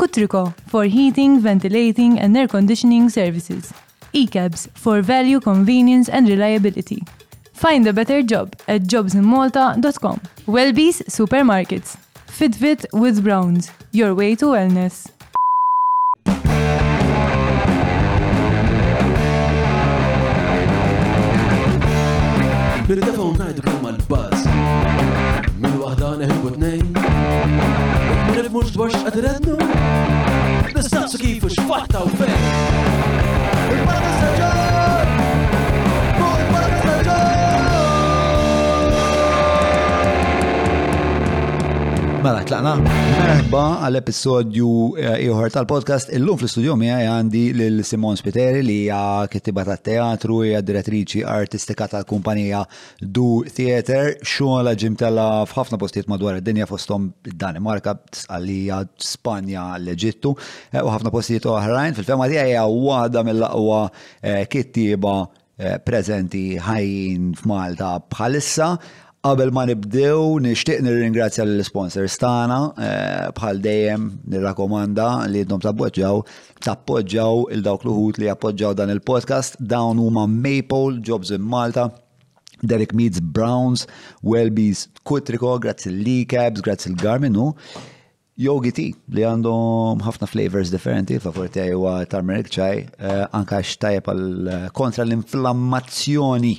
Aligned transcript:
Kutriko 0.00 0.54
for 0.66 0.84
heating, 0.84 1.40
ventilating 1.40 2.18
and 2.18 2.34
air 2.34 2.48
conditioning 2.48 3.10
services. 3.10 3.70
ECABS 4.14 4.68
for 4.72 5.02
value, 5.02 5.38
convenience 5.40 6.08
and 6.08 6.26
reliability. 6.26 7.02
Find 7.52 7.86
a 7.86 7.92
better 7.92 8.22
job 8.22 8.54
at 8.66 8.80
jobsinmalta.com. 8.92 10.20
Wellbees 10.46 11.02
Supermarkets. 11.16 11.96
Fitbit 12.38 12.86
with 12.94 13.22
Browns. 13.22 13.70
Your 13.92 14.14
way 14.14 14.34
to 14.36 14.46
wellness. 14.46 15.06
Moest 28.50 28.74
was 28.76 28.92
het 28.96 29.14
redden. 29.14 29.58
De 30.72 30.82
stadse 30.82 31.18
kievers 31.18 31.54
vat 31.54 31.94
al 31.94 32.08
ver. 32.16 32.28
Mela, 42.30 42.44
tlaqna. 42.46 42.72
Merba 42.86 43.60
għal-episodju 43.88 44.66
eh, 45.02 45.06
ieħor 45.24 45.48
tal-podcast. 45.50 46.12
Illum 46.14 46.38
fl-istudju 46.38 46.76
miegħi 46.78 47.06
għandi 47.10 47.40
lil 47.58 47.80
Simon 47.88 48.14
Spiteri 48.20 48.60
li 48.62 48.76
hija 48.84 48.98
kittiba 49.32 49.64
tat-teatru 49.66 50.36
hija 50.46 50.60
direttriċi 50.62 51.24
artistika 51.26 51.88
tal-kumpanija 51.90 52.60
Du 53.02 53.42
Theater. 53.50 54.12
Xogħla 54.22 54.76
ġimtella 54.84 55.26
f'ħafna 55.50 55.80
postijiet 55.82 56.06
madwar 56.12 56.38
id-dinja 56.38 56.68
fosthom 56.70 57.08
id-Danimarka, 57.32 57.96
Sqalija, 58.20 58.78
Spanja, 59.10 59.64
l-Eġittu 59.82 60.36
eh, 60.70 60.78
u 60.84 60.86
ħafna 60.86 61.10
postijiet 61.10 61.50
oħrajn. 61.56 61.98
Fil-fema 61.98 62.30
tiegħi 62.30 62.52
hija 62.54 62.64
waħda 62.76 63.26
mill-aqwa 63.26 63.82
eh, 64.22 64.46
kittiba 64.46 65.18
prezenti 65.84 66.46
ħajjin 66.62 67.32
f'Malta 67.42 67.90
bħalissa 68.08 68.70
Qabel 69.22 69.50
ma 69.52 69.66
nibdew, 69.68 70.38
nixtieq 70.40 70.78
nirringrazzja 70.80 71.44
l 71.44 71.58
sponsor 71.68 72.06
tagħna 72.08 72.56
eh, 72.86 73.26
bħal 73.36 73.58
dejjem 73.66 74.06
nir-rakomanda 74.32 75.08
li 75.28 75.42
jdhom 75.44 75.60
tappoġġjaw 75.60 76.22
tappoġġjaw 76.64 77.42
il 77.52 77.60
dawk 77.66 77.84
l 77.84 77.98
li 78.16 78.30
jappoġġjaw 78.30 78.72
dan 78.80 78.94
il-podcast 78.94 79.60
dawn 79.60 80.00
huma 80.00 80.24
Maple 80.30 81.02
Jobs 81.04 81.34
in 81.36 81.44
Malta 81.44 81.90
Derek 82.62 82.94
Meads 82.94 83.20
Browns, 83.20 83.84
Welby's 84.24 84.88
Kutriko, 85.08 85.58
grazzi 85.60 85.88
l-Lecabs, 85.90 86.60
grazzi 86.64 86.88
l-Garminu, 86.92 87.52
Yogi 88.40 88.70
tea 88.76 88.94
li 89.14 89.24
għandhom 89.26 90.00
ħafna 90.00 90.24
flavors 90.30 90.70
differenti, 90.72 91.18
għaj 91.20 91.74
u 91.76 91.88
turmeric 92.08 92.48
ċaj, 92.54 92.78
eh, 92.96 93.22
anka 93.36 93.58
xtajb 93.60 94.06
għal 94.08 94.48
eh, 94.52 94.60
kontra 94.72 95.04
l-inflammazzjoni. 95.04 96.54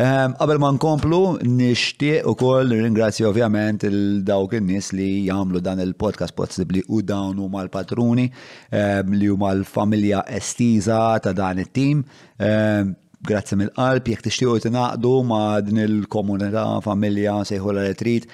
Ehm, 0.00 0.36
qabel 0.40 0.60
ma 0.62 0.70
nkomplu, 0.78 1.18
nixtieq 1.44 2.24
ukoll 2.32 2.72
ringrazzja 2.72 3.28
ovvjament 3.28 3.84
il-dawk 3.84 4.56
in-nies 4.60 4.90
li 4.96 5.10
jagħmlu 5.28 5.60
dan 5.66 5.84
il-podcast 5.84 6.32
possibbli 6.38 6.80
u 6.88 7.02
dawn 7.04 7.38
huma 7.44 7.66
l-patruni 7.66 8.24
ehm, 8.72 9.12
li 9.20 9.28
huma 9.28 9.52
l-familja 9.58 10.24
estiża 10.40 11.02
ta' 11.20 11.34
dan 11.36 11.60
it-tim 11.60 12.00
ehm, 12.40 12.94
grazzi 13.28 13.60
mill-qalb, 13.60 14.08
jek 14.08 14.24
t 14.24 14.32
tinaqdu 14.64 15.14
ma' 15.28 15.58
din 15.66 15.84
il-komunità, 15.84 16.64
familja, 16.86 17.42
sejħu 17.52 17.74
l-retrit, 17.74 18.30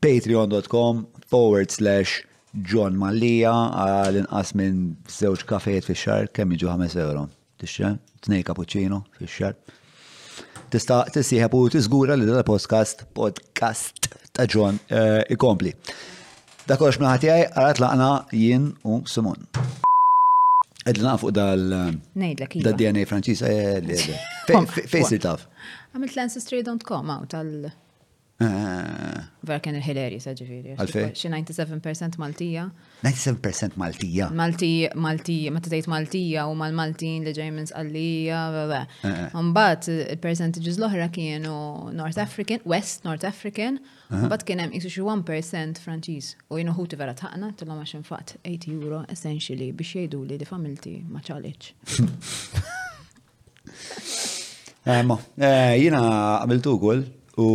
patreon.com 0.00 1.04
forward 1.26 1.70
slash 1.74 2.22
John 2.72 2.94
Mallija 2.96 3.52
għal-inqas 3.52 4.54
minn 4.56 4.82
żewġ 5.10 5.44
kafejet 5.50 5.86
fi 5.90 5.96
xar 5.98 6.28
kemm 6.34 6.54
jiġu 6.54 6.70
5 6.84 6.96
euro. 7.02 7.26
Tixra, 7.60 7.94
tnej 8.24 8.44
cappuccino 8.46 9.02
fi 9.18 9.28
xar. 9.30 9.56
Tista' 10.72 11.02
tissieħeb 11.14 11.54
u 11.56 11.64
tiżgura 11.72 12.16
li 12.18 12.26
dal-podcast 12.28 13.04
podcast 13.16 14.10
ta' 14.36 14.46
John 14.46 14.78
eh, 14.90 15.22
ikompli. 15.36 15.72
Dakolx 16.66 16.98
mnaħat 17.00 17.26
jgħaj, 17.28 17.44
għarat 17.56 17.80
laqna 17.84 18.08
jien 18.34 18.70
u 18.90 19.00
Simon. 19.06 19.44
Edna 20.86 21.14
fuq 21.18 21.32
dal. 21.34 21.64
Eh, 21.72 21.94
Nejdlek. 22.22 22.56
Iva. 22.60 22.68
Dal 22.70 22.76
DNA 22.78 23.04
Franċisa. 23.06 23.50
Fejsi 24.86 25.18
taf. 25.22 25.48
Għamilt 25.94 26.16
l-ancestry.com 26.18 27.16
għaw 27.16 27.26
tal. 27.32 27.54
Vera 28.36 29.56
kien 29.64 29.74
il-hilarious, 29.78 30.26
ġifiri. 30.36 30.74
Xi 31.16 31.28
97% 31.32 32.18
Maltija. 32.20 32.66
97% 33.00 33.78
Maltija. 33.80 34.26
Maltija, 34.36 34.90
Maltija, 34.94 35.52
ma 35.54 35.62
tgħid 35.64 35.88
Maltija 35.88 36.44
u 36.50 36.52
mal-Maltin 36.60 37.24
li 37.24 37.32
ġej 37.36 37.48
minn 37.56 37.68
Sqallija, 37.70 38.42
eh. 38.60 39.24
Mbagħad 39.32 39.88
il-percentages 39.94 40.76
l-oħra 40.76 41.08
kienu 41.16 41.54
North 41.96 42.18
African, 42.20 42.60
West 42.68 43.08
North 43.08 43.24
African, 43.24 43.80
eh. 44.10 44.20
mbagħad 44.26 44.44
kien 44.50 44.60
hemm 44.66 44.76
isu 44.76 44.92
xi 44.98 45.06
1% 45.08 45.80
Franċiż. 45.86 46.32
U 46.52 46.60
jien 46.60 46.74
uħuti 46.74 47.00
vera 47.00 47.16
taqna 47.16 47.54
tilhom 47.56 47.80
għax 47.86 48.02
fat 48.04 48.36
8 48.44 48.74
euro 48.76 49.00
essentially 49.08 49.72
biex 49.72 49.96
jgħidu 49.96 50.20
li 50.28 50.36
di 50.42 50.52
familti 50.56 50.98
ma 51.08 51.24
ċaliċ. 51.24 51.72
Eh, 54.86 55.00
jina 55.80 55.98
għol, 56.46 57.00
U 57.36 57.46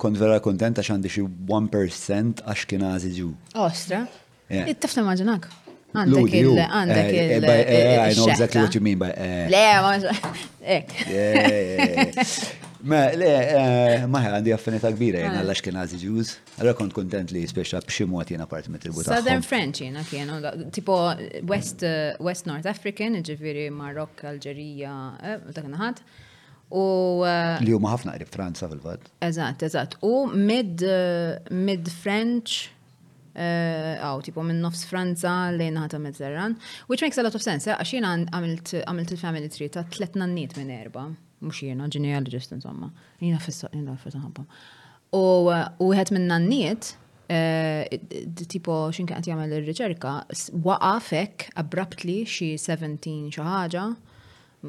kont 0.00 0.16
vera 0.18 0.38
kontent 0.42 0.78
għax 0.80 0.90
għandi 0.94 1.10
xie 1.12 1.24
1% 1.28 2.46
għax 2.48 2.64
kien 2.70 2.84
għażiġu. 2.88 3.32
Ostra. 3.60 4.06
Ittafna 4.48 5.04
maġunak. 5.04 5.48
Għandek 5.92 6.36
il 6.38 6.54
għandek 6.62 7.00
eh, 7.02 7.32
il. 7.36 7.44
Eh, 7.44 7.96
I 8.06 8.14
know 8.16 8.30
exactly 8.32 8.62
what 8.64 8.74
you 8.78 8.80
mean 8.80 8.96
by. 8.98 9.10
Le, 9.52 10.84
ma 12.80 12.80
Ma, 12.82 12.98
le, 13.14 13.26
eh, 13.30 14.00
maħe 14.10 14.30
għandi 14.40 14.50
affinita 14.56 14.90
kbira 14.90 15.20
jena 15.20 15.36
ah. 15.36 15.42
għallax 15.44 15.60
kien 15.62 15.76
għazi 15.78 16.00
ġuż. 16.00 16.32
kont 16.80 16.92
kontent 16.96 17.30
li 17.36 17.44
speċa 17.46 17.78
bximot 17.84 18.32
jena 18.32 18.46
part 18.48 18.66
mit 18.72 18.82
il-buta. 18.88 19.12
Southern 19.20 19.42
French 19.46 19.84
jena 19.84 20.02
kienu, 20.08 20.40
tipo 20.72 20.96
West, 21.46 21.84
West 22.18 22.46
North 22.48 22.66
African, 22.66 23.20
ġifiri 23.22 23.68
Marok, 23.70 24.24
Alġerija, 24.24 24.98
dak 25.54 25.68
naħat. 25.70 26.02
U 26.72 26.84
li 27.64 27.72
huma 27.76 27.90
ħafna 27.92 28.14
qrib 28.16 28.30
Franza 28.32 28.68
fil-fatt. 28.70 29.10
Eżatt, 29.24 29.62
eżatt. 29.66 29.98
U 30.08 30.24
mid 30.32 30.80
eh, 30.86 31.50
mid 31.52 31.90
French 31.92 32.54
għaw, 33.34 34.18
eh, 34.18 34.24
tipo 34.24 34.44
minn 34.44 34.60
nofs 34.64 34.86
Franza 34.88 35.34
lejn 35.52 35.76
ħata 35.80 36.00
Mediterran, 36.00 36.56
which 36.88 37.04
makes 37.04 37.20
a 37.20 37.24
lot 37.26 37.36
of 37.36 37.44
sense, 37.44 37.68
eh, 37.68 37.76
għax 37.76 37.92
jena 37.98 38.14
għamilt 38.88 39.12
il-family 39.16 39.50
tree 39.52 39.68
ta' 39.72 39.84
tlet 39.92 40.16
nannit 40.20 40.56
minn 40.58 40.72
erba, 40.72 41.06
mux 41.44 41.60
jena, 41.64 41.88
ġenealogist 41.92 42.52
insomma, 42.56 42.88
jena 43.20 43.40
fissa, 43.40 43.70
jena 43.72 43.96
fissa 44.00 44.20
ħabba. 44.24 44.44
U 45.16 45.88
għet 45.92 46.12
minn 46.16 46.28
nannit, 46.32 46.94
tipo 48.52 48.78
xinka 48.92 49.18
għat 49.18 49.28
jgħamil 49.28 49.52
il-riċerka, 49.60 50.12
waqafek 50.64 51.50
abruptly 51.60 52.18
xie 52.28 52.56
17 52.60 53.28
xaħġa, 53.36 53.86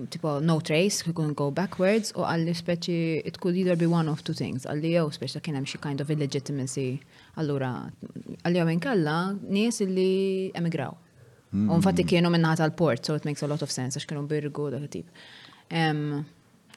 tipo 0.10 0.40
no 0.42 0.60
trace, 0.60 1.04
we 1.06 1.14
couldn't 1.14 1.36
go 1.38 1.52
backwards, 1.54 2.12
u 2.18 2.24
għalli 2.26 2.54
speċi 2.58 2.98
it 3.28 3.40
could 3.40 3.56
either 3.56 3.76
be 3.78 3.86
one 3.86 4.10
of 4.10 4.24
two 4.26 4.34
things, 4.34 4.66
għalli 4.66 4.96
jew 4.96 5.12
speċi 5.14 5.42
kien 5.46 5.58
hemm 5.60 5.70
xi 5.70 5.80
kind 5.84 6.02
of 6.02 6.10
illegitimacy, 6.14 6.88
allura 7.38 7.74
għalli 8.44 8.64
jew 8.64 8.70
inkella 8.74 9.18
nies 9.44 9.82
li 9.86 10.14
emigraw. 10.58 10.98
U 10.98 11.00
hmm. 11.60 11.76
infatti 11.78 12.08
kienu 12.10 12.32
minnaħat 12.34 12.64
għal 12.66 12.78
port 12.80 13.06
so 13.06 13.14
it 13.18 13.28
makes 13.30 13.46
a 13.46 13.50
lot 13.50 13.62
of 13.62 13.70
sense, 13.74 14.00
għax 14.00 14.10
kienu 14.10 14.26
birgu 14.30 14.72
dak 14.74 14.90
tip. 14.98 15.12
Um, 15.70 16.24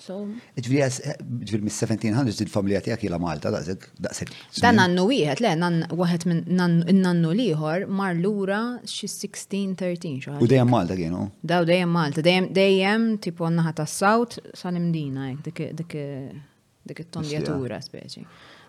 Ġviri, 0.08 0.80
eh, 0.82 1.18
ġviri, 1.18 1.64
mis-1700 1.66 2.40
il-familja 2.44 2.82
tijak 2.84 3.04
jila 3.06 3.18
Malta, 3.22 3.50
daqsek, 3.54 3.86
daqsek. 4.04 4.30
Dan 4.62 4.78
nannu 4.80 5.06
wieħed, 5.10 5.42
le, 5.44 5.52
waħed 6.02 6.26
minn 6.30 6.80
nannu 7.02 7.32
liħor, 7.40 7.86
mar 7.88 8.14
lura 8.18 8.60
xi 8.86 9.08
16-13. 9.10 10.38
U 10.40 10.48
dejjem 10.50 10.70
Malta 10.72 10.96
kienu? 10.98 11.28
Daw 11.42 11.66
dejjem 11.68 11.92
Malta, 11.98 12.22
dejjem 12.24 13.08
tipo 13.22 13.48
naħa 13.50 13.74
tas 13.82 13.96
sawt 14.02 14.38
sal-imdina, 14.54 15.30
eh, 15.32 15.70
dik 15.76 17.00
it-tondjatura 17.02 17.80
speċi. 17.82 18.26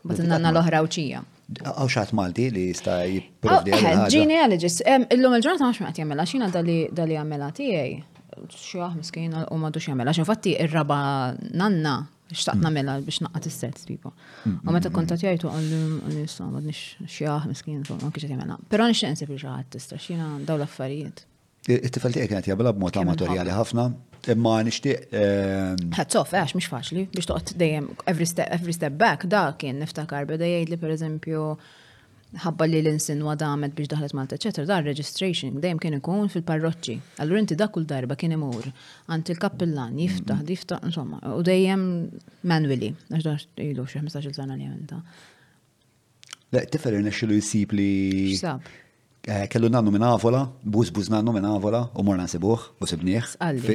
Bat 0.07 0.19
nanna 0.23 0.51
l-oħra 0.53 0.83
uċija. 0.85 1.19
Għaw 1.63 1.87
xaħat 1.87 2.13
Malti 2.15 2.49
li 2.53 2.67
sta 2.75 3.01
jiprovdi. 3.07 3.73
Ġini 4.11 4.35
oh, 4.35 4.35
eh, 4.35 4.43
għalġis, 4.47 4.81
illum 5.15 5.35
il-ġurnata 5.39 5.65
maċ 5.71 5.81
maqt 5.85 6.01
jamela, 6.05 6.25
xina 6.29 6.49
dali 6.53 6.87
għamela 7.17 7.51
tijaj 7.55 7.97
xieħ 8.45 8.97
miskin 8.99 9.33
u 9.51 9.57
madux 9.61 9.87
jamela. 9.87 10.13
Għax 10.13 10.27
fatti 10.29 10.53
ir-raba 10.59 10.97
nanna 11.57 11.95
xtaqt 12.31 12.61
namela 12.61 12.97
biex 13.03 13.21
naqqa' 13.23 13.45
is-sets 13.49 13.87
tipo. 13.87 14.11
U 14.47 14.75
meta 14.75 14.91
kontat 14.93 15.23
jgħidu 15.23 15.51
għallu 15.51 16.11
nisa 16.17 16.49
madnix 16.51 17.07
xieħ 17.07 17.47
miskin 17.51 17.81
u 17.85 17.97
ma 18.01 18.11
kienx 18.11 18.29
jamela. 18.35 18.59
Però 18.71 18.87
nixtieq 18.89 19.15
nsib 19.15 19.33
xaħat 19.41 19.71
tista' 19.77 19.99
xina 20.01 20.29
daw 20.47 20.59
l-affarijiet. 20.59 21.25
It-tifel 21.67 22.13
tiegħek 22.15 22.31
kienet 22.31 22.47
jabla 22.51 22.71
b'mod 22.75 22.99
amatorjali 23.01 23.51
ħafna, 23.55 23.89
imma 24.33 24.57
nixtieq. 24.67 25.09
Ħadd 25.11 25.97
ehm, 25.97 26.13
sof, 26.15 26.31
għax 26.39 26.55
mhix 26.57 26.71
faċli 26.71 27.07
biex 27.15 27.27
toqgħod 27.31 27.57
dejjem 27.59 27.89
every 28.11 28.73
step 28.77 28.95
back 29.01 29.27
da 29.27 29.47
kien 29.59 29.79
niftakar 29.83 30.27
beda 30.29 30.47
jgħidli 30.47 30.79
pereżempju 30.83 31.49
ħabba 32.35 32.65
li 32.67 32.79
l-insinwa 32.81 33.35
damet 33.39 33.73
biex 33.75 33.91
daħlet 33.91 34.13
Malta, 34.17 34.37
ċeter, 34.43 34.65
dar 34.67 34.83
registration 34.83 35.59
dejjem 35.63 35.79
kien 35.83 35.97
ikun 35.97 36.31
fil-parroċċi. 36.33 36.95
Allura 37.23 37.41
inti 37.43 37.55
dak 37.59 37.71
kull 37.77 37.87
darba 37.87 38.17
kien 38.19 38.35
imur 38.35 38.67
għand 38.67 39.31
il-kappillan 39.33 39.95
jiftaħ, 40.03 40.41
mhm. 40.41 40.49
jiftaħ, 40.53 40.81
insomma, 40.89 41.21
u 41.37 41.45
dejjem 41.47 41.85
manwili, 42.51 42.91
għax 43.07 43.27
daħx 43.29 43.63
ilu 43.69 43.87
xi 43.87 44.01
15-il 44.03 44.35
sana 44.35 44.57
li 44.59 44.67
għamilta. 44.67 44.99
Le, 46.55 46.65
tifel 46.71 46.99
irnexxilu 46.99 47.39
jsib 47.43 47.73
li. 47.75 47.89
X'sab? 48.35 48.67
Eh, 49.27 49.43
kellu 49.51 49.67
nannu 49.67 49.91
minn 49.91 50.03
avola, 50.07 50.39
buż 50.73 50.87
buż 50.95 51.09
nannu 51.11 51.31
minn 51.35 51.45
avola, 51.49 51.79
u 51.99 52.03
morna 52.07 52.23
nsibuħ, 52.29 52.61
u 52.79 52.87
sibniħ, 52.87 53.31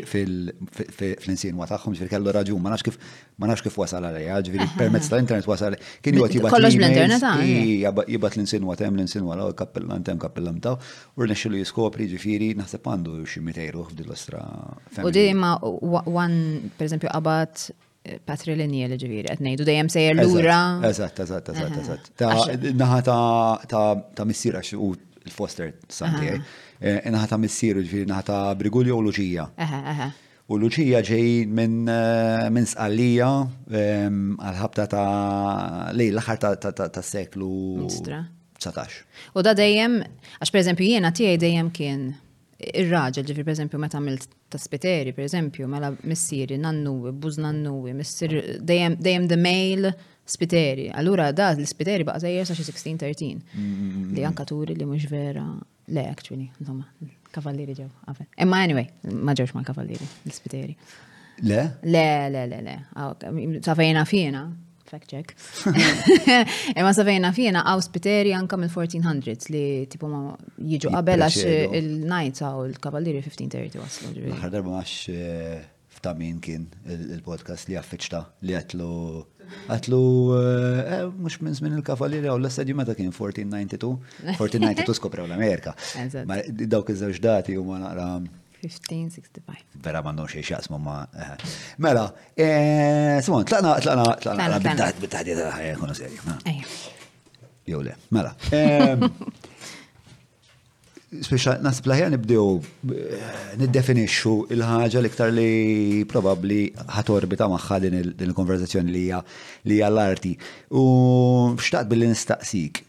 fil-insien 0.09 1.59
wataħħom, 1.61 1.93
ġviri 1.99 2.09
kellu 2.15 2.33
raġu, 2.37 2.55
ma 2.57 2.73
nafx 2.73 2.87
kif, 2.87 2.97
ma 3.37 3.51
nafx 3.51 3.67
kif 3.67 3.77
wasal 3.83 4.07
għalija, 4.09 4.39
ġviri 4.47 4.69
permezz 4.79 5.11
tal-internet 5.13 5.49
wasal 5.51 5.77
għalija. 5.77 5.91
Kien 6.07 6.17
jgħat 6.17 6.39
jibat 6.39 6.57
l-internet 6.63 7.27
ah, 7.29 7.45
eh. 7.45 7.85
jibat 8.15 8.39
l-insien 8.41 8.65
watem, 8.65 8.97
l-insien 8.97 9.29
wala, 9.29 9.51
kappellan 9.61 10.07
tem, 10.09 10.17
kappellan 10.25 10.57
taw, 10.65 10.79
u 11.19 11.27
rnexxilu 11.27 11.61
jiskopri 11.61 12.09
ġifiri, 12.15 12.55
naħseb 12.63 12.89
għandu 12.95 13.19
ximitej 13.29 13.71
ruħ 13.77 13.93
f'dil 13.93 14.09
l-ostra. 14.09 14.43
U 15.05 15.13
dejma, 15.13 15.53
per 16.81 16.89
eżempju, 16.89 17.13
li 18.57 18.85
għetnejdu 18.89 19.69
dajem 19.69 19.93
sejr 19.95 20.17
l-ura. 20.25 20.59
Eżat, 20.89 21.21
eżat, 21.29 21.53
eżat, 21.55 21.81
eżat. 21.85 22.13
Ta' 22.17 22.37
naħa 22.89 23.23
ta' 23.69 24.25
missira 24.27 24.65
u 24.81 24.95
il-foster 25.27 25.75
santi, 25.91 26.27
eh, 26.83 27.09
naħata 27.13 27.39
missieru 27.39 27.83
ġifiri 27.85 28.07
naħata 28.11 28.39
Brigulio 28.59 28.97
u 28.99 29.05
Luċija. 29.07 29.47
U 30.53 30.59
Luċija 30.61 31.01
ġej 31.07 31.47
minn 31.49 31.77
eh, 31.91 32.63
sqallija 32.73 33.29
ehm, 33.69 34.35
għal-ħabta 34.41 34.87
ta' 34.95 35.93
lej 35.97 36.13
l-axar 36.13 36.59
ta' 36.59 37.07
seklu 37.07 37.89
19. 37.89 39.01
U 39.39 39.43
da 39.43 39.57
dejjem, 39.59 40.01
għax 40.41 40.53
per 40.55 40.63
eżempju 40.65 40.91
jiena 40.93 41.11
tiegħi 41.15 41.39
dejjem 41.43 41.73
kien 41.75 42.05
ir-raġel 42.83 43.25
ġifiri 43.27 43.43
per 43.47 43.55
eżempju 43.57 43.79
meta 43.83 43.99
għamilt 43.99 44.29
spiteri 44.63 45.15
per 45.17 45.25
eżempju 45.27 45.67
mela 45.67 45.89
missieri 46.07 46.59
nannuwi, 46.63 47.11
buż 47.19 47.41
nannuwi, 47.43 47.95
missier 47.99 48.37
dejjem 48.63 49.27
the 49.33 49.39
male 49.39 49.95
spiteri. 50.33 50.89
Allura 50.93 51.31
da 51.37 51.51
l-spiteri 51.57 52.05
baqa 52.09 52.23
zejjer 52.25 52.49
sa 52.49 52.57
xi 52.57 52.97
mm, 52.97 53.39
mm, 53.59 53.59
mm, 53.59 54.09
li 54.17 54.25
anka 54.29 54.45
turi 54.49 54.75
li 54.79 54.87
mux 54.89 55.07
vera 55.11 55.45
le 55.93 56.05
actually, 56.09 56.49
insomma, 56.59 56.87
kavalliri 57.35 57.75
ġew, 57.77 57.89
Emma, 58.09 58.25
Imma 58.45 58.61
anyway, 58.65 58.87
ma 59.11 59.35
ġewx 59.35 59.53
mal-kavalleri, 59.59 60.07
l-spiteri. 60.29 60.77
Le? 61.43 61.63
Le, 61.85 62.07
le, 62.33 62.47
le, 62.47 62.61
le. 62.65 62.77
Safajna 63.65 64.05
fina, 64.07 64.45
fact 64.89 65.11
check. 65.11 65.35
Emma 66.75 66.93
safajna 66.97 67.33
fina, 67.37 67.65
għaw 67.67 67.83
spiteri 67.89 68.33
anka 68.37 68.57
mill 68.61 68.73
1400 68.73 69.51
li 69.53 69.65
tipo 69.93 70.09
ma 70.13 70.23
jiġu 70.61 70.93
qabel 70.95 71.27
għax 71.27 71.43
il-knights 71.81 72.47
għaw 72.47 72.65
il 72.71 72.79
kavalliri 72.81 73.21
1530 73.21 73.83
waslu. 73.83 74.17
l 74.23 74.33
ma' 74.33 74.81
għax 74.81 74.97
eh, 75.13 75.61
f'tamin 75.99 76.39
kien 76.45 76.69
il-podcast 76.87 77.69
li 77.71 77.77
għaffiċta 77.81 78.23
li 78.49 78.57
għetlu 78.59 78.91
Għatlu, 79.71 80.01
eh, 80.37 80.79
eh, 80.83 81.03
mux 81.19 81.37
minn 81.45 81.57
zmin 81.57 81.77
il-kavalieri 81.79 82.29
għaw 82.31 82.39
l-stadju 82.41 82.77
meta 82.79 82.95
kien 82.99 83.13
1492, 83.13 83.99
1492 84.39 84.95
skoprew 84.99 85.27
l-Amerika. 85.29 85.75
Dawk 86.65 86.95
iż-żewġ 86.95 87.21
dati 87.23 87.59
u 87.59 87.65
ma 87.69 87.79
naqra. 87.83 88.09
1565. 88.63 89.65
Vera 89.83 90.03
ma 90.07 90.13
nonxie 90.15 90.43
xaqsmu 90.47 90.79
ma. 90.79 90.99
Eh. 91.13 91.55
Mela, 91.79 92.07
Simon, 93.23 93.45
tlaqna, 93.49 93.79
tlaqna, 93.81 94.17
tlaqna, 94.23 94.91
bittaħdi 95.03 95.35
ta' 95.39 95.51
ħajja 95.59 95.77
konu 95.81 95.95
serju. 95.99 96.61
Jow 97.67 97.81
le, 97.83 97.95
mela. 98.11 98.33
Speċa, 101.13 101.59
nasib 101.61 101.85
laħja 101.91 102.07
nibdew 102.15 102.43
eh, 102.57 103.25
niddefinixxu 103.61 104.31
il-ħaġa 104.55 105.01
l-iktar 105.03 105.33
li 105.37 106.07
probabli 106.09 106.63
ħatorbita 106.95 107.49
magħha 107.53 107.79
din 107.85 107.99
il-konverzazzjoni 108.01 108.95
li 108.95 109.03
hija 109.05 109.19
li 109.69 109.77
hija 109.77 109.91
l-arti. 109.93 110.31
U 110.81 111.53
xtaqt 111.61 111.91
billi 111.91 112.09
nistaqsik. 112.15 112.81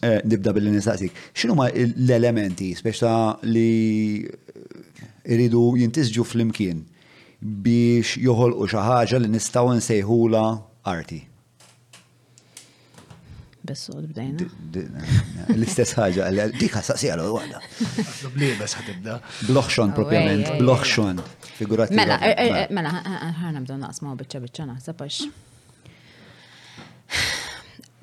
Eh, 0.00 0.22
nibda 0.24 0.54
billi 0.56 0.72
nistaqsik. 0.72 1.20
X'inhu 1.36 1.58
ma 1.60 1.68
l-elementi 1.68 2.70
speċa 2.80 3.12
li 3.50 4.24
iridu 5.36 5.66
jintisġu 5.82 6.24
fl-imkien 6.24 6.80
biex 7.44 8.16
joħolqu 8.24 8.72
xi 8.72 8.86
ħaġa 8.88 9.20
li 9.20 9.32
nistgħu 9.36 9.76
nsejħula 9.82 10.46
arti? 10.96 11.20
Bessol 13.64 14.02
bdejna. 14.06 14.44
Eh, 14.76 15.54
l-istess 15.56 15.94
ħagġa, 15.96 16.48
dik 16.60 16.74
ħassaqsija 16.76 17.14
l-għu 17.14 17.38
għada. 17.40 17.60
Blibes 18.34 18.74
ħatibda. 18.76 19.14
Bloħxon 19.48 19.94
oh, 19.94 19.94
propjament, 19.96 20.42
eh, 20.42 20.50
eh, 20.52 20.58
bloħxon. 20.60 21.22
Figurati. 21.62 21.96
Mela, 21.96 22.18
mela, 22.76 22.90
ħarna 23.38 23.62
bdew 23.64 23.78
naqsma 23.86 24.12
u 24.12 24.18
bieċa 24.20 24.42
bieċa 24.44 24.66
naħseb 24.68 25.00
għax. 25.00 25.20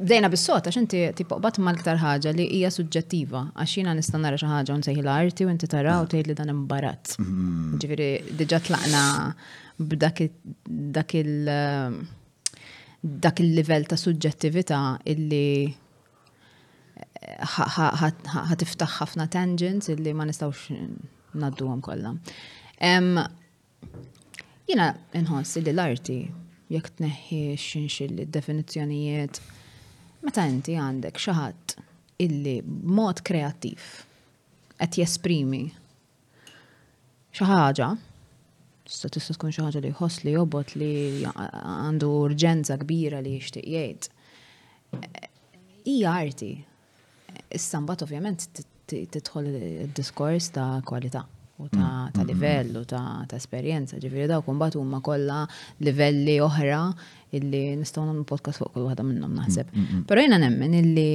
Bdejna 0.02 0.31
bis-sota, 0.34 0.74
x'inti 0.74 1.04
inti 1.12 1.19
tipoqbat 1.22 1.60
ma 1.62 1.75
ktar 1.78 2.00
ħaġa 2.02 2.34
li 2.40 2.48
hija 2.58 2.72
suġġettiva, 2.74 3.44
għax 3.62 3.75
jiena 3.78 3.94
nista' 4.00 4.18
nara 4.24 4.40
xi 4.42 4.50
ħaġa 4.50 4.80
u 4.80 4.80
nsejħi 4.81 5.04
l-arti 5.06 5.46
u 5.46 5.52
inti 5.54 5.69
tara 5.69 6.00
u 6.02 6.08
tgħid 6.10 6.31
li 6.34 6.38
dan 6.42 6.50
imbarazz. 6.56 7.19
Mm-hmm. 7.22 7.78
Ġifieri 7.86 8.10
diġà 8.42 8.62
tlaqna 8.66 9.04
b'dak 9.94 10.25
il- 11.22 12.20
dak 13.03 13.39
il-livell 13.42 13.88
ta' 13.89 13.98
suġġettività 13.98 14.98
illi 15.09 15.65
ħatiftaħ 17.42 18.88
eh, 18.88 18.98
ħafna 19.00 19.27
tangents 19.33 19.89
illi 19.89 20.13
ma 20.13 20.25
nistawx 20.30 20.77
naddu 21.42 21.65
għam 21.69 21.81
kollha. 21.81 22.12
Jina 24.70 24.88
nħoss 25.17 25.62
li 25.65 25.74
l-arti 25.74 26.20
jekk 26.72 27.01
xinxi 27.58 28.08
li 28.12 28.27
definizzjonijiet 28.31 29.41
meta 30.22 30.46
inti 30.46 30.77
għandek 30.77 31.17
xaħat 31.17 31.75
illi 32.22 32.60
mod 32.67 33.24
kreattiv 33.25 33.89
qed 34.77 35.01
jesprimi 35.01 35.65
xaħġa 37.34 37.62
ħaġa 37.65 37.89
tista' 38.91 39.07
tista' 39.15 39.36
tkun 39.38 39.53
xi 39.55 39.62
ħaġa 39.63 39.81
li 39.86 39.89
jħoss 39.93 40.24
li 40.25 40.31
jobot 40.36 40.74
li 40.79 40.91
għandu 41.31 42.10
urġenza 42.27 42.75
kbira 42.81 43.21
li 43.24 43.38
jixtieq 43.38 43.65
jgħid. 43.71 44.10
E, 44.98 45.29
hija 45.88 46.12
arti. 46.25 46.50
issa 47.55 47.77
sambat 47.77 48.01
ovvjament 48.03 48.63
tidħol 48.91 49.48
id-diskors 49.51 50.50
ta' 50.55 50.81
kwalità 50.88 51.21
u 51.62 51.67
ta' 51.69 52.12
mm, 52.12 52.12
mm, 52.12 52.19
mm. 52.19 52.27
livell 52.31 52.79
u 52.81 52.83
ta' 52.88 53.39
esperjenza. 53.39 54.00
Ġifieri 54.00 54.27
dawk 54.31 54.50
mbagħad 54.51 54.79
huma 54.81 55.00
kollha 55.03 55.41
livelli 55.88 56.36
oħra 56.43 56.81
illi 57.38 57.63
nistgħu 57.79 58.05
nagħmlu 58.10 58.27
podcast 58.29 58.63
fuq 58.63 58.74
kull 58.75 58.89
waħda 58.89 59.07
minnhom 59.07 59.36
naħseb. 59.39 59.71
Però 60.10 60.19
jiena 60.25 60.41
nemmen 60.43 60.75
illi 60.81 61.10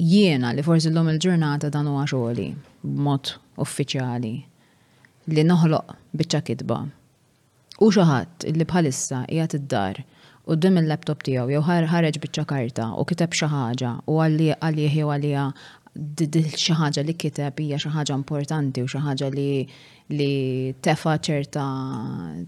jiena 0.00 0.54
li 0.56 0.64
forsi 0.64 0.88
l-lum 0.90 1.12
il-ġurnata 1.12 1.70
dan 1.72 1.88
huwa 1.92 2.08
xogħli 2.08 2.48
b'mod 2.86 3.36
uffiċjali 3.64 4.34
li 5.34 5.44
noħloq 5.44 5.94
biċċa 6.20 6.42
kitba. 6.48 6.78
U 7.82 7.90
xaħat 7.92 8.46
li 8.56 8.64
bħalissa 8.66 9.24
jgħat 9.28 9.56
id-dar 9.58 10.00
u 10.46 10.54
d-dim 10.54 10.78
il-laptop 10.80 11.24
tijaw 11.26 11.48
jew 11.50 11.64
ħareġ 11.66 12.20
biċċa 12.22 12.46
karta 12.52 12.88
u 12.94 13.04
kiteb 13.10 13.34
xaħġa 13.40 13.94
u 14.06 14.20
għalli 14.22 14.52
għalli 14.58 14.86
jew 14.92 15.10
għalija 15.12 15.46
xaħġa 16.62 17.04
li 17.08 17.14
kiteb 17.24 17.60
hija 17.64 17.80
xaħġa 17.82 18.16
importanti 18.20 18.84
u 18.84 18.88
xaħġa 18.92 19.30
li 19.34 19.48
li 20.16 20.72
tefa 20.86 21.16
ċerta 21.28 21.64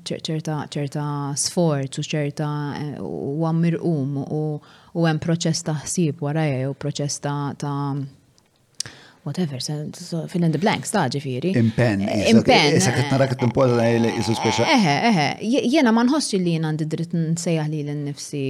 ċerta 0.09 0.59
ċerta 0.77 1.07
sforz 1.47 1.99
u 1.99 2.05
ċerta 2.07 2.51
eh, 2.79 2.95
u 3.03 3.43
għammir 3.51 3.81
u 3.83 5.03
hemm 5.03 5.23
proċess 5.27 5.67
ta' 5.67 5.81
ħsieb 5.83 6.23
warajja 6.29 6.71
u 6.71 6.79
proċess 6.79 7.27
ta' 7.27 7.73
whatever, 9.25 9.59
fill 10.29 10.45
in 10.45 10.53
the 10.53 10.59
blanks 10.59 10.91
ta' 10.95 11.09
ġifiri. 11.11 11.55
Impen. 11.59 12.03
Eh, 12.09 12.31
Impen. 12.33 12.77
Issa 12.79 12.93
qed 12.95 13.07
eh, 13.07 13.13
narak 13.13 13.37
timpoza 13.41 13.79
eh, 13.85 14.09
isu 14.21 14.35
speċa. 14.39 14.67
Eħe, 14.75 14.97
eħe, 15.09 15.27
jiena 15.69 15.93
ma 15.93 16.05
nħossx 16.07 16.41
li 16.43 16.57
jena 16.57 16.73
għandi 16.73 16.89
dritt 16.95 17.15
nsejjaħ 17.19 17.71
li 17.75 17.81
l-nifsi. 17.87 18.45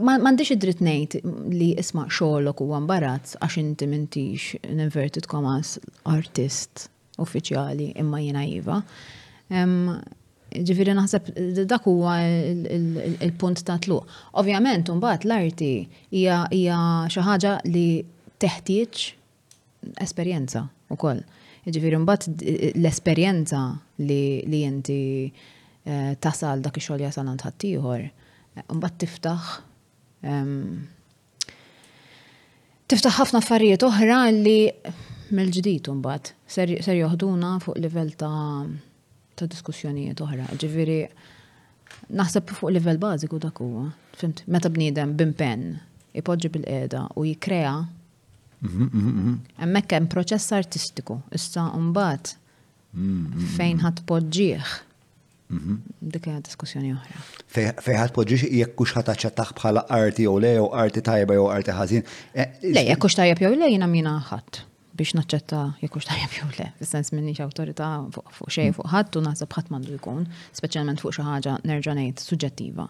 M'għandix 0.00 0.54
id-dritt 0.56 0.80
ngħid 0.80 1.20
li 1.54 1.72
isma' 1.80 2.06
xogħolok 2.08 2.64
u 2.64 2.72
mbarazz 2.86 3.38
għax 3.44 3.60
inti 3.60 3.88
m'intix 3.88 4.58
inverted 4.72 5.28
commas 5.28 5.76
artist 6.08 6.86
uffiċjali 7.20 7.92
imma 8.00 8.22
jiena 8.24 8.44
iva. 8.48 8.78
Ġifiri 10.54 10.94
naħseb 10.94 11.28
dak 11.68 11.84
huwa 11.90 12.14
il-punt 12.24 13.64
ta' 13.66 13.76
tluq. 13.82 14.08
Ovvjament, 14.40 14.88
mbagħad 14.98 15.28
l-arti 15.28 15.72
hija 16.14 16.44
xi 17.10 17.24
ħaġa 17.28 17.58
li 17.68 17.86
teħtieġ 18.42 19.06
esperjenza 20.02 20.64
koll. 20.98 21.24
Iġifiri, 21.66 21.98
mbatt 22.02 22.28
eh, 22.28 22.48
eh, 22.48 22.64
l-esperjenza 22.76 23.60
li 24.06 24.60
inti 24.68 24.98
eh, 25.28 26.12
tasal 26.20 26.62
dak 26.64 26.76
ix 26.80 26.90
jasal 27.00 27.28
għand 27.30 27.44
ħaddieħor, 27.46 28.02
mbagħad 28.70 28.98
tiftaħ 29.04 29.46
ehm, 30.22 30.82
tiftaħ 32.90 33.16
ħafna 33.18 33.40
affarijiet 33.42 33.82
oħra 33.88 34.18
li 34.32 34.58
mill-ġdid 35.34 35.90
mbatt 36.02 36.34
ser 36.52 36.74
joħduna 36.94 37.54
fuq 37.64 37.80
livell 37.80 38.12
ta' 38.14 38.68
ta' 39.34 39.48
diskussjonijiet 39.50 40.20
oħra. 40.26 40.46
Ġifieri 40.54 40.98
naħseb 42.18 42.52
fuq 42.58 42.70
livell 42.76 43.00
bażiku 43.02 43.40
dak 43.42 43.58
huwa. 43.64 43.86
Fimt, 44.14 44.44
meta 44.52 44.70
bniedem 44.70 45.16
bimpen 45.18 45.66
ipoġġi 46.14 46.52
bil-qeda 46.58 47.06
u 47.18 47.24
jikkrea 47.26 47.74
Hemmhekk 49.58 49.92
hemm 49.92 50.06
proċess 50.12 50.52
artistiku, 50.56 51.18
issa 51.36 51.66
mbagħad 51.68 52.32
fejn 53.58 53.80
ħat 53.84 54.04
poġġieħ. 54.08 54.74
Dik 56.14 56.26
hija 56.30 56.40
diskussjoni 56.46 56.92
oħra. 56.94 57.24
Fejn 57.54 57.98
ħat 58.00 58.14
poġġiex 58.16 58.48
jekk 58.58 58.76
kux 58.80 58.94
ħat 58.96 59.10
aċċettaħ 59.14 59.52
bħala 59.58 59.82
arti 59.98 60.24
jew 60.26 60.38
le 60.40 60.52
jew 60.54 60.68
arti 60.82 61.02
tajba 61.04 61.36
jew 61.36 61.48
arti 61.56 61.74
ħażin. 61.78 62.06
E, 62.32 62.46
le, 62.64 62.86
jekk 62.88 63.06
hux 63.06 63.18
tajab 63.20 63.44
jew 63.44 63.52
le 63.58 63.68
jiena 63.74 63.90
mina 63.90 64.14
ħadd 64.30 64.62
biex 64.96 65.12
naċċetta 65.18 65.60
jekk 65.82 65.98
hux 66.00 66.08
tajjeb 66.08 66.38
jew 66.38 66.48
le. 66.62 66.68
Fis-sens 66.80 67.12
minniex 67.14 67.44
awtorità 67.44 67.92
fuq 68.14 68.48
xejn 68.54 68.72
fuq 68.78 68.90
ħadd 68.94 69.20
u 69.20 69.24
naħseb 69.28 69.58
ħadd 69.58 69.72
m'għandu 69.74 69.98
jkun, 70.00 70.24
speċjalment 70.56 71.04
fuq 71.04 71.12
xi 71.18 71.28
ħaġa 71.28 71.60
nerġa' 71.68 71.98
ngħid 72.00 72.26
suġġettiva. 72.30 72.88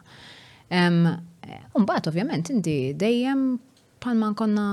E, 0.71 0.85
mbagħad 1.83 2.13
ovvjament 2.13 2.55
inti 2.55 2.79
dejjem 3.01 3.49
palma 4.05 4.31
nkonna, 4.35 4.65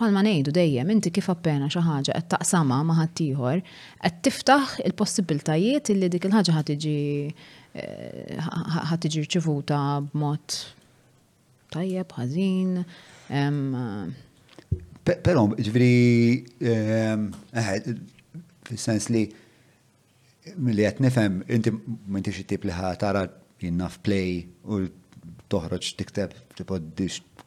palma 0.00 0.22
nejdu 0.24 0.52
dejjem, 0.54 0.90
inti 0.94 1.10
kif 1.14 1.28
appena 1.32 1.66
xaħġa 1.72 2.14
għed 2.20 2.28
taqsama 2.36 2.78
ma 2.86 2.94
ħattijħor, 3.00 3.62
għed 4.06 4.20
tiftaħ 4.26 4.76
il-possibiltajiet 4.90 5.90
illi 5.94 6.10
dik 6.12 6.28
il-ħagġa 6.28 6.54
ħatiġi 6.58 6.98
eh, 7.26 8.48
ħatiġi 8.92 9.24
rċivuta 9.24 9.80
b'mod 10.06 10.58
tajjeb, 11.74 12.14
ħażin. 12.20 12.78
Però, 15.10 15.44
ġviri, 15.70 16.72
fil-sens 18.70 19.10
li 19.14 19.24
mill-li 20.56 20.86
għet 20.92 21.02
nifem, 21.04 21.42
inti 21.50 21.74
minti 22.16 22.34
xie 22.34 22.46
tip 22.54 22.66
li 22.70 22.74
ħatara 22.74 23.26
jinnaf 23.64 23.98
play 24.06 24.44
u 24.70 24.84
toħroċ 25.50 25.90
tikteb 25.98 26.36
tipo 26.58 26.78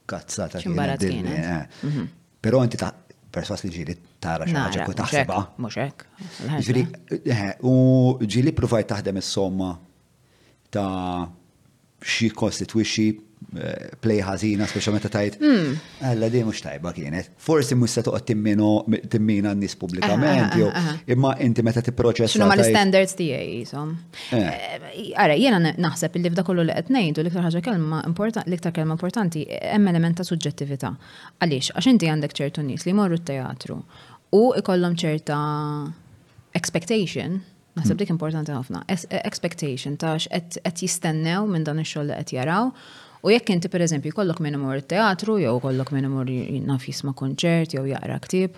kazzata 0.06 0.58
kienet. 0.58 1.04
Eh. 1.04 1.68
Mhm. 1.84 2.08
Pero 2.42 2.64
inti 2.64 2.76
ta' 2.78 2.94
perswas 3.34 3.64
li 3.66 3.72
ġili 3.74 3.96
tara 4.22 4.46
xaħġa 4.46 4.86
ku 4.88 4.94
taħseba. 4.98 5.38
Muxek. 5.64 6.04
Ġili, 6.64 6.84
eh, 7.26 7.54
u 7.66 8.18
ġili 8.20 8.54
provaj 8.56 8.84
taħdem 8.92 9.18
is-somma 9.22 9.72
ta' 10.72 11.30
xi 12.04 12.30
konstitwixi 12.32 13.10
play 14.02 14.20
ħażina, 14.24 14.66
speċa 14.70 14.92
meta 14.94 15.10
tajt. 15.12 15.38
Alla 15.44 16.28
hmm. 16.28 16.32
di 16.34 16.42
mhux 16.46 16.62
tajba 16.66 16.92
kienet. 16.96 17.30
Forsi 17.42 17.76
mhux 17.80 17.96
se 17.98 18.04
toqgħod 18.06 18.26
timminu 18.30 18.70
timmina 19.12 19.52
n-nies 19.56 19.76
pubblikament 19.80 20.56
jew 20.60 20.70
imma 21.14 21.34
inti 21.44 21.66
meta 21.66 21.84
tipproċessa. 21.86 22.36
X'inhu 22.36 22.58
l-standards 22.58 23.18
tiegħi 23.20 23.58
isom. 23.64 23.94
Eh. 24.36 24.44
Eh, 24.44 25.12
ara, 25.20 25.36
jiena 25.40 25.62
naħseb 25.64 26.20
illi 26.22 26.34
f'da 26.34 26.46
kollu 26.48 26.66
li 26.68 26.76
qed 26.80 26.92
ngħidu 26.96 27.24
l-iktar 27.26 27.48
ħaġa 27.50 27.64
kelma 27.68 28.02
importanti 28.10 28.50
l-iktar 28.52 28.76
kelma 28.78 28.98
importanti 28.98 29.46
hemm 29.60 29.94
element 29.94 30.22
ta' 30.22 30.28
suġġettività. 30.28 30.94
Għaliex 31.44 31.74
għax 31.80 31.90
inti 31.94 32.12
għandek 32.12 32.38
ċertu 32.42 32.66
nies 32.68 32.86
li 32.88 32.96
jmorru 32.96 33.22
t-teatru 33.22 33.80
u 34.40 34.44
ikollhom 34.62 35.00
ċerta 35.02 35.40
expectation 36.60 37.42
Naħseb 37.74 37.96
hmm. 37.96 38.00
dik 38.04 38.12
importanti 38.14 38.54
ħafna. 38.54 38.80
Expectation 39.26 39.96
ta' 39.98 40.12
qed 40.22 40.62
jistennew 40.86 41.48
minn 41.50 41.64
dan 41.66 41.80
ix-xogħol 41.82 42.12
li 42.12 42.18
qed 42.20 42.36
jaraw 42.38 42.68
U 43.26 43.32
jekk 43.32 43.50
inti 43.54 43.70
pereżempju 43.72 44.12
kollok 44.18 44.42
minn 44.44 44.58
imur 44.58 44.82
teatru 44.84 45.38
jew 45.40 45.54
kollok 45.64 45.94
minn 45.96 46.10
imur 46.10 46.28
nafis 46.68 46.98
ma' 47.08 47.14
konċert 47.16 47.72
jew 47.72 47.86
jaqra 47.88 48.18
ktieb, 48.26 48.58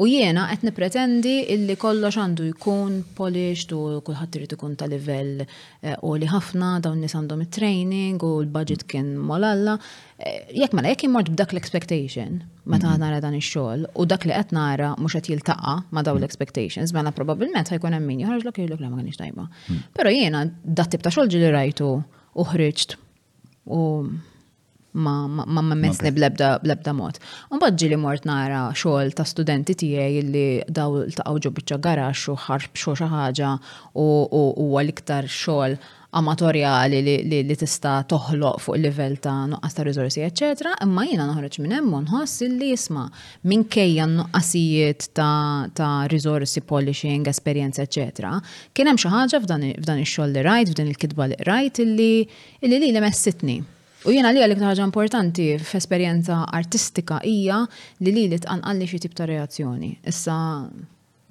u 0.00 0.06
jiena 0.08 0.46
qed 0.48 0.64
nipretendi 0.70 1.34
illi 1.52 1.74
kollox 1.80 2.16
għandu 2.22 2.46
jkun 2.54 2.94
polished 3.18 3.74
u 3.76 3.98
kulħadd 4.08 4.38
irid 4.40 4.54
ikun 4.56 4.78
ta' 4.80 4.88
livell 4.88 5.44
u 5.44 5.44
eh, 5.44 6.16
li 6.22 6.30
ħafna 6.32 6.70
dawn 6.88 7.02
nies 7.04 7.12
għandhom 7.18 7.44
it-training 7.44 8.24
u 8.24 8.30
l-budget 8.46 8.86
kien 8.88 9.12
molalla. 9.20 9.76
Eh, 10.16 10.48
jekk 10.62 10.78
mela 10.80 10.94
jekk 10.96 11.08
imort 11.10 11.28
b'dak 11.34 11.52
l-expectation 11.52 12.40
meta 12.64 12.94
mhm. 12.94 13.04
nara 13.04 13.20
dan 13.20 13.36
ix-xogħol 13.36 13.84
u 14.00 14.08
dak 14.08 14.24
li 14.24 14.32
qed 14.32 14.56
nara 14.56 14.94
mhux 14.96 15.18
qed 15.20 15.32
jiltaqa' 15.34 15.76
ma' 15.92 16.00
dawn 16.08 16.16
mhm. 16.22 16.24
l-expectations, 16.24 16.96
mela 16.96 17.12
probabbilment 17.12 17.68
ħajkun 17.68 18.00
hemm 18.00 18.10
min 18.16 18.24
joħroġlok 18.24 18.62
jgħidlok 18.64 18.82
li 18.86 18.92
ma 18.94 19.02
kienx 19.04 19.20
tajba. 19.26 19.50
Mhm. 19.68 19.84
Però 20.00 20.16
jiena 20.20 20.46
dat 20.64 20.88
tip 20.96 21.04
ta' 21.04 21.12
xogħol 21.12 21.34
ġieli 21.36 21.52
rajtu 21.60 21.96
u 22.00 22.52
ħriġt 22.56 23.02
u 23.66 24.08
ma 24.92 25.26
ma 25.28 25.44
ma 25.46 25.74
blabda 25.74 26.10
blabda 26.14 26.58
blebda 26.62 26.92
mod. 26.94 27.18
Unbad 27.50 27.82
li 27.82 27.96
mort 27.96 28.24
nara 28.24 28.70
xogħol 28.82 29.12
ta' 29.18 29.26
studenti 29.28 29.74
tiegħi 29.82 30.22
li 30.30 30.46
daw 30.78 31.02
ta' 31.16 31.34
ġo 31.36 31.52
biċċa 31.58 31.80
garax 31.86 32.30
u 32.32 32.36
ħarb 32.46 32.80
xo 32.82 32.94
xi 32.96 33.50
u 33.94 34.06
huwa 34.30 34.82
l-iktar 34.86 35.28
xogħol 35.28 35.78
amatorjali 36.10 37.02
li, 37.02 37.16
li, 37.26 37.40
li 37.48 37.56
tista 37.58 37.96
toħloq 38.08 38.60
fuq 38.62 38.78
il 38.78 38.84
livell 38.86 39.16
ta' 39.22 39.34
nuqqas 39.50 39.74
ta' 39.76 39.86
rizorsi, 39.86 40.22
ecc. 40.26 40.64
Imma 40.84 41.04
jiena 41.08 41.26
noħroġ 41.30 41.58
minn 41.64 41.74
hemm 41.76 41.94
nħoss 42.06 42.46
li 42.50 42.72
jisma 42.72 43.06
minn 43.50 43.66
kejja 43.72 44.06
nuqqasijiet 44.12 45.08
ta', 45.18 45.68
ta 45.74 45.88
rizorsi, 46.12 46.62
polishing, 46.62 47.26
esperjenza, 47.32 47.84
ecc. 47.86 48.24
Kien 48.72 48.90
hemm 48.92 49.00
xi 49.02 49.12
ħaġa 49.12 49.42
f'dan 49.44 49.66
ix-xogħol 49.74 50.36
li 50.36 50.44
rajt, 50.46 50.74
f'din 50.74 50.92
il-kitba 50.94 51.30
li 51.34 51.40
rajt 51.50 51.82
illi 51.84 52.12
li 52.62 52.92
li 52.92 53.02
messitni. 53.02 53.58
U 54.06 54.12
jiena 54.14 54.30
li 54.30 54.38
għalik 54.44 54.60
ħaġa 54.62 54.84
importanti 54.86 55.48
f'esperjenza 55.58 56.44
artistika 56.54 57.18
hija 57.26 57.64
li 58.04 58.12
li 58.14 58.28
li 58.30 58.38
tqanqalli 58.38 58.86
xi 58.92 59.00
tip 59.02 59.16
ta' 59.18 59.26
reazzjoni. 59.26 59.96
Issa 60.06 60.36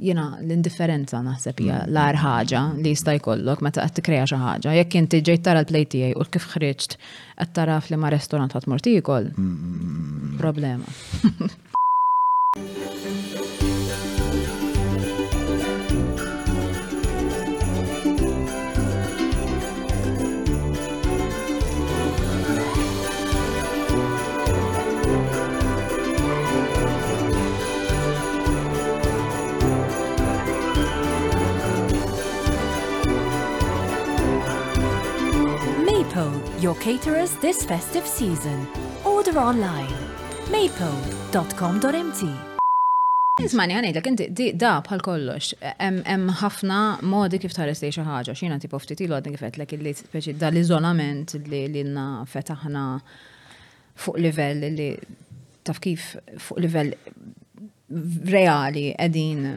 jina 0.03 0.23
l-indifferenza 0.41 1.19
naħseb 1.23 1.61
hija 1.63 1.75
mm. 1.83 1.89
l-ar 1.93 2.15
ħaġa 2.19 2.61
li 2.83 2.89
jista' 2.91 3.13
jkollok 3.21 3.61
meta 3.65 3.81
qed 3.85 3.93
tikkrea 3.99 4.23
xi 4.27 4.37
ħaġa. 4.41 4.69
Jekk 4.81 4.91
inti 4.99 5.17
ġejt 5.29 5.43
tara 5.47 5.59
l-plej 5.63 5.85
tiegħi 5.93 6.13
u 6.19 6.21
kif 6.35 6.45
ħriġt 6.57 6.91
qed 6.99 7.49
tara 7.55 7.75
li 7.87 7.97
ma' 8.01 8.11
restorant 8.15 8.51
ħadd 8.57 8.65
mortikol. 8.73 9.25
Mm, 9.37 9.43
mm, 9.55 10.27
problema. 10.41 10.87
your 36.65 36.75
caterers 36.87 37.31
this 37.41 37.63
festive 37.65 38.05
season. 38.07 38.67
Order 39.13 39.37
online 39.49 39.95
maple.com.mt 40.55 42.23
Ismani 43.43 43.75
għanajlek, 43.77 44.05
inti 44.31 44.45
da 44.55 44.77
bħal 44.85 45.01
kollox, 45.03 45.51
Em 45.81 46.27
ħafna 46.39 46.79
modi 47.03 47.37
kif 47.43 47.51
tħares 47.53 47.81
li 47.83 47.89
xaħġa, 47.93 48.33
xina 48.37 48.57
tipo 48.63 48.79
ftit 48.81 49.01
ilu 49.05 49.13
għadni 49.17 49.33
kifet 49.35 49.59
l-ek 49.59 49.75
li 49.83 49.93
speċi 49.97 50.35
dal-izolament 50.41 51.35
li 51.51 51.61
l-inna 51.67 52.07
fetaħna 52.31 52.85
fuq 54.05 54.21
livell 54.23 54.65
li 54.77 54.89
taf 55.67 55.81
kif 55.83 56.07
fuq 56.47 56.61
livell 56.63 56.93
reali 58.31 58.87
edin 59.07 59.49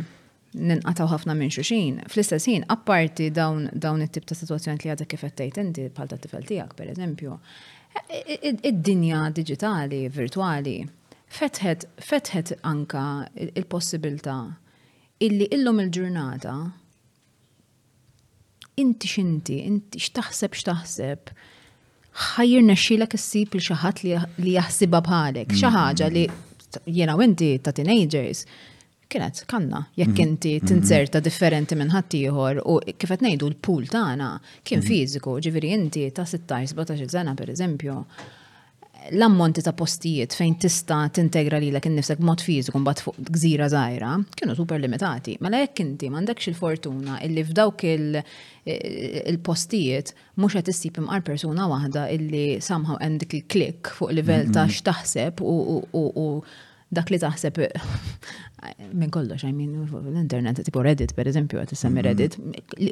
ninqataw 0.60 1.06
ħafna 1.12 1.34
minn 1.38 1.52
xuxin. 1.54 2.00
Fl-istess 2.10 2.48
ħin, 2.50 2.66
apparti 2.72 3.28
dawn 3.34 3.68
dawn 3.72 4.04
it-tip 4.04 4.26
ta' 4.28 4.36
situazzjoni 4.38 4.82
li 4.82 4.92
għadha 4.92 5.06
kif 5.10 5.24
qed 5.30 5.60
inti 5.62 5.86
bħal 5.96 6.10
ta' 6.12 6.18
tifel 6.22 6.46
tiegħek 6.48 6.76
pereżempju, 6.78 7.36
id-dinja 8.52 9.26
diġitali, 9.38 10.02
virtuali, 10.14 10.76
fetħet 11.38 11.86
fetħet 12.08 12.54
anka 12.72 13.02
il-possibilità 13.50 14.38
illi 15.26 15.48
illum 15.56 15.82
il-ġurnata 15.86 16.54
inti 18.78 19.10
x'inti, 19.12 19.56
inti 19.66 20.00
x'taħseb 20.06 20.54
x'taħseb 20.56 21.32
ħajjir 22.28 22.64
nexxilek 22.68 23.14
issib 23.18 23.58
il 23.58 23.62
xi 23.64 23.76
ħadd 23.82 24.16
li 24.44 24.56
jaħsibha 24.56 25.02
bħalek, 25.06 25.52
xi 25.52 25.64
mm-hmm. 25.66 25.76
ħaġa 25.76 26.10
li 26.14 26.26
jiena 26.96 27.14
u 27.18 27.22
inti 27.26 27.50
ta' 27.64 27.72
teenagers 27.76 28.46
kienet 29.08 29.44
kanna, 29.46 29.84
jekk 29.94 30.08
mhm. 30.08 30.22
inti 30.22 30.54
mhm. 30.58 30.68
tinserta 30.68 31.20
differenti 31.24 31.76
minn 31.78 31.92
ħaddieħor 31.94 32.60
u 32.68 32.78
kif 32.94 33.12
qed 33.14 33.24
ngħidu 33.24 33.50
l-pool 33.54 33.86
tagħna 33.88 34.32
kien 34.62 34.82
mhm. 34.82 34.88
fiżiku, 34.88 35.38
ġifieri 35.44 35.72
inti 35.76 36.08
ta' 36.14 36.26
16-17 36.28 37.08
sena 37.08 37.34
pereżempju, 37.38 37.94
l-ammonti 39.14 39.62
ta' 39.64 39.72
postijiet 39.78 40.34
fejn 40.36 40.58
tista' 40.60 41.00
tintegra 41.16 41.60
lilek 41.62 41.86
nifsek 41.94 42.20
mod 42.26 42.42
fiżiku 42.44 42.82
mbagħad 42.82 43.02
fuq 43.06 43.32
gżira 43.32 43.70
żgħira 43.72 44.12
kienu 44.36 44.58
super 44.58 44.82
limitati. 44.84 45.38
Mela 45.40 45.62
jekk 45.62 45.84
inti 45.86 46.12
m'għandekx 46.12 46.50
il-fortuna 46.52 47.18
illi 47.24 47.46
f'dawk 47.48 47.86
il-postijiet 48.68 50.12
mhux 50.36 50.58
qed 50.60 50.72
issib 50.74 51.00
imqar 51.00 51.24
persuna 51.30 51.70
waħda 51.72 52.08
illi 52.18 52.46
somehow 52.60 53.00
għandik 53.00 53.38
il-klik 53.40 53.94
fuq 53.98 54.12
livell 54.20 54.52
ta' 54.52 54.68
x'taħseb 54.68 55.40
u 55.46 56.30
dak 56.94 57.10
li 57.10 57.18
taħseb 57.20 57.58
minn 58.96 59.12
kollox, 59.12 59.44
I 59.46 59.52
minn 59.54 59.74
l-internet, 59.84 60.62
tipo 60.66 60.82
Reddit, 60.82 61.12
per 61.14 61.28
eżempju, 61.30 61.60
għat 61.60 61.76
semmi 61.78 62.02
Reddit, 62.04 62.34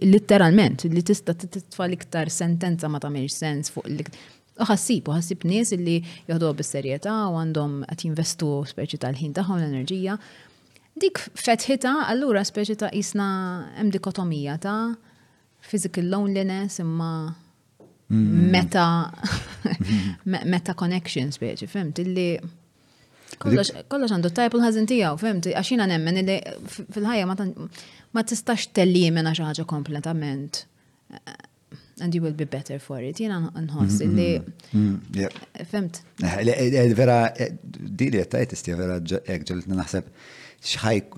literalment, 0.05 0.85
li 0.93 1.03
tista 1.05 1.35
titfa 1.37 1.88
liktar 1.91 2.31
sentenza 2.33 2.91
ma 2.93 3.00
tamiex 3.03 3.38
sens 3.45 3.73
fuq 3.75 4.12
Uħassib, 4.65 5.11
uħassib 5.12 5.43
nies 5.45 5.75
li 5.76 5.99
jħodu 6.31 6.53
bis 6.57 6.71
serjeta 6.73 7.12
u 7.29 7.35
għandhom 7.37 7.75
qed 7.91 8.07
jinvestu 8.07 8.47
speċi 8.71 8.97
tal-ħin 9.03 9.35
tagħhom 9.37 9.59
l-enerġija. 9.61 10.15
Dik 10.97 11.21
fetħita, 11.37 11.91
allura 12.09 12.41
speċi 12.49 12.79
ta' 12.81 12.88
jisna 12.97 13.26
hemm 13.76 13.93
dikotomija 13.93 14.55
ta' 14.65 14.95
physical 15.61 16.09
loneliness 16.15 16.81
imma 16.81 17.11
meta 18.17 18.87
meta 20.25 20.73
connection 20.75 21.37
speċi, 21.37 21.69
fimt 21.69 22.00
illi 22.07 22.31
Kollox 23.45 24.12
għandu 24.14 24.31
tajp 24.35 24.55
u 24.57 24.61
l-ħazin 24.61 24.87
tijaw, 24.88 25.19
femti, 25.21 25.52
għaxina 25.57 25.87
nemmen, 25.90 26.33
fil-ħajja 26.95 27.28
ma 28.16 28.23
tistax 28.25 28.71
telli 28.76 29.09
mena 29.12 29.33
xaħġa 29.37 29.66
kompletament. 29.69 30.62
Uh, 31.12 31.35
and 32.00 32.14
you 32.14 32.21
will 32.21 32.35
be 32.37 32.45
better 32.45 32.78
for 32.78 33.00
it. 33.00 33.19
Jena 33.21 33.40
nħoss 33.57 34.02
li. 34.12 34.28
Femt. 35.71 36.02
Vera, 36.21 37.16
di 37.64 38.11
li 38.12 38.21
jattajt 38.21 38.52
isti, 38.57 38.75
vera, 38.76 38.99
ekġel, 39.37 39.64
naħseb 39.73 40.11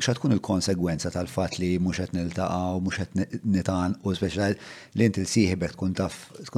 xatkun 0.02 0.34
il-konsegwenza 0.36 1.10
tal-fat 1.12 1.56
li 1.60 1.76
muxet 1.82 2.10
għet 2.12 2.16
nil-taqaw, 2.18 2.78
mux 2.84 2.98
għet 3.00 3.36
nitan, 3.48 3.94
u 4.04 4.12
speċa 4.16 4.48
li 4.52 5.06
inti 5.08 5.22
l-siħibek 5.22 5.74
tkun 5.76 5.94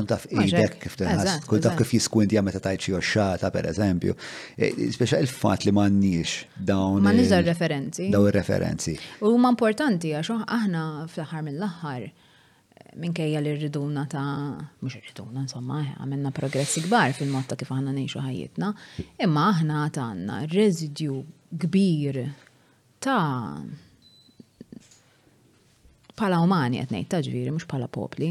taf 0.07 0.27
idek 0.35 0.79
kif 0.83 0.97
tħas, 0.99 1.37
tkun 1.47 1.63
taf 1.65 1.77
kif 1.81 1.93
jiskwinti 1.99 2.39
għamet 2.41 2.59
ta' 2.59 2.65
tajċi 2.71 2.97
xata 3.13 3.51
per 3.55 3.69
eżempju. 3.71 4.17
E, 4.57 4.73
speċa 4.97 5.21
il-fat 5.23 5.69
li 5.69 5.75
mannix 5.77 6.41
dawn. 6.57 7.03
Ma 7.05 7.15
nizar 7.15 7.45
referenzi. 7.47 8.11
Daw 8.13 8.27
il-referenzi. 8.31 8.97
U 9.23 9.33
huma 9.37 9.53
importanti 9.55 10.13
għax 10.17 10.41
aħna 10.49 10.85
fl-ħar 11.13 11.47
mill-ħar 11.47 12.11
minkejja 13.01 13.39
li 13.45 13.53
rriduna 13.55 14.03
ta' 14.11 14.27
mux 14.83 14.97
rriduna 14.99 15.45
insomma, 15.45 15.83
għamenna 16.03 16.33
progressi 16.35 16.83
kbar 16.89 17.15
fil 17.15 17.31
motta 17.31 17.55
kif 17.55 17.71
aħna 17.71 17.93
nejxu 17.95 18.19
ħajjitna, 18.25 18.73
imma 19.27 19.45
aħna 19.53 19.85
ta' 19.95 20.09
għanna 20.11 20.41
residju 20.51 21.21
kbir 21.55 22.19
ta' 23.01 23.65
pala 26.21 26.41
umani 26.45 26.77
qed 26.83 26.91
ngħid 26.93 27.09
ta' 27.11 27.21
ġviri 27.25 27.53
mhux 27.57 27.67
pala 27.71 27.89
popli. 27.89 28.31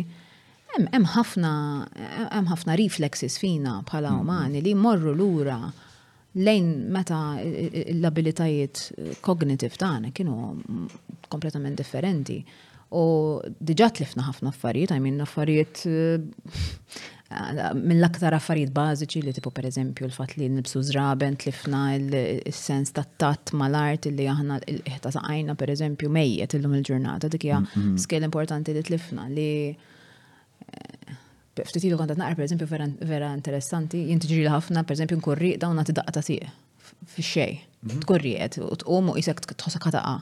Hemm 0.75 1.07
ħafna 1.15 1.51
hemm 1.97 2.49
ħafna 2.53 2.75
reflexes 2.77 3.39
fina 3.41 3.79
pala 3.89 4.13
umani 4.21 4.61
li 4.61 4.75
morru 4.77 5.15
lura 5.17 5.59
lejn 6.45 6.67
meta 6.93 7.19
l-abilitajiet 7.41 9.19
kognitiv 9.25 9.79
tagħna 9.81 10.13
kienu 10.13 10.37
kompletament 11.33 11.81
differenti. 11.81 12.41
U 12.93 13.37
diġa 13.53 13.91
tlifna 13.97 14.23
ħafna 14.25 14.49
affarijiet, 14.49 14.93
għajmin 14.95 15.19
affarijiet 15.21 15.81
eh, 15.85 17.17
mill-aktar 17.73 18.33
affarijiet 18.33 18.71
bażiċi 18.73 19.21
li 19.21 19.33
tipu 19.37 19.51
pereżempju 19.53 20.07
l-fatt 20.07 20.37
li 20.41 20.47
nibsu 20.53 20.81
żraben 20.87 21.35
tlifna 21.41 21.81
il-sens 21.93 22.91
ta' 22.95 23.05
tat 23.21 23.53
mal-art 23.59 24.07
li 24.09 24.25
aħna 24.31 24.57
l-ħta 24.65 25.11
saqajna 25.19 25.55
pereżempju 25.59 26.09
mejjet 26.15 26.57
illum 26.57 26.73
il-ġurnata 26.79 27.29
dik 27.29 27.45
hija 27.47 27.59
mhm. 27.67 27.97
skill 28.01 28.25
importanti 28.25 28.73
li 28.73 28.83
tlifna 28.89 29.27
li 29.33 29.47
eh, 29.69 31.59
ftitilu 31.59 31.99
kontat 32.01 32.17
naqra 32.17 32.39
pereżempju 32.41 32.71
vera 33.05 33.29
interessanti 33.37 34.07
jintiġri 34.09 34.49
ħafna 34.49 34.85
pereżempju 34.89 35.21
nkurriq 35.21 35.61
dawn 35.61 35.77
nagħti 35.77 35.99
daqqa 36.01 36.17
ta' 36.17 36.25
fi 37.07 37.21
xej. 37.25 37.57
Tkun 38.01 38.17
riet, 38.19 38.57
u 38.59 38.75
tqum 38.75 39.07
u 39.13 39.13
jisek 39.15 39.37
tħossa 39.55 39.79
kataqa. 39.79 40.17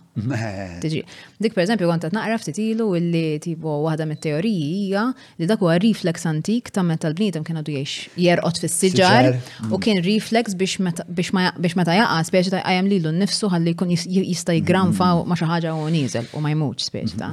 Dik 1.41 1.55
per 1.55 1.63
eżempju 1.63 1.87
kont 1.89 2.03
naqra 2.13 2.35
ftit 2.37 2.59
ilu 2.61 2.85
illi 2.99 3.39
tipo 3.41 3.79
waħda 3.81 4.05
mit-teoriji 4.11 4.67
hija 4.83 5.07
li 5.39 5.47
dak 5.49 5.63
huwa 5.65 5.79
reflex 5.81 6.27
antik 6.29 6.69
ta' 6.69 6.83
meta 6.85 7.09
l-bniedem 7.09 7.41
kien 7.47 7.57
għadu 7.57 7.73
jgħix 7.73 8.11
jerqod 8.21 8.59
fis-siġar 8.61 9.29
u 9.73 9.79
kien 9.81 10.03
reflex 10.05 10.53
biex 10.53 11.31
meta 11.31 11.95
jaqa' 11.97 12.19
speċi 12.29 12.53
ta' 12.53 12.61
qajjem 12.67 12.91
lilu 12.93 13.15
nnifsu 13.17 13.49
ħalli 13.49 13.73
jkun 13.73 13.95
jista' 14.05 14.59
jgramfa 14.59 15.09
ma' 15.25 15.39
xi 15.41 15.49
ħaġa 15.49 15.73
u 15.81 15.89
nieżel 15.97 16.29
u 16.37 16.43
ma 16.45 16.53
jmutx 16.53 16.91
speċi 16.91 17.17
ta'. 17.17 17.31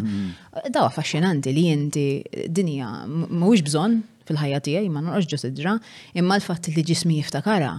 Daw 0.72 0.88
affaxxinanti 0.88 1.52
li 1.52 1.66
inti 1.74 2.06
dinja 2.48 2.94
mhuwiex 3.28 3.66
bżonn 3.68 4.00
fil-ħajja 4.24 4.64
tiegħi 4.72 4.88
ma 4.88 5.04
nqorx 5.04 5.28
ġo 5.34 5.42
sidra, 5.44 5.76
imma 6.16 6.40
l-fatt 6.40 6.72
li 6.72 6.80
ġismi 6.94 7.20
jiftakara. 7.20 7.74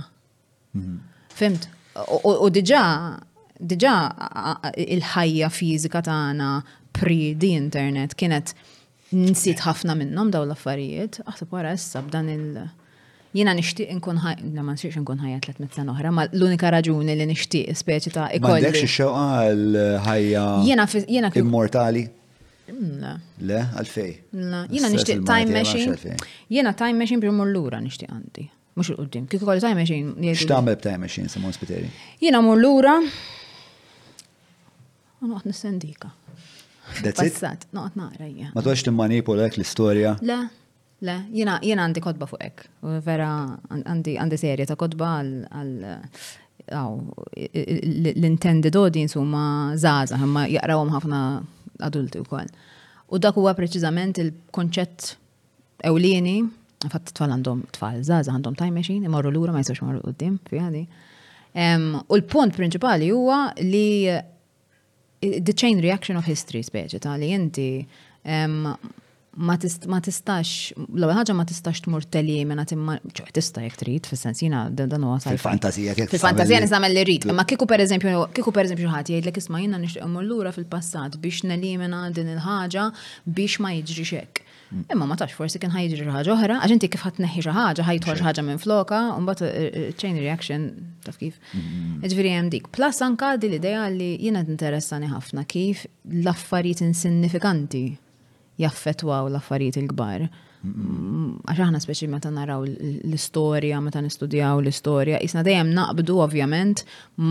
Fimt. 1.35 1.67
U 2.39 2.47
diġa, 2.53 2.81
diġa 3.59 3.93
il-ħajja 4.83 5.49
fizika 5.51 5.99
tagħna 6.05 6.49
pri 6.95 7.17
di 7.39 7.49
internet 7.59 8.15
kienet 8.19 8.53
nsit 9.15 9.63
ħafna 9.67 9.97
minnhom 9.99 10.31
daw 10.31 10.45
l-affarijiet, 10.47 11.19
aħseb 11.27 11.53
wara 11.57 11.71
issa 11.75 12.01
b'dan 12.07 12.31
il- 12.35 12.63
jina 13.35 13.51
nishtiq 13.55 13.91
nkun 13.99 14.19
ħaj, 14.23 14.41
la 14.55 14.63
ma 14.63 14.75
nishtiq 14.77 14.97
nkun 15.03 15.19
ħajja 15.25 15.39
300 15.49 15.75
sena 15.79 15.91
oħra, 15.95 16.11
ma 16.15 16.23
l-unika 16.31 16.71
raġuni 16.71 17.15
li 17.19 17.27
nishtiq 17.33 17.75
speċi 17.83 18.13
ta' 18.15 18.29
ikolli. 18.39 18.61
Ma 18.63 18.69
dekx 18.73 18.97
xewqa 18.97 19.55
l-ħajja. 19.55 20.45
Jena 21.09 21.31
immortali. 21.43 22.05
Le, 22.67 23.63
għalfej. 23.77 24.11
Jiena 24.33 24.91
nishtiq 24.95 25.25
time 25.27 25.51
machine. 25.59 25.99
Jena 26.51 26.71
time 26.75 26.99
machine 27.03 27.19
primur 27.23 27.51
l-ura 27.51 27.79
nishtiq 27.83 28.09
għandi 28.11 28.51
mux 28.75 28.87
il-qoddim. 28.91 29.25
Kik 29.27 29.43
kol 29.47 29.59
time 29.63 29.77
machine? 29.79 30.13
Xtamel 30.35 30.75
b'time 30.75 30.97
machine, 31.05 31.29
Simon 31.29 31.53
Spiteri? 31.55 31.89
Jina 32.19 32.41
mur 32.43 32.59
l-ura, 32.59 32.97
għanqot 35.23 35.47
nissendika. 35.47 36.11
That's 36.99 37.23
it? 37.23 37.31
Passat, 37.31 37.67
noqot 37.75 37.95
naqra, 37.99 38.27
jgħan. 38.29 38.53
Ma 38.55 38.63
tuħax 38.65 39.43
ek 39.47 39.59
l-istoria? 39.59 40.15
Le, 40.21 40.39
le, 41.07 41.15
jina 41.33 41.59
għandi 41.63 42.03
kodba 42.03 42.27
fuq 42.29 42.43
ek. 42.45 42.65
Vera, 43.07 43.29
għandi 43.77 44.37
serja 44.41 44.67
ta' 44.69 44.77
kodba 44.79 45.15
għal 45.21 45.77
l-intended 48.11 48.75
audience 48.79 49.15
huma 49.19 49.73
zaza, 49.77 50.19
huma 50.21 50.47
jaqrawhom 50.51 50.91
ħafna 50.93 51.23
adulti 51.89 52.19
wkoll. 52.21 52.51
U 53.13 53.19
dak 53.21 53.35
huwa 53.37 53.51
preċiżament 53.55 54.19
il-konċett 54.23 55.13
ewlieni 55.85 56.39
Fatt 56.93 57.11
tfal 57.15 57.31
għandhom 57.33 57.63
tfal, 57.75 58.01
zaza 58.05 58.33
għandhom 58.35 58.57
time 58.59 58.75
machine, 58.79 59.07
imorru 59.09 59.31
l-ura 59.33 59.53
ma 59.55 59.61
jisax 59.63 59.83
marru 59.85 60.01
għoddim, 60.03 60.39
fjadi. 60.49 60.85
U 61.55 62.19
l-punt 62.19 62.57
principali 62.57 63.09
huwa 63.15 63.45
li 63.63 63.85
eh, 64.11 65.39
the 65.41 65.53
chain 65.53 65.79
reaction 65.83 66.19
of 66.19 66.27
history 66.27 66.63
speċi 66.67 66.99
ta' 67.05 67.15
li 67.21 67.31
inti 67.31 67.69
ma 69.35 69.57
tistax, 69.99 70.49
l 70.95 71.07
ħaġa 71.11 71.33
ma 71.35 71.43
tistax 71.47 71.81
tmur 71.83 72.05
teli 72.07 72.37
minna 72.47 72.63
timma, 72.67 72.93
ċoħ 73.03 73.31
tista 73.35 73.59
jek 73.65 73.75
trid, 73.81 74.07
fil-sens 74.07 74.39
jina 74.45 74.61
dan 74.75 75.03
u 75.03 75.09
għasaj. 75.11 75.35
fil 75.35 75.43
fantazija 75.43 75.95
jek. 75.99 76.11
Fil-fantasija 76.13 76.61
nisamel 76.63 76.93
li 76.95 77.03
rrit, 77.03 77.27
ma 77.35 77.43
kiku 77.47 77.67
per 77.67 77.83
eżempju, 77.83 78.27
kiku 78.35 78.53
per 78.55 78.69
eżempju 78.69 78.91
ħati 78.93 79.15
jgħidlek 79.17 79.35
kisma 79.39 79.59
jina 79.63 79.79
l 79.79 80.23
lura 80.27 80.53
fil-passat 80.55 81.19
biex 81.23 81.47
nelimina 81.51 82.05
din 82.15 82.31
il-ħaġa 82.35 82.87
biex 83.39 83.59
ma 83.63 83.73
jiġri 83.75 84.07
xek. 84.11 84.44
Imma 84.91 85.05
ma 85.05 85.15
tax 85.19 85.31
forsi 85.37 85.59
kien 85.61 85.71
ħajġri 85.73 86.09
ħaġa 86.13 86.31
oħra, 86.33 86.55
għax 86.65 86.71
inti 86.73 86.87
kif 86.89 87.01
ħadd 87.05 87.19
neħi 87.21 87.41
xi 87.43 87.49
ħaġa 87.53 87.83
ħajt 87.85 88.05
ħaġa 88.27 88.41
minn 88.47 88.59
floka, 88.61 88.99
u 89.13 89.19
mbagħad 89.21 89.41
eh, 89.47 89.51
eh, 89.63 89.91
chain 89.99 90.15
reaction 90.23 90.65
taf 91.05 91.17
kif. 91.21 91.35
Iġifieri 91.53 92.01
mm-hmm. 92.01 92.29
hemm 92.33 92.49
dik. 92.55 92.65
Plus 92.73 92.97
anka 93.05 93.27
di 93.37 93.47
l-idea 93.51 93.81
li 93.93 94.07
jiena 94.23 94.41
interessani 94.41 95.07
ħafna 95.11 95.41
kif 95.53 95.77
l-affarijiet 96.09 96.79
insignifikanti 96.87 97.83
jaffetwaw 98.65 99.23
l-affarijiet 99.29 99.75
il-kbar. 99.83 100.21
Mm-hmm. 100.65 101.31
Għax 101.45 101.61
aħna 101.69 101.79
speċi 101.85 102.05
meta 102.09 102.29
naraw 102.33 102.61
l-istorja, 102.65 103.77
meta 103.85 103.99
nistudjaw 104.01 104.55
l-istorja, 104.65 105.21
isna 105.21 105.45
dejjem 105.45 105.69
naqbdu 105.77 106.17
ovvjament 106.25 106.77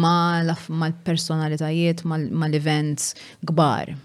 mal-personalitajiet, 0.06 1.98
mal-events 2.06 3.10
kbar. 3.50 3.96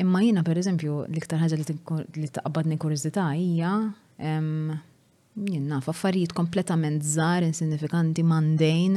Imma 0.00 0.22
jina 0.24 0.40
per 0.46 0.56
eżempju 0.60 0.94
l-iktar 1.10 1.42
ħaġa 1.42 1.56
li 1.60 2.28
taqbadni 2.32 2.78
kurizita 2.80 3.26
hija 3.36 3.70
jenna 4.18 5.80
faffarijiet 5.84 6.32
kompletament 6.36 7.04
żgħar, 7.04 7.44
insignifikanti, 7.50 8.24
mandejn 8.24 8.96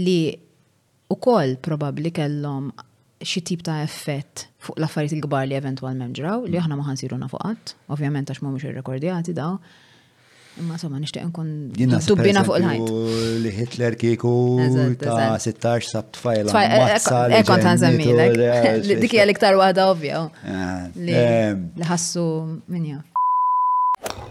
li 0.00 0.16
kol 1.20 1.52
probabbli 1.64 2.12
kellhom 2.16 2.70
xi 3.20 3.42
tip 3.50 3.62
ta' 3.66 3.78
effett 3.84 4.46
fuq 4.64 4.78
l-affarijiet 4.80 5.18
il-kbar 5.18 5.48
li 5.50 5.58
eventwalment 5.60 6.16
ġraw 6.16 6.46
li 6.48 6.56
aħna 6.62 6.78
maħan 6.80 6.94
ħansiru 6.94 7.20
nafuqat, 7.20 7.74
ovvjament 7.92 8.32
għax 8.32 8.44
mhumiex 8.46 8.70
irrekordjati 8.72 9.36
daw. 9.36 9.58
Ma 10.58 10.74
somma 10.78 10.98
nishtiq 11.00 11.22
nkun 11.30 11.50
dubbina 12.10 12.42
fuq 12.44 12.58
il-ħajt. 12.58 12.90
Li 13.44 13.50
Hitler 13.54 13.94
kieku 14.00 14.30
ta' 15.00 15.36
16 15.38 15.86
sabt 15.94 16.18
fajla. 16.20 16.62
Eh, 16.62 17.36
ekon 17.38 17.62
ta' 17.62 17.76
nżemmilek. 17.78 18.34
Eh, 18.46 18.88
Dik 19.02 19.14
hija 19.14 19.24
l-iktar 19.28 19.54
waħda 19.60 19.86
ovvja. 19.92 20.24
Eh, 20.54 20.74
li 21.06 21.86
ħassu 21.86 22.24
minja. 22.68 22.98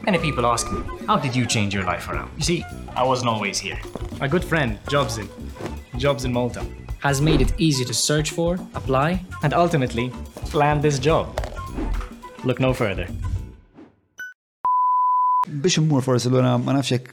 Many 0.03 0.17
people 0.19 0.45
ask 0.45 0.69
me, 0.71 0.81
how 1.07 1.17
did 1.23 1.35
you 1.37 1.45
change 1.45 1.73
your 1.73 1.85
life 1.85 2.09
around? 2.09 2.29
You 2.37 2.43
see, 2.43 2.63
I 2.95 3.03
wasn't 3.03 3.29
always 3.29 3.57
here. 3.59 3.79
My 4.19 4.27
good 4.27 4.43
friend, 4.43 4.77
Jobs 4.91 5.17
in, 5.19 5.29
Jobs 5.97 6.25
in 6.25 6.33
Malta, 6.33 6.65
has 6.99 7.21
made 7.21 7.39
it 7.41 7.53
easy 7.57 7.85
to 7.85 7.93
search 7.93 8.31
for, 8.31 8.55
apply, 8.75 9.23
and 9.43 9.53
ultimately 9.53 10.11
land 10.53 10.81
this 10.81 10.99
job. 10.99 11.29
Look 12.43 12.59
no 12.59 12.73
further 12.73 13.07
biex 15.57 15.79
immur 15.81 16.03
forsi 16.05 16.29
l 16.29 16.37
għuna 16.37 16.53
ma 16.63 16.75
nafxek 16.77 17.09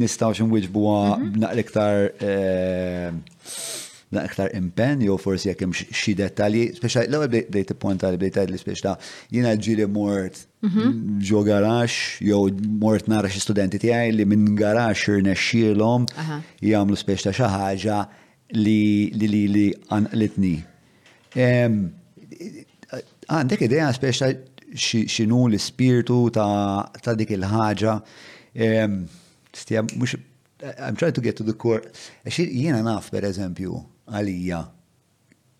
nistaw 0.00 0.34
xin 0.36 0.48
wieġbu 0.52 0.82
mhm. 0.94 1.40
naqliktar 1.44 2.10
eh, 2.26 3.10
naqliktar 4.14 4.52
impen, 4.54 5.02
jew 5.08 5.16
forsi 5.20 5.50
jekim 5.50 5.72
hemm 5.74 5.92
xi 5.92 6.14
speċa 6.78 7.02
l-ewwel 7.08 7.30
bdejt 7.34 7.72
ippunta 7.74 8.10
li 8.14 8.18
bdejt 8.20 8.50
li 8.52 8.60
speċa 8.60 8.94
jina 9.36 9.54
ġili 9.58 9.88
mort 9.98 10.40
mhm. 10.64 11.20
ġo 11.28 11.42
garax 11.46 12.20
jew 12.24 12.44
mort 12.80 13.08
nara 13.10 13.28
xi 13.32 13.42
studenti 13.42 13.80
tijaj 13.82 14.12
li 14.16 14.24
minn 14.28 14.54
garax 14.56 15.08
irnexxielhom 15.10 16.08
jagħmlu 16.62 17.00
speċta 17.02 17.34
xi 17.34 17.50
ħaġa 17.58 17.98
li 18.54 18.80
li 19.18 19.26
li 19.28 19.42
li 19.50 19.66
anqlitni. 19.92 20.54
Għandek 23.24 23.62
idea 23.66 23.88
speċa 23.96 24.28
xinu 24.74 25.46
l-spiritu 25.48 26.28
ta', 26.34 26.90
dik 27.16 27.30
il-ħaġa. 27.36 27.94
Stija, 29.54 29.82
mux, 29.94 30.16
I'm 30.80 30.96
trying 30.96 31.12
to 31.12 31.20
get 31.20 31.36
to 31.36 31.42
the 31.44 31.54
core. 31.54 31.82
jiena 32.24 32.80
naf, 32.82 33.10
per 33.14 33.24
eżempju, 33.28 33.80
għalija, 34.10 34.60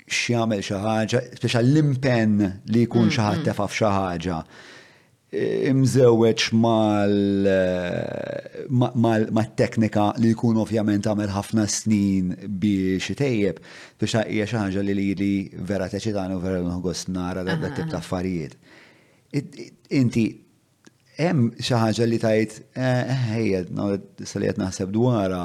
xiamel 0.04 0.62
xaħġa, 0.66 1.20
speċa 1.40 1.60
l-impen 1.62 2.38
li 2.70 2.84
jkun 2.88 3.10
xaħat 3.14 3.46
tefaf 3.48 3.74
xaħġa. 3.80 4.38
Imżewċ 5.34 6.52
mal-teknika 9.34 10.04
li 10.22 10.30
kun 10.38 10.60
ovvjament 10.62 11.08
għamel 11.10 11.32
ħafna 11.34 11.64
snin 11.68 12.28
biex 12.54 13.16
tejjeb, 13.18 13.58
biex 13.98 14.14
ta' 14.14 14.24
xi 14.30 14.46
ħaġa 14.60 14.84
li 14.86 14.94
li 15.18 15.32
vera 15.66 15.88
teċitan 15.90 16.36
u 16.36 16.38
vera 16.44 16.60
nħogost 16.62 17.10
nara 17.10 17.42
ah, 17.42 17.50
da 17.58 17.70
tip 17.72 17.88
ta' 17.90 17.98
ah, 17.98 17.98
ah. 17.98 18.06
affarijiet. 18.06 18.54
Inti, 19.92 20.28
hemm 21.18 21.48
xi 21.58 21.74
ħaġa 21.74 22.06
li 22.06 22.18
tajt, 22.22 22.52
ejja, 22.78 23.34
eh, 23.34 23.66
eh, 23.66 24.28
saliet 24.30 24.54
naħseb 24.60 24.92
dwara 24.94 25.40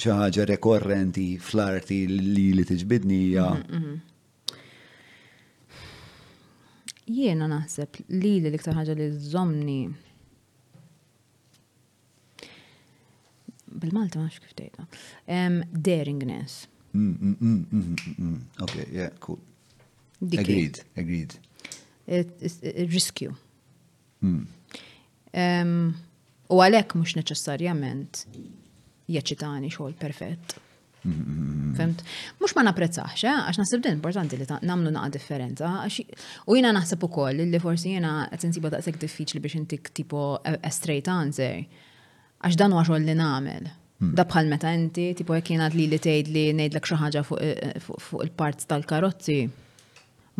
xi 0.00 0.08
ħaġa 0.16 0.44
rekorrenti 0.50 1.28
fl-arti 1.38 1.98
li 2.10 2.46
li 2.56 2.64
tiġbidni 2.66 3.18
hija. 3.28 3.44
Mm, 3.54 3.62
mm-hmm. 3.76 3.96
Jiena 7.10 7.46
naħseb 7.50 7.98
li 8.16 8.32
li 8.42 8.48
l-iktar 8.50 8.74
ħaġa 8.80 8.94
li 8.98 9.06
żomni 9.30 9.78
bil-Malta 13.84 14.14
ma 14.18 14.26
kif 14.34 14.42
tgħidha. 14.58 14.84
Daringness. 15.90 16.52
Mm, 16.98 17.14
mm, 17.52 18.36
okay, 18.66 18.84
yeah, 18.90 19.10
cool. 19.22 19.38
Agreed, 20.20 20.76
agreed 21.00 21.30
riskju. 22.86 23.32
Hmm. 24.20 24.46
U 26.50 26.58
għalek 26.62 26.96
mux 26.98 27.12
neċessarjament 27.16 28.24
jaċitani 29.14 29.68
xogħol 29.70 29.94
perfett. 29.98 30.56
Hmm. 31.00 31.70
Femt? 31.78 32.02
Mux 32.42 32.52
ma 32.58 32.64
naprezzax, 32.66 33.22
eh? 33.24 33.32
għax 33.46 33.60
nasib 33.62 33.80
din 33.86 33.94
importanti 33.96 34.36
li 34.36 34.44
namlu 34.68 34.90
naqa 34.92 35.14
differenza. 35.14 35.70
U 36.46 36.56
jina 36.58 36.74
naħseb 36.76 37.06
ukoll 37.08 37.40
li 37.40 37.60
forsi 37.62 37.94
jina 37.96 38.26
għetsensiba 38.28 38.72
diffiċ 38.74 39.00
diffiċli 39.06 39.40
biex 39.40 39.56
intik 39.62 39.92
tipo 39.96 40.40
e-, 40.44 40.58
a 40.60 40.70
straight 40.70 41.08
answer. 41.08 41.62
Għax 42.42 42.60
dan 42.60 42.76
huwa 42.76 42.84
xogħol 42.84 43.08
li 43.08 43.16
namel. 43.16 43.70
Hmm. 44.00 44.12
Da 44.16 44.24
bħal 44.28 44.46
meta 44.52 44.70
inti, 44.76 45.10
tipo 45.14 45.34
jek 45.38 45.50
jina 45.54 45.68
li 45.72 45.86
li 45.88 45.98
tejd 46.00 46.28
li 46.34 46.44
ngħidlek 46.58 46.86
xi 46.90 46.96
ħaġa 47.00 47.24
fuq 47.28 47.40
e, 47.44 47.50
e, 47.68 48.04
il-parts 48.26 48.68
tal-karozzi 48.68 49.38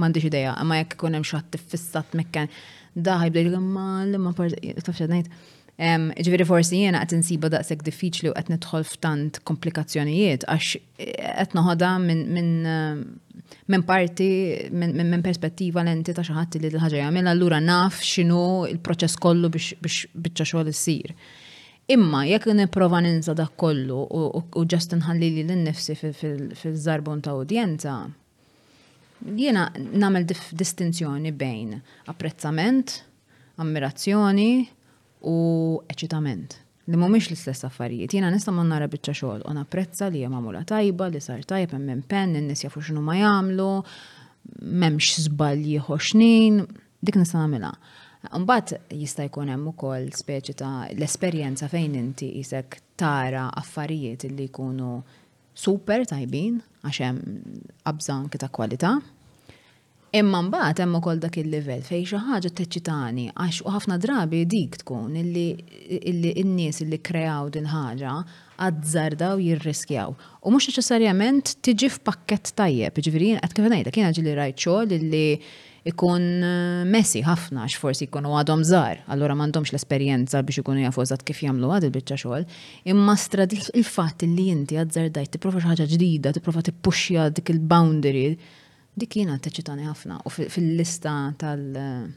m'għandix 0.01 0.31
ideja 0.31 0.55
imma 0.65 0.81
jekk 0.83 0.97
ikun 0.99 1.19
hemm 1.19 1.29
xi 1.29 1.41
tiffissat 1.55 2.15
mekkan 2.19 2.51
da 2.95 3.19
ħajbdej 3.25 3.49
li 3.53 3.61
ma 3.65 3.87
l-imma 4.07 4.33
tafx 4.37 5.09
ngħid. 5.11 6.45
forsi 6.47 6.77
jiena 6.85 7.01
qed 7.01 7.17
insiba 7.17 7.49
daqshekk 7.49 7.85
diffiċli 7.87 8.31
u 8.31 8.35
qed 8.37 8.51
nidħol 8.53 8.83
f'tant 8.87 9.39
komplikazzjonijiet 9.49 10.45
għax 10.47 10.77
eh, 10.77 11.35
qed 11.41 11.55
noħodha 11.57 11.93
minn 12.07 13.19
minn 13.71 13.83
parti, 13.83 14.69
minn 14.73 15.23
perspettiva 15.23 15.81
l-enti 15.83 16.13
ta' 16.15 16.25
xaħat 16.27 16.59
li 16.61 16.69
l-ħagġa 16.71 16.99
jgħamil, 17.03 17.31
allura 17.31 17.61
naf 17.61 18.01
xinu 18.05 18.41
il-proċess 18.71 19.17
kollu 19.23 19.51
biex 19.51 19.75
biex 20.21 20.45
xogħol 20.45 20.71
issir. 20.73 21.15
Imma 21.91 22.23
jekk 22.29 22.53
nipprova 22.55 23.01
ninsa 23.03 23.33
dak 23.35 23.55
kollu 23.59 24.03
u 24.53 24.65
ġast 24.73 24.95
nħalli 24.99 25.31
li 25.39 25.47
l-nifsi 25.49 25.97
fil-żarbun 25.99 27.25
ta' 27.25 27.35
udjenza, 27.39 27.97
Jiena 29.25 29.67
namel 29.93 30.25
distinzjoni 30.51 31.33
bejn 31.37 31.75
apprezzament, 32.09 33.03
ammirazzjoni 33.61 34.53
u 35.29 35.35
eċitament. 35.93 36.57
Li 36.91 36.97
mhumiex 36.99 37.29
l-istess 37.31 37.67
affarijiet. 37.69 38.15
Jiena 38.17 38.31
nista' 38.33 38.51
ma 38.55 38.65
nara 38.67 38.89
biċċa 38.91 39.15
xogħol 39.21 39.43
u 39.47 39.53
napprezza 39.55 40.09
li 40.11 40.23
hija 40.23 40.31
magħmula 40.33 40.63
tajba, 40.69 41.11
li 41.13 41.21
sar 41.23 41.43
tajb 41.47 41.75
hemm 41.77 41.87
minn 41.91 42.01
pen, 42.11 42.33
in-nies 42.39 42.65
jafu 42.65 42.81
x'nu 42.87 43.03
ma 43.05 43.19
jagħmlu, 43.19 43.69
m'hemmx 44.71 45.27
żbalji 45.29 45.77
ħoxnin, 45.87 46.65
dik 47.05 47.21
nista' 47.21 47.43
nagħmilha. 47.45 47.71
Mbagħad 48.43 48.81
jista' 49.01 49.29
jkun 49.29 49.53
hemm 49.53 49.69
ukoll 49.75 50.09
speċi 50.17 50.57
ta' 50.59 50.73
l-esperjenza 50.97 51.69
fejn 51.73 52.01
inti 52.01 52.33
isek 52.41 52.81
tara 53.01 53.47
affarijiet 53.57 54.27
li 54.33 54.49
jkunu 54.49 54.99
super 55.61 56.09
tajbin 56.09 56.59
għaxem 56.85 57.07
hemm 57.07 57.65
qabża 57.87 58.15
anke 58.17 58.39
ta' 58.41 58.49
kwalità. 58.49 58.95
Imma 60.17 60.41
mbagħad 60.43 60.81
hemm 60.83 60.97
ukoll 60.99 61.21
dak 61.23 61.37
il 61.39 61.51
level 61.53 61.83
fejn 61.87 62.07
xi 62.09 62.21
ħaġa 62.29 62.51
teċċitani 62.59 63.27
għax 63.35 63.61
u 63.65 63.75
ħafna 63.77 63.99
drabi 64.03 64.41
dik 64.51 64.81
tkun 64.81 65.15
illi 65.21 66.35
n-nies 66.43 66.81
illi 66.83 66.99
kreaw 66.99 67.51
din 67.55 67.69
ħaġa 67.71 68.15
għadżardaw 68.65 69.39
jirriskjaw. 69.45 70.15
U 70.43 70.51
mhux 70.53 70.71
neċessarjament 70.73 71.53
tiġi 71.65 71.93
f'pakkett 71.95 72.55
tajjeb, 72.59 72.97
jiġifieri 72.99 73.31
qed 73.45 73.55
kif 73.61 73.69
ngħidlek 73.71 74.01
jiena 74.01 74.17
ġieli 74.19 74.35
rajt 74.41 74.65
xogħol 74.67 74.97
illi 74.99 75.27
ikun 75.89 76.23
eh, 76.43 76.85
messi 76.91 77.23
ħafna 77.25 77.65
għax 77.65 77.81
forsi 77.81 78.07
jkunu 78.09 78.33
għadhom 78.41 78.65
żgħar, 78.69 79.01
allura 79.13 79.37
m'għandhomx 79.37 79.73
l-esperjenza 79.75 80.43
biex 80.47 80.63
ikunu 80.63 80.83
jafu 80.85 81.05
eżatt 81.07 81.25
kif 81.29 81.41
jagħmlu 81.47 81.71
għad 81.77 81.87
il-biċċa 81.89 82.19
xogħol. 82.25 82.47
Imma 82.93 83.15
strad 83.21 83.55
il-fatt 83.57 84.25
li 84.29 84.49
inti 84.53 84.79
għadżerdajt 84.81 85.35
tipprova 85.37 85.61
xi 85.63 85.71
ħaġa 85.71 85.89
ġdida, 85.95 86.35
tipprova 86.37 86.65
tippuxxja 86.69 87.29
dik 87.39 87.53
il-boundary, 87.55 88.27
dik 89.01 89.21
jiena 89.21 89.39
teċitani 89.41 89.89
ħafna 89.89 90.21
u 90.29 90.33
fil-lista 90.35 91.15
tal- 91.41 91.79
eh, 91.79 92.11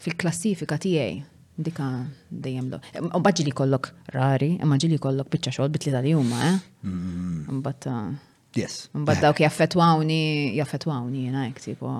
fil-klassifika 0.00 0.80
tiegħi 0.80 1.20
dika 1.60 1.86
dejjem 2.30 2.70
lo. 2.72 2.78
U 3.14 3.20
li 3.22 3.52
kollok 3.52 3.90
rari, 4.16 4.56
imma 4.58 4.76
ġi 4.76 4.94
jkollok 4.96 5.02
kollok 5.06 5.28
biċċa 5.36 5.54
xogħol 5.56 5.70
bit 5.76 5.86
li 5.90 6.14
huma, 6.16 6.38
eh? 6.48 6.58
Mm-hmm. 6.88 7.58
Mbatta. 7.60 7.96
Eh, 8.08 8.60
yes. 8.64 8.88
Mbagħad 8.96 9.22
dawk 9.22 9.40
jaffetwawni, 9.44 10.22
jaffetwawni 10.58 11.26
jena 11.28 11.46
jek, 11.46 11.60
tipo. 11.68 11.94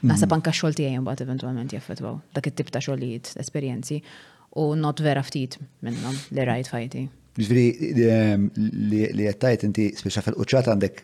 Naħseb 0.00 0.28
mhm. 0.28 0.34
anka 0.36 0.52
xogħol 0.54 0.76
tiegħi 0.78 0.98
mbagħad 1.00 1.22
eventwalment 1.26 1.72
jaffetwaw 1.74 2.18
dak 2.36 2.50
it-tip 2.52 2.70
ta' 2.74 2.82
jid, 2.86 3.30
esperjenzi 3.42 4.00
u 4.62 4.66
not 4.78 5.00
vera 5.02 5.22
ftit 5.26 5.56
minnhom 5.86 6.16
li 6.36 6.44
rajt 6.46 6.70
fajti. 6.72 7.04
Ġviri, 7.38 7.92
ehm, 8.04 8.48
li 8.90 9.26
qed 9.26 9.38
tajt 9.42 9.66
inti 9.68 9.88
speċa 9.94 10.22
fil-quċċat 10.26 10.70
għandek 10.72 11.02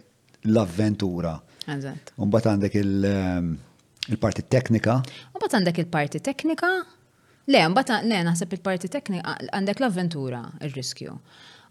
l-avventura. 0.51 1.35
Eżatt. 1.75 2.15
Mbagħad 2.21 2.51
għandek 2.53 2.77
ehm, 2.83 3.53
il-parti 4.15 4.45
teknika. 4.53 4.97
Mbagħad 5.35 5.59
għandek 5.61 5.81
il-parti 5.85 6.21
teknika. 6.27 6.71
Le, 7.51 7.65
mbagħad 7.75 8.09
le 8.11 8.23
naħseb 8.27 8.57
il-parti 8.59 8.91
teknika 8.91 9.37
għandek 9.51 9.83
l-avventura, 9.83 10.45
il 10.65 10.73
riskju 10.79 11.19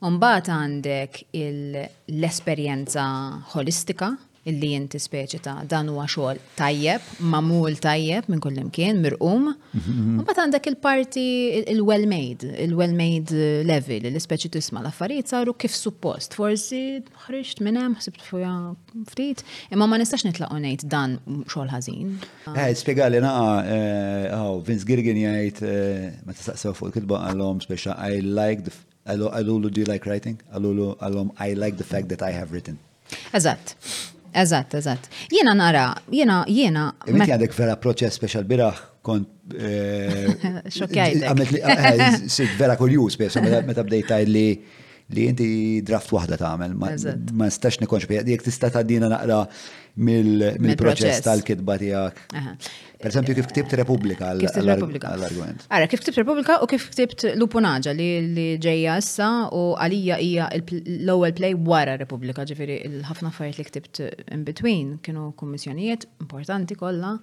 Mbagħad 0.03 0.51
għandek 0.53 1.21
l-esperjenza 1.39 3.05
holistika 3.55 4.09
illi 4.49 4.69
jinti 4.73 4.99
speċi 4.99 5.39
ta' 5.43 5.53
dan 5.69 5.87
huwa 5.93 6.03
xogħol 6.09 6.39
tajjeb, 6.59 7.03
mamul 7.31 7.77
tajjeb 7.83 8.27
minn 8.31 8.41
kull 8.43 8.57
imkien, 8.59 8.99
mirqum. 9.05 9.53
Mhm. 9.75 10.17
U 10.19 10.23
bat 10.27 10.35
għandek 10.41 10.67
il-parti 10.73 11.23
il-well-made, 11.75 12.51
il-well-made 12.65 13.39
level, 13.67 14.09
li 14.13 14.23
speċi 14.25 14.51
tisma 14.57 14.81
l-affarijiet 14.83 15.31
saru 15.31 15.53
kif 15.55 15.75
suppost. 15.75 16.35
Forsi 16.35 16.81
ħriġt 17.27 17.63
minn 17.63 17.79
hemm 17.79 17.95
ħsibt 18.01 18.25
fuja 18.29 18.51
ftit, 19.13 19.45
imma 19.71 19.87
ma 19.87 19.97
nistax 20.01 20.25
nitlaqgħu 20.27 20.59
ngħid 20.65 20.87
dan 20.91 21.17
xogħol 21.47 21.71
ħażin. 21.73 22.13
Eh, 22.53 22.73
spjegali 22.81 23.23
naqa' 23.23 23.65
eh, 23.65 24.63
Vince 24.67 24.85
Girgin 24.87 25.21
jgħid 25.23 25.63
eh, 25.63 26.11
ma 26.27 26.33
tistaqsew 26.35 26.75
fuq 26.77 26.89
il-kitba 26.91 27.23
għalhom 27.29 27.61
speċa 27.65 27.95
I 28.09 28.19
like 28.21 28.65
the 28.69 28.73
Alulu, 29.05 29.67
do 29.69 29.81
you 29.81 29.85
like 29.85 30.05
writing? 30.07 30.37
Alulu, 30.55 30.93
għalhom 31.03 31.31
I 31.43 31.53
like 31.55 31.75
the 31.77 31.83
fact 31.83 32.07
that 32.07 32.21
I 32.23 32.31
have 32.31 32.53
written. 32.53 32.77
Eżatt. 33.35 33.75
Eżatt, 34.37 34.75
eżatt. 34.75 35.09
Jiena 35.31 35.53
nara, 35.55 35.93
jiena, 36.11 36.43
jiena. 36.49 36.87
Inti 37.07 37.33
għandek 37.33 37.53
vera 37.57 37.75
proċess 37.81 38.17
special 38.19 38.45
biraħ 38.49 38.81
kont. 39.05 39.29
Eh, 39.43 40.29
Xokjajt. 40.71 41.25
Eh, 41.27 41.57
eh, 41.59 42.03
sit 42.31 42.53
vera 42.55 42.77
kurjuż, 42.79 43.17
bes, 43.19 43.35
meta 43.67 43.83
bdejta 43.83 44.21
li 44.23 44.45
li 45.13 45.25
inti 45.27 45.47
draft 45.83 46.13
wahda 46.15 46.37
tagħmel 46.39 46.77
ma 46.79 46.93
nistax 46.95 47.81
nikonx 47.81 48.07
bi 48.07 48.21
jekk 48.21 48.45
tista' 48.45 48.83
dina 48.87 49.09
naqra 49.11 49.41
mill-proċess 49.99 51.25
tal-kitba 51.27 51.75
tiegħek. 51.81 52.23
Per 53.03 53.11
esempio, 53.11 53.33
kif 53.35 53.49
ktibt 53.51 53.73
Repubblika 53.75 54.29
għall-argument. 54.31 55.65
Ara, 55.75 55.89
kif 55.91 55.99
ktibt 56.05 56.21
Repubblika 56.21 56.61
u 56.63 56.69
kif 56.71 56.85
ktibt 56.93 57.25
Lupunaġa 57.35 57.91
li 57.97 58.53
ġeja 58.63 58.93
issa 59.01 59.27
u 59.51 59.63
għalija 59.75 60.19
hija 60.21 60.45
l-ewwel 60.61 61.35
play 61.35 61.49
wara 61.67 61.97
Repubblika, 61.99 62.45
ġifieri 62.47 62.77
l-ħafna 62.87 63.33
affarijiet 63.33 63.59
li 63.59 63.67
ktibt 63.67 64.01
in 64.37 64.45
between 64.47 64.93
kienu 65.03 65.33
kummissjonijiet 65.35 66.07
importanti 66.23 66.79
kollha 66.79 67.17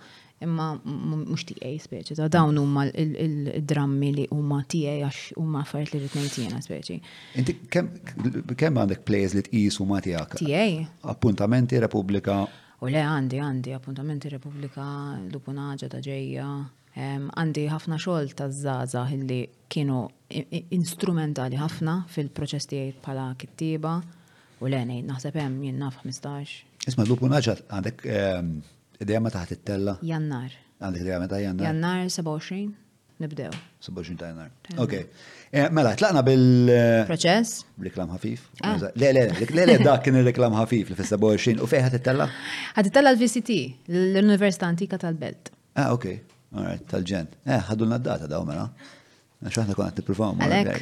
imma 0.45 0.67
mhux 0.85 1.49
tiegħi 1.49 1.73
speċi 1.87 2.19
ta' 2.21 2.29
dawn 2.37 2.61
huma 2.61 2.85
il-drammi 3.05 4.13
li 4.21 4.29
huma 4.37 4.61
tiegħi 4.73 5.09
għax 5.09 5.27
huma 5.41 5.65
affarijiet 5.65 5.97
li 5.97 6.05
rid 6.05 6.13
ngħid 6.19 6.39
jiena 6.45 6.61
speċi. 6.69 7.01
Inti 7.41 7.57
kemm 7.73 8.83
għandek 8.85 9.09
plays 9.09 9.33
li 9.41 9.49
tqisu 9.49 9.89
ma 9.89 10.05
tiegħek? 10.05 10.43
Tiegħi. 10.45 10.85
Appuntamenti 11.17 11.81
Repubblika 11.81 12.43
U 12.81 12.89
le 12.89 13.01
għandi, 13.05 13.41
għandi 13.45 13.73
appuntamenti 13.77 14.31
Repubblika, 14.33 14.85
Lupunaġa 15.29 15.91
ta' 15.93 16.01
ġejja, 16.05 16.47
għandi 16.97 17.65
ħafna 17.69 17.99
xogħol 18.01 18.31
ta' 18.39 18.47
zaza 18.55 19.03
illi 19.13 19.43
kienu 19.71 19.99
instrumentali 20.77 21.61
ħafna 21.61 21.99
fil-proċess 22.11 22.71
tiegħi 22.73 22.95
bħala 23.05 23.27
kittiba 23.43 23.93
u 24.65 24.69
le 24.73 24.81
ngħid 24.89 25.11
naħseb 25.11 25.41
hemm 25.45 25.69
jien 25.69 25.83
naf 25.85 26.01
15. 26.01 26.57
Isma' 26.89 27.05
Lupunaġa 27.11 27.59
għandek 27.69 28.07
idea 29.05 29.21
ma 29.21 29.35
taħt 29.37 29.59
it-tella? 29.59 29.99
Jannar. 30.01 30.57
Għandek 30.81 31.05
idea 31.05 31.21
meta 31.21 31.41
jannar? 31.45 31.69
Jannar 31.69 32.09
27 32.09 33.21
nibdew. 33.21 33.53
27 33.85 34.17
ta' 34.23 34.33
jannar. 34.33 34.57
Ok. 34.81 34.97
Eh, 35.53 35.69
mela, 35.71 35.95
tlaqna 35.99 36.23
bil. 36.23 36.69
Eh, 36.71 37.03
Proċess? 37.11 37.65
Reklam 37.83 38.13
ħafif. 38.15 38.45
Ah. 38.63 38.77
Le, 38.95 39.09
le, 39.17 39.25
le, 39.51 39.65
le, 39.67 39.77
dak 39.83 40.05
kien 40.05 40.15
il-reklam 40.21 40.55
ħafif 40.55 40.93
li 40.93 40.99
fissa 40.99 41.19
boħxin. 41.19 41.59
u 41.59 41.67
fej 41.67 41.83
ħad 41.89 41.97
tittella? 41.99 42.29
l-VCT, 43.03 43.57
l-Università 43.89 44.69
Antika 44.71 44.99
tal-Belt. 45.03 45.51
Ah, 45.75 45.91
ok. 45.93 46.07
alright, 46.55 46.87
tal-ġen. 46.87 47.27
Eh, 47.45 47.59
ħadulna 47.67 47.99
naddata 47.99 48.29
data 48.29 48.33
daw 48.37 48.47
mela. 48.47 48.69
Xaħna 49.43 49.75
konna 49.75 49.91
t 49.97 50.05
profom 50.05 50.39
eh. 50.45 50.73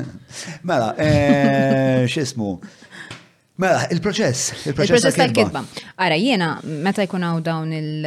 Mela, 0.70 0.90
xismu. 2.08 2.56
Mela, 3.60 3.86
il-proċess. 3.92 4.68
Il-proċess 4.70 5.18
tal-kidba. 5.20 5.64
Ara, 6.00 6.16
jena, 6.16 6.54
meta 6.64 7.04
għaw 7.04 7.42
dawn 7.44 7.72
il 7.76 8.04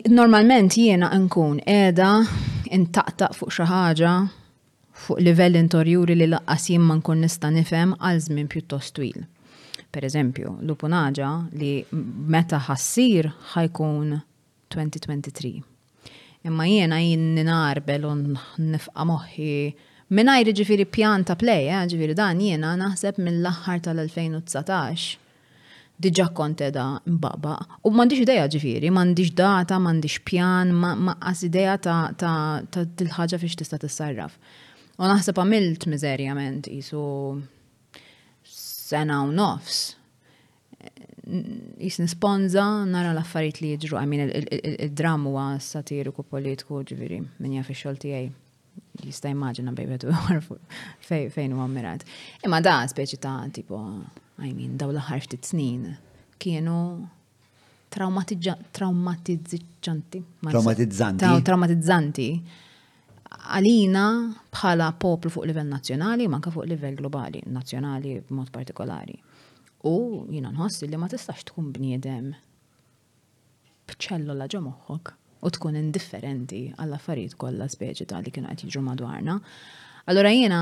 Normalment 0.09 0.77
jiena 0.77 1.09
nkun 1.17 1.59
edha 1.69 2.09
intaqtaq 2.75 3.35
fuq 3.37 3.53
xi 3.55 3.67
ħaġa 3.69 4.13
fuq 5.05 5.21
livell 5.23 5.55
intorjuri 5.59 6.15
li 6.19 6.27
laqqas 6.31 6.67
jien 6.71 6.83
ma 6.83 6.97
nkun 6.99 7.21
nista' 7.23 7.51
nifhem 7.53 7.93
għal 7.99 8.21
żmien 8.25 8.49
pjuttost 8.51 8.95
twil. 8.97 9.23
Per 9.91 10.03
eżempju, 10.03 10.57
lupunaġa 10.67 11.29
li 11.59 11.69
meta 11.95 12.59
ħassir 12.67 13.29
ħajkun 13.53 14.15
2023. 14.75 15.53
Imma 16.45 16.65
jiena 16.67 16.99
jien 17.01 17.29
ninarbel 17.37 18.07
u 18.11 18.15
nifqa' 18.19 19.07
moħħi 19.11 19.51
Minajri 20.07 20.51
ġifiri 20.53 20.83
pjan 20.93 21.23
ta' 21.25 21.33
play, 21.33 21.63
eh, 21.65 21.79
ġifiri 21.89 22.13
dan 22.13 22.37
jiena 22.37 22.75
naħseb 22.77 23.17
mill-aħħar 23.25 23.79
tal-2019 23.87 25.24
diġa 26.01 26.27
kont 26.35 26.59
da 26.75 26.85
mbaba. 27.07 27.55
U 27.87 27.91
mandiġ 27.95 28.23
ideja 28.25 28.47
ġifiri, 28.51 28.89
mandiġ 28.91 29.33
data, 29.37 29.77
mandiġ 29.79 30.17
pjan, 30.27 30.71
ma' 30.75 30.95
maqqas 31.07 31.43
ideja 31.47 31.77
ta' 31.81 32.31
til-ħagġa 32.71 33.39
fiex 33.39 33.55
tista' 33.61 33.79
tissarraf. 33.79 34.35
U 34.99 35.07
naħseb 35.07 35.39
għamilt 35.39 35.87
mizerjament 35.91 36.67
jisu 36.71 37.03
sena 38.43 39.21
u 39.27 39.31
nofs. 39.35 39.85
Jis 41.81 41.97
nisponza 42.03 42.65
nara 42.85 43.13
l-affarijiet 43.15 43.61
li 43.63 43.71
jġru, 43.81 43.97
għamin 43.99 44.33
il-dram 44.87 45.29
huwa 45.31 45.47
satiriku 45.63 46.23
politiku 46.27 46.83
ġifiri 46.91 47.21
minja 47.43 47.63
fiex 47.63 47.85
xolti 47.85 48.11
xogħol 48.11 48.11
tiegħi. 48.11 48.33
Jista' 49.05 49.29
immaġina 49.31 49.71
bejbetu 49.75 50.11
fejn 51.07 51.53
huwa 51.55 51.65
mirat. 51.71 52.03
Imma 52.47 52.61
da 52.63 52.81
speċi 52.91 53.19
ta' 53.23 53.37
tipo 53.55 53.79
I 54.43 54.49
mean, 54.51 54.73
daw 54.79 54.89
l-ħar 54.91 55.21
ftit 55.23 55.43
snin, 55.47 55.95
kienu 56.41 56.75
traumatizzanti. 57.95 58.65
Traumatizzanti. 58.75 61.27
Traumatizzanti. 61.47 62.25
Għalina 63.45 64.03
bħala 64.53 64.87
poplu 64.99 65.29
fuq 65.31 65.45
livell 65.49 65.69
nazzjonali, 65.71 66.23
manka 66.31 66.49
fuq 66.53 66.65
livell 66.67 66.95
globali, 66.99 67.39
nazzjonali 67.51 68.11
b'mod 68.27 68.49
partikolari. 68.51 69.15
U 69.87 69.89
jina 70.33 70.49
nħossi 70.55 70.83
li 70.89 70.97
ma 70.97 71.07
tistax 71.11 71.39
tkun 71.51 71.65
bniedem 71.73 72.27
bċello 73.85 74.33
la 74.33 74.47
moħħok 74.49 75.03
u 75.45 75.47
tkun 75.53 75.75
indifferenti 75.77 76.61
għall 76.73 76.93
affarijiet 76.97 77.35
kollha 77.37 77.67
speċi 77.69 78.03
tal 78.09 78.21
li 78.25 78.33
kienu 78.33 78.47
qed 78.49 78.61
jiġu 78.65 78.79
madwarna. 78.81 79.35
Allora 80.09 80.29
jiena 80.33 80.59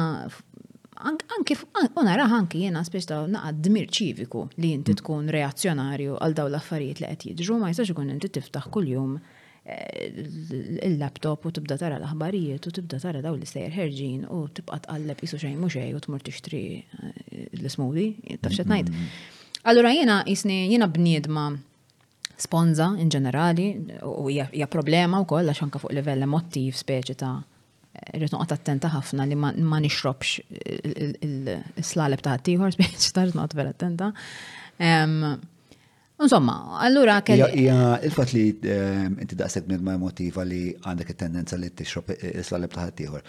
anki, 0.96 1.56
unara 2.02 2.26
anki 2.38 2.62
jena 2.66 2.84
spiċta 2.86 3.24
naqad 3.32 3.62
dmir 3.66 3.88
ċiviku 3.92 4.46
li 4.58 4.74
jinti 4.74 4.94
mm. 4.94 5.00
tkun 5.02 5.30
reazzjonarju 5.34 6.18
għal 6.20 6.36
daw 6.38 6.50
l-affarijiet 6.52 7.02
li 7.02 7.08
qed 7.08 7.26
jiġru, 7.30 7.58
ma 7.62 7.72
jistax 7.72 7.94
ikun 7.94 8.12
inti 8.14 8.30
tiftaħ 8.38 8.68
kuljum 8.74 9.18
eh, 9.66 10.88
il-laptop 10.90 11.46
u 11.46 11.52
tibda 11.56 11.78
tara 11.82 12.00
l-aħbarijiet 12.00 12.68
u 12.70 12.76
tibda 12.78 13.00
tara 13.04 13.22
daw 13.26 13.36
li 13.38 13.50
sejr 13.50 13.74
ħerġin 13.76 14.28
u 14.30 14.44
tibqa 14.54 14.82
tqalleb 14.86 15.22
isu 15.26 15.42
xejn 15.44 15.60
mhux 15.64 15.78
xejn 15.78 15.98
u 16.00 16.02
tmur 16.08 16.26
tixtri 16.28 16.64
eh, 16.80 17.46
l-smoothie, 17.62 18.38
taf 18.42 18.56
xed 18.58 18.70
ngħid. 18.70 18.92
Mm. 18.92 19.14
Allura 19.72 19.94
jiena 19.96 20.22
jisni 20.28 20.62
jiena 20.74 20.90
bniedma 20.92 21.48
sponza 22.44 22.92
in 23.00 23.10
ġenerali 23.14 23.68
u 24.04 24.28
hija 24.28 24.68
problema 24.72 25.22
wkoll 25.24 25.50
għax 25.54 25.66
anke 25.68 25.80
fuq 25.80 25.94
livell 25.96 26.26
emottiv 26.26 26.76
speċi 26.76 27.16
ta' 27.22 27.36
rrit 28.12 28.32
noqgħod 28.34 28.54
attenta 28.58 28.90
ħafna 28.94 29.26
li 29.30 29.38
ma 29.38 29.80
nixrobx 29.80 30.38
il-slaleb 31.28 32.22
ta' 32.26 32.36
ħaddieħor 32.38 32.78
biex 32.80 33.12
tar 33.16 33.34
noqgħod 33.36 33.58
vera 33.60 33.74
attenta. 33.76 34.10
Insomma, 36.24 36.56
allura 36.86 37.20
kelli. 37.26 37.66
Ja, 37.68 37.98
il-fatt 38.06 38.34
li 38.38 38.46
inti 38.54 39.38
daqshekk 39.38 39.70
minn 39.72 39.86
ma 39.88 39.98
motiva 40.02 40.46
li 40.48 40.66
għandek 40.82 41.14
it-tendenza 41.16 41.60
li 41.62 41.70
tixrob 41.74 42.14
il-slaleb 42.18 42.74
ta' 42.74 42.88
ħaddieħor. 42.88 43.28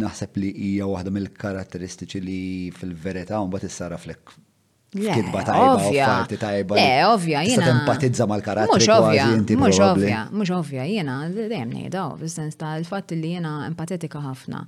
Naħseb 0.00 0.36
li 0.42 0.52
hija 0.70 0.86
waħda 0.88 1.12
mill-karatteristiċi 1.14 2.22
li 2.24 2.40
fil-verità 2.74 3.38
mbagħad 3.44 3.70
issara 3.70 3.98
flek 4.00 4.38
Kitba 4.90 5.42
tajba, 5.44 5.92
parti 6.06 6.36
tajba. 6.36 6.74
Le, 6.76 7.04
ovvja, 7.06 7.42
jena. 7.44 7.64
Tempatizza 7.64 8.26
mal-karatteri. 8.26 8.86
Mux 8.86 8.88
ovvja, 8.88 9.26
mux 9.60 9.80
ovvja, 9.84 10.22
mux 10.32 10.50
ovvja, 10.56 10.84
jena, 10.88 11.16
dejjem 11.28 11.72
nejda, 11.74 12.06
fil-sens 12.16 12.56
ta' 12.56 12.78
il-fat 12.80 13.10
li 13.12 13.34
jina 13.34 13.66
empatetika 13.68 14.22
ħafna 14.24 14.62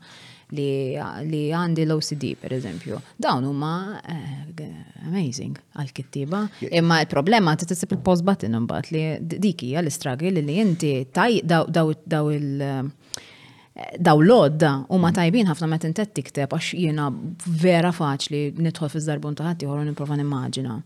li 0.52 1.40
għandi 1.54 1.86
l-OCD, 1.86 2.34
per 2.36 2.52
eżempju. 2.58 2.98
Dawn 3.16 3.48
huma 3.48 3.72
eh, 4.02 4.64
amazing 5.08 5.56
għal-kittiba. 5.78 6.42
Imma 6.68 7.00
il-problema 7.06 7.56
t 7.56 7.70
tisib 7.70 7.96
il-post 7.96 8.26
button 8.26 8.58
li 8.92 9.06
dikija 9.22 9.80
l-istragil 9.80 10.36
li 10.42 10.58
inti 10.60 10.98
taj 11.14 11.40
daw 11.46 12.28
il- 12.34 12.90
daw 14.00 14.18
l-odda 14.22 14.72
u 14.90 14.98
ma 15.00 15.12
tajbin 15.14 15.46
ħafna 15.48 15.68
ma 15.70 15.78
tintet 15.80 16.12
tikteb 16.16 16.56
għax 16.56 16.72
jiena 16.76 17.08
vera 17.46 17.92
faċli 17.94 18.40
nidħol 18.58 18.90
fiż 18.92 19.06
żarbun 19.06 19.36
taħti 19.38 19.50
ħadd 19.66 19.68
ieħor 19.68 19.86
nipprova 19.90 20.18
nimmaġina. 20.18 20.80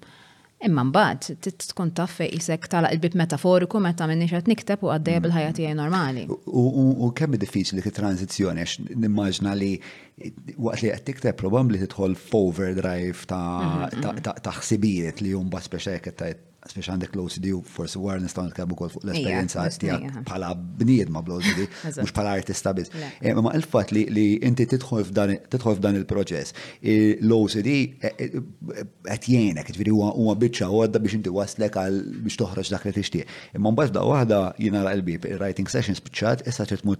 Imma 0.65 0.85
mbagħad 0.89 1.41
tkun 1.75 1.91
taf 1.97 2.15
fejn 2.21 2.39
isek 2.39 2.69
talaq 2.73 2.95
il-bib 2.95 3.17
metaforiku 3.21 3.81
meta 3.85 4.07
minni 4.09 4.29
qed 4.31 4.49
nikteb 4.49 4.85
u 4.87 4.93
għaddejja 4.95 5.23
bil-ħajja 5.25 5.55
tiegħi 5.59 5.75
normali. 5.81 6.25
U 6.29 7.11
kemm 7.19 7.37
diffiċli 7.41 7.83
tranzizzjoni 7.99 8.63
għax 8.63 8.79
nimmaġna 8.95 9.57
li 9.61 9.73
waqt 10.21 10.85
li 10.85 10.93
qed 10.95 11.05
tikteb 11.11 11.41
probabbli 11.41 11.81
tidħol 11.83 12.17
f'overdrive 12.21 13.27
ta' 13.29 13.45
mhm, 13.65 14.19
mhm. 14.23 14.59
ħsibijiet 14.61 15.25
li 15.25 15.35
jumba 15.37 15.65
speċa 15.67 16.01
qed 16.09 16.27
Spiex 16.65 16.87
għandek 16.91 17.13
l-OCD 17.19 17.51
u 17.53 17.59
forse 17.67 18.01
war 18.01 18.21
nistaw 18.23 18.47
kabu 18.57 18.77
kol 18.79 18.89
fuq 18.93 19.03
l-esperienza 19.05 19.67
tijak 19.81 20.05
bħala 20.25 20.53
bnied 20.81 21.11
ma 21.13 21.21
bl-OCD, 21.27 21.67
mux 21.99 22.13
bħala 22.17 22.33
artista 22.39 22.73
biz. 22.77 22.89
Eh, 23.21 23.33
ma 23.37 23.53
il-fat 23.59 23.93
li 23.95 24.27
inti 24.41 24.65
tidħol 24.73 25.05
f'dan 25.05 25.99
il-proċess, 25.99 26.55
l-OCD 26.81 27.77
għet 28.09 29.29
jena, 29.29 29.61
għet 29.67 29.81
viri 29.83 29.93
u 29.93 30.01
għadda 30.09 31.03
biex 31.05 31.19
inti 31.21 31.35
waslek 31.37 31.79
għal 31.85 32.01
biex 32.25 32.41
toħroġ 32.45 32.73
dak 32.79 32.89
li 32.89 32.95
tixtieq. 33.01 33.37
Imma 33.61 33.75
mbaċ 33.77 33.95
da 33.99 34.07
waħda 34.09 34.41
jiena 34.57 34.87
qalbi 34.89 35.19
writing 35.37 35.69
sessions 35.69 36.01
biċċat, 36.01 36.47
issa 36.49 36.65
trid 36.65 36.87
mur 36.89 36.97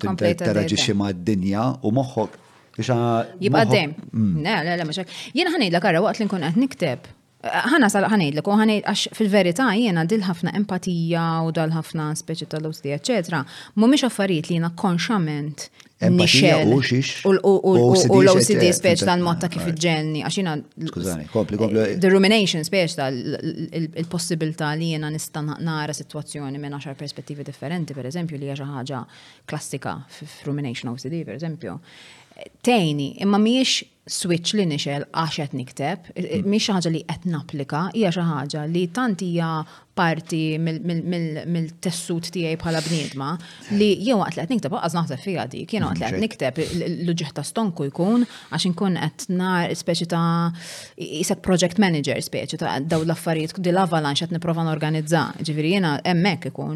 xima 0.75 1.13
d 1.15 1.23
dinja 1.31 1.71
u 1.81 1.93
moħħok 1.95 2.41
Jibqa' 2.77 3.69
dejjem. 3.71 3.93
Mm. 4.11 4.39
Le, 4.43 4.55
le, 4.67 4.73
le, 4.81 4.85
mhux 4.89 4.99
hekk. 5.05 5.19
Jiena 5.37 5.53
ħanejdlek 5.55 5.85
ara 5.93 6.01
waqt 6.05 6.19
li 6.19 6.27
nkun 6.27 6.43
għat 6.43 6.57
nikteb 6.59 7.05
ħana 7.45 7.89
sal 7.93 8.07
ħanejdlek 8.09 8.49
u 8.51 8.55
ħanejd 8.59 8.87
għax 8.89 9.17
fil-verità 9.19 9.67
jiena 9.77 10.05
dil 10.09 10.23
ħafna 10.25 10.53
empatija 10.59 11.25
u 11.47 11.51
dal 11.55 11.73
ħafna 11.75 12.11
speċi 12.19 12.49
tal-awsdi, 12.51 12.93
eccetera, 12.97 13.43
mhumiex 13.77 14.07
affarijiet 14.09 14.49
li 14.51 14.59
jiena 14.59 14.71
konxament 14.77 15.67
nixxel 16.15 16.71
u 16.71 17.33
l-OCD 17.37 18.67
speċ 18.77 19.05
tal-mod 19.09 19.47
kif 19.53 19.69
iġġelni 19.73 20.25
għax 20.27 20.41
jiena 20.41 20.57
eh, 20.59 21.95
the 22.03 22.11
rumination 22.13 22.65
speċ 22.67 22.97
tal-possibilità 23.01 24.73
li 24.81 24.93
jiena 24.95 25.13
nista' 25.15 25.45
nara 25.45 25.95
sitwazzjoni 25.97 26.61
minn 26.61 26.77
għaxar 26.79 26.99
perspettivi 27.01 27.47
differenti, 27.47 27.97
per 27.97 28.11
eżempju, 28.11 28.41
li 28.41 28.51
hija 28.51 28.59
xi 28.61 28.69
ħaġa 28.73 29.01
klassika 29.49 29.99
f'rumination 30.41 30.91
OCD, 30.93 31.25
per 31.25 31.35
eżempju. 31.39 31.79
Tejni, 32.67 33.13
imma 33.23 33.39
miex 33.39 33.85
switch 34.05 34.53
li 34.57 34.65
nixel 34.69 35.07
għax 35.17 35.37
qed 35.41 35.55
nikteb, 35.57 36.09
miex 36.45 36.69
mm. 36.69 36.77
ħaġa 36.77 36.91
li 36.93 37.01
qed 37.09 37.27
napplika, 37.33 37.85
hija 37.97 38.11
xi 38.13 38.27
ħaġa 38.29 38.67
li 38.75 38.83
tant 38.93 39.23
hija 39.25 39.53
parti 39.95 40.57
mill-tessut 40.59 42.31
tiegħi 42.35 42.57
bħala 42.59 42.81
bniedma 42.85 43.29
li 43.79 43.91
jew 44.05 44.19
għat 44.25 44.39
li 44.41 44.47
nikteb 44.55 44.75
għaz 44.79 44.97
naħseb 44.99 45.23
fiha 45.23 45.45
dik, 45.51 45.75
jien 45.77 45.87
għat 45.87 46.03
li 46.17 46.23
nikteb 46.25 46.61
l-ġuħ 46.89 47.33
ta' 47.37 47.45
stonku 47.47 47.87
jkun 47.93 48.25
għax 48.27 48.67
inkun 48.73 48.99
qed 49.01 49.27
nar 49.39 49.75
speċi 49.77 50.09
ta' 50.11 50.51
isek 51.23 51.43
project 51.47 51.79
manager 51.83 52.19
speċi 52.29 52.59
ta' 52.65 52.73
daw 52.91 53.05
l-affarijiet 53.07 53.61
di 53.63 53.71
l-avalanx 53.73 54.25
qed 54.25 54.35
nipprova 54.37 54.65
norganizza. 54.67 55.29
Ġifieri 55.39 55.77
jiena 55.77 55.95
hemmhekk 56.05 56.51
ikun 56.51 56.75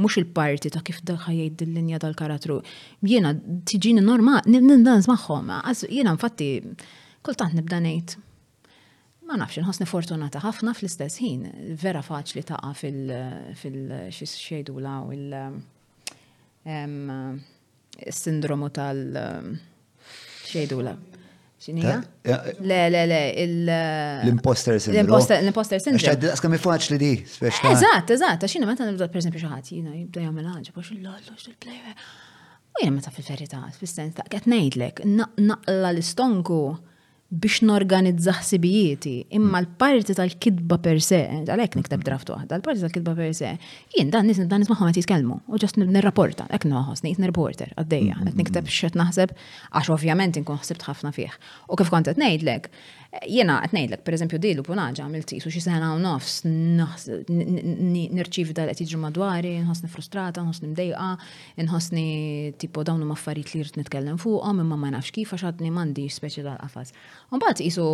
mhux 0.00 0.16
il-parti 0.22 0.72
ta' 0.72 0.82
kif 0.86 1.02
ħajjid 1.04 1.58
din-linja 1.62 2.00
tal 2.04 2.16
karatru 2.18 2.62
Jiena 3.04 3.30
tiġini 3.66 4.02
normal, 4.02 4.40
nibda 4.50 4.96
magħhom, 5.06 5.52
jiena 5.88 6.14
infatti 6.16 6.48
kultant 7.24 7.54
nibda 7.54 7.78
ngħid 7.84 8.16
ma 9.28 9.36
nafx 9.36 9.58
inħossni 9.60 9.84
fortunata 9.88 10.40
ħafna 10.40 10.72
fl-istess 10.72 11.20
ħin, 11.20 11.42
vera 11.82 12.00
faċli 12.04 12.42
taqa 12.48 12.70
fil-xejdu 12.78 14.76
u 14.78 14.82
il-sindromu 16.78 18.72
tal- 18.72 19.54
xejdu 20.48 20.80
la. 20.84 20.94
Le, 21.68 22.82
le, 22.88 23.00
le, 23.10 23.20
L-imposter 23.42 24.78
syndrome. 24.80 25.18
L-imposter 25.42 25.82
syndrome. 25.82 26.04
Xħad, 26.06 26.26
għaskam 26.32 26.54
faċli 26.64 26.98
di, 27.02 27.10
speċta. 27.26 27.66
Eh, 27.72 27.74
eżat, 27.76 28.12
eżat, 28.16 28.46
għaxina 28.46 28.68
meta 28.70 28.86
nibda 28.88 29.08
per 29.10 29.18
esempio 29.20 29.42
xaħat, 29.44 29.72
jina 29.74 29.92
jibda 29.98 30.22
jgħamil 30.24 30.52
ħagġa, 30.54 30.76
bax 30.78 30.94
l-lollu, 30.96 31.34
x-il-plejer. 31.36 32.04
U 32.70 32.80
jina 32.84 32.94
meta 32.96 33.10
fil-verita, 33.12 33.64
fil-sens 33.76 34.14
ta' 34.14 34.24
għet 34.30 34.48
naqla 35.04 35.92
l-istonku 35.92 36.62
biex 37.28 37.60
norganizza 37.60 38.32
ħsibijieti, 38.32 39.10
imma 39.36 39.58
l-parti 39.60 40.14
tal-kidba 40.16 40.78
per 40.80 40.96
se, 41.04 41.18
għalek 41.44 41.74
nikteb 41.76 42.00
draft 42.06 42.30
waħda, 42.32 42.56
l-parti 42.56 42.86
tal-kidba 42.86 43.12
per 43.18 43.34
se, 43.36 43.50
jien 43.92 44.12
dan 44.14 44.24
nisni 44.30 44.46
dan 44.48 44.64
nismaħu 44.64 44.86
għati 44.88 45.02
skelmu, 45.04 45.36
u 45.44 45.60
ġast 45.60 45.76
nirrapporta, 45.82 46.46
ek 46.56 46.64
nħos, 46.70 47.04
nejt 47.04 47.20
reporter 47.28 47.74
għaddeja, 47.74 48.14
mm-hmm. 48.16 48.32
għet 48.32 48.40
nikteb 48.40 48.70
xet 48.72 48.96
naħseb, 48.96 49.34
għax 49.76 49.92
ovvjament 49.98 50.40
nkun 50.40 50.62
ħsibt 50.62 50.88
ħafna 50.88 51.12
fih. 51.18 51.36
U 51.68 51.76
kif 51.76 51.92
kontet 51.92 52.16
nejdlek, 52.16 52.70
Jena, 53.24 53.56
għetnejdlek, 53.64 54.02
per 54.04 54.12
eżempju, 54.18 54.36
dilu 54.42 54.60
punaġa 54.66 55.06
għamilti, 55.06 55.38
su 55.40 55.48
xie 55.48 55.62
sena 55.64 55.94
u 55.96 55.98
nofs, 56.02 56.42
nirċivi 56.44 58.52
dal 58.52 58.68
għetiġu 58.68 58.98
madwari, 59.00 59.54
nħosni 59.62 59.88
frustrata, 59.88 60.42
nħosni 60.44 60.68
mdejqa, 60.74 61.06
nħosni 61.64 62.04
tipo 62.60 62.82
dawnu 62.84 63.06
maffarit 63.08 63.54
li 63.54 63.62
rrit 63.62 63.76
nitkellem 63.80 64.18
fuqom, 64.20 64.60
imma 64.60 64.76
ma 64.76 64.90
nafx 64.92 65.10
kif 65.16 65.32
għaxatni 65.38 65.70
mandi 65.72 66.04
speċi 66.12 66.44
dal-qafas. 66.50 66.92
Unbat 67.32 67.64
jisu 67.64 67.86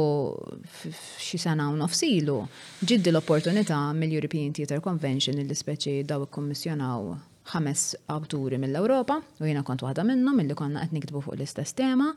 xie 1.21 1.39
sena 1.45 1.71
u 1.71 1.79
nofs 1.79 2.03
ilu, 2.09 2.41
ġiddi 2.83 3.15
l-opportunita 3.15 3.79
mill-European 3.95 4.51
Theatre 4.59 4.83
Convention 4.83 5.39
il 5.39 5.47
speċi 5.55 6.03
daw 6.11 6.27
kommissjonaw 6.27 7.15
ħames 7.55 7.87
awturi 8.17 8.59
mill-Europa, 8.59 9.21
u 9.39 9.47
jena 9.47 9.63
kont 9.63 9.87
waħda 9.87 10.03
minnhom, 10.11 10.43
li 10.43 10.59
konna 10.59 10.83
qed 10.83 10.91
nikdbu 10.99 11.23
fuq 11.29 11.39
l-istess 11.39 11.71
tema. 11.79 12.17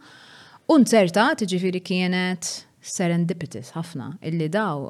Unzerta, 0.74 1.30
tiġifiri 1.40 1.80
kienet 1.86 2.66
serendipitous 2.88 3.72
ħafna, 3.76 4.12
illi 4.30 4.48
daw 4.54 4.88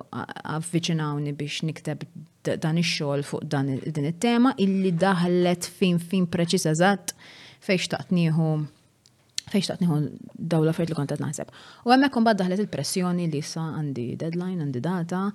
avviċinawni 0.54 1.34
biex 1.38 1.64
nikteb 1.68 2.06
dan 2.48 2.80
ix-xogħol 2.80 3.26
fuq 3.28 3.46
dan 3.52 3.74
din 3.76 4.10
it-tema 4.14 4.54
illi 4.64 4.94
daħlet 4.96 5.68
fin 5.80 5.98
fin 6.00 6.28
preċiż 6.34 6.66
eżatt 6.72 7.14
fejn 7.68 7.82
xtaqtnieħu 7.84 8.50
fejn 9.52 9.66
xtaqtnieħu 9.66 9.98
daw 10.34 10.64
l-affarijiet 10.64 10.94
li 10.94 11.00
kont 11.00 11.14
qed 11.16 11.24
naħseb. 11.24 11.52
U 11.86 11.94
hemmhekk 11.96 12.22
imbagħad 12.22 12.42
daħlet 12.44 12.64
il-pressjoni 12.66 13.28
li 13.32 13.42
issa 13.44 13.64
għandi 13.82 14.08
deadline, 14.26 14.62
għandi 14.68 14.86
data, 14.90 15.26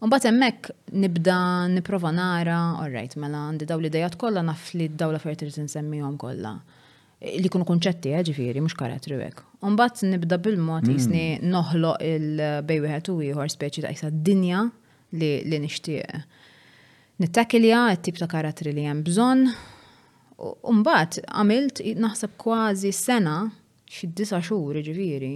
Mbagħad 0.00 0.26
hemmhekk 0.30 0.68
nibda 0.96 1.34
nipprova 1.68 2.08
nara, 2.16 2.54
all 2.80 2.88
right, 2.88 3.12
mela 3.20 3.42
għandi 3.50 3.66
daw 3.68 3.76
l-idejat 3.82 4.14
kollha 4.16 4.40
naf 4.46 4.70
li 4.78 4.86
daw 4.88 5.10
l-affarijiet 5.12 5.42
irid 5.44 5.58
insemmihom 5.66 6.14
kollha 6.22 6.54
li 7.20 7.50
kunu 7.52 7.66
kunċetti, 7.68 8.14
eh, 8.16 8.22
ġifiri, 8.24 8.62
mux 8.64 8.72
karat 8.78 9.04
rivek. 9.10 9.42
Unbat 9.66 10.00
nibda 10.08 10.38
bil 10.40 10.56
mot 10.58 10.80
hmm. 10.86 10.94
jisni 10.96 11.24
noħloq 11.52 12.00
il-bejwiħet 12.06 13.10
u 13.12 13.18
ieħor 13.26 13.52
speċi 13.52 13.84
ta' 14.00 14.10
dinja 14.28 14.62
li 15.12 15.58
nishtiq. 15.60 16.22
Nittakilja, 17.20 17.82
t-tip 17.98 18.20
ta' 18.22 18.30
karatri 18.32 18.72
li 18.72 18.86
jem 18.86 19.02
bżon. 19.04 19.42
Unbat, 20.72 21.18
għamilt 21.28 21.82
naħseb 22.00 22.38
kważi 22.40 22.94
sena, 22.96 23.36
xid 23.84 24.14
disa 24.16 24.40
xhur 24.40 24.78
ġifiri, 24.86 25.34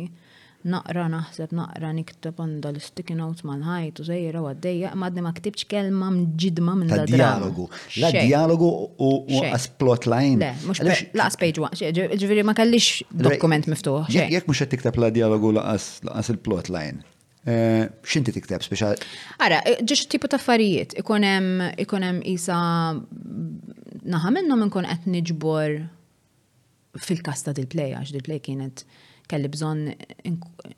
naqra 0.65 1.05
naħseb 1.13 1.53
naqra 1.59 1.91
niktab 1.95 2.39
għanda 2.41 2.71
l-sticky 2.75 3.17
notes 3.19 3.45
mal-ħajt 3.45 4.01
u 4.01 4.07
zejra 4.09 4.41
u 4.41 4.49
għaddejja, 4.49 4.93
għadni 4.97 5.25
ma 5.27 5.33
ktibx 5.37 5.67
kelma 5.69 6.09
mġidma 6.15 6.75
minn 6.81 6.91
da 6.95 7.05
dialogu. 7.09 7.67
La 8.01 8.11
dialogu 8.15 8.71
u 8.97 9.15
as 9.49 9.67
plot 9.81 10.09
line. 10.09 10.41
La 10.41 10.55
mux 11.29 11.39
page 11.41 11.61
one, 11.65 12.45
ma 12.49 12.57
kellix 12.57 13.03
dokument 13.29 13.69
miftuħ. 13.73 14.09
Jek 14.15 14.49
mux 14.51 14.65
tiktab 14.75 14.99
la 15.01 15.13
dialogu 15.15 15.53
laqas 15.59 16.33
il-plot 16.35 16.73
line. 16.73 17.05
Eh, 17.45 17.91
xinti 18.09 18.33
tiktab 18.33 18.63
speċa? 18.65 18.95
Ara, 19.45 19.59
eh, 19.69 19.75
ġiġ 19.85 20.07
tipu 20.15 20.31
ta' 20.33 20.39
affarijiet, 20.41 20.95
ikonem 21.03 22.23
jisa 22.25 22.57
isa 22.57 24.07
naħa 24.15 24.31
minnom 24.33 24.63
nkun 24.71 24.89
qed 24.89 25.11
niġbor 25.13 25.75
fil-kasta 27.05 27.53
dil-play, 27.53 27.93
għax 27.99 28.15
dil-play 28.17 28.41
kienet 28.41 28.87
kelli 29.29 29.49
bżonn 29.49 29.89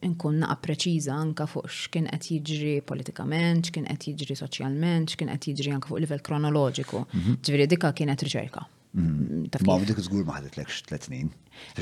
nkun 0.06 0.38
naqa 0.42 0.56
preċiża 0.66 1.14
anka 1.14 1.46
fuq 1.50 1.66
x'kien 1.72 2.06
qed 2.12 2.28
jiġri 2.36 2.74
politikament, 2.86 3.68
x'kien 3.70 3.86
qed 3.88 4.06
jiġri 4.10 4.36
soċjalment, 4.38 5.12
x'kien 5.14 5.30
qed 5.34 5.48
jiġri 5.50 5.74
anka 5.74 5.90
fuq 5.90 6.00
livell 6.04 6.22
kronoloġiku. 6.24 7.00
Mhm. 7.16 7.38
Ġifieri 7.46 7.66
dikka 7.72 7.90
kienet 7.98 8.22
riċerka. 8.26 8.64
Mhm. 8.94 9.66
Ma 9.66 9.78
dik 9.84 9.96
żgur 10.00 10.24
ma 10.24 10.38
ħadetlekx 10.38 10.84
tliet 10.88 11.02
snin. 11.08 11.30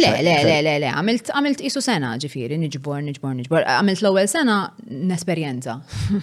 Le, 0.00 0.10
le, 0.24 0.36
le, 0.48 0.62
le, 0.66 0.76
le, 0.82 0.90
għamilt 0.94 1.30
għamilt 1.34 1.60
qisu 1.66 1.82
sena 1.84 2.14
ġifieri, 2.18 2.56
niġbor, 2.64 3.00
niġbor, 3.06 3.34
niġbor. 3.42 3.66
Għamilt 3.68 4.02
l-ewwel 4.04 4.28
sena 4.28 4.58
nesperjenza. 4.88 5.80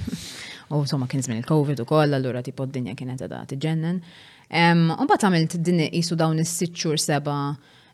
U 0.71 0.79
insomma 0.81 1.03
kien 1.11 1.19
żmien 1.21 1.41
il-COVID 1.43 1.81
ukoll, 1.83 2.13
allura 2.15 2.39
tipo 2.47 2.63
d-dinja 2.65 2.93
kienet 2.95 3.19
għadha 3.25 3.41
tiġennen. 3.51 3.97
U 4.97 5.05
mbagħad 5.05 5.27
għamilt 5.27 5.57
din 5.67 5.81
qisu 5.91 6.15
dawn 6.17 6.39
is-sitt 6.43 6.75
xhur 6.79 6.99
seba' 6.99 7.37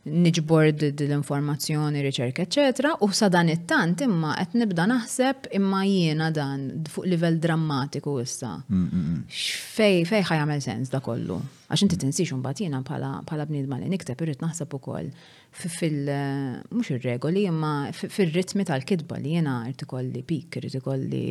niġbor 0.08 0.68
l-informazzjoni, 0.86 2.02
riċerka, 2.06 2.44
eccetera, 2.48 2.94
u 3.04 3.10
sa 3.16 3.30
dan 3.34 3.50
it-tant 3.52 4.02
imma 4.06 4.36
qed 4.40 4.56
nibda 4.62 4.86
naħseb 4.92 5.50
imma 5.60 5.82
jiena 5.88 6.30
dan 6.36 6.68
fuq 6.92 7.08
livell 7.12 7.40
drammatiku 7.44 8.18
issa. 8.24 8.54
Mm, 8.70 8.84
mm, 8.84 9.16
mm. 9.16 9.40
Fej 9.78 10.04
fej 10.10 10.26
ħajamel 10.32 10.62
sens 10.64 10.92
da 10.94 11.02
kollu. 11.04 11.40
Għax 11.68 11.84
inti 11.88 12.00
tinsix 12.06 12.32
un 12.36 12.44
jiena 12.56 12.80
bħala 12.84 13.46
bnid 13.50 13.68
li 13.68 13.90
nikteb 13.92 14.22
irrid 14.24 14.42
naħseb 14.44 14.76
ukoll 14.78 15.10
fil 15.52 15.98
mhux 16.70 16.94
ir-regoli 16.96 17.46
imma 17.50 17.90
fir-ritmi 17.96 18.66
tal-kidba 18.68 19.20
li 19.20 19.36
jiena 19.36 19.62
irid 19.68 19.84
ikolli 19.88 20.22
pik, 20.24 20.62
irid 20.62 20.78
ikolli 20.80 21.26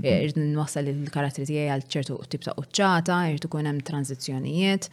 irid 0.00 0.40
nwassal 0.42 0.88
il 0.90 1.04
karatri 1.14 1.44
tiegħi 1.46 1.68
għal 1.76 1.86
ċertu 1.92 2.18
tip 2.32 2.46
ta' 2.48 2.56
quċċata, 2.58 3.20
irid 3.30 3.46
ikun 3.46 3.70
hemm 3.70 3.84
tranzizzjonijiet 3.86 4.90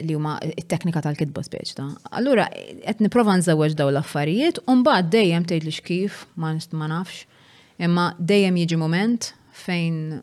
li 0.00 0.14
huma 0.16 0.36
it-teknika 0.56 1.02
tal-kidba 1.04 1.42
speċ 1.44 1.74
ta'. 1.76 1.86
Allura, 2.18 2.46
qed 2.54 3.02
nipprova 3.04 3.34
nżewweġ 3.40 3.74
daw 3.78 3.90
l-affarijiet, 3.92 4.62
u 4.68 4.76
mbagħad 4.80 5.10
dejjem 5.12 5.46
tgħidlix 5.48 5.80
xkif, 5.82 6.20
ma 6.40 6.52
nafx, 6.56 7.26
imma 7.82 8.08
dejjem 8.20 8.60
jiġi 8.62 8.78
moment 8.80 9.32
fejn 9.64 10.22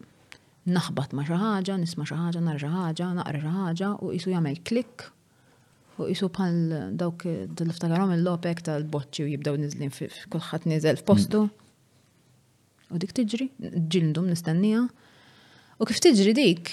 naħbat 0.69 1.13
ma 1.17 1.23
xi 1.27 1.37
ħaġa, 1.43 1.77
nisma' 1.83 2.05
xi 2.09 2.17
ħaġa, 2.19 2.43
nar 2.45 2.59
xi 2.61 2.69
ħaġa, 2.73 3.11
naqra 3.19 3.41
xi 3.41 3.53
ħaġa 3.59 3.91
u 4.05 4.11
qisu 4.13 4.33
jagħmel 4.33 4.59
klik 4.67 5.05
u 5.99 6.07
qisu 6.07 6.29
bħal 6.35 6.59
dawk 6.95 7.25
dil-ftakarhom 7.59 8.13
il-lopek 8.17 8.61
tal-boċċi 8.67 9.25
u 9.25 9.31
jibdew 9.35 9.57
niżlin 9.63 9.93
kulħadd 10.33 10.69
niżel 10.71 11.01
f'postu. 11.03 11.45
U 12.89 12.97
dik 12.97 13.11
tiġri, 13.13 13.49
ġildum 13.61 14.29
nistennija. 14.31 14.85
U 15.79 15.85
kif 15.87 15.99
tiġri 16.01 16.33
dik, 16.35 16.71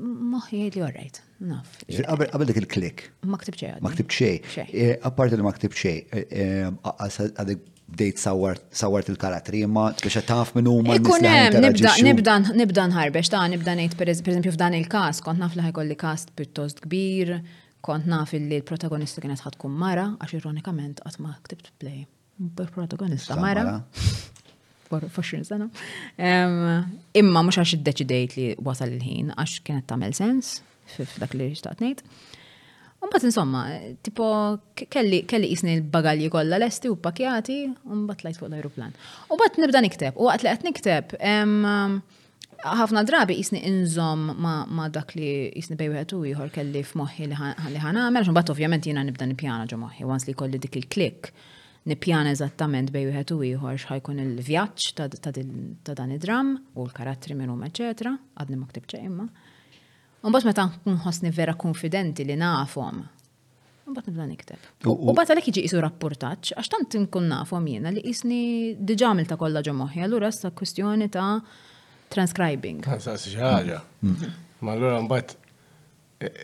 moħi 0.00 0.62
li 0.74 0.82
orrejt, 0.84 1.20
naf. 1.44 1.80
Qabel 1.88 2.48
dik 2.48 2.60
il-klik. 2.62 3.02
Ma 3.28 3.38
ktib 3.42 3.58
ċej. 3.60 3.80
Ma 3.84 3.92
ċej. 3.94 4.68
E, 4.70 4.88
apparti 5.06 5.38
li 5.38 5.44
ma 5.46 5.52
ktib 5.56 5.76
ċej, 5.78 6.00
e, 6.08 6.24
e, 6.30 6.44
għadek 6.84 7.64
bdejt 7.90 8.20
sawart 8.22 9.10
il-karatri, 9.10 9.64
imma 9.66 9.88
biex 10.00 10.22
taf 10.28 10.54
minn 10.56 10.68
huma. 10.70 10.96
Ikunem, 10.98 11.58
nibda 12.06 12.38
nibda 12.60 12.86
nħarbex 12.92 13.32
ta' 13.34 13.44
nibda 13.52 13.76
ngħid 13.80 13.98
pereżempju 14.00 14.54
f'dan 14.54 14.78
il-każ, 14.80 15.22
kont 15.26 15.42
naf 15.42 15.58
li 15.58 15.66
ħajkolli 15.68 15.98
każ 16.00 16.30
pjuttost 16.38 16.84
kbir, 16.86 17.36
kont 17.84 18.08
naf 18.10 18.32
li 18.36 18.44
l-protagonista 18.60 19.24
kienet 19.24 19.42
ħadkun 19.44 19.76
mara, 19.84 20.08
għax 20.24 20.38
ironikament 20.40 21.04
qatt 21.04 21.20
ma 21.20 21.36
ktibt 21.44 21.72
play. 21.82 22.06
protagonista 22.76 23.36
mara. 23.36 23.82
akbar 24.90 25.08
20 25.08 25.44
sena. 25.48 25.68
Imma 27.16 27.42
mux 27.46 27.58
għax 27.60 27.76
id-deċidejt 27.78 28.34
li 28.38 28.48
wasal 28.66 28.90
il-ħin, 28.96 29.30
għax 29.38 29.62
kienet 29.66 29.86
tamel 29.90 30.14
sens, 30.18 30.58
f'dak 30.98 31.36
li 31.38 31.50
xtaqt 31.54 31.84
nejt. 31.84 32.02
Umbat 33.00 33.22
insomma, 33.24 33.62
tipo, 34.04 34.26
kelli 34.76 35.22
jisni 35.48 35.78
l-bagalji 35.78 36.26
kolla 36.34 36.58
lesti 36.60 36.90
u 36.92 36.98
pakjati, 37.00 37.62
umbat 37.94 38.26
lajt 38.26 38.40
fuq 38.42 38.50
l-aeroplan. 38.50 38.90
Umbat 39.32 39.56
nibda 39.62 39.80
nikteb, 39.86 40.18
u 40.20 40.26
għat 40.28 40.42
li 40.44 40.50
għat 40.52 40.66
nikteb, 40.68 41.14
ħafna 42.80 43.06
drabi 43.08 43.38
jisni 43.38 43.62
inżom 43.70 44.26
ma 44.42 44.88
dak 44.92 45.14
li 45.16 45.30
jisni 45.56 45.78
bejwetu 45.80 46.18
u 46.20 46.28
jħor 46.32 46.50
kelli 46.58 46.82
f'moħi 46.84 47.30
li 47.30 47.80
ħanamel, 47.86 48.26
xumbat 48.26 48.52
ovvjament 48.52 48.84
jina 48.90 49.06
nibda 49.08 49.30
nipjana 49.30 49.64
ġo 49.70 49.80
moħi, 49.86 50.02
once 50.10 50.28
li 50.28 50.36
kolli 50.36 50.60
dik 50.60 50.76
il-klik 50.82 51.30
nippjana 51.88 52.30
eżattament 52.34 52.90
bej 52.92 53.06
wieħed 53.08 53.30
u 53.34 53.38
ieħor 53.46 53.78
x'ħajkun 53.78 54.18
il-vjaġġ 54.20 54.90
ta' 55.84 55.94
dan 55.96 56.12
id-dram 56.12 56.50
u 56.76 56.84
l-karattri 56.84 57.36
minnhom 57.38 57.62
eċetera, 57.64 58.12
għadni 58.40 58.58
ma 58.60 58.66
ktibċa 58.68 59.00
imma. 59.06 59.24
Mbagħad 60.26 60.48
meta 60.50 60.66
nħossni 60.84 61.30
vera 61.32 61.54
konfidenti 61.56 62.26
li 62.28 62.36
nafhom. 62.40 63.00
Unbat 63.88 64.10
nibda 64.10 64.26
nikteb. 64.28 64.66
U 64.92 65.14
bagħad 65.16 65.32
għalhekk 65.32 65.48
jiġi 65.54 65.62
qisu 65.64 65.80
rapportaġġ 65.80 66.52
għax 66.60 66.70
tant 66.74 66.96
inkun 67.00 67.30
nafhom 67.32 67.64
jiena 67.66 67.94
li 67.96 68.04
qisni 68.04 68.42
diġà 68.76 69.14
għamilta 69.14 69.40
kolla 69.40 69.64
ġo 69.64 69.72
moħħi, 69.80 70.04
allura 70.04 70.28
issa 70.30 70.52
ta' 70.52 71.30
transcribing. 72.10 72.84
Mhm. 72.84 74.30
Ma 74.60 74.74
l-għura 74.76 75.00
mbagħad 75.06 75.36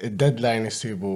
id-deadline 0.08 0.64
eh, 0.64 0.70
jisibu 0.72 1.12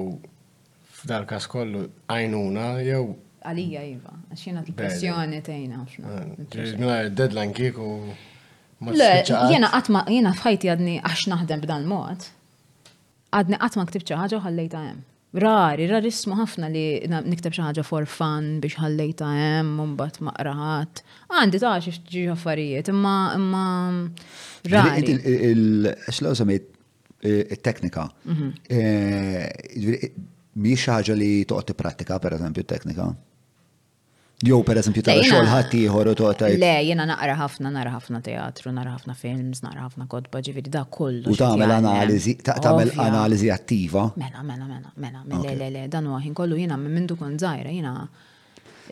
f'dal 1.00 1.24
każ 1.24 1.46
kollu 1.48 1.88
għajnuna 2.12 2.68
jew 2.84 3.08
għalija 3.46 3.82
jiva, 3.88 4.14
għaxina 4.34 4.62
t-pressjoni 4.66 5.40
tejna. 5.46 5.84
Deadline 7.10 7.54
kiku. 7.56 7.86
Le, 8.80 9.10
jena 9.52 9.68
għatma, 9.76 10.06
jena 10.08 10.32
fħajti 10.36 10.70
għadni 10.72 10.98
għax 11.04 11.26
naħdem 11.34 11.62
b'dan 11.64 11.86
mod. 11.88 12.28
Għadni 13.34 13.58
għatma 13.62 13.86
ktib 13.90 14.06
ċaħġa 14.08 14.40
u 14.40 14.42
ħallejta 14.46 14.82
jem. 14.88 15.00
Rari, 15.40 15.84
rarismu 15.86 16.34
ħafna 16.34 16.66
li 16.72 16.84
nikteb 17.06 17.54
ċaħġa 17.54 17.84
for 17.86 18.06
fun 18.10 18.56
biex 18.62 18.80
ħallejta 18.82 19.28
jem, 19.38 19.70
mumbat 19.78 20.18
maqraħat. 20.26 21.04
Għandi 21.30 21.60
taħġ 21.62 21.84
xiex 21.86 22.00
ġiġa 22.10 22.34
affarijiet, 22.36 22.90
imma, 22.92 23.14
imma, 23.38 23.62
rari. 24.72 25.16
Il-xlaw 25.52 26.34
semmejt 26.40 26.68
eh, 27.22 27.46
il-teknika. 27.54 28.08
Miex 28.26 29.82
mhm. 29.86 30.70
eh, 30.74 30.84
ħaġa 30.84 31.20
li 31.20 31.32
toqgħod 31.46 31.70
tippratika, 31.74 32.18
per 32.20 32.40
eżempju, 32.40 32.66
teknika? 32.74 33.12
Jow 34.40 34.62
per 34.66 34.78
eżempju 34.80 35.02
tara 35.04 35.20
xogħol 35.20 35.48
ħadd 35.52 35.74
ieħor 35.78 36.08
u 36.08 36.12
ta' 36.16 36.48
Le, 36.48 36.68
jiena 36.86 37.04
naqra 37.10 37.34
ħafna, 37.36 37.72
nara 37.74 37.90
ħafna 37.92 38.22
teatru, 38.24 38.72
nara 38.72 38.94
ħafna 38.94 39.12
films, 39.12 39.60
nara 39.66 39.84
ħafna 39.84 40.06
kodba, 40.08 40.40
ġifieri 40.46 40.72
da 40.72 40.86
kollu. 40.88 41.28
U 41.28 41.36
tagħmel 41.36 41.74
analiżi, 41.76 42.38
tagħmel 42.48 42.94
analiżi 43.04 43.50
attiva. 43.52 44.06
Mela, 44.16 44.40
mela, 44.42 44.64
mela, 44.70 44.94
mela, 44.96 45.22
le, 45.44 45.58
le, 45.60 45.68
le, 45.74 45.82
dan 45.92 46.08
huwa 46.08 46.22
ħin 46.24 46.32
kollu 46.38 46.56
jiena 46.56 46.80
minn 46.80 47.04
dukun 47.10 47.36
żgħira, 47.42 47.68
jiena 47.74 47.94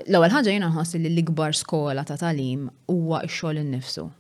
l-ewwel 0.05 0.37
ħaġa 0.37 0.53
jiena 0.53 0.69
nħoss 0.69 1.01
li 1.01 1.09
l-ikbar 1.15 1.57
skola 1.63 2.05
ta' 2.07 2.21
talim 2.21 2.69
huwa 2.93 3.25
x-xogħol 3.25 3.65
innifsu 3.65 4.11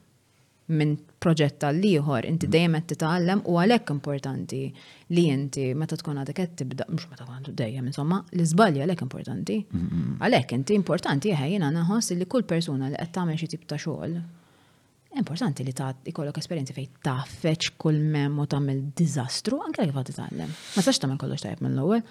minn 0.68 0.96
proġett 1.22 1.58
tal-liħor, 1.62 2.26
inti 2.28 2.46
mm. 2.46 2.52
dejjem 2.54 2.74
qed 2.76 2.88
titgħallem 2.92 3.40
u 3.48 3.56
għalhekk 3.62 3.92
importanti 3.94 4.60
li 5.16 5.24
inti 5.32 5.68
meta 5.74 5.96
tkun 5.98 6.20
għadek 6.20 6.36
qed 6.42 6.56
tibda, 6.60 6.86
mhux 6.92 7.08
meta 7.10 7.24
għandu 7.26 7.54
dejjem, 7.56 7.88
insomma, 7.90 8.20
l 8.32 8.44
iżbalja 8.44 8.84
għalhekk 8.84 9.04
importanti. 9.06 9.58
Għalhekk 10.20 10.56
inti 10.58 10.76
importanti 10.76 11.32
jeħe 11.32 11.48
jiena 11.54 11.72
naħoss 11.80 12.12
li 12.18 12.26
kull 12.28 12.44
persuna 12.50 12.90
li 12.92 13.00
qed 13.00 13.14
tagħmel 13.16 13.40
xi 13.40 13.48
tip 13.54 13.64
ta' 13.70 13.80
xogħol 13.84 14.18
importanti 15.18 15.64
li 15.64 15.72
ta' 15.74 15.88
ikollok 16.12 16.36
esperienzi 16.38 16.74
fej 16.76 16.90
feċ 17.42 17.72
kull 17.80 18.02
mem 18.12 18.36
u 18.38 18.44
tagħmel 18.46 18.84
diżastru 19.00 19.62
anke 19.64 19.86
jekk 19.86 19.96
għad 20.02 20.10
titgħallem. 20.12 20.50
Ma 20.76 20.84
sax 20.84 21.00
tagħmel 21.02 21.18
kollox 21.24 21.46
tajjeb 21.46 21.64
mill-ewwel. 21.64 22.04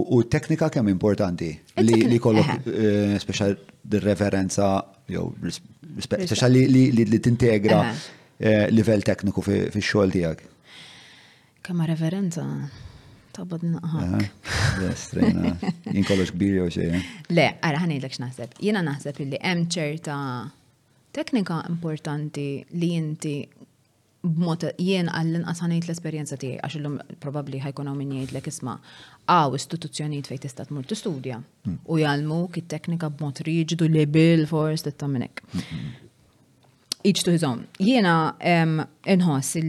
U 0.00 0.20
teknika 0.22 0.68
kemm 0.72 0.88
importanti 0.88 1.48
e 1.50 1.82
li 1.84 2.18
kollok 2.22 2.48
eh, 2.48 3.14
speċjal 3.20 3.56
referenza 4.06 4.76
jew 5.10 5.26
speċa 5.98 6.46
li 6.50 6.62
li, 6.70 6.84
li, 6.94 7.04
li 7.08 7.18
tintegra 7.22 7.80
eh, 7.90 8.68
level 8.72 9.02
tekniku 9.06 9.42
fi 9.42 9.64
xogħol 9.72 10.12
tiegħek. 10.14 10.46
Kama 11.66 11.86
reverenza 11.88 12.44
tabad 13.36 13.64
naqħak. 13.74 14.28
Jinkollox 15.90 16.34
kbir 16.34 16.58
jo 16.60 16.68
xejn. 16.72 16.98
Le, 17.34 17.48
ara 17.64 17.82
ħanejlek 17.84 18.16
x'naħseb. 18.16 18.58
Jiena 18.60 18.82
naħseb 18.86 19.22
li 19.26 19.40
hemm 19.40 19.68
ċerta 19.70 20.18
teknika 21.14 21.62
importanti 21.68 22.48
li 22.76 22.92
jinti 22.94 23.34
b'mod 24.20 24.66
jien 24.76 25.08
għallin 25.08 25.40
inqas 25.44 25.62
ħanejt 25.64 25.86
l 25.88 25.94
esperienza 25.94 26.36
tiegħi 26.36 26.60
għax 26.60 26.76
illum 26.80 26.98
probabbli 27.22 27.62
ħajkun 27.64 27.88
hawn 27.88 27.96
min 28.04 28.18
jgħidlek 28.18 28.50
isma' 28.52 28.76
għaw 29.30 29.54
istituzzjonijiet 29.58 30.28
fejn 30.32 30.40
tista' 30.42 30.64
tmur 30.66 30.86
tistudja 30.90 31.36
hmm. 31.64 31.78
u 31.86 31.98
jgħalmu 32.02 32.38
it-teknika 32.60 33.10
b'mod 33.14 33.42
riġidu 33.46 33.86
li 33.90 34.04
bil 34.10 34.42
fors 34.50 34.82
e 34.84 34.88
titta' 34.90 35.08
minnek. 35.10 35.42
Each 37.06 37.22
to 37.24 37.30
his 37.32 37.44
hmm, 37.46 37.62
hmm, 37.62 37.66
own. 37.66 37.66
Jiena 37.80 38.84
inħoss 39.14 39.62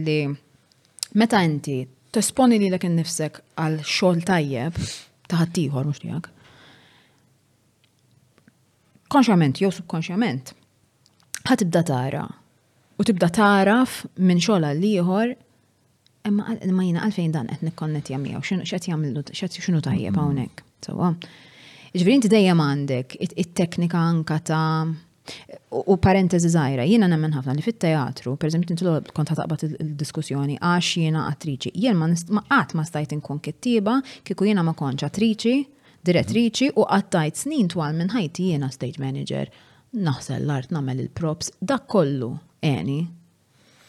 meta 1.14 1.40
inti 1.44 1.78
t-esponi 2.12 2.58
li 2.60 2.68
l-ek 2.72 2.88
nifsek 2.92 3.38
għal 3.60 3.78
xogħol 3.84 4.26
tajjeb 4.28 4.82
taħattijħor 5.32 5.88
mux 5.90 6.02
tijak. 6.02 6.28
Konxjament, 9.12 9.60
jew 9.60 9.68
subkonxjament, 9.68 10.54
ħatibda 11.46 11.82
tara. 11.88 12.22
U 12.96 13.04
tibda 13.04 13.28
taraf 13.34 14.02
minn 14.24 14.40
xogħol 14.40 14.68
għal 14.70 14.86
ieħor 14.92 15.34
Imma 16.26 16.44
ma 16.76 16.84
jiena 16.86 17.02
għalfejn 17.02 17.32
dan 17.34 17.48
qed 17.50 17.64
nikkonnet 17.66 18.10
jagħmlu 18.12 18.40
x'inhu 18.46 18.64
x'għed 18.68 18.84
jagħmlu 18.90 19.22
x'inhu 19.34 19.80
tajjeb 19.86 20.18
hawnhekk. 20.20 20.62
Sewwa. 20.86 21.08
inti 21.94 22.30
dejjem 22.30 22.60
għandek 22.66 23.16
it-teknika 23.26 24.04
anka 24.10 24.38
ta' 24.38 24.66
U 25.70 25.94
parentesi 26.02 26.48
zaħira, 26.50 26.82
jiena 26.82 27.06
nemmen 27.06 27.30
ħafna 27.36 27.52
li 27.54 27.62
fit-teatru, 27.62 28.32
per 28.42 28.48
eżempju, 28.48 28.74
kont 28.80 29.12
kont 29.14 29.30
taqbad 29.30 29.62
il-diskussjoni 29.68 30.56
għax 30.58 30.96
jiena 30.98 31.28
attriċi. 31.30 31.70
Jien 31.84 31.94
ma 32.00 32.08
qatt 32.50 32.74
ma 32.74 32.82
stajt 32.84 33.14
inkun 33.14 33.38
kittiba 33.38 34.00
kieku 34.26 34.48
jiena 34.50 34.64
ma 34.66 34.74
konċ 34.74 35.06
attriċi, 35.06 35.54
direttriċi 36.10 36.72
u 36.74 36.82
għattajt 36.88 37.38
snin 37.46 37.70
twal 37.70 37.94
minn 38.00 38.10
ħajti 38.16 38.48
jiena 38.50 38.72
stage 38.74 38.98
manager. 38.98 39.48
Naħsel 39.94 40.42
l-art 40.42 40.74
namel 40.74 41.04
il-props, 41.06 41.54
dak 41.62 41.86
kollu, 41.86 42.34
eni, 42.66 43.04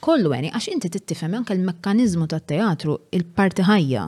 kollu 0.03 0.33
għeni, 0.35 0.49
għax 0.51 0.71
inti 0.73 0.89
tittifem 0.97 1.37
anke 1.37 1.55
l-mekkanizmu 1.55 2.27
ta' 2.29 2.41
teatru 2.43 2.97
il-parti 3.15 3.63
ħajja 3.67 4.01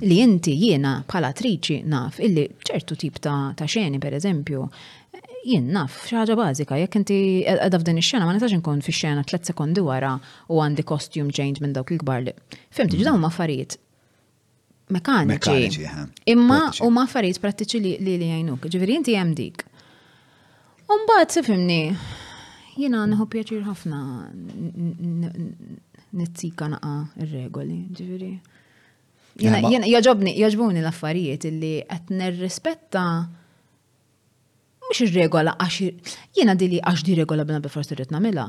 li 0.00 0.16
inti 0.24 0.54
jiena 0.56 0.96
bħala 1.08 1.30
attriċi 1.34 1.82
naf 1.92 2.18
illi 2.24 2.46
ċertu 2.64 2.96
tip 2.98 3.20
ta', 3.22 3.52
ta 3.58 3.66
xeni 3.68 4.00
per 4.00 4.16
eżempju 4.16 4.62
jien 5.44 5.68
naf 5.74 6.00
xaħġa 6.08 6.36
bażika 6.38 6.78
jekk 6.80 6.98
inti 7.02 7.18
qiegħda 7.44 7.80
f'din 7.82 8.00
ix-xena 8.00 8.26
ma 8.28 8.34
nistax 8.34 8.56
inkun 8.56 8.82
fix-xena 8.86 9.24
tliet 9.28 9.50
sekondi 9.52 9.84
wara 9.84 10.14
u 10.48 10.58
għandi 10.64 10.86
costume 10.88 11.34
change 11.36 11.62
minn 11.62 11.74
dawk 11.76 11.92
il-kbar 11.94 12.24
li. 12.26 12.34
Fimti 12.72 13.02
dawn 13.04 13.22
affarijiet 13.28 13.78
mekaniċi. 14.92 15.86
Eh, 15.86 16.32
Imma 16.34 16.66
huma 16.84 17.06
affarijiet 17.06 17.40
prattiċi 17.44 17.80
li 17.84 17.94
li 18.06 18.18
jgħinuk. 18.30 18.66
Ġifieri 18.72 18.98
inti 18.98 19.16
hemm 19.16 19.34
dik. 19.38 19.66
Umbagħad 20.92 21.32
sifimni, 21.36 21.80
jina 22.80 23.02
nħu 23.06 23.26
pjaċir 23.32 23.64
ħafna 23.66 23.98
nitzika 26.20 26.68
naqa 26.72 26.92
il-regoli, 27.24 27.78
ġiviri. 27.96 28.32
Jina 29.42 29.60
jaġobni, 29.88 30.34
jaġbuni 30.40 30.82
l-affarijiet 30.84 31.46
illi 31.48 31.74
għet 31.88 32.10
nirrispetta 32.12 33.04
mux 34.84 35.00
il-regola 35.06 35.54
għax 35.56 35.90
jina 36.36 36.54
dili 36.54 36.80
għax 36.82 37.04
di 37.08 37.16
regola 37.20 37.46
bina 37.48 37.60
b'forsi 37.64 37.96
rritna 37.96 38.20
mela. 38.20 38.48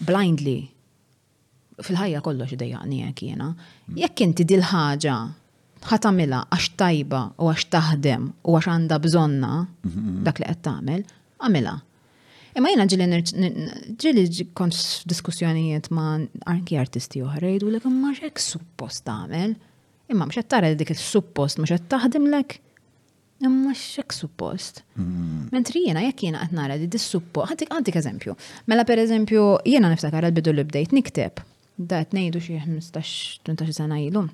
Blindly. 0.00 0.60
Fil-ħajja 1.84 2.20
kollox 2.24 2.56
dejjaqni 2.58 3.00
jek 3.02 3.24
jina. 3.28 3.48
Mm. 3.88 3.96
Jekk 4.00 4.24
inti 4.28 4.44
dil-ħaġa 4.48 5.16
ħatamila 5.90 6.44
għax 6.54 6.70
tajba 6.80 7.20
u 7.44 7.50
għax 7.50 7.66
taħdem 7.74 8.28
u 8.44 8.54
għax 8.56 8.70
għanda 8.72 9.00
bżonna 9.04 9.52
mhm, 9.64 9.96
mhm. 9.96 10.22
dak 10.28 10.40
li 10.40 10.48
qed 10.48 10.64
tagħmel, 10.68 11.02
għamilha. 11.44 11.76
Imma 12.54 12.70
jena 12.70 12.84
ġili 12.86 13.18
ġili 14.00 14.44
kont 14.54 14.76
diskussjonijiet 15.10 15.88
ma' 15.94 16.20
anki 16.50 16.76
artisti 16.78 17.22
oħra 17.26 17.50
u 17.66 17.70
l 17.72 17.80
ma 17.90 18.12
xek 18.14 18.38
suppost 18.38 19.02
tagħmel. 19.08 19.56
Imma 20.14 20.28
mhux 20.28 20.38
qed 20.38 20.50
tara 20.52 20.70
dik 20.78 20.92
is-suppost 20.94 21.58
mhux 21.58 21.72
qed 21.74 21.88
taħdimlek. 21.96 22.54
Imma 23.44 23.72
xek 23.74 24.14
suppost. 24.14 24.84
Hmm. 24.94 25.48
Mentri 25.50 25.82
jiena 25.88 26.04
jekk 26.06 26.28
jiena 26.28 26.44
qed 26.44 26.54
nara 26.54 26.78
di 26.78 26.86
dis-suppo, 26.86 27.42
għantik 27.48 27.98
eżempju. 28.00 28.36
Mela 28.70 28.86
pereżempju 28.86 29.48
jiena 29.66 29.90
niftakar 29.90 30.28
għal 30.28 30.38
bidu 30.38 30.54
li 30.54 30.68
bdejt 30.68 30.94
nikteb. 30.94 31.42
Da 31.74 32.04
qed 32.04 32.14
ngħidu 32.20 32.44
xi 32.44 32.60
15-18 32.62 33.78
sena 33.82 33.98
jilum 33.98 34.30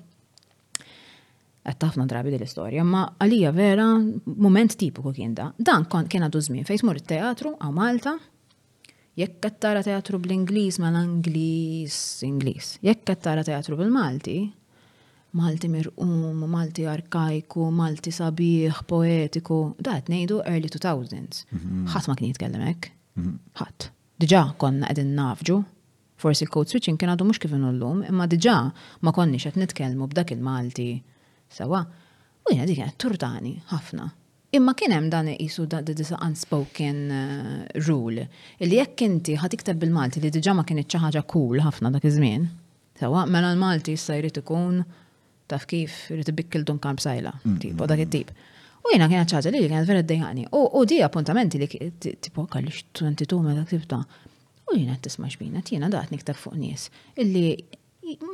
għattafna 1.67 2.05
drabi 2.09 2.31
l 2.33 2.41
istorja 2.45 2.83
ma 2.85 3.03
għalija 3.21 3.51
vera 3.53 3.87
moment 4.39 4.73
tipiku 4.77 5.11
kien 5.13 5.33
da. 5.37 5.49
Dan 5.57 5.85
kon 5.89 6.07
kien 6.09 6.25
għadu 6.25 6.41
żmien 6.47 6.65
fejn 6.65 6.81
tmur 6.83 6.99
teatru 7.05 7.53
għaw 7.59 7.75
Malta, 7.75 8.15
jekk 9.19 9.51
tara 9.61 9.83
teatru 9.85 10.19
bl-Ingliż 10.23 10.79
ma 10.81 10.89
l-Ingliż 10.93 11.99
Ingliż. 12.25 12.73
Jekk 12.85 13.13
tara 13.21 13.43
teatru 13.45 13.77
bil-Malti, 13.79 14.39
Malti 15.37 15.69
mirqum, 15.71 16.41
Malti 16.51 16.83
arkajku, 16.91 17.69
Malti 17.71 18.11
sabiħ, 18.11 18.81
poetiku, 18.89 19.61
da 19.79 19.99
qed 20.01 20.09
ngħidu 20.11 20.41
early 20.49 20.67
2000s. 20.71 21.45
Mhm. 21.55 21.85
Ħadd 21.93 22.09
ma 22.11 22.17
kien 22.19 22.33
jitkellem 22.33 22.65
hekk. 22.67 22.89
Mhm. 23.15 23.31
Ħadd. 23.61 23.87
Diġà 24.21 24.41
konna 24.59 24.89
qegħdin 24.89 25.13
nafġu, 25.15 25.61
forsi 26.21 26.49
code 26.51 26.69
switching 26.73 26.99
kien 26.99 27.13
għadu 27.15 27.25
mhux 27.29 27.39
kif 27.45 27.53
inhu 27.55 27.71
llum, 27.73 28.03
imma 28.11 28.27
diġa' 28.27 28.73
ma 29.07 29.13
konniex 29.15 29.47
qed 29.53 29.61
nitkellmu 29.63 30.09
b'dak 30.11 30.35
il-Malti 30.35 30.89
Sawa, 31.51 31.85
u 32.49 32.53
jena 32.53 32.65
dik 32.65 32.79
turtani 33.01 33.57
ħafna. 33.73 34.05
Imma 34.55 34.71
kien 34.75 34.91
hemm 34.95 35.09
dan 35.11 35.27
isu 35.31 35.65
da 35.71 35.79
disa 35.83 36.17
unspoken 36.23 36.97
eh, 37.15 37.81
rule 37.87 38.25
illi 38.59 38.77
jekk 38.81 39.03
inti 39.05 39.35
ħad 39.39 39.53
iktab 39.55 39.79
bil-Malti 39.79 40.23
li 40.25 40.31
diġà 40.35 40.55
ma 40.57 40.65
kienet 40.67 40.87
iċċa 40.89 41.01
ħaġa 41.05 41.23
cool 41.31 41.61
ħafna 41.63 41.91
dak 41.95 42.07
iż-żmien. 42.09 42.47
Sawa, 43.01 43.23
mela 43.27 43.51
l-Malti 43.53 43.95
issa 43.95 44.15
jrid 44.19 44.39
ikun 44.43 44.81
taf 45.51 45.63
kif 45.71 45.95
jrid 46.11 46.31
ibikkil 46.33 46.63
dun 46.67 46.79
kamp 46.83 46.99
sajla, 47.03 47.31
mm, 47.45 47.55
tipo 47.63 47.83
mm, 47.87 47.93
dak 47.93 47.99
mm. 47.99 48.07
it-tip. 48.07 48.35
U 48.81 48.91
jiena 48.95 49.07
kienet 49.11 49.31
ċaġa 49.35 49.51
li 49.55 49.63
kienet 49.67 49.87
vera 49.91 50.03
d-dejani. 50.05 50.45
U 50.55 50.85
di 50.89 50.99
appuntamenti 51.05 51.59
li 51.61 51.67
tipo 51.99 52.47
kalli 52.51 52.71
x-22 52.73 53.39
meta 53.47 53.63
ktibta. 53.67 54.01
U 54.71 54.75
jiena 54.77 54.95
tisma 55.03 55.29
xbina, 55.31 55.63
jena 55.67 55.87
daqt 55.91 56.11
niktab 56.15 56.39
fuq 56.39 56.55
nies. 56.59 56.89
Illi 57.19 57.55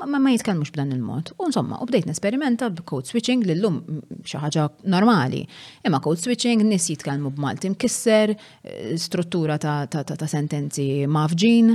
ma 0.07 0.17
ma 0.19 0.31
jitkellmux 0.31 0.71
b'dan 0.73 0.91
il-mod. 0.95 1.31
U 1.37 1.45
insomma, 1.47 1.77
u 1.81 1.85
bdejt 1.89 2.07
nesperimenta 2.09 2.69
b'code 2.69 3.09
switching 3.09 3.43
li 3.45 3.53
l-lum 3.55 3.77
xaħġa 4.27 4.65
normali. 4.93 5.43
Imma 5.85 5.99
code 6.01 6.21
switching 6.21 6.63
nis 6.65 6.87
jitkellmu 6.93 7.31
b'Malti 7.37 7.69
mkisser, 7.73 8.33
eh, 8.63 8.97
struttura 8.99 9.57
ta' 9.57 9.87
sentenzi 10.27 11.05
mafġin. 11.07 11.71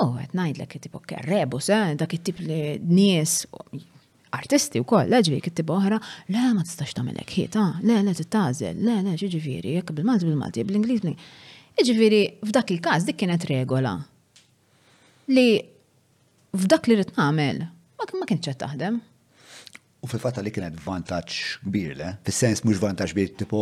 U 0.00 0.06
għet 0.18 0.34
najdlek 0.34 0.78
tipo 0.82 1.00
kerrebus, 1.06 1.68
eh, 1.70 1.94
dak 1.94 2.12
it-tip 2.14 2.40
li 2.40 2.78
nies 2.82 3.46
artisti 4.34 4.80
u 4.80 4.84
koll, 4.84 5.06
leġvi 5.06 5.40
kittib 5.40 5.68
oħra, 5.70 6.00
le 6.28 6.40
ma 6.54 6.62
tistax 6.66 6.92
tamelek 6.98 7.30
hita, 7.30 7.78
le 7.82 8.00
le 8.02 8.14
t-tazel, 8.18 8.76
le 8.82 8.96
le 9.06 9.12
ġiġifiri, 9.14 9.76
jek 9.78 9.92
bil-Malti 9.94 10.24
bil-Malti, 10.26 10.64
bil-Inglis, 10.66 11.00
bil-Inglis. 11.00 11.22
Ġiġifiri, 11.76 12.22
f'dak 12.42 12.70
il-każ 12.74 13.04
dik 13.06 13.16
kienet 13.22 13.44
regola 13.48 13.96
li 15.34 15.64
f'dak 16.54 16.86
li 16.88 16.96
rrit 16.98 17.12
nagħmel 17.16 17.64
ma 18.18 18.26
kienx 18.28 18.44
qed 18.44 18.58
taħdem. 18.60 18.98
U 20.04 20.08
fil-fatta 20.10 20.42
li 20.44 20.50
kienet 20.52 20.74
vantaġġ 20.84 21.36
kbir 21.64 21.94
le, 21.96 22.08
fis-sens 22.28 22.60
mhux 22.66 22.82
vantaġġ 22.82 23.14
kbir 23.14 23.30
tipo 23.40 23.60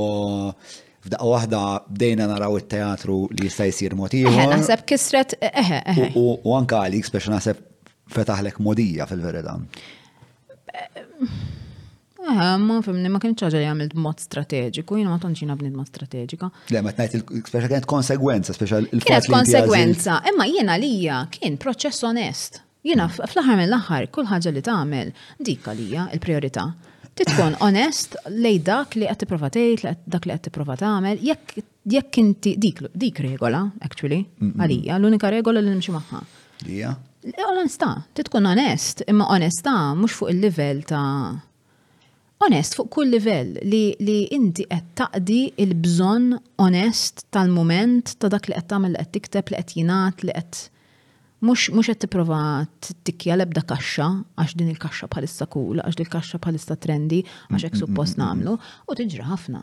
f'daqqa 1.05 1.29
waħda 1.31 1.61
bdejna 1.95 2.27
naraw 2.31 2.57
it-teatru 2.59 3.21
li 3.31 3.47
jista' 3.47 3.69
jsir 3.71 3.95
mod 3.99 4.17
Eħe, 4.19 4.47
Naħseb 4.51 4.83
kisret 4.91 5.37
eħe 5.47 5.79
eħe. 5.93 6.09
U 6.19 6.57
anka 6.59 6.81
għalik 6.83 7.07
spex 7.07 7.31
naħseb 7.31 7.61
fetaħlek 8.13 8.59
modija 8.67 9.07
fil 9.09 9.23
verida 9.23 9.55
Eħe, 12.23 12.49
ma 12.67 12.81
fimni, 12.87 13.15
ma 13.15 13.23
kienx 13.23 13.47
ħaġa 13.47 13.63
li 13.63 13.89
mod 14.03 14.27
strateġiku, 14.27 14.99
jiena 14.99 15.15
ma 15.15 15.23
tonċina 15.23 15.57
bnid 15.63 15.79
mod 15.79 15.87
strateġika. 15.93 16.51
Le, 16.75 16.83
ma 16.85 16.91
tnajt 16.93 17.17
il-speċa 17.21 17.71
kienet 17.75 17.89
konsegwenza, 17.91 18.55
speċa 18.59 18.83
il-fatt. 18.89 19.07
Kienet 19.07 19.31
konsegwenza, 19.39 20.19
imma 20.33 20.51
jiena 20.51 20.75
lija 20.83 21.23
kien 21.39 21.55
proċess 21.63 22.03
onest. 22.11 22.65
Jina, 22.83 23.07
fl-ħar 23.15 23.61
mill-ħar, 23.63 24.09
kull 24.11 24.27
ħaġa 24.27 24.51
li 24.57 24.61
tagħmel 24.67 25.11
dik 25.47 25.69
għalija 25.71 26.07
il-priorità. 26.17 26.65
Titkun 27.15 27.55
onest 27.63 28.17
lej 28.33 28.59
dak 28.67 28.97
li 28.99 29.07
qed 29.07 29.21
tipprova 29.23 29.51
tgħid, 29.55 29.93
dak 30.11 30.27
li 30.27 30.35
qed 30.35 30.49
tipprova 30.49 30.75
tagħmel, 30.81 31.21
jekk 31.23 31.61
jekk 31.93 32.19
inti 32.23 32.55
dik 32.63 32.81
dik 33.03 33.21
regola 33.23 33.61
actually 33.87 34.21
għalija, 34.41 34.97
l-unika 34.99 35.31
regola 35.35 35.63
li 35.63 35.71
nimxi 35.77 35.95
magħha. 35.95 36.25
Dija. 36.65 36.91
Onesta, 37.53 37.93
titkun 38.19 38.51
onest, 38.51 39.05
imma 39.11 39.29
onesta 39.31 39.77
mhux 39.99 40.17
fuq 40.19 40.33
il-livell 40.35 40.83
ta' 40.89 41.31
onest 42.43 42.81
fuq 42.81 42.91
kull 42.99 43.13
livell 43.15 43.53
li, 43.63 43.85
li 44.03 44.19
inti 44.35 44.67
qed 44.67 44.91
taqdi 45.05 45.41
il-bżonn 45.63 46.35
onest 46.67 47.29
tal-moment 47.35 48.17
ta' 48.19 48.33
dak 48.35 48.51
li 48.51 48.57
qed 48.59 48.67
tagħmel 48.75 48.97
li 48.99 49.05
qed 49.05 49.15
tikteb 49.21 49.53
li 49.55 49.61
qed 49.63 49.79
jingħad 49.79 50.27
li 50.31 50.35
qed 50.43 50.65
mux 51.47 51.71
mux 51.75 51.83
qed 51.91 51.99
tipprova 52.05 52.41
tikja 53.07 53.35
lebda 53.41 53.65
kaxxa 53.71 54.07
għax 54.39 54.55
din 54.59 54.71
il-kaxxa 54.73 55.09
bħalissa 55.13 55.49
cool, 55.53 55.81
għax 55.83 55.99
din 55.99 56.07
il-kaxxa 56.07 56.39
bħalissa 56.45 56.77
trendy, 56.85 57.23
għax 57.51 57.65
hekk 57.69 57.81
suppost 57.83 58.21
nagħmlu, 58.23 58.55
u 58.91 58.97
tiġri 59.01 59.27
ħafna. 59.31 59.63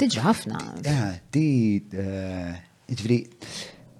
Tiġri 0.00 0.22
ħafna. 0.26 0.60
Ah, 0.90 1.16
di 1.34 1.46
eh, 1.94 2.60
ġifri, 2.92 3.20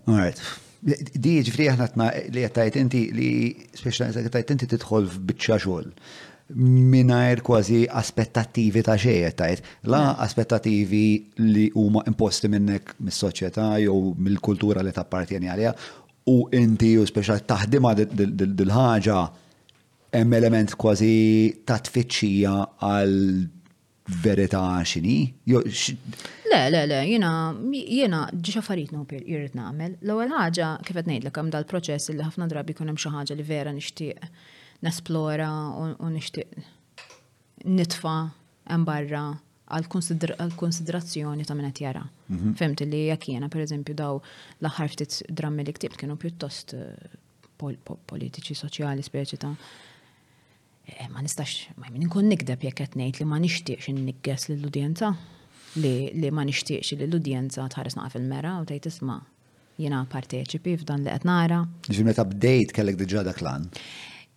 alright. 0.06 0.42
Di 0.84 1.34
ġifri 1.40 1.66
aħna 1.72 1.88
tma 1.94 2.08
li 2.34 2.46
għattajt 2.46 2.78
inti 2.82 3.04
li 3.16 3.30
speċjalment 3.74 4.20
għattajt 4.28 4.54
inti 4.56 4.70
tidħol 4.76 5.10
f'biċċa 5.16 5.58
xogħol 5.64 5.90
minajr 6.54 7.40
kważi 7.40 7.82
aspettativi 7.98 8.82
ta' 8.84 8.98
xej 9.00 9.30
tajt. 9.38 9.62
La 9.88 10.02
mm. 10.10 10.18
aspettativi 10.26 11.04
li 11.40 11.64
huma 11.80 12.02
imposti 12.10 12.50
minnek 12.52 12.92
mis-soċjetà 13.00 13.70
jew 13.80 14.12
mill-kultura 14.26 14.84
li 14.84 14.92
tappartjeni 14.92 15.48
għalija, 15.48 15.72
u 16.26 16.44
inti 16.56 16.94
u 17.00 17.04
speċa 17.08 17.38
taħdima 17.48 17.90
dil-ħaġa 17.98 19.18
hemm 20.14 20.36
element 20.38 20.76
kważi 20.80 21.10
ta' 21.68 21.80
tfittxija 21.84 22.52
għal 22.88 23.18
verità 24.24 24.62
xini? 24.84 25.18
Le, 25.48 26.60
le, 26.70 26.84
le, 26.88 27.00
jiena 27.10 27.30
jena 27.74 28.22
ġiġa 28.32 28.62
faritnu 28.64 29.04
per 29.10 29.24
jirrit 29.26 29.56
namel. 29.58 29.98
L-ewwel 30.04 30.32
ħaġa 30.32 30.70
kif 30.84 30.96
qed 31.00 31.10
ngħidlek 31.12 31.40
hemm 31.42 31.52
dal-proċess 31.58 32.12
li 32.16 32.22
ħafna 32.24 32.48
drabi 32.52 32.72
jkun 32.76 32.92
hemm 32.92 33.00
xi 33.00 33.14
ħaġa 33.16 33.36
li 33.38 33.46
vera 33.48 33.74
nixtieq 33.76 34.32
nesplora 34.84 35.48
u 35.76 36.12
nixtieq 36.12 37.04
nitfa' 37.66 38.20
hemm 38.72 38.88
barra 38.88 39.26
għal-konsiderazzjoni 39.72 41.46
ta' 41.48 41.56
minnet 41.56 41.80
jara. 41.80 42.02
Mhm. 42.28 42.52
Femt 42.58 42.82
li 42.84 43.04
jek 43.08 43.28
jena, 43.32 43.48
per 43.48 43.62
eżempju, 43.64 43.94
daw 43.96 44.20
l 44.20 44.66
ftit 44.88 45.22
drammi 45.32 45.64
li 45.64 45.72
ktib 45.72 45.96
kienu 45.96 46.16
pjuttost 46.20 46.74
eh, 46.74 46.92
politiċi, 47.58 48.54
soċjali, 48.60 49.00
speċi 49.06 49.38
ta' 49.40 49.54
eh, 50.92 51.08
ma 51.08 51.22
nistax, 51.24 51.70
ma 51.80 51.88
jmin 51.88 52.06
nkun 52.10 52.28
nikdeb 52.28 52.60
jek 52.68 52.74
qed 52.82 52.92
ngħid 52.98 53.22
li 53.22 53.26
ma 53.30 53.40
nixtieqx 53.40 53.88
innigges 53.94 54.50
lill-udjenza 54.52 55.14
li 55.80 56.28
ma 56.30 56.44
nixtieqx 56.46 56.98
li 57.00 57.06
l-udjenza 57.08 57.64
tħares 57.72 57.96
naqaf 57.98 58.18
il-mera 58.20 58.58
u 58.60 58.66
tgħid 58.68 58.90
isma' 58.92 59.18
jiena 59.78 60.04
parteċipi 60.06 60.76
f'dan 60.84 61.06
li 61.06 61.10
qed 61.10 61.24
nara. 61.26 61.64
update 61.64 62.28
bdejt 62.36 62.72
kellek 62.74 62.96
diġà 63.00 63.24
dak 63.24 63.40
lan. 63.40 63.70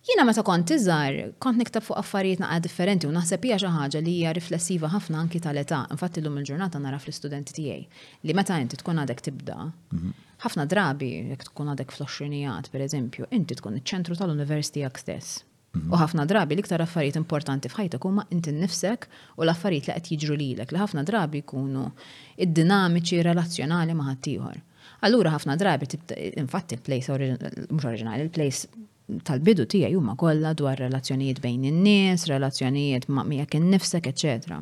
Jina 0.08 0.24
meta 0.24 0.40
kont 0.46 0.70
iżgħar, 0.72 1.16
kont 1.42 1.58
niktab 1.60 1.84
fuq 1.84 1.98
affarijiet 2.00 2.40
naqa 2.40 2.62
differenti 2.64 3.04
u 3.08 3.12
naħseb 3.12 3.42
hija 3.44 3.58
xi 3.60 3.72
ħaġa 3.74 4.00
li 4.06 4.14
hija 4.20 4.30
riflessiva 4.38 4.88
ħafna 4.94 5.18
anki 5.20 5.40
tal-età. 5.44 5.82
Infatti 5.92 6.22
illum 6.22 6.38
il-ġurnata 6.40 6.80
nara 6.80 6.96
fl-istudenti 7.02 7.52
tiegħi 7.58 8.24
li 8.24 8.36
meta 8.38 8.56
inti 8.56 8.78
tkun 8.80 9.02
għadek 9.02 9.20
tibda, 9.26 9.58
mhm. 9.96 10.14
ħafna 10.46 10.64
drabi 10.72 11.10
jekk 11.34 11.50
tkun 11.50 11.74
għadek 11.74 11.92
fl-20 11.98 12.72
pereżempju, 12.72 13.28
inti 13.36 13.58
tkun 13.60 13.76
iċ-ċentru 13.82 14.16
tal-università 14.22 14.86
jak 14.86 15.02
stess. 15.04 15.42
Mhm. 15.76 15.92
U 15.92 16.00
ħafna 16.00 16.24
drabi 16.32 16.56
l-iktar 16.56 16.80
affarijiet 16.86 17.20
importanti 17.20 17.68
f'ħajtek 17.74 18.08
huma 18.10 18.24
inti 18.32 18.50
nnifsek 18.56 19.04
u 19.36 19.44
l-affarijiet 19.44 19.92
li 19.92 19.94
qed 19.94 20.12
jiġru 20.24 20.40
lilek 20.40 20.72
li 20.72 20.80
ħafna 20.86 21.04
drabi 21.12 21.42
jkunu 21.44 21.84
id-dinamiċi 22.46 23.24
relazzjonali 23.28 23.92
ma' 24.00 24.08
ħaddieħor. 24.14 24.60
Allura 25.04 25.34
ħafna 25.36 25.56
drabi 25.60 25.84
infatti 26.36 26.78
il-place 26.80 27.12
mhux 27.12 27.84
oriġinali, 27.90 28.24
il-place 28.30 28.86
tal-bidu 29.24 29.64
tiegħi 29.72 29.96
huma 29.96 30.14
kollha 30.20 30.50
dwar 30.56 30.76
relazzjonijiet 30.80 31.38
bejn 31.42 31.64
in-nies, 31.70 32.26
relazzjonijiet 32.30 33.06
ma' 33.12 33.24
miegħek 33.28 33.56
innifsek, 33.58 34.08
etc. 34.10 34.58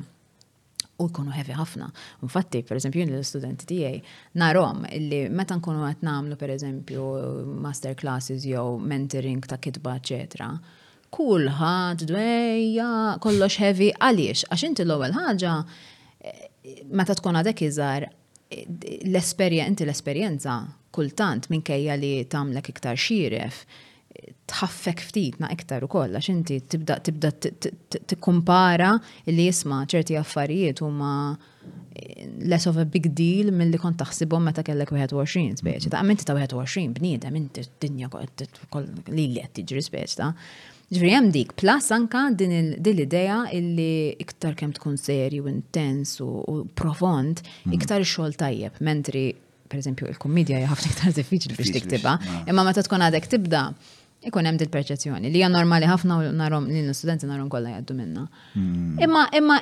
U 1.02 1.08
jkunu 1.10 1.34
hevi 1.34 1.56
ħafna. 1.58 1.88
Infatti, 2.24 2.62
per 2.64 2.78
eżempju, 2.78 3.02
jien 3.04 3.10
l-studenti 3.18 3.66
tiegħi 3.68 4.18
narom 4.40 4.84
illi 4.96 5.24
meta 5.28 5.56
nkunu 5.58 5.82
qed 5.88 6.04
nagħmlu 6.06 6.38
per 6.40 6.54
eżempju 6.54 7.08
master 7.66 7.96
classes 7.98 8.46
jew 8.48 8.78
mentoring 8.80 9.42
ta' 9.44 9.58
kitba, 9.60 9.96
eċetera, 10.00 10.50
kulħadd 11.16 12.06
dwejja 12.12 12.86
kollox 13.24 13.58
heavy 13.62 13.90
għaliex 13.98 14.46
għax 14.48 14.64
inti 14.70 14.86
l-ewwel 14.86 15.14
ħaġa 15.16 15.52
meta 16.98 17.14
tkun 17.18 17.38
għadek 17.40 17.60
iżgħar 17.66 18.06
l 18.56 19.18
esperienza 19.18 19.68
inti 19.70 19.84
l-esperjenza 19.86 20.56
kultant 20.96 21.46
minkejja 21.52 21.94
li 21.98 22.14
tamlek 22.30 22.72
iktar 22.74 22.98
xiref 22.98 23.62
tħaffek 24.50 25.02
ftit 25.06 25.38
ma 25.42 25.48
iktar 25.54 25.84
u 25.84 25.88
koll, 25.90 26.14
għax 26.18 26.28
inti 26.32 26.58
tibda 26.74 26.96
tibda 27.04 27.30
tikkumpara 27.38 28.92
li 29.28 29.48
jisma 29.48 29.82
ċerti 29.90 30.16
affarijiet 30.20 30.82
huma 30.84 31.10
eh, 31.32 32.22
less 32.48 32.68
of 32.70 32.78
a 32.82 32.86
big 32.86 33.10
deal 33.18 33.50
mill-li 33.52 33.80
kont 33.82 33.98
taħsibhom 34.00 34.46
meta 34.48 34.64
kellek 34.66 34.92
21 34.94 35.58
speċi. 35.60 35.92
Ta' 35.92 36.04
minti 36.06 36.28
ta' 36.28 36.36
21 36.38 36.94
bniedem 37.00 37.40
inti 37.40 37.64
d-dinja 37.66 38.10
li 38.14 39.26
li 39.26 39.42
qed 39.42 39.60
tiġri 39.62 39.84
speċi 39.90 40.20
ta' 40.22 40.32
Ġifri 40.86 41.08
hemm 41.10 41.32
dik, 41.34 41.50
plus 41.58 41.88
anka 41.90 42.28
din 42.38 42.52
l-idea 42.76 43.40
illi 43.56 44.14
iktar 44.22 44.52
kemm 44.54 44.70
tkun 44.76 44.94
serju, 45.02 45.48
intens 45.50 46.12
u 46.22 46.60
profond, 46.78 47.42
hmm. 47.64 47.74
iktar 47.74 48.04
xogħol 48.06 48.36
tajjeb, 48.38 48.78
mentri 48.86 49.24
per 49.66 49.80
eżempju 49.82 50.06
il-kommedja 50.12 50.60
hija 50.60 50.70
ħafna 50.70 50.92
iktar 50.92 51.16
diffiċli 51.18 51.58
biex 51.58 51.74
tiktiba, 51.80 52.14
imma 52.46 52.62
meta 52.68 52.86
tkun 52.86 53.02
għadek 53.02 53.26
tibda 53.32 53.64
ikun 54.26 54.48
hemm 54.48 54.58
dil-perċezzjoni 54.60 55.30
li 55.30 55.40
hija 55.40 55.50
normali 55.52 55.88
ħafna 55.88 56.16
u 56.26 56.32
narhom 56.34 56.66
li 56.70 56.80
l-studenti 56.82 57.28
narhom 57.30 57.48
kollha 57.52 57.74
jgħaddu 57.74 57.96
minnha. 57.98 58.24
Hmm. 58.54 58.96
Imma 59.06 59.24
imma 59.38 59.58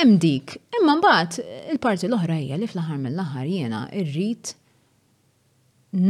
hemm 0.00 0.18
dik, 0.22 0.56
imma 0.80 0.96
mbagħad 0.98 1.38
il-parti 1.74 2.08
l-oħra 2.10 2.38
hija 2.42 2.58
li 2.58 2.68
fl-aħħar 2.68 3.00
mill-aħħar 3.04 3.48
jiena 3.52 3.82
irrid 4.02 4.54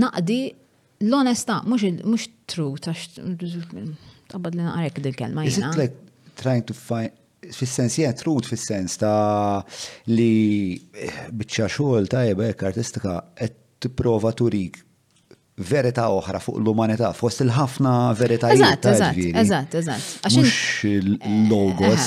naqdi 0.00 0.38
l-onesta, 1.06 1.61
mhux 1.70 2.26
tru 2.50 2.70
tax 2.82 3.18
tabad 4.28 4.56
li 4.59 4.64
naqarek 4.66 5.02
dil-kelma 5.04 5.44
jiena. 5.46 5.72
Is 5.74 5.80
like 5.80 6.00
trying 6.40 6.64
to 6.70 6.74
find 6.74 7.12
fis 7.54 7.70
sens 7.70 7.98
jiena 8.00 8.14
yeah, 8.14 8.18
trut 8.18 8.48
sens 8.59 8.96
ta' 9.02 9.61
li 10.11 10.80
biċċa 10.80 11.70
xogħol 11.76 12.11
tajba 12.12 12.48
hekk 12.52 12.68
artistika 12.72 13.20
qed 13.38 13.64
tipprova 13.78 14.32
turik 14.34 14.80
verità 15.59 16.09
oħra 16.14 16.38
fuq 16.42 16.59
l-umanità, 16.61 17.11
fost 17.16 17.42
il-ħafna 17.42 17.92
verità 18.18 18.52
Eżatt, 18.54 18.86
eżatt, 18.86 19.74
eżatt, 19.80 20.26
Mux 20.36 20.84
il-logos. 20.86 22.06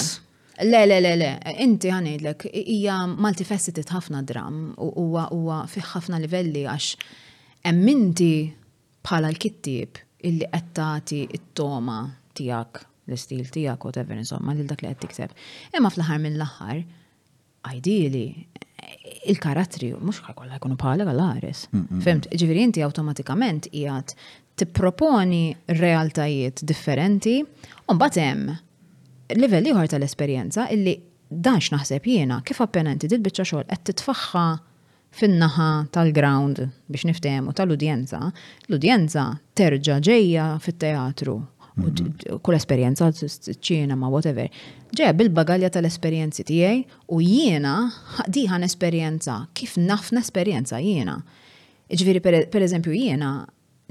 Eh, 0.58 0.66
eh, 0.66 0.66
eh, 0.66 0.66
le, 0.70 0.86
le, 0.88 1.00
le, 1.02 1.12
le, 1.20 1.32
inti 1.66 1.90
għanidlek, 1.92 2.46
hija 2.54 3.02
multifaceted 3.10 3.90
ħafna 3.92 4.22
dram 4.28 4.72
u 4.80 4.90
huwa 4.96 5.64
fiħ 5.72 5.90
ħafna 5.96 6.20
livelli 6.24 6.64
għax 6.70 7.10
emminti 7.68 8.32
bħala 9.04 9.32
l-kittib 9.34 10.00
illi 10.30 10.48
għattati 10.48 11.24
it-toma 11.34 12.00
tijak, 12.38 12.86
l-istil 13.10 13.48
tijak, 13.52 13.84
whatever, 13.84 14.16
insomma, 14.22 14.56
l-dak 14.56 14.84
li 14.86 14.92
għattikseb. 14.94 15.34
Imma 15.76 15.90
fl-ħar 15.92 16.22
mill-ħar, 16.24 16.84
ideally, 17.74 18.46
il-karattri 19.30 19.92
mux 20.02 20.20
ħakolla 20.26 20.58
jkunu 20.58 20.78
pala 20.82 21.06
għal 21.06 21.22
għares 21.24 21.66
mm, 21.70 21.84
mm. 21.84 22.02
Femt, 22.06 22.28
ġifiri 22.38 22.64
inti 22.66 22.84
automatikament 22.86 23.68
jgħat 23.72 24.16
tipproponi 24.62 25.44
realtajiet 25.78 26.64
differenti, 26.68 27.38
un 27.90 28.02
batem 28.02 28.48
level 29.38 29.64
liħor 29.66 29.92
tal-esperienza 29.94 30.68
illi 30.74 30.98
dax 31.32 31.72
naħseb 31.72 32.08
jiena 32.12 32.42
kif 32.46 32.60
appena 32.66 32.94
inti 32.94 33.10
dit 33.14 33.24
bieċa 33.24 33.46
xogħol 33.48 33.70
qed 33.72 33.86
titfaħħa 33.94 34.46
fin-naħa 35.22 35.70
tal-ground 35.96 36.66
biex 36.92 37.08
niftemu 37.10 37.52
tal-udjenza, 37.56 38.22
l-udjenza 38.72 39.26
terġa' 39.60 39.98
ġejja 40.08 40.46
fit-teatru 40.64 41.40
Mhm. 41.80 42.40
kull 42.44 42.56
esperjenza 42.58 43.08
ċina 43.16 43.96
ma 43.98 44.10
whatever. 44.12 44.50
Ġeja 44.92 45.14
bil-bagalja 45.16 45.70
tal-esperjenzi 45.72 46.44
tiegħi 46.50 46.82
u 47.16 47.22
jiena 47.24 47.76
diħan 48.28 48.66
esperjenza, 48.68 49.38
kif 49.56 49.78
nafna 49.80 50.20
esperjenza 50.26 50.82
jiena. 50.84 51.16
Ġviri 51.92 52.22
per 52.52 52.64
eżempju 52.68 52.94
jiena 52.98 53.32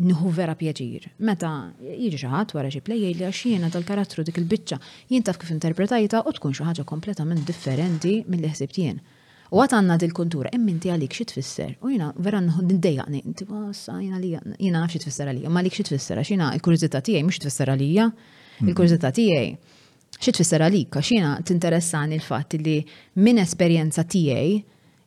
nħu 0.00 0.32
vera 0.36 0.52
pjaċir. 0.56 1.08
Meta 1.24 1.54
jiġi 1.88 2.20
xaħat 2.22 2.52
wara 2.56 2.68
xie 2.72 2.84
plejjej 2.84 3.16
li 3.16 3.26
għax 3.30 3.40
jiena 3.48 3.72
tal-karattru 3.72 4.26
dik 4.28 4.40
il-biċċa 4.42 4.78
jien 5.12 5.24
taf 5.24 5.40
kif 5.40 5.52
interpretajta 5.56 6.22
u 6.28 6.36
tkun 6.36 6.56
xi 6.56 6.68
ħaġa 6.68 6.84
kompletament 6.88 7.48
differenti 7.48 8.18
mill-li 8.28 8.52
ħsibt 8.52 8.80
jiena. 8.80 9.04
U 9.50 9.58
għat 9.58 9.72
għanna 9.74 9.94
dil-kultura, 9.98 10.50
ti 10.54 10.90
għalik 10.94 11.10
xie 11.14 11.26
tfisser. 11.26 11.70
U 11.82 11.90
jina, 11.90 12.12
vera 12.22 12.38
nħod 12.38 12.68
nindejaqni, 12.70 13.20
tiba, 13.34 13.64
sa 13.74 13.96
jina 13.98 14.20
li 14.22 14.30
jina 14.36 14.84
għaf 14.84 14.94
xie 14.94 15.02
tfisser 15.04 15.30
għalija, 15.32 15.50
ma 15.50 15.62
li 15.66 15.72
xie 15.74 15.84
tfisser, 15.88 16.20
xina 16.26 16.50
il-kurzita 16.54 17.00
tijaj, 17.02 17.24
mux 17.26 17.40
tfisser 17.42 17.72
għalija, 17.74 18.04
mhm. 18.14 18.68
il-kurzita 18.70 19.10
tijaj, 19.16 19.50
xie 20.22 20.34
tfisser 20.36 20.62
għalik, 20.68 21.00
għax 21.00 21.10
jina 21.16 21.32
t-interessani 21.42 22.20
l-fat 22.20 22.54
li 22.62 22.76
minn 23.26 23.42
esperienza 23.42 24.04
tijaj, 24.06 24.54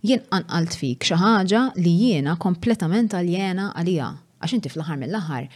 jien 0.04 0.26
anqalt 0.36 0.76
fik 0.76 1.08
xaħġa 1.08 1.64
li 1.80 1.96
jiena 2.10 2.36
kompletament 2.44 3.16
għaljena 3.16 3.70
għalija. 3.80 4.10
Għax 4.44 4.58
inti 4.60 4.74
fl-ħar 4.74 5.00
mill-ħar, 5.06 5.48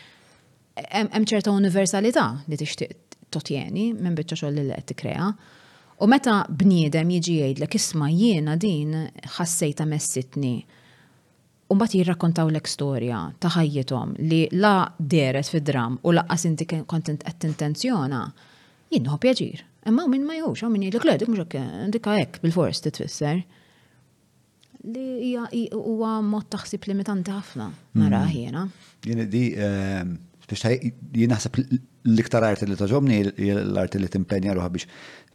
hemm 0.95 1.27
ċerta 1.27 1.51
universalità 1.51 2.29
li 2.47 2.55
tixtieq 2.55 3.19
totjeni 3.35 3.89
minn 3.99 4.15
biċċa 4.15 4.43
xogħol 4.45 4.61
li 4.61 4.67
t 4.79 4.87
tikkrea. 4.93 5.31
U 5.97 6.05
meta 6.05 6.43
bniedem 6.49 7.09
jiġi 7.09 7.35
jgħidlek 7.41 7.75
isma' 7.79 8.09
jiena 8.13 8.53
din 8.61 8.91
ħassejta 9.37 9.85
messitni. 9.89 10.59
mbagħad 11.73 11.95
jirrakkontaw 11.97 12.47
l-ek 12.51 12.69
storja 12.71 13.17
ta' 13.43 13.49
ħajjithom 13.57 14.13
li 14.29 14.37
la 14.55 14.87
deret 15.03 15.49
fid-dram 15.51 15.97
u 16.07 16.13
laqqas 16.15 16.45
inti 16.47 16.67
kontent 16.87 17.25
qed 17.25 17.39
tintenzjona, 17.43 18.21
jinħob 18.93 19.19
pjaġir. 19.25 19.65
Imma 19.89 20.05
min 20.07 20.23
ma 20.27 20.37
jgħux, 20.37 20.61
hawn 20.63 20.77
min 20.77 20.85
jgħidlek 20.85 21.09
le, 21.09 21.17
dik 21.17 21.33
mhux 21.33 21.89
dik 21.95 22.07
hekk 22.13 22.39
bil 22.45 22.55
forest 22.55 22.85
titfisser. 22.87 23.41
Li 24.93 25.07
hija 25.33 25.49
huwa 25.81 26.21
mod 26.23 26.47
taħsib 26.53 26.87
limitanti 26.93 27.33
ħafna 27.35 27.71
nara 27.99 28.23
jiena. 28.29 28.67
Jien 29.03 29.25
di 29.33 29.43
biex 30.47 30.67
jien 31.11 31.33
naħseb 31.33 31.57
l-iktar 31.67 32.45
arti 32.47 32.69
li 32.69 32.77
taġobni 32.79 33.17
l-arti 33.25 33.99
li 33.99 34.07
timpenja 34.13 34.55
ruħa 34.55 34.69
biex 34.77 34.87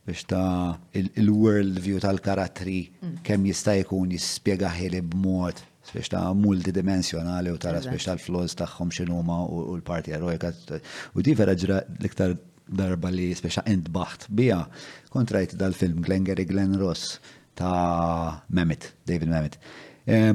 biex 0.06 0.22
ta' 0.26 0.76
il-world 0.94 1.78
view 1.80 1.98
tal-karatri 2.00 2.80
mm. 2.90 3.16
kemm 3.26 3.46
jista' 3.46 3.76
jkun 3.82 4.10
jispjegaħili 4.16 5.00
b'mod 5.12 5.62
biex 5.94 6.10
ta' 6.12 6.24
multidimensjonali 6.34 7.52
u 7.54 7.58
tara 7.62 7.82
biex 7.84 8.08
tal-flows 8.08 8.56
tagħhom 8.58 8.90
x'inhuma 8.94 9.40
u 9.46 9.64
l-parti 9.76 10.14
eroika. 10.18 10.50
U 11.14 11.22
di 11.22 11.34
vera 11.38 11.54
ġra 11.54 11.80
l-iktar 12.00 12.34
darba 12.72 13.10
li 13.14 13.30
ta' 13.36 13.64
intbaħt 13.74 14.28
bija 14.30 14.64
kontrajt 15.14 15.56
dal-film 15.60 16.02
Glengarry 16.02 16.46
Glen 16.50 16.74
Ross 16.80 17.18
ta' 17.58 18.42
Mehmet, 18.50 18.90
David 19.06 19.28
Mehmet. 19.30 19.58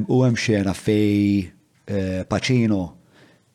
U 0.07 0.21
hemm 0.23 0.37
xena 0.39 0.71
fej 0.77 1.47
eh, 1.91 2.23
Pacino 2.23 2.96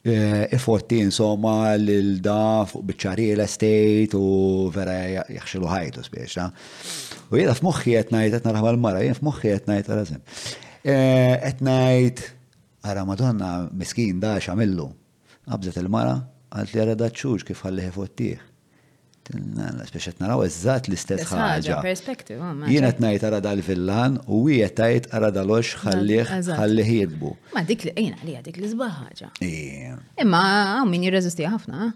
Eh, 0.05 0.49
ifotti 0.51 0.99
insomma 0.99 1.77
l-da 1.79 2.65
fuq 2.67 2.83
bieċari 2.91 3.27
l-estate 3.37 4.19
u 4.19 4.67
vera 4.75 4.97
jaxxilu 5.31 5.69
ħajtu 5.71 6.03
spiex. 6.03 6.47
U 7.31 7.39
jena 7.39 7.55
f'moħħi 7.55 7.95
etnajt, 8.01 8.35
etna 8.41 8.55
raħma 8.57 8.73
mara 8.83 9.05
jena 9.07 9.15
f'moħħi 9.21 9.53
etnajt 9.61 9.93
għal-azim. 9.95 10.25
Etnajt, 11.53 12.27
eh, 12.27 12.61
għara 12.83 13.07
madonna 13.13 13.53
miskin 13.79 14.19
da 14.25 14.35
xamillu. 14.43 14.89
Għabżet 15.47 15.79
il-mara, 15.85 16.17
għalt 16.51 16.75
li 16.75 16.83
għara 16.83 16.99
daċċuġ 17.05 17.47
kif 17.53 17.63
għalli 17.63 17.87
ifottih 17.93 18.43
speċet 19.89 20.21
naraw 20.21 20.43
eżat 20.45 20.89
l-istess 20.91 21.31
ħaġa. 21.31 21.81
Jien 22.69 22.87
qed 22.87 23.01
ngħid 23.01 23.27
ara 23.29 23.41
dal-villan 23.45 24.19
u 24.29 24.43
hi 24.49 24.59
qed 24.63 24.77
tgħid 24.83 25.09
ara 25.17 25.31
dal 25.35 25.53
ħallih 25.53 26.33
ħallih 26.45 26.93
jilbu. 26.99 27.33
Ma 27.55 27.65
dik 27.69 27.87
li 27.89 27.95
qejna 27.97 28.21
li 28.27 28.37
dik 28.45 28.61
li 28.63 28.73
żbaħ 28.75 28.97
ħaġa. 29.01 29.31
Imma 29.47 30.43
hawn 30.77 30.93
min 30.95 31.07
jirreżisti 31.09 31.49
ħafna. 31.49 31.91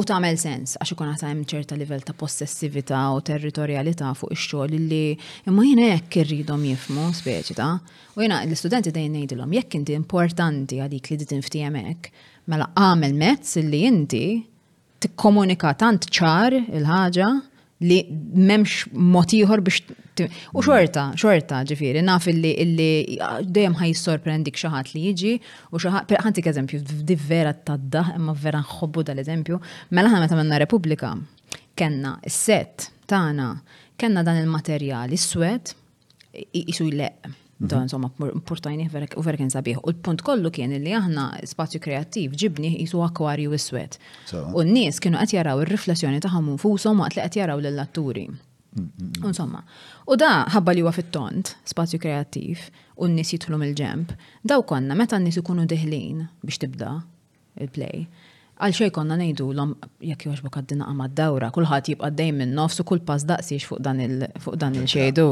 u 0.00 0.04
tagħmel 0.08 0.38
sens 0.40 0.76
għax 0.80 0.94
ikun 0.96 1.10
għata 1.12 1.28
hemm 1.30 1.44
ċerta 1.50 1.76
livell 1.76 2.04
ta' 2.08 2.16
possessività 2.16 3.02
u 3.12 3.20
territorjalità 3.24 4.12
fuq 4.16 4.32
ix-xogħol 4.36 4.76
li 4.86 5.04
imma 5.50 5.66
jina 5.68 5.88
hekk 5.96 6.22
irridhom 6.24 6.64
jifmu 6.70 7.10
speċi 7.20 7.56
ta' 7.58 7.70
u 8.16 8.24
jiena 8.24 8.40
l-istudenti 8.46 8.94
dejjem 8.96 9.18
ngħidilhom 9.20 9.56
jekk 9.58 9.80
inti 9.82 9.98
importanti 9.98 10.80
għadik 10.86 11.12
li 11.12 11.20
ditin 11.24 11.44
fti 11.44 11.64
hekk, 11.68 12.08
mela 12.48 12.70
għamel 12.80 13.18
mezz 13.20 13.58
li 13.68 13.84
inti 13.90 14.24
tikkomunika 15.04 15.74
tant 15.76 16.08
ċar 16.08 16.56
il-ħaġa 16.64 17.30
li 17.90 18.00
memx 18.40 18.86
motiħor 18.94 19.66
biex 19.68 20.00
U 20.52 20.60
xorta, 20.64 21.08
xorta 21.16 21.62
ġifiri, 21.68 22.02
naf 22.04 22.26
illi 22.30 22.50
illi 22.60 23.18
dejjem 23.48 23.74
ħaj 23.80 23.94
sorprendik 23.96 24.58
xaħat 24.60 24.90
li 24.92 25.04
jiġi 25.08 25.32
u 25.72 25.80
xaħat, 25.80 26.12
ħantik 26.26 26.48
eżempju, 26.52 26.80
di 27.08 27.16
vera 27.16 27.52
taddaħ, 27.54 28.12
imma 28.18 28.34
vera 28.36 28.60
nħobbu 28.60 29.04
dal-eżempju, 29.08 29.60
mela 29.96 30.12
ħana 30.12 30.26
meta 30.26 30.36
manna 30.38 30.58
Repubblika, 30.60 31.14
kenna 31.76 32.18
s-set 32.28 32.90
tana, 33.08 33.54
kenna 33.96 34.22
dan 34.26 34.42
il-materjali, 34.42 35.16
s-swed, 35.16 35.72
jisu 36.52 36.90
jleq. 36.92 37.32
Da, 37.62 37.76
mhm. 37.76 37.84
insomma, 37.86 38.08
portajni 38.42 38.88
u 39.20 39.22
verken 39.22 39.52
sabiħ. 39.54 39.84
U 39.86 39.92
l-punt 39.92 40.24
kollu 40.26 40.50
kien 40.50 40.72
li 40.82 40.96
aħna 40.98 41.28
spazju 41.46 41.78
kreativ 41.84 42.34
ġibni 42.34 42.72
jisu 42.80 42.98
akwarju 43.06 43.52
iswed. 43.54 44.00
U 44.58 44.64
n-nies 44.66 44.98
kienu 44.98 45.20
qed 45.22 45.36
jaraw 45.36 45.62
ir-riflessjoni 45.62 46.18
tagħhom 46.24 46.56
infushom 46.56 47.04
waqt 47.04 47.20
li 47.20 47.26
qed 47.28 47.38
jaraw 47.38 47.62
lill 47.62 47.78
Insomma, 49.22 49.60
u 50.08 50.14
da 50.16 50.46
ħabba 50.50 50.72
li 50.72 50.80
huwa 50.80 50.94
fit-tont, 50.96 51.50
spazju 51.68 52.00
kreattiv, 52.00 52.60
u 53.04 53.08
n-nis 53.10 53.34
jitħlu 53.34 53.58
mill-ġemp, 53.60 54.12
daw 54.48 54.62
konna 54.68 54.96
meta 54.96 55.18
n-nis 55.20 55.36
ikunu 55.42 55.66
deħlin 55.68 56.22
biex 56.40 56.62
tibda 56.64 56.94
il-play 57.60 58.06
għal 58.62 58.76
xej 58.76 58.90
konna 58.94 59.16
nejdu 59.20 59.48
l-om 59.52 59.72
jek 60.06 60.28
joġbu 60.28 60.50
kaddina 60.54 60.86
għamma 60.88 61.08
d-dawra, 61.10 61.48
kullħat 61.54 61.88
jibqa 61.90 62.10
d 62.14 62.28
minn 62.32 62.54
nofs 62.56 62.78
u 62.80 62.84
kull 62.86 63.02
pas 63.04 63.24
daqsiex 63.26 63.66
fuq 63.68 63.82
dan 63.82 64.76
il-xejdu 64.78 65.26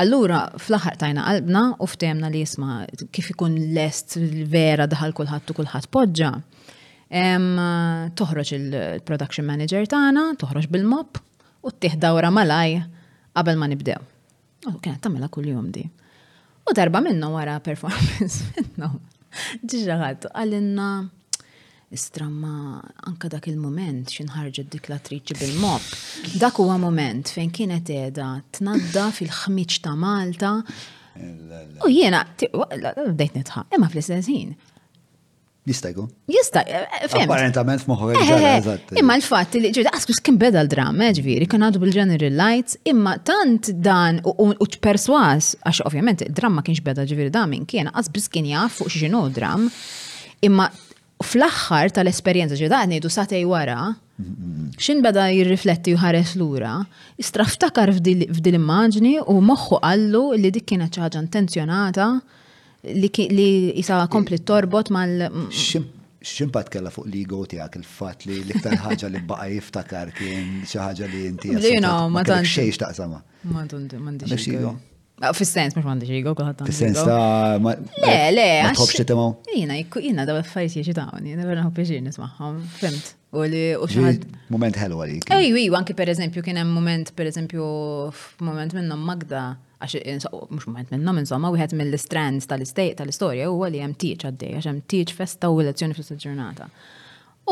Allura, 0.00 0.42
fl-axar 0.58 0.98
tajna 1.00 1.24
qalbna 1.26 1.62
u 1.82 1.88
ftemna 1.90 2.28
li 2.32 2.42
jisma 2.44 2.82
kif 3.14 3.30
ikun 3.36 3.56
lest 3.76 4.18
vera 4.52 4.84
daħal 4.90 5.14
kullħat 5.18 5.50
u 5.50 5.56
kullħat 5.60 5.88
podġa. 5.94 6.28
Toħroġ 8.20 8.52
il-production 8.58 9.46
manager 9.50 9.86
tagħna, 9.90 10.26
toħroġ 10.38 10.68
bil-mop, 10.70 11.18
u 11.62 11.70
ttih 11.70 11.96
dawra 11.98 12.30
malaj 12.30 12.80
qabel 13.34 13.56
ma 13.60 13.66
nibdew. 13.68 14.00
U 14.70 14.78
kienet 14.80 15.00
tamela 15.04 15.28
kull 15.28 15.48
jom 15.52 15.70
di. 15.72 15.86
U 16.70 16.74
darba 16.76 17.00
minnu 17.00 17.32
wara 17.34 17.56
performance 17.60 18.44
minnu. 18.56 18.90
Ġiġaħat, 19.62 20.26
għallinna 20.34 20.88
istramma 21.94 22.54
anka 23.08 23.30
dak 23.30 23.46
il-moment 23.50 24.10
xinħarġet 24.12 24.68
dik 24.72 24.88
l-attriċi 24.90 25.36
bil-mob. 25.38 25.86
Dak 26.42 26.58
huwa 26.60 26.76
moment 26.82 27.30
fejn 27.34 27.52
kienet 27.54 27.90
edha 27.96 28.28
tnadda 28.58 29.08
fil-ħmiċ 29.14 29.78
ta' 29.86 29.94
Malta. 29.98 30.52
Eh, 31.16 31.86
u 31.86 31.90
jiena, 31.92 32.24
bdejt 32.42 33.38
nitħa, 33.40 33.64
imma 33.78 33.88
fl-istess 33.90 34.28
Jista' 35.68 35.88
jkun. 35.92 36.08
Jista', 36.28 36.60
eh, 36.60 36.88
eh, 37.04 37.08
fem. 37.08 37.20
Apparentament 37.26 37.82
moħħu 37.84 38.14
eh, 38.16 38.60
Imma 38.96 39.16
l-fatt 39.18 39.58
li 39.60 39.68
ġieda 39.74 39.92
askus 39.94 40.16
ah, 40.16 40.22
kien 40.24 40.38
beda 40.40 40.62
l-dramma, 40.64 41.10
ġifieri, 41.14 41.48
kien 41.50 41.64
għadu 41.66 41.82
bil-General 41.82 42.32
Lights, 42.36 42.78
imma 42.88 43.16
tant 43.20 43.68
dan 43.76 44.22
u 44.24 44.68
perswas, 44.80 45.54
għax 45.60 45.82
ovvjament 45.90 46.24
id-dramma 46.28 46.64
kienx 46.64 46.80
beda 46.84 47.04
ġifieri 47.06 47.32
da 47.34 47.44
minn 47.50 47.66
kien 47.68 47.92
għas 47.92 48.08
biss 48.08 48.32
kien 48.32 48.48
jaf 48.48 48.78
fuq 48.80 48.88
x'inhu 48.94 49.26
dram, 49.36 49.68
imma 50.40 50.70
fl-aħħar 51.20 51.92
tal-esperjenza 51.98 52.56
ġieda 52.56 52.78
ah, 52.78 52.86
għadni 52.86 53.02
du 53.04 53.12
satej 53.12 53.44
wara, 53.52 53.82
xin 54.80 55.04
beda 55.04 55.28
jirrifletti 55.32 55.92
u 55.94 56.00
ħares 56.00 56.38
lura, 56.40 56.78
istraftakar 57.20 57.92
f'dil 58.00 58.56
immaġni 58.56 59.18
u 59.28 59.36
moħħu 59.44 59.82
qallu 59.84 60.24
li 60.40 60.54
dik 60.56 60.72
kienet 60.72 60.96
ċaġa 60.96 61.20
intenzjonata 61.28 62.08
li 62.84 63.08
ki 63.12 63.26
li 63.34 63.46
jisa 63.76 64.04
kompli 64.12 64.38
torbot 64.46 64.88
mal. 64.94 65.10
Ximpat 66.20 66.68
kella 66.72 66.90
fuq 66.92 67.06
li 67.08 67.22
għoti 67.24 67.58
għak 67.64 67.78
il-fat 67.80 68.26
li 68.28 68.40
l-iktar 68.42 68.76
ħagġa 68.82 69.08
li 69.14 69.20
baqa 69.28 69.46
jiftakar 69.54 70.10
kien 70.16 70.58
xaħġa 70.68 71.06
li 71.14 71.22
inti. 71.30 71.54
Lejna, 71.56 71.94
ma 72.12 72.24
tant. 72.28 72.44
Xiex 72.48 72.80
taqsama. 72.82 73.20
Ma 73.48 73.64
tant, 73.70 73.94
mandi 74.04 74.28
xiex. 74.28 74.74
Fis-sens, 75.36 75.74
mux 75.76 75.84
mandi 75.84 76.06
xiex 76.08 76.28
għu 76.32 76.68
Fis-sens 76.68 77.00
ta' 77.04 77.56
ma. 77.62 77.72
Le, 78.02 78.18
le, 78.34 78.44
għax. 78.66 79.00
Tħobx 79.00 79.52
Jina, 79.54 79.80
jina 79.80 80.24
da' 80.28 80.36
fajt 80.48 80.76
jiex 80.80 80.92
tawni, 80.96 81.32
jina 81.34 81.48
verna 81.48 81.64
għu 81.70 81.74
biex 81.78 82.00
nismaħħom, 82.10 82.60
fimt. 82.78 83.14
U 83.36 83.44
li 83.48 83.64
u 83.80 83.84
xaħad. 83.88 84.28
Moment 84.52 84.76
ħelu 84.80 85.00
għalik. 85.04 85.28
Ej, 85.38 85.52
wi, 85.56 85.66
għanki 85.72 85.96
per 85.96 86.12
eżempju, 86.12 86.44
kien 86.44 86.60
hemm 86.60 86.72
moment, 86.76 87.14
per 87.16 87.32
eżempju, 87.32 87.72
moment 88.44 88.76
minnom 88.76 89.04
Magda 89.08 89.48
għax 89.80 90.26
mux 90.52 90.66
moment 90.68 90.90
minnom, 90.92 91.18
insomma, 91.22 91.48
u 91.50 91.56
għed 91.56 91.74
mill-strands 91.78 92.48
tal-istorja 92.50 92.98
tal 93.44 93.52
u 93.52 93.62
għalli 93.64 93.80
għem 93.80 93.94
tiċ 94.02 94.26
għaddej, 94.28 94.52
għax 94.58 94.66
għem 94.68 94.82
tiċ 94.92 95.14
festa 95.16 95.50
u 95.52 95.60
lezzjoni 95.64 95.94
fis 95.96 96.12
ġurnata 96.20 96.68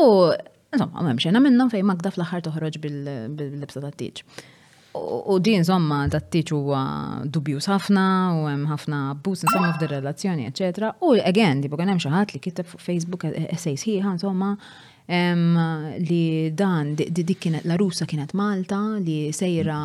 U, 0.03 0.31
insomma, 0.73 1.07
għem 1.09 1.19
xena 1.25 1.41
minnom 1.41 1.71
fej 1.73 1.83
magda 1.89 2.11
fl-ħar 2.13 2.45
toħroġ 2.45 2.77
bil-libsa 2.83 3.81
ta' 3.87 3.93
tiċ. 3.93 4.23
U 4.99 5.35
di, 5.41 5.53
insomma, 5.53 6.01
ta' 6.09 6.17
tiċ 6.21 6.53
huwa 6.57 6.79
dubjus 7.29 7.67
ħafna, 7.69 8.05
u 8.39 8.45
hemm 8.49 8.69
ħafna 8.71 8.99
bus, 9.23 9.43
insomma, 9.45 9.69
f'dir 9.75 9.91
relazzjoni, 9.97 10.47
eccetera. 10.49 10.93
U, 11.05 11.13
again, 11.25 11.61
di 11.63 11.69
bogan 11.73 11.91
hemm 11.93 12.01
xi 12.01 12.09
ħadd 12.13 12.35
li 12.35 12.41
kittab 12.43 12.69
fuq 12.71 12.81
Facebook 12.85 13.25
e-, 13.29 13.45
essays 13.53 13.83
ħieħa, 13.87 14.15
insomma, 14.15 14.53
li 15.99 16.51
dan 16.53 16.93
dik 16.95 17.39
kienet 17.41 17.65
la 17.65 17.75
rusa 17.79 18.05
kienet 18.07 18.33
Malta 18.37 18.79
li 19.01 19.31
sejra 19.33 19.77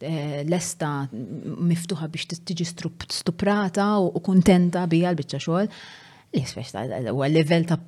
eh, 0.00 0.42
lesta 0.50 0.90
miftuħa 1.10 2.08
biex 2.14 2.40
tiġi 2.48 2.66
stuprata 3.08 3.88
u 4.02 4.20
kontenta 4.24 4.86
bija 4.86 5.12
l-bicċa 5.14 5.38
xogħol. 5.40 5.68
Li 6.34 6.42
sfeċ 6.42 6.74
ta' 6.74 7.12
level 7.30 7.68
ta' 7.68 7.78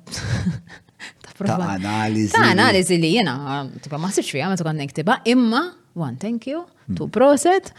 ta' 1.25 1.57
analizi. 1.75 2.31
Ta' 2.33 2.47
analizi 2.53 2.97
li 3.01 3.11
jena, 3.17 3.63
ma' 3.65 4.13
sibx 4.13 4.31
fija, 4.31 4.47
ma' 4.49 4.57
tukon 4.59 4.79
nektiba, 4.79 5.19
imma 5.27 5.65
one 5.97 6.15
thank 6.17 6.45
you, 6.47 6.65
hmm. 6.85 6.93
two 6.95 7.07
proset, 7.09 7.71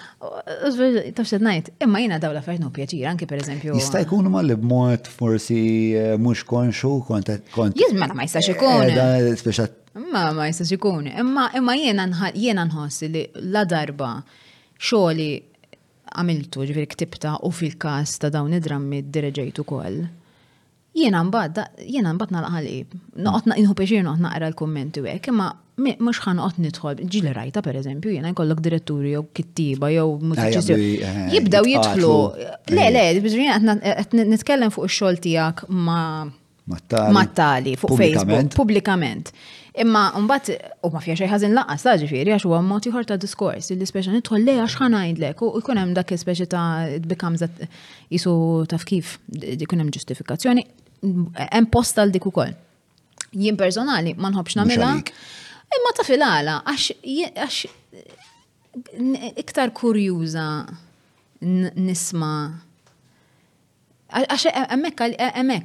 tafxed 1.15 1.41
najt, 1.43 1.71
imma 1.85 2.01
jina 2.03 2.19
daw 2.21 2.33
la 2.35 2.43
fernu 2.43 2.71
pjaċir, 2.75 3.07
anki 3.11 3.29
per 3.31 3.41
eżempju. 3.43 3.77
Jista' 3.79 4.03
jkun 4.03 4.29
ma 4.33 4.43
li 4.43 4.57
b'mod 4.59 5.07
forsi 5.13 5.59
eh, 5.97 6.15
mux 6.21 6.43
konxu 6.49 6.97
kont. 7.07 7.31
Jizma 7.79 8.11
ma 8.19 8.27
jistax 8.27 8.51
ikun. 8.55 8.89
Eh, 8.89 10.09
ma 10.13 10.25
ma 10.37 10.49
jistax 10.51 10.75
ikun, 10.77 11.09
imma 11.13 11.49
imma 11.59 11.77
jena 11.79 12.65
nħossi 12.67 13.11
li 13.15 13.25
la 13.55 13.63
darba 13.69 14.13
xoli 14.79 15.31
għamiltu 16.19 16.65
ġifir 16.67 16.87
ktibta 16.95 17.37
u 17.47 17.51
fil-kas 17.53 18.15
ta' 18.23 18.31
dawn 18.33 18.55
id-drammi 18.59 19.03
d-dirġejtu 19.07 19.65
Jiena 19.69 20.97
Jena 20.99 21.21
mbad, 21.29 21.59
jena 21.87 22.13
mbad 22.17 22.31
nalqalib. 22.33 22.95
Noqot 23.23 23.53
inħu 23.61 23.75
peċir 23.79 24.03
noqot 24.07 24.23
naqra 24.25 24.49
l-kommenti 24.51 25.03
u 25.05 25.07
imma 25.07 25.51
mux 25.79 26.19
ħanqot 26.25 26.59
nidħol, 26.59 27.03
ġili 27.11 27.33
rajta 27.35 27.63
per 27.63 27.79
eżempju, 27.79 28.15
jena 28.17 28.33
jkollok 28.33 28.63
diretturi 28.65 29.13
jew 29.13 29.23
kittiba 29.35 29.91
jew 29.93 30.09
muzikisti. 30.31 30.75
Eh, 30.77 31.21
Jibdaw 31.37 31.69
jidħlu. 31.71 32.13
Le, 32.75 32.89
le, 32.95 33.07
bizrin 33.25 33.53
għet 33.55 34.17
nitkellem 34.19 34.75
fuq 34.75 34.89
il-xol 34.89 35.21
tijak 35.25 35.65
ma' 35.71 36.27
Mattali 36.69 37.79
fuq 37.81 37.95
Facebook, 37.97 38.51
publikament. 38.53 39.31
Imma 39.81 40.03
mbatt, 40.21 40.51
u 40.85 40.91
ma 40.93 41.01
fija 41.01 41.15
xej 41.17 41.31
ħażin 41.31 41.55
laqas 41.57 41.87
ta' 41.87 41.95
ġifieri 42.03 42.35
għax 42.35 42.45
huwa 42.45 42.59
mod 42.67 42.85
ieħor 42.91 43.07
ta' 43.09 43.17
diskors 43.23 43.71
li 43.73 43.89
speċa 43.89 44.13
nidħol 44.19 44.45
lej 44.45 44.59
għax 44.67 44.77
ħanajdlek 44.83 45.45
u 45.47 45.53
jkun 45.63 45.81
hemm 45.81 45.95
dak 45.97 46.13
ispeċi 46.13 46.49
ta' 46.51 46.99
zat 47.41 47.65
jisu 48.13 48.35
taf 48.69 48.85
kif 48.91 49.17
jkun 49.33 49.81
hemm 49.85 49.95
ġustifikazzjoni 49.97 50.67
hemm 51.55 51.71
post 51.73 52.03
għal 52.03 52.13
dik 52.13 52.29
ukoll. 52.29 52.53
Jien 53.33 53.57
personali 53.61 54.13
ma 54.21 54.29
nħobbx 54.35 54.59
nagħmilha 54.61 54.93
Imma 55.69 55.93
ta' 55.97 56.05
filala, 56.07 56.59
għax 56.69 57.59
iktar 59.43 59.73
kurjuża 59.77 60.47
nisma. 61.81 62.33
Għax 64.17 64.47
emmek 64.55 65.03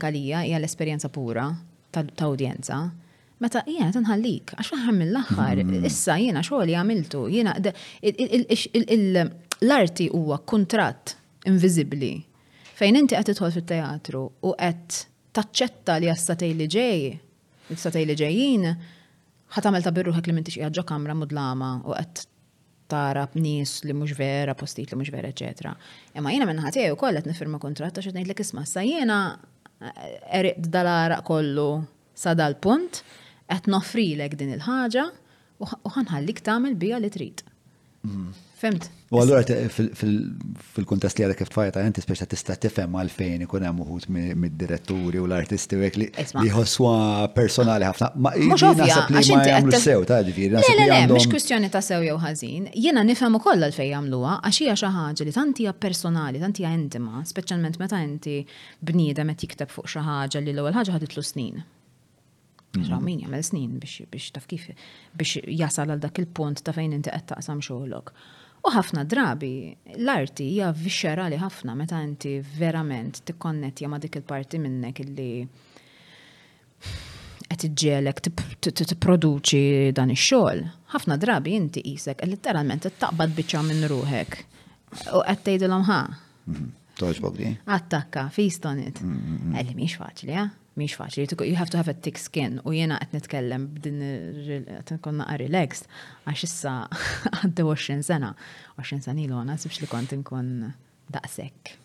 għalija 0.04 0.43
hija 0.49 0.60
l-esperjenza 0.60 1.10
pura 1.14 1.47
ta' 1.93 2.30
udjenza. 2.34 2.82
Meta 3.43 3.64
jiena 3.68 3.91
tinħallik, 3.91 4.54
għax 4.58 4.72
faħar 4.74 4.95
mill-aħħar, 4.97 5.64
mhm. 5.66 5.86
issa 5.89 6.16
jiena 6.20 6.43
xogħol 6.45 6.74
għamiltu, 6.76 7.24
jena 7.34 7.56
l-arti 9.64 10.10
huwa 10.14 10.38
kontrat 10.47 11.16
invisibli 11.49 12.14
fejn 12.74 12.97
inti 13.01 13.16
qed 13.16 13.30
tidħol 13.34 13.51
fit-teatru 13.56 14.22
u 14.47 14.51
qed 14.60 14.97
taċċetta 15.36 15.97
li 16.04 16.10
għastatej 16.12 16.54
li 16.60 16.68
ġej, 16.72 17.01
għastatej 17.74 18.08
li 18.10 18.16
ġejjin, 18.20 18.66
ħatamel 19.56 19.84
ta' 19.86 19.91
birruħek 19.93 20.30
li 20.32 20.36
mintix 20.38 20.70
ġo 20.78 20.84
kamra 20.89 21.16
mudlama 21.18 21.72
u 21.86 21.95
qed 21.97 22.26
tara 22.91 23.24
b'nies 23.32 23.80
li 23.88 23.93
mhux 23.95 24.14
vera, 24.18 24.54
postit 24.58 24.91
li 24.93 24.97
mhux 24.99 25.10
vera, 25.14 25.30
eċetera. 25.34 25.72
Imma 26.20 26.34
jiena 26.34 26.47
minn 26.49 26.62
ħatej 26.64 26.89
u 26.93 26.97
nifirma 26.97 27.60
qed 27.62 27.74
nifirma 27.74 27.91
t-nejt 28.14 28.34
li 28.34 28.38
kisma, 28.39 28.66
sa 28.70 28.82
jiena 28.86 29.18
eh, 29.32 30.39
erit 30.41 30.68
dalara 30.74 31.22
kollu 31.26 31.70
sa 32.14 32.34
dal-punt 32.38 33.01
qed 33.49 33.70
noffrilek 33.72 34.38
din 34.39 34.56
il-ħaġa 34.58 35.06
u 35.64 35.89
ħanħallik 35.95 36.41
tagħmel 36.43 36.76
bija 36.82 36.99
li 37.01 37.12
trid. 37.14 37.45
Mm. 38.04 38.34
Fimt. 38.64 38.86
U 39.14 39.20
għallura 39.20 39.43
fil-kontest 39.70 41.20
li 41.20 41.26
għadek 41.26 41.41
kif 41.43 41.49
tfajta, 41.51 41.82
għanti 41.84 42.01
speċa 42.01 42.26
tista 42.32 42.55
tifem 42.64 42.95
għalfejn 42.97 43.43
ikun 43.45 43.66
hemm 43.68 43.82
uħut 43.84 44.07
mid-diretturi 44.14 45.20
u 45.20 45.26
l-artisti 45.28 45.76
u 45.78 45.82
li 45.84 46.07
jħosswa 46.47 46.93
personali 47.36 47.86
ħafna. 47.86 48.09
Ma 48.16 48.32
naħseb 48.34 49.14
li 49.18 49.28
ma 49.36 49.43
jagħmlu 49.51 49.82
sew 49.84 50.07
ta' 50.07 50.22
ġifieri. 50.30 50.55
Le 50.55 50.74
le 50.80 50.88
le, 50.89 50.99
mhux 51.11 51.28
kwistjoni 51.34 51.70
ta' 51.76 51.84
sew 51.84 52.07
jew 52.07 52.16
ħażin. 52.24 52.72
Jiena 52.86 53.03
nifhem 53.05 53.36
ukoll 53.38 53.68
għalfejn 53.68 53.89
jagħmluha 53.97 54.38
għax 54.47 54.61
hija 54.64 54.76
xi 54.80 54.91
ħaġa 54.97 55.28
li 55.28 55.36
tant 55.38 55.61
hija 55.66 55.76
personali, 55.86 56.41
tant 56.41 56.61
hija 56.64 56.72
intima, 56.78 57.22
speċjalment 57.30 57.82
meta 57.84 57.99
inti 58.01 58.39
bniedem 58.82 59.34
qed 59.36 59.47
jikteb 59.49 59.74
fuq 59.76 59.91
xi 59.93 60.05
ħaġa 60.07 60.41
li 60.45 60.55
l-ewwel 60.55 60.78
ħaġa 60.80 60.95
ħaditlu 60.95 61.26
snin. 61.28 61.61
Ramin 62.74 63.20
mhm. 63.20 63.28
jagħmel 63.28 63.43
snin 63.51 63.76
biex 63.84 64.32
taf 64.39 64.47
kif 64.49 64.72
biex 65.20 65.43
jasal 65.59 65.91
għal 65.93 66.01
dak 66.07 66.18
il-punt 66.24 66.64
ta' 66.66 66.74
fejn 66.74 66.95
inti 67.01 67.11
qed 67.14 67.28
taqsam 67.36 67.61
xogħlok. 67.61 68.16
U 68.64 68.72
ħafna 68.72 69.01
drabi, 69.11 69.74
l-arti 69.99 70.45
hija 70.53 70.70
viscerali 70.72 71.36
ħafna 71.36 71.74
meta 71.76 71.97
inti 71.99 72.38
verament 72.55 73.20
tikkonnettja 73.28 73.89
ma 73.91 73.97
dik 73.99 74.22
il-parti 74.22 74.59
minnek 74.64 75.01
illi 75.03 75.32
qed 77.43 77.66
iġġelek 77.68 78.22
tipproduċi 78.30 79.91
dan 79.99 80.14
ix-xogħol. 80.16 80.61
Ħafna 80.95 81.20
drabi 81.20 81.57
inti 81.59 81.84
qisek 81.84 82.24
literalment 82.32 82.88
taqbad 83.03 83.36
biċċa 83.36 83.66
minn 83.68 83.84
ruħek 83.91 84.39
u 85.20 85.26
qed 85.28 85.43
tgħidilhom 85.43 85.84
ħa. 85.91 85.99
Mhm. 86.47 86.72
Toġbok 87.03 87.39
Attakka, 87.76 88.30
fistonit. 88.32 89.01
Mhm, 89.01 89.14
mhm. 89.43 89.55
Għalli 89.59 89.76
miex 89.82 89.97
faċli, 89.99 90.38
miex 90.74 90.95
faċli. 90.97 91.28
You 91.47 91.55
have 91.55 91.69
to 91.69 91.78
have 91.78 91.88
a 91.88 91.93
thick 91.93 92.17
skin. 92.21 92.59
U 92.65 92.74
jena 92.74 92.97
għet 93.01 93.13
nitkellem 93.15 93.65
b'din 93.76 93.99
għet 94.07 94.93
nkonna 94.97 95.28
relaxed 95.41 95.88
għax 96.28 96.45
issa 96.47 96.74
għadda 97.43 97.65
20 97.65 98.05
sena. 98.07 98.34
20 98.80 99.05
sena 99.07 99.21
ilu 99.26 99.38
għana 99.41 99.57
sibx 99.61 99.84
li 99.86 99.89
kont 99.91 100.15
nkun 100.19 100.53
daqsek. 101.13 101.76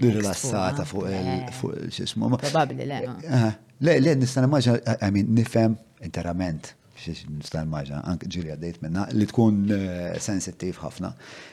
Rilassata 0.00 0.84
fuq 0.88 1.08
il-xismu. 1.10 2.32
Probabli 2.42 2.88
le. 2.90 3.00
Eh, 3.06 3.46
eh, 3.46 3.52
le, 3.86 4.00
le, 4.02 4.16
nistana 4.18 4.50
maġa, 4.50 4.80
I 5.06 5.22
nifem 5.24 5.78
interament 6.02 6.74
nistan 7.04 7.68
maġa, 7.70 8.00
anke 8.08 8.28
ġiri 8.32 8.52
għaddejt 8.54 8.78
minna, 8.82 9.06
li 9.12 9.26
tkun 9.28 9.58
eh, 9.74 10.16
sensittiv 10.22 10.78
ħafna. 10.82 11.10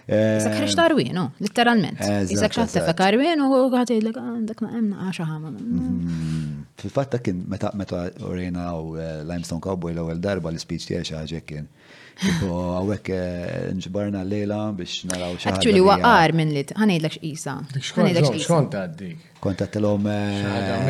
Isak 0.07 0.55
ħriċ 0.57 0.71
eh, 0.71 0.77
tarwin, 0.79 1.19
literalment. 1.43 2.03
Isak 2.31 2.55
xaħt 2.55 2.77
tefek 2.79 3.03
arwin 3.07 3.43
u 3.43 3.51
għati 3.81 3.97
l 4.01 4.13
ah, 4.19 4.31
għandak 4.37 4.63
ma' 4.65 4.71
emna 4.79 5.07
għaxa 5.09 5.27
ħama. 5.29 5.53
Mm-hmm. 5.53 6.65
Fil-fatta 6.83 7.19
kien 7.23 7.43
meta 7.53 7.73
meta 7.77 8.05
urejna 8.29 8.69
u 8.79 8.95
eh, 8.95 9.19
Limestone 9.27 9.63
Cowboy 9.63 9.95
l-ewel 9.95 10.21
darba 10.23 10.51
l-speech 10.53 10.89
tiegħi 10.91 11.09
xi 11.09 11.19
ħaġa 11.19 11.43
kien. 11.51 11.69
Għawek 12.43 13.09
eh, 13.11 13.69
nġbarna 13.73 14.21
l-lejla 14.23 14.57
biex 14.77 14.99
naraw 15.09 15.33
xaħġa. 15.33 15.55
Actually, 15.57 15.81
waqar 15.83 16.33
minn 16.37 16.51
li 16.53 16.61
ħanejdlek 16.69 17.17
x'isa. 17.17 17.55
Xkont 17.81 18.77
għaddik? 18.79 19.29
Kontattilhom 19.43 20.05
eh, 20.07 20.43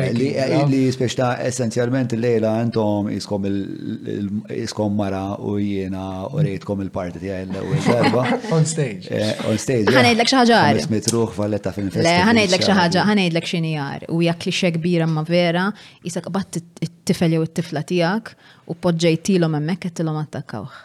eh, 0.04 0.52
li 0.70 0.82
speċta 0.94 1.32
essenzjalment 1.42 2.12
l-lejla 2.14 2.52
intom 2.62 3.08
iskom 3.10 4.94
mara 4.94 5.24
u 5.40 5.56
jiena 5.58 6.04
u 6.28 6.44
rejtkom 6.44 6.84
il-parti 6.84 7.22
tiegħi 7.24 7.48
l-ewwel 7.48 7.82
darba. 7.88 8.26
On 8.54 8.68
stage. 8.68 9.24
On 9.50 9.58
stage. 9.58 9.88
Ħanejdlek 9.96 10.30
xi 10.30 10.38
ħaġa. 10.44 10.60
Ismet 10.84 11.10
ruħ 11.16 11.34
falletta 11.40 11.72
film 11.74 11.90
Le 12.04 12.14
ħanejdlek 12.28 12.68
xi 12.68 12.78
ħaġa, 12.84 13.06
ħanejdlek 13.10 13.50
xi 13.56 13.62
njar 13.64 14.06
u 14.12 14.20
hija 14.22 14.36
klixxe 14.38 14.74
kbira 14.78 15.08
ma 15.10 15.24
vera 15.26 15.70
isak 16.06 16.28
qabatt 16.28 16.60
it-tifel 16.84 17.38
jew 17.40 17.44
it-tifla 17.48 17.82
tiegħek 17.90 18.34
u 18.70 18.76
poġġejtilhom 18.84 19.58
hemmhekk 19.58 19.88
qed 19.88 20.02
tilhom 20.02 20.22
attakkawh 20.22 20.84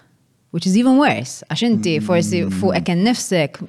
which 0.55 0.65
is 0.67 0.75
even 0.77 0.95
worse, 0.97 1.43
għax 1.51 1.63
inti 1.67 1.95
mm. 1.99 2.05
forsi 2.07 2.39
fuq 2.49 2.77
eken 2.79 3.03
nifsek, 3.05 3.59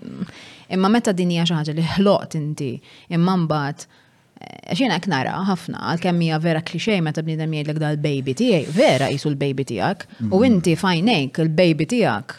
imma 0.73 0.89
meta 0.93 1.13
din 1.17 1.33
hija 1.35 1.47
xi 1.51 1.57
ħaġa 1.59 1.75
li 1.77 1.85
ħloqt 1.97 2.37
inti, 2.39 2.71
imma 3.17 3.35
mbagħad 3.43 3.85
eh, 3.85 4.61
għax 4.73 4.81
jiena 4.83 5.01
nara 5.13 5.35
ħafna 5.51 5.83
għalkemm 5.93 6.25
hija 6.29 6.39
vera 6.47 6.63
klixej 6.65 7.03
meta 7.05 7.25
bniedem 7.27 7.53
jgħidlek 7.59 7.83
dal 7.83 8.01
baby 8.01 8.37
tiegħi, 8.43 8.73
vera 8.79 9.11
qisu 9.13 9.29
l-baby 9.35 9.69
tiegħek, 9.75 10.07
u 10.31 10.37
mm. 10.41 10.47
inti 10.49 10.77
fajnejk 10.81 11.43
il-baby 11.47 11.91
tiegħek. 11.97 12.39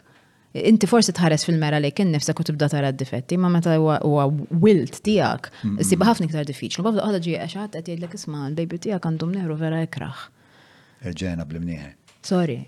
Inti 0.52 0.84
forsi 0.84 1.14
tħares 1.16 1.46
fil-mera 1.48 1.78
li 1.80 1.94
kien 1.96 2.10
nifsek 2.12 2.40
u 2.42 2.44
tibda 2.44 2.68
tara 2.68 2.90
d-difetti, 2.92 3.38
ma 3.40 3.48
meta 3.48 3.78
huwa 3.80 4.26
wilt 4.66 4.98
tiegħek, 5.06 5.46
mm. 5.62 5.78
siba 5.88 6.10
ħafna 6.10 6.28
iktar 6.28 6.50
diffiċli. 6.50 6.84
Bafda 6.84 7.06
ħadha 7.08 7.22
ġie 7.24 7.38
għat 7.46 7.56
ħadd 7.62 7.78
qed 7.78 7.88
jgħidlek 7.94 8.18
isma' 8.20 8.42
l-baby 8.50 8.82
tiegħek 8.90 9.08
għandhom 9.14 9.32
neħru 9.38 9.56
vera 9.62 9.80
ikraħ. 9.86 10.26
Erġena 11.08 11.48
bl-mnieħe. 11.48 11.94
Sorry, 12.28 12.60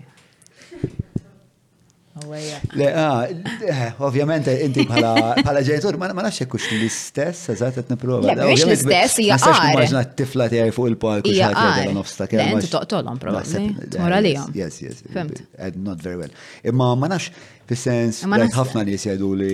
Le, 2.76 2.92
ah, 2.94 3.26
eh, 3.28 3.88
ovvjament, 4.06 4.46
inti 4.62 4.84
bħala 4.86 5.62
ġenitur, 5.66 5.96
ma 5.98 6.12
nafx 6.22 6.44
kux 6.46 6.68
l-istess, 6.76 7.48
eżat, 7.56 7.80
et 7.82 7.88
niprofa. 7.90 8.28
Ma 8.28 8.36
nafx 8.38 8.62
l-istess, 8.68 9.16
hija 9.18 9.38
għar. 9.42 9.72
Immaġna 9.74 10.02
t-tifla 10.12 10.46
tijaj 10.52 10.70
fuq 10.76 10.92
il-park, 10.92 11.26
hija 11.26 11.48
l 11.50 11.88
Nofsta, 11.96 12.28
kena. 12.30 12.46
Inti 12.54 12.70
toqtolom, 12.70 13.18
probabli. 13.22 13.64
Moralijom. 13.98 14.52
Yes, 14.54 14.78
yes. 14.84 15.02
Eh, 15.10 15.72
not 15.74 15.98
very 16.04 16.20
well. 16.20 16.30
Imma 16.62 16.92
ma 17.00 17.08
nafx, 17.16 17.34
fil 17.74 18.46
ħafna 18.60 18.86
li 18.86 18.94
jisjedu 18.94 19.32
li 19.42 19.52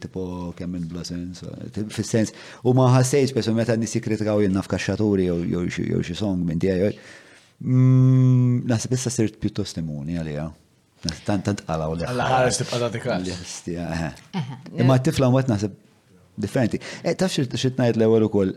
tipo 0.00 0.24
kemm 0.56 0.80
blasens, 0.94 1.44
fil 1.44 2.32
u 2.64 2.76
ma 2.80 2.88
ħassejt, 2.96 3.36
pesu 3.36 3.52
meta 3.58 3.76
nisi 3.76 4.00
kritikaw 4.00 4.40
jenna 4.46 4.64
f'kaxxaturi 4.64 5.28
jew 5.28 5.68
xi 6.08 6.16
song 6.16 6.40
minn 6.48 6.58
tijaj. 6.62 6.96
Mm, 7.62 8.64
Nasib 8.66 8.96
issa 8.96 9.10
sirt 9.12 9.36
pjuttost 9.38 9.76
imuni 9.78 10.16
għalija. 10.18 10.48
Tant 11.26 11.42
tant 11.46 11.62
qala 11.66 11.88
u 11.90 11.96
leħħa. 11.98 12.26
Ħares 12.32 12.60
tibqa' 12.62 13.16
eh, 13.22 14.04
eh. 14.06 14.44
Imma 14.78 14.94
eh. 14.94 15.00
t-tifla 15.02 15.30
mwet 15.32 15.48
naħseb 15.50 15.74
differenti. 16.42 16.78
Taf 17.18 17.32
xit 17.34 17.52
ngħid 17.52 17.98
l-ewwel 17.98 18.28
ukoll, 18.28 18.52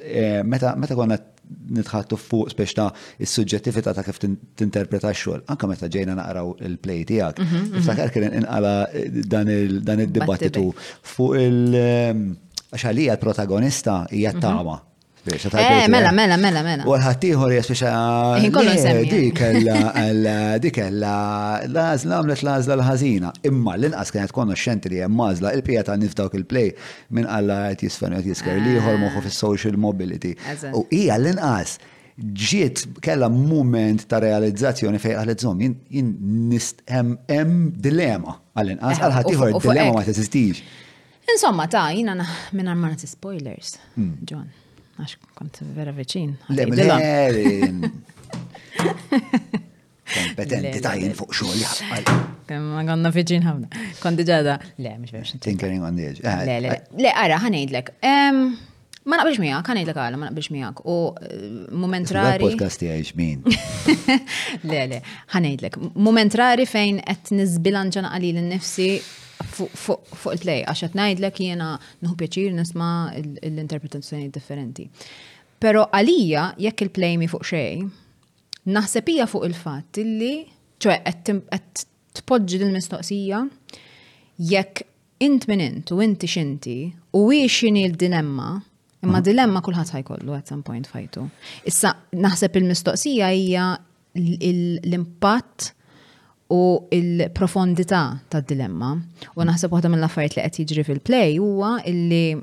meta 0.45 0.75
konna 0.95 1.17
nitħattu 1.77 2.17
fuq 2.17 2.53
spiex 2.53 2.73
ta' 2.77 2.85
is-suġġettività 3.21 3.93
ta' 3.97 4.05
kif 4.07 4.21
tinterpreta 4.23 5.11
x-xogħol, 5.13 5.43
anke 5.53 5.69
meta 5.69 5.89
ġejna 5.95 6.15
naqraw 6.21 6.53
il-plej 6.69 7.03
tiegħek. 7.11 7.43
Mhm, 7.47 7.63
mhm. 7.69 7.81
Iftakar 7.81 8.13
kien 8.13 8.33
inqala 8.41 8.75
dan 9.33 9.53
id-dibattitu 10.05 10.67
fuq 11.15 11.41
il- 11.41 12.41
għax 12.75 12.87
l-protagonista 12.93 14.03
hija 14.11 14.33
mhm. 14.37 14.45
tama. 14.45 14.79
Eh, 15.25 15.87
mela, 15.87 16.09
eh. 16.09 16.11
mela, 16.13 16.37
mela, 16.37 16.61
mela. 16.61 16.83
U 16.85 16.93
ħattijħor 17.01 17.53
jasfixa. 17.55 17.89
Eh, 18.37 18.43
Inkollu 18.45 18.73
Dikella, 19.09 20.57
dikella, 20.61 21.13
lażla 21.73 22.17
għamlet 22.19 22.41
lażla 22.45 22.75
l-ħazina. 22.77 23.31
Imma 23.49 23.73
l-inqas 23.79 24.13
kienet 24.13 24.33
konna 24.35 24.53
xent 24.53 24.85
li 24.91 24.99
hemm 25.01 25.17
mażla 25.17 25.55
il-pieta 25.57 25.95
nifdawk 25.97 26.37
il-play 26.37 26.75
minn 27.15 27.25
għalla 27.25 27.57
qed 27.71 27.81
jisfen 27.87 28.13
qed 28.19 28.29
jisker 28.29 28.59
liħor 28.61 28.99
moħħu 29.01 29.23
fis-social 29.25 29.77
mobility. 29.81 30.35
U 30.77 30.83
hija 30.93 31.17
l-inqas 31.17 31.79
ġiet 32.21 32.83
kella 33.03 33.29
moment 33.33 34.05
ta' 34.07 34.19
realizzazzjoni 34.23 35.01
fej 35.01 35.17
għalet 35.23 35.41
zom, 35.41 35.63
jien 35.65 36.11
nist 36.53 36.85
hemm 36.91 37.63
dilema 37.87 38.37
għal-inqas, 38.53 39.01
għal-ħat 39.01 39.31
dilema 39.33 39.95
ma 39.97 40.05
t 40.05 40.47
Insomma, 41.25 41.63
ta' 41.65 41.87
jina 41.89 42.13
minna 42.53 42.75
marna 42.77 43.01
spoilers, 43.07 43.79
hmm. 43.95 44.13
John 44.29 44.51
għax 44.99 45.33
kont 45.35 45.59
vera 45.75 45.91
veċin. 45.95 46.35
Le, 46.55 46.67
kompetenti 50.15 50.81
tajjen 50.83 51.15
fuq 51.17 51.31
xogħol 51.39 52.09
Ma 52.61 52.83
għanna 52.85 53.09
fiġin 53.15 53.41
ħafna. 53.47 53.83
Kondi 54.03 54.23
ġada. 54.27 54.59
Le, 54.83 54.91
mux 55.01 55.13
verx. 55.15 55.33
Tinkering 55.41 55.81
on 55.85 55.97
the 55.97 56.05
edge. 56.13 56.21
Le, 56.23 56.59
le, 56.61 56.77
le, 57.01 57.09
għara, 57.17 57.39
ħanejdlek. 57.43 57.89
Ma 59.05 59.19
naqbilx 59.19 59.41
miegħek, 59.41 59.67
ħanejdlek 59.71 59.99
għala, 60.03 60.17
ma 60.21 60.29
naqbilx 60.29 60.53
miegħek. 60.53 60.83
U 60.89 60.95
eh, 61.19 61.43
moment 61.83 62.13
rari. 62.15 62.41
Podcast 62.45 62.81
tiegħi 62.81 63.05
xmin. 63.09 63.43
Le, 64.69 64.79
le, 64.93 65.01
ħanejdlek. 65.35 65.77
Moment 65.97 66.37
rari 66.41 66.65
fejn 66.69 67.03
qed 67.05 67.35
nisbilanċa 67.37 68.05
naqalil 68.07 68.41
innifsi 68.41 68.89
fuq 69.43 70.33
il-play, 70.35 70.61
għax 70.63 70.85
qed 70.85 70.95
ngħidlek 70.95 71.39
jiena 71.43 71.69
nħu 72.03 72.15
pjaċir 72.21 72.53
nisma' 72.55 73.13
l-interpretazzjoni 73.43 74.29
differenti. 74.31 74.87
Però 75.59 75.85
għalija 75.91 76.45
jekk 76.63 76.87
il-play 76.87 77.17
mi 77.21 77.27
fuq 77.31 77.45
xejn, 77.51 77.87
naħseb 78.77 79.09
fuq 79.27 79.45
il 79.49 79.55
fat 79.57 79.99
illi 80.01 80.33
għed 80.83 81.25
qed 81.25 81.85
tpoġġi 82.19 82.59
dil 82.61 82.71
mistoqsija 82.71 83.43
jekk 84.37 84.85
int 85.23 85.47
minn 85.49 85.61
int 85.63 85.91
u 85.95 85.99
inti 86.03 86.27
xinti 86.29 86.75
u 87.15 87.27
wiexini 87.29 87.85
l-dilemma 87.89 88.49
imma 89.05 89.19
mm. 89.19 89.23
dilemma 89.25 89.61
kulħadd 89.63 89.93
ħajkollu 89.95 90.35
at 90.35 90.47
some 90.51 90.63
point 90.67 90.87
fajtu. 90.91 91.25
Issa 91.67 91.93
naħseb 92.15 92.55
il-mistoqsija 92.61 93.29
hija 93.35 93.69
l-impatt 94.15 95.67
il 95.71 95.83
u 96.49 96.85
il-profondità 96.91 98.19
ta' 98.27 98.41
dilemma. 98.45 98.93
U 99.39 99.45
naħseb 99.47 99.73
waħda 99.73 99.89
mill-affarijiet 99.91 100.37
li 100.37 100.45
qed 100.45 100.59
jiġri 100.69 100.83
fil-play 100.85 101.39
huwa 101.41 101.71
illi 101.89 102.37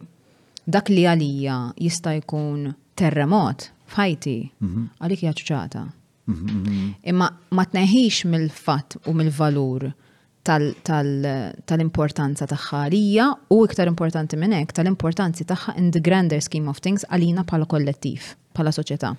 dak 0.64 0.90
li 0.90 1.04
għalija 1.06 1.58
jista' 1.78 2.16
jkun 2.20 2.72
terremot 2.98 3.68
f'ħajti 3.94 4.36
mhm. 4.58 4.86
għalik 4.98 5.24
hija 5.26 5.34
ċuċata. 5.38 5.84
Mhm, 6.30 6.54
mhm. 6.54 6.92
Imma 7.12 7.30
ma 7.58 7.64
tneħħix 7.68 8.30
mill-fatt 8.30 8.98
u 9.10 9.14
mill-valur 9.18 9.88
tal-importanza 10.46 12.46
tagħha 12.50 12.80
għalija 12.86 13.26
u 13.54 13.56
iktar 13.66 13.86
importanti 13.90 14.36
minn 14.40 14.52
hekk 14.56 14.72
tal-importanzi 14.80 15.44
tagħha 15.46 15.72
in 15.78 15.90
the 15.94 16.00
grander 16.02 16.40
scheme 16.42 16.68
of 16.70 16.80
things 16.82 17.04
għalina 17.14 17.44
bħala 17.46 17.66
kollettiv, 17.70 18.20
bħala 18.56 18.70
soċjetà. 18.74 19.10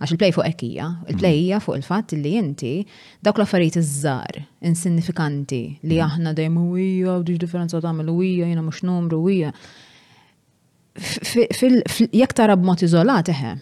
Għax 0.00 0.10
il-plej 0.16 0.32
fuq 0.34 0.46
ekkija, 0.50 0.68
hija, 0.72 0.86
il 1.12 1.16
play 1.22 1.36
mm. 1.38 1.42
hija 1.46 1.58
fuq 1.62 1.76
il 1.78 1.86
fat 1.86 2.10
li 2.16 2.32
inti 2.40 2.74
dawk 3.22 3.36
l-affarijiet 3.38 3.76
iż 3.82 3.86
żar 4.02 4.32
insignifikanti 4.72 5.62
li 5.86 5.96
mm. 6.00 6.06
aħna 6.10 6.30
dejjem 6.38 6.56
huwija 6.64 7.10
u 7.20 7.22
differenza 7.32 7.74
tagħmel 7.82 8.08
huwija 8.10 8.46
jiena 8.50 8.62
mhux 8.66 8.78
numru 8.86 9.16
huwija. 9.22 9.50
Jekk 12.12 12.36
tara 12.36 12.54
b'mod 12.58 12.80
iżolat 12.88 13.26
eħe, 13.36 13.52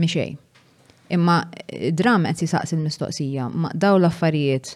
miexej. 0.00 0.30
xejn. 0.32 0.36
Imma 1.12 1.36
eh, 1.68 1.90
dram 1.92 2.22
qed 2.28 2.40
jisaqs 2.46 2.70
il-mistoqsija 2.76 3.44
ma' 3.52 3.72
daw 3.76 3.94
l-affarijiet 3.98 4.66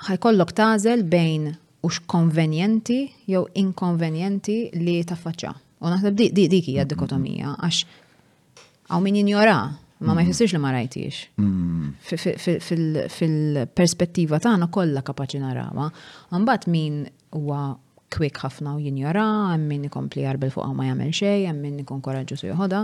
ħajkollok 0.05 0.51
tażel 0.53 1.03
bejn 1.09 1.51
ux 1.86 1.99
konvenjenti 2.09 2.99
jew 3.30 3.45
inkonvenjenti 3.61 4.59
li 4.78 5.01
taffaċċa. 5.07 5.53
U 5.84 5.91
naħseb 5.91 6.15
di 6.32 6.45
dik 6.49 6.69
hija 6.71 6.86
dikotomija 6.88 7.55
għax 7.59 7.82
għaw 8.88 9.01
min 9.03 9.19
jinjora 9.19 9.55
ma 9.55 10.13
ma 10.13 10.19
mm. 10.19 10.28
jħessirx 10.28 10.53
li 10.53 10.59
ma 10.61 10.71
rajtix. 10.76 11.21
Mm. 11.41 13.11
Fil-perspettiva 13.15 14.39
tagħna 14.43 14.67
kollha 14.73 15.03
kapaċi 15.07 15.39
narawa. 15.41 15.88
Mbagħad 16.36 16.67
min 16.73 16.97
huwa 17.39 17.61
kwik 18.15 18.38
ħafna 18.43 18.76
u 18.78 18.82
jinjora, 18.84 19.23
hemm 19.55 19.71
min 19.78 19.88
ikompli 19.89 20.28
għarbel 20.28 20.51
fuq 20.53 20.67
ma 20.76 20.86
jagħmel 20.89 21.13
xej, 21.15 21.45
hemm 21.49 21.63
min 21.69 21.82
ikun 21.86 22.03
koraġġuż 22.05 22.43
su 22.43 22.49
joħodha. 22.51 22.84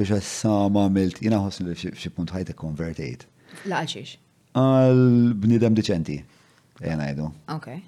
biex 0.00 0.22
sama 0.24 0.86
għamilt, 0.88 1.20
jiena 1.26 1.42
ħossni 1.44 1.68
li 1.72 1.94
xi 2.00 2.12
punt 2.16 2.32
ħajta 2.36 2.56
konvertejt. 2.62 3.28
La 3.68 3.84
għal 3.84 4.16
Għal 4.56 5.32
bniedem 5.40 5.76
deċenti. 5.78 6.16
Jena 6.82 7.04
jgħidu. 7.10 7.26
Okay. 7.58 7.82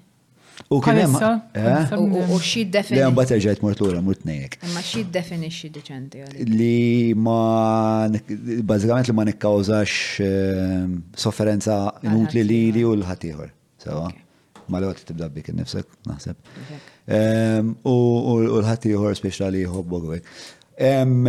U 0.67 0.79
kienem. 0.79 1.15
Eh? 1.51 1.91
U 1.97 2.37
xie 2.41 2.63
defini. 2.69 2.99
Lejn 3.01 3.15
bata 3.17 3.37
ġajt 3.41 3.61
mort 3.65 3.81
l 3.81 3.87
lura 3.87 4.01
mort 4.05 4.23
nejek. 4.27 4.59
Ma 4.73 4.81
xie 4.85 5.03
definixxi 5.15 5.69
deċenti 5.75 6.23
Li 6.49 7.13
ma 7.17 8.07
Bazzikament 8.11 9.09
li 9.09 9.15
ma 9.17 9.25
nikkawżax 9.29 9.93
ehm, 10.27 10.97
sofferenza 11.25 11.77
inutli 12.05 12.43
li 12.47 12.83
u 12.85 12.93
l 12.97 13.05
ħatiħor 13.07 13.51
Sawa. 13.85 14.09
Ma 14.71 14.79
l 14.79 14.87
għot 14.93 15.03
tibda 15.09 15.27
bik 15.33 15.49
nifsek, 15.57 15.87
naħseb. 16.09 16.35
Ehm, 17.11 17.73
u 17.89 18.37
l 18.45 18.63
ħatiħor 18.69 19.17
speċa 19.19 19.49
li 19.53 19.65
jħobbu 19.65 20.01
bek. 20.09 20.33
Ehm, 20.89 21.27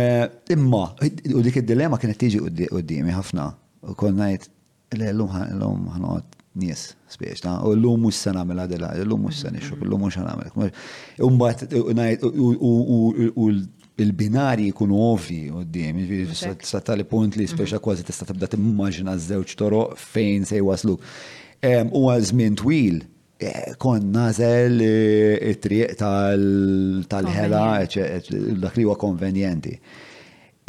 imma, 0.55 0.85
u 0.97 1.45
dik 1.45 1.59
id-dilemma 1.61 1.99
kienet 2.01 2.17
tiġi 2.21 2.39
u 2.45 2.49
d-dimi 2.81 3.13
ħafna. 3.13 3.49
U 3.85 3.93
konnajt 3.99 4.47
l-lum 4.95 5.89
ħanot 5.91 6.44
nies 6.55 6.83
spiex, 7.11 7.41
ta' 7.43 7.57
u 7.67 7.73
l-lum 7.75 8.03
mux 8.05 8.19
san 8.25 8.37
għamela 8.39 8.65
dela, 8.71 8.89
l-lum 9.01 9.25
mux 9.27 9.41
san 9.43 9.55
ixxok, 9.59 9.81
l-lum 9.83 10.05
mux 10.05 10.15
san 10.15 10.27
għamela. 10.29 10.69
Umbat, 11.27 11.65
u 11.75 13.49
il-binari 14.01 14.69
jkunu 14.71 14.99
ovvi 15.11 15.41
u 15.51 15.63
d-dim, 15.65 15.99
s 16.61 16.75
tali 16.87 17.03
punt 17.07 17.35
li 17.35 17.47
spiex 17.47 17.73
mhm. 17.75 17.83
kważi 17.83 18.07
tista' 18.07 18.27
tibda 18.29 18.49
timmaġina 18.51 19.17
z-żewġ 19.19 19.55
toro 19.59 19.83
fejn 19.99 20.45
se 20.47 20.59
jwasluk. 20.61 21.03
U 21.91 22.05
għazmin 22.13 22.55
twil, 22.61 23.01
eh, 23.41 23.73
kon 23.81 24.07
nazel 24.15 24.79
eh, 24.85 25.49
it-triq 25.53 25.95
tal-ħela, 25.99 27.65
dak 28.61 28.77
li 28.79 28.85
huwa 28.87 28.95
konvenjenti. 29.01 29.75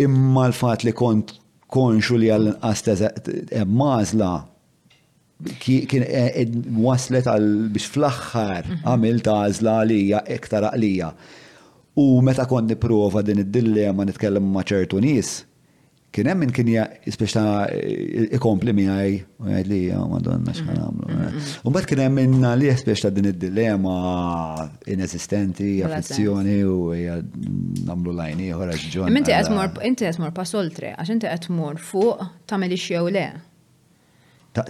Imma 0.02 0.48
l-fat 0.50 0.82
li 0.86 0.92
kont 0.94 1.36
konxu 1.70 2.18
li 2.18 2.30
għal-inqas 2.32 3.06
eh, 3.06 3.64
mażla 3.66 4.34
kien 5.62 6.04
eh, 6.04 6.44
waslet 6.80 7.26
għal 7.28 7.48
biex 7.74 7.90
fl-axħar 7.92 8.62
mhm. 8.70 8.78
għamilt 8.88 9.26
għazla 9.30 9.78
għalija 9.82 10.22
iktar 10.38 10.70
għalija. 10.70 11.10
U 12.00 12.08
meta 12.24 12.44
kont 12.48 12.68
niprofa 12.70 13.22
din 13.24 13.42
id-dilema 13.44 14.04
nitkellem 14.04 14.44
ma' 14.52 14.64
ċertu 14.68 14.98
nies, 15.00 15.36
kien 16.12 16.28
hemm 16.30 16.42
min 16.44 16.52
kien 16.56 16.88
speċta 17.12 17.42
ikompli 18.38 18.72
għaj, 18.84 19.14
u 19.40 19.48
għaj 19.52 19.64
li 19.68 19.80
oh, 19.96 20.06
madonna 20.12 20.52
x'ħan 20.56 20.78
nagħmlu. 20.80 21.08
Mhm. 21.10 21.26
Mhm. 21.28 21.50
U 21.68 21.72
mbagħad 21.72 21.90
kien 21.92 22.02
hemm 22.06 22.18
minna 22.20 22.52
li 22.56 22.70
ta' 23.02 23.10
din 23.12 23.28
id-dilema 23.34 23.96
inesistenti, 24.94 25.74
affizzjoni, 25.84 26.58
u 26.64 26.78
għamlu 26.96 27.84
nagħmlu 27.92 28.16
lajn 28.22 28.40
ieħor 28.48 28.72
Inti 28.72 29.36
qed 29.36 29.52
mor 29.52 29.76
inti 29.90 30.14
pasoltre 30.40 30.94
għax 30.96 31.12
inti 31.16 31.28
qed 31.28 31.76
fuq 31.76 32.24
tagħmel 32.48 32.72
ix 32.80 32.88
jew 32.92 33.04
le. 33.10 33.26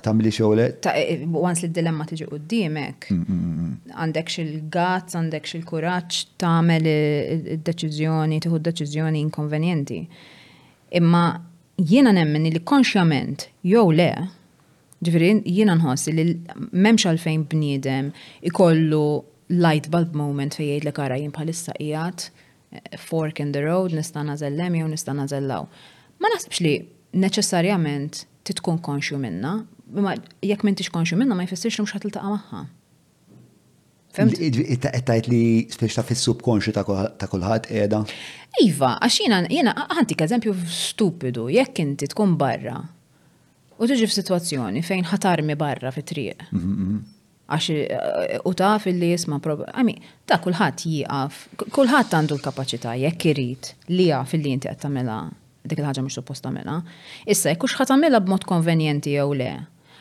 Tamli 0.03 0.31
xogħle? 0.35 0.65
Eh, 0.95 1.21
once 1.29 1.63
li 1.63 1.71
d-dilemma 1.71 2.07
tiġi 2.09 2.27
qoddimek, 2.31 3.09
mm, 3.13 3.27
mm, 3.27 3.57
mm, 3.57 3.93
għandek 3.97 4.33
xil-gazz, 4.35 5.17
għandek 5.21 5.47
xil-kuraġġ 5.53 6.21
tagħmel 6.43 6.89
id-deċiżjoni, 6.91 8.35
eh, 8.35 8.39
eh, 8.39 8.41
tieħu 8.47 8.61
d-deċiżjoni 8.61 9.21
inkonvenjenti. 9.27 10.01
Imma 10.99 11.25
jiena 11.79 12.13
nemmen 12.17 12.45
li 12.51 12.61
konxjament 12.65 13.49
jew 13.67 13.91
le, 13.93 14.11
ġifieri 15.05 15.43
jiena 15.45 15.77
nħoss 15.77 16.11
li 16.17 16.27
m'hemmx 16.73 17.07
għalfejn 17.11 17.47
bniedem 17.51 18.13
ikollu 18.49 19.25
light 19.53 19.91
bulb 19.93 20.15
moment 20.17 20.55
fejn 20.57 20.81
jgħid 20.81 21.03
li 21.13 21.21
jien 21.21 21.31
bħalissa 21.35 21.75
qiegħed 21.79 22.31
fork 23.01 23.39
in 23.41 23.53
the 23.55 23.63
road, 23.63 23.93
nista' 23.95 24.25
nażellem 24.27 24.75
jew 24.81 24.87
nista' 24.91 25.15
nażellaw. 25.15 25.69
Ma 26.21 26.29
naħsibx 26.33 26.63
li 26.65 26.75
neċessarjament 27.17 28.25
titkun 28.47 28.79
konxju 28.83 29.19
minna, 29.21 29.61
imma 29.99 30.15
jekk 30.45 30.63
m'intix 30.65 30.91
konxu 30.93 31.17
minna 31.17 31.35
ma 31.39 31.47
jfissirx 31.49 31.79
li 31.79 31.85
mhux 31.85 31.97
ħatiltaqa' 31.97 32.33
magħha. 32.33 32.61
Ittajt 34.97 35.29
li 35.29 35.41
speċta 35.73 36.05
ta' 36.09 36.17
subkonxu 36.21 36.73
ta' 36.77 36.85
kullħat 37.29 37.67
edha? 37.85 37.99
Iva, 38.65 38.95
għax 39.05 39.19
jena, 39.27 39.41
jena, 39.53 39.75
għanti 39.93 40.17
eżempju 40.29 40.55
stupidu, 40.73 41.49
jekk 41.53 41.83
inti 41.85 42.09
tkun 42.15 42.37
barra 42.41 42.79
u 43.77 43.85
tiġi 43.89 44.07
f-situazzjoni 44.09 44.81
fejn 44.83 45.05
ħatarmi 45.13 45.53
barra 45.61 45.91
fit-triq. 45.93 46.47
Mhm, 46.51 46.71
mhm. 46.85 47.05
Għax 47.53 47.67
eh, 47.77 48.39
u 48.49 48.53
ta' 48.59 48.73
fil-li 48.83 49.11
jisma' 49.13 49.37
għami, 49.39 49.95
ta' 50.27 50.41
kullħat 50.43 50.83
jiqaf, 50.91 51.43
kullħat 51.77 52.17
għandu 52.19 52.37
l-kapacita 52.39 52.97
jekk 52.99 53.29
irrit 53.35 53.75
li 53.93 54.09
jaf 54.09 54.33
fil-li 54.35 54.57
inti 54.57 54.69
għattamela 54.73 55.19
dik 55.67 55.83
il-ħagġa 55.83 56.03
mux 56.07 56.17
supposta 56.17 56.51
mela. 56.55 56.81
Issa, 57.27 57.53
jekkux 57.53 57.77
ħatamela 57.83 58.21
b'mod 58.25 58.45
konvenjenti 58.51 59.15
jew 59.19 59.33
le 59.37 59.53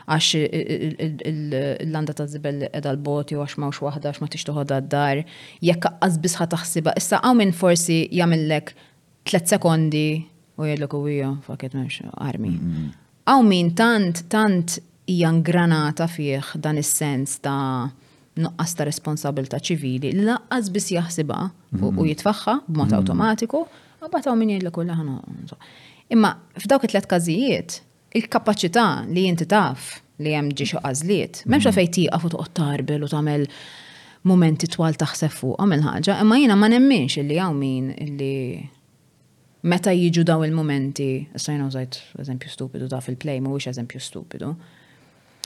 għax 0.06 1.24
l-landa 1.28 2.14
ta' 2.14 2.28
zibel 2.30 2.66
edha 2.70 2.92
l-boti 2.94 3.36
u 3.36 3.42
għax 3.42 3.58
ux 3.68 3.80
wahda 3.86 4.12
għax 4.12 4.22
ma 4.22 4.30
tixtuħodha 4.32 4.78
d-dar, 4.86 5.22
jekk 5.66 5.90
għazbis 6.06 6.38
taħsiba, 6.54 6.94
issa 7.00 7.22
għaw 7.22 7.38
minn 7.40 7.54
forsi 7.58 8.02
jamillek 8.14 8.74
3 9.26 9.56
sekondi 9.56 10.24
u 10.62 10.68
jellok 10.70 10.94
u 10.94 11.02
wija, 11.08 11.32
faket 11.48 11.74
memx, 11.78 12.04
armi. 12.22 12.52
Mm, 12.54 12.68
mm, 12.68 12.82
mm. 12.82 12.92
Għaw 13.30 13.46
minn 13.50 13.72
tant, 13.78 14.22
tant 14.30 14.76
hija 15.10 15.32
granata 15.46 16.06
fih 16.10 16.54
dan 16.62 16.78
is-sens 16.82 17.40
ta' 17.42 17.90
nuqqas 18.44 18.76
ta' 18.78 18.86
responsabilta 18.86 19.58
ċivili 19.64 20.14
l 20.14 20.28
laqqas 20.30 20.70
biss 20.76 20.94
jaħsibha 20.94 21.40
u 21.82 22.08
jitfaħħa 22.12 22.60
b'mod 22.70 22.94
awtomatiku, 23.00 23.66
għabataw 24.06 24.38
minn 24.38 24.54
jgħidlek 24.60 24.76
kulla 24.76 25.00
ħana. 25.02 25.18
Imma 26.14 26.36
f'dawk 26.62 26.86
it-tlet 26.86 27.10
każijiet 27.10 27.80
il-kapacità 28.16 28.86
li 29.14 29.28
jinti 29.28 29.44
taf 29.46 29.98
li 30.24 30.32
jem 30.32 30.48
ġiġu 30.58 30.80
għazliet. 30.88 31.42
Memxa 31.52 31.72
mhm. 31.72 31.78
fej 31.78 31.88
tiqaf 32.00 32.24
u 32.24 32.32
toqgħod 32.34 32.54
tarbel 32.58 33.04
u 33.04 33.10
tagħmel 33.12 33.44
momenti 34.32 34.70
twal 34.72 34.96
taħseb 34.98 35.36
fuq 35.36 35.58
għamil 35.60 35.84
ħagġa, 35.86 36.16
imma 36.24 36.38
jiena 36.40 36.56
ma 36.58 36.70
nemminx 36.72 37.20
illi 37.22 37.40
hawn 37.42 37.60
min 37.60 37.90
illi 38.08 38.64
meta 39.70 39.92
jiġu 39.94 40.24
daw 40.26 40.44
il-momenti, 40.48 41.10
issa 41.30 41.50
sajna 41.50 41.68
użajt 41.68 42.00
eżempju 42.24 42.50
stupidu 42.54 42.88
daw 42.90 43.02
fil-play, 43.06 43.40
mhuwiex 43.42 43.74
eżempju 43.74 44.02
stupidu. 44.02 44.54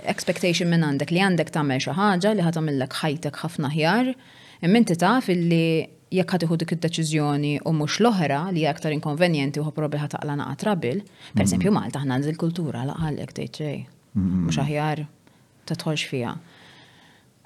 expectation 0.09 0.69
minn 0.69 0.85
għandek 0.85 1.11
li 1.15 1.21
għandek 1.25 1.49
tagħmel 1.55 1.81
xi 1.81 1.95
ħaġa 1.97 2.33
li 2.37 2.45
ħatamillek 2.45 2.97
ħajtek 3.01 3.41
ħafna 3.41 3.71
ħjar, 3.73 4.11
imminti 4.67 4.97
taf 5.01 5.31
illi 5.33 5.87
jekk 6.13 6.35
ħatiħu 6.37 6.57
dik 6.61 6.75
id-deċiżjoni 6.77 7.55
u 7.65 7.73
mhux 7.79 7.97
l-oħra 8.03 8.43
li 8.53 8.61
hija 8.63 8.75
aktar 8.75 8.93
inkonvenjenti 8.99 9.61
u 9.63 9.73
probi 9.73 10.01
ħataqla 10.03 10.37
naqa' 10.43 10.59
trabil, 10.61 11.01
pereżempju 11.39 11.71
mm-hmm. 11.71 11.81
Malta 11.81 12.03
aħna 12.03 12.19
għandil 12.19 12.41
kultura 12.43 12.85
laqalek 12.91 13.33
tgħid 13.33 13.61
xejn. 13.61 13.87
Mm-hmm. 14.19 14.45
Mhux 14.45 14.61
aħjar 14.67 15.05
tħolx 15.73 16.11
fiha. 16.13 16.35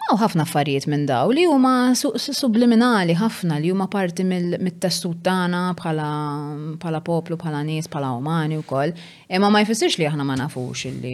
Aw 0.09 0.17
ħafna 0.17 0.41
affarijiet 0.47 0.87
minn 0.89 1.03
daw 1.05 1.29
li 1.35 1.43
huma 1.45 1.71
subliminali 1.93 3.13
ħafna 3.19 3.59
li 3.61 3.69
huma 3.69 3.85
parti 3.93 4.23
mit-tessut 4.25 5.19
tagħna 5.27 5.59
bħala 5.77 7.01
poplu, 7.05 7.37
bħala 7.37 7.61
nies, 7.69 7.85
bħala 7.93 8.15
umani 8.17 8.57
wkoll. 8.63 8.95
Imma 9.37 9.51
ma 9.53 9.61
jfissirx 9.67 9.99
li 10.01 10.07
aħna 10.09 10.25
ma 10.25 10.39
nafux 10.41 10.87
illi 10.89 11.13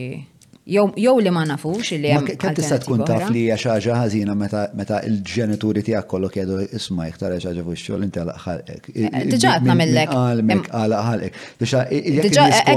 Jow 0.67 1.19
li 1.21 1.29
ma 1.29 1.43
nafux 1.45 1.91
li 2.01 2.09
hemm. 2.09 2.25
Kemm 2.41 2.55
tista' 2.57 2.79
tkun 2.81 3.03
taf 3.05 3.27
li 3.29 3.43
hija 3.43 3.57
xi 3.61 3.67
ħaġa 3.69 3.97
ħażina 3.99 4.33
meta 4.35 5.01
l-ġenituri 5.05 5.83
tiegħek 5.85 6.07
kollok 6.09 6.39
jgħidu 6.39 6.55
isma' 6.79 7.05
iktar 7.11 7.35
xi 7.37 7.51
ħaġa 7.51 7.65
fuq 7.67 7.81
xogħol 7.83 8.05
inti 8.07 8.21
għalaq 8.23 8.39
ħalqek. 8.47 8.89
Eh, 8.95 9.19
diġà 9.29 9.51
qed 9.59 9.67
nagħmellek. 9.69 10.15
Qalmek 10.15 10.71
ħalqek. 11.09 11.37
Diġà 11.61 11.83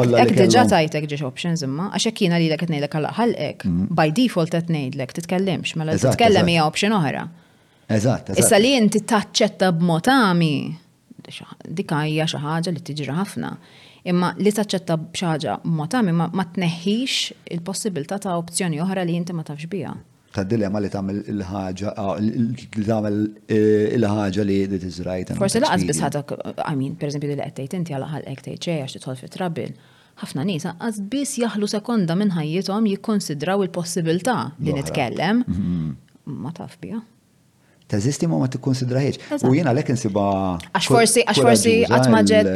hekk 0.03 0.37
diġà 0.43 0.67
tajtek 0.75 1.09
ġiex 1.15 1.25
options 1.31 1.65
imma 1.65 1.89
għax 1.97 2.11
hekk 2.11 2.25
jiena 2.27 2.43
lilek 2.45 2.61
qed 2.67 2.75
ngħidlek 2.77 2.99
għalaq 3.01 3.17
ħalqek. 3.23 3.67
Mhm. 3.73 3.89
By 4.03 4.13
default 4.21 4.53
qed 4.61 4.69
ngħidlek 4.77 5.17
titkellimx 5.23 5.77
mela 5.81 5.97
titkellem 5.97 6.53
hija 6.53 6.69
option 6.69 6.93
oħra. 7.01 7.25
Eżatt. 7.89 8.35
Issa 8.37 8.61
li 8.61 8.77
inti 8.77 9.01
taċċetta 9.01 9.73
b'mod 9.81 10.13
għami. 10.13 10.53
Dikajja 11.81 12.29
xi 12.37 12.37
ħaġa 12.45 12.69
li 12.77 12.85
tiġri 12.89 13.17
ħafna. 13.25 13.57
Imma 14.07 14.33
li 14.39 14.51
taċċetta 14.55 14.97
bxaġa 15.15 15.57
ma 15.65 15.89
imma 16.01 16.29
ma 16.33 16.45
tneħħix 16.45 17.55
il-possibilità 17.57 18.19
ta' 18.23 18.37
opzjoni 18.39 18.81
oħra 18.81 19.05
li 19.05 19.17
jinti 19.17 19.33
ma 19.35 19.43
tafx 19.43 19.67
biha. 19.67 19.95
Ta' 20.33 20.45
dilemma 20.45 20.79
li 20.81 20.91
tagħmel 20.93 21.23
il-ħaġa 21.33 21.93
ah, 21.99 22.17
li 22.21 22.87
tagħmel 22.87 23.19
eh, 23.49 23.95
il-ħaġa 23.97 24.45
li 24.47 24.59
li 24.71 24.81
tiżrajt. 24.85 25.35
Forsi 25.39 25.63
laqas 25.63 25.87
biss 25.89 26.03
ħadak, 26.05 26.35
I 26.63 26.75
mean, 26.79 26.95
pereżempju 27.01 27.33
li 27.33 27.39
qed 27.43 27.57
tgħid 27.63 27.79
inti 27.81 27.95
għal 27.97 28.09
ħalqek 28.15 28.43
tgħid 28.47 28.67
xejn 28.67 28.85
għax 28.87 28.99
titħol 29.01 29.19
fit 29.23 29.35
trabbil 29.35 29.75
ħafna 30.23 30.45
nies 30.49 30.69
għaz 30.73 31.03
biss 31.11 31.41
jaħlu 31.43 31.69
sekonda 31.71 32.15
minn 32.19 32.33
ħajjithom 32.39 32.87
jikkonsidraw 32.93 33.67
il-possibilità 33.67 34.37
li 34.63 34.79
nitkellem 34.79 35.43
mhm. 35.43 35.99
ma 36.45 36.53
taf 36.55 36.79
bija. 36.83 37.03
Tażisti 37.89 38.29
ma 38.29 38.39
ma 38.39 38.47
tikkonsidraħiex. 38.53 39.43
U 39.49 39.55
jiena 39.57 39.73
lek 39.73 39.91
insiba. 39.95 40.27
Għax 40.75 40.91
forsi, 40.93 41.25
għax 41.27 41.43
forsi 41.47 41.77
għatmaġed 41.89 42.55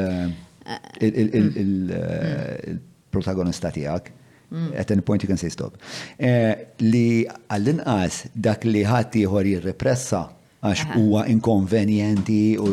il-protagonista 1.01 3.67
mm. 3.69 3.73
mm. 3.73 3.75
eh, 3.75 3.79
tijak. 3.81 4.11
Mm. 4.53 4.71
At 4.77 4.91
any 4.91 5.01
point 5.03 5.23
you 5.23 5.29
can 5.29 5.37
say 5.39 5.49
stop. 5.49 5.73
Eh, 6.19 6.55
li 6.79 7.25
għall-inqas 7.29 8.25
dak 8.37 8.65
li 8.69 8.83
ħati 8.85 9.23
ħor 9.27 9.45
jirrepressa 9.55 10.21
għax 10.63 10.85
huwa 11.01 11.23
inkonvenjenti 11.33 12.57
u 12.61 12.67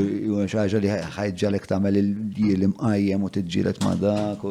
xaġa 0.46 0.80
li 0.84 0.90
ħajġalek 1.16 1.66
tamel 1.72 1.96
il-imqajjem 2.02 3.22
u 3.26 3.30
t-ġilet 3.38 3.78
ma 3.88 3.94
dak 3.98 4.38
u 4.46 4.48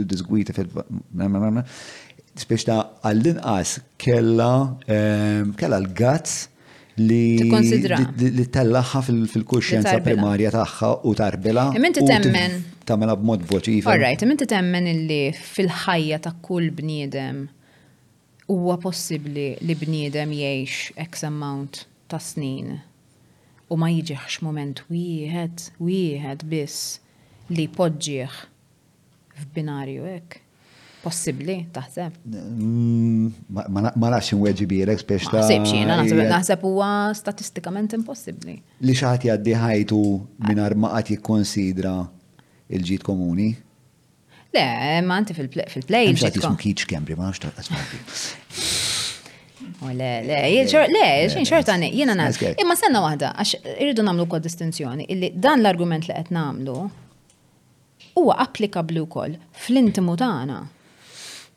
d-disgwita 0.00 0.52
fil-spiex 0.56 2.62
ta' 2.66 2.80
għall-inqas 3.10 3.70
kella 4.00 4.50
eh, 4.88 5.44
l-gazz 5.44 6.30
li 7.00 8.34
li 8.38 8.46
tellaħħa 8.56 9.00
fil-kuxjenza 9.06 9.96
primarja 10.04 10.52
tagħha 10.54 10.90
u 11.08 11.14
tarbela. 11.18 11.64
E 11.76 11.80
imman 11.80 11.96
temmen. 11.98 12.56
Tamela 12.88 13.14
b'mod 13.20 13.46
voċif. 13.50 13.88
Alright, 13.92 14.20
e 14.20 14.26
imman 14.28 14.42
temmen 14.44 14.90
illi 14.92 15.22
fil-ħajja 15.36 16.20
ta' 16.26 16.34
kull 16.44 16.70
bniedem 16.80 17.46
huwa 18.50 18.78
possibbli 18.82 19.48
li 19.62 19.76
bniedem 19.78 20.32
jgħix 20.34 20.96
X 21.10 21.28
amount 21.28 21.84
ta' 22.10 22.20
snin 22.22 22.76
u 23.70 23.76
ma 23.78 23.86
jiġiħx 23.94 24.42
moment 24.42 24.82
wieħed, 24.90 25.68
wieħed 25.78 26.46
biss 26.50 26.98
li 27.54 27.68
poġġieħ 27.76 28.40
f'binarju 29.44 30.08
hekk. 30.16 30.42
Possibli, 31.00 31.54
taħseb. 31.72 32.16
Mm, 32.28 33.54
ma 33.72 34.10
nafx 34.12 34.34
inweġi 34.36 34.66
birek 34.68 35.00
biex 35.08 35.30
ta' 35.32 35.38
Naħseb 35.40 35.66
xina, 35.68 35.94
naħseb 36.28 36.64
huwa 36.68 36.88
statistikament 37.16 37.94
impossibbli. 37.96 38.58
Li 38.84 38.96
xaħat 38.98 39.24
jaddi 39.30 39.54
ħajtu 39.56 40.00
ma 40.50 40.56
armaqat 40.66 41.14
jikkonsidra 41.14 41.94
il-ġit 42.76 43.06
komuni? 43.06 43.46
Le, 44.52 44.64
ma 45.06 45.16
anti 45.22 45.36
fil-play. 45.38 46.12
Mxħat 46.12 46.36
jismu 46.36 46.60
kiċ 46.60 46.84
kembri, 46.92 47.16
ma 47.16 47.30
nafx 47.30 47.46
ta' 47.46 47.52
oh, 48.58 49.86
Le, 49.96 50.10
le, 50.26 50.40
le, 50.58 51.06
xin 51.32 51.48
xorta 51.48 51.78
għani, 51.78 51.88
jena 51.96 52.26
Imma 52.60 52.76
senna 52.76 53.00
wahda, 53.06 53.30
għax 53.40 53.54
irridu 53.78 54.04
namlu 54.04 54.26
kod 54.28 54.44
distinzjoni, 54.44 55.08
illi 55.16 55.32
dan 55.32 55.64
l-argument 55.64 56.10
li 56.10 56.12
għet 56.18 56.28
namlu 56.36 56.76
huwa 58.20 58.36
applikabli 58.44 59.00
wkoll 59.06 59.38
fl-intimu 59.64 60.18
tagħna. 60.20 60.60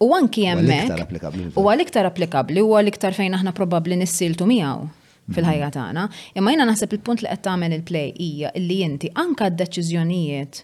U 0.04 0.12
anki 0.20 0.44
hemmhekk 0.50 1.16
u 1.56 1.64
għal-iktar 1.70 2.08
applikabbli 2.10 2.64
u 2.64 2.76
għal-iktar 2.76 3.16
fejn 3.16 3.38
aħna 3.38 3.54
probabbli 3.56 3.98
nissiltu 4.02 4.48
miegħu 4.50 4.86
fil-ħajja 5.34 5.68
mhm. 5.68 5.74
tagħna. 5.78 6.06
Imma 6.40 6.52
jiena 6.54 6.66
naħseb 6.68 6.98
il-punt 6.98 7.24
li 7.24 7.32
qed 7.32 7.44
tagħmel 7.46 7.78
il-play 7.78 8.10
hija 8.26 8.52
li 8.60 8.80
inti 8.84 9.12
anka 9.24 9.48
d-deċiżjonijiet 9.54 10.62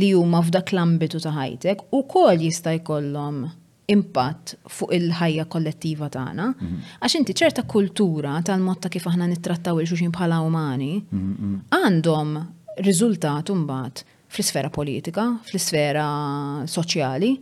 li 0.00 0.08
huma 0.16 0.40
f'dak 0.46 0.72
l-ambitu 0.72 1.20
ta' 1.20 1.32
ħajtek 1.34 1.84
ukoll 1.98 2.44
jista' 2.46 2.72
jkollhom 2.78 3.42
impatt 3.90 4.54
fuq 4.70 4.94
il-ħajja 4.96 5.48
kollettiva 5.50 6.08
tagħna. 6.14 6.46
Mhm. 6.54 6.80
Għax 7.02 7.18
inti 7.20 7.36
ċerta 7.42 7.66
kultura 7.68 8.38
tal 8.46 8.64
motta 8.64 8.88
kif 8.88 9.08
aħna 9.10 9.28
nittrattaw 9.34 9.82
il-xuxin 9.82 10.14
bħala 10.16 10.40
umani 10.46 10.94
mhm, 11.04 11.60
għandhom 11.76 12.32
riżultat 12.86 13.52
mbagħad 13.52 14.04
fl-isfera 14.30 14.70
politika, 14.72 15.28
fl-isfera 15.50 16.08
soċjali. 16.70 17.34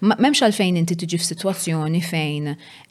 Memx 0.00 0.40
għalfejn 0.40 0.78
inti 0.80 0.96
tiġi 0.96 1.18
f'sitwazzjoni 1.20 1.98
fejn 2.00 2.46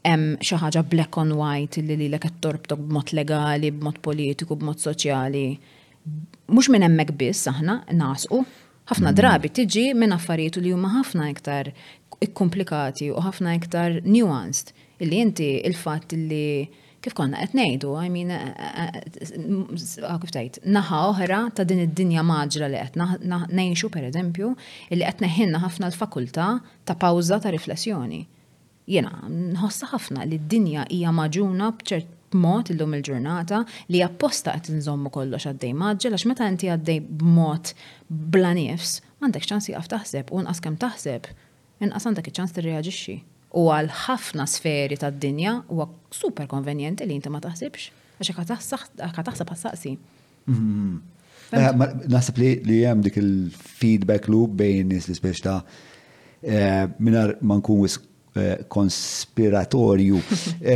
hemm 0.06 0.36
xi 0.46 0.58
ħaġa 0.62 0.84
black 0.92 1.18
on 1.18 1.32
white 1.40 1.82
li 1.82 1.96
lilek 2.04 2.28
qed 2.28 2.36
torbtok 2.44 2.84
b'mod 2.86 3.14
legali, 3.18 3.72
b'mod 3.74 3.98
politiku, 4.06 4.54
b'mod 4.56 4.78
soċjali. 4.84 5.44
Mhux 6.54 6.70
minn 6.70 6.86
hemmhekk 6.86 7.16
biss 7.18 7.50
aħna 7.50 7.80
nasqu. 7.98 8.44
Ħafna 8.92 9.10
mm. 9.10 9.18
drabi 9.18 9.50
tiġi 9.58 9.88
minn 9.98 10.14
affarijiet 10.14 10.62
li 10.62 10.76
huma 10.76 10.92
ħafna 11.00 11.32
iktar 11.34 11.72
ikkomplikati 12.28 13.10
u 13.16 13.26
ħafna 13.26 13.58
iktar 13.58 14.00
nuanced. 14.06 14.70
Illi 15.02 15.24
inti 15.26 15.50
il-fatt 15.66 16.14
li 16.14 16.46
kif 17.04 17.16
konna 17.16 17.38
qed 17.40 17.54
ngħidu, 17.56 17.90
I 18.00 18.10
mean, 18.12 18.32
eh, 18.34 18.52
eh, 18.56 19.00
eh, 19.38 20.10
kif 20.24 20.36
naħa 20.76 21.00
oħra 21.12 21.40
ta' 21.56 21.66
din 21.68 21.84
id-dinja 21.86 22.24
maġra 22.28 22.70
li 22.72 22.82
qed 22.84 23.00
ngħixu 23.00 23.92
pereżempju, 23.94 24.52
li 24.98 25.06
qed 25.08 25.24
neħinna 25.24 25.62
ħafna 25.64 25.90
l-fakultà 25.92 26.50
ta' 26.86 26.98
pawża 27.00 27.40
ta' 27.46 27.54
riflessjoni. 27.56 28.22
Jena, 28.90 29.12
nħossa 29.30 29.92
ħafna 29.94 30.26
li 30.26 30.40
d-dinja 30.44 30.88
hija 30.92 31.12
maġuna 31.16 31.72
b'ċert 31.80 32.16
mod 32.40 32.70
illum 32.74 32.94
il-ġurnata 33.00 33.64
li 33.94 34.04
apposta 34.06 34.54
qed 34.58 34.76
nżommu 34.80 35.10
kollox 35.14 35.48
għaddej 35.54 35.76
maġġel 35.82 36.18
għax 36.18 36.28
meta 36.30 36.50
inti 36.52 36.70
għaddej 36.74 37.00
b'mod 37.22 37.72
bla 38.36 38.52
nifs, 38.58 39.00
m'għandekx 39.20 39.50
ċans 39.54 39.72
jaf 39.72 39.90
taħseb 39.96 40.34
u 40.36 40.44
nqas 40.44 40.62
kemm 40.66 40.78
taħseb, 40.84 41.32
inqas 41.86 42.10
għandek 42.10 42.34
iċ-ċans 42.34 42.58
tirreaġixxi 42.58 43.18
u 43.58 43.70
għal 43.74 43.88
ħafna 44.06 44.46
sferi 44.50 44.98
tad-dinja 45.02 45.56
huwa 45.72 45.88
super 46.14 46.48
konvenjenti 46.52 47.06
li 47.08 47.16
inti 47.18 47.32
ma 47.34 47.40
taħsibx 47.42 48.18
għax 48.20 48.36
ka 48.36 49.24
taħseb 49.24 49.52
għas-saqsi. 49.52 49.94
Mm-hmm. 50.50 51.00
Eh, 51.50 51.68
naħseb 52.14 52.42
li 52.68 52.80
hemm 52.86 53.02
dik 53.08 53.16
il-feedback 53.22 54.28
loop 54.30 54.58
bejn 54.60 54.92
nies 54.92 55.08
li 55.10 55.16
spiex 55.18 55.42
eh, 55.50 56.86
minar 57.00 57.38
ma 57.42 57.58
nkun 57.62 57.90
eh, 57.90 58.68
konspiratorju 58.76 60.20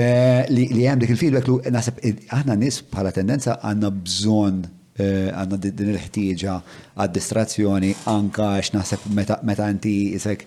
li 0.55 0.85
hemm 0.87 1.01
dik 1.03 1.13
il-feedback 1.13 1.51
loop 1.51 1.69
naħseb 1.69 2.01
aħna 2.39 2.57
nies 2.63 2.81
bħala 2.89 3.13
tendenza 3.13 3.59
għandna 3.61 3.93
bżonn 4.01 4.71
għanna 4.93 5.57
din 5.61 5.87
il-ħtieġa 5.91 6.55
għad 7.01 7.13
distrazzjoni 7.15 7.87
anka 8.13 8.51
għax 8.59 8.75
naħseb 8.77 9.07
meta 9.17 9.65
anti 9.69 9.93
isek 10.17 10.43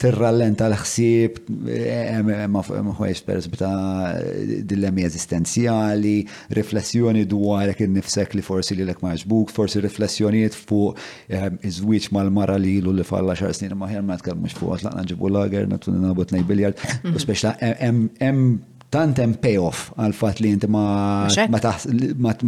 tirrallenta 0.00 0.66
l-ħsieb, 0.70 1.38
eh, 1.68 2.16
eh, 2.16 2.44
maħwejx 2.48 3.24
persbita 3.26 3.70
eh, 4.14 4.54
dilemmi 4.68 5.04
eżistenzjali, 5.08 6.14
riflessjoni 6.56 7.26
dwar 7.28 7.66
jek 7.70 7.84
nifsek 7.96 8.34
li 8.38 8.44
forsi 8.46 8.78
li 8.78 8.86
l-ek 8.86 9.02
maġbuk, 9.04 9.52
forsi 9.54 9.82
riflessjoniet 9.84 10.56
fuq 10.56 10.96
iż-żwieġ 11.68 12.10
mal-mara 12.16 12.56
li 12.60 12.78
lu 12.84 12.94
li 12.96 13.04
falla 13.06 13.36
xar 13.36 13.52
snin 13.56 13.76
maħjar 13.80 14.06
ma 14.08 14.16
tkellmux 14.22 14.56
fuq 14.58 14.78
għatlaqna 14.78 15.06
ġibu 15.12 15.32
lager, 15.36 15.68
natun 15.70 16.00
nabut 16.08 16.32
nej 16.34 16.46
biljard, 16.48 16.80
u 17.14 17.18
speċla 17.20 17.58
tant 18.90 19.16
hemm 19.22 19.34
payoff 19.40 19.80
għal 20.00 20.14
fatt 20.18 20.40
li 20.42 20.50
inti 20.54 20.68
ma 20.70 21.28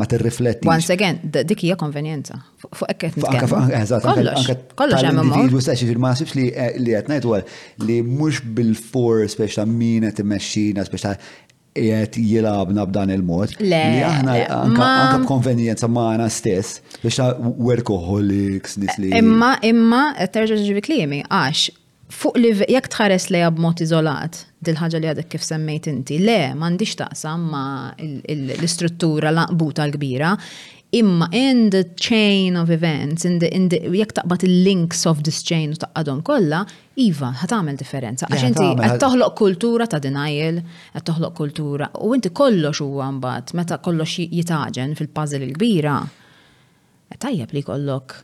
ma 0.02 0.09
tirrifletti. 0.10 0.66
Once 0.69 0.90
again, 0.94 1.20
dik 1.23 1.62
hija 1.69 1.77
konvenjenza. 1.81 2.40
Fuq 2.73 2.86
hekk 2.86 3.05
qed 3.05 3.20
nitkellem. 3.23 4.74
Kollox 4.78 5.05
hemm 5.06 5.32
jiġifieri 5.36 6.01
ma 6.02 6.12
sibx 6.19 6.36
li 6.39 6.48
eh, 6.52 6.74
li 6.82 6.97
qed 6.98 7.12
ngħid 7.12 7.86
li 7.89 8.01
mhux 8.09 8.43
bil-fors 8.59 9.39
biex 9.39 9.60
ta' 9.62 9.69
min 9.69 10.09
qed 10.10 10.23
immexxina 10.27 10.86
biex 10.90 11.06
ta' 11.06 11.16
qed 11.78 12.19
jilabna 12.20 12.85
b'dan 12.90 13.14
il-mod. 13.14 13.56
Le. 13.62 13.82
Li 13.94 14.02
aħna 14.06 14.36
anke 14.59 15.23
b'konvenjenza 15.23 15.86
magħna 15.89 16.31
stess 16.31 16.81
biex 17.05 17.23
ta' 17.23 17.35
workoholics, 17.39 18.81
nis 18.82 18.98
li. 19.01 19.14
Imma, 19.23 19.55
imma, 19.64 20.05
terġa 20.35 20.59
ġivi 20.66 20.85
klimi, 20.90 21.23
għax, 21.32 21.69
fuq 22.12 22.35
li 22.43 22.55
jekk 22.69 22.93
tħares 22.97 23.31
lejha 23.32 23.52
b'mod 23.55 23.81
iżolat 23.86 24.48
dil-ħagġa 24.64 25.01
li 25.02 25.09
għadek 25.12 25.30
kif 25.34 25.43
semmejt 25.47 25.89
inti. 25.93 26.20
Le, 26.22 26.40
mandiċ 26.59 26.98
taqsam 27.02 27.48
ma 27.51 27.64
l-istruttura 28.02 29.32
laqbuta 29.34 29.86
l-kbira, 29.89 30.32
imma 30.98 31.28
in 31.34 31.66
the 31.72 31.82
chain 31.97 32.56
of 32.60 32.70
events, 32.70 33.24
in 33.24 33.39
the, 33.40 33.48
in 33.56 33.66
the, 33.72 33.80
jek 33.97 34.12
taqbat 34.18 34.44
il-links 34.47 35.02
of 35.09 35.22
this 35.26 35.40
chain 35.48 35.72
u 35.74 35.78
taqqadhom 35.82 36.20
kollha, 36.26 36.60
iva, 37.06 37.30
ħatamel 37.43 37.78
differenza. 37.80 38.28
Għax 38.30 38.48
inti 38.52 38.66
qed 38.82 38.98
toħloq 39.02 39.36
kultura 39.40 39.89
ta' 39.89 40.01
denial, 40.05 40.60
qed 40.93 41.06
toħloq 41.10 41.32
kultura, 41.40 41.89
u 42.06 42.12
inti 42.16 42.30
kollox 42.30 42.84
huwa 42.84 43.09
mbagħad 43.18 43.55
meta 43.59 43.80
kollox 43.82 44.28
jitaġen 44.30 44.93
fil-puzzle 44.98 45.48
il-kbira. 45.48 45.97
Tajjeb 47.22 47.51
li 47.56 47.60
kollok 47.64 48.22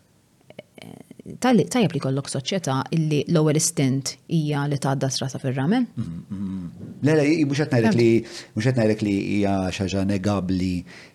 tajjeb 1.42 1.92
li 1.94 2.00
kollok 2.02 2.30
soċieta 2.30 2.78
illi 2.96 3.20
l-ewwel 3.28 3.58
istint 3.60 4.14
hija 4.32 4.64
li 4.70 4.78
tgħadda 4.80 5.10
strata 5.12 5.40
fir-ramen. 5.42 5.86
Mm-hmm. 5.92 6.70
Le 7.06 7.16
le 7.18 7.26
muxet 7.48 7.74
najrek 7.74 7.96
li 7.98 8.08
mhux 8.54 8.68
qed 8.68 8.78
ngħidlek 8.80 9.04
li 9.06 9.14
hija 9.36 9.54
xi 9.74 9.84
ħaġa 9.86 10.04
negabbli 10.08 10.70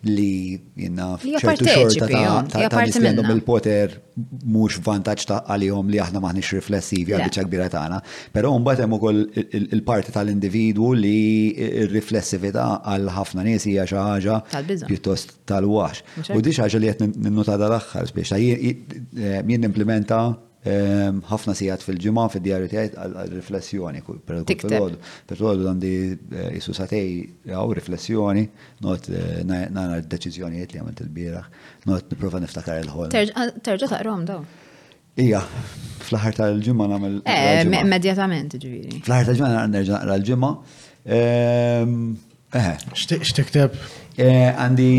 li 0.07 0.30
jiena 0.77 1.14
f'ċertu 1.18 1.69
xorta 1.73 2.10
ta' 2.53 2.69
ta' 2.73 3.31
il-poter 3.34 3.98
mhux 4.48 4.77
vantaġġ 4.88 5.26
ta' 5.30 5.40
għalihom 5.53 5.90
li 5.94 5.99
aħna 6.03 6.22
maħniex 6.23 6.53
riflessivi 6.57 7.15
għal 7.15 7.27
biċċa 7.27 7.45
kbira 7.48 7.68
tagħna, 7.73 7.99
però 8.35 8.52
mbagħad 8.61 8.85
hemm 8.85 8.98
ukoll 8.98 9.22
il-parti 9.64 10.14
tal-individwu 10.15 10.91
li 10.99 11.18
r-riflessività 11.88 12.68
għal 12.94 13.11
ħafna 13.18 13.45
nies 13.48 13.68
hija 13.69 13.88
xi 13.90 13.99
ħaġa 13.99 14.40
pjuttost 14.90 15.38
tal-wax. 15.49 16.03
U 16.30 16.40
di 16.41 16.53
xi 16.56 16.61
ħaġa 16.65 16.84
li 16.84 16.94
qed 16.94 17.11
ninnuta 17.18 17.57
dal-aħħar 17.61 18.14
biex 18.19 18.38
jien 18.38 18.84
eh, 18.94 19.61
implementa 19.61 20.23
Ehm, 20.64 21.18
ħafna 21.27 21.52
sijat 21.60 21.81
fil-ġimgħa 21.84 22.23
fid-djarju 22.31 22.68
riflessjoni 23.35 23.99
għal-riflessjoni. 23.99 24.99
Pertwodu 25.27 25.68
għandi 25.68 25.91
eh, 25.91 26.49
isu 26.60 26.76
satej 26.77 27.10
għaw 27.52 27.73
riflessjoni, 27.76 28.45
not 28.85 29.10
eh, 29.11 29.41
nara 29.44 29.98
d-deċiżjonijiet 29.99 30.72
li 30.72 30.80
għamant 30.80 31.03
il-bieraħ, 31.03 31.52
not 31.91 32.15
niprofa 32.15 32.40
niftakar 32.45 32.80
il-ħol. 32.85 33.10
Terġa' 33.11 33.35
ah, 33.35 33.90
taqrom 33.91 34.23
daw. 34.30 34.44
Ija, 35.19 35.44
fl-ħar 36.07 36.40
tal-ġimma 36.40 36.88
namel. 36.95 37.19
Eh, 37.27 37.65
immedjatament 37.84 38.56
ġviri. 38.56 39.02
Fl-ħar 39.03 39.34
tal-ġimma 39.34 39.65
nerġa' 39.76 40.02
l-ġimma. 40.15 40.53
Ehm, 41.11 41.99
Xtikteb? 42.53 43.77
Eh, 44.13 44.49
għandi 44.53 44.89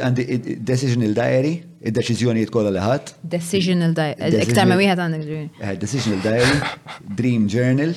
għandi 0.00 0.24
decisional 0.64 1.12
diary, 1.16 1.50
id-deċizjoni 1.84 2.44
jitkolla 2.46 2.72
liħat. 2.72 3.14
Decisional 3.20 3.92
diary, 3.96 4.16
eh, 4.38 4.44
iktar 4.46 4.66
ma 4.68 4.78
wieħed 4.80 5.02
għandek 5.04 5.78
Decisional 5.80 6.22
diary, 6.24 6.56
dream 7.18 7.46
journal, 7.48 7.92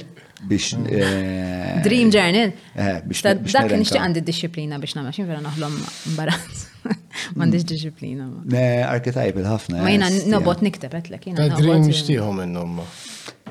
biex. 0.50 0.74
Eh, 0.84 1.80
dream 1.86 2.12
journal? 2.12 2.52
Eh, 2.76 3.00
biex. 3.08 3.24
Dak 3.54 3.72
nixtieq 3.72 4.02
għandi 4.04 4.22
disciplina 4.28 4.80
biex 4.80 4.98
nagħmel 5.00 5.16
xi 5.16 5.24
vera 5.24 5.40
naħlom 5.48 5.80
imbarazz. 6.12 6.70
M'għandix 7.38 7.64
disciplina. 7.64 8.28
Ne, 8.44 8.84
il 8.84 9.46
ħafna. 9.48 9.80
Ma 9.80 9.92
jina 9.94 10.10
nobot 10.28 10.60
nikteb 10.62 10.92
qedlek 10.92 11.30
jiena. 11.30 11.48
Dream 11.56 11.88
nixtieħu 11.88 12.32
minnhom. 12.36 12.84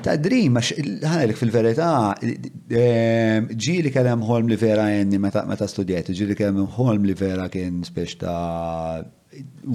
Ta' 0.03 0.15
dream, 0.19 0.57
għax 0.59 0.87
ħanelek 1.07 1.37
fil-verità, 1.39 1.85
ehm, 2.19 3.45
ġili 3.63 3.91
kellem 3.95 4.25
ħolm 4.27 4.49
li 4.51 4.57
vera 4.59 4.89
jenni 4.91 5.19
meta 5.21 5.67
studijajt, 5.67 6.11
ġili 6.17 6.35
kellem 6.37 6.65
holm 6.77 7.07
li 7.07 7.15
vera 7.21 7.45
kien 7.53 7.79
spiex 7.87 8.17
ta' 8.23 9.03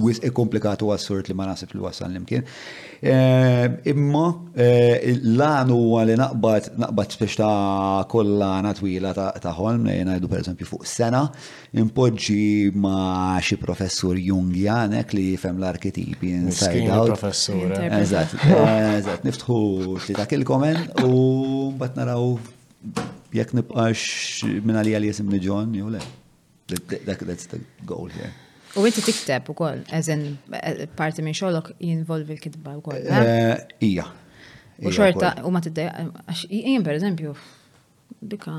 wis 0.03 0.21
e 0.23 0.29
komplikatu 0.31 0.91
għassurt 0.93 1.27
li 1.27 1.35
ma 1.35 1.49
nasib 1.49 1.73
li 1.75 1.81
wassan 1.83 2.13
l-imkien. 2.13 2.45
Eh, 2.99 3.71
imma 3.93 4.21
eh, 4.59 4.99
l-għan 5.15 5.69
huwa 5.71 6.01
li 6.03 6.17
naqbad 6.19 6.65
naqbad 6.83 7.13
spiex 7.15 7.37
ta' 7.39 8.03
kollana 8.11 8.73
twila 8.75 9.13
ta' 9.15 9.53
ħolm 9.55 9.85
li 9.87 10.27
per 10.27 10.41
eżempju 10.43 10.67
fuq 10.67 10.83
sena, 10.83 11.21
impoġġi 11.79 12.75
ma' 12.75 13.39
xi 13.39 13.55
professur 13.61 14.19
Jungjanek 14.19 15.13
li 15.15 15.29
fem 15.39 15.61
l-arketipi 15.63 16.33
inside 16.41 16.89
out. 16.91 17.13
Professur. 17.13 17.71
Eżat, 18.01 18.35
eżat, 18.35 19.23
niftħu 19.23 20.01
ta' 20.19 20.27
kil-komen 20.27 20.83
u 21.07 21.71
bat 21.79 21.95
naraw 21.95 22.35
jekk 23.31 23.55
nibqax 23.55 24.43
minna 24.67 24.83
li 24.83 24.99
għalli 24.99 25.39
John, 25.39 25.71
jew 25.73 25.89
le. 25.95 26.03
That's 26.67 27.45
the 27.47 27.59
goal 27.85 28.07
here. 28.07 28.33
U 28.75 28.85
inti 28.85 29.01
tikteb 29.01 29.49
u 29.49 29.53
koll, 29.57 29.79
eżen 29.97 30.21
eh, 30.59 30.83
parti 30.97 31.23
minn 31.25 31.35
xolok 31.37 31.71
jinvolvi 31.81 32.35
l-kitba 32.37 32.75
u 32.77 32.81
koll. 32.85 32.99
Eh? 33.01 33.21
Eh, 33.21 33.55
ija. 33.89 34.05
U 34.85 34.91
xorta, 34.95 35.33
u 35.43 35.51
ma 35.51 35.61
t-dajja, 35.63 35.95
jien 36.49 36.83
per 36.85 36.99
eżempju, 36.99 37.33
bika 38.21 38.53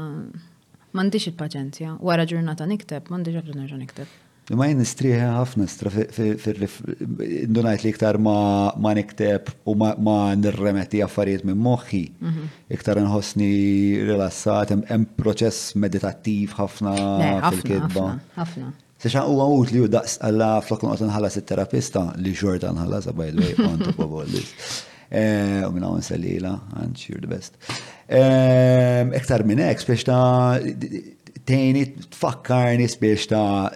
mandiċ 0.99 1.31
il-paċenzja, 1.31 1.95
wara 2.03 2.27
ġurnata 2.29 2.67
nikteb, 2.69 3.07
mandiċ 3.13 3.39
għabdu 3.39 3.57
nerġa 3.61 3.79
nikteb. 3.85 4.19
Ma 4.59 4.67
jien 4.67 4.81
nistriħi 4.83 5.21
ħafna 5.31 5.67
stra 5.71 5.93
li 5.95 7.91
iktar 7.93 8.17
ma 8.19 8.93
nikteb 8.99 9.53
u 9.71 9.77
ma 9.79 10.17
nirremeti 10.35 10.99
għaffariet 11.05 11.47
minn 11.47 11.61
moħi, 11.63 12.03
mhm. 12.19 12.49
Iktar 12.75 12.99
nħosni 12.99 13.53
rilassat, 14.11 14.75
jem 14.91 15.07
proċess 15.21 15.77
meditativ 15.79 16.59
ħafna 16.59 16.97
fil-kitba. 17.47 18.07
Ħafna 18.41 18.75
u 19.09 19.09
għawut 19.09 19.63
utli 19.69 19.81
u 19.81 19.89
daqs 19.89 20.19
għalla 20.21 20.49
flok 20.67 20.83
noqgħod 20.85 21.09
nħallas 21.09 21.39
it-terapista 21.41 22.03
li 22.21 22.35
xorta 22.37 22.73
nħallas 22.75 23.09
by 23.17 23.31
the 23.33 23.41
way 23.41 23.55
on 23.65 23.79
top 23.79 24.01
eh, 25.11 25.65
U 25.67 25.73
minn 25.75 25.83
hawn 25.83 26.03
salila, 26.07 26.53
and 26.79 26.95
you're 27.09 27.19
the 27.21 27.27
best. 27.27 27.55
Iktar 28.09 29.43
minn 29.49 29.59
hekk 29.59 29.87
biex 29.89 30.05
ta' 30.05 30.61
tejni 31.49 31.87
tfakkarni 32.13 32.87
biex 33.01 33.25
ta' 33.27 33.73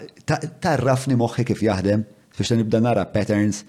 tarrafni 0.63 1.17
moħħi 1.19 1.45
kif 1.49 1.63
jaħdem, 1.67 2.05
biex 2.37 2.49
ta' 2.53 2.59
nibda 2.61 2.81
nara 2.85 3.03
patterns 3.11 3.65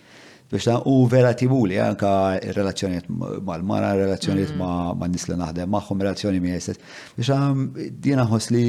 biex 0.52 0.68
ta' 0.68 0.82
u 0.86 1.08
vera 1.10 1.34
tibuli 1.34 1.80
anka 1.82 2.12
relazzjoniet 2.54 3.08
mal-mara, 3.10 3.94
relazzjoniet 3.98 4.52
mm. 4.52 4.98
ma' 5.02 5.08
nisla 5.10 5.38
naħdem, 5.42 5.72
maħħum 5.74 6.04
relazzjoni 6.06 6.44
mi 6.44 6.52
jessess. 6.52 6.84
Biex 7.18 7.32
ta' 7.32 7.94
dina 8.04 8.28
li 8.52 8.66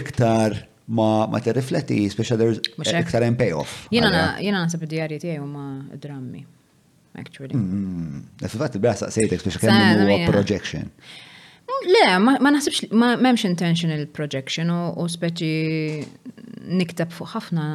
iktar 0.00 0.62
ma 0.84 1.26
ma 1.26 1.40
tirrifletti 1.40 2.08
special 2.08 2.38
there's 2.38 2.60
iktar 3.00 3.22
hemm 3.22 3.36
payoff. 3.40 3.72
Jiena 3.92 4.36
jiena 4.40 4.60
naħseb 4.66 4.84
id-diarji 4.84 5.18
tiegħi 5.22 5.40
huma 5.42 5.66
drammi. 6.00 6.44
Actually. 7.14 7.54
Mm-hmm. 7.54 8.42
E 8.42 8.48
fil-fatt 8.50 8.74
il-bra 8.76 8.92
saqsejtek 8.98 9.42
speċa 9.44 9.60
kemm 9.62 10.02
huwa 10.08 10.16
projection. 10.26 10.88
Mm, 11.64 11.92
le, 11.94 12.38
ma 12.42 12.50
naħsibx 12.52 12.88
ma 12.90 13.12
m'hemmx 13.16 13.46
intentional 13.48 14.02
projection 14.18 14.72
u 14.74 15.06
speċi 15.08 15.52
niktab 16.80 17.14
fuq 17.14 17.32
ħafna 17.36 17.68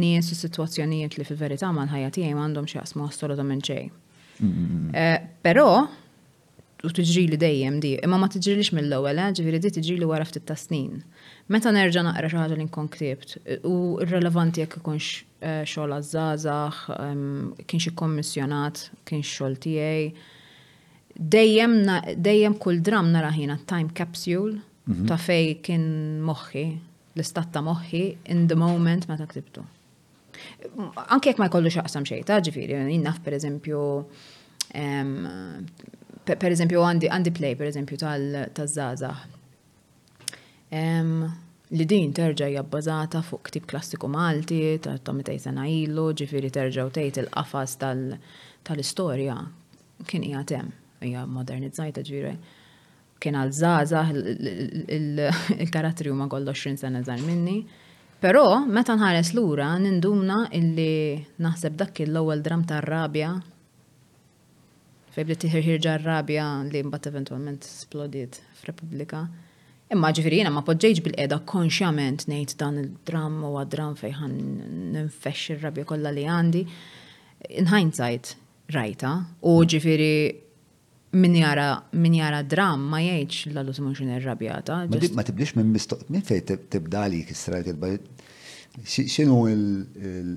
nies 0.00 0.28
u 0.28 0.36
situazzjonijiet 0.36 1.16
li 1.20 1.24
fil-verità 1.28 1.70
ma 1.72 1.86
l-ħajja 1.86 2.10
tiegħi 2.18 2.34
m'għandhom 2.36 2.68
xi 2.68 2.80
jaqsmu 2.80 3.06
assolutament 3.06 3.64
xejn. 3.70 3.88
Mm-hmm. 4.42 4.90
Eh, 4.94 5.16
però 5.46 5.68
u 6.86 6.92
tiġri 6.94 7.24
li 7.32 7.38
dejjem 7.42 7.78
di, 7.82 7.94
imma 8.06 8.18
ma 8.22 8.28
tiġrilix 8.30 8.70
mill-ewwel, 8.76 9.18
eh, 9.22 9.32
ġifieri 9.34 9.58
di 9.64 9.72
tiġri 9.78 9.96
li 10.02 10.06
wara 10.12 10.26
ftit 10.28 10.44
ta' 10.46 10.58
snin. 10.60 10.98
Meta 11.48 11.70
nerġa' 11.72 12.02
naqra 12.04 12.28
xi 12.28 12.36
ħaġa 12.36 12.56
li 12.58 12.64
nkun 12.66 12.88
ktibt 12.92 13.30
u 13.66 13.76
relevanti 14.04 14.60
jekk 14.60 14.82
ikunx 14.82 15.06
eh, 15.40 15.62
xogħol 15.64 15.94
għażażagħ, 15.96 16.80
kienx 17.64 17.88
ikkommissjonat, 17.88 18.82
kienx 19.08 19.30
xogħol 19.38 19.54
tiegħi. 19.64 20.10
Dejjem 21.36 21.78
dejjem 22.26 22.56
kull 22.60 22.82
dram 22.84 23.08
nara 23.14 23.30
ħina 23.32 23.56
time 23.70 23.94
capsule 23.96 24.58
mhm. 24.60 25.06
ta' 25.08 25.16
fej 25.24 25.48
kien 25.64 25.86
moħħi, 26.28 26.66
l-istat 27.16 27.48
ta' 27.56 27.64
moħħi 27.64 28.04
in 28.34 28.44
the 28.52 28.60
moment 28.64 29.08
meta 29.08 29.26
ktibtu. 29.32 29.64
Anke 31.08 31.32
jekk 31.32 31.40
ma 31.40 31.48
jkollu 31.48 31.72
xaqsam 31.72 32.04
xejn, 32.10 32.28
ta' 32.28 32.42
ġifieri, 32.44 32.76
jinnaf 32.92 33.22
pereżempju 33.24 33.80
per 36.28 36.52
eżempju 36.52 36.84
għandi 36.84 37.08
għandi 37.08 37.32
play 37.40 37.56
per 37.56 37.72
eżempju 37.72 38.04
tal-żaza 38.04 39.14
li 41.68 41.84
din 41.84 42.12
terġa' 42.12 42.50
jabbazata 42.52 43.22
fuq 43.22 43.44
ktib 43.48 43.66
klassiku 43.66 44.08
Malti, 44.08 44.78
ta' 44.80 44.98
Tommy 44.98 45.22
sena 45.40 45.66
ilu, 45.66 46.12
ġifiri 46.14 46.50
terġa' 46.50 46.86
u 46.86 46.90
tgħid 46.90 47.18
il-qafas 47.22 47.76
tal-istorja 47.80 49.36
kien 50.06 50.22
hija 50.22 50.44
hemm, 50.50 50.72
hija 51.00 51.24
modernizzajta 51.26 52.02
ġifiri. 52.04 52.36
Kien 53.18 53.34
għal 53.34 53.50
żgħażagħ 53.60 54.14
il 54.94 55.20
u 55.26 56.12
huma 56.12 56.28
kollha 56.30 56.52
20 56.54 56.78
sena 56.78 57.00
żgħar 57.02 57.24
minni. 57.26 57.56
Però 58.22 58.44
meta 58.66 58.94
nħares 58.96 59.32
lura 59.34 59.72
nindumna 59.78 60.44
illi 60.54 61.18
naħseb 61.42 61.74
dak 61.80 61.98
l-ewwel 62.06 62.42
dram 62.42 62.62
tar-rabja 62.66 63.32
fejbli 65.14 65.34
bdiet 65.34 65.40
tiħirħirġa 65.48 65.92
rabja 66.04 66.46
li 66.70 66.82
mbagħad 66.86 67.10
eventwalment 67.12 67.64
splodiet 67.66 68.40
f'Repubblika. 68.60 69.22
Imma 69.88 70.10
ġifiri 70.12 70.38
jena 70.42 70.50
ma 70.52 70.60
podġejġ 70.66 70.98
bil-qeda 71.04 71.38
konxjament 71.48 72.26
nejt 72.28 72.56
dan 72.60 72.76
il-dram 72.82 73.38
u 73.48 73.54
għad-dram 73.56 73.94
fejħan 73.96 74.34
n-nfesx 74.70 75.54
il-rabja 75.54 75.86
kolla 75.88 76.10
li 76.12 76.26
għandi. 76.28 76.60
In 77.62 77.70
hindsight, 77.72 78.34
rajta. 78.76 79.14
U 79.48 79.54
ġifiri 79.64 80.10
min 81.16 81.38
jara, 81.40 81.68
min 82.04 82.18
jara 82.18 82.42
dram 82.44 82.82
ma 82.92 83.00
jgħidx 83.00 83.48
l-għallu 83.54 83.76
s-mux 83.78 84.02
irrabjata. 84.18 84.82
Ma 85.16 85.24
tibdix 85.24 85.56
minn 85.56 85.72
mistoq, 85.72 86.04
minn 86.12 86.26
fej 86.28 86.44
tibda 86.52 87.06
li 87.08 87.22
kisra 87.28 87.62
Xinu 88.84 89.40
il- 89.48 90.28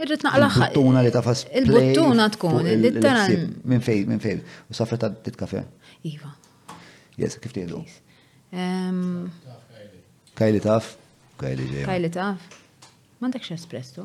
Irritna 0.00 0.30
naqla 0.34 0.68
Il-buttuna 0.68 1.00
li 1.08 1.16
tafas. 1.16 1.46
Il-buttuna 1.62 2.28
tkun, 2.36 2.68
il-litteran. 2.76 3.48
Minn 3.68 3.80
fej, 3.84 4.04
minn 4.08 4.20
fej. 4.22 4.42
U 4.68 4.76
safra 4.76 4.96
ta' 5.00 5.10
titkafe. 5.24 5.64
Iva. 6.12 6.34
Yes, 7.20 7.36
kif 7.36 7.52
tienu? 7.52 7.84
Kajli 8.50 9.30
taf? 9.60 9.66
Kajli 10.36 10.60
taf? 10.62 10.96
Kajli 11.84 12.08
taf? 12.14 12.40
Mandek 13.20 13.42
xe 13.44 13.54
espresso? 13.60 14.02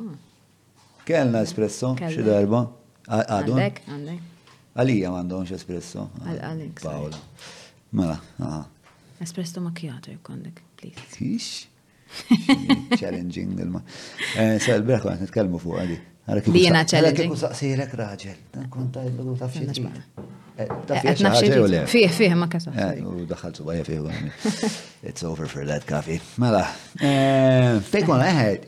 Kellna 1.07 1.39
espresso, 1.47 1.89
xi 1.95 2.21
darba? 2.27 2.59
Għadun? 3.07 3.55
Għandek, 3.61 3.79
għandek. 3.87 4.21
Għalija 4.75 5.09
mandon 5.15 5.43
xe 5.47 5.55
espresso. 5.55 6.01
Għal-Alex. 6.27 6.75
Paola. 6.83 7.19
Mela, 7.95 8.17
aha. 8.43 8.59
Espresso 9.23 9.59
macchiato 9.63 10.09
jkondek, 10.17 10.57
please. 10.75 11.01
Ix? 11.23 11.45
Challenging 12.99 13.51
dilma. 13.55 13.79
Eh, 14.35 14.57
Sal-berħu 14.65 15.07
għan 15.13 15.21
nitkelmu 15.23 15.57
fuq 15.63 15.77
għadi. 15.85 15.99
Li 16.25 16.63
jena 16.63 16.79
ċelġi. 16.89 17.21
Għalek 17.27 17.35
saqsirek 17.37 17.91
raġel. 17.99 18.37
Konta 18.73 19.03
jibbu 19.05 19.35
taf 19.37 19.53
xie. 19.53 19.89
Fih, 21.91 22.13
fih, 22.15 22.31
ma 22.39 22.47
kasa. 22.49 22.71
Eh, 22.73 23.01
u 23.05 23.25
daħħaltu 23.29 23.65
għaj 23.69 23.81
fih 23.85 23.99
għaj. 23.99 24.55
It's 25.05 25.21
over 25.27 25.45
for 25.51 25.67
that 25.69 25.83
kafi. 25.85 26.15
Mela. 26.41 26.63
Eh, 26.97 27.77
Fejkon 27.91 28.23
eħed. 28.25 28.65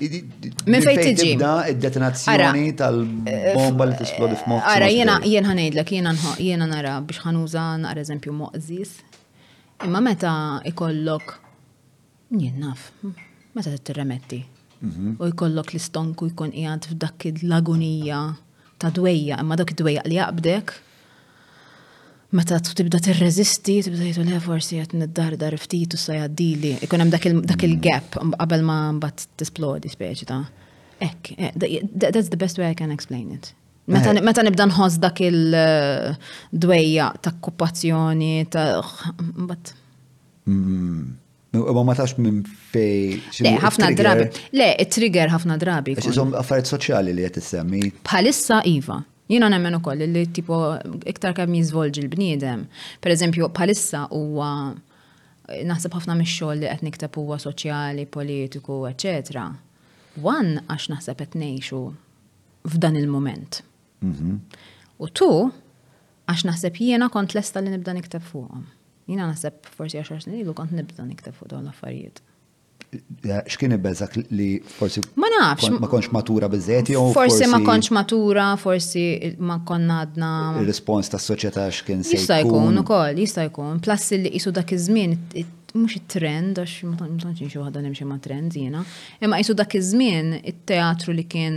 Min 0.68 0.86
fejt 0.86 1.02
tiġi. 1.08 1.32
Id-detonazzjoni 1.72 2.76
tal-bomba 2.78 3.88
li 3.90 3.98
t-isplodi 4.04 4.38
f-mokk. 4.38 4.62
Eh, 4.62 4.76
ara, 4.78 4.90
jena 5.26 5.50
ħanejdlek, 5.50 5.96
jena 6.38 6.68
nara 6.70 7.00
biex 7.02 7.24
ħanuża 7.26 7.64
naqra 7.88 8.04
eżempju 8.06 8.36
moqżis. 8.44 8.94
Imma 9.88 10.02
meta 10.06 10.36
ikollok, 10.70 11.34
jien 12.38 12.62
naf, 12.62 12.90
meta 13.54 13.74
t-terremetti. 13.74 14.44
Mhm. 14.82 15.12
u 15.22 15.28
jkollok 15.32 15.72
l-istonku 15.74 16.30
jkun 16.32 16.52
qiegħed 16.54 16.91
f'dak 16.91 17.26
l-agonija 17.32 18.18
ta' 18.78 18.91
dwejja, 18.94 19.40
imma 19.41 19.56
dak 19.58 19.72
id-dwejja 19.74 20.04
li 20.06 20.18
jaqbdek, 20.20 20.74
meta 22.38 22.60
tibda 22.68 22.99
tirreżisti, 23.02 23.80
tibda 23.88 24.06
jgħidu 24.06 24.28
le 24.30 24.41
forsi 24.44 24.82
qed 24.84 25.08
dar 25.41 25.58
ftit 25.58 25.95
u 25.98 26.02
sa 26.02 26.14
jgħaddili, 26.20 26.76
ikun 26.86 27.02
hemm 27.04 27.16
dak 27.48 27.66
il-gap 27.66 28.20
qabel 28.20 28.66
ma 28.70 28.78
mbagħad 28.99 29.28
tisplodi 29.41 29.94
speċi 29.95 30.30
ta' 30.34 30.41
Ek, 31.06 31.34
eh, 31.38 31.52
that's 31.94 32.30
the 32.34 32.38
best 32.41 32.58
way 32.58 32.72
I 32.72 32.74
can 32.74 32.90
explain 32.90 33.30
it. 33.32 33.52
Meta 33.86 34.10
eh. 34.18 34.45
nibda 34.48 34.66
nħoss 34.66 34.98
dak 34.99 35.22
il-dwejja 35.28 37.06
eh, 37.12 37.20
ta' 37.22 37.34
okkupazzjoni, 37.38 38.36
ta' 38.49 38.82
mbagħad. 39.22 39.76
Mhm. 40.48 41.27
Ma 41.58 41.84
ma 41.84 41.94
tax 41.96 42.16
minn 42.22 42.42
fej. 42.72 43.18
Le, 43.44 43.54
ħafna 43.62 43.90
drabi. 43.98 44.28
Le, 44.58 44.68
trigger 44.94 45.32
ħafna 45.34 45.58
drabi. 45.62 45.96
Xizom 46.02 46.34
affarijiet 46.38 46.72
soċjali 46.74 47.16
li 47.16 47.26
qed 47.28 47.40
issemmi. 47.42 47.82
Bħalissa 48.08 48.62
iva. 48.70 49.00
Jina 49.32 49.50
nemmen 49.52 49.76
u 49.78 49.82
koll 49.84 50.06
li 50.08 50.26
tipo 50.34 50.58
iktar 51.12 51.34
kemm 51.38 51.58
jizvolġi 51.60 52.04
l-bniedem. 52.06 52.62
Per 53.04 53.12
eżempju, 53.14 53.50
bħalissa 53.58 54.06
huwa 54.16 54.50
naħseb 55.68 55.96
ħafna 55.98 56.16
mix 56.22 56.48
li 56.62 56.70
qed 56.72 56.86
nikteb 56.88 57.20
huwa 57.22 57.38
soċjali, 57.44 58.06
politiku, 58.18 58.84
ecc. 58.92 59.48
Wan 60.24 60.58
għax 60.68 60.90
naħseb 60.94 61.22
qed 61.26 61.38
ngħixu 61.42 61.82
f'dan 62.74 62.98
il-moment. 63.02 63.62
Mhm. 64.04 64.38
U 64.98 65.06
tu 65.10 65.28
għax 66.28 66.42
naħseb 66.52 66.80
jiena 66.86 67.10
kont 67.12 67.36
lesta 67.38 67.62
li 67.62 67.72
nibda 67.76 67.94
nikteb 68.00 68.24
fuqhom. 68.24 68.66
Jina 69.08 69.28
naħseb 69.32 69.68
forsi 69.72 70.00
10 70.04 70.24
snin 70.26 70.42
ilu 70.42 70.54
kont 70.56 70.74
nibda 70.76 71.06
nikteb 71.08 71.36
fuq 71.36 71.50
dawn 71.54 71.64
l-affarijiet. 71.70 72.20
X'kien 73.50 73.74
ibbeżak 73.76 74.14
li 74.32 74.46
forsi 74.78 75.02
ma 75.20 75.28
nafx 75.34 75.72
ma 75.76 75.90
konx 75.92 76.08
matura 76.16 76.48
biżejt 76.52 76.92
jew 76.94 77.02
forsi 77.16 77.48
ma 77.52 77.60
konx 77.66 77.90
matura, 77.96 78.46
forsi 78.62 79.04
ma 79.44 79.58
konna 79.68 80.02
għadna. 80.06 80.32
Ir-rispons 80.64 81.12
tas-soċjetà 81.16 81.66
x'kien 81.76 82.04
se 82.08 82.16
jista' 82.16 82.40
jkun 82.44 82.80
ukoll, 82.84 83.20
jista' 83.26 83.48
jkun. 83.50 83.82
Plassi 83.84 84.20
li 84.24 84.32
qisu 84.38 84.56
dak 84.56 84.72
iż-żmien 84.78 85.16
mux 85.76 85.95
trend 86.10 86.57
għax 86.61 86.73
ma 86.88 86.98
tantx 87.02 87.44
nxu 87.45 87.64
ħadda 87.65 87.81
nimxi 87.84 88.06
ma' 88.07 88.18
trend 88.23 88.56
jiena. 88.56 88.81
Imma 89.23 89.39
jisu 89.41 89.56
dak 89.57 89.76
iż-żmien 89.80 90.30
it-teatru 90.39 91.15
li 91.15 91.26
kien 91.30 91.56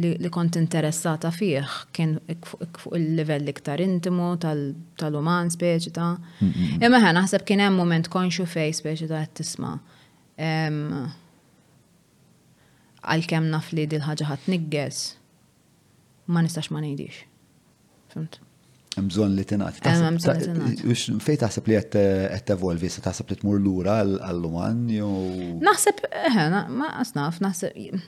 li 0.00 0.30
kont 0.32 0.56
interessata 0.60 1.32
fih 1.34 1.68
kien 1.94 2.16
fuq 2.48 2.82
il-livell 2.96 3.48
iktar 3.52 3.82
intimu 3.84 4.32
tal-uman 4.44 5.50
speċi 5.52 5.92
ta'. 5.96 6.08
Imma 6.80 7.00
ħana 7.02 7.20
naħseb 7.22 7.44
kien 7.48 7.64
hemm 7.66 7.80
moment 7.82 8.08
konxu 8.12 8.46
fej 8.48 8.72
speċi 8.80 9.10
ta' 9.10 9.24
qed 9.26 9.34
tisma' 9.42 9.74
għal-kem 13.02 13.50
naf 13.52 13.72
li 13.74 13.88
dil 13.90 14.06
ħaġa 14.06 14.30
ħat 14.30 14.48
nigges 14.54 15.04
ma 16.32 16.40
nistax 16.46 16.70
ma 16.72 16.80
ngħidix. 16.86 17.26
Fimt? 18.14 18.38
Mżon 19.00 19.36
li 19.38 19.44
t-nat. 19.48 19.78
Fej 21.22 21.36
taħseb 21.40 21.68
li 21.70 21.76
għet 21.80 22.50
evolvi, 22.52 22.90
se 22.92 23.00
taħseb 23.04 23.30
li 23.32 23.38
t-mur 23.40 23.60
l-ura 23.60 23.96
għall-luman? 24.02 24.82
Naħseb, 25.64 26.02
eħe, 26.32 26.44
ma 26.50 26.90
asnaf, 27.00 27.38
naħseb. 27.44 28.00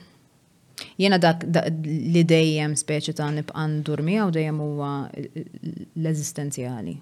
Jena 1.01 1.17
dak 1.21 1.45
li 1.85 2.21
dejjem 2.27 2.75
speċi 2.77 3.15
ta' 3.17 3.29
nibqan 3.33 3.79
durmi 3.87 4.17
għaw 4.19 4.33
dejjem 4.35 4.59
huwa 4.65 4.89
l 5.13 6.11
ezistenzjali 6.11 6.97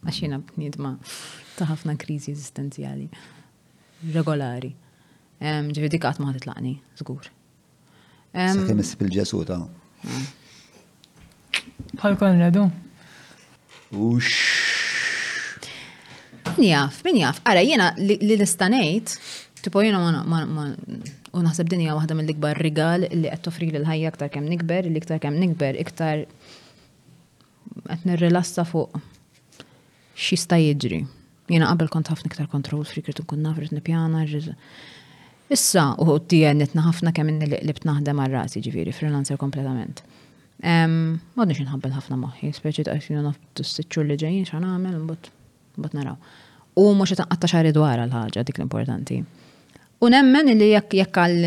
Għax 0.00 0.20
jena 0.24 0.38
b'nidma 0.40 0.94
ta' 1.58 1.66
ħafna 1.68 1.98
krizi 2.00 2.32
ezistenzjali. 2.32 3.10
regolari. 4.14 4.70
Ġifieri 5.40 5.90
dik 5.92 6.00
qatt 6.00 6.22
ma 6.22 6.32
titlaqni, 6.32 6.70
żgur. 6.96 7.26
Sa 8.32 8.64
kemm 8.64 8.80
issib 8.80 9.02
il-ġesuta. 9.04 9.58
Bħal 11.98 12.14
mm. 12.14 12.18
Konradu. 12.22 12.64
Min 13.92 16.68
jaf, 16.70 17.04
min 17.04 17.16
jaf. 17.18 17.40
Ara, 17.42 17.62
jena 17.66 17.90
li 17.98 18.36
nistanejt, 18.38 19.16
tipo 19.64 19.82
jena 19.82 20.22
ma 20.24 20.66
Unaħseb 21.30 21.68
dinja 21.70 21.94
waħda 21.94 22.10
mill-ikbar 22.18 22.58
rigal 22.58 23.04
li 23.06 23.28
qed 23.30 23.42
toffri 23.46 23.68
l-ħajja 23.70 24.08
aktar 24.10 24.30
kemm 24.34 24.48
nikber, 24.50 24.82
li 24.90 24.98
iktar 24.98 25.20
kemm 25.22 25.36
nikber, 25.38 25.76
iktar 25.78 26.24
qed 27.86 28.02
nirrilassa 28.08 28.64
fuq 28.66 28.90
sta 30.18 30.58
jiġri. 30.58 31.04
Jiena 31.54 31.68
qabel 31.70 31.86
kont 31.94 32.10
ħafna 32.10 32.26
iktar 32.32 32.50
kontrol 32.50 32.82
fri 32.82 32.98
krid 33.06 33.22
nkun 33.22 33.46
naf 33.46 33.62
rid 33.62 33.70
nippjana. 33.76 34.24
Issa 35.54 35.84
uħud 36.02 36.26
tiegħi 36.34 36.50
nitna 36.64 36.82
ħafna 36.88 37.14
kemm 37.14 37.30
inni 37.36 37.46
li 37.52 37.62
qlibt 37.62 37.86
naħdem 37.86 38.18
għar-ras 38.26 38.58
jiġifieri 38.58 38.90
freelancer 38.98 39.38
kompletament. 39.38 40.02
Għadni 40.60 41.54
xinħabben 41.56 41.94
ħafna 41.94 42.16
maħi, 42.20 42.50
speċi 42.52 42.84
ta' 42.84 42.94
jisina 42.98 43.22
naf 43.24 43.38
t 43.56 43.64
sicċu 43.64 44.02
li 44.04 44.16
ġejjin 44.20 44.44
xan 44.46 44.66
għamil, 44.68 44.96
mbot 45.76 45.94
naraw. 45.96 46.18
U 46.76 46.90
mux 46.94 47.14
għatta 47.14 47.48
xarri 47.48 47.72
dwar 47.72 48.02
għal-ħagġa, 48.04 48.44
dik 48.44 48.60
l-importanti. 48.60 49.20
U 50.04 50.08
nemmen 50.12 50.52
li 50.56 50.70
jekk 50.74 50.98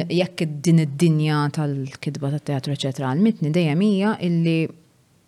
jekk 0.10 0.46
din 0.66 0.82
id-dinja 0.86 1.44
tal-kidba 1.56 2.34
tat-teatru, 2.36 2.74
eccetera, 2.76 3.12
għal-mitni 3.14 3.54
dejjem 3.54 3.82
hija 3.86 4.16
illi 4.28 4.58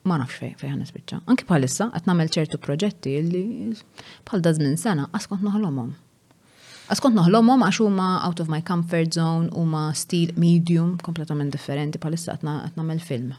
ma 0.05 0.17
nafx 0.21 0.41
fej 0.41 0.55
fejn 0.63 0.81
nispiċċa. 0.81 1.21
Anki 1.29 1.45
bħalissa 1.49 1.91
qed 1.93 2.09
nagħmel 2.09 2.33
ċertu 2.35 2.59
proġetti 2.61 3.15
li 3.21 3.45
bħal 4.25 4.41
da 4.45 4.53
żmien 4.57 4.77
sena 4.77 5.09
askont 5.13 5.45
noħlomhom. 5.45 5.93
Askont 6.93 7.17
noħlomhom 7.17 7.61
għax 7.65 7.81
huma 7.85 8.09
out 8.27 8.41
of 8.43 8.49
my 8.49 8.61
comfort 8.65 9.13
zone 9.17 9.49
huma 9.57 9.87
stil 9.97 10.33
medium 10.41 10.97
kompletament 11.05 11.53
differenti 11.53 12.01
bħalissa 12.01 12.37
qed 12.39 12.45
nagħmel 12.49 13.01
film 13.01 13.33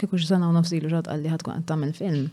kikux 0.00 0.26
zanaw 0.28 0.50
u 0.52 0.56
nafsilu 0.58 0.90
ġad 0.90 1.08
għalli 1.10 1.36
kun 1.44 1.56
għattam 1.58 1.86
il 1.88 1.92
film. 1.96 2.28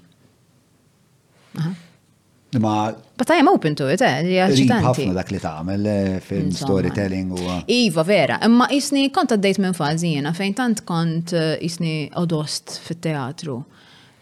Ma. 2.60 2.74
But 3.18 3.30
I 3.32 3.40
am 3.40 3.48
open 3.48 3.76
to 3.80 3.86
it, 3.88 4.02
eh? 4.04 4.48
ħafna 4.52 5.14
dak 5.16 5.30
li 5.32 5.40
tagħmel 5.40 5.86
eh, 5.88 6.16
film 6.26 6.50
storytelling 6.52 7.32
u. 7.32 7.46
Iva, 7.72 8.04
vera. 8.08 8.38
Imma 8.44 8.68
isni 8.76 9.06
kont 9.16 9.32
għaddejt 9.38 9.62
minn 9.64 9.78
fażina 9.78 10.34
fejn 10.36 10.58
tant 10.58 10.84
kont 10.88 11.32
eh, 11.38 11.54
isni 11.64 12.10
odost 12.20 12.76
fit-teatru. 12.84 13.60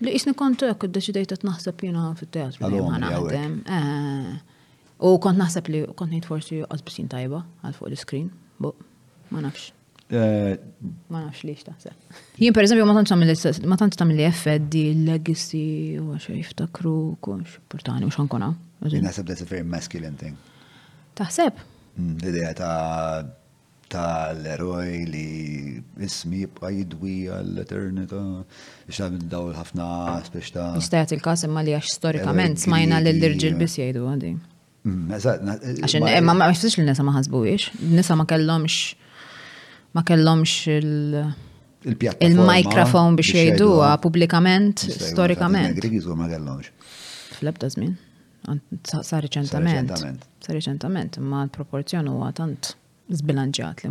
Li 0.06 0.14
isni 0.16 0.36
kont 0.38 0.62
id-deċidejt 0.68 1.34
eh, 1.34 1.38
għat 1.40 1.48
naħseb 1.50 1.82
jina 1.88 2.06
fit-teatru 2.20 2.70
naħdem. 3.06 3.58
U 5.00 5.16
kont 5.24 5.40
naħseb 5.40 5.74
li 5.74 5.82
kont 5.96 6.12
ngħid 6.12 6.30
forsi 6.30 6.62
qasbisin 6.70 7.10
tajba 7.12 7.42
għal 7.66 7.80
fuq 7.82 7.90
l-iskrin. 7.90 8.30
Ma 8.62 9.42
nafx. 9.42 9.72
Ma 10.10 11.20
nafx 11.22 11.44
li 11.46 11.54
xtaħseb. 11.60 12.14
Jien 12.42 12.54
per 12.56 12.66
eżempju 12.66 12.86
ma 12.90 12.96
tantx 13.78 13.98
tamil 14.00 14.18
li 14.18 14.26
effed 14.26 14.64
di 14.74 14.88
legacy 15.06 16.00
u 16.02 16.08
għaxe 16.16 16.34
jiftakru 16.40 16.94
kun 17.22 17.44
portani 17.70 18.08
u 18.10 18.14
xankona. 18.14 18.52
Naħseb 18.82 19.28
that's 19.28 19.44
a 19.46 19.50
very 19.52 19.64
masculine 19.66 20.18
thing. 20.18 20.34
Taħseb. 21.20 21.60
Mm, 22.00 22.16
l 22.16 22.32
ideja 22.32 22.56
ta' 23.90 24.34
l 24.34 24.50
eroj 24.50 24.98
li 25.12 25.30
ismi 26.02 26.42
jibqa 26.48 26.72
jidwi 26.74 27.16
għall-eternita. 27.30 28.22
Ixab 28.90 29.20
dawl 29.30 29.54
ħafna 29.60 29.92
spiex 30.26 30.56
ta' 30.58 30.72
Istajat 30.80 31.14
il-kas 31.20 31.46
imma 31.50 31.62
li 31.66 31.76
għax 31.78 31.92
storikament 32.00 32.62
smajna 32.66 33.04
l-dirġil 33.04 33.60
bis 33.62 33.78
jgħidu 33.78 34.08
għadi. 34.16 34.34
Mm, 34.90 35.14
Għaxin, 35.20 36.02
ma' 36.02 36.16
ma' 36.18 36.36
ma' 36.40 36.50
ma' 36.50 36.50
ma' 36.50 36.50
ma' 36.98 38.02
ma' 38.02 38.20
ma' 38.24 38.24
ma' 38.24 38.58
ma' 38.58 39.06
ma 39.92 40.04
kellomx 40.04 40.66
il- 40.68 41.36
il-microphone 41.90 43.16
biex 43.20 43.30
jgħiduha 43.34 43.94
publikament, 44.04 44.84
storikament. 44.84 45.86
ma 46.18 46.28
kellomx. 46.28 46.70
fl 47.40 47.50
zmin. 47.70 47.96
żmien. 48.46 48.60
Sa 49.04 49.22
reċentament. 49.24 49.96
Sa 50.44 50.54
reċentament, 50.56 51.18
imma 51.22 51.44
l-proporzjon 51.48 52.08
huwa 52.12 52.32
tant 52.36 52.76
zbilanġat 53.10 53.84
li 53.84 53.90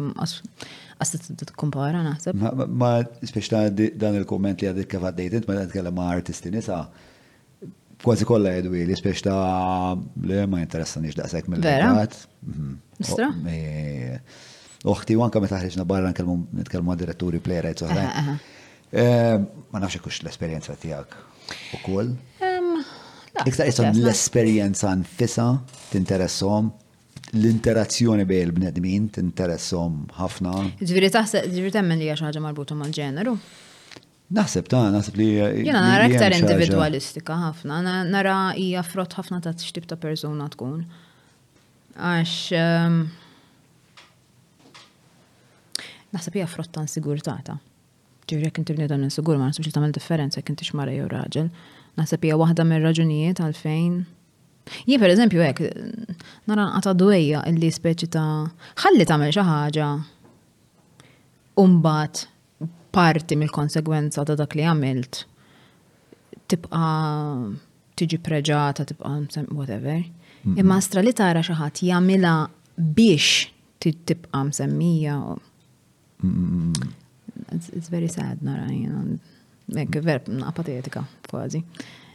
għasset 0.99 1.37
t-kumpara 1.41 2.03
naħseb. 2.03 2.69
Ma 2.69 2.91
speċta 3.33 3.67
dan 3.99 4.15
il-komment 4.21 4.61
li 4.63 4.67
għadik 4.71 4.89
kif 4.93 5.01
għaddejt, 5.09 5.47
ma 5.49 5.55
għadik 5.63 5.73
kellem 5.81 5.95
ma' 5.99 6.11
artisti 6.13 6.51
nisa, 6.55 6.85
kważi 8.05 8.25
kolla 8.29 8.51
jedu 8.55 8.71
li 8.77 8.95
speċta 8.97 9.35
li 10.29 10.45
ma' 10.53 10.61
interessan 10.63 11.05
iġdaqsek 11.09 11.49
mill 11.51 11.63
għat 11.67 11.71
Vera? 11.83 12.07
Mhm. 12.47 12.79
Istra? 12.99 13.29
Oh, 13.29 14.19
uħti 14.87 15.17
u 15.19 15.25
anka 15.25 15.41
meta 15.43 15.59
ħriġna 15.59 15.87
barra 15.87 16.13
għad 16.13 16.99
diretturi 17.03 17.41
playwrights 17.43 17.83
oħrajn. 17.83 18.39
Eh, 18.89 19.39
ma 19.73 19.83
nafx 19.83 20.01
kux 20.03 20.21
l-esperjenza 20.23 20.77
tiegħek 20.79 21.17
ukoll. 21.81 22.15
Iktar 23.47 23.69
jisom 23.69 23.91
l-esperjenza 24.05 24.93
nfisa 24.99 25.49
t-interessom, 25.93 26.71
l-interazzjoni 27.37 28.25
bej 28.27 28.43
l 28.47 28.55
bnedmin 28.57 29.11
t-interessom 29.15 30.05
ħafna. 30.19 30.55
Ġviri 30.81 31.11
taħseb, 31.15 31.51
ġviri 31.53 31.75
temmen 31.75 32.01
li 32.03 32.11
għaxħaġa 32.15 32.43
marbutu 32.43 32.79
mal-ġeneru. 32.79 33.37
Naħseb 34.39 34.67
ta' 34.69 34.89
naħseb 34.93 35.15
li. 35.19 35.27
Jena 35.69 35.81
nara 35.83 36.09
iktar 36.11 36.35
individualistika 36.37 37.37
ħafna, 37.49 37.81
nara 38.09 38.39
hija 38.61 38.83
frott 38.87 39.17
ħafna 39.19 39.41
ta' 39.45 39.55
xtib 39.57 39.89
ta' 39.89 39.97
persona 40.01 40.49
tkun. 40.53 40.83
Għax 41.99 42.43
naħseb 46.15 46.39
hija 46.41 46.49
frotta 46.49 46.85
sigurtata. 46.89 47.59
Ġiri 48.29 48.45
jekk 48.49 48.61
inti 48.61 48.75
bniedem 48.77 49.05
insigur 49.07 49.39
ma 49.41 49.49
nasibx 49.49 49.69
li 49.71 49.75
tagħmel 49.75 49.95
differenza 49.97 50.41
jekk 50.41 50.53
intix 50.55 50.73
xmara 50.73 50.93
jew 50.95 51.07
raġel. 51.13 51.49
Naħseb 51.99 52.27
hija 52.29 52.39
waħda 52.41 52.65
mir-raġunijiet 52.71 53.43
għalfejn 53.47 53.99
Jien 54.85 55.01
per 55.01 55.09
eżempju 55.09 55.41
hekk 55.41 55.69
nara 56.51 56.67
nqata' 56.77 56.93
dwejja 57.01 57.39
illi 57.49 57.71
speċi 57.73 58.09
ta' 58.13 58.25
ħalli 58.83 59.07
tagħmel 59.09 59.31
xi 59.33 59.45
ħaġa 59.49 59.87
umbat 61.63 62.27
parti 62.93 63.39
mill-konsegwenza 63.41 64.27
ta' 64.29 64.37
dak 64.37 64.59
li 64.59 64.67
għamilt 64.69 65.23
tibqa 66.53 66.85
tiġi 67.99 68.21
preġata, 68.29 68.85
tibqa 68.91 69.15
whatever. 69.57 70.05
Imma 70.53 70.77
astra 70.77 71.01
li 71.01 71.17
tara 71.17 71.41
xi 71.41 71.57
ħadd 71.63 71.83
jagħmilha 71.89 72.37
biex 72.93 73.49
tibqa 73.89 74.45
msemmija 74.51 75.17
Mm. 76.25 76.73
It's 77.77 77.89
very 77.89 78.09
sad 78.09 78.43
nara, 78.43 78.71
you 78.73 78.89
know. 78.89 79.19
Mek, 79.75 80.01
ver, 80.03 80.21
apatetika, 80.49 81.05
kważi. 81.31 81.63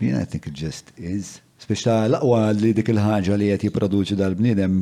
Mean, 0.01 0.15
I 0.15 0.25
think 0.25 0.45
it 0.47 0.53
just 0.57 0.91
is. 0.97 1.39
Speċta 1.63 1.93
aqwa 2.17 2.49
li 2.57 2.73
dik 2.75 2.89
il-ħagġa 2.91 3.37
li 3.39 3.47
jgħet 3.53 3.69
produċi 3.75 4.17
dal-bnidem 4.19 4.79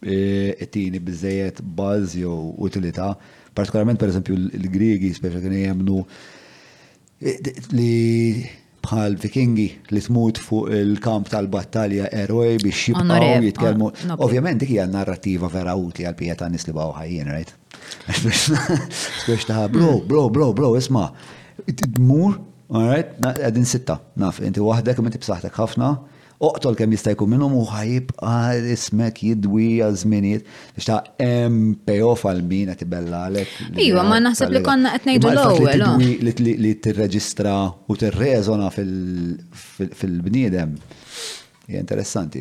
e, 0.00 0.16
it-tini 0.58 0.98
bizzejiet 0.98 1.60
buzz 1.78 2.16
jew 2.18 2.38
utilita. 2.64 3.12
Partikolarment, 3.54 4.00
per 4.00 4.10
eżempju, 4.10 4.38
l-Grigi, 4.58 5.12
speċa 5.14 5.42
kien 5.44 5.54
jemnu 5.60 6.00
e, 7.22 7.36
li 7.76 8.42
bħal 8.82 9.18
vikingi 9.20 9.68
li 9.94 10.02
tmut 10.08 10.40
fuq 10.42 10.72
il-kamp 10.80 11.30
tal-battalja 11.32 12.08
eroj 12.24 12.56
biex 12.64 12.90
jibqaw 12.90 13.42
jitkelmu. 13.50 13.92
Ah, 14.08 14.16
Ovvjament, 14.26 14.62
dik 14.64 14.72
hija 14.74 14.88
narrativa 14.90 15.52
vera 15.54 15.76
uti 15.76 16.08
għal-pieta 16.08 16.50
nis 16.50 16.66
li 16.66 16.74
baqgħu 16.76 17.28
right? 17.36 17.52
Biex 19.26 19.48
taħ, 19.48 19.66
bro, 19.72 19.98
bro, 20.04 20.24
bro, 20.32 20.48
bro, 20.56 20.70
isma, 20.78 21.10
id-dmur, 21.68 22.38
alright, 22.72 23.06
għadin 23.42 23.64
sitta, 23.68 23.98
naf, 24.20 24.40
inti 24.44 24.60
wahdek, 24.64 24.98
inti 25.04 25.18
b'saħtek 25.22 25.54
ħafna, 25.60 25.88
oqtol 26.48 26.74
kem 26.78 26.90
jista' 26.94 27.10
jkun 27.16 27.30
minnhom 27.32 27.52
u 27.58 27.60
ħajibqa' 27.66 28.60
ismek 28.72 29.16
jidwi 29.26 29.68
għal 29.82 29.96
żminijiet 29.98 30.42
biex 30.76 30.84
ta' 30.86 31.00
hemm 31.18 31.56
payoff 31.82 32.20
għal 32.30 32.42
min 32.46 32.68
qed 32.70 32.80
ibella 32.86 33.16
għalek. 33.26 33.50
Iva, 33.82 34.02
ma 34.06 34.16
naħseb 34.22 34.48
li 34.54 34.60
konna 34.62 34.88
qed 34.94 35.04
ngħidu 35.16 35.26
l-ewwel. 35.32 35.80
Oh. 35.88 35.96
Li 36.46 36.72
tirreġistra 36.84 37.54
u 37.90 37.92
tirreżona 37.98 38.66
fil-bniedem. 38.74 40.70
interessanti. 41.74 42.40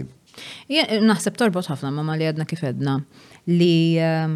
Naħseb 1.01 1.33
torbot 1.41 1.65
ħafna 1.71 1.89
ma' 1.97 2.15
li 2.21 2.25
għadna 2.29 2.45
kif 2.47 2.61
għedna 2.69 2.93
li 3.49 3.73
ehm, 3.97 4.33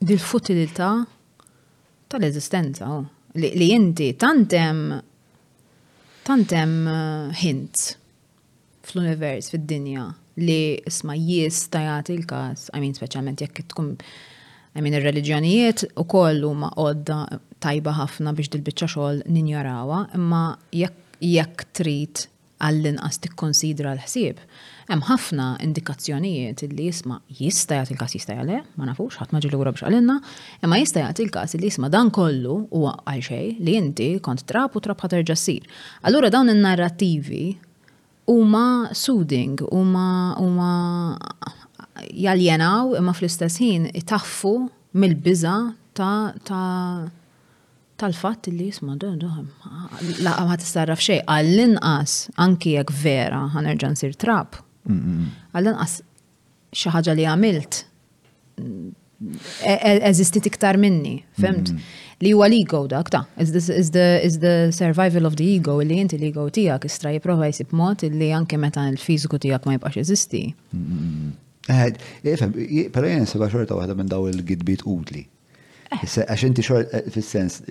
bil-futilità 0.00 0.92
tal-eżistenza, 2.08 2.86
oh. 2.92 3.04
li 3.36 3.68
inti 3.74 4.12
tantem 4.18 4.78
tantem 6.26 6.72
eh, 6.88 7.42
hint 7.42 7.92
fl-univers, 8.88 9.50
fid-dinja, 9.52 10.06
li 10.40 10.78
isma 10.88 11.14
jista 11.18 11.82
jagħti 11.86 12.16
l-każ, 12.22 12.66
I 12.72 12.80
mean 12.82 13.36
jekk 13.36 13.66
tkun 13.74 13.92
I 14.76 14.82
mean 14.84 14.94
ir-reliġjonijiet 14.94 15.86
ukoll 15.98 16.44
ma 16.54 16.70
għodda 16.76 17.18
tajba 17.64 17.96
ħafna 17.98 18.34
biex 18.36 18.48
dil 18.52 18.62
bicċa 18.62 18.86
xogħol 18.92 19.22
ninjarawa, 19.34 20.04
imma 20.14 20.42
jekk 20.76 21.64
trit 21.72 21.72
trid 21.74 22.28
għall-inqas 22.58 23.18
tikkonsidra 23.22 23.96
l-ħsieb 23.96 24.38
Hemm 24.88 25.02
ħafna 25.04 25.46
indikazzjonijiet 25.60 26.62
li 26.72 26.86
jisma 26.86 27.18
jista' 27.28 27.76
jagħti 27.76 27.92
il-każ 27.92 28.14
jista' 28.16 28.36
jagħle, 28.38 28.54
ma 28.80 28.86
nafux, 28.88 29.18
ħadd 29.20 29.34
ma 29.34 29.40
ġilura 29.44 29.70
biex 29.74 29.84
għalinna, 29.84 30.14
imma 30.64 30.76
jista' 30.80 31.02
jagħti 31.02 31.24
il-każ 31.26 31.54
li 31.60 31.68
jisma 31.68 31.90
dan 31.92 32.08
kollu 32.14 32.54
huwa 32.72 32.94
għal 33.10 33.20
xejn 33.26 33.58
li 33.68 33.74
inti 33.76 34.06
kont 34.24 34.46
trab 34.48 34.72
u 34.72 34.80
trab 34.80 34.96
ħaterġa' 35.02 35.34
ssir. 35.36 35.66
Allura 36.08 36.30
dawn 36.32 36.48
in-narrattivi 36.54 37.42
huma 38.32 38.62
suding, 38.96 39.60
huma 39.68 40.06
huma 40.40 40.70
jaljenaw 42.08 42.94
imma 43.02 43.12
fl-istess 43.12 43.60
ħin 43.60 43.90
itaffu 43.92 44.54
mill-biża 44.96 45.58
ta' 46.00 46.30
ta' 46.48 47.10
tal-fatt 48.00 48.48
li 48.56 48.70
jisma 48.70 48.96
doħem, 48.96 49.52
laqqa 50.24 50.46
ma 50.48 50.56
tistarraf 50.64 51.04
xej, 51.04 51.20
għall-inqas 51.28 52.16
anki 52.40 52.78
jekk 52.78 52.94
vera 53.04 53.42
ħanerġan 53.52 53.98
sir 54.00 54.16
trap, 54.16 54.62
Għallan 54.86 55.76
qas 55.78 55.98
xaħġa 56.76 57.14
li 57.16 57.26
għamilt 57.28 57.80
e-, 58.58 59.78
e-, 59.78 60.02
eżistit 60.10 60.46
iktar 60.50 60.78
minni, 60.80 61.18
femt? 61.40 61.72
Mm-hmm. 61.72 61.96
Li 62.18 62.32
huwa 62.34 62.48
l-ego 62.50 62.82
dak 62.90 63.12
ta' 63.14 63.24
is 63.38 63.52
the 63.94 64.54
survival 64.74 65.26
of 65.28 65.36
the 65.38 65.46
ego 65.54 65.76
li 65.82 66.00
inti 66.02 66.18
l-ego 66.18 66.48
tijak 66.50 66.86
istra 66.88 67.12
jiprofa 67.14 67.46
jisib 67.50 67.74
mot, 67.78 68.02
li 68.02 68.32
anke 68.34 68.58
meta 68.58 68.84
il-fiziku 68.90 69.38
tijak 69.44 69.66
ma 69.70 69.76
jibqax 69.76 70.00
eżisti. 70.02 70.42
Ifem, 70.48 70.80
mm-hmm. 70.80 71.98
eh, 72.24 72.32
eh, 72.32 72.92
pero 72.94 73.06
jen 73.10 73.26
seba 73.30 73.46
xorta 73.52 73.76
għahda 73.78 73.98
minn 74.00 74.10
daw 74.10 74.26
il-gidbit 74.32 74.82
utli. 74.90 75.28
Eh. 75.94 76.02
Għax 76.04 76.42
inti 76.50 76.64
xort 76.66 76.90
fil-sens. 77.14 77.62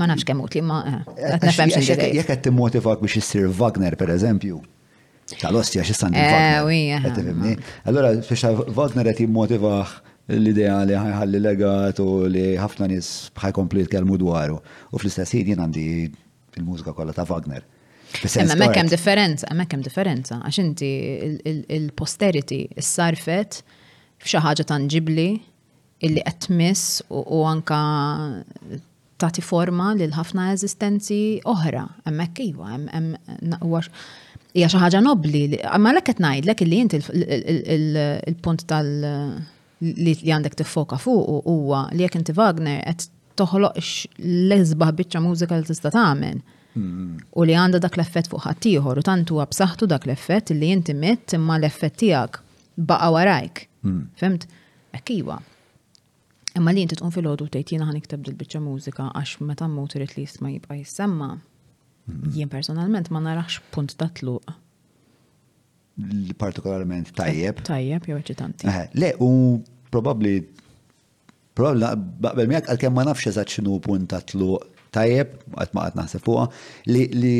Ma 0.00 0.08
nafx 0.10 0.24
kemm 0.26 0.40
utli 0.48 0.64
ma. 0.64 0.80
Jek 1.12 2.32
għattim 2.34 2.56
motivak 2.56 3.04
biex 3.04 3.20
jissir 3.20 3.52
Wagner, 3.54 3.96
per 4.00 4.10
eżempju. 4.16 4.58
Tal-ostja 5.36 5.82
xistan 5.84 6.14
il-Wagner. 6.16 7.04
Eh, 7.04 7.88
allora, 7.88 8.12
biex 8.24 8.44
Wagner 8.72 9.10
għet 9.10 9.20
jimmotivax 9.26 9.98
l-idea 10.38 10.78
li 10.88 10.96
ħajħalli 10.96 11.40
legat 11.44 12.00
u 12.00 12.24
li 12.32 12.54
ħafna 12.56 12.88
nis 12.88 13.10
ħajkompli 13.36 13.82
jitkelmu 13.84 14.16
dwaru. 14.22 14.56
U 14.88 14.94
fl-istess 14.98 15.36
jien 15.42 15.60
għandi 15.60 15.84
il-mużika 16.56 16.92
kollha 16.96 17.12
ta' 17.12 17.26
Wagner. 17.28 17.64
Imma 18.24 18.54
hemmhekk 18.54 18.88
differenza, 18.88 19.44
hemmhekk 19.52 19.82
differenza, 19.84 20.38
għax 20.48 20.58
inti 20.62 20.90
il-posterity 21.76 22.62
s-sarfet 22.80 23.60
f'xi 24.22 24.40
ħaġa 24.46 24.66
tanġibli 24.70 25.28
illi 26.08 26.22
qed 26.24 26.38
tmiss 26.46 27.02
u 27.12 27.42
anka 27.50 27.76
tagħti 29.20 29.42
forma 29.44 29.90
lil 29.98 30.14
ħafna 30.14 30.52
eżistenzi 30.54 31.20
oħra. 31.52 31.84
Hemmhekk 32.08 32.44
iva, 32.48 32.70
hemm 32.78 33.60
hija 34.58 34.68
xi 34.72 34.78
ħaġa 34.82 35.00
nobbli, 35.04 35.42
ma 35.82 35.92
l 35.94 36.00
qed 36.02 36.22
ngħidlek 36.24 36.64
illi 36.64 36.78
inti 36.82 37.00
il-punt 38.30 38.66
tal 38.70 38.88
li 39.78 40.14
għandek 40.34 40.56
tiffoka 40.58 40.98
fuq 40.98 41.36
huwa 41.52 41.84
li 41.94 42.02
jekk 42.04 42.18
inti 42.20 42.34
Wagner 42.38 42.82
qed 42.88 43.06
toħloq 43.38 43.82
l-eżbaħ 43.82 44.94
biċċa 45.00 45.22
mużika 45.22 45.58
li 45.60 45.68
tista' 45.68 45.92
tagħmel. 45.94 46.40
U 46.78 47.46
li 47.46 47.54
għandha 47.58 47.80
dak 47.84 47.96
l-effett 47.98 48.30
fuq 48.30 48.42
ħaddieħor 48.46 49.00
u 49.02 49.06
tant 49.06 49.32
huwa 49.34 49.46
b'saħħtu 49.50 49.88
dak 49.90 50.08
l-effett 50.08 50.54
li 50.54 50.72
inti 50.74 50.94
mitt 50.94 51.36
imma 51.38 51.56
l-effett 51.60 51.98
tiegħek 52.02 52.40
baqa' 52.88 53.12
warajk. 53.14 53.62
Hmm. 53.84 54.02
Femt? 54.18 54.48
Ekkiwa. 54.98 55.36
Imma 56.58 56.74
li 56.74 56.82
inti 56.86 56.98
tqum 56.98 57.14
fil-ħodu 57.14 57.46
tgħid 57.54 57.76
jiena 57.76 57.86
ħanikteb 57.90 58.24
dil-biċċa 58.26 58.62
mużika 58.64 59.10
għax 59.14 59.38
meta 59.46 59.68
mmut 59.70 59.94
irid 59.98 60.16
li 60.18 60.26
jisma' 60.26 60.54
jibqa' 60.56 60.78
jissemma' 60.80 61.32
Jien 62.32 62.48
personalment 62.50 63.10
ma 63.12 63.20
narax 63.22 63.58
punt 63.74 63.92
ta' 64.00 64.08
tluq. 64.18 64.54
Partikolarment 66.40 67.10
tajjeb. 67.18 67.60
Tajjeb, 67.66 68.06
jew 68.08 68.20
eċitanti. 68.22 68.68
Le, 69.02 69.10
u 69.24 69.28
probabli, 69.92 70.36
probabli, 71.58 71.88
baqbel 72.26 72.48
miegħek 72.52 72.84
għal 72.86 72.94
ma 72.94 73.04
nafx 73.10 73.32
eżatt 73.32 73.54
xinu 73.58 73.80
punt 73.86 74.08
ta' 74.14 74.22
tluq 74.30 74.68
tajjeb, 74.96 75.34
għat 75.58 75.74
ma 75.76 75.84
għat 75.88 75.96
naħseb 76.00 76.22
fuqa, 76.24 76.46
li 76.88 77.34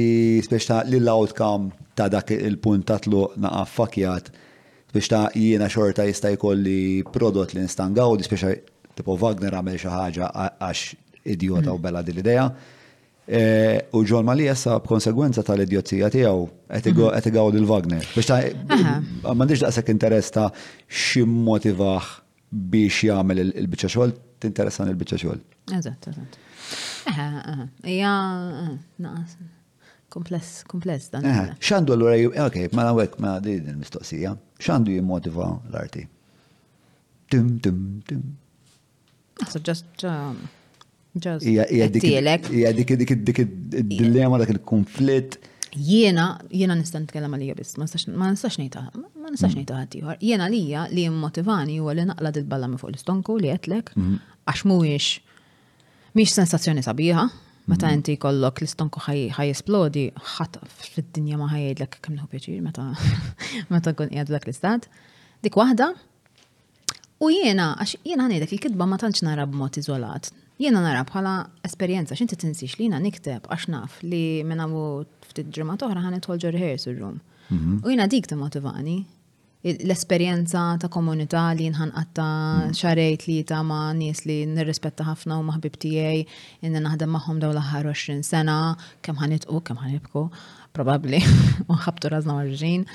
speċta 0.44 0.80
li 0.90 1.00
l-outcome 1.00 1.70
ta' 1.96 2.10
dak 2.12 2.34
il-punt 2.36 2.84
ta' 2.90 2.98
tluq 3.06 3.38
naqaf 3.46 3.72
fakjat, 3.78 4.28
speċta 4.92 5.22
jiena 5.38 5.70
xorta 5.72 6.04
jista' 6.10 6.34
jkolli 6.34 6.80
prodott 7.14 7.54
li 7.56 7.62
nistangaw, 7.64 8.10
gawdi, 8.10 8.26
speċta 8.28 8.52
tipo 9.00 9.16
Wagner 9.22 9.54
għamel 9.56 9.78
xi 9.80 9.94
ħaġa 9.94 10.28
għax 10.58 11.22
idiota 11.28 11.70
u 11.72 11.78
mm. 11.78 11.86
bella 11.88 12.02
dil-ideja. 12.04 12.50
Mm 12.50 12.74
Eh, 13.28 13.78
u 13.92 14.04
ma 14.24 14.32
li 14.32 14.44
jessa 14.48 14.78
b'konsegwenza 14.80 15.42
tal 15.44 15.60
idjotija 15.60 16.08
tiegħu 16.08 16.38
qed 16.72 16.94
mhm. 16.94 17.26
igawd 17.28 17.58
wagner 17.68 18.06
Biex 18.16 18.30
ta' 18.30 18.38
m'għandix 19.34 19.66
daqshekk 19.66 19.92
interess 19.92 20.32
ta' 20.32 20.46
xi 20.88 21.26
motivax 21.28 22.22
biex 22.72 23.02
jagħmel 23.10 23.42
il-biċċa 23.44 23.92
xogħol, 23.92 24.14
tinteressan 24.40 24.88
il-biċċa 24.94 25.20
xogħol. 25.20 25.42
Eżat, 25.76 26.08
eżat. 26.14 26.40
Ija, 27.92 28.14
naqas. 29.04 29.36
Kompless, 30.08 30.54
kompless 30.64 31.12
dan. 31.12 31.28
Xandu 31.60 31.92
allura, 31.92 32.16
eh, 32.16 32.30
ok, 32.48 32.62
ma 32.72 32.80
mela 32.80 32.96
wek, 32.96 33.18
ma 33.20 33.34
mela 33.34 33.44
din 33.44 33.68
il-mistoqsija. 33.74 34.32
Xandu 34.56 34.96
jimmotiva 34.96 35.50
l-arti? 35.68 36.06
Tum, 37.28 37.58
tum, 37.60 37.88
tum. 38.08 38.24
So 39.50 39.60
just 39.60 40.00
um, 40.04 40.48
Hija 41.18 41.88
dik 41.90 42.92
dik 42.98 43.10
dik 43.26 43.38
dilemma 43.88 44.38
dak 44.38 44.50
il-konflitt. 44.52 45.38
Jiena, 45.76 46.38
jiena 46.50 46.74
nista' 46.78 46.98
nitkellem 47.02 47.34
għalija 47.36 47.54
biss, 47.58 47.76
ma 47.78 47.84
nistax 47.84 48.56
ngħidha, 48.58 48.82
ma 48.96 49.30
nistax 49.32 49.52
ngħidha 49.54 49.74
mm. 49.76 49.82
ħadd 49.82 49.96
ieħor. 49.98 50.16
Jiena 50.24 50.46
lija 50.50 50.84
li 50.92 51.04
jimmotivani 51.04 51.76
huwa 51.82 51.92
li 51.94 52.06
naqlad 52.08 52.38
il-balla 52.40 52.70
minn 52.72 52.80
fuq 52.80 52.90
l-istonku 52.94 53.36
li 53.42 53.52
qedlek 53.52 53.92
mm-hmm. 53.92 54.32
għax 54.48 54.64
mhuwiex 54.64 55.10
mhix 56.16 56.32
sensazzjoni 56.38 56.82
sabiħa, 56.86 57.26
meta 57.68 57.84
mm-hmm. 57.84 57.98
inti 58.00 58.16
kollok 58.22 58.62
l-istonku 58.64 59.04
ħaj 59.04 59.52
esplodi, 59.52 60.06
ħadd 60.38 60.58
fid-dinja 60.80 61.36
ma 61.38 61.50
ħajjidlek 61.52 62.00
kemm 62.06 62.16
nieħu 62.16 62.32
pjaċir 62.32 62.64
meta 62.64 62.88
meta 63.74 63.94
kun 63.98 64.14
dak 64.32 64.46
l-istat. 64.48 64.88
Dik 65.44 65.60
waħda. 65.62 65.92
U 67.20 67.28
jiena, 67.34 67.74
għax 67.84 67.98
jiena 68.08 68.24
ngħidlek 68.32 68.56
il-kitba 68.56 68.88
ma 68.88 68.96
tantx 69.04 69.26
nara 69.28 69.44
b'mod 69.46 69.76
iżolat 69.84 70.32
Jiena 70.58 70.80
nara 70.82 71.04
bħala 71.06 71.32
esperjenza 71.66 72.16
x'inti 72.18 72.36
tinsix 72.42 72.78
li 72.80 72.88
jiena 72.88 72.98
nikteb 73.02 73.46
għax 73.46 73.68
naf 73.70 74.00
li 74.02 74.22
minn 74.46 74.62
għamu 74.64 74.80
ftit 75.30 75.52
ġimgħa 75.54 75.86
oħra 75.86 76.02
ħanet 76.02 76.26
ħolġor 76.26 76.56
rehears 76.56 76.88
ir-rum. 76.90 77.20
Mhm. 77.52 77.76
U 77.86 77.92
jiena 77.94 78.08
dik 78.10 78.30
motivani. 78.38 78.96
l-esperjenza 79.68 80.60
ta' 80.80 80.88
komunità 80.88 81.40
li 81.52 81.68
għatta 81.68 82.24
mhm. 82.26 82.74
xarejt 82.80 83.24
li 83.26 83.36
ta' 83.46 83.58
ma' 83.66 83.90
nies 83.98 84.24
li 84.26 84.40
nirrispetta 84.46 85.02
ħafna 85.08 85.38
u 85.40 85.42
maħbib 85.48 85.74
tiegħi 85.82 86.24
inni 86.66 86.78
naħdem 86.84 87.10
magħhom 87.16 87.40
daw 87.42 87.50
l 87.54 87.58
20 87.58 88.22
sena, 88.26 88.58
kemm 89.02 89.18
ħanitqu, 89.22 89.60
kemm 89.70 89.82
ħanibku, 89.84 90.22
probabbli, 90.74 91.18
u 91.70 91.74
ħabtu 91.84 92.08
razna 92.14 92.38
20. 92.38 92.86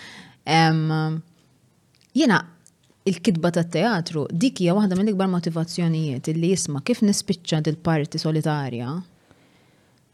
Jiena 2.16 2.38
il-kidba 3.10 3.50
tat 3.58 3.72
teatru 3.74 4.24
dik 4.32 4.62
hija 4.64 4.74
waħda 4.78 4.96
mill-ikbar 4.96 5.30
motivazzjonijiet 5.32 6.30
li 6.40 6.52
jisma 6.54 6.80
kif 6.88 7.02
nispiċċa 7.04 7.60
dil-parti 7.66 8.20
solitarja 8.22 8.94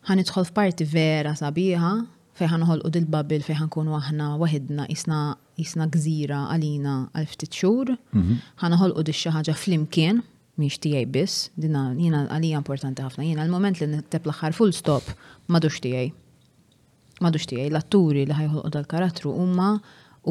ħanidħol 0.10 0.48
f'parti 0.50 0.88
vera 0.90 1.36
sabiħa 1.38 1.92
fejn 2.40 2.52
ħanħolqu 2.56 2.90
dil-babil 2.96 3.44
fejn 3.46 3.60
ħankunu 3.64 3.94
aħna 4.00 4.32
waħidna 4.42 4.88
isna 4.96 5.20
jisna 5.60 5.86
gżira 5.94 6.44
għalina 6.56 6.94
għal 7.12 7.26
ftit 7.30 7.54
xhur, 7.60 7.90
mhm. 8.16 8.38
ħanħolqu 8.64 9.04
di 9.10 9.14
xi 9.22 9.34
ħaġa 9.36 9.56
flimkien 9.60 10.22
miex 10.60 10.80
tiegħi 10.84 11.04
biss, 11.14 11.38
dina 11.60 11.84
jiena 11.98 12.24
għalija 12.34 12.62
importanti 12.64 13.04
ħafna, 13.06 13.26
jiena 13.28 13.44
l-moment 13.46 13.82
li 13.84 13.90
nitteb 13.92 14.24
l-aħħar 14.30 14.56
full 14.58 14.72
stop 14.76 15.12
madux 15.52 15.82
tiegħi. 15.84 16.10
Madux 17.26 17.48
tiegħi 17.52 17.68
l-atturi 17.74 18.24
li 18.26 18.40
ħajħolqu 18.40 18.72
dal-karattru 18.78 19.36
huma 19.36 19.70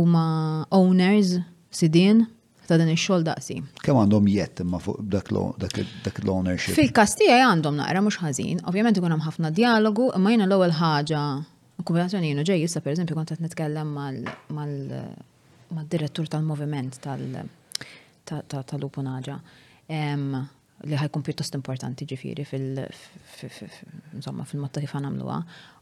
huma 0.00 0.26
owners 0.72 1.36
sidin 1.76 2.24
ta' 2.68 2.76
dan 2.76 2.90
ix-xogħol 2.92 3.22
daqsi. 3.26 3.54
Kemm 3.84 3.98
għandhom 4.02 4.24
jett 4.30 4.60
imma 4.62 4.78
fuq 4.84 4.98
dak 5.10 5.28
l-ownership? 5.32 6.74
Fil-kastija 6.76 7.34
għandhom 7.46 7.74
naqra 7.80 8.00
mhux 8.04 8.16
ħażin, 8.22 8.56
ovvjament 8.68 8.94
ikun 9.00 9.14
hemm 9.14 9.24
ħafna 9.24 9.48
dialogu, 9.56 10.04
imma 10.18 10.28
jiena 10.34 10.46
l-ewwel 10.50 10.74
ħaġa 10.76 11.20
kumbinazzjoni 11.84 12.26
jienu 12.32 12.42
ġej 12.50 12.58
issa 12.66 12.78
per 12.84 12.90
eżempju 12.94 13.14
qed 13.22 13.30
netkellem 13.44 13.88
mal-direttur 14.58 16.26
tal-moviment 16.28 16.92
tal-Upunaġa 17.06 19.38
li 20.88 20.94
ħajkun 20.94 21.22
pjuttost 21.26 21.52
importanti 21.58 22.02
ġifiri 22.06 22.44
fil-insomma 22.46 24.42
fil-motta 24.46 24.78
kif 24.84 24.92
għanamluwa. 24.98 25.36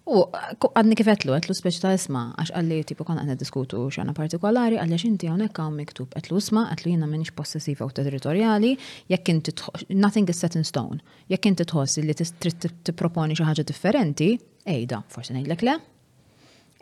U 0.06 0.20
għadni 0.30 0.94
kifetlu, 0.94 1.32
għetlu 1.34 1.54
speċ 1.58 1.80
ta' 1.82 1.90
isma, 1.98 2.20
għax 2.38 2.52
għalli 2.54 2.76
tipu 2.86 3.02
kon 3.04 3.18
għanna 3.18 3.34
diskutu 3.40 3.80
xana 3.90 4.12
partikolari, 4.14 4.76
għalli 4.78 4.98
xinti 5.02 5.26
għonek 5.26 5.56
għaw 5.58 5.72
miktub, 5.74 6.12
għetlu 6.14 6.38
isma, 6.38 6.62
għetlu 6.70 6.92
jina 6.92 7.08
minix 7.10 7.32
possessiva 7.34 7.88
u 7.88 7.90
territoriali, 7.90 8.70
jekk 9.10 9.30
inti 9.34 9.54
nothing 9.98 10.30
is 10.30 10.38
set 10.38 10.54
in 10.54 10.62
stone, 10.64 11.00
jekk 11.26 11.50
inti 11.50 11.66
tħoss 11.66 11.98
li 12.06 12.14
trid 12.14 12.66
tipproponi 12.86 13.34
xi 13.34 13.48
ħaġa 13.48 13.64
differenti, 13.66 14.28
ejda, 14.76 15.00
forsi 15.10 15.34
ngħidlek 15.40 15.64
le. 15.66 15.74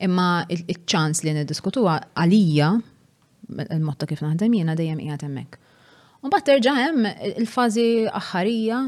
Imma 0.05 0.26
il-ċans 0.52 1.24
li 1.24 1.32
niddiskutuha 1.38 1.94
għalija 2.20 2.68
il-motta 3.78 4.10
kif 4.10 4.20
naħdem 4.20 4.59
jina 4.60 4.76
dejjem 4.76 5.01
qiegħed 5.06 5.24
hemmhekk. 5.24 5.80
U 6.20 6.28
mbagħad 6.28 6.51
terġa' 6.51 6.76
hemm 6.76 7.09
il-fażi 7.40 7.88
aħħarija 8.20 8.82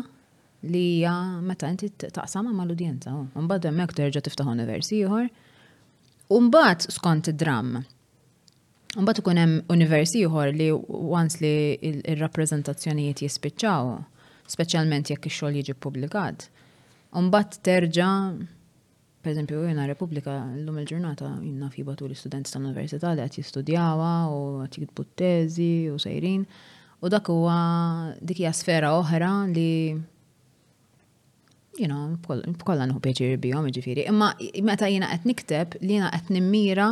li 0.66 0.82
hija 0.96 1.14
meta 1.42 1.68
inti 1.70 1.90
taqsama 2.12 2.50
mal-udjenza. 2.54 3.12
Mbagħad 3.34 3.68
hemmhekk 3.70 3.96
terġa' 4.00 4.22
tiftaħ 4.26 4.50
univers 4.52 4.90
ieħor. 4.96 5.28
U 6.36 6.40
mbagħad 6.48 6.88
skont 6.96 7.30
id 7.34 7.38
dram 7.42 7.78
Mbagħad 8.96 9.20
ikun 9.20 9.38
hemm 9.38 9.66
univers 9.72 10.14
ieħor 10.16 10.54
li 10.56 10.70
once 10.72 11.36
li 11.42 11.52
r 11.90 12.16
rappreżentazzjonijiet 12.22 13.20
jispiċċaw, 13.26 13.90
speċjalment 14.48 15.10
jekk 15.12 15.28
ix-xogħol 15.28 15.58
jiġi 15.60 15.74
ppubblikat. 15.76 16.46
Mbagħad 17.16 17.58
terġa' 17.68 18.12
per 19.26 19.34
esempio, 19.34 19.58
jena 19.66 19.84
Repubblika 19.90 20.36
l-lum 20.54 20.78
il-ġurnata 20.84 21.28
jina 21.42 21.66
fi 21.74 21.82
batu 21.82 22.06
l-studenti 22.06 22.52
tal-Università 22.54 23.10
li 23.16 23.24
għat 23.24 23.38
jistudjawa 23.40 24.10
u 24.30 24.40
għat 24.62 24.78
t 24.86 25.06
teżi 25.22 25.70
u 25.90 25.96
sejrin. 25.98 26.44
U 27.02 27.10
dak 27.12 27.26
huwa 27.28 27.56
dik 28.22 28.44
hija 28.44 28.52
sfera 28.54 28.92
oħra 28.96 29.32
li 29.50 29.66
you 31.80 31.88
know, 31.90 32.12
kolla 32.64 32.86
nħu 32.86 33.00
pieċir 33.04 33.36
bijom, 33.42 33.68
ġifiri. 33.74 34.06
Imma 34.10 34.30
meta 34.64 34.88
jina 34.90 35.10
għet 35.14 35.26
nikteb, 35.28 35.76
li 35.82 35.96
jina 35.98 36.10
għet 36.16 36.30
nimmira 36.34 36.90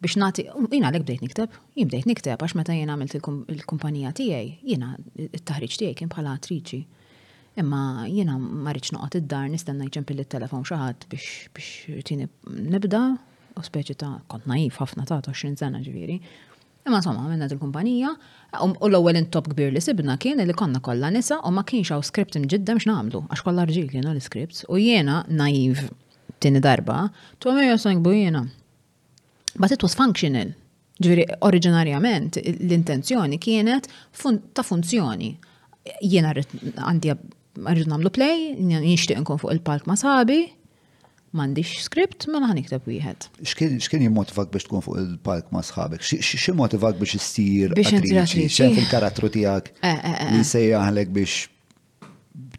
biex 0.00 0.16
nati, 0.16 0.46
jina 0.72 0.88
l 0.90 1.02
bdejt 1.04 1.20
nikteb, 1.24 1.52
jien 1.76 1.88
bdejt 1.90 2.06
nikteb, 2.08 2.40
għax 2.40 2.56
meta 2.56 2.72
jina 2.76 2.94
għamilt 2.96 3.18
il-kumpanija 3.20 4.14
tijaj, 4.16 4.46
jina 4.66 4.94
t 5.36 5.42
taħriċ 5.50 5.80
tijaj 5.82 5.96
kien 5.98 6.12
bħala 6.14 6.36
attriċi. 6.38 6.82
Imma 7.60 7.82
jina 8.08 8.38
marriċ 8.40 8.94
noqot 8.96 9.18
id-dar 9.20 9.50
nistenna 9.52 9.86
jċempil 9.88 10.22
il-telefon 10.22 10.64
xaħat 10.68 11.08
biex 11.10 12.04
tini 12.08 12.30
nibda, 12.72 13.02
u 13.58 13.64
speċi 13.66 13.98
ta' 14.00 14.14
kont 14.30 14.46
naif 14.50 14.78
ħafna 14.80 15.04
ta' 15.10 15.20
20 15.26 15.58
sena 15.60 15.82
ġifiri, 15.84 16.16
Imma 16.86 17.00
somma, 17.02 17.28
minna 17.28 17.44
il-kumpanija, 17.44 18.10
um, 18.64 18.72
u 18.80 18.88
l-ewwel 18.88 19.18
intop 19.20 19.50
kbir 19.52 19.72
li 19.74 19.82
sibna 19.84 20.14
kien 20.18 20.40
li 20.40 20.54
konna 20.56 20.80
kollha 20.80 21.10
nisa 21.12 21.36
u 21.44 21.50
ma 21.52 21.60
kienx 21.68 21.90
hawn 21.92 22.04
script 22.06 22.38
imġidda 22.40 22.76
mx 22.78 22.88
nagħmlu 22.88 23.20
għax 23.28 23.44
kollha 23.48 23.66
rġil 23.68 23.90
jiena 23.96 24.14
l 24.14 24.22
iskript 24.22 24.62
u 24.68 24.78
jiena 24.80 25.18
naiv 25.28 25.82
din 26.40 26.56
darba, 26.64 27.02
tu 27.38 27.50
għamil 27.52 27.68
josang 27.74 28.00
bu 28.00 28.14
jiena. 28.16 28.46
But 29.60 29.74
it 29.76 29.82
was 29.84 29.94
functional. 29.98 30.54
Ġviri, 31.00 31.26
oriġinarjament 31.44 32.38
l-intenzjoni 32.48 33.36
kienet 33.40 33.90
ta' 34.56 34.64
funzjoni. 34.64 35.34
Jiena 36.00 36.32
għandi 36.32 37.12
għarġu 37.12 37.90
namlu 37.92 38.12
play, 38.14 38.54
nixtieq 38.60 39.20
nkun 39.20 39.40
fuq 39.42 39.52
il-palk 39.56 39.84
ma' 39.90 39.98
sabi, 40.00 40.44
m'għandix 41.30 41.84
skript 41.86 42.24
ma 42.32 42.40
naħan 42.42 42.58
iktab 42.64 42.86
wieħed. 42.90 43.28
X'kien 43.46 44.02
jimmotivak 44.04 44.50
biex 44.50 44.66
tkun 44.66 44.82
fuq 44.82 44.98
il-park 44.98 45.52
ma' 45.54 45.62
sħabek? 45.62 46.02
X'i 46.20 46.54
motivak 46.58 46.98
biex 46.98 47.20
issir 47.20 47.74
atriċi 47.74 48.46
Xejn 48.50 48.78
il-karattru 48.82 49.30
tiegħek 49.36 49.70
eh, 49.78 49.90
eh, 49.92 50.08
eh, 50.10 50.30
li 50.34 50.42
sejjaħlek 50.48 51.12
biex 51.14 51.44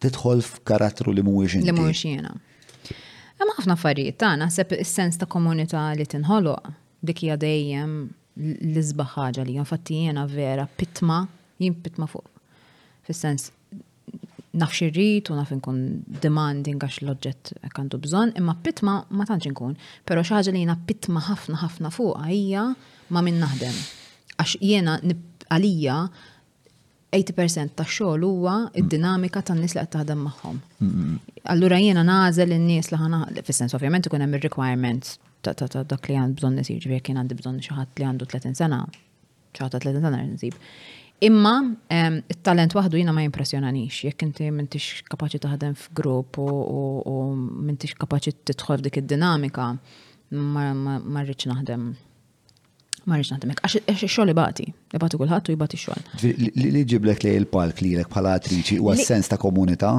tidħol 0.04 0.46
f'karattru 0.46 1.16
li 1.18 1.26
mhuwiex 1.26 1.64
Li 1.66 1.74
mhuwiex 1.74 2.06
jiena. 2.06 2.36
Hemm 3.42 3.58
ħafna 3.58 3.76
affarijiet 3.80 4.20
ta' 4.22 4.36
naħseb 4.40 4.78
is-sens 4.86 5.18
ta' 5.20 5.28
komunità 5.30 5.88
li 5.98 6.06
tinħoloq 6.14 6.76
dik 7.06 7.26
hija 7.26 7.40
dejjem 7.42 7.98
l 8.54 8.80
izbaħħaġa 8.86 9.50
li 9.50 9.58
infatti 9.62 10.04
jiena 10.06 10.30
vera 10.30 10.70
pitma 10.78 11.24
jim 11.58 11.74
pitma 11.82 12.06
fuq 12.12 12.30
fis-sens 13.06 13.50
naf 14.62 14.72
xirrit 14.78 15.28
u 15.30 15.36
naf 15.38 15.52
nkun 15.56 15.82
demanding 16.24 16.80
għax 16.84 17.02
l-oġġett 17.04 17.54
għandu 17.70 18.00
bżon, 18.06 18.34
imma 18.40 18.54
pitma 18.66 19.02
ma 19.10 19.26
tantx 19.28 19.50
nkun. 19.54 19.74
Pero 20.08 20.24
xaħġa 20.26 20.54
li 20.56 20.62
jina 20.64 20.78
pitma 20.88 21.20
ħafna 21.28 21.60
ħafna 21.64 21.92
fuqa 21.96 22.24
hija 22.32 22.68
ma 23.14 23.26
minn 23.26 23.42
naħdem. 23.44 23.76
Għax 24.38 24.56
jena 24.64 24.98
għalija 25.04 25.98
80% 27.16 27.76
ta' 27.80 27.86
xogħol 27.88 28.26
huwa 28.28 28.56
id-dinamika 28.80 29.44
tan 29.48 29.60
nies 29.64 29.76
li 29.76 29.84
qed 29.84 29.94
taħdem 29.98 30.24
magħhom. 30.26 30.58
Allura 31.54 31.78
jiena 31.80 32.04
nażel 32.08 32.56
in-nies 32.58 32.90
li 32.92 33.00
ħana 33.04 33.22
fis-sens 33.48 33.76
ovvjament 33.78 34.08
ikun 34.10 34.24
hemm 34.24 34.40
ir-requirements 34.40 35.18
ta' 35.46 35.54
dak 35.56 36.08
li 36.10 36.16
għand 36.20 36.40
bżonn 36.40 36.58
nisir, 36.60 36.82
jekk 36.96 37.12
jien 37.12 37.20
għandi 37.22 37.38
bżonn 37.44 37.62
xi 37.64 37.76
ħadd 37.78 38.00
li 38.02 38.06
għandu 38.10 38.26
30 38.32 38.56
sena, 38.60 38.80
xi 39.54 39.62
ħadd 39.64 39.82
30 39.84 40.02
sena 40.08 40.22
nsib. 40.32 40.56
Imma 41.20 41.64
il-talent 41.88 42.74
wahdu 42.74 42.98
jina 42.98 43.12
ma 43.12 43.22
jimpressjonanix, 43.24 44.02
jekk 44.10 44.22
inti 44.26 44.50
mintix 44.52 45.04
kapaċi 45.08 45.40
taħdem 45.46 45.76
f'grupp 45.80 46.40
u 46.42 47.20
mintix 47.64 47.96
kapaċi 48.02 48.34
tidħol 48.52 48.84
dik 48.84 49.00
id-dinamika, 49.00 49.70
ma 50.36 51.24
rridx 51.24 51.48
naħdem. 51.48 51.86
Ma 53.06 53.20
rridx 53.20 53.32
naħdem 53.32 53.54
għax 53.54 53.80
xoħli 53.86 54.10
xogħol 54.10 54.30
li 54.34 54.70
ibati 54.98 55.16
kulħadd 55.22 55.48
u 55.48 55.54
jibati 55.56 55.78
xoħli. 55.78 56.06
xogħol 56.18 56.72
Li 56.76 56.82
ġiblek 56.90 57.22
li 57.30 57.36
l-palk 57.46 57.84
li 57.86 57.92
lek 58.02 58.10
bħala 58.12 58.32
attriċi 58.42 58.80
u 58.84 58.90
għas 58.92 59.06
sens 59.14 59.30
ta' 59.32 59.38
komunità? 59.40 59.92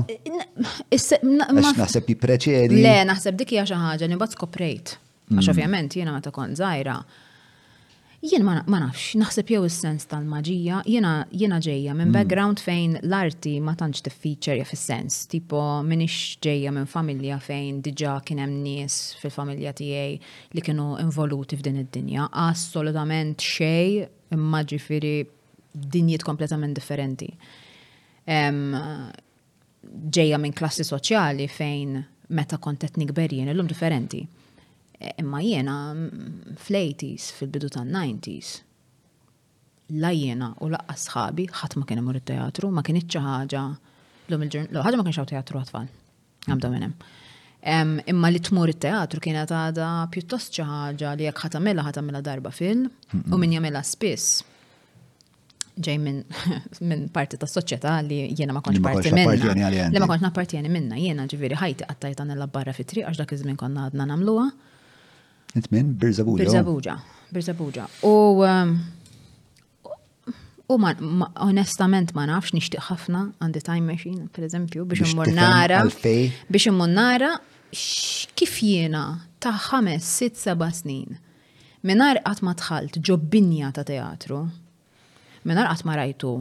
Għax 0.90 1.78
naħseb 1.78 2.10
jippreċedi. 2.12 2.82
Le, 2.84 2.97
naħseb 3.09 3.38
dik 3.40 3.55
hija 3.56 3.64
xi 3.70 3.78
ħaġa 3.84 4.10
li 4.12 4.18
skoprejt. 4.36 4.97
Għax 5.32 5.40
mm. 5.48 5.52
ovvjament 5.55 5.97
jiena 6.02 6.18
ta 6.20 6.30
kont 6.34 6.59
żgħira 6.60 6.98
Jien 8.27 8.43
ma 8.43 8.57
nafx, 8.65 9.12
naħseb 9.20 9.53
jew 9.53 9.61
is-sens 9.69 10.09
tal-maġija, 10.11 10.81
jiena 10.90 11.11
ġejja 11.62 11.93
minn 11.94 12.09
hmm. 12.09 12.15
background 12.16 12.59
fejn 12.62 12.97
l-arti 13.05 13.53
ma 13.62 13.74
tantx 13.78 14.03
tiffiċerja 14.03 14.65
fis-sens, 14.66 15.20
tipo 15.31 15.61
minix 15.86 16.16
ġejja 16.43 16.73
minn 16.74 16.89
familja 16.90 17.36
fejn 17.43 17.78
diġà 17.86 18.16
kien 18.27 18.40
hemm 18.43 18.57
nies 18.66 18.97
fil-familja 19.20 19.70
tiegħi 19.78 20.19
li 20.59 20.62
kienu 20.69 20.86
involuti 21.05 21.55
f'din 21.61 21.78
id-dinja, 21.85 22.24
assolutament 22.48 23.39
xej 23.39 24.11
imma 24.35 24.61
ġifieri 24.73 25.15
dinjiet 25.94 26.24
kompletament 26.27 26.74
differenti. 26.81 27.31
Ġejja 28.27 30.36
minn 30.43 30.59
klassi 30.62 30.85
soċjali 30.89 31.47
fejn 31.53 31.93
meta 32.35 32.57
kont 32.59 32.90
nikber 32.98 33.31
jien, 33.36 33.53
illum 33.55 33.69
differenti. 33.70 34.23
Imma 35.18 35.43
jiena 35.43 35.74
mm, 35.94 36.56
fl-80s, 36.60 37.31
fil-bidu 37.39 37.68
tan-90s, 37.73 38.55
la 40.02 40.10
jiena 40.14 40.55
u 40.64 40.68
laqqa 40.73 40.97
sħabi 40.98 41.48
ħadd 41.60 41.77
ma 41.78 41.86
kien 41.89 42.01
imur 42.02 42.16
it-teatru, 42.20 42.70
ma 42.73 42.82
kienx 42.86 43.05
xi 43.06 43.23
ħaġa 43.24 43.64
l-lum 44.27 44.47
il-ġurn, 44.47 44.70
ħaġa 44.82 44.97
ma 45.01 45.06
kienx 45.06 45.27
teatru 45.31 45.60
għatfal. 45.60 45.90
Għamda 46.48 46.73
minn 46.73 46.86
hemm. 46.89 47.06
Imma 48.12 48.28
li 48.32 48.40
tmur 48.47 48.70
it-teatru 48.73 49.20
kienet 49.23 49.51
għada 49.52 49.89
pjuttost 50.14 50.56
xi 50.56 50.64
ħaġa 50.66 51.14
li 51.18 51.27
jekk 51.28 51.44
ħatamela 51.44 51.85
ħatamela 51.89 52.23
darba 52.24 52.52
fil 52.55 52.86
u 52.89 53.40
min 53.43 53.56
jagħmilha 53.59 53.82
spiss 53.85 54.44
ġej 55.77 55.98
minn 56.06 57.02
parti 57.16 57.36
ta' 57.36 57.48
soċjetà 57.51 57.98
li 58.06 58.23
jiena 58.39 58.55
ma 58.56 58.62
konċ 58.64 58.81
parti 58.85 59.10
minna. 59.12 59.68
Li 59.93 60.01
ma 60.01 60.09
konċ 60.10 60.24
nappartjeni 60.27 60.70
minna, 60.73 60.97
jiena 60.98 61.27
ġifieri 61.28 61.59
ħajti 61.62 61.89
qattajt 61.90 62.24
għan 62.24 62.47
barra 62.55 62.73
fit-triq 62.74 63.05
għax 63.10 63.20
dak 63.23 63.36
iż-żmien 63.39 63.59
konna 63.60 63.90
għadna 63.90 64.09
nagħmluha 64.14 64.48
waslet 65.56 65.70
minn 65.70 65.96
Birzabuġa. 65.96 66.42
Birzabuġa, 66.42 66.96
Birzabuġa. 67.32 67.86
U 68.02 68.42
um, 68.44 68.76
U 70.66 70.76
ma, 70.82 70.90
onestament 71.46 72.10
ma 72.18 72.24
nafx 72.26 72.50
nixtieq 72.50 72.88
ħafna 72.88 73.20
għandi 73.38 73.60
time 73.62 73.86
machine, 73.86 74.24
per 74.34 74.42
eżempju, 74.48 74.84
biex 74.90 75.12
immur 75.12 75.30
nara. 75.30 75.84
Biex 76.50 76.66
immur 76.72 76.90
nara 76.90 77.36
kif 77.70 78.56
jiena 78.64 79.04
ta' 79.38 79.52
ħames, 79.68 80.02
sitt, 80.18 80.34
seba' 80.40 80.72
snin. 80.74 81.14
Minar 81.86 82.18
qatt 82.26 82.42
ma 82.42 82.56
tħalt 82.58 82.98
ġobbinja 82.98 83.70
ta' 83.78 83.86
teatru. 83.86 84.40
Minar 85.46 85.70
qatt 85.70 85.86
ma 85.86 85.94
rajtu 86.02 86.34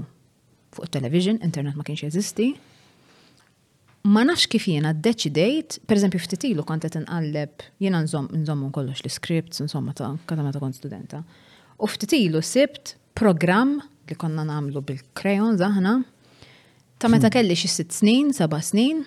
fuq 0.73 0.89
television, 0.91 1.37
internet 1.45 1.77
ma 1.77 1.85
kienx 1.85 2.07
jeżisti 2.09 2.55
ma 4.06 4.22
nafx 4.26 4.45
kif 4.52 4.68
jiena 4.69 4.91
deċidejt, 4.94 5.80
per 5.90 5.98
eżempju 5.98 6.19
ftitilu 6.22 6.65
kont 6.68 6.86
qed 6.86 6.98
inqalleb 6.99 7.64
jiena 7.82 8.03
nżomm 8.06 8.68
kollox 8.73 9.02
l-scripts, 9.07 9.64
insomma 9.65 9.95
ta' 9.98 10.11
meta 10.45 10.60
kont 10.61 10.77
studenta. 10.77 11.23
U 11.82 11.90
ftitilu 11.90 12.41
sibt 12.45 12.94
programm 13.18 13.80
li 14.10 14.15
konna 14.19 14.45
nagħmlu 14.45 14.84
bil-crayons 14.86 15.57
zaħna 15.61 15.95
ta' 17.02 17.10
meta 17.10 17.30
hmm. 17.32 17.36
kelli 17.38 17.57
xi 17.57 17.72
sitt 17.80 17.95
snin, 17.98 18.30
seba' 18.36 18.61
snin, 18.64 19.02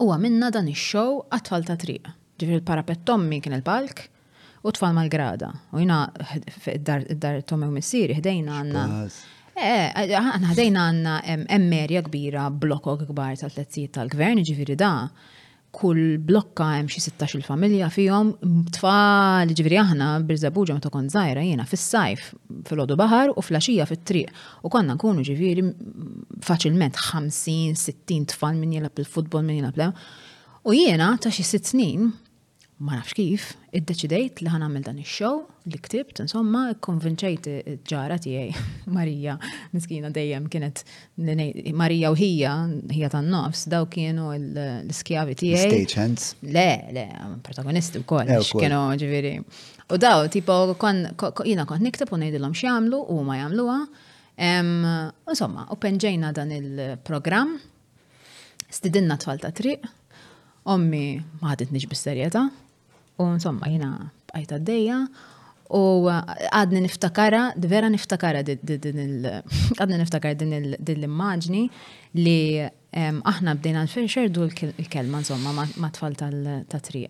u 0.00 0.08
għamilna 0.14 0.48
dan 0.56 0.72
ix-show 0.72 1.20
għat-tfal 1.28 1.68
ta' 1.68 1.76
triq. 1.82 2.08
Ġifir 2.40 2.62
il-parapet 2.62 3.04
Tommi 3.06 3.42
kien 3.44 3.58
il-palk, 3.58 4.06
u 4.64 4.72
tfal 4.72 4.96
mal-grada. 4.96 5.52
U 5.76 5.82
jina 5.84 6.06
id-dar 6.72 7.42
Tommy 7.44 7.68
u 7.68 7.76
Missiri, 7.76 8.16
ħdejna 8.22 8.56
għanna 8.62 8.86
Eh, 9.52 9.92
eh 9.92 10.16
ħdejna 10.48 10.84
għanna 10.88 11.18
emmerja 11.52 12.00
kbira, 12.06 12.46
blokok 12.48 13.04
kbar 13.10 13.36
tal 13.36 13.52
tletzijiet 13.52 13.92
tal-gvern, 13.98 14.40
ġifiri 14.48 14.76
da, 14.80 14.92
kull 15.72 16.18
blokka 16.20 16.66
hemm 16.78 16.88
xi 16.92 17.00
16 17.00 17.44
familja 17.46 17.88
fihom 17.92 18.34
tfal 18.76 19.52
ġifieri 19.56 19.78
aħna 19.80 20.08
birżabuġa 20.28 20.76
meta 20.76 20.90
kont 20.92 21.08
żgħira 21.14 21.44
jiena 21.46 21.64
fis-sajf 21.68 22.26
fil-ħodu 22.68 22.96
baħar 23.00 23.32
u 23.32 23.44
flaxija 23.44 23.86
fit-triq. 23.88 24.32
U 24.68 24.72
konna 24.72 24.96
nkunu 24.98 25.24
ġifieri 25.28 25.64
faċilment 26.44 27.00
50-60 27.12 28.28
tfal 28.34 28.60
min 28.60 28.76
jilab 28.76 29.00
il-futbol 29.00 29.44
min 29.48 29.60
jilab 29.64 29.96
U 30.62 30.72
jiena 30.76 31.08
ta' 31.18 31.32
xi 31.34 31.42
sitt 31.42 31.66
snin 31.72 32.12
ma 32.82 32.96
nafx 32.96 33.14
kif, 33.14 33.44
id-deċidejt 33.76 34.40
li 34.42 34.50
ħan 34.50 34.64
għamil 34.66 34.82
dan 34.88 34.96
il-show 34.98 35.36
li 35.70 35.78
ktibt, 35.82 36.18
insomma, 36.24 36.64
konvinċejt 36.82 37.44
ġara 37.86 38.16
tiegħi 38.22 38.64
Marija, 38.96 39.36
miskina 39.74 40.10
dejjem 40.12 40.48
kienet 40.50 40.80
Marija 41.78 42.10
u 42.10 42.16
hija, 42.18 42.54
hija 42.90 43.10
tan 43.14 43.28
nofs, 43.30 43.68
daw 43.70 43.86
kienu 43.90 44.32
l-skjavi 44.34 45.36
tiegħi. 45.44 45.68
Stagehands? 45.84 46.28
Le, 46.42 46.66
le, 46.98 47.04
protagonisti 47.46 48.02
u 48.02 48.06
koll, 48.10 48.26
eh, 48.34 48.42
kienu 48.50 48.82
ġiviri. 48.98 49.36
U 49.94 50.00
daw, 50.02 50.26
tipo, 50.34 50.58
jina 51.46 51.68
kont 51.68 51.86
niktib 51.86 52.10
u 52.10 52.18
nejdilom 52.18 52.56
xiamlu 52.58 53.04
u 53.14 53.20
ma 53.26 53.38
jamluwa. 53.44 53.78
Insomma, 54.42 55.68
u 55.70 55.78
penġejna 55.78 56.32
dan 56.34 56.50
il-program, 56.58 57.54
stidinna 58.72 59.20
tfal 59.22 59.38
ta' 59.38 59.52
triq, 59.54 59.86
ommi 60.72 61.06
ma 61.42 61.54
nix 61.58 61.86
bis-serjeta, 61.90 62.48
U 63.22 63.30
insomma, 63.34 63.68
jina 63.70 63.90
għajta 64.34 64.58
d-dejja 64.62 64.96
u 65.72 65.82
uh, 66.04 66.18
għadni 66.52 66.82
niftakara, 66.86 67.42
vera 67.64 67.88
niftakara 67.92 68.40
għadni 68.44 70.00
niftakara 70.00 70.38
din 70.40 70.96
l-immaġni 70.96 71.66
li 72.18 72.38
aħna 72.92 73.54
bdejna 73.58 73.86
nfirxerdu 73.86 74.46
l-kelma 74.50 75.22
insomma 75.22 75.64
ma 75.80 75.88
tfal 75.94 76.16
tal-tatrija. 76.18 77.08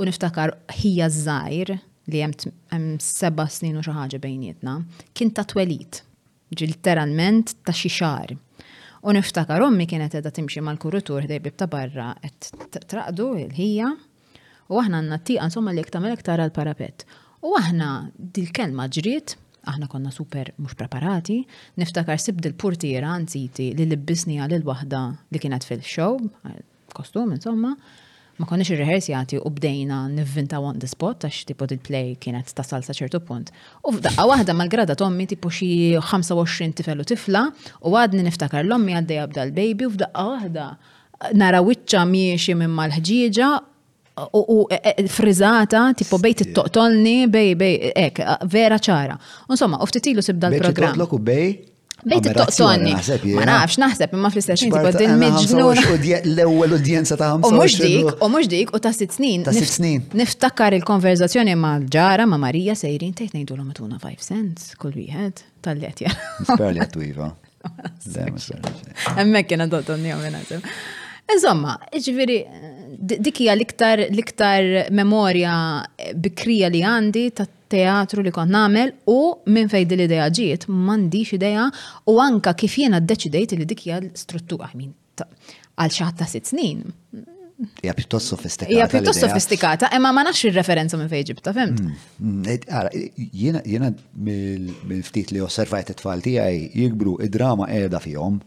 U 0.00 0.06
niftakar 0.08 0.54
hija 0.80 1.10
zzajr 1.12 1.74
li 2.10 2.20
jem 2.22 2.32
seba 3.00 3.46
snin 3.48 3.76
u 3.80 3.84
xaħġa 3.84 4.18
bejnietna, 4.20 4.78
kien 5.16 5.30
ta' 5.32 5.44
twelit, 5.48 6.02
ġilteralment 6.56 7.54
ta' 7.64 7.72
xixar. 7.76 8.34
U 9.04 9.12
niftakar 9.12 9.60
ommi 9.64 9.84
kienet 9.88 10.16
edha 10.16 10.32
timxi 10.32 10.62
mal-kurutur 10.64 11.26
dejbib 11.28 11.56
ta' 11.60 11.68
barra, 11.70 12.12
et 12.24 12.48
traqdu 12.90 13.32
il-ħija, 13.44 13.92
U 14.72 14.78
aħna 14.80 15.02
n 15.04 15.18
tiqa 15.20 15.44
insomma 15.44 15.72
li 15.74 15.82
iktamel 15.84 16.14
iktar 16.16 16.40
għal-parapet. 16.40 17.04
U 17.44 17.52
aħna 17.60 18.10
dil-kelma 18.16 18.86
ġrit, 18.96 19.34
aħna 19.68 19.88
konna 19.92 20.12
super 20.12 20.52
mux 20.60 20.76
preparati, 20.76 21.42
niftakar 21.80 22.20
sibd 22.20 22.48
il-portiera 22.54 23.10
anziti 23.12 23.72
li 23.76 23.84
l-bisni 23.88 24.38
għal 24.40 24.56
il-wahda 24.58 25.02
li 25.34 25.40
kienet 25.40 25.64
fil-show, 25.68 26.16
kostum 26.96 27.32
insomma, 27.36 27.72
ma 28.34 28.48
konniex 28.50 28.72
ir-rehearsjati 28.74 29.38
u 29.46 29.50
bdejna 29.54 29.98
nivvinta 30.12 30.58
on 30.60 30.80
the 30.82 30.88
spot 30.90 31.24
għax 31.28 31.44
tipo 31.52 31.68
il-play 31.70 32.14
kienet 32.20 32.52
tasal 32.56 32.82
sa 32.84 32.96
ċertu 32.96 33.20
punt. 33.24 33.52
U 33.84 33.92
f'daqqa 33.98 34.24
waħda 34.32 34.56
mal-grada 34.58 34.96
tommi 35.00 35.28
tipo 35.30 35.52
xi 35.52 35.92
25 36.12 36.80
tifel 36.80 37.04
u 37.04 37.08
tifla 37.08 37.44
u 37.84 37.94
għadni 38.00 38.24
niftakar 38.28 38.64
l-ommi 38.64 38.96
għaddeja 38.96 39.28
għabda 39.28 39.46
l-baby 39.50 39.88
u 39.90 39.94
f'daqqa 39.94 40.26
waħda 40.32 40.66
nara 41.40 41.60
wiċċa 41.64 42.02
miexi 42.10 42.56
minn 42.58 42.74
mal-ħġieġa 42.74 43.52
u 44.32 44.66
e, 44.70 44.80
e, 44.96 45.08
frizzata, 45.08 45.92
tipo 45.94 46.18
bejt 46.18 46.40
it-toqtolni, 46.40 47.26
bej, 47.28 47.54
bej, 47.58 47.78
ek, 47.98 48.20
vera 48.50 48.78
ċara. 48.78 49.16
Insomma, 49.50 49.80
uftitilu 49.82 50.22
sibda 50.22 50.50
l-program. 50.52 50.96
Bej 51.00 51.16
u 51.16 51.18
bej? 51.18 51.48
Bej 52.04 52.20
tittoqtolni. 52.28 52.92
Ma 53.32 53.42
eh? 53.42 53.48
nafx, 53.48 53.78
naħseb, 53.80 54.12
ma 54.20 54.28
fl-istess 54.30 54.62
tipo 54.66 54.76
din 54.94 55.14
eh, 55.14 55.16
midġnuna. 55.18 55.86
L-ewel 56.30 56.74
udjenza 56.76 57.16
ta' 57.18 57.32
U 57.40 57.52
mux 57.56 57.74
dik, 57.80 58.12
u 58.22 58.28
mux 58.30 58.48
dik, 58.50 58.74
u 58.76 58.80
ta' 58.82 58.92
sitt 58.94 59.14
snin. 59.18 59.46
Ta' 59.48 59.54
snin. 59.56 60.04
Niftakar 60.14 60.76
il-konverzazzjoni 60.78 61.56
ma' 61.58 61.78
l 61.82 61.88
ġara, 61.90 62.26
ma' 62.30 62.36
Marija 62.38 62.76
sejrin, 62.78 63.14
tejt 63.18 63.32
nejdu 63.34 63.56
l 63.58 63.70
tuna 63.74 63.96
5 64.02 64.20
cents, 64.30 64.74
kull 64.78 64.92
wieħed, 64.94 65.42
tal-let 65.64 66.04
jara. 66.06 66.34
Sperli 66.44 66.84
għattu 66.84 67.06
jiva. 67.08 67.32
Emmek 69.16 69.56
jena 69.56 69.66
dotton 69.66 70.04
jom 70.06 70.20
jena 70.26 70.44
Insomma, 71.26 71.78
ġviri, 71.96 72.36
dikija 73.00 73.54
l 73.56 73.62
liktar 73.62 74.02
l-iktar 74.10 74.66
memorja 74.92 75.54
bikrija 76.20 76.68
li 76.68 76.82
għandi 76.84 77.22
ta' 77.38 77.46
teatru 77.74 78.22
li 78.22 78.30
kon 78.34 78.52
namel 78.52 78.92
u 79.08 79.16
minn 79.48 79.70
fejn 79.72 79.88
din 79.88 80.04
ideja 80.04 80.28
ġiet 80.28 80.66
m'għandix 80.68 81.32
idea 81.38 81.70
u 82.12 82.18
anka 82.20 82.52
kif 82.60 82.76
jiena 82.82 83.00
deċidejt 83.00 83.56
li 83.56 83.66
dikija 83.72 84.02
l-struttura 84.02 84.68
għamin, 84.68 84.92
għal 85.24 85.96
xi 85.96 86.12
ta' 86.20 86.28
sitt 86.28 86.52
snin. 86.52 86.84
Hija 87.80 87.94
pjuttost 87.96 88.28
sofistikata. 88.34 88.74
Hija 88.74 88.88
pjuttost 88.90 89.24
sofistikata, 89.24 89.88
imma 89.96 90.10
ma 90.12 90.26
nafx 90.28 90.44
ir-referenza 90.50 90.98
minn 91.00 91.08
fejn 91.08 91.24
ġibta, 91.32 91.54
fimt. 91.56 91.80
Mm, 91.80 91.92
mm, 92.20 92.48
eh, 92.52 93.60
jiena 93.64 93.94
mill-ftit 94.12 95.32
li 95.32 95.40
osservajt 95.40 95.94
it-tfal 95.94 96.20
tiegħi 96.20 96.74
jikbru 96.84 97.16
id-drama 97.28 97.70
qiegħda 97.72 98.02
fihom 98.10 98.42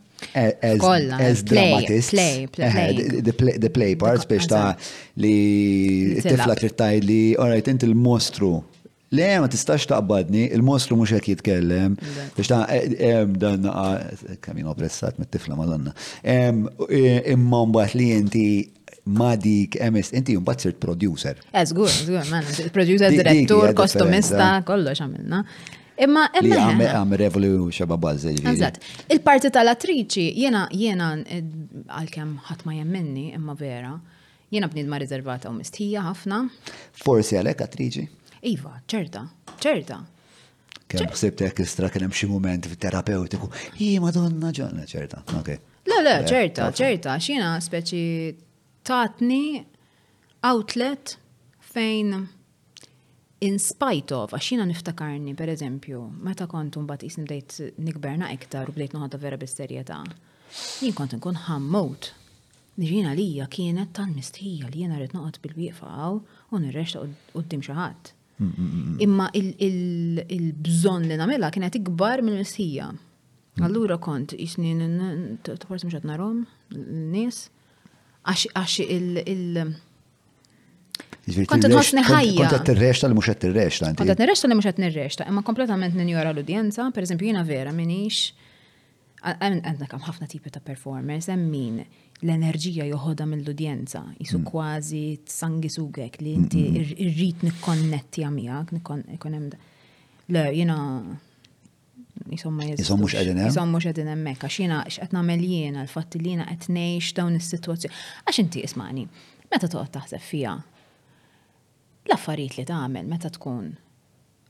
as, 0.61 0.79
Kolla, 0.79 1.17
eh, 1.19 1.25
as 1.31 1.43
play, 1.43 1.69
dramatists. 1.71 2.11
Play, 2.11 2.47
play, 2.47 2.67
uh, 2.67 3.21
the, 3.21 3.33
play, 3.33 3.57
the 3.57 3.69
play 3.69 3.95
parts 3.95 4.25
biex 4.25 4.47
ta' 4.49 4.75
li 5.17 6.17
tifla 6.23 6.55
trittaj 6.57 7.01
li, 7.05 7.35
all 7.37 7.49
right, 7.53 7.65
inti 7.67 7.87
l-mostru. 7.89 8.57
Le, 9.15 9.27
ma 9.39 9.47
tistax 9.51 9.85
taqbadni, 9.87 10.47
il-mostru 10.55 10.97
mux 10.99 11.13
jek 11.15 11.29
jitkellem. 11.33 11.93
Biex 12.37 12.49
ta' 12.51 12.63
eh, 12.73 12.97
eh, 13.11 13.21
dan, 13.39 13.69
ah, 13.71 14.01
kamin 14.43 14.67
oppressat 14.73 15.19
mit-tifla 15.21 15.55
madonna. 15.59 15.93
Imma 16.25 17.63
mbaħt 17.71 17.97
li 18.01 18.09
inti 18.17 18.47
ma 19.17 19.35
dik 19.39 19.77
emis, 19.83 20.09
inti 20.17 20.33
jumbat 20.35 20.59
sirt 20.65 20.79
producer. 20.83 21.37
Eżgur, 21.55 21.87
eżgur, 21.93 22.23
man, 22.33 22.43
producer, 22.75 23.13
direttur, 23.13 23.71
kostumista, 23.79 24.55
kollox 24.67 24.99
għamilna. 25.05 25.45
Imma 25.97 26.27
għam 26.29 26.51
għame 26.53 26.87
għame 26.93 27.17
revoli 27.23 27.47
Il-parti 29.07 29.49
tal-attriċi, 29.53 30.25
jena 30.37 30.65
jena 30.71 31.11
għal-kem 31.17 32.35
ħatma 32.49 32.75
jemmenni, 32.77 33.23
imma 33.33 33.55
vera, 33.57 33.95
jena 34.53 34.69
bnidma 34.69 34.99
rizervata 35.01 35.49
u 35.49 35.55
mistħija 35.57 36.03
ħafna. 36.05 36.39
Forsi 37.01 37.37
għalek 37.39 37.63
attriċi? 37.65 38.05
Iva, 38.51 38.75
ċerta, 38.85 39.23
ċerta. 39.63 39.97
Kem 40.87 41.09
xsibtek 41.11 41.63
istra 41.65 41.89
kien 41.91 42.05
hemm 42.05 42.15
xi 42.15 42.29
mument 42.29 42.69
terapeutiku. 42.79 43.49
Ij, 43.81 43.97
madonna 44.03 44.53
ġonna 44.55 44.85
ċerta. 44.87 45.23
Okay. 45.41 45.57
Le, 45.89 45.99
le, 46.05 46.15
ċerta, 46.29 46.69
ċerta, 46.77 47.17
xina 47.19 47.55
speċi 47.63 48.03
tatni 48.87 49.41
outlet 50.45 51.17
fejn 51.73 52.13
in 53.45 53.57
spite 53.61 54.15
of, 54.15 54.31
għaxina 54.33 54.65
niftakarni, 54.67 55.35
per 55.37 55.49
eżempju, 55.53 56.01
meta 56.25 56.47
kontum 56.49 56.87
bat 56.89 57.03
jisni 57.05 57.25
bdejt 57.27 57.59
nikberna 57.83 58.31
iktar 58.33 58.69
u 58.71 58.75
bdejt 58.75 58.95
noħadda 58.97 59.19
vera 59.21 59.37
bis 59.37 59.57
jien 60.79 60.93
kont 60.95 61.11
nkun 61.13 61.35
ħammot. 61.45 62.13
Ġina 62.79 63.11
lija 63.13 63.47
kienet 63.51 63.91
tan 63.93 64.13
mistħija 64.15 64.69
li 64.71 64.85
jena 64.85 64.95
rrit 64.97 65.11
noqgħod 65.13 65.39
bil-wieqfa 65.43 65.87
għaw 65.89 66.19
u 66.55 66.59
nirrexta 66.63 67.01
qudiem 67.33 67.63
xi 67.65 67.73
ħadd. 67.75 68.11
Imma 69.03 69.27
il-bżonn 69.35 71.09
li 71.09 71.17
nagħmilha 71.19 71.49
kienet 71.51 71.75
ikbar 71.81 72.23
mill-mistħija. 72.23 72.87
Mm. 72.93 73.65
Allura 73.67 73.97
kont 73.99 74.37
jisni 74.39 74.71
forsi 75.67 75.89
mhux 75.89 75.97
qed 75.97 76.05
narhom 76.07 76.45
n-nies 76.71 77.43
għax 78.23 78.85
il 78.85 79.75
Jiġifieri 81.27 81.47
Kontet 81.51 81.73
nħos 81.73 81.89
neħajja. 81.97 82.35
Kontet 82.39 82.65
t-rexta 82.69 83.09
li 83.11 83.15
mhux 83.17 83.27
qed 83.27 83.39
tirrexta 83.43 83.87
rexta 83.89 84.01
Kontet 84.01 84.21
nirrexta 84.21 84.47
li 84.49 84.55
mhux 84.57 84.67
qed 84.69 84.79
nirrexta, 84.83 85.27
Imma 85.31 85.43
kompletament 85.45 85.95
ninjora 85.97 86.31
l-udjenza, 86.33 86.85
per 86.95 87.07
jiena 87.13 87.43
vera 87.49 87.73
minix. 87.75 88.29
Għandna 89.27 89.89
kam 89.91 90.03
ħafna 90.05 90.27
tipi 90.29 90.51
ta' 90.53 90.61
performers, 90.63 91.27
hemm 91.33 91.49
min 91.51 91.79
l-enerġija 92.21 92.85
joħodha 92.87 93.25
mill-udjenza, 93.27 94.01
jisu 94.21 94.37
mm. 94.39 94.45
kważi 94.47 95.01
t-sangi 95.25 95.71
sugek 95.73 96.19
li 96.23 96.31
mm, 96.35 96.43
inti 96.45 96.61
mm, 96.69 96.93
irrit 97.07 97.43
nikkonnetti 97.45 98.23
għamijak, 98.25 98.71
nikkonem 98.77 99.47
da. 99.51 99.59
Le, 100.33 100.45
jina, 100.55 100.77
jisomma 102.31 102.69
jisomma 102.71 103.07
mux 103.09 103.17
għedin 103.19 103.41
hemm. 103.43 103.49
Jisomma 103.51 103.77
mux 103.79 103.89
għedin 103.91 104.13
hemmhekk 104.13 104.47
għax 104.47 104.61
jiena 104.63 104.79
x'qed 104.87 105.17
nagħmel 105.17 105.45
jiena 105.49 105.83
l 105.87 105.91
fattilina 105.91 106.47
li 106.47 106.55
qed 106.55 106.71
ngħix 106.77 107.17
dawn 107.19 107.37
is-sitwazzjoni. 107.41 107.99
Għax 108.29 108.41
inti 108.45 108.65
ismani, 108.69 109.05
meta 109.51 109.67
toqgħod 109.67 109.93
taħseb 109.99 110.25
fiha, 110.29 110.55
l-affarijiet 112.07 112.57
li 112.61 112.65
tagħmel 112.69 113.07
meta 113.09 113.29
tkun 113.33 113.71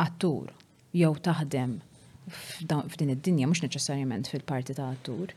attur 0.03 0.51
jew 0.95 1.11
taħdem 1.27 1.77
f'din 2.29 3.13
id-dinja 3.15 3.47
mhux 3.47 3.63
neċessarjament 3.63 4.27
fil-parti 4.31 4.75
ta' 4.77 4.89
attur, 4.93 5.31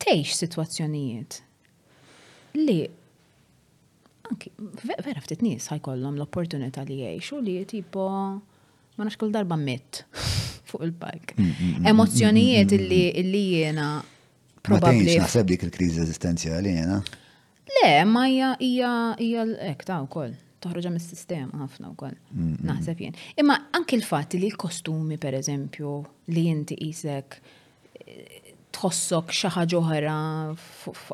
tgħix 0.00 0.38
sitwazzjonijiet 0.40 1.36
li 2.58 2.76
anki 4.30 4.52
vera 5.04 5.22
ftit 5.22 5.42
nies 5.44 5.68
ħajkollhom 5.72 6.18
l-opportunità 6.18 6.86
li 6.88 7.02
jgħixu 7.02 7.40
li 7.44 7.58
tipo 7.68 8.06
ma 8.08 9.02
nafx 9.06 9.20
kull 9.22 9.34
darba 9.34 9.58
mitt 9.60 10.02
fuq 10.70 10.86
il-bajk. 10.86 11.32
Mm, 11.36 11.46
mm, 11.46 11.70
mm, 11.74 11.86
Emozzjonijiet 11.92 12.74
li 13.28 13.42
jiena 13.50 13.90
probabbli. 14.62 15.18
naħseb 15.20 15.48
dik 15.52 15.66
il-kriżi 15.68 16.02
eżistenzjali 16.06 16.74
jiena. 16.78 17.00
Le, 17.80 17.90
ma 18.06 18.24
hija 18.30 18.54
hija 18.62 18.92
hija 19.18 19.42
l-ek 19.46 19.84
ta' 19.86 20.00
wkoll 20.06 20.38
toħroġa 20.62 20.90
mis-sistema 20.94 21.62
ħafna 21.64 21.90
wkoll. 21.94 22.18
Mm, 22.32 22.42
mm. 22.42 22.66
Naħseb 22.70 23.00
jien. 23.04 23.16
Imma 23.40 23.56
anke 23.76 23.96
l 23.98 24.04
fat 24.06 24.36
li 24.36 24.50
l-kostumi 24.50 25.18
pereżempju 25.20 25.94
li 26.34 26.46
inti 26.52 26.76
isek 26.88 27.38
tħossok 28.76 29.32
xi 29.36 29.50
ħaġa 29.56 30.12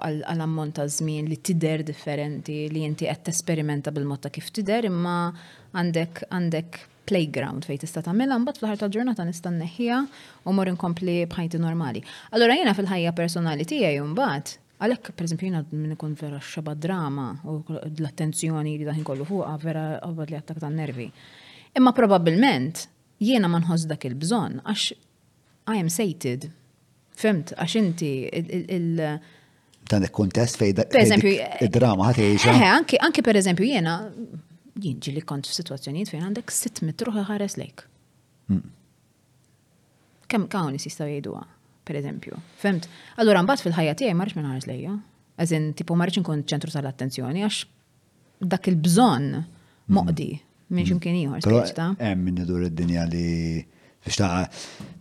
għal 0.02 0.44
ammont 0.44 0.77
ta' 0.77 0.89
żmien 0.93 1.31
li 1.31 1.39
tider 1.39 1.85
differenti 1.89 2.66
li 2.73 2.82
inti 2.86 3.09
qed 3.09 3.24
tesperimenta 3.31 3.94
bil 3.97 4.05
motta 4.09 4.31
kif 4.35 4.51
tider 4.55 4.85
imma 4.90 5.16
għandek 5.73 6.27
għandek 6.28 6.82
playground 7.09 7.64
fejn 7.66 7.82
tista' 7.85 8.02
tagħmilha 8.05 8.36
mbagħad 8.43 8.60
fl-ħar 8.60 8.81
tal 8.82 8.93
ġurnata 8.97 9.24
nista' 9.28 9.52
nneħħiha 9.55 10.02
u 10.51 10.55
mor 10.59 10.70
inkompli 10.74 11.20
bħajti 11.31 11.62
normali. 11.62 12.05
Allura 12.35 12.59
jiena 12.59 12.74
fil-ħajja 12.77 13.14
personali 13.18 13.66
tiegħi 13.73 14.05
mbagħad 14.12 14.56
Għalek, 14.76 15.10
per 15.16 15.24
eżempju, 15.24 15.46
jina 15.48 15.62
minn 15.70 15.94
ikun 15.94 16.12
vera 16.20 16.38
xaba 16.44 16.74
drama 16.76 17.28
u 17.48 17.54
l-attenzjoni 17.72 18.74
li 18.76 18.84
daħin 18.84 19.06
kollu 19.08 19.24
fuqa 19.24 19.54
vera 19.62 19.84
għabad 20.04 20.32
li 20.32 20.36
għattak 20.36 20.60
ta' 20.60 20.68
nervi. 20.74 21.06
Imma 21.80 21.94
probabilment 21.96 22.82
jiena 23.24 23.48
ma 23.48 23.60
nħoss 23.62 23.86
dak 23.88 24.04
il-bżon 24.10 24.58
għax 24.68 24.96
I 25.66 25.80
am 25.80 25.88
sated. 25.90 26.44
Femt, 27.18 27.54
għax 27.56 27.78
inti 27.80 28.10
il- 28.34 29.00
Dan 29.88 30.04
il-kontest 30.04 30.60
fej 30.60 30.74
id-drama 30.76 32.10
ħat 32.12 32.20
Eh, 32.26 32.68
anki, 32.68 33.00
anki 33.00 33.24
per 33.24 33.40
eżempju 33.40 33.64
jiena 33.70 33.96
jinġi 34.76 35.16
li 35.16 35.24
kont 35.24 35.48
f-situazzjoniet 35.48 36.12
fejn 36.12 36.28
għandek 36.28 36.52
sitt 36.52 36.84
mitruħi 36.84 37.24
ħares 37.30 37.56
lejk. 37.56 37.86
Kem 40.26 40.48
kawni 40.52 40.78
si 40.78 40.90
staw 40.92 41.08
per 41.86 41.96
eżempju. 42.02 42.36
Femt? 42.60 42.88
allora 43.20 43.42
mbagħad 43.46 43.62
fil-ħajja 43.68 43.94
tiegħi 44.00 44.18
marx 44.18 44.36
minn 44.36 44.50
ħares 44.50 44.66
lejja. 44.70 44.96
Eżin 45.42 45.70
ma 45.78 45.98
marx 46.02 46.18
inkun 46.20 46.42
ċentru 46.50 46.72
tal-attenzjoni 46.74 47.44
għax 47.46 47.62
dak 48.52 48.68
il-bżonn 48.72 49.30
moqdi 49.96 50.30
mm. 50.34 50.74
minn 50.74 50.84
mm. 50.84 50.90
ximkien 50.90 51.18
ieħor. 51.22 51.96
Hemm 52.00 52.30
min 52.30 52.42
idur 52.42 52.66
id-dinja 52.70 53.04
li 53.12 53.62
biex 54.06 54.18
ta' 54.18 54.48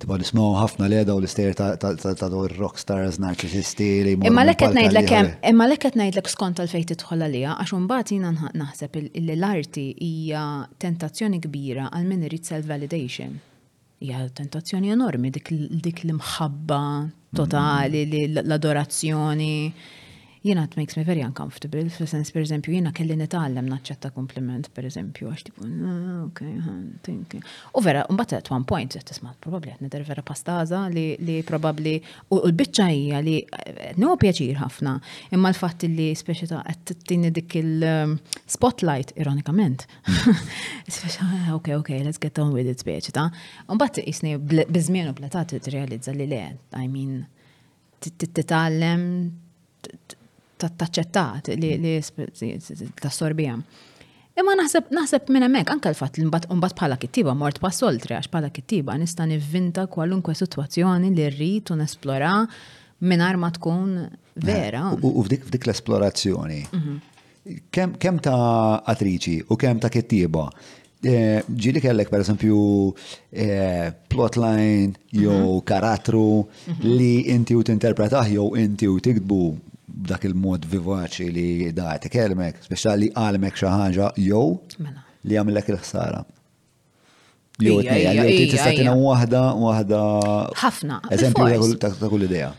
tibqa' 0.01 0.17
nismgħu 0.21 0.51
ħafna 0.59 0.87
leda 0.91 1.13
u 1.17 1.21
l-istejr 1.23 1.55
ta' 1.57 2.29
daw 2.29 2.45
rockstars 2.57 3.17
narċisisti 3.23 3.89
li 4.05 4.15
Imma 4.25 4.43
lek 4.45 4.59
qed 4.63 4.77
ngħidlek 4.81 5.11
hemm 5.15 5.33
imma 5.53 5.67
lek 5.69 5.81
qed 5.87 5.97
ngħidlek 5.99 6.31
skont 6.33 6.57
tal 6.61 6.69
fejn 6.71 6.89
tidħol 6.93 7.25
għalija 7.27 7.57
għax 7.61 7.75
imbagħad 7.79 8.13
jiena 8.15 8.33
naħseb 8.65 9.01
li 9.09 9.25
l-arti 9.37 9.87
hija 10.09 10.45
tentazzjoni 10.81 11.41
kbira 11.47 11.89
għal 11.89 12.09
min 12.13 12.27
irid 12.29 12.49
self-validation 12.53 13.35
hija 14.03 14.25
tentazzjoni 14.39 14.89
enormi 14.95 15.31
dik, 15.35 15.51
dik 15.85 16.01
l-imħabba 16.07 16.81
totali, 17.41 18.03
mm-hmm. 18.05 18.37
l-adorazzjoni 18.47 19.53
jina 20.45 20.63
it 20.65 20.75
makes 20.75 20.95
me 20.97 21.03
very 21.03 21.21
uncomfortable, 21.23 21.81
fil-sens 21.89 22.31
per 22.33 22.43
eżempju 22.45 22.73
jina 22.77 22.91
kelli 22.93 23.15
nitgħallem 23.17 23.65
naċċetta 23.71 24.11
kompliment 24.13 24.67
per 24.75 24.85
eżempju, 24.85 25.29
għax 25.33 25.43
tipo, 25.47 25.67
ok, 26.27 26.41
U 27.79 27.81
vera, 27.81 28.03
mbagħad 28.13 28.37
at 28.43 28.49
one 28.53 28.65
point, 28.69 28.93
tisma' 29.09 29.31
probabbli 29.41 29.73
qed 29.73 29.81
nidher 29.85 30.03
vera 30.05 30.21
pastaza 30.23 30.83
li 30.93 31.37
probabbli 31.47 31.95
u 32.29 32.37
l-biċċa 32.51 32.85
hija 32.93 33.21
li 33.25 33.39
eh, 33.41 33.91
no 33.97 34.13
pjaċir 34.21 34.59
ħafna, 34.59 34.93
imma 35.33 35.49
l-fatt 35.49 35.87
li 35.89 36.11
speċi 36.15 36.49
ta' 36.51 36.61
qed 36.69 36.99
tini 37.09 37.31
dik 37.33 37.55
il-spotlight 37.63 39.15
um, 39.17 39.21
ironikament. 39.25 39.87
Ah, 41.25 41.53
ok, 41.55 41.69
ok, 41.79 41.89
let's 42.05 42.19
get 42.21 42.37
on 42.39 42.51
with 42.53 42.67
it 42.69 42.81
speċi 42.81 43.13
ta' 43.15 43.25
mbagħad 43.73 44.01
isni 44.09 44.35
biżmienu 44.69 45.13
u 45.13 45.15
bletat 45.17 45.55
tirrealizza 45.65 46.13
li 46.13 46.27
le, 46.29 46.41
I 46.77 46.85
mean, 46.91 47.23
titgħallem 48.05 49.07
taċċettat 50.63 51.49
li 51.59 52.93
tassorbija. 53.01 53.57
Imma 54.35 54.53
naħseb 54.59 54.89
naħseb 54.91 55.29
minn 55.31 55.45
hemmhekk 55.47 55.71
anke 55.75 55.91
l-fatt 55.93 56.19
li 56.19 56.25
mbagħad 56.27 56.63
bħala 56.75 56.97
kittiba 56.99 57.35
mort 57.39 57.61
pa' 57.63 57.71
soltri 57.71 58.17
għax 58.17 58.31
bħala 58.33 58.49
kittiba 58.55 58.97
nista' 58.99 59.27
nivvinta 59.29 59.85
kwalunkwe 59.91 60.35
sitwazzjoni 60.35 61.11
li 61.15 61.27
rrid 61.35 61.71
u 61.71 61.77
nesplora 61.79 62.31
mingħajr 63.05 63.37
ma 63.39 63.51
tkun 63.55 63.91
vera. 64.43 64.89
U 65.01 65.21
f'dik 65.23 65.61
l-esplorazzjoni. 65.67 66.61
Mhm. 66.67 67.03
Kemm 67.71 68.17
ta' 68.25 68.81
attriċi 68.91 69.37
u 69.51 69.55
kemm 69.55 69.79
ta' 69.79 69.91
kittiba 69.93 70.49
eh, 71.05 71.39
ġili 71.47 71.81
kellek 71.83 72.09
per 72.11 72.23
esempio 72.25 72.57
eh, 73.31 73.93
plotline 74.09 74.89
mhm. 74.89 75.21
jew 75.21 75.61
karattru 75.71 76.27
mhm. 76.43 76.97
li 76.99 77.13
inti 77.35 77.55
u 77.55 77.63
tinterpretah 77.71 78.27
jew 78.35 78.49
inti 78.59 78.91
u 78.91 78.99
tikbu 78.99 79.41
b'dak 79.95 80.25
il-mod 80.27 80.65
vivaċi 80.69 81.27
li 81.33 81.45
dati 81.75 82.09
kelmek, 82.11 82.59
speċjali 82.67 83.07
għalmek 83.19 83.55
xi 83.59 83.67
ħaġa 83.71 84.09
jew 84.21 84.47
mela. 84.83 85.03
li 85.23 85.37
għamlek 85.39 85.69
il-ħsara. 85.73 86.21
Jow 87.65 87.77
it-tnejja, 87.79 88.11
jow 88.19 88.25
tista' 88.51 88.71
tina 88.75 88.95
waħda 88.99 89.43
waħda. 89.61 89.99
Ħafna. 90.59 90.97
Eżempju 91.15 91.77
ta' 91.81 91.93
kull 92.03 92.27
idea. 92.27 92.49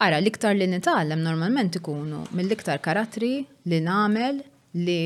Ara, 0.00 0.16
l-iktar 0.22 0.54
li 0.56 0.68
nitgħallem 0.76 1.20
normalment 1.26 1.80
ikunu 1.80 2.22
mill-iktar 2.36 2.78
karatri 2.84 3.32
li 3.68 3.80
nagħmel 3.90 4.38
li 4.86 5.00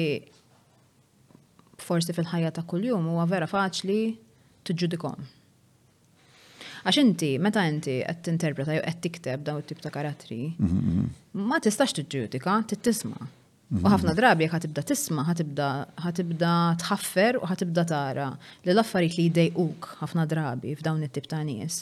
forsi 1.85 2.15
fil-ħajja 2.17 2.53
ta' 2.61 2.67
kuljum 2.71 3.09
huwa 3.15 3.25
vera 3.31 3.49
faċli 3.51 3.99
tiġġudikom. 4.69 5.25
Għax 6.85 6.99
inti, 7.01 7.29
meta 7.41 7.63
inti 7.65 7.95
qed 8.05 8.19
tinterpreta 8.27 8.75
jew 8.77 8.83
qed 8.85 8.99
tikteb 9.05 9.45
dawn 9.47 9.63
it-tip 9.63 9.79
ta' 9.81 9.89
karatri, 9.93 10.37
ma 11.49 11.57
tistax 11.65 11.95
tiġġudika, 11.97 12.59
tittisma'. 12.69 13.25
U 13.81 13.89
ħafna 13.89 14.13
drabi 14.15 14.45
jekk 14.45 14.59
ħatibda 14.59 14.83
tisma, 14.91 15.25
ħatibda 16.05 16.51
tħaffer 16.83 17.39
u 17.41 17.49
ħatibda 17.51 17.87
tara 17.89 18.27
li 18.37 18.75
l-affarijiet 18.75 19.17
li 19.17 19.25
jdejquk 19.31 19.89
ħafna 20.03 20.27
drabi 20.31 20.75
f'dawn 20.77 21.03
it-tip 21.07 21.27
ta' 21.33 21.41
nies 21.49 21.79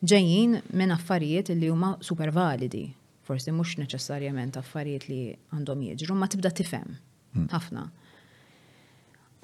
ġejjin 0.00 0.56
minn 0.72 0.94
affarijiet 0.96 1.52
li 1.52 1.68
huma 1.72 1.92
super 2.04 2.32
validi, 2.34 2.86
forsi 3.28 3.52
mhux 3.52 3.76
neċessarjament 3.84 4.56
affarijiet 4.62 5.06
li 5.12 5.20
għandhom 5.52 5.84
jiġru, 5.90 6.16
ma 6.16 6.28
tibda 6.32 6.52
tifhem 6.56 6.96
hmm. 6.96 7.50
ħafna. 7.52 7.84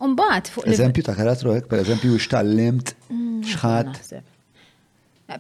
Umbat 0.03 0.49
fuq. 0.51 0.65
Eżempju 0.73 1.05
ta' 1.07 1.15
karatru 1.17 1.53
hekk, 1.55 1.69
per 1.71 1.81
eżempju, 1.85 2.17
x'tallimt 2.21 2.95
hmm, 3.13 3.41
x'ħadd. 3.47 4.31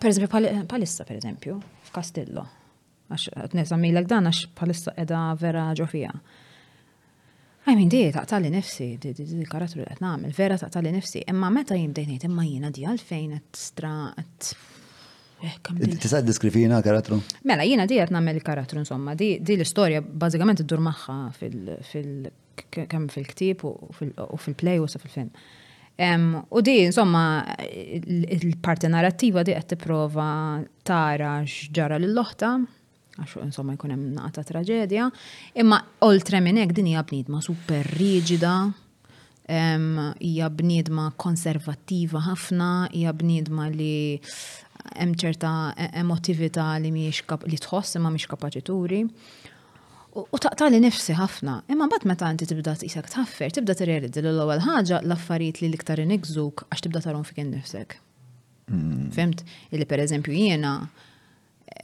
Per 0.01 0.11
eżempju, 0.11 0.65
palissa, 0.69 1.05
per 1.09 1.17
eżempju, 1.19 1.59
f'Kastillo. 1.89 2.47
Għax, 3.13 3.27
t 3.53 3.61
l 3.61 4.03
dan 4.09 4.29
għax 4.31 4.41
palissa 4.57 4.95
edha 4.97 5.31
vera 5.41 5.67
ġofija. 5.77 6.13
I 7.69 7.75
minn 7.79 7.91
di 7.93 8.03
taqtali 8.11 8.49
nifsi, 8.51 8.97
di 8.99 9.13
di 9.15 9.47
karattru 9.47 9.83
li 9.83 10.23
il 10.29 10.33
vera 10.35 10.57
tali 10.59 10.91
nifsi, 10.91 11.23
imma 11.31 11.51
meta 11.51 11.77
jimdejnejt, 11.77 12.25
imma 12.27 12.43
jina 12.45 12.71
di 12.75 12.83
għalfejn 12.89 13.37
għet 13.37 13.51
stra, 13.61 13.93
għet. 14.19 14.49
Eh, 15.43 15.59
Tisa' 16.01 16.23
diskrifina 16.23 16.81
karatru? 16.83 17.21
Mela, 17.45 17.63
jina 17.65 17.87
di 17.87 17.97
il 18.01 18.43
karatru 18.43 18.79
insomma, 18.79 19.15
di 19.15 19.37
l-istoria, 19.41 20.01
bazzikament 20.03 20.61
id-dur 20.65 20.81
maħħa 20.89 21.17
fil-kem 21.39 23.07
fil-ktib 23.11 23.65
u 23.65 24.39
fil-play 24.39 24.79
u 24.83 24.87
fil-film. 24.91 25.31
U 26.51 26.61
di, 26.61 26.83
insomma, 26.83 27.45
il-parti 27.71 28.87
narrativa 28.87 29.43
di 29.43 29.53
qed 29.53 29.67
tipprova 29.75 30.29
tara 30.83 31.43
x'ġara 31.45 31.99
lill-loħta, 32.01 32.55
għax 33.21 33.35
insomma 33.45 33.75
jkun 33.77 33.93
hemm 33.93 34.15
naqta 34.17 34.43
traġedja, 34.49 35.11
imma 35.61 35.79
oltre 36.09 36.41
minn 36.41 36.57
hekk 36.63 36.73
din 36.79 36.89
hija 36.95 37.03
bniedma 37.05 37.43
super 37.45 37.85
riġida, 38.01 38.55
hija 40.25 40.49
bniedma 40.57 41.11
konservattiva 41.21 42.25
ħafna, 42.25 42.71
hija 42.97 43.13
bniedma 43.13 43.69
li 43.75 44.17
hemm 44.97 45.13
ċerta 45.21 45.53
e-, 45.77 45.91
emotività 46.01 46.71
li 46.81 46.91
mhijiex 46.95 47.37
li 47.53 47.61
tħoss 47.61 47.99
imma 48.01 48.11
mhix 48.17 48.33
kapaċituri. 48.33 49.05
U 50.15 50.37
taqtali 50.39 50.77
nifsi 50.83 51.15
ħafna, 51.17 51.53
imma 51.73 51.87
bat 51.89 52.03
meta 52.05 52.29
inti 52.29 52.45
tibda 52.49 52.75
tisak 52.77 53.07
taffer, 53.09 53.49
tibda 53.57 53.73
t-realizzi 53.79 54.21
l-ewwel 54.21 54.61
ħaġa 54.61 54.99
l-affarijiet 55.07 55.63
li 55.63 55.71
l-iktar 55.71 56.03
inigżuk 56.03 56.67
għax 56.69 56.85
tibda 56.85 57.01
tarom 57.05 57.23
fik 57.25 57.39
nifsek. 57.49 57.97
Hmm. 58.69 59.07
Fimt, 59.17 59.41
illi 59.73 59.87
per 59.89 60.03
eżempju 60.05 60.35
jiena, 60.37 60.75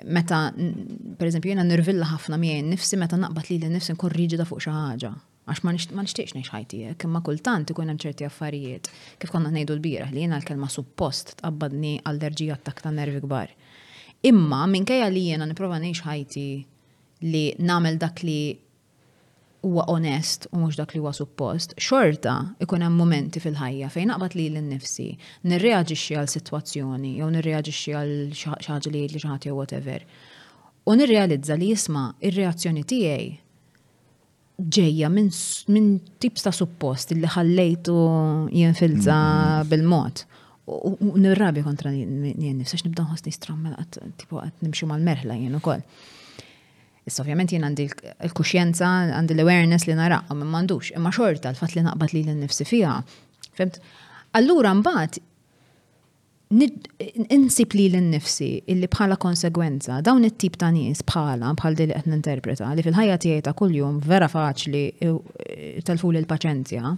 meta, 0.04 0.42
per 0.52 1.30
eżempju 1.30 1.54
jiena 1.54 1.64
nirvilla 1.64 2.10
ħafna 2.12 2.36
mien 2.40 2.68
nifsi 2.74 3.00
meta 3.00 3.16
naqbat 3.16 3.48
li 3.54 3.62
l-nifsi 3.64 3.96
nkun 3.96 4.12
riġida 4.18 4.44
fuq 4.50 4.60
xi 4.68 4.76
ħaġa. 4.76 5.14
Għax 5.48 5.64
ma 5.64 5.72
nixtieqx 6.02 6.36
ngħix 6.36 6.52
ħajtijek, 6.52 7.08
imma 7.08 7.24
kultant 7.24 7.72
ikun 7.72 7.88
hemm 7.94 8.02
ċerti 8.04 8.28
affarijiet. 8.28 8.92
Kif 9.22 9.32
konna 9.32 9.48
ngħidu 9.56 9.78
l-bieraħ 9.80 10.12
li 10.12 10.26
jiena 10.26 10.42
l-kelma 10.42 10.68
suppost 10.68 11.38
tqabbadni 11.40 11.96
allerġija 12.12 12.60
attak 12.60 12.84
ta' 12.84 12.92
nervi 12.92 13.24
kbar. 13.24 13.56
Imma 14.28 14.66
minkejja 14.74 15.08
li 15.08 15.30
jiena 15.30 15.48
nipprova 15.48 15.80
ngħix 15.80 16.04
ħajti 16.04 16.46
li 17.24 17.52
namel 17.58 17.98
dak 17.98 18.22
li 18.22 18.56
huwa 19.66 19.84
onest 19.90 20.46
u 20.52 20.58
mhux 20.60 20.76
dak 20.78 20.92
li 20.94 21.00
huwa 21.00 21.12
suppost, 21.14 21.74
xorta 21.82 22.54
ikun 22.62 22.82
hemm 22.84 22.96
momenti 23.00 23.40
fil-ħajja 23.42 23.88
fejn 23.90 24.12
naqbad 24.12 24.36
li 24.38 24.44
l-nifsi, 24.52 25.08
nirreaġixxi 25.50 26.14
għal 26.20 26.30
sitwazzjoni 26.30 27.16
jew 27.18 27.30
nirreaġixxi 27.34 27.96
għal 27.98 28.12
xi 28.38 28.52
ħaġa 28.70 28.92
li 28.94 29.02
li 29.10 29.22
xi 29.22 29.48
jew 29.48 29.56
whatever. 29.58 30.04
U 30.88 30.94
nirrealizza 30.96 31.56
li 31.58 31.72
jisma' 31.72 32.12
ir-reazzjoni 32.30 32.86
tiegħi 32.88 33.26
ġejja 34.58 35.10
minn 35.12 35.28
min 35.74 35.90
tip 36.22 36.38
ta' 36.42 36.52
suppost 36.54 37.12
li 37.14 37.26
ħallejtu 37.30 37.96
jinfilza 38.54 39.18
mm-hmm. 39.18 39.72
bil-mod. 39.72 40.22
U 40.68 41.14
nirrabi 41.18 41.62
kontra 41.64 41.90
jien 41.92 42.58
nifsa 42.60 42.78
nibda 42.84 43.02
nħossni 43.06 43.32
strammel 43.32 43.72
mela 43.72 44.44
għat 44.44 44.62
nimxu 44.64 44.86
mal-merħla 44.90 45.36
jien 45.42 45.54
ukoll. 45.58 45.82
Issa 47.08 47.24
ovvjament 47.24 47.52
jien 47.52 47.64
għandi 47.66 47.86
l-kuxjenza, 48.30 48.88
għandi 49.18 49.36
l-awareness 49.38 49.88
li 49.88 49.96
nara, 49.98 50.20
u 50.32 50.36
minn 50.36 50.50
mandux, 50.52 50.92
imma 50.96 51.12
xorta 51.14 51.52
l-fat 51.54 51.74
li 51.76 51.84
naqbad 51.86 52.14
li 52.14 52.22
l-nifsi 52.28 52.66
fija. 52.68 52.98
Fimt? 53.58 53.80
Allura 54.38 54.74
mbagħad 54.76 55.20
insib 57.34 57.74
li 57.76 57.88
l-nifsi 57.92 58.48
illi 58.72 58.88
bħala 58.88 59.18
konsegwenza 59.20 59.98
dawn 60.04 60.24
it-tip 60.28 60.54
ta' 60.60 60.70
nis 60.72 61.02
bħala 61.04 61.50
bħal 61.58 61.76
li 61.76 61.90
qed 61.92 62.08
ninterpreta 62.08 62.70
li 62.72 62.84
fil-ħajja 62.86 63.18
tiegħi 63.24 63.44
ta' 63.44 63.52
kuljum 63.58 63.98
vera 64.04 64.30
faċli 64.32 64.80
e, 65.04 65.12
telfu 65.84 66.08
l-paċenzja 66.14 66.94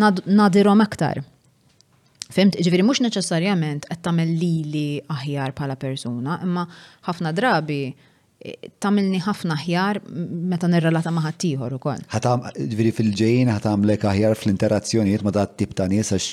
nadirhom 0.00 0.82
aktar. 0.86 1.22
Fimt, 2.30 2.54
ġviri 2.62 2.84
mux 2.86 3.00
neċessarjament 3.02 3.88
qed 3.90 4.04
tagħmel 4.06 4.28
lili 4.38 4.86
aħjar 5.10 5.50
bħala 5.58 5.74
persuna, 5.82 6.38
imma 6.46 6.62
ħafna 7.08 7.34
drabi 7.34 7.80
tamilni 8.82 9.18
ħafna 9.24 9.56
ħjar 9.64 10.00
meta 10.14 10.68
nirrelata 10.70 11.12
ma' 11.12 11.24
ħaddieħor 11.26 11.76
ukoll. 11.78 12.04
Ħatam 12.14 12.46
ġifieri 12.56 12.92
fil-ġejjin 12.96 13.52
ħatamlek 13.54 14.06
aħjar 14.12 14.36
fl-interazzjonijiet 14.38 15.24
ma' 15.26 15.34
dat 15.38 15.56
tip 15.60 15.76
ta' 15.78 15.88
nies 15.92 16.12
għax 16.16 16.30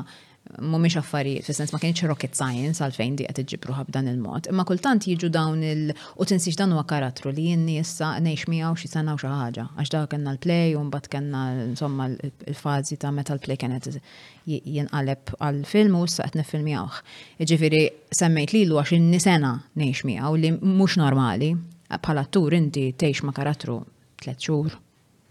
mhumiex 0.61 0.97
affarijiet, 0.99 1.45
fissens 1.47 1.71
ma 1.73 1.79
kienx 1.81 2.03
rocket 2.07 2.35
science 2.37 2.81
għalfejn 2.83 3.15
di 3.17 3.25
qed 3.27 3.39
iġġibruha 3.43 3.85
dan 3.93 4.07
il-mod. 4.11 4.47
Imma 4.51 4.65
kultant 4.67 5.05
jiġu 5.07 5.29
dawn 5.33 5.63
il- 5.63 5.91
u 6.17 6.23
tinsiġ 6.25 6.55
dan 6.57 6.71
huwa 6.75 6.85
karattru 6.85 7.33
li 7.35 7.47
jenni 7.51 7.79
issa 7.81 8.11
ngħix 8.21 8.47
miegħu 8.47 8.75
xi 8.77 8.87
sena 8.87 9.13
u 9.13 9.17
xi 9.17 9.27
ħaġa. 9.27 9.67
Għax 9.77 9.89
daw 9.93 10.05
kellna 10.07 10.31
l-play 10.31 10.75
u 10.75 10.79
mbagħad 10.83 11.09
kellna 11.09 11.43
insomma 11.71 12.05
il 12.47 12.53
fażi 12.53 12.97
ta' 12.99 13.11
meta 13.11 13.33
l-play 13.33 13.57
kienet 13.57 13.99
jinqaleb 14.47 15.23
għal-film 15.41 15.95
u 15.95 16.03
issa 16.03 16.23
qed 16.23 16.45
jawx. 16.75 17.01
Jiġifieri 17.39 17.89
semmejt 18.11 18.53
lilu 18.53 18.75
għax 18.75 18.91
inni 18.97 19.19
sena 19.19 19.63
ngħix 19.77 20.03
miegħu 20.05 20.39
li 20.41 20.51
mhux 20.51 20.97
normali 20.97 21.55
bħala 21.89 22.27
tur 22.31 22.51
inti 22.53 22.93
tgħix 22.95 23.23
ma' 23.23 23.31
karattru 23.31 23.81
tliet 24.21 24.37
xhur 24.39 24.71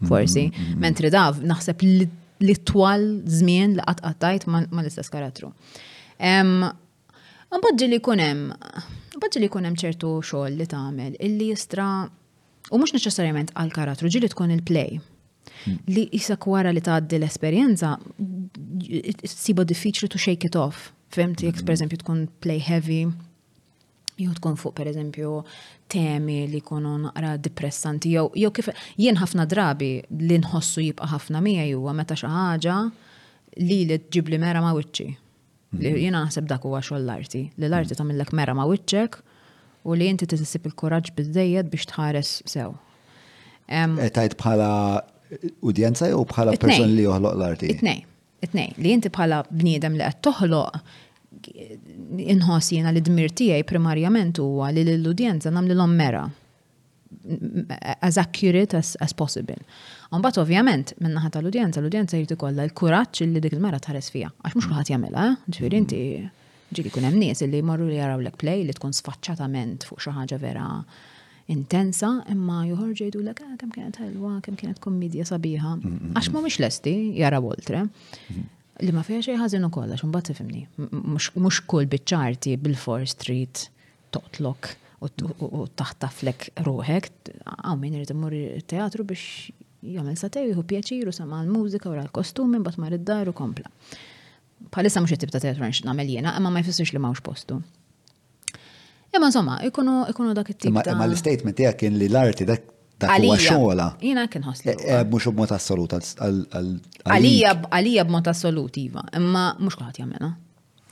forsi, 0.03 0.49
mm, 0.51 0.53
mm, 0.53 0.73
mm. 0.73 0.79
mentri 0.79 1.09
dav 1.09 1.39
naħseb 1.43 1.81
li 1.81 2.09
li 2.45 2.55
twal 2.67 3.03
żmien 3.39 3.73
li 3.77 3.85
qatt 3.87 4.01
qattajt 4.03 4.45
mal-istess 4.51 5.11
karattru. 5.13 5.51
Mbagġi 7.53 7.87
li 7.91 7.99
kunem, 8.03 8.45
mbagġi 9.15 9.43
li 9.43 9.51
kunem 9.53 9.75
ċertu 9.79 10.15
xogħol 10.29 10.59
li 10.59 10.67
tagħmel 10.71 11.17
illi 11.27 11.51
jistra 11.53 11.85
u 12.73 12.79
mhux 12.79 12.95
neċessarjament 12.95 13.53
għal 13.53 13.73
karattru 13.75 14.09
ġili 14.11 14.29
tkun 14.31 14.53
il-play. 14.57 14.99
Hmm. 15.63 15.77
Li 15.91 16.07
jisak 16.11 16.47
wara 16.49 16.71
li 16.73 16.81
tgħaddi 16.83 17.19
l-esperjenza 17.21 17.93
siba 19.37 19.65
diffiċli 19.69 20.11
to 20.15 20.19
shake 20.25 20.47
it 20.49 20.57
off. 20.59 20.91
jek 21.15 21.41
jekk 21.45 21.63
pereżempju 21.63 21.97
hmm. 21.97 22.03
tkun 22.03 22.21
play 22.43 22.59
heavy, 22.63 23.03
jew 24.17 24.33
tkun 24.35 24.55
fuq 24.59 24.73
pereżempju 24.79 25.33
temi 25.89 26.45
li 26.47 26.59
jkunu 26.61 26.95
naqra 27.07 27.35
depressanti 27.47 28.11
jew 28.15 28.29
jew 28.39 28.51
kif 28.55 28.69
jien 28.99 29.17
ħafna 29.19 29.45
drabi 29.51 29.91
li 30.23 30.37
nħossu 30.43 30.83
jibqa' 30.87 31.09
ħafna 31.13 31.41
mija 31.43 31.65
huwa 31.77 31.93
meta 31.97 32.15
xi 32.17 32.29
ħaġa 32.29 32.77
li 33.63 33.81
li 33.89 33.97
tġib 34.09 34.33
li 34.33 34.39
mera 34.41 34.61
ma' 34.63 34.73
wiċċi. 34.77 35.07
Mhm. 35.73 35.97
Jiena 36.05 36.21
naħseb 36.27 36.47
dak 36.49 36.65
huwa 36.69 36.79
xogħol 36.81 37.03
l-arti. 37.05 37.41
Li 37.57 37.67
l-arti 37.67 37.93
mhm. 37.93 38.01
tagħmel 38.01 38.37
mera 38.37 38.55
ma' 38.57 38.67
wiċċek 38.69 39.19
u 39.89 39.97
li 39.97 40.07
inti 40.09 40.27
tisib 40.31 40.67
il-kuraġġ 40.69 41.13
biżejjed 41.17 41.69
biex 41.73 41.89
tħares 41.91 42.33
sew. 42.49 42.73
E 43.67 44.09
tajt 44.13 44.37
bħala 44.39 44.71
udjenza 45.61 46.09
jew 46.11 46.23
bħala 46.29 46.57
person 46.61 46.93
li 46.95 47.05
joħloq 47.07 47.37
l-arti? 47.37 47.71
Itnej, 47.77 48.03
itnej, 48.45 48.73
li 48.77 48.95
inti 48.97 49.11
bħala 49.13 49.43
bniedem 49.51 49.97
li 49.99 50.05
qed 50.09 50.21
toħloq 50.29 50.83
inħoss 51.49 52.71
jiena 52.75 52.91
li 52.93 53.01
dmir 53.03 53.33
tiegħi 53.35 53.65
primarjament 53.71 54.39
huwa 54.39 54.69
li 54.71 54.83
l-udjenza 54.87 55.49
l 55.51 55.87
mera 55.95 56.23
as 58.01 58.17
accurate 58.17 58.75
as, 58.75 58.97
as 58.99 59.13
possible. 59.13 59.55
Unbat 60.11 60.37
ovvjament, 60.41 60.95
ħata 60.99 61.29
tal-udjenza, 61.39 61.79
l-udjenza 61.81 62.17
jirti 62.17 62.35
kolla 62.41 62.65
l-kuraċ 62.65 63.27
li 63.29 63.39
dik 63.43 63.53
il-mara 63.57 63.77
tħares 63.81 64.09
fija. 64.11 64.31
Għax 64.41 64.55
mux 64.57 64.67
kullħat 64.71 64.89
jamela, 64.91 65.25
eh? 65.25 65.35
ġifiri 65.53 65.77
inti 65.77 65.99
ġiki 66.73 66.89
kun 66.95 67.05
hemm 67.07 67.19
nies 67.21 67.43
li 67.45 67.61
jmorru 67.61 67.87
li 67.87 67.99
jaraw 67.99 68.17
l 68.23 68.31
play 68.37 68.63
li 68.65 68.73
tkun 68.75 68.95
sfaċċatament 68.97 69.85
fuq 69.87 70.01
xi 70.03 70.13
ħaġa 70.17 70.39
vera 70.41 70.65
intensa, 71.53 72.15
imma 72.33 72.63
jidu 72.65 73.21
l 73.21 73.27
lek 73.29 73.43
kemm 73.61 73.73
kienet 73.77 74.01
ħelwa, 74.01 74.37
kemm 74.45 74.57
kienet 74.59 74.81
kommedja 74.81 75.27
sabiħa. 75.29 75.75
Għax 76.17 76.33
mhumiex 76.33 76.59
lesti 76.65 76.97
jaraw 77.21 77.51
oltre. 77.53 77.85
Li 78.81 78.93
ma 78.95 79.03
fija 79.05 79.21
xej 79.21 79.37
ħażin 79.37 79.65
ukoll 79.67 79.91
għax 79.93 80.05
imbagħad 80.07 80.29
tifhimni. 80.31 80.63
Mhux 80.81 81.59
kull 81.69 81.85
biċ 81.91 82.55
bil-for 82.63 83.03
street 83.07 83.67
totlok 84.15 84.71
u 85.03 85.65
taħtaflek 85.77 86.47
ruħek, 86.65 87.09
hawn 87.45 87.83
min 87.85 87.99
irid 87.99 88.15
imur 88.15 88.33
teatru 88.71 89.05
biex 89.05 89.51
jagħmel 89.83 90.17
satej 90.17 90.47
jieħu 90.49 90.65
pjaċir 90.71 91.11
u 91.11 91.13
sama 91.13 91.41
l-mużika 91.43 91.91
u 91.91 91.95
l-kostumi 91.99 92.61
mbagħad 92.63 92.81
mar 92.85 92.97
id-dar 92.97 93.29
u 93.29 93.35
kompla. 93.37 93.69
Palissa 94.73 95.03
mhux 95.03 95.17
it-tip 95.19 95.29
ta' 95.35 95.43
teatru 95.43 95.67
għax 95.67 95.85
nagħmel 95.85 96.09
jiena, 96.15 96.33
imma 96.39 96.49
ma 96.55 96.63
jfissux 96.65 96.95
li 96.95 97.01
m'hawnx 97.03 97.21
postu. 97.25 97.59
Imma 99.13 99.27
insomma, 99.29 99.59
ikunu 99.67 100.33
dak 100.33 100.53
it-tip. 100.55 100.73
Imma 100.73 101.05
l-statement 101.11 101.59
tiegħek 101.61 101.83
kien 101.83 101.99
li 102.01 102.07
l-arti 102.09 102.47
dak 102.49 102.72
Għalija. 103.09 103.55
Xola. 103.55 103.87
Jina 104.01 104.25
kien 104.31 104.45
ħosli. 104.45 104.73
Eh, 104.73 104.85
eh, 104.87 105.03
mux 105.09 105.27
b'mod 105.27 105.53
assolut. 105.55 105.95
Għalija 105.97 107.53
għalija 107.79 108.05
b'mod 108.07 108.29
assolut, 108.31 108.79
Iva. 108.81 109.03
Imma 109.17 109.47
mux 109.59 109.77
kħat 109.79 110.01
jamena. 110.03 110.31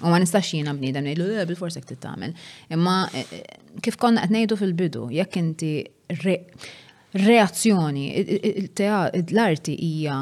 U 0.02 0.10
ma 0.10 0.18
nistax 0.20 0.56
jina 0.58 0.74
b'nidem 0.74 1.06
nejdu, 1.10 1.28
eh, 1.40 1.46
bil-forsi 1.50 1.82
ktit 1.84 2.00
tamen. 2.04 2.34
Imma 2.74 3.04
kif 3.86 3.98
konna 4.02 4.24
għetnejdu 4.26 4.58
fil-bidu, 4.58 5.08
jekk 5.14 5.38
inti 5.44 5.74
reazzjoni, 7.14 8.06
l-arti 9.28 9.76
hija 9.78 10.18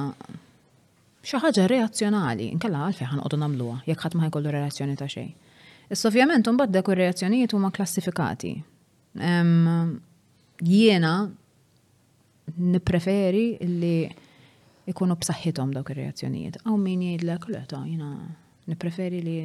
xaħġa 1.30 1.68
reazzjonali, 1.70 2.49
nkella 2.57 2.84
għalfej 2.88 3.07
ħan 3.11 3.24
għodu 3.26 3.40
namluwa, 3.44 3.80
jekk 3.88 4.03
ħat 4.07 4.18
ma 4.18 4.28
ħajkollu 4.28 4.53
reazzjoni 4.57 4.98
ta' 4.99 5.07
xej. 5.07 5.30
Is-sovjament 5.94 6.48
un 6.49 6.60
baddek 6.60 6.90
u 6.91 6.95
reazzjonijiet 6.99 7.53
huma 7.56 7.72
klassifikati. 7.74 8.53
Jiena 10.60 11.14
nipreferi 12.58 13.58
li 13.62 13.96
ikunu 14.90 15.16
b'saħħithom 15.20 15.74
dawk 15.76 15.92
ir-reazzjonijiet. 15.94 16.62
Aw 16.66 16.78
min 16.82 17.04
jgħidlek 17.06 17.50
l 17.54 17.60
ta' 17.70 17.82
jiena 17.88 18.12
nippreferi 18.70 19.22
li 19.24 19.36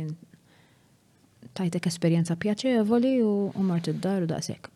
tajtek 1.54 1.88
esperjenza 1.90 2.36
pjaċevoli 2.40 3.16
u 3.24 3.34
mort 3.66 3.90
id-dar 3.92 4.24
u 4.24 4.30
daqshekk. 4.30 4.70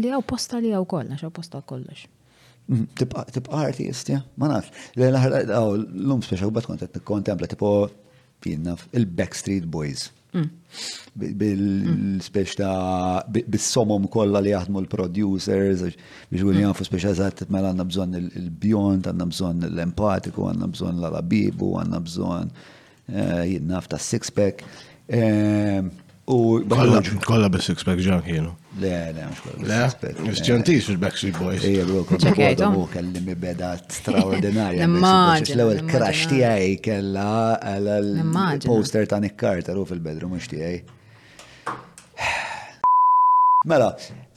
Li 0.00 0.10
hawn 0.12 0.24
posta 0.26 0.60
li 0.62 0.72
hawn 0.74 0.88
kollox, 0.90 1.20
hawn 1.22 1.34
posta 1.36 1.60
kollox. 1.62 2.06
Mm, 2.68 2.86
tibqa' 2.98 3.56
artist, 3.62 4.10
ja, 4.12 4.22
ma 4.36 4.48
nafx. 4.50 4.90
l-lum 4.96 6.22
speċa 6.24 6.48
u 6.48 6.52
bat 6.52 6.66
kont 6.68 6.84
qed 7.32 7.48
tipo 7.54 7.70
il-Backstreet 8.48 9.64
Boys. 9.66 10.08
Bil-speċ 11.18 12.52
ta' 12.60 13.20
bis-somom 13.34 14.08
kollha 14.12 14.42
li 14.44 14.52
jaħdmu 14.52 14.82
l-producers 14.84 15.84
biex 16.28 16.44
għun 16.44 16.60
jafu 16.60 16.84
mm. 16.84 16.88
speċazzat 16.88 17.42
mela 17.54 17.70
għandna 17.72 17.86
bżonn 17.88 18.18
il-bjont, 18.22 19.08
għandna 19.08 19.28
bżonn 19.32 19.68
l-empatiku, 19.70 20.48
għandna 20.50 20.68
bżonn 20.74 21.00
l 21.00 21.08
alabibu 21.08 21.70
għandna 21.80 22.02
bżonn 22.10 22.52
eh, 23.08 23.42
jinnaf 23.54 23.88
ta' 23.88 24.00
six-pack. 24.10 24.66
Ehm, 25.08 25.88
U 26.30 26.60
kolla 27.24 27.48
bis 27.48 27.64
six-pack 27.70 28.02
ġan 28.04 28.20
kienu. 28.26 28.50
Le, 28.82 28.96
le, 29.16 29.28
Le, 29.64 29.78
mux 30.26 30.42
ġantis 30.44 30.84
fil-Backstreet 30.90 31.38
Boys. 31.40 31.62
Ija, 31.64 31.86
bro, 31.88 32.02
kont 32.08 32.26
għadu 32.28 32.68
mu 32.74 32.82
kelli 32.92 33.22
mi 33.24 33.34
beda 33.38 33.70
straordinarja. 33.90 34.84
l 34.84 35.54
L-ewel 35.54 35.80
crash 35.88 36.28
tijaj 36.28 36.74
kella 36.84 37.56
l-poster 37.70 39.08
ta' 39.08 39.20
Nick 39.24 39.38
Carter 39.40 39.80
u 39.80 39.86
fil-bedroom 39.88 40.34
mux 40.36 40.50
tijaj. 40.52 40.82
Mela, 43.64 43.94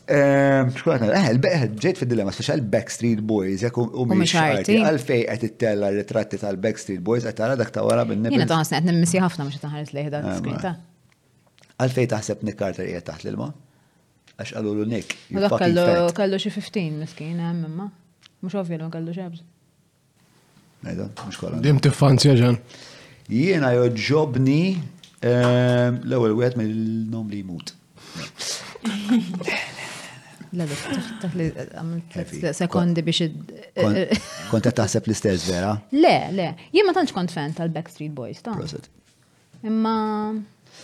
ehm, 0.07 0.71
xkolata, 0.77 1.09
eh, 1.11 1.27
eh, 1.51 1.65
ġejt 1.83 1.99
fil-dilemma, 2.05 2.31
speċa 2.31 2.55
l-Backstreet 2.55 3.19
Boys, 3.19 3.65
jek 3.67 3.81
u 3.81 4.05
miex 4.13 4.31
arti, 4.39 4.79
għalfej 4.79 5.27
għet 5.27 5.43
it-tella 5.51 5.91
ritratti 5.97 6.39
tal-Backstreet 6.41 7.03
Boys, 7.03 7.27
għet 7.27 7.43
għara 7.43 7.59
dak 7.59 7.75
ta' 7.75 7.83
għara 7.83 8.07
bin-nibis. 8.13 8.37
Jena 8.39 8.47
ta' 8.55 8.61
għet 8.79 8.87
nimmisi 8.93 9.19
ħafna 9.19 9.49
mux 9.49 9.59
taħaret 9.59 9.91
liħda 9.97 10.23
l-skrinta. 10.23 10.73
Għalfej 11.81 12.07
taħseb 12.11 12.43
Nick 12.45 12.59
Carter 12.61 12.85
jgħet 12.85 13.07
taħt 13.09 13.25
l-ilma? 13.25 13.49
Għax 14.37 14.53
għallu 14.57 14.73
l 14.75 14.91
Nick. 14.91 15.15
Kallu 16.17 16.39
xi 16.41 16.51
15 16.55 16.99
miskin 17.01 17.39
hemm 17.41 17.65
eh, 17.65 17.71
imma. 17.73 17.87
Mhux 18.41 18.57
ovvju 18.61 18.77
li 18.81 18.89
kallu 18.93 19.15
xebż. 19.15 19.41
Nejda, 20.85 21.07
mhux 21.23 21.39
kolla. 21.41 21.61
Dim 21.61 21.79
tiffanzja 21.81 22.35
ġan. 22.37 22.57
Jiena 23.31 23.71
joġobni 23.75 24.61
ehm, 24.77 26.01
l-ewwel 26.05 26.37
wieħed 26.41 26.57
mill-nom 26.61 27.29
li 27.31 27.43
jmut. 27.45 27.75
sekondi 32.53 33.03
biex 33.07 33.21
eh, 33.23 33.83
eh, 33.83 34.25
Kont 34.51 34.73
taħseb 34.81 35.05
l-istess 35.09 35.49
vera? 35.49 35.75
Le, 35.95 36.15
le. 36.37 36.49
Jien 36.75 36.87
ma 36.89 36.93
tantx 36.97 37.13
kont 37.15 37.31
fan 37.33 37.53
tal-Backstreet 37.57 38.13
Boys, 38.13 38.41
ta' 38.45 38.57
Imma 39.61 40.33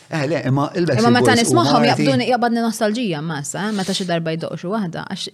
Eh, 0.09 0.25
le, 0.27 0.41
imma 0.45 0.69
il-Backstreet 0.73 1.01
Imma 1.03 1.19
meta 1.19 1.33
nismaħħom 1.35 1.85
jabduni 1.89 2.27
jabadni 2.29 2.61
nostalġija 2.63 3.19
massa, 3.27 3.65
eh? 3.67 3.73
meta 3.75 3.91
xi 3.95 4.05
darba 4.07 4.31
jdoqxu 4.37 4.69
waħda, 4.71 5.03
għax 5.11 5.25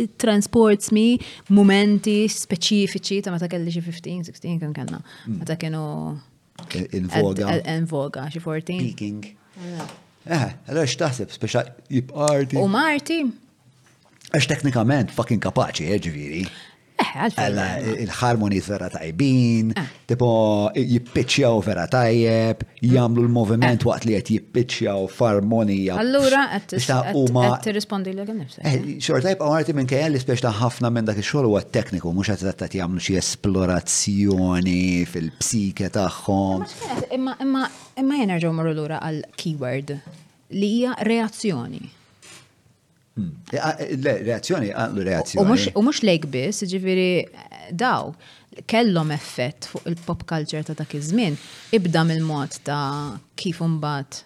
it 0.00 0.14
transports 0.22 0.88
me 0.96 1.02
momenti 1.52 2.22
speċifiċi 2.32 3.18
ta' 3.26 3.34
meta 3.34 3.48
kelli 3.52 3.68
xi 3.74 3.82
15, 3.84 4.32
16 4.32 4.62
kien 4.62 4.72
kellna. 4.78 5.02
Hmm. 5.26 5.36
Meta 5.42 5.58
kienu 5.60 5.82
in-voga. 6.96 7.58
In-voga, 7.74 8.24
xi 8.32 8.40
14. 8.40 8.78
Peking. 8.88 9.20
Eh, 9.60 10.46
allora 10.70 10.86
taħseb, 11.04 11.34
speċa 11.36 11.66
jibqarti. 11.98 12.60
U 12.62 12.70
Marti. 12.72 13.20
Għax 14.32 14.48
teknikament 14.54 15.12
fucking 15.14 15.44
kapaċi, 15.44 15.90
eh, 15.92 16.00
ġifieri. 16.06 16.46
Eh, 16.98 17.28
eh. 17.42 18.02
il 18.02 18.10
harmoni 18.20 18.58
vera 18.64 18.88
tajbin, 18.88 19.70
ah. 19.76 19.84
tipo 20.08 20.28
jippiċċjaw 20.74 21.58
vera 21.64 21.84
tajjeb, 21.92 22.62
jamlu 22.80 23.26
l-moviment 23.26 23.84
ah. 23.84 23.88
waqt 23.90 24.06
li 24.08 24.14
qed 24.16 24.30
jippiċċjaw 24.32 25.04
f'armonija. 25.12 25.98
Allura 26.00 26.44
qed 26.54 27.66
tirrispondi 27.66 28.14
lek 28.16 28.32
nifsek. 28.38 28.62
Eh, 28.64 28.78
xorta 29.04 29.34
jibqa' 29.34 29.50
għarti 29.58 29.76
minn 29.76 29.90
kejja 29.92 30.08
li 30.14 30.22
speċta 30.22 30.54
ħafna 30.62 30.92
minn 30.96 31.08
dak 31.10 31.20
il-xol 31.20 31.44
xogħol 31.44 31.58
għat 31.60 31.74
tekniku 31.76 32.14
mhux 32.16 32.32
qed 32.32 32.56
qed 32.64 32.78
jagħmlu 32.80 33.04
xi 33.08 33.18
esplorazzjoni 33.20 34.86
fil-psike 35.12 35.92
tagħhom. 35.98 36.64
Imma 37.20 38.16
jenerġu 38.24 38.54
imma 38.54 38.70
għal 38.72 39.20
keyword 39.36 39.98
li 40.56 40.72
hija 40.78 40.96
reazzjoni. 41.04 41.84
Eh, 43.18 43.58
ah, 43.64 43.76
eh, 43.80 43.94
reazzjoni, 44.28 44.68
għallu 44.76 45.00
ah, 45.02 45.06
reazzjoni. 45.08 45.70
U 45.78 45.84
mux 45.86 46.02
lejk 46.04 46.26
bis, 46.32 46.58
ġifiri 46.68 47.10
eh, 47.22 47.54
daw, 47.72 48.10
kellhom 48.68 49.12
effett 49.14 49.68
fuq 49.70 49.86
il-pop 49.88 50.26
culture 50.28 50.60
ta' 50.68 50.76
dak 50.76 50.92
iż-żmien, 50.98 51.38
ibda 51.78 52.02
mill-mod 52.08 52.58
ta' 52.66 53.16
kif 53.40 53.62
imbagħad 53.64 54.22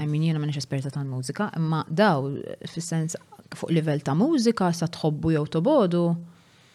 I 0.00 0.06
mean, 0.08 0.22
jena 0.24 0.40
manix 0.40 0.56
esperta 0.56 0.88
ta' 0.90 1.02
mużika, 1.04 1.50
imma 1.58 1.82
daw, 2.00 2.30
fil-sens, 2.72 3.16
fuq 3.52 3.74
livell 3.76 4.00
ta' 4.06 4.14
mużika, 4.16 4.70
sa' 4.74 4.88
tħobbu 4.94 5.34
jew 5.34 5.42
tobodu, 5.58 6.04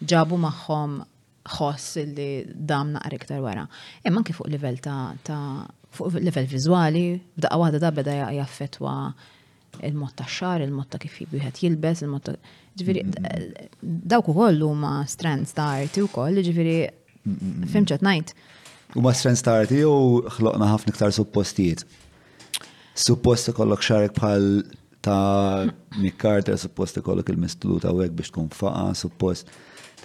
ġabu 0.07 0.37
maħħom 0.43 0.99
ħoss 1.55 2.03
li 2.11 2.27
dam 2.53 2.91
naqra 2.93 3.17
iktar 3.17 3.41
wara. 3.41 3.63
Imma 4.05 4.21
anke 4.21 4.35
fuq 4.37 4.51
livell 4.53 4.77
ta', 4.85 5.39
fuq 5.97 6.21
livell 6.27 6.45
viżwali, 6.51 7.03
b'daqqa 7.39 7.59
waħda 7.63 7.81
da 7.87 7.91
beda 7.97 8.19
jaffetwa 8.37 8.93
il-mod 9.83 10.13
ta' 10.15 10.25
xar, 10.27 10.61
il-mod 10.65 10.87
ta' 10.89 10.99
kif 11.01 11.19
wieħed 11.31 11.59
jilbes, 11.63 12.01
il-mod 12.05 12.25
ta' 12.25 12.35
ġifieri 12.77 13.03
dawk 14.13 14.29
ukoll 14.33 14.59
huma 14.65 14.97
strands 15.09 15.53
ta' 15.57 15.67
arti 15.81 16.03
koll, 16.13 16.39
ġifieri 16.45 16.75
fimċet 17.73 18.05
ngħid. 18.05 18.33
Huma 18.95 19.13
strands 19.17 19.43
ta' 19.45 19.57
arti 19.63 19.81
jew 19.83 20.25
ħloqna 20.37 20.69
ħafna 20.73 20.95
ktar 20.95 21.15
suppostijiet. 21.17 21.83
Suppost 22.97 23.51
ikollok 23.51 23.83
xarek 23.85 24.15
bħal 24.17 24.47
ta' 25.05 25.67
Nick 26.01 26.17
Carter, 26.23 26.57
suppost 26.57 26.97
ikollok 27.01 27.29
il-mistlu 27.35 27.81
ta' 27.83 27.93
biex 27.93 28.33
tkun 28.33 28.49
faqa, 28.57 28.91
suppost 28.97 29.51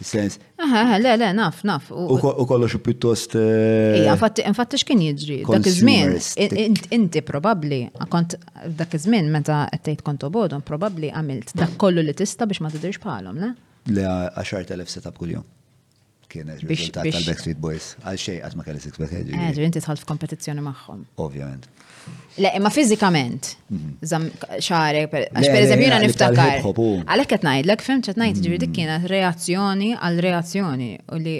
Sens. 0.00 0.38
Aha, 0.56 0.98
le, 0.98 1.16
le, 1.16 1.28
naf, 1.32 1.62
naf. 1.68 1.90
U 2.38 2.44
kollox 2.48 2.76
pjuttost 2.82 3.34
eh, 3.36 4.00
Ija, 4.00 4.14
infatti 4.48 4.80
x'kien 4.80 5.02
jiġri. 5.04 5.36
Dak 5.46 5.68
iż-żmien, 5.68 6.14
inti 6.96 7.22
probabbli 7.26 7.82
kont 8.12 8.36
dak 8.78 8.96
iż-żmien 8.96 9.28
meta 9.34 9.64
qed 9.74 10.00
konto 10.06 10.30
bodhom, 10.32 10.62
probabbli 10.64 11.10
għamilt 11.12 11.52
dak 11.60 11.76
kollu 11.80 12.04
li 12.06 12.14
tista' 12.18 12.48
biex 12.50 12.62
ma 12.64 12.72
tidirx 12.72 13.02
bħalhom, 13.04 13.42
le? 13.44 13.52
Le, 13.92 14.06
10,000 14.40 14.96
setup 14.96 15.18
kuljum. 15.20 15.44
Kienet 16.32 16.62
riżultat 16.64 17.10
tal-Backstreet 17.12 17.58
Boys. 17.60 17.90
Għal 18.06 18.16
xejn 18.24 18.42
qatt 18.46 18.56
ma 18.58 18.64
kelli 18.66 18.80
six 18.82 18.96
package. 18.98 19.36
Eh, 19.52 19.64
inti 19.68 19.82
tħall 19.84 20.00
f'kompetizzjoni 20.00 20.62
magħhom. 20.72 21.02
Ovvjament. 21.20 21.68
Le, 22.40 22.50
imma 22.56 22.70
fizikament, 22.72 23.50
mhm. 23.68 23.88
zam 24.08 24.22
xare, 24.64 25.02
għax 25.04 25.48
per 25.52 25.58
eżempju 25.58 25.84
jina 25.84 25.98
niftakar. 26.00 26.62
Għalek 27.04 27.28
qed 27.34 27.42
ngħidlek, 27.44 27.82
fem 27.84 28.00
qed 28.06 28.16
ngħid 28.22 28.38
ġifieri 28.46 28.60
dik 28.62 28.70
mhm. 28.70 28.76
kienet 28.78 29.08
reazzjoni 29.12 29.90
għal 29.98 30.22
reazzjoni 30.24 30.88
u 31.16 31.20
li 31.20 31.34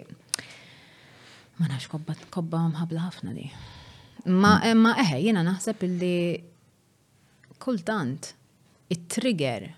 ma 1.63 1.71
nafx 1.71 1.89
kobba 1.95 2.17
kobba 2.37 2.61
mħabla 2.75 3.07
ħafna 3.07 3.33
di. 3.39 3.47
Ma 4.43 4.55
ma 4.77 4.93
eħe, 5.03 5.23
jiena 5.31 5.43
naħseb 5.49 5.87
illi 5.89 6.15
kultant 7.63 8.33
it-trigger 8.93 9.71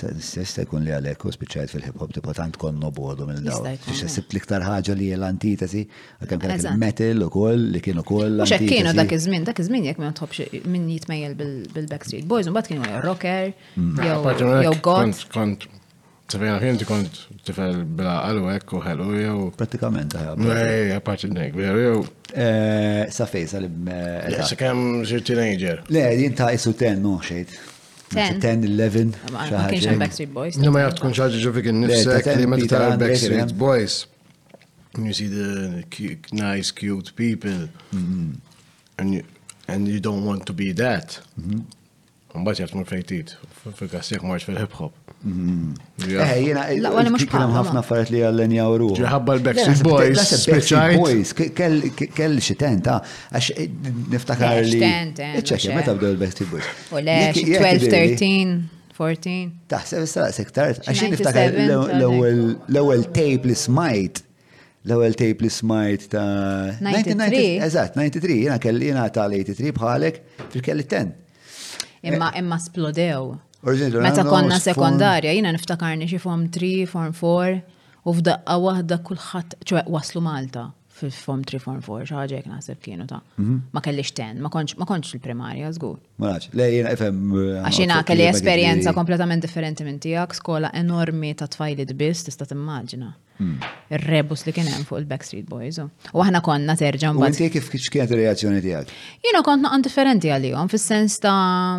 ta' 0.00 0.12
ta' 0.12 0.64
jkun 0.66 0.84
li 0.84 0.92
għalek 0.92 1.24
u 1.24 1.32
speċajt 1.32 1.72
fil-hip-hop 1.72 2.10
tipa 2.14 2.34
tant 2.36 2.56
konno 2.60 2.90
bodu 2.94 3.24
minn 3.28 3.44
daw. 3.46 3.62
Biex 3.64 4.02
jessib 4.04 4.32
liktar 4.36 4.64
ħaġa 4.64 4.96
li 4.98 5.08
l-antitesi, 5.16 5.84
għakem 6.20 6.42
kien 6.44 6.78
metal 6.80 7.24
u 7.26 7.30
koll 7.32 7.64
li 7.74 7.80
kienu 7.84 8.04
koll. 8.06 8.42
Mux 8.42 8.52
kienu 8.60 8.92
dak 8.98 9.14
iż-żmien, 9.16 9.46
dak 9.48 9.62
iż-żmien 9.64 9.88
jek 9.88 10.00
ma 10.02 10.12
tħobx 10.18 10.68
minn 10.68 10.86
jitmejjel 10.92 11.36
bil-Backstreet 11.40 12.28
Boys, 12.28 12.50
un 12.52 12.60
kienu 12.68 12.84
jew 12.92 13.00
rocker, 13.06 13.54
mm. 13.76 14.04
jew 14.04 14.74
god. 14.84 15.24
Kont, 15.32 15.64
Tifel, 16.26 16.56
kien 16.58 16.74
kont 16.88 17.18
tifel 17.46 17.84
bila 17.96 18.16
għalu 18.26 18.48
ekku 18.56 18.80
ħelu 18.82 19.04
jew. 19.14 19.34
Pratikament 19.54 20.16
ħelu. 20.18 20.48
Ej, 20.58 20.88
għapaċi 20.96 21.30
nek, 21.30 21.54
jew. 21.62 22.02
Eh, 22.34 23.06
sa 23.14 23.28
fejsa 23.30 23.62
Sa 23.62 23.62
eh, 23.62 24.52
kem 24.58 24.82
teenager. 25.06 25.84
Le, 25.86 26.02
jinta 26.18 26.50
isu 26.58 26.74
ten, 26.82 26.98
no, 27.06 27.20
xejt. 27.22 27.54
10, 28.10 28.64
11. 28.64 29.14
Ma 29.32 29.46
kienx 29.68 29.84
hemm 29.84 29.98
Backstreet 29.98 30.32
Boys. 30.32 30.56
No 30.60 30.70
ma 30.70 30.84
jaf 30.86 30.94
tkun 30.98 31.14
xaġa 31.16 31.40
ġo 31.42 31.50
fik 31.56 31.70
innifsek 31.72 32.28
li 32.38 32.46
meta 32.50 32.68
tara 32.70 32.96
Backstreet 33.00 33.54
Boys. 33.58 34.04
And 34.96 35.06
you 35.06 35.12
see 35.14 35.26
the 35.28 35.84
nice 36.32 36.70
cute 36.70 37.12
people. 37.16 37.68
Mm-hmm. 37.92 38.30
And 38.98 39.14
you 39.14 39.22
and 39.68 39.88
you 39.88 39.98
don't 40.00 40.24
want 40.24 40.46
to 40.46 40.52
be 40.54 40.72
that. 40.72 41.20
Mm 41.38 41.48
-hmm. 41.50 41.62
Mbaċ 42.36 42.60
jaf 42.60 42.72
tmur 42.72 42.86
fejtit, 42.88 43.32
fil-każ 43.78 44.10
jekk 44.14 44.24
marx 44.28 44.44
fil-hip 44.46 44.72
hop. 44.78 44.92
Mm-hmm. 45.24 45.70
Eh, 46.04 46.50
eh, 46.50 46.76
ħafna 47.54 47.82
li 48.10 48.20
l-Backstreet 48.26 49.82
Boys, 49.86 50.20
Backstreet 50.20 51.00
Boys, 51.00 51.32
kell 51.32 52.36
għax 52.36 53.50
niftakar 54.12 54.62
li. 54.68 54.82
meta 55.72 55.96
backstreet 55.96 56.52
Boys. 56.52 56.68
U 56.92 57.00
le, 57.02 57.18
12, 57.32 57.90
13. 57.90 58.56
14. 58.96 60.32
sektar, 60.32 60.78
niftakar 61.12 61.58
l 62.00 63.10
tape 63.12 63.50
li 63.50 63.56
smajt 63.66 64.22
l-ewel 64.86 65.16
tape 65.18 65.42
li 65.44 65.48
smajt 65.50 66.04
ta' 66.12 66.76
93. 66.78 67.38
Eżat, 67.66 67.96
93, 67.98 68.36
jena 68.44 68.58
kelli 68.62 68.92
jena 68.92 69.08
ta' 69.12 69.26
83 69.32 69.72
bħalek 69.76 70.20
fil-kelli 70.54 70.86
10 70.86 71.14
imma 72.00 72.30
eh, 72.32 72.38
imma 72.38 72.58
splodew. 72.58 73.36
Meta 74.02 74.24
konna 74.24 74.58
sekondarja, 74.60 75.32
jina 75.34 75.52
niftakarni 75.54 76.08
xi 76.10 76.18
form 76.22 76.46
3, 76.54 76.86
form 76.90 77.12
4, 77.16 77.60
u 78.06 78.12
f'daqqa 78.16 78.56
waħda 78.62 79.00
kulħadd 79.06 79.56
ċwe 79.68 79.82
waslu 79.92 80.22
Malta 80.24 80.68
fil-form 80.96 81.42
3, 81.44 81.60
form 81.60 81.82
4, 81.84 82.06
xaġek 82.08 82.46
naħseb 82.48 82.78
kienu 82.84 83.04
ta' 83.10 83.18
mhm. 83.36 83.56
ma 83.74 83.82
kellix 83.84 84.14
ten, 84.16 84.38
ma 84.40 84.48
konċ 84.52 85.16
il-primarja, 85.18 85.72
zgur. 85.76 85.98
Ma 86.22 86.30
naċ, 86.36 86.50
le 86.56 86.68
jina 86.72 86.94
FM. 86.96 87.36
Eh, 87.42 87.58
Għaxina 87.66 87.98
kelli 88.08 88.28
esperienza 88.30 88.94
kompletament 88.96 89.44
differenti 89.44 89.84
minn 89.88 89.98
tijak, 90.00 90.32
skola 90.38 90.70
enormi 90.76 91.34
ta' 91.40 91.50
tfajli 91.52 91.84
d-bis, 91.90 92.22
tista' 92.28 92.48
timmaġina. 92.48 93.10
Hmm. 93.38 93.58
il-rebus 93.92 94.44
li 94.46 94.52
kien 94.56 94.64
hemm 94.66 94.86
fuq 94.88 95.02
il-Backstreet 95.02 95.44
Boys. 95.50 95.76
U 96.16 96.22
aħna 96.24 96.40
konna 96.42 96.72
terġa' 96.78 97.10
mbagħad. 97.12 97.34
Inti 97.34 97.48
kif 97.52 97.66
kif 97.68 97.90
kienet 97.92 98.12
ir-reazzjoni 98.14 98.62
tiegħek? 98.64 98.94
Jiena 99.26 99.42
kont 99.44 99.62
naqan 99.66 99.84
differenti 99.84 100.30
għalihom 100.32 100.70
fis-sens 100.72 101.18
ta' 101.20 101.34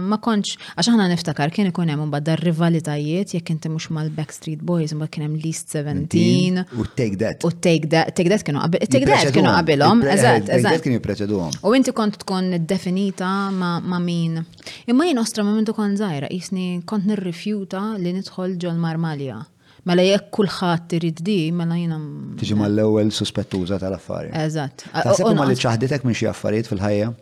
ma 0.05 0.19
kontx 0.21 0.53
għax 0.75 0.91
aħna 0.91 1.07
niftakar 1.15 1.49
kien 1.55 1.71
ikun 1.71 1.89
hemm 1.89 2.05
mbagħad 2.11 2.27
dar-rivalitajiet 2.29 3.33
jekk 3.39 3.55
inti 3.55 3.71
mhux 3.73 3.89
mal-Backstreet 3.97 4.61
Boys 4.69 4.93
imbagħad 4.93 5.15
kien 5.17 5.25
hemm 5.27 5.41
Least 5.47 5.73
17. 5.79 6.61
U 6.77 6.87
Take 7.01 7.17
That. 7.23 7.41
U 7.41 7.51
Take 7.57 7.89
That, 7.95 8.13
Take 8.19 8.29
That 8.35 8.45
kienu 8.51 8.61
qabel, 8.61 8.85
Take 8.93 9.09
That 9.09 9.33
kienu 9.39 9.55
qabilhom, 9.57 10.05
eżatt, 10.13 10.53
eżatt. 10.61 10.85
kien 10.85 10.95
jippreċeduhom. 10.99 11.59
U 11.65 11.73
inti 11.79 11.95
kont 11.97 12.21
tkun 12.21 12.53
iddefinita 12.61 13.33
ma' 13.57 13.81
min. 14.05 14.37
Imma 14.85 15.09
jien 15.09 15.23
ostra 15.25 15.41
ma' 15.43 15.57
kont 15.73 16.05
żgħira, 16.05 16.29
jisni 16.29 16.69
kont 16.85 17.09
nirrifjuta 17.09 17.87
li 17.97 18.13
nidħol 18.21 18.57
ġol 18.61 18.77
marmalja. 18.77 19.41
Mela 19.87 20.03
jekk 20.03 20.25
kulħadd 20.35 20.95
irid 20.97 21.19
di, 21.23 21.35
mela 21.55 21.77
jiena. 21.79 21.97
Tiġi 22.39 22.55
mal-ewwel 22.59 23.11
suspettuża 23.15 23.77
tal-affarijiet. 23.79 24.33
Eżatt. 24.49 24.83
Taħseb 24.95 25.29
ma 25.37 25.45
li 25.47 25.55
ċaħditek 25.55 26.03
minn 26.03 26.17
xi 26.17 26.27
affarijiet 26.27 26.67
fil-ħajja? 26.73 27.13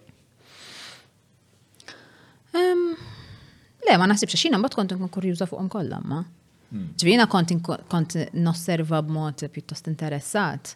Le, 3.86 3.96
ma 4.02 4.08
naħsibx 4.10 4.40
xina 4.48 4.58
mbagħad 4.58 4.80
kont 4.80 4.96
nkun 4.98 5.12
kurjuża 5.14 5.46
fuqhom 5.50 5.68
kollha 5.70 6.00
ma. 6.10 6.24
Hmm. 6.72 6.88
Ġbina 6.98 7.28
kont 7.30 7.54
kont 7.62 8.18
nosserva 8.42 9.04
b'mod 9.06 9.46
pjuttost 9.54 9.92
interessat 9.92 10.74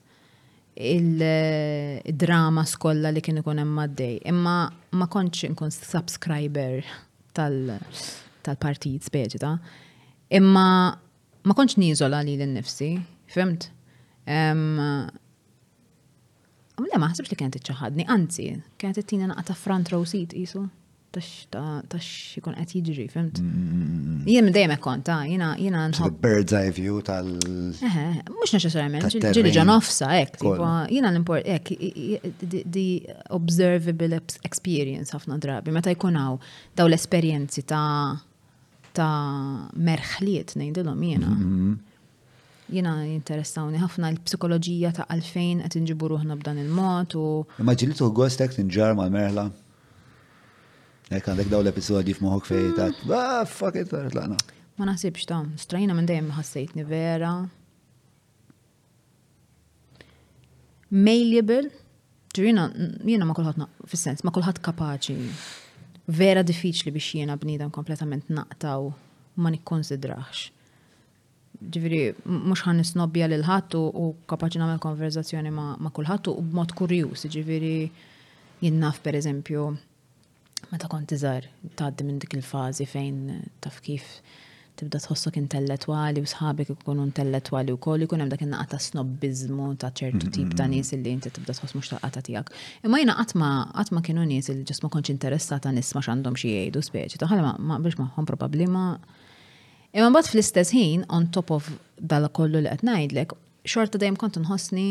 il-drama 0.90 2.62
eh, 2.62 2.70
skolla 2.70 3.10
li 3.12 3.24
kien 3.26 3.42
ikun 3.42 3.64
hemm 3.66 3.82
għaddej. 3.88 4.20
Imma 4.30 4.54
ma 5.02 5.10
kontx 5.12 5.50
inkun 5.50 5.74
subscriber 5.74 6.84
tal-partijiet 7.36 9.10
speċi 9.10 9.42
ta' 9.42 9.56
imma 10.38 10.68
ma 11.48 11.56
konċ 11.56 11.80
niżola 11.80 12.24
li 12.28 12.38
l-nifsi, 12.40 12.92
fimt? 13.34 13.70
Le 16.80 17.00
ma 17.00 17.10
ħsibx 17.12 17.30
li 17.34 17.38
kienet 17.38 17.58
iċċaħadni, 17.60 18.06
anzi, 18.10 18.50
kienet 18.82 19.02
ittina 19.04 19.28
naqta 19.34 19.56
front 19.58 19.90
row 19.94 20.06
seat 20.08 20.36
jisu. 20.38 20.66
Tax 21.10 22.06
ikun 22.38 22.54
qed 22.54 22.70
jiġri, 22.78 23.08
fimt? 23.10 23.40
Mm, 23.42 23.62
mm, 23.62 23.86
mm, 24.00 24.18
Jien 24.30 24.46
minn 24.46 24.54
dejjem 24.54 24.74
konta, 24.84 25.16
jiena 25.26 25.56
jiena 25.58 25.88
nħobb. 25.90 26.20
Bird's 26.22 26.54
eye 26.54 26.70
view 26.76 27.00
tal. 27.02 27.32
Eħe, 27.40 28.04
mhux 28.30 28.54
neċessarjament, 28.54 29.18
ġili 29.40 29.54
ġa 29.56 29.64
nofsa 29.66 30.12
hekk, 30.20 30.46
jiena 30.94 31.10
l-import 31.10 31.50
hekk 31.50 32.46
the 32.76 32.86
observable 33.40 34.22
experience 34.46 35.16
ħafna 35.18 35.40
drabi 35.42 35.74
meta 35.74 35.90
jkun 35.96 36.16
hawn 36.22 36.38
daw 36.78 36.86
l-esperjenzi 36.86 37.66
ta' 37.66 38.29
ta' 38.96 39.70
merħliet 39.90 40.56
ngħidilhom 40.60 41.04
jiena. 41.06 41.30
Mm-hmm. 41.30 41.78
Jiena 42.70 42.94
interessawni 43.12 43.80
ħafna 43.82 44.12
l 44.14 44.20
psikologija 44.26 44.92
ta' 45.00 45.08
għalfejn 45.16 45.64
qed 45.66 45.80
inġibu 45.82 46.10
ruħna 46.14 46.38
b'dan 46.40 46.62
il-mod 46.66 47.18
u. 47.22 47.26
Imma 47.64 47.76
ġilitu 47.76 48.10
għostek 48.10 48.56
tinġar 48.60 48.96
mal-merħla. 49.00 49.48
Ek 51.10 51.26
għandek 51.32 51.50
daw 51.50 51.64
l-episodji 51.64 52.14
f'moħok 52.20 52.46
fej 52.46 52.68
ta' 52.78 52.90
mm. 52.92 53.14
ah, 53.18 53.44
fuck 53.50 53.80
it, 53.82 53.94
l-għana. 53.98 54.38
Ma 54.80 54.90
nasibx 54.92 55.26
ta' 55.30 55.42
strajna 55.60 55.98
minn 55.98 56.10
dejjem 56.10 56.30
ħassejtni 56.38 56.86
vera. 56.90 57.34
Mailable, 60.90 61.70
ġurina, 62.34 62.70
jena 63.06 63.26
ma 63.30 63.34
kulħadd 63.38 63.66
fis-sens, 63.92 64.24
ma 64.26 64.32
kulħadd 64.34 64.62
kapaċi 64.66 65.18
vera 66.10 66.42
diffiċli 66.46 66.92
biex 66.96 67.10
jiena 67.20 67.36
bnidan 67.38 67.70
kompletament 67.72 68.26
naqtaw 68.34 68.88
ma 69.46 69.52
nikkonsidrax. 69.54 70.48
Ġifiri, 71.62 72.00
mux 72.26 72.64
ħan 72.66 72.80
nisnobja 72.82 73.28
l 73.30 73.38
ħattu 73.46 73.82
u 74.00 74.08
kapaċi 74.32 74.62
namel 74.62 74.80
konverzazzjoni 74.82 75.52
ma, 75.54 75.68
ma 75.80 75.92
kullħattu 75.94 76.34
u 76.40 76.46
b'mod 76.48 76.74
kurjus, 76.80 77.28
ġifiri 77.32 77.78
jinnaf 78.64 79.02
per 79.06 79.18
eżempju 79.20 79.68
meta 80.74 80.90
kont 80.92 81.12
iżar 81.16 81.46
tgħaddi 81.78 82.06
minn 82.10 82.20
dik 82.26 82.38
il-fażi 82.40 82.88
fejn 82.90 83.22
taf 83.64 83.78
kif 83.86 84.18
tibda 84.80 85.00
tħossok 85.04 85.40
intellettuali 85.40 86.22
u 86.24 86.28
sħabek 86.32 86.72
ikunu 86.78 87.04
intellettuali 87.08 87.74
wkoll 87.76 88.06
ikun 88.06 88.24
hemm 88.24 88.32
dak 88.32 88.44
in 88.46 88.56
ta' 88.72 88.80
snobbizmu 88.86 89.68
ta' 89.82 89.90
ċertu 90.00 90.32
tip 90.36 90.54
ta' 90.60 90.68
nies 90.72 90.92
li 90.96 91.12
inti 91.14 91.32
tibda 91.36 91.56
tħoss 91.58 91.76
mhux 91.76 91.92
taqata 91.98 92.24
tiegħek. 92.26 92.52
Imma 92.88 93.02
jiena 93.04 93.18
qatt 93.20 93.36
ma 93.40 93.50
qatt 93.76 93.94
ma 93.98 94.04
kienu 94.06 94.24
nies 94.30 94.50
li 94.54 94.64
ġisma 94.70 94.92
konċ 94.96 95.12
interessata 95.16 95.74
nisma' 95.76 96.04
x'għandhom 96.06 96.38
xi 96.40 96.54
jgħidu 96.56 96.84
speċi 96.88 97.20
ta' 97.22 97.30
ħalma 97.34 97.54
ma 97.60 97.80
biex 97.84 98.00
magħhom 98.04 98.30
probabbli 98.30 98.68
ma. 98.70 98.86
Imma 99.96 100.12
mbagħad 100.14 100.32
fl-istess 100.34 100.76
ħin 100.78 101.04
on 101.18 101.28
top 101.34 101.52
of 101.56 101.70
dal 101.98 102.30
kollu 102.30 102.62
li 102.64 102.70
qed 102.72 102.86
ngħidlek, 102.88 103.34
xorta 103.68 104.00
dejjem 104.00 104.20
kont 104.24 104.38
nħossni 104.46 104.88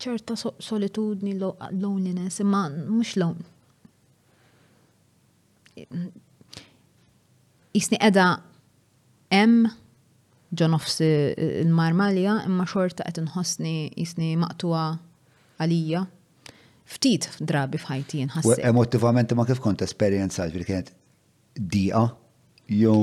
ċerta 0.00 0.32
solitudni, 0.64 1.34
loneliness, 1.40 2.40
imma 2.44 2.66
mhux 2.88 3.16
lone 3.20 3.48
jisni 7.74 7.98
edha 8.02 8.28
em 9.30 9.66
ġonofs 10.58 10.96
il-marmalja 11.06 12.40
imma 12.48 12.66
xorta 12.70 13.04
qed 13.06 13.20
inħossni 13.22 13.74
jisni 13.94 14.32
maqtuwa 14.40 14.84
għalija. 15.62 16.04
Ftit 16.90 17.28
drabi 17.46 17.78
fħajti 17.78 18.24
jinħassib. 18.24 18.62
Emotivament 18.66 19.36
ma 19.38 19.44
kif 19.46 19.60
kont 19.62 19.84
esperjenzat 19.86 20.50
fil 20.54 20.64
kienet 20.66 20.88
diqa 21.54 22.04
jew. 22.80 22.96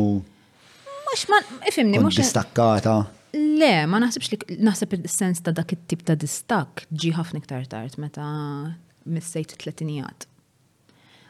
Mux 1.07 1.21
ma 1.31 1.39
ifimni 1.71 2.01
mux. 2.03 2.17
Distakkata. 2.19 2.97
Le, 3.37 3.71
ma 3.87 4.01
naħsibx 4.01 4.33
li 4.49 4.57
naħseb 4.67 4.97
il-sens 4.97 5.39
ta' 5.45 5.53
dak 5.55 5.71
it-tip 5.77 6.03
ta' 6.07 6.17
distak 6.19 6.83
ġi 6.91 7.13
ħafna 7.15 7.39
iktar 7.39 7.69
tard 7.71 7.95
meta 8.03 8.25
missejt 9.07 9.55
tletinijat. 9.61 10.27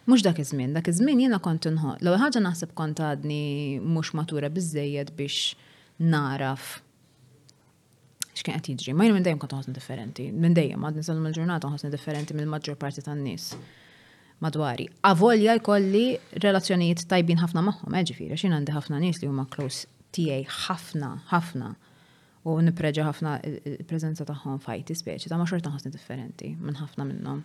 Mux 0.08 0.22
dak 0.22 0.40
iż-żmien, 0.40 0.74
dak 0.76 0.88
iż-żmien 0.88 1.20
jiena 1.26 1.38
kont 1.44 1.66
inħoq. 1.68 1.98
L-ewwel 2.00 2.22
ħaġa 2.22 2.40
naħseb 2.46 2.70
kont 2.80 3.02
għadni 3.04 3.82
mhux 3.84 4.14
matura 4.16 4.48
biżejjed 4.50 5.10
biex 5.18 5.58
naraf 6.14 6.68
x'kien 8.38 8.56
qed 8.56 8.70
jiġri. 8.72 8.94
Ma 8.96 9.04
jien 9.04 9.18
minn 9.18 9.26
dejjem 9.26 9.42
kont 9.42 9.56
ħosni 9.58 9.76
differenti. 9.76 10.30
Minn 10.32 10.56
dejjem 10.56 10.80
għad 10.88 11.02
nisal 11.02 11.20
il 11.20 11.36
ġurnata 11.36 11.68
ħosni 11.74 11.92
differenti 11.92 12.38
mill-maġġor 12.40 12.78
parti 12.86 13.04
tan-nies 13.04 13.50
madwari. 14.46 14.88
Avolja 15.12 15.58
jkolli 15.60 16.06
relazzjonijiet 16.46 17.04
tajbin 17.12 17.44
ħafna 17.44 17.66
magħhom, 17.68 18.00
eh, 18.00 18.06
ġifieri 18.08 18.40
x'in 18.40 18.56
għandi 18.62 18.78
ħafna 18.78 19.04
nies 19.04 19.20
li 19.20 19.28
huma 19.28 19.44
close 19.52 19.92
tiegħi 20.16 20.48
ħafna 20.70 21.12
ħafna 21.34 21.74
u 22.48 22.56
nipreġa 22.64 23.10
ħafna 23.12 23.38
il-preżenza 23.76 24.24
eh, 24.24 24.24
eh, 24.24 24.32
tagħhom 24.32 24.64
fajti 24.70 24.96
speċi 25.04 25.34
ta' 25.36 25.42
ma 25.44 25.50
xorta 25.52 25.74
ħosni 25.76 25.92
differenti 25.92 26.56
minn 26.56 26.80
ħafna 26.80 27.12
minnhom. 27.12 27.44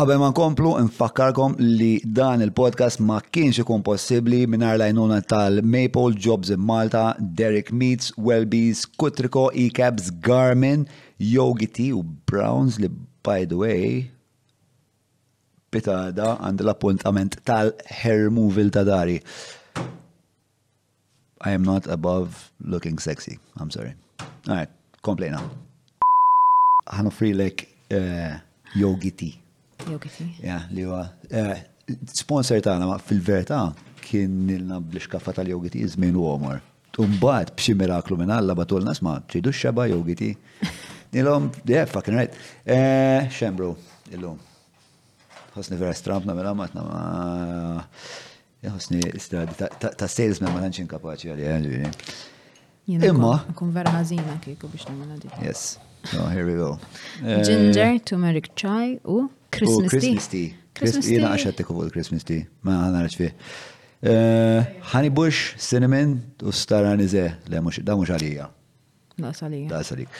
Għabbe 0.00 0.14
ma 0.16 0.30
nkomplu 0.32 0.70
nfakkarkom 0.86 1.58
li 1.60 1.98
dan 2.16 2.40
il-podcast 2.40 3.02
ma 3.04 3.18
kienx 3.36 3.58
ikun 3.60 3.82
possibbli 3.84 4.46
mingħajr 4.48 4.78
lajnuna 4.80 5.18
tal-Maple 5.28 6.14
Jobs 6.24 6.48
in 6.54 6.62
Malta, 6.64 7.02
Derek 7.20 7.68
Meats, 7.76 8.08
Wellbees, 8.16 8.86
Kutriko, 8.96 9.50
Ecabs 9.60 10.08
Garmin, 10.24 10.86
Yogiti 11.20 11.90
u 11.92 12.00
Browns 12.00 12.78
li 12.80 12.88
by 13.26 13.42
the 13.50 13.58
way 13.60 13.90
pitada 15.68 16.30
għand 16.48 16.64
l-appuntament 16.64 17.36
tal-hair 17.46 18.30
Movil 18.32 18.72
ta' 18.72 18.86
dari. 18.88 19.18
I 21.44 21.52
am 21.52 21.60
not 21.68 21.84
above 21.92 22.48
looking 22.64 22.96
sexy. 22.96 23.36
I'm 23.60 23.68
sorry. 23.68 23.92
All 24.48 24.64
right, 24.64 24.72
komplejna. 25.04 25.44
frilek 27.12 27.68
uh, 27.92 27.96
eh, 28.00 28.34
Yogiti. 28.80 29.34
Ja, 30.42 30.60
li 30.70 30.84
huwa. 30.84 31.04
Eh, 31.32 31.56
sponsor 32.12 32.60
tagħna 32.64 32.86
ma 32.90 32.96
fil-verità 33.02 33.60
kien 34.04 34.34
nilna 34.46 34.80
bl-iskaffa 34.82 35.32
tal-jogiti 35.36 35.82
żmien 35.94 36.16
u 36.18 36.24
omor. 36.26 36.60
Tumbat 36.94 37.52
b'xi 37.54 37.76
miraklu 37.78 38.16
minn 38.18 38.32
Alla 38.34 38.54
batul 38.58 38.82
nas 38.84 39.00
ma 39.02 39.18
tridu 39.30 39.52
xaba 39.54 39.84
jogiti. 39.90 40.32
Nilhom, 41.14 41.48
yeah, 41.66 41.86
fucking 41.90 42.16
right. 42.18 42.34
Eh, 42.66 43.28
Xembru, 43.32 43.74
illum. 44.14 44.36
Ħosni 45.54 45.78
vera 45.78 45.94
strampna 45.98 46.34
mela 46.34 46.52
matna 46.54 46.84
ma. 46.86 47.04
Eh, 47.44 48.18
Jħosni 48.66 48.98
istradi 49.16 49.54
ta' 49.80 50.08
salesman 50.10 50.50
ma 50.52 50.60
tantx 50.60 50.82
inkapaċi 50.84 51.30
għalli 51.32 51.78
Imma. 53.08 53.30
Kun 53.56 53.70
vera 53.72 53.94
ħażina 53.96 54.34
kieku 54.44 54.68
biex 54.70 54.90
nagħmel 54.90 55.46
Yes. 55.46 55.78
Oh, 56.18 56.28
here 56.32 56.44
we 56.44 56.54
go. 56.58 56.74
Ginger, 57.22 57.96
turmeric 58.04 58.52
chai 58.56 58.98
u 59.04 59.28
Christmas 59.50 59.90
tea. 59.92 59.98
Christmas 59.98 60.26
tea. 60.32 60.50
Christmas 60.78 61.04
tea. 61.08 61.16
Jena 61.18 61.32
għaxettiku 61.34 61.74
fuq 61.76 61.86
il-Christmas 61.88 62.26
tea. 62.28 62.46
Ma 62.66 62.78
għana 62.86 63.02
rċ 63.08 63.28
eh, 64.00 64.76
Honey 64.94 65.12
Bush, 65.14 65.56
Cinnamon, 65.60 66.16
u 66.46 66.54
stara 66.56 66.94
nize, 66.96 67.26
le 67.50 67.60
mux, 67.62 67.80
da 67.84 67.96
mux 67.98 68.10
għalija. 68.14 68.46
Da 69.20 69.32
salija. 69.36 69.68
Da 69.68 69.82
salija. 69.84 70.12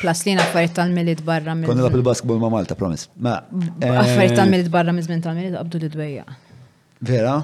Plus 0.00 0.24
li 0.26 0.32
naffariet 0.34 0.72
tal-milit 0.74 1.20
barra 1.26 1.54
minn. 1.54 1.68
Konna 1.68 1.84
lap 1.86 1.94
il-basketball 1.94 2.40
ma 2.42 2.48
Malta, 2.50 2.74
promis. 2.74 3.04
Ma. 3.22 3.36
Eh, 3.78 3.92
Affariet 3.92 4.34
tal-milit 4.34 4.72
barra 4.74 4.90
minn 4.94 5.04
zmin 5.06 5.22
tal-milit, 5.22 5.54
qabdu 5.54 5.78
li 5.84 5.90
dwejja. 5.94 6.24
Vera? 7.04 7.36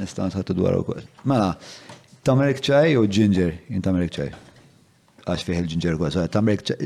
Nistan 0.00 0.32
tħattu 0.34 0.56
dwar 0.58 0.80
u 0.80 0.86
kol. 0.88 1.04
Ma. 1.22 1.36
Mela, 1.36 1.52
tamerik 2.26 2.58
ċaj 2.64 2.96
u 2.98 3.06
ginger, 3.06 3.54
jint 3.70 3.86
ċaj. 4.18 4.32
Għax 5.24 5.44
fieħ 5.46 5.62
il-ginger 5.62 5.94
kol, 6.00 6.10
ċaj, 6.18 6.32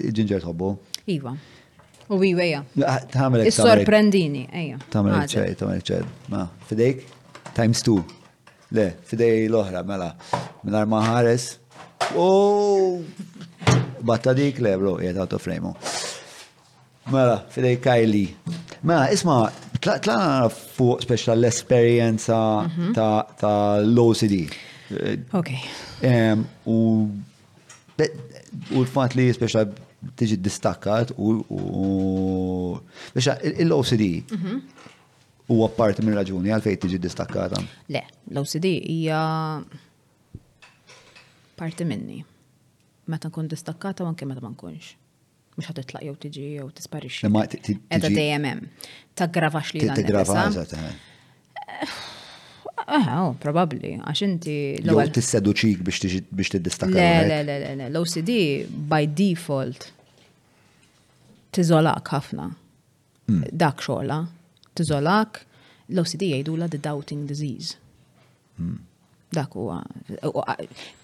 il-ginger 0.05 0.45
tħobbu? 0.45 0.69
Iva. 1.11 1.33
U 2.11 2.17
iweja. 2.25 2.63
Tamel 3.13 3.43
Sorprendini, 3.53 4.47
eja. 4.57 4.79
Tamel 4.93 5.27
ċej, 5.29 5.55
tamel 5.61 5.83
ċej. 5.85 6.05
Ma, 6.33 6.47
fidejk? 6.69 7.03
Times 7.55 7.83
two. 7.85 7.99
Le, 8.73 8.87
fidej 9.11 9.49
l-oħra, 9.51 9.83
mela. 9.85 10.09
Minar 10.65 10.87
maħares. 10.89 11.51
Oh! 12.17 13.01
Batta 14.09 14.33
dik 14.37 14.63
le, 14.65 14.73
bro, 14.81 14.95
jgħet 15.03 15.21
għato 15.21 15.41
frejmu. 15.45 15.75
Mela, 17.13 17.43
fidej 17.53 17.77
Kajli. 17.85 18.23
Mela, 18.87 19.11
isma, 19.13 19.43
tla 19.85 20.21
fuq 20.53 21.05
speċa 21.05 21.35
l-esperienza 21.37 22.39
mhm. 22.71 22.95
ta' 22.97 23.53
l-OCD. 23.85 24.47
Ok. 25.37 25.53
U 26.65 26.79
l-fat 28.81 29.13
li 29.19 29.29
speċa 29.37 29.67
tiġi 30.19 30.37
distakkat 30.41 31.11
u 31.17 31.41
biex 33.15 33.27
l-OCD 33.67 34.03
u 34.31 34.39
mhm. 34.39 34.55
parti 35.75 36.05
minn 36.05 36.15
raġuni 36.19 36.53
għalfej 36.55 36.77
tiġi 36.85 37.01
distakkata. 37.03 37.63
Le, 37.91 38.05
l-OCD 38.33 38.71
hija 38.85 39.23
parti 41.59 41.87
minni. 41.89 42.21
Meta 43.11 43.31
nkun 43.33 43.49
distakkata 43.55 44.05
u 44.05 44.11
anke 44.11 44.29
meta 44.29 44.45
ma 44.45 44.53
nkunx. 44.55 44.95
Mhux 45.59 45.73
ħad 45.73 45.81
titlaq 45.83 46.05
jew 46.07 46.15
tiġi 46.27 46.45
jew 46.59 46.69
tisparixxi. 46.77 47.75
Edha 47.89 48.11
dejjem 48.13 48.45
hemm. 48.51 48.69
Taggravax 49.19 49.73
li 49.75 49.83
dan. 49.89 49.97
Taggrava, 49.99 50.93
Ah, 52.89 53.09
oh, 53.21 53.35
probabli, 53.39 53.91
għax 54.01 54.21
inti 54.25 54.53
l-ewwel. 54.81 55.11
Tisseduċik 55.13 55.83
biex 55.85 56.01
t 56.01 56.29
biex 56.33 56.51
Le, 56.57 56.95
Le, 56.95 57.27
le, 57.29 57.43
le, 57.59 57.75
le, 57.77 57.89
l-OCD 57.93 58.37
by 58.89 59.03
default 59.13 59.91
tiżolak 61.53 62.09
ħafna. 62.15 62.47
Hmm. 63.29 63.45
Dak 63.53 63.85
t 63.85 64.81
tiżolak, 64.81 65.43
l-OCD 65.93 66.31
jgħidula 66.31 66.71
the 66.73 66.79
doubting 66.81 67.29
disease. 67.29 67.77
Hmm. 68.57 68.79
Dak 69.37 69.53
huwa 69.53 69.83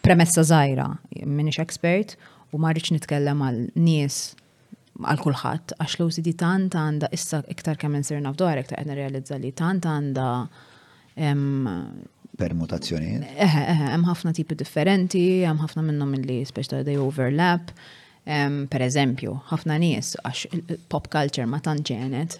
premessa 0.00 0.40
żgħira, 0.46 0.88
minix 1.28 1.58
expert 1.60 2.16
u 2.52 2.62
ma 2.64 2.72
rridx 2.72 2.94
nitkellem 2.96 3.42
għal 3.44 3.60
nies 3.84 4.22
għal 5.04 5.20
kulħadd 5.20 5.74
għax 5.82 5.98
l-OCD 6.00 6.32
tant 6.38 6.78
għandha 6.80 7.12
issa 7.12 7.42
iktar 7.52 7.76
kemm 7.76 7.98
insirna 8.00 8.30
f'dwar 8.32 8.62
iktar 8.62 8.78
qed 8.80 8.88
nirrealizza 8.88 9.36
li 9.42 9.50
tant 9.58 9.84
għandha 9.90 10.28
Permutazzjoni? 12.36 13.06
Eh, 13.06 13.40
eh, 13.40 13.58
eh, 13.58 13.82
hemm 13.94 14.06
ħafna 14.08 14.32
tipi 14.34 14.56
differenti, 14.58 15.22
hemm 15.46 15.62
ħafna 15.62 15.84
minnhom 15.86 16.10
milli 16.16 16.40
speċta 16.46 16.82
they 16.84 16.96
overlap. 16.98 17.72
Per 18.24 18.80
eżempju, 18.80 19.34
ħafna 19.50 19.74
nies 19.82 20.14
għax 20.24 20.78
pop 20.88 21.10
culture 21.12 21.44
ma 21.44 21.58
tant 21.60 21.84
ġenet 21.84 22.38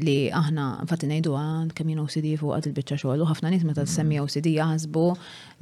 li 0.00 0.30
aħna 0.32 0.86
fatti 0.88 1.08
nejdu 1.10 1.34
għan 1.36 1.74
kemm 1.76 1.90
jien 1.92 2.00
OCD 2.00 2.28
fuq 2.40 2.54
għad 2.56 2.68
il-bicċa 2.70 2.96
xogħol 3.02 3.26
u 3.26 3.26
ħafna 3.28 3.50
nies 3.52 3.66
meta 3.68 3.82
mm. 3.84 3.90
tsemmi 3.90 4.20
OCD 4.22 4.48
jaħsbu 4.56 5.04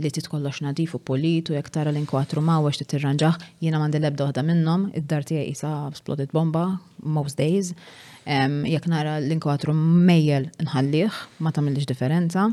li 0.04 0.12
titkollox 0.14 0.62
nadif 0.62 0.94
u 0.94 1.02
polit 1.10 1.50
u 1.50 1.56
jekk 1.58 1.72
tara 1.74 1.90
l-inkwatru 1.90 2.44
ma 2.44 2.60
għax 2.62 2.84
titirranġaħ 2.84 3.48
jiena 3.64 3.80
m'għandi 3.82 4.02
lebda 4.06 4.28
waħda 4.28 4.44
minnhom 4.46 4.86
id-dar 4.94 5.26
tiegħi 5.32 5.50
isa 5.56 6.28
bomba 6.30 6.68
most 7.02 7.34
days 7.40 7.74
jekk 8.68 8.88
nara 8.90 9.16
l-inkwatru 9.22 9.72
mejjel 9.74 10.48
nħallih, 10.62 11.12
ma 11.40 11.52
tagħmilx 11.54 11.88
differenza. 11.90 12.46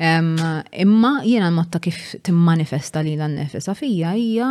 Imma 0.00 1.12
jiena 1.26 1.48
l-motta 1.50 1.80
kif 1.82 2.16
timmanifesta 2.24 3.00
li 3.02 3.16
l-nefisa 3.16 3.74
fija 3.76 4.12
hija 4.14 4.48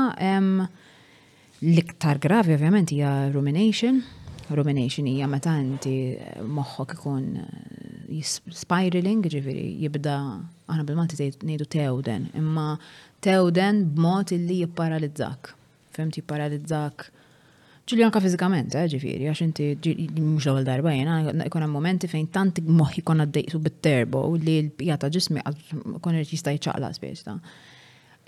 l-iktar 1.62 2.20
gravi 2.22 2.58
ovvjament 2.58 2.92
hija 2.92 3.14
rumination. 3.34 4.02
Rumination 4.50 5.08
hija 5.12 5.28
meta 5.28 5.52
inti 5.60 5.94
moħħok 6.48 6.94
ikun 6.96 7.24
eh, 7.42 8.22
spiraling, 8.56 9.26
ġifiri 9.28 9.66
jibda 9.84 10.14
aħna 10.72 10.86
bil-Malti 10.88 11.32
ngħidu 11.44 11.68
tewden, 11.74 12.30
imma 12.32 12.78
tewden 13.24 13.82
b'mod 13.98 14.32
illi 14.38 14.62
jipparalizzak. 14.64 15.52
Femti 15.98 16.22
jipparalizzak 16.22 17.10
ġili 17.88 18.04
anka 18.04 18.20
fizikament, 18.20 18.74
eh, 18.76 18.84
ġifiri, 18.92 19.30
għax 19.32 19.40
inti 19.46 19.66
mux 20.20 20.44
l-ewwel 20.48 20.66
darba 20.68 20.90
jena, 20.92 21.14
ikonam 21.48 21.68
hemm 21.70 21.78
momenti 21.78 22.06
fejn 22.12 22.28
tant 22.36 22.56
moħħi 22.66 23.02
kon 23.08 23.22
għaddejqsu 23.24 23.58
bit-terbo 23.64 24.20
u 24.28 24.34
li 24.42 24.56
l 24.66 24.68
pijata 24.76 25.06
ġismi 25.14 25.40
kon 26.04 26.14
irid 26.20 26.34
jista' 26.34 26.56
jċaqla 26.58 26.90
spiex 26.98 27.20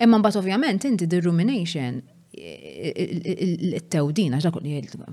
Imma 0.00 0.16
mbagħad 0.16 0.38
ovvjament 0.40 0.80
inti 0.88 1.04
di 1.04 1.18
rumination 1.20 1.92
il-tewdin, 2.32 4.32
għax 4.32 4.44
dak 4.48 4.56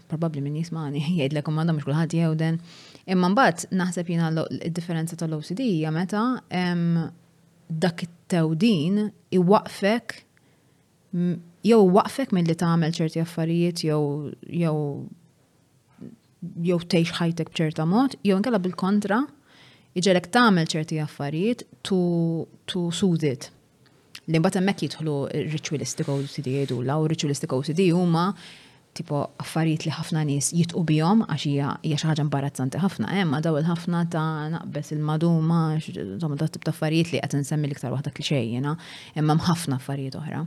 probabbli 0.07 0.39
minn 0.45 0.55
jismani 0.61 1.01
jgħidlek 1.17 1.43
għandha 1.51 1.73
mux 1.75 1.83
kulħadd 1.83 2.11
jewden. 2.15 2.55
Imma 3.11 3.27
mbagħad 3.33 3.57
naħseb 3.75 4.05
jiena 4.13 4.29
l-differenza 4.31 5.19
tal-OCD 5.19 5.59
hija 5.73 5.91
meta 5.91 6.23
dak 7.67 8.03
it-tewdin 8.07 9.09
iwaqfek 9.35 10.07
jew 11.65 11.81
waqfek 11.91 12.33
mill-li 12.35 12.55
tagħmel 12.61 12.93
ċerti 12.97 13.21
affarijiet 13.23 13.81
jew 13.87 13.99
jew 14.45 14.75
jew 16.67 16.77
tgħix 16.77 17.17
ħajtek 17.17 17.51
b'ċerta 17.53 17.85
mod, 17.89 18.15
jew 18.23 18.35
inkella 18.37 18.59
bil-kontra 18.61 19.21
iġelek 19.97 20.29
tagħmel 20.35 20.69
ċerti 20.69 20.99
affarijiet 21.01 21.63
tu 21.87 21.99
tu 22.65 22.87
sudit. 22.93 23.49
Li 24.27 24.41
mbagħad 24.41 24.59
hemmhekk 24.59 24.85
jidħlu 24.85 25.15
ritualistic 25.55 26.09
OCD 26.11 26.53
jgħidu 26.59 26.81
e, 26.83 26.87
law 26.91 27.07
ritualistic 27.09 27.53
OCD 27.57 27.85
e 27.87 27.91
huma 27.97 28.27
tipo 28.97 29.19
affarijiet 29.41 29.85
li 29.87 29.91
ħafna 29.93 30.23
nies 30.27 30.49
jitqu 30.57 30.81
bihom 30.89 31.21
għax 31.29 31.45
hija 31.51 31.67
hija 31.85 31.99
xi 32.01 32.07
ħaġa 32.09 32.23
imbarazzanti 32.25 32.81
ħafna, 32.81 33.11
hemm 33.19 33.37
eh, 33.37 33.43
daw 33.45 33.57
il-ħafna 33.61 34.01
ta' 34.13 34.29
naqbes 34.55 34.91
il-maduma, 34.95 35.59
insomma 35.77 36.37
da 36.39 36.49
tip 36.51 36.65
ta' 36.65 36.73
affarijiet 36.73 37.11
li 37.13 37.21
qed 37.21 37.37
insemmi 37.43 37.69
l-iktar 37.69 37.93
waħda 37.93 38.13
klixej 38.15 38.49
jiena, 38.55 38.73
hemm 39.19 39.37
ħafna 39.47 39.77
affarijiet 39.81 40.17
oħra. 40.19 40.41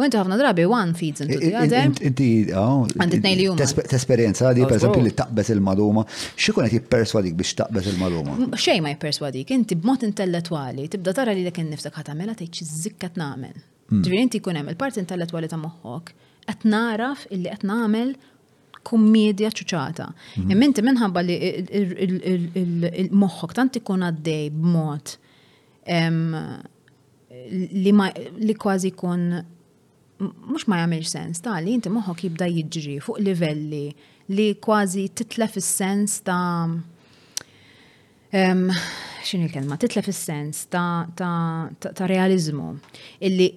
U 0.00 0.04
inti 0.06 0.16
ħafna 0.16 0.36
drabi 0.38 0.64
one 0.70 0.94
feeds 0.96 1.24
into 1.24 1.38
the 1.42 1.50
other. 1.58 1.88
Inti 2.08 2.26
oh, 2.54 2.84
għandi 2.94 3.18
tnej 3.20 3.36
li 3.40 3.48
huma. 3.50 3.66
Tesperjenza 3.90 4.52
di 4.54 4.62
pereżempju 4.62 5.02
li 5.02 5.12
taqbes 5.18 5.50
il-maduma, 5.56 6.04
xi 6.36 6.54
kun 6.54 6.64
qed 6.68 6.78
jipperswadik 6.78 7.36
biex 7.40 7.56
taqbes 7.58 7.90
il-maduma? 7.90 8.38
Xejn 8.54 8.84
ma 8.86 8.94
jipperswadik, 8.94 9.50
inti 9.56 9.76
b'mod 9.80 10.06
intellettwali 10.08 10.86
tibda 10.94 11.12
tara 11.18 11.34
li 11.34 11.44
dak 11.50 11.58
innifsek 11.64 12.00
ħatamela 12.00 12.38
tgħid 12.38 12.62
xi 12.62 12.82
zikkat 12.86 13.18
nagħmel. 13.20 13.58
Hmm. 13.90 14.04
Ġifieri 14.06 14.22
inti 14.24 14.38
jkun 14.38 14.60
hemm 14.62 14.70
il-parti 14.72 15.02
intellettwali 15.02 15.50
ta' 15.50 15.58
moħħok 15.58 16.14
qed 16.52 16.66
naraf 16.70 17.26
illi 17.30 17.48
qed 17.50 17.64
nagħmel 17.66 18.14
kummedja 18.88 19.50
ċuċata. 19.56 20.06
Mhm. 20.40 20.62
inti 20.66 20.82
minħabba 20.86 21.22
li 21.26 21.34
il-moħħok 23.04 23.52
tant 23.58 23.78
ikun 23.80 24.04
għaddej 24.06 24.46
b'mod 24.56 25.06
li 27.84 27.92
ma 27.96 28.06
li 28.46 28.54
kważi 28.62 28.90
kun 28.96 29.26
mux 30.52 30.66
ma 30.68 30.80
jagħmilx 30.82 31.10
sens 31.16 31.40
ta' 31.44 31.58
li 31.64 31.76
inti 31.78 31.92
moħħok 31.92 32.24
jibda 32.28 32.46
jiġri 32.56 32.98
fuq 33.04 33.20
livelli 33.28 33.84
li 34.36 34.48
kważi 34.64 35.06
titlef 35.18 35.60
is-sens 35.60 36.22
ta' 36.26 36.80
xin 38.30 39.42
il-kelma, 39.42 39.76
titlef 39.76 40.06
il-sens 40.06 40.66
ta', 40.70 41.06
ta, 41.16 41.68
ta, 41.78 41.90
ta 41.92 42.06
realizmu 42.06 42.78
illi 43.26 43.48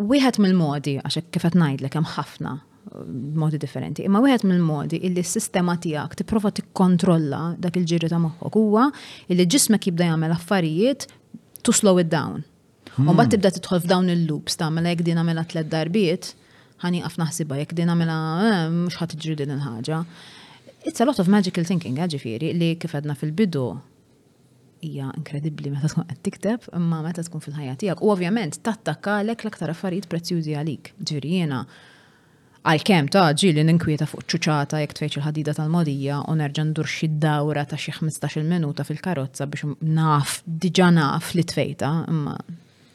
wieħed 0.00 0.38
mill-modi, 0.40 0.96
għax 1.04 1.28
kif 1.32 1.44
qed 1.44 1.58
ngħidlek 1.60 1.96
hemm 1.98 2.08
ħafna 2.14 2.54
uh, 2.56 3.04
modi 3.36 3.58
differenti, 3.60 4.04
imma 4.08 4.22
wieħed 4.24 4.46
mill-modi 4.48 5.02
illi 5.04 5.20
s-sistema 5.22 5.76
tiegħek 5.76 6.16
tipprova 6.22 6.52
tikkontrolla 6.56 7.42
dak 7.60 7.76
il-ġirri 7.82 8.08
ta' 8.10 8.20
moħħok 8.24 8.56
huwa 8.62 8.86
illi 9.28 9.44
ġismek 9.46 9.90
jibda 9.90 10.08
jagħmel 10.14 10.34
affarijiet 10.38 11.06
to 11.64 11.72
slow 11.72 11.98
it 12.00 12.08
down. 12.12 12.42
U 12.94 13.02
hmm. 13.02 13.10
mbagħad 13.12 13.36
tibda 13.36 13.50
tidħol 13.58 13.80
f'dawn 13.84 14.10
il-loops 14.14 14.56
ta' 14.60 14.70
mela 14.72 14.92
jekk 14.94 15.04
din 15.10 15.20
għamilha 15.20 15.44
tliet 15.50 15.70
darbiet, 15.72 16.32
ħani 16.84 17.04
qaf 17.04 17.20
naħsibha 17.20 17.60
jekk 17.62 17.76
din 17.80 17.92
għamilha 17.92 18.18
eh, 18.50 18.68
mhux 18.72 18.98
ħadd 19.00 19.18
tiġri 19.18 19.36
din 19.44 19.54
il-ħaġa. 19.58 20.02
It's 20.84 21.00
a 21.00 21.06
lot 21.08 21.18
of 21.20 21.30
magical 21.32 21.64
thinking, 21.64 21.96
eh, 22.00 22.08
ġifieri, 22.16 22.52
li 22.56 22.74
kif 22.80 22.92
fil-bidu 22.94 23.64
hija 24.84 25.10
inkredibbli 25.18 25.70
meta 25.72 25.88
tkun 25.90 26.06
qed 26.08 26.20
tikteb, 26.26 26.66
imma 26.76 27.00
meta 27.04 27.24
tkun 27.26 27.42
fil-ħajja 27.44 27.76
tiegħek. 27.80 28.04
U 28.04 28.12
ovvjament 28.12 28.60
tattakkalek 28.66 29.44
l-aktar 29.44 29.72
affarijiet 29.72 30.08
prezzjużi 30.12 30.54
għalik. 30.58 30.92
Ġiri 31.10 31.32
jiena 31.38 31.62
għal-kem 32.64 33.08
ta' 33.12 33.28
ġili 33.36 33.64
ninkwieta 33.68 34.06
fuq 34.08 34.24
ċuċata 34.28 34.82
jekk 34.82 34.96
tfejċ 34.98 35.20
il-ħadida 35.20 35.56
tal-modija 35.58 36.20
u 36.30 36.36
nerġa' 36.40 36.66
ndur 36.70 36.88
xi 36.90 37.10
dawra 37.20 37.66
ta' 37.68 37.76
xi 37.80 37.94
15-il 37.98 38.46
minuta 38.50 38.86
fil-karozza 38.88 39.48
biex 39.50 39.74
naf, 39.84 40.38
diġa 40.46 40.90
naf 40.98 41.32
li 41.36 41.44
tfejta, 41.44 41.90
imma 42.12 42.38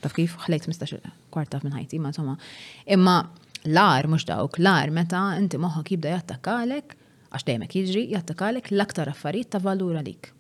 taf 0.02 0.16
kif 0.16 0.38
ħlejt 0.46 0.70
15 0.72 1.14
kwarta 1.36 1.62
minn 1.66 1.78
ħajti, 1.78 2.00
imma 2.00 2.14
insomma. 2.14 2.40
Imma 2.86 3.20
l-ar 3.70 4.08
mhux 4.10 4.26
dawk, 4.30 4.58
l-ar 4.64 4.90
meta 4.96 5.26
inti 5.38 5.60
moħħok 5.62 5.94
jibda 5.94 6.14
jattakkalek, 6.18 6.96
għax 7.30 7.46
dejjem 7.46 7.64
jiġri 7.70 8.04
jattakkalek 8.16 8.72
l-aktar 8.74 9.12
affarijiet 9.12 9.52
ta' 9.54 9.62
valur 9.62 10.00
għalik. 10.00 10.32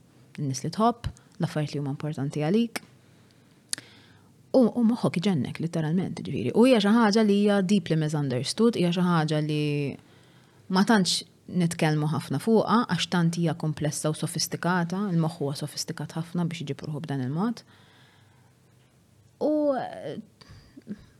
Nis 0.41 0.61
li 0.63 0.69
tħobb, 0.73 1.05
l 1.47 1.59
li 1.59 1.79
huma 1.79 1.91
importanti 1.93 2.41
għalik. 2.43 2.81
U 4.57 4.81
moħħok 4.83 5.19
iġennek, 5.21 5.59
literalment, 5.61 6.21
ġifiri. 6.25 6.51
U 6.57 6.63
hija 6.65 6.79
xi 6.81 6.91
ħaġa 6.93 7.23
li 7.25 7.35
hija 7.43 7.59
deeply 7.61 7.95
misunderstood, 8.01 8.75
hija 8.81 8.91
xi 8.95 9.03
ħaġa 9.05 9.41
li 9.45 9.97
ma 10.73 10.83
tantx 10.89 11.23
nitkellmu 11.61 12.09
ħafna 12.11 12.39
fuqha 12.41 12.79
għax 12.91 13.05
tant 13.13 13.37
hija 13.41 13.53
komplessa 13.57 14.09
u 14.11 14.17
sofistikata, 14.17 15.03
il-moħħ 15.13 15.37
huwa 15.41 15.55
sofistikat 15.57 16.17
ħafna 16.17 16.45
biex 16.49 16.65
jiġi 16.65 16.77
b'dan 17.05 17.23
il-mod. 17.29 17.63
U 19.49 19.53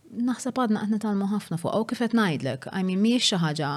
naħseb 0.10 0.60
għadna 0.64 0.84
għadna 0.88 1.02
talmu 1.06 1.30
ħafna 1.32 1.62
fuq, 1.62 1.74
u 1.84 1.88
kifet 1.94 2.18
najdlek, 2.18 2.66
għajmi 2.74 2.96
mean, 2.96 3.06
miex 3.12 3.30
xi 3.30 3.40
ħaġa 3.46 3.72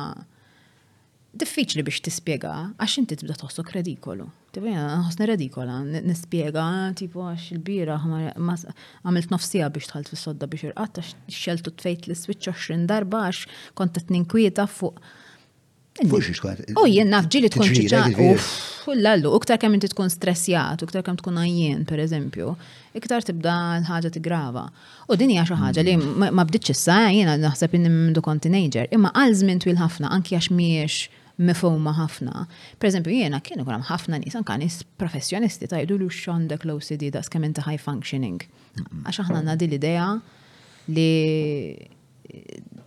diffiċli 1.43 1.85
biex 1.91 2.01
tispjega 2.09 2.55
għax 2.81 3.03
inti 3.05 3.21
tibda 3.21 3.37
toħsok 3.45 3.77
redikolu. 3.79 4.31
Tibu 4.53 4.69
jena, 4.69 4.97
ħosni 5.07 5.27
redikola, 5.31 5.79
nispiega, 6.05 6.63
tipo 6.99 7.23
għax 7.25 7.55
il-bira, 7.55 7.95
għamilt 8.05 9.31
nofsija 9.33 9.71
biex 9.73 9.89
tħalt 9.89 10.11
fi 10.13 10.19
sodda 10.21 10.49
biex 10.53 10.67
irqat, 10.69 10.99
għax 11.01 11.33
xeltu 11.33 11.73
tfejt 11.81 12.11
l-switch 12.11 12.51
20 12.53 12.85
darba, 12.91 13.23
għax 13.31 13.47
kont 13.81 13.97
ninkwieta 14.13 14.67
fuq. 14.69 15.01
U 16.03 16.07
oh, 16.19 16.87
jenna 16.89 17.19
nafġi 17.19 17.41
li 17.45 17.49
tkun 17.53 17.69
ċiċa, 17.69 18.03
u 18.89 18.95
l-allu, 18.97 19.33
kemm 19.45 19.75
inti 19.79 19.89
tkun 19.93 20.13
stressjat, 20.13 20.85
u 20.85 20.89
ktar 20.89 21.05
kemm 21.05 21.19
tkun 21.21 21.41
għajjen, 21.41 21.87
per 21.89 22.01
eżempju, 22.05 22.53
iktar 23.01 23.25
tibda 23.29 23.57
l-ħagġa 23.81 24.13
tigrava. 24.19 24.67
U 25.13 25.17
din 25.21 25.33
hija 25.35 25.49
xi 25.49 25.59
ħaġa 25.65 25.85
li 25.89 25.97
mm. 25.97 26.29
ma 26.37 26.45
bdiċ 26.49 26.73
issa, 26.73 27.01
jiena 27.13 27.39
naħseb 27.45 27.77
inni 27.77 27.93
minn 27.93 28.23
konti 28.25 28.49
teenager, 28.51 28.89
imma 28.97 29.13
għal 29.21 29.37
żmien 29.45 29.65
twil 29.65 29.81
ħafna, 29.81 30.13
anki 30.17 30.37
għax 30.39 30.53
miex 30.57 31.01
mifhuma 31.41 31.93
ħafna. 31.97 32.47
Pereżempju 32.83 33.15
jiena 33.23 33.41
kien 33.45 33.61
ikun 33.63 33.75
hemm 33.75 33.87
ħafna 33.89 34.19
nies 34.21 34.37
anke 34.39 34.57
nies 34.61 34.81
professjonisti 35.01 35.69
ta' 35.71 35.81
jgħidu 35.81 36.09
x'għandek 36.11 36.67
l-OCD 36.67 37.09
da' 37.15 37.23
kemm 37.31 37.49
inti 37.49 37.65
high 37.67 37.81
functioning. 37.81 38.43
Mhm. 38.77 39.05
Għax 39.07 39.23
aħna 39.25 39.39
għandna 39.41 39.57
din 39.63 39.73
l-idea 39.73 40.09
li 40.93 41.89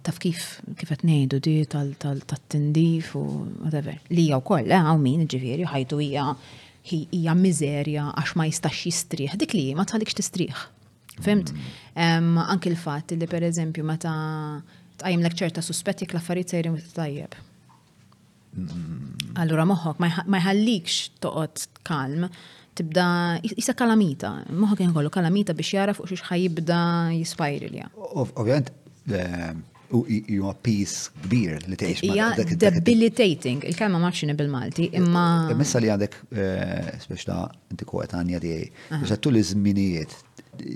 taf 0.06 0.20
kif 0.24 0.46
kif 0.78 0.92
qed 0.94 1.06
ngħidu 1.10 1.40
di 1.46 1.56
tal-tindif 1.72 3.16
u 3.20 3.26
whatever. 3.64 3.98
Li 4.10 4.28
hija 4.30 4.40
wkoll 4.42 4.72
eh, 4.72 4.82
hawn 4.90 5.02
min 5.04 5.26
ġifieri 5.28 5.66
ħajtu 5.70 6.02
hija 6.06 6.30
hija 6.96 7.34
miżerja 7.34 8.12
għax 8.14 8.36
ma 8.38 8.46
jistax 8.46 8.84
jistrih 8.86 9.32
Dik 9.42 9.56
li 9.58 9.72
ma 9.74 9.82
tħallikx 9.90 10.20
tistriħ 10.22 10.60
Fimt? 11.16 11.50
Mhm. 11.50 12.38
Anki 12.52 12.70
l-fatt 12.70 13.16
li 13.16 13.28
per 13.32 13.42
eżempju 13.48 13.84
meta 13.88 14.12
tqajjem 15.00 15.22
l 15.24 15.30
ċerta 15.32 15.62
suspetti 15.64 16.06
l-affarijiet 16.12 16.52
sejrin 16.52 16.76
tajjeb. 16.94 17.32
Allura 19.38 19.66
moħħok 19.68 20.02
ma 20.04 20.40
jħallikx 20.40 21.00
toqgħod 21.24 21.64
kalm 21.86 22.30
tibda 22.76 23.06
jisa 23.52 23.76
kalamita, 23.80 24.32
moħħok 24.52 24.84
jen 24.86 24.94
kollu 24.96 25.12
kalamita 25.14 25.56
biex 25.56 25.76
jara 25.76 25.96
fuq 25.96 26.10
xiex 26.12 26.26
ħajibda 26.30 26.80
jispajrilja. 27.18 27.90
Ovvjament, 28.22 28.72
eh, 29.12 29.52
huwa 29.96 30.54
peace 30.66 31.12
kbir 31.26 31.60
li 31.68 31.80
tgħix 31.80 32.08
Ija, 32.08 32.30
debilitating, 32.64 33.64
il 33.68 33.76
kalma 33.80 34.00
ma 34.00 34.12
bil-Malti, 34.14 34.90
eh, 34.92 34.98
imma. 35.02 35.52
Missa 35.56 35.80
li 35.84 35.92
għandek 35.92 36.20
eh, 36.32 36.94
speċi 37.04 37.30
ta' 37.32 37.44
inti 37.74 37.88
kwetanja 37.88 38.40
tiegħi, 38.44 38.72
biex 38.94 39.16
għattu 39.18 39.36
li 39.36 39.44
żminijiet 39.52 40.18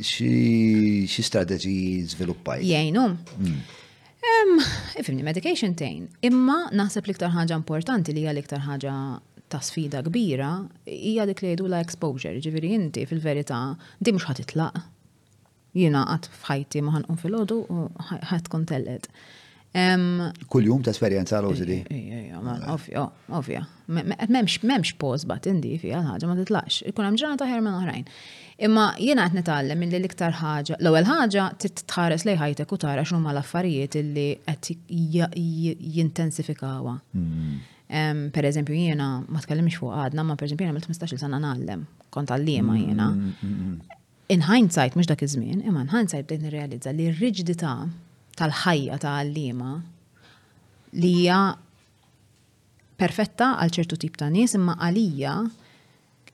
xi 0.04 1.24
strategi 1.24 2.04
zviluppaj. 2.12 2.60
Jgħinu. 2.68 3.08
Mm. 3.40 3.78
Ifimni 5.00 5.24
medication 5.24 5.74
tejn. 5.76 6.08
Imma 6.26 6.68
naħseb 6.76 7.08
l-iktar 7.08 7.32
ħaġa 7.34 7.58
importanti 7.60 8.14
li 8.16 8.24
hija 8.26 8.34
l-iktar 8.34 8.64
ħaġa 8.68 8.96
ta' 9.50 9.62
sfida 9.66 10.02
kbira 10.06 10.50
hija 10.86 11.26
dik 11.30 11.42
li 11.44 11.52
jgħidu 11.54 11.70
la 11.72 11.80
exposure, 11.86 12.36
ġifieri 12.44 12.74
inti 12.76 13.06
fil-verità 13.10 13.62
di 13.98 14.14
mhux 14.14 14.28
ħatitlaq. 14.32 14.84
Jiena 15.78 16.04
qatt 16.10 16.32
f'ħajti 16.34 16.82
ma 16.84 16.96
ħanqum 16.98 17.20
fil-ħodu 17.24 17.60
u 17.70 17.86
ħadd 18.32 18.50
kontellet. 18.52 19.08
Kull-jum 20.50 20.82
ta' 20.84 20.92
esperjenza 20.96 21.40
l-għożidi. 21.44 21.80
Ovvja, 22.74 23.06
ovvja. 23.40 23.64
Memx 23.94 24.96
poz 25.00 25.28
bat 25.30 25.48
indi 25.52 25.76
fija 25.82 26.02
ħaġa 26.12 26.30
ma 26.32 26.38
titlaqx. 26.42 26.84
Ikun 26.92 27.08
hemm 27.12 27.40
ta' 27.42 27.48
ħermen 27.50 27.78
oħrajn. 27.82 28.12
Imma 28.60 28.90
jiena 29.00 29.24
qed 29.28 29.38
nitgħallem 29.40 29.84
li 29.88 30.00
l-iktar 30.02 30.34
ħaġa, 30.36 30.76
l-ewwel 30.82 31.06
ħaġa 31.08 31.44
titħares 31.64 32.26
lej 32.28 32.36
ħajtek 32.42 32.74
u 32.76 32.78
tara 32.84 33.06
x'nu 33.08 33.20
ma 33.24 33.32
l-affarijiet 33.32 33.96
illi 34.02 34.26
qed 34.44 35.38
jintensifikawha. 35.98 36.96
Hmm. 37.14 38.34
Per 38.36 38.48
eżempju 38.50 38.76
jiena 38.76 39.08
ma 39.28 39.42
tkellimx 39.44 39.80
fuq 39.80 39.96
għadna, 40.04 40.26
ma 40.28 40.36
per 40.38 40.50
eżempju 40.50 40.66
jiena 40.68 40.76
mill-15 40.76 41.16
sena 41.24 41.40
nallem, 41.42 41.86
kont 42.14 42.34
għallima 42.36 42.76
hmm, 42.76 42.84
jiena. 42.84 43.08
Hmm, 43.40 44.02
in 44.36 44.44
hindsight 44.50 45.00
mhux 45.00 45.08
dak 45.10 45.24
iż-żmien, 45.26 45.64
imma 45.66 45.86
in 45.88 45.94
hindsight 45.96 46.28
bdejt 46.28 46.44
nirrealizza 46.46 46.92
li 46.98 47.08
r 47.08 47.16
rigidità 47.22 47.78
tal-ħajja 48.42 49.00
ta' 49.06 49.16
għallima 49.24 49.72
li 51.00 51.14
hija 51.22 51.40
perfetta 53.00 53.54
għal 53.64 53.74
ċertu 53.80 54.02
tip 54.04 54.20
ta' 54.20 54.28
nies 54.34 54.54
imma 54.60 54.76
għalija 54.84 55.38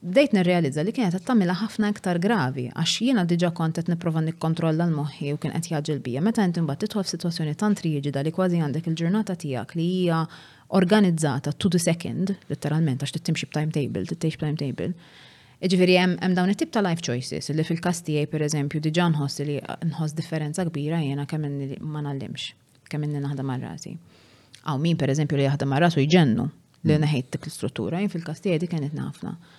bdejt 0.05 0.35
nirrealizza 0.35 0.83
li 0.85 0.91
kienet 0.93 1.23
tagħmilha 1.25 1.55
ħafna 1.63 1.87
iktar 1.89 2.19
gravi 2.21 2.67
għax 2.77 2.97
jiena 3.01 3.23
diġà 3.25 3.49
kont 3.57 3.79
qed 3.79 3.87
nipprova 3.89 4.21
nikkontrolla 4.21 4.85
l-moħħi 4.85 5.31
u 5.33 5.39
kien 5.41 5.53
qed 5.55 5.69
jaġġel 5.71 6.01
bija 6.05 6.21
meta 6.21 6.43
inti 6.45 6.61
mbagħad 6.61 6.83
titħol 6.85 7.05
f'sitwazzjoni 7.07 7.55
tant 7.57 7.81
riġida 7.81 8.21
li 8.27 8.33
kważi 8.35 8.59
għandek 8.61 8.89
il-ġurnata 8.91 9.37
tiegħek 9.41 9.73
li 9.79 9.87
hija 9.95 10.19
organizzata 10.77 11.53
to 11.57 11.71
the 11.73 11.81
second, 11.81 12.35
letteralment 12.51 13.01
għax 13.01 13.17
timxi 13.25 13.49
b'timetable, 13.49 14.05
tittejx 14.11 14.39
b'timetable. 14.41 14.93
Ġifieri 15.65 15.95
hemm 15.97 16.37
dawn 16.37 16.51
it-tip 16.53 16.69
ta' 16.75 16.83
life 16.85 17.01
choices 17.01 17.49
li 17.55 17.65
fil-każ 17.65 18.03
tiegħi 18.05 18.29
pereżempju 18.29 18.83
diġà 18.85 19.07
nħoss 19.15 19.41
li 19.49 19.57
nħoss 19.89 20.17
differenza 20.19 20.67
kbira 20.69 21.01
jiena 21.01 21.25
kemm 21.25 21.81
ma 21.89 22.05
nallimx, 22.05 22.51
kemm 22.91 23.09
inni 23.09 23.25
naħdem 23.25 23.49
mar 23.49 23.65
rasi. 23.71 23.97
Aw 24.69 24.77
min 24.85 25.01
pereżempju 25.01 25.41
li 25.41 25.49
jaħdem 25.49 25.73
mar 25.73 25.87
rasu 25.87 26.03
jġennu 26.05 26.45
li 26.85 26.93
mm. 26.93 27.05
neħejt 27.07 27.37
dik 27.39 27.47
l-istruttura, 27.49 28.03
jien 28.03 28.13
fil-każ 28.13 28.43
tiegħi 28.45 28.61
di 28.65 28.69
kienet 28.69 28.93
nafna. 28.97 29.33
Na 29.35 29.53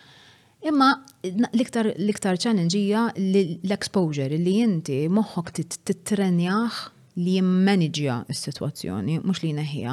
Imma 0.66 0.90
l-iktar 1.20 2.38
ċallengija 2.40 3.04
l-exposure 3.16 4.38
li 4.40 4.56
inti 4.64 4.96
moħħok 5.12 5.52
titrenjaħ 5.86 6.78
li 7.22 7.34
jimmanagġja 7.38 8.16
s-situazzjoni, 8.34 9.20
mux 9.24 9.40
li 9.44 9.52
neħija. 9.56 9.92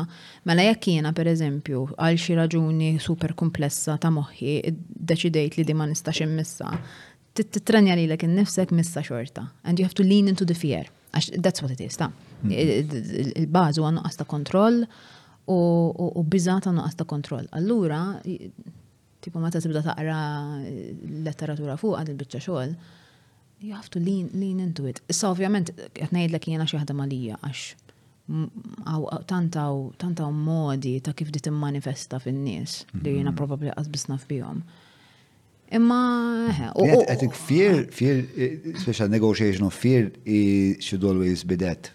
Mela 0.49 0.65
jekk 0.65 0.89
jiena 0.95 1.11
per 1.15 1.29
eżempju 1.31 1.83
għal 1.93 2.17
xi 2.19 2.35
raġuni 2.39 2.89
super 3.03 3.35
komplessa 3.39 3.99
ta' 4.01 4.09
moħħi 4.13 4.57
deċidejt 5.11 5.59
li 5.61 5.67
di 5.69 5.75
ma 5.77 5.85
nistax 5.91 6.25
immissa, 6.25 6.73
titrenja 7.37 7.95
li 7.97 8.07
l 8.09 8.31
nifsek 8.35 8.73
missa 8.75 9.05
xorta. 9.05 9.45
And 9.63 9.79
you 9.79 9.85
have 9.85 9.95
to 9.95 10.03
lean 10.03 10.27
into 10.27 10.45
the 10.45 10.53
fear. 10.55 10.87
that's 11.37 11.61
what 11.61 11.69
it 11.69 11.79
is, 11.79 11.95
ta' 11.95 12.09
mhm. 12.09 13.39
il-bazu 13.39 13.83
għannu 13.85 14.01
għasta 14.09 14.25
kontroll 14.25 14.79
u 15.49 16.23
bizzata 16.25 16.71
għannu 16.73 16.85
għasta 16.89 17.05
kontroll. 17.05 17.45
Allura, 17.53 18.01
tipo 19.23 19.39
ma 19.39 19.49
tibda 19.49 19.81
taqra 19.87 20.19
eh, 20.67 20.91
letteratura 21.25 21.77
fuq 21.81 21.95
għad 21.99 22.11
il-bicċa 22.13 22.43
xogħol, 22.47 22.75
you 23.63 23.71
have 23.77 23.89
to 23.93 24.01
lean, 24.03 24.29
lean 24.35 24.59
into 24.59 24.85
it. 24.91 24.99
Issa 25.09 25.31
ovvjament 25.31 25.71
qed 25.95 26.11
ngħidlek 26.11 26.49
jiena 26.51 26.67
xi 26.67 26.81
ħadem 26.81 26.99
Malija 26.99 27.39
għax 27.43 27.63
tantaw 29.31 30.29
modi 30.31 30.93
ta' 31.03 31.11
kif 31.15 31.27
dit 31.31 31.47
immanifesta 31.51 32.21
fin-nies 32.23 32.83
li 32.93 33.17
jiena 33.17 33.33
mm-hmm. 33.33 33.35
probabbli 33.39 33.73
qasbis 33.75 34.05
naf 34.13 34.27
bihom. 34.29 34.61
Imma 35.73 35.99
I 36.77 37.15
think 37.19 37.33
fear, 37.33 37.83
fear, 37.99 38.23
eh, 38.37 38.75
special 38.83 39.09
negotiation 39.09 39.65
of 39.69 39.73
fear 39.73 40.11
should 40.79 41.03
always 41.03 41.43
be 41.43 41.55
that. 41.55 41.89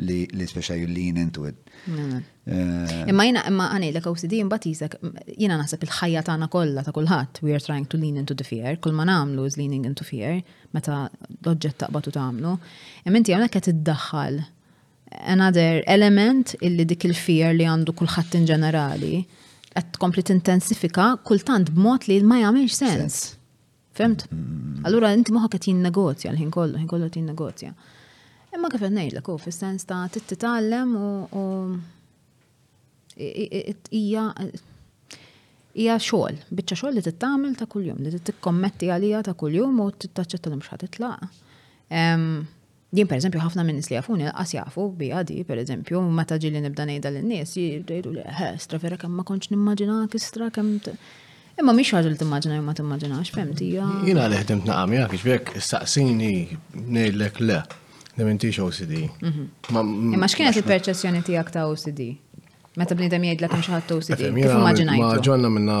Li 0.00 0.28
special 0.46 0.76
you 0.84 0.86
lean 0.86 1.16
into 1.16 1.44
it. 1.46 1.56
Eh. 1.86 2.94
Imma 3.10 3.24
jina, 3.26 3.42
imma 3.48 3.66
għani 3.74 3.90
l 3.92 4.00
OCD 4.08 4.36
imbatizak, 4.40 4.94
jina 5.38 5.56
naħseb 5.60 5.84
il-ħajja 5.86 6.22
tagħna 6.26 6.48
kollha 6.52 6.84
ta' 6.86 6.94
kulħadd, 6.96 7.40
we 7.44 7.52
are 7.56 7.60
trying 7.62 7.86
to 7.92 7.98
lean 8.00 8.16
into 8.20 8.34
the 8.36 8.44
fear, 8.44 8.76
kull 8.82 8.94
ma 8.96 9.04
nagħmlu 9.08 9.44
is 9.50 9.58
leaning 9.60 9.84
into 9.88 10.04
fear, 10.06 10.40
meta 10.76 11.04
l-oġġett 11.42 11.82
taqbatu 11.84 12.12
tagħmlu. 12.14 12.54
Imma 13.04 13.20
inti 13.20 13.36
kħet 13.36 13.54
qed 13.60 13.70
iddaħħal 13.76 14.40
another 15.36 15.82
element 15.86 16.54
illi 16.64 16.86
dik 16.88 17.04
il-fear 17.10 17.54
li 17.58 17.68
għandu 17.68 17.94
kulħadd 18.00 18.38
in 18.40 18.48
ġenerali 18.48 19.14
qed 19.74 19.94
tkompli 19.98 20.24
intensifika 20.34 21.12
kultant 21.26 21.72
b'mod 21.74 22.08
li 22.08 22.20
ma 22.24 22.40
jagħmilx 22.46 22.80
sens. 22.80 23.22
Femt? 23.94 24.24
Allura 24.88 25.12
inti 25.14 25.32
kħet 25.36 25.68
jinn 25.68 25.84
negozja 25.86 26.32
l-ħin 26.32 26.50
kollu, 26.50 26.80
ħin 26.80 26.88
kollu 26.90 27.08
qed 27.10 27.20
jinnegozja. 27.22 27.74
Imma 28.54 28.70
kif 28.70 28.84
ngħidlek 28.86 29.28
u 29.32 29.34
fis-sens 29.42 29.86
ta' 29.88 30.04
titgħallem 30.14 30.90
u 30.94 31.40
hija 33.18 34.28
hija 35.74 35.96
xogħol, 35.98 36.38
biċċa 36.54 36.76
xogħol 36.78 36.94
li 36.94 37.02
tittamel 37.02 37.56
ta' 37.58 37.66
kuljum, 37.70 37.98
li 38.06 38.20
tikkommetti 38.28 38.92
għalija 38.94 39.24
ta' 39.26 39.34
kuljum 39.40 39.82
u 39.82 39.88
taċċetta 40.04 40.52
li 40.52 40.60
mhux 40.60 40.78
titlaq. 40.84 41.30
Jien 42.94 43.10
per 43.10 43.18
eżempju 43.18 43.42
ħafna 43.42 43.64
minn 43.66 43.80
li 43.82 43.96
jafuni 43.98 44.30
qas 44.30 44.54
jafu 44.54 44.86
bi 45.00 45.10
di 45.26 45.42
per 45.48 45.64
eżempju 45.64 46.04
meta 46.14 46.38
ġili 46.38 46.62
nibda 46.62 46.86
ngħidha 46.86 47.14
lin-nies 47.18 47.56
jgħidu 47.58 48.14
li 48.20 48.50
stra 48.62 48.78
vera 48.78 49.00
kemm 49.02 49.18
ma 49.18 49.26
kontx 49.26 49.50
nimmaġinak 49.56 50.14
istra 50.20 50.52
kemm 50.54 50.78
Imma 51.62 51.70
mhix 51.72 51.92
ħaġa 51.94 52.08
li 52.10 52.16
timmaġina 52.18 52.56
ma 52.66 52.72
timmaġinax, 52.74 53.28
fehmt 53.36 53.60
hija. 53.62 53.84
Jiena 54.06 54.24
li 54.30 54.38
ħdimt 54.42 54.64
naqam 54.66 54.94
jekk 54.96 55.18
bek 55.22 55.52
saqsini 55.62 56.30
ngħidlek 56.74 57.36
le. 57.46 57.60
Nementix 58.14 58.58
OCD. 58.58 58.94
Imma 58.96 59.82
mhm. 59.82 60.22
eh, 60.22 60.28
x'kienet 60.30 60.58
il-perċezzjoni 60.60 61.22
tiegħek 61.26 61.50
ta' 61.56 61.66
OCD? 61.70 62.10
Meta 62.78 62.94
bnidem 62.98 63.22
jgħidlek 63.28 63.52
minn 63.54 63.64
xaħat 63.68 63.92
OCD, 63.96 64.20
kif 64.20 64.54
immaġinajt? 64.54 65.02
Ma 65.02 65.10
ġonna 65.22 65.50
minna 65.54 65.78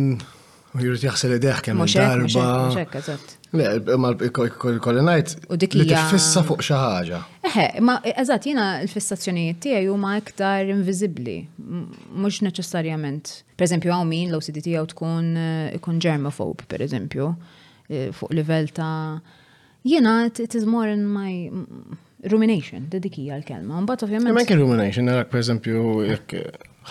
jrid 0.79 1.05
jaħsel 1.09 1.37
ideħ 1.39 1.61
kemm 1.69 1.85
darba. 1.95 3.19
Le, 3.51 3.79
ma 3.97 4.11
kolli 4.13 5.01
U 5.49 5.57
dik 5.57 5.73
li 5.79 5.85
tifissa 5.89 6.43
fuq 6.45 6.61
xi 6.67 6.75
ħaġa. 6.77 7.21
Eħe, 7.49 7.63
ma 7.81 7.95
eżatt 8.11 8.45
jiena 8.45 8.65
l-fissazzjonijiet 8.83 9.57
tiegħi 9.65 9.87
huma 9.89 10.11
iktar 10.19 10.69
inviżibbli, 10.69 11.35
mhux 11.57 12.43
neċessarjament. 12.45 13.31
Pereżempju 13.57 13.95
hawn 13.95 14.11
min 14.11 14.29
l-OCD 14.29 14.61
tiegħu 14.67 14.91
tkun 14.93 15.31
eh, 15.33 15.63
ikun 15.79 15.97
germophobe, 16.05 16.67
pereżempju, 16.69 17.31
eh, 17.89 18.07
fuq 18.19 18.37
livell 18.37 18.69
ta' 18.75 19.17
jiena 19.81 20.13
it 20.29 20.53
is 20.59 20.69
more 20.69 20.93
in 20.93 21.07
my 21.09 21.33
mm, 21.49 21.97
rumination, 22.29 22.85
dik 23.01 23.17
hija 23.17 23.39
l-kelma. 23.41 23.81
Mbagħad 23.87 24.05
ovvjament. 24.11 24.37
Ma 24.37 24.45
kien 24.45 24.61
rumination, 24.61 25.09
narak 25.09 25.33
pereżempju 25.33 25.87
jekk 26.11 26.43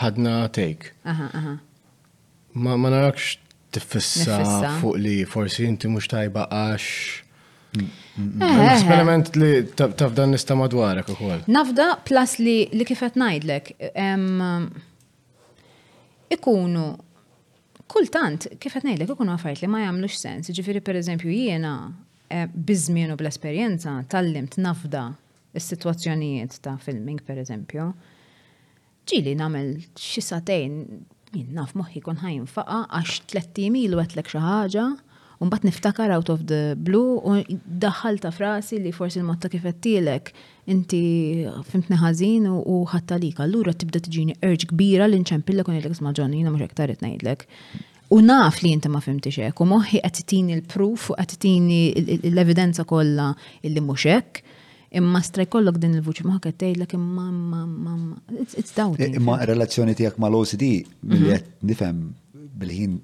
ħadna 0.02 0.40
take. 0.59 0.90
Aha, 1.06 1.30
aha. 1.39 1.56
Ma 2.59 2.74
narakx 2.89 3.36
tiffissa 3.79 4.39
fuq 4.81 4.97
li 5.01 5.17
forsi 5.29 5.67
inti 5.69 5.89
mhux 5.91 6.09
tajba 6.11 6.47
għax. 6.55 6.91
Mm, 7.79 7.85
mm, 7.85 8.29
mm, 8.29 8.43
eh, 8.43 8.47
eh, 8.47 8.63
eh. 8.63 8.75
Esperiment 8.79 9.35
li 9.37 9.51
tafda 9.97 10.27
nista 10.27 10.55
madwarek 10.59 11.09
ukoll. 11.15 11.43
Nafda 11.53 11.91
plus 12.07 12.39
li 12.43 12.59
li 12.75 12.85
kifet 12.89 13.15
ngħidlek 13.21 13.75
ikunu 16.35 16.87
kultant 17.89 18.49
kifet 18.61 18.85
ngħidlek 18.87 19.11
ikunu 19.13 19.33
affarijiet 19.35 19.63
li 19.67 19.73
ma 19.73 19.81
jagħmlux 19.85 20.19
sens. 20.21 20.51
Ġifieri 20.53 20.81
pereżempju 20.81 21.31
jiena 21.31 21.93
biżmien 22.57 23.13
u 23.13 23.17
bl-esperjenza 23.21 23.95
tallimt 24.13 24.59
nafda 24.61 25.11
s 25.57 25.69
sitwazzjonijiet 25.73 26.59
ta' 26.65 26.77
filming 26.83 27.21
pereżempju. 27.27 27.87
Ġili 29.09 29.33
nagħmel 29.39 29.71
xi 29.97 30.21
satejn 30.21 30.83
jinn 31.37 31.53
naf 31.57 31.73
moħħi 31.77 32.03
kon 32.07 32.21
ħajn 32.23 32.47
faqa 32.53 32.81
għax 33.01 33.19
tletti 33.33 33.69
milu 33.75 34.01
għetlek 34.03 34.31
xi 34.33 34.41
ħaġa 34.45 34.85
u 35.39 35.47
mbagħad 35.47 35.67
niftakar 35.69 36.13
out 36.17 36.33
of 36.35 36.45
the 36.51 36.75
blue 36.75 37.19
u 37.21 37.37
daħħal 37.85 38.21
ta' 38.25 38.33
frasi 38.35 38.81
li 38.83 38.93
forsi 38.95 39.21
l 39.21 39.27
motta 39.29 39.51
ta' 39.51 39.59
kif 39.59 39.67
inti 40.69 41.03
fimtni 41.71 42.01
ħażin 42.03 42.49
u 42.51 42.77
l 42.89 43.43
Allura 43.45 43.73
tibda 43.75 44.01
tiġini 44.01 44.39
urġ 44.43 44.69
kbira 44.73 45.07
li 45.09 45.21
nċempillek 45.23 45.69
u 45.69 45.73
ngħidlek 45.77 45.97
isma' 45.99 46.13
Ġonni 46.17 46.41
jiena 46.43 46.51
mhux 46.57 46.65
iktar 46.71 46.91
qed 46.93 47.03
ngħidlek. 47.07 47.47
U 48.11 48.21
naf 48.25 48.63
li 48.65 48.73
inti 48.73 48.89
ma 48.89 49.01
fimti 49.05 49.29
xek, 49.31 49.61
u 49.61 49.65
moħi 49.69 50.01
għattitini 50.01 50.55
l-proof 50.63 51.11
u 51.13 51.17
għattitini 51.21 51.81
l-evidenza 52.33 52.85
kolla 52.89 53.33
illi 53.63 53.83
muxek, 53.85 54.41
imma 54.94 55.20
strajkollok 55.23 55.77
din 55.82 55.94
il-vuċi 55.98 56.24
ma 56.27 56.39
ħaket 56.39 56.56
tgħidlek 56.62 56.94
imma 56.97 57.24
mamma 57.28 58.44
it's 58.44 58.73
doubting. 58.74 59.12
Eh, 59.12 59.19
imma 59.20 59.39
relazzjoni 59.48 59.94
tiegħek 59.98 60.20
mal-OCD 60.24 60.65
mhm. 60.78 61.10
milli 61.12 61.35
qed 61.35 61.51
nifhem 61.69 62.05
bil-ħin 62.62 62.97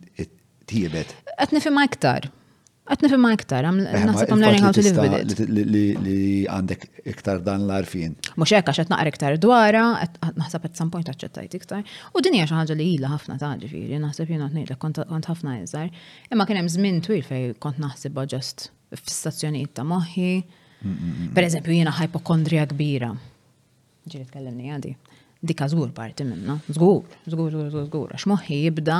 tiebet. 0.71 1.13
Qed 1.37 1.53
nifhimha 1.59 1.85
iktar. 1.91 2.31
Qed 2.89 3.05
nifhimha 3.07 3.31
iktar, 3.37 3.65
eh, 3.69 4.03
naħseb 4.09 4.33
I'm 4.35 4.41
learning 4.45 4.65
how 4.67 4.73
to 4.77 4.83
live 4.85 5.05
with 5.05 5.41
it. 5.45 5.53
Li 5.53 6.45
għandek 6.53 6.83
iktar 7.13 7.39
dan 7.45 7.63
l-arfin. 7.69 8.17
Mhux 8.39 8.53
hekk 8.59 8.73
għax 8.75 8.81
qed 8.83 8.93
naqra 8.95 9.13
iktar 9.13 9.39
dwara, 9.45 9.85
naħseb 10.41 10.65
at 10.69 10.81
some 10.81 10.93
point 10.95 11.09
aċċettajt 11.13 11.57
iktar. 11.63 11.85
U 12.17 12.25
din 12.25 12.37
hija 12.41 12.49
xi 12.51 12.59
ħaġa 12.63 12.77
li 12.81 12.91
ilha 12.97 13.13
ħafna 13.15 13.37
ta' 13.45 13.55
ġifieri, 13.63 14.01
naħseb 14.09 14.33
jiena 14.35 14.49
ngħidlek 14.53 14.81
kont 14.85 15.05
ħafna 15.33 15.59
iżgħar. 15.63 15.95
Imma 16.33 16.49
kien 16.49 16.61
hemm 16.65 16.75
żmien 16.77 17.01
twil 17.05 17.25
fejn 17.29 17.57
kont 17.61 17.81
naħsibha 17.87 18.27
ġust 18.35 18.69
f'stazzjonijiet 19.01 19.73
ta' 19.81 19.85
moħħi, 19.89 20.31
Per 21.35 21.45
eżempju, 21.47 21.73
jena 21.79 21.93
hypochondria 21.97 22.67
kbira. 22.69 23.13
Ġiri 24.05 24.27
tkellimni 24.29 24.67
għadi. 24.75 24.91
Dika 25.45 25.67
zgur 25.73 25.91
parti 25.97 26.27
minna. 26.29 26.59
Zgur, 26.69 27.07
zgur, 27.29 27.53
zgur, 27.55 27.85
zgur. 27.89 28.11
Għax 28.13 28.27
moħi 28.29 28.59
jibda 28.67 28.99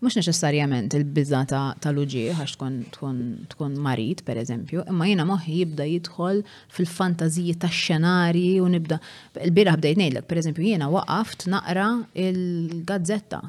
mux 0.00 0.14
neċessarjament 0.16 0.94
il 0.96 1.04
ta' 1.46 1.60
tal 1.76 1.94
luġi 1.94 2.24
għax 2.32 2.56
tkun 2.56 3.76
marit, 3.84 4.24
per 4.26 4.40
eżempju, 4.40 4.86
imma 4.88 5.06
jena 5.10 5.26
moħi 5.28 5.58
jibda 5.60 5.86
jidħol 5.90 6.40
fil-fantaziji 6.76 7.54
ta' 7.62 7.70
xenari 7.70 8.46
u 8.62 8.66
nibda. 8.72 8.98
Il-bira 9.44 9.76
bdejt 9.78 10.00
nejlek, 10.02 10.26
per 10.30 10.40
eżempju, 10.42 10.66
jena 10.72 10.90
waqaft 10.94 11.46
naqra 11.52 11.90
il-gazzetta, 12.26 13.42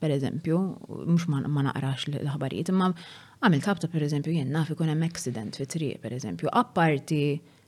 per 0.00 0.14
eżempju, 0.14 0.62
mux 1.10 1.28
ma 1.32 1.68
naqrax 1.72 2.08
l-ħabarijiet, 2.14 2.70
imma 2.72 2.94
Għamil 3.44 3.64
tabta 3.66 3.88
per 3.92 4.04
eżempju 4.06 4.32
jien 4.38 4.48
naf 4.54 4.70
ikun 4.72 4.88
hemm 4.88 5.04
accident 5.04 5.56
fi 5.60 5.66
triq 5.68 5.98
per 6.00 6.14
eżempju, 6.16 6.48
apparti 6.56 7.20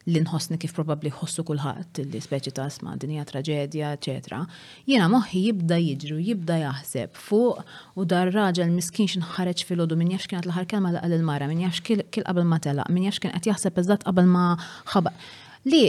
l-inħossni 0.08 0.56
kif 0.56 0.72
probabli 0.72 1.10
ħossu 1.12 1.42
kulħadd 1.44 2.00
li 2.08 2.20
speċi 2.24 2.52
ta' 2.56 2.64
sma 2.72 2.94
dinja 2.96 3.26
traġedja, 3.28 3.90
eċetera. 3.98 4.38
Jiena 4.88 5.10
moħħi 5.12 5.42
jibda 5.44 5.76
jiġru, 5.84 6.16
jibda 6.24 6.56
jaħseb 6.62 7.12
fuq 7.20 7.60
u 8.00 8.06
dar 8.08 8.32
raġel 8.32 8.72
miskin 8.72 9.10
xinħareġ 9.12 9.66
fil-ħodu 9.68 10.00
min 10.00 10.14
jafx 10.16 10.32
kien 10.32 10.40
l-ħar 10.46 10.70
kelma 10.72 10.94
laqal 10.96 11.18
il-mara, 11.18 11.50
min 11.52 11.60
jafx 11.66 11.84
kien 11.90 12.06
qabel 12.24 12.48
ma 12.48 12.62
telaq, 12.68 12.88
min 12.96 13.04
jafx 13.10 13.26
kien 13.26 13.36
qed 13.36 13.52
jaħseb 13.52 13.84
eżatt 13.84 14.08
qabel 14.08 14.32
ma 14.32 14.46
ħabaq. 14.94 15.20
Li 15.68 15.84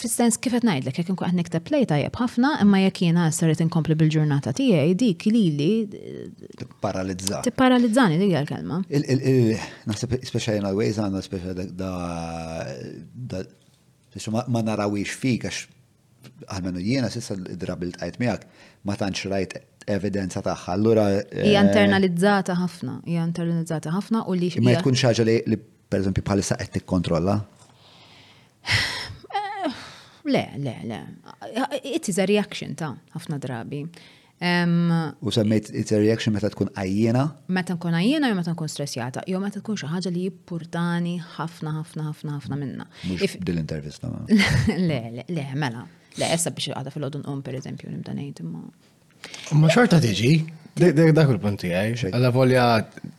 fis 0.00 0.12
sens 0.14 0.36
kif 0.40 0.52
qed 0.54 0.64
ngħidlek 0.66 0.98
jekk 1.00 1.10
inkun 1.12 1.28
qed 1.30 1.36
nikteb 1.38 1.64
plej 1.68 1.86
tajjeb 1.90 2.16
ħafna, 2.20 2.50
imma 2.64 2.80
jekk 2.84 3.02
jiena 3.06 3.26
saret 3.32 3.62
inkompli 3.64 3.96
bil-ġurnata 3.98 4.52
tiegħi 4.60 4.94
dik 5.00 5.26
lili 5.34 5.68
eh, 5.98 6.26
tipparalizza. 6.60 7.40
Tipparalizzani 7.46 8.18
dik 8.20 8.34
l-kelma. 8.42 8.80
Naħseb 9.88 10.18
speċjali 10.30 10.62
always 10.68 11.00
għandna 11.04 11.24
speċi 11.24 11.68
da 11.78 13.44
ma 14.54 14.62
narawix 14.66 15.16
fik 15.22 15.48
għax 15.48 15.64
għalmenu 16.54 16.80
jiena 16.84 17.10
sissa 17.12 17.34
id 17.38 17.56
drabil 17.60 17.94
tqajt 17.96 18.20
miegħek 18.20 18.66
ma 18.88 18.96
tantx 19.00 19.30
rajt 19.32 19.58
evidenza 19.96 20.44
tagħha. 20.44 20.76
Allura 20.76 21.08
eh, 21.16 21.46
hija 21.48 21.64
internalizzata 21.64 22.58
ħafna, 22.60 23.00
hija 23.08 23.24
internalizzata 23.32 23.96
ħafna 23.96 24.26
u 24.28 24.36
li 24.38 24.52
ma 24.60 24.76
tkunx 24.82 25.08
ħaġa 25.10 25.26
li 25.30 25.60
per 25.88 26.04
bħalissa 26.20 26.60
qed 26.62 26.78
tikkontrolla. 26.78 27.40
Le, 30.26 30.42
le, 30.56 30.74
le. 30.84 31.04
It 31.84 32.08
is 32.08 32.16
a 32.16 32.24
reaction 32.24 32.72
ta' 32.80 32.94
ħafna 33.12 33.36
drabi. 33.42 33.82
U 35.20 35.30
semmejt 35.36 35.68
it's 35.76 35.92
a 35.92 35.98
reaction 36.00 36.32
meta 36.32 36.48
tkun 36.48 36.70
għajjena? 36.72 37.24
Meta 37.52 37.76
nkun 37.76 37.96
għajjena 37.98 38.30
jew 38.32 38.38
meta 38.38 38.54
tkun 38.56 38.72
stressjata, 38.72 39.26
jew 39.28 39.36
meta 39.42 39.60
tkun 39.60 39.76
xi 39.82 39.90
ħaġa 39.92 40.12
li 40.14 40.24
jippurtani 40.30 41.12
ħafna 41.34 41.74
ħafna 41.76 42.06
ħafna 42.08 42.38
ħafna 42.38 42.58
minna. 42.62 42.86
Mhux 43.10 43.36
dil-intervista 43.44 44.08
Le, 44.30 44.98
le, 45.20 45.26
le, 45.28 45.46
mela. 45.60 45.84
Le, 46.16 46.32
essa 46.32 46.54
biex 46.56 46.72
għada 46.72 46.92
fil 46.94 47.04
ħodun 47.04 47.28
um, 47.28 47.44
per 47.44 47.60
eżempju, 47.60 47.92
nibda 47.92 48.16
imma. 48.16 48.64
Ma 49.60 49.68
xorta 49.76 50.00
tiġi? 50.00 50.38
Dak 50.74 51.28
il-punti 51.30 51.68
għaj, 51.70 51.90
eh? 52.08 52.14
għalla 52.16 52.30
volja 52.34 52.62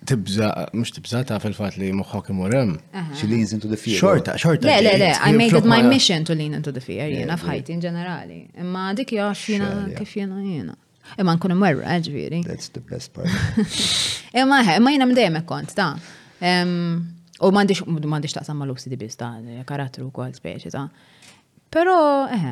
tibza, 0.09 0.49
mux 0.75 0.91
tibza 0.91 1.21
ta' 1.23 1.37
fil-fat 1.39 1.77
li 1.79 1.87
muħħok 1.95 2.31
imurem. 2.33 2.73
She 3.15 3.29
leans 3.31 3.53
into 3.55 3.69
the 3.71 3.77
fear. 3.79 3.95
Xorta, 3.95 4.33
xorta. 4.35 4.67
Le, 4.67 4.81
le, 4.83 4.97
le, 4.99 5.11
I 5.23 5.31
made 5.31 5.55
it 5.55 5.63
my 5.67 5.79
mission 5.87 6.25
to 6.27 6.35
lean 6.35 6.53
into 6.53 6.73
the 6.75 6.83
fear, 6.83 7.07
jena 7.07 7.37
fħajti 7.39 7.77
in 7.77 7.83
ġenerali. 7.85 8.39
Imma 8.59 8.89
dik 8.97 9.15
jax 9.15 9.47
jena 9.55 9.71
kif 9.95 10.17
jena 10.19 10.41
jena. 10.43 10.75
Imma 11.21 11.37
nkun 11.37 11.55
imwerra, 11.55 11.87
eh, 11.95 12.03
ġviri. 12.03 12.41
That's 12.43 12.73
the 12.75 12.83
best 12.91 13.13
part. 13.15 13.31
Imma 14.35 14.59
ħe, 14.65 14.75
eh, 14.75 14.79
imma 14.81 14.91
jena 14.97 15.07
mdejem 15.07 15.43
kont, 15.47 15.71
ta' 15.77 15.93
U 17.43 17.49
mandiċ, 17.51 17.81
mandiċ 18.07 18.33
ta' 18.37 18.45
samma 18.47 18.63
l-OCD 18.63 18.95
biz 18.99 19.15
ta' 19.19 19.33
karattru 19.67 20.05
kol 20.15 20.29
speċi 20.31 20.69
ta' 20.71 20.85
Pero, 21.75 21.93
eħe. 22.31 22.51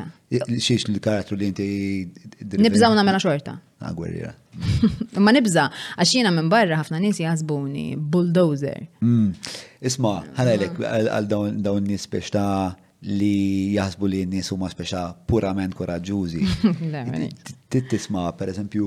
Xiex 0.60 0.88
l-karattru 0.90 1.36
li 1.40 1.48
inti. 1.48 1.66
Nibza 2.60 2.90
u 2.92 2.96
namela 2.96 3.20
xorta. 3.22 3.54
Ah, 3.80 3.92
gwerrira. 3.96 4.34
Ma 5.24 5.32
nibza, 5.34 5.68
għaxina 5.96 6.32
minn 6.34 6.50
barra 6.52 6.76
ħafna 6.82 7.00
nis 7.00 7.20
jazbuni, 7.22 7.94
bulldozer. 7.96 8.84
Hmm. 9.02 9.30
Isma, 9.80 10.18
ħalajlek, 10.36 10.80
ah. 10.84 10.96
għal 11.16 11.28
dawn 11.64 11.86
nis 11.88 12.04
biex 12.12 12.34
ta' 12.34 12.74
li 13.04 13.74
jazbu 13.76 14.08
li 14.08 14.20
nis 14.24 14.48
huma 14.52 14.68
speċa 14.72 15.06
purament 15.28 15.74
Titt 17.74 17.88
Tisma, 17.90 18.28
per 18.38 18.52
eżempju, 18.52 18.84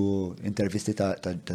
intervisti 0.47 0.93
ta' 0.95 1.09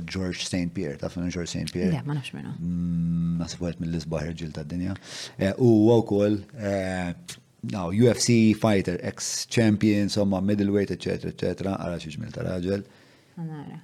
George 0.05 0.45
St. 0.45 0.69
Pierre, 0.75 0.99
ta' 1.01 1.09
fenn 1.09 1.31
George 1.33 1.49
St. 1.49 1.73
Pierre. 1.73 1.95
Ja, 1.97 2.03
ma 2.05 2.13
nafx 2.19 2.35
minna. 2.37 2.53
Hmm, 2.61 3.39
Nasibu 3.41 3.71
għet 3.71 3.81
mill 3.81 3.95
lisbaħir 3.97 4.35
ġil 4.37 4.51
ta' 4.53 4.67
dinja. 4.69 4.93
Eh, 5.41 5.55
u 5.57 5.71
għaw 5.95 6.29
eh, 6.29 7.42
now 7.65 7.91
UFC 7.91 8.57
fighter, 8.57 8.99
ex-champion, 9.03 10.07
somma 10.09 10.43
middleweight, 10.43 10.91
etc., 10.97 11.31
etc., 11.31 11.75
għara 11.79 11.99
xieġmil 12.03 12.33
ta' 12.35 12.47
raġel. 12.49 12.83
Għanara. 13.39 13.81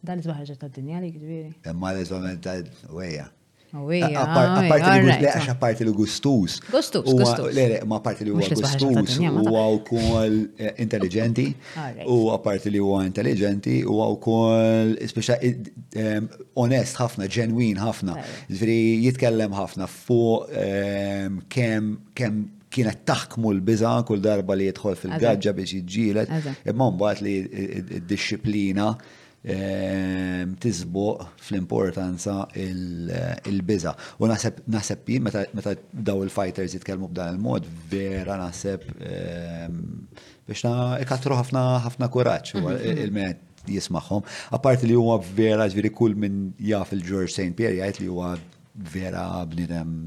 Dan 0.00 0.22
iżbaħġa 0.24 0.56
ta' 0.58 0.70
dinja 0.72 0.98
li 1.04 1.12
kbiri. 1.14 1.50
Imma 1.70 1.92
eh, 1.92 2.00
l-izbaħġa 2.00 2.38
ta' 2.42 2.94
weja. 2.96 3.28
Għax 3.70 5.52
parti 5.62 5.84
li 5.86 5.92
gustus. 5.94 6.56
Gustus, 6.72 7.06
gustus. 7.06 7.54
ma 7.86 8.00
parti 8.02 8.24
li 8.26 8.32
huwa 8.34 8.42
gustus, 8.42 9.14
huwa 9.20 9.62
wkoll 9.76 10.40
eh, 10.58 10.72
intelligenti, 10.82 11.46
huwa 12.02 12.40
parti 12.42 12.72
li 12.74 12.80
huwa 12.82 13.04
intelligenti, 13.06 13.76
huwa 13.86 14.08
wkoll 14.16 14.96
speċa 15.14 15.36
eh, 15.46 16.18
onest 16.58 16.98
ħafna, 16.98 17.30
ġenwin 17.30 17.78
ħafna. 17.78 18.18
Ġifieri 18.50 18.80
jitkellem 19.06 19.54
ħafna 19.54 19.86
fuq 19.86 20.50
kemm 21.46 21.94
kemm 22.18 22.42
kienet 22.72 23.00
taħkmu 23.10 23.50
l-biza 23.56 23.92
kull 24.08 24.22
darba 24.22 24.56
li 24.58 24.68
jidħol 24.70 24.96
fil-gaġġa 25.00 25.54
biex 25.58 25.80
jġilet, 25.80 26.36
imma 26.70 26.86
mbagħad 26.94 27.22
li 27.26 27.34
d-disciplina 27.90 28.86
ehm, 29.42 30.54
tizbuq 30.62 31.24
fl-importanza 31.48 32.36
il-biza. 32.62 33.94
U 34.22 34.30
naħseb 34.30 35.10
jien 35.10 35.26
meta 35.26 35.74
daw 35.90 36.22
il-fighters 36.28 36.76
jitkellmu 36.78 37.10
b'dan 37.10 37.34
il-mod, 37.36 37.66
vera 37.90 38.38
naħseb 38.44 38.86
ehm, 39.00 39.82
biex 40.50 40.74
ikatru 41.02 41.38
ħafna 41.42 41.66
ħafna 41.88 42.10
kuraċ 42.16 42.56
mhm. 42.60 43.04
il-met 43.06 43.46
jismaħħom. 43.74 44.24
Apparti 44.56 44.88
li 44.88 44.94
huwa 44.96 45.18
vera 45.34 45.66
ġviri 45.68 45.90
kull 45.92 46.14
minn 46.16 46.40
jaf 46.70 46.94
il-George 46.96 47.34
St. 47.34 47.52
Pierre 47.58 47.76
jgħid 47.82 48.00
li 48.06 48.12
huwa 48.14 48.30
vera 48.94 49.26
bnidem 49.50 49.98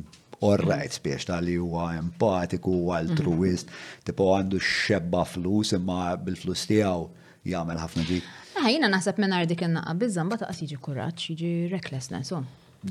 orrajt 0.43 0.99
biex 1.03 1.25
tal-li 1.27 1.55
huwa 1.59 1.91
empatiku, 1.99 2.73
altruist, 2.97 3.69
mhm. 3.69 4.07
tipo 4.09 4.27
għandu 4.35 4.59
xebba 4.65 5.23
flus 5.29 5.71
imma 5.77 6.13
bil-flus 6.25 6.65
tiegħu 6.71 7.07
jagħmel 7.53 7.79
ħafna 7.83 8.03
ah, 8.03 8.09
dik. 8.09 8.31
Ħajna 8.57 8.89
naħseb 8.93 9.19
minn 9.23 9.35
dik 9.49 9.63
innaqqa 9.67 9.95
biżżan 10.01 10.31
bata 10.31 10.49
qas 10.49 10.61
jiġi 10.63 10.79
kuraġġ, 10.87 11.25
jiġi 11.31 11.51
recklessness. 11.73 12.35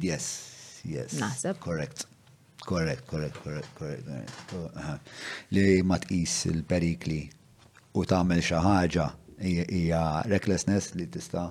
Yes, 0.05 0.29
yes. 0.89 1.19
Naħseb. 1.21 1.61
Correct. 1.65 2.09
Correct, 2.63 3.09
correct, 3.11 3.41
correct, 3.43 3.71
correct. 3.79 5.11
Li 5.57 5.81
ma 5.83 5.97
tqis 6.03 6.35
il-perikli 6.53 7.23
u 7.99 8.05
tagħmel 8.07 8.43
xi 8.45 8.61
ħaġa 8.69 9.09
hija 9.43 10.05
recklessness 10.31 10.95
li 10.99 11.09
tista' 11.11 11.51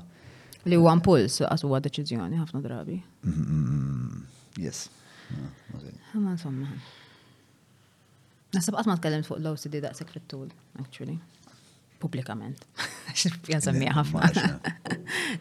Li 0.70 0.78
huwa 0.78 0.92
impuls 0.94 1.40
għas 1.42 1.64
huwa 1.66 1.80
deċiżjoni 1.82 2.38
ħafna 2.38 2.60
drabi. 2.62 3.00
Yes. 4.62 4.84
Ah, 6.14 6.20
ma 6.20 6.36
insomma. 6.36 6.68
Nasab 8.56 8.76
għatma 8.82 8.98
ma 8.98 9.00
tkellimt 9.00 9.28
fuq 9.30 9.38
l-OCD 9.40 9.80
daqshekk 9.86 10.12
fit-tul, 10.18 10.50
actually. 10.82 11.16
Publikament. 12.04 12.66
Xirpjan 13.22 13.62
sammi 13.64 13.88
għafna. 13.88 14.48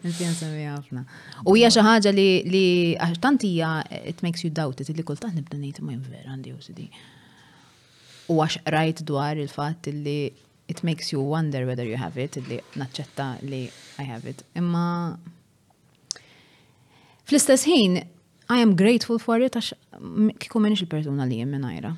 Nipjan 0.05 0.37
sammi 0.39 0.67
għafna. 0.71 1.01
U 1.49 1.57
hija 1.57 1.71
xi 1.75 1.83
ħaġa 1.87 2.13
li 2.15 2.63
għax 3.01 3.19
tant 3.23 3.43
hija 3.47 3.71
it 4.13 4.23
makes 4.23 4.45
you 4.45 4.51
doubt 4.53 4.83
it 4.83 4.93
li 4.95 5.03
kultant 5.07 5.35
nibda 5.35 5.59
ngħid 5.59 5.81
ma 5.87 5.97
vera 6.05 6.31
għandi 6.35 6.53
OCD. 6.55 6.87
U 8.31 8.39
għax 8.39 8.61
rajt 8.77 9.03
dwar 9.11 9.41
il-fatt 9.41 9.91
li 9.91 10.19
it 10.71 10.79
makes 10.87 11.11
you 11.11 11.19
wonder 11.19 11.65
whether 11.67 11.83
you 11.83 11.97
have 11.99 12.15
it, 12.21 12.37
li 12.47 12.61
naċċetta 12.79 13.31
li 13.49 13.63
I 13.99 14.07
have 14.07 14.23
it. 14.29 14.45
Imma 14.55 14.87
fl-istess 17.27 17.67
ħin 17.67 17.99
I 18.55 18.59
am 18.63 18.75
grateful 18.75 19.19
for 19.25 19.35
it 19.45 19.55
għax 19.57 19.69
mm, 19.99 20.37
kiku 20.43 20.59
menix 20.63 20.83
il-persuna 20.83 21.27
li 21.29 21.37
jemmen 21.39 21.63
għajra. 21.67 21.91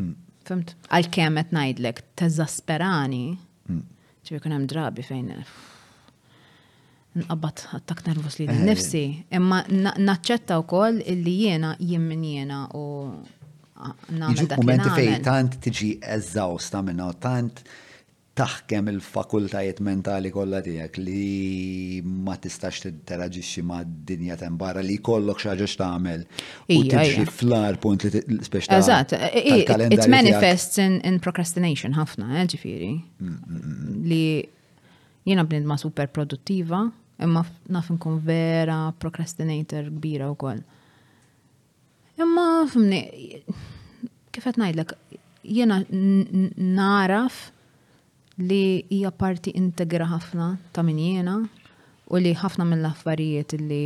Hmm. 0.00 0.16
Fimt? 0.48 0.72
Għal 0.90 1.10
kemet 1.14 1.52
najdlek, 1.54 2.00
teżasperani. 2.18 3.20
ċivi 3.70 3.74
hmm. 3.74 4.46
kun 4.46 4.54
hemm 4.56 4.68
drabi 4.70 5.04
fejn 5.06 5.30
nqabbat 7.20 7.64
għattak 7.74 8.02
nervus 8.06 8.38
li 8.40 8.48
eh. 8.50 8.58
nifsi. 8.66 9.04
Imma 9.36 9.62
naċċetta 9.70 10.58
wkoll 10.64 11.00
illi 11.12 11.36
jiena 11.46 11.74
jien 11.78 12.04
minn 12.06 12.54
u 12.78 12.84
nagħmel 13.80 14.50
dak. 14.50 14.58
Momenti 14.62 14.96
fejn 14.96 15.22
tant 15.26 15.60
tiġi 15.66 15.92
eżawsta 16.18 16.82
minna, 16.86 17.10
tant 17.22 17.62
taħkem 18.38 18.86
il-fakultajiet 18.92 19.80
mentali 19.82 20.30
kollha 20.32 20.60
tiegħek 20.62 21.00
li 21.02 22.02
ma 22.06 22.36
tistax 22.38 22.84
tinteraġixxi 22.86 23.64
ma' 23.66 23.80
dinja 24.06 24.36
ta' 24.38 24.50
barra 24.54 24.84
li 24.86 24.96
jkollok 25.00 25.42
xi 25.42 25.50
ħaġa 25.50 25.66
x'tagħmel 25.68 26.22
u 26.22 26.78
tiġi 26.86 27.24
fl-ar 27.26 27.80
punt 27.82 28.06
li 28.06 28.38
speċ 28.46 28.70
Eżatt, 28.78 29.16
it 29.18 30.06
manifests 30.08 30.78
in 30.78 31.18
procrastination 31.26 31.96
ħafna, 31.98 32.30
eh, 32.40 32.46
ġifieri. 32.54 32.92
Li 34.06 34.24
jiena 35.26 35.44
bnidma 35.44 35.76
super 35.80 36.08
produttiva, 36.14 36.84
imma 37.20 37.42
naf 37.74 37.90
nkun 37.92 38.22
vera 38.24 38.80
procrastinator 39.02 39.90
kbira 39.98 40.30
wkoll. 40.36 40.62
Imma 42.22 42.48
fimni 42.70 43.04
kif 44.30 44.44
qed 44.46 44.58
ngħidlek 44.62 44.94
jiena 45.50 45.82
naraf 45.90 47.48
li 48.40 48.82
hija 48.90 49.10
parti 49.12 49.52
integra 49.58 50.06
ħafna 50.08 50.46
ta' 50.74 50.82
min 50.86 50.96
jiena 51.00 51.34
u 52.10 52.18
li 52.22 52.32
ħafna 52.36 52.64
mill-affarijiet 52.66 53.54
li 53.60 53.82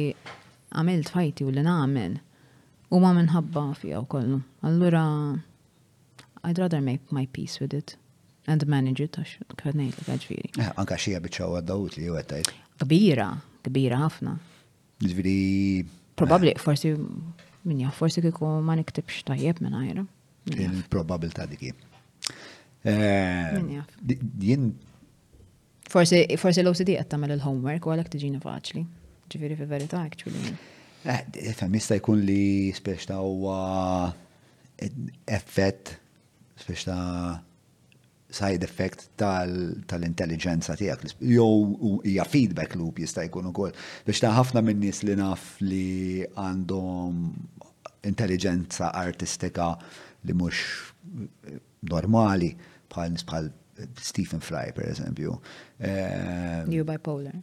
għamilt 0.74 1.10
fajti 1.14 1.46
u 1.46 1.50
li 1.54 1.64
nagħmel 1.66 2.14
u 2.94 3.00
ma 3.02 3.10
minħabba 3.16 3.64
fija 3.80 3.98
u 4.04 4.08
kollu. 4.10 4.38
Allura, 4.64 5.02
I'd 6.46 6.60
rather 6.62 6.80
make 6.80 7.10
my 7.10 7.26
peace 7.32 7.58
with 7.60 7.74
it 7.76 7.96
and 8.46 8.62
manage 8.70 9.02
it 9.02 9.18
għax 9.18 9.40
kadnejt 9.58 9.98
li 9.98 10.06
għadġviri. 10.14 10.52
Eh, 10.62 10.72
anka 10.80 10.98
xija 11.00 11.22
bieċaw 11.24 11.58
għaddawt 11.58 11.98
li 11.98 12.06
għettajt. 12.12 12.52
Kbira, 12.84 13.30
kbira 13.66 14.00
ħafna. 14.06 14.38
Ġviri. 15.02 15.36
Jiġifieri, 15.40 16.02
Probabli, 16.14 16.52
eh, 16.54 16.60
forsi, 16.62 16.92
minja, 17.66 17.90
forsi 17.90 18.22
kiku 18.22 18.46
ma 18.62 18.76
niktibx 18.78 19.24
tajjeb 19.26 19.64
minn 19.64 19.74
għajra. 19.80 20.06
Probabil 20.92 21.32
ta' 21.34 21.46
dikje. 21.50 21.72
Eh, 22.84 23.78
jien. 24.40 24.68
Forse 25.88 26.60
l-OCD 26.60 26.96
qed 26.98 27.08
tagħmel 27.08 27.36
il-homework 27.38 27.86
u 27.88 27.92
għalhekk 27.94 28.12
tiġina 28.12 28.40
faċli. 28.42 28.82
Ġifiri 29.32 29.56
fi 29.56 29.68
verita, 29.70 30.02
actually. 30.04 30.52
Eh, 31.04 31.24
fem 31.56 31.78
jista' 31.78 31.96
jkun 32.00 32.20
li 32.28 32.70
speċta 32.76 33.16
u 33.24 33.48
effett 35.32 35.94
speċta 36.60 36.96
side 38.34 38.66
effect 38.66 39.06
tal-intelligenza 39.20 40.76
tiegħek. 40.76 41.16
Jew 41.24 42.00
hija 42.02 42.24
feedback 42.28 42.76
loop 42.76 43.00
jista' 43.00 43.24
jkun 43.30 43.48
ukoll. 43.52 43.72
kol. 43.72 44.12
ta' 44.12 44.34
ħafna 44.42 44.62
minn 44.66 44.80
nies 44.84 45.04
li 45.06 45.14
naf 45.16 45.54
li 45.64 46.26
għandhom 46.26 48.10
intelligenza 48.10 48.90
artistika 48.92 49.72
li 50.26 50.32
mhux 50.36 50.64
eh, 51.14 51.58
normali 51.94 52.52
bħal 52.94 53.18
bħal 53.26 53.50
eh, 53.82 53.88
Stephen 54.00 54.42
Fry, 54.44 54.70
per 54.76 54.86
eżempju. 54.92 55.36
Eh, 55.78 56.62
li 56.70 56.78
huwa 56.80 56.92
bipolar. 56.94 57.38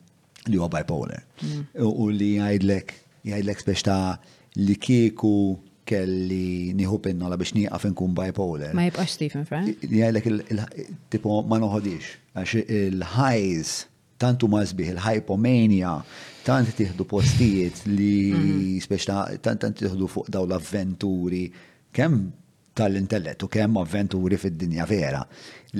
Li 0.47 0.57
huwa 0.59 0.69
bipolar. 0.73 1.23
Mm. 1.43 1.65
U 1.91 2.05
li 2.11 2.33
jgħidlek, 2.37 2.93
jgħidlek 3.27 3.65
biex 3.67 3.85
ta' 3.87 4.15
li 4.61 4.77
kieku 4.81 5.33
kelli 5.91 6.71
niħu 6.77 7.01
pinnola 7.03 7.35
biex 7.41 7.55
nieqaf 7.59 7.89
inkun 7.89 8.15
bipolar. 8.17 8.71
Ma 8.77 8.87
jibqax 8.87 9.17
Stephen 9.17 9.47
Fry? 9.49 9.75
Jgħidlek 9.83 10.27
il-tipo 10.31 11.41
ma 11.51 11.59
noħodix, 11.61 12.13
għax 12.39 12.57
il-highs 12.65 13.75
tantu 14.21 14.45
mażbih 14.53 14.91
il-hypomania, 14.95 15.95
tant 16.45 16.69
tiħdu 16.77 17.07
postijiet 17.09 17.79
li 17.89 18.11
mm-hmm. 18.31 18.81
speċta, 18.85 19.15
tant 19.45 19.63
tant 19.65 19.79
tiħdu 19.81 20.09
fuq 20.13 20.29
daw 20.31 20.45
l-avventuri, 20.47 21.47
kemm 21.91 22.29
tal-intellettu 22.81 23.47
kemm 23.51 23.77
avventuri 23.81 24.37
fid-dinja 24.41 24.85
vera 24.89 25.21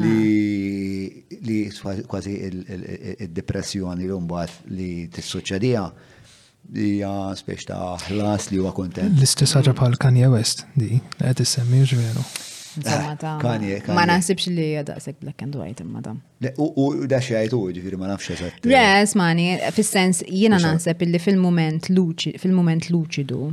li 0.02 1.10
ah. 1.10 1.40
li 1.48 1.58
kważi 2.14 2.36
id-depressjoni 3.28 4.08
l 4.12 4.20
mbagħad 4.28 4.78
li 4.78 4.92
tissuċċedija 5.16 5.84
hija 6.84 7.14
speċi 7.42 7.68
ta' 7.72 7.82
ħlas 8.06 8.52
li 8.54 8.62
huwa 8.62 8.72
kontent. 8.78 9.18
L-istess 9.18 9.58
ħaġa 9.58 9.74
bħal 9.76 9.98
Kanye 10.04 10.30
West 10.32 10.68
di 10.80 11.02
qed 11.18 11.42
issemmi 11.46 11.82
ġveru. 11.92 12.26
Eh, 12.72 13.88
ma 13.92 14.04
naħsibx 14.08 14.48
li 14.56 14.68
jadaqsek 14.78 15.18
black 15.20 15.42
and 15.44 15.58
white 15.60 15.84
imma 15.84 16.00
dam. 16.06 16.22
U 16.56 16.94
da 17.04 17.18
u 17.18 17.60
ġifiri 17.78 18.00
ma 18.00 18.14
nafx 18.14 18.32
eżatt. 18.38 18.70
Yes, 18.72 19.18
mani, 19.20 19.58
fis-sens 19.76 20.22
jiena 20.30 20.62
naħseb 20.64 21.04
illi 21.04 21.20
fil 21.20 21.42
mument 21.44 21.90
fil 21.90 22.94
luċidu 22.94 23.50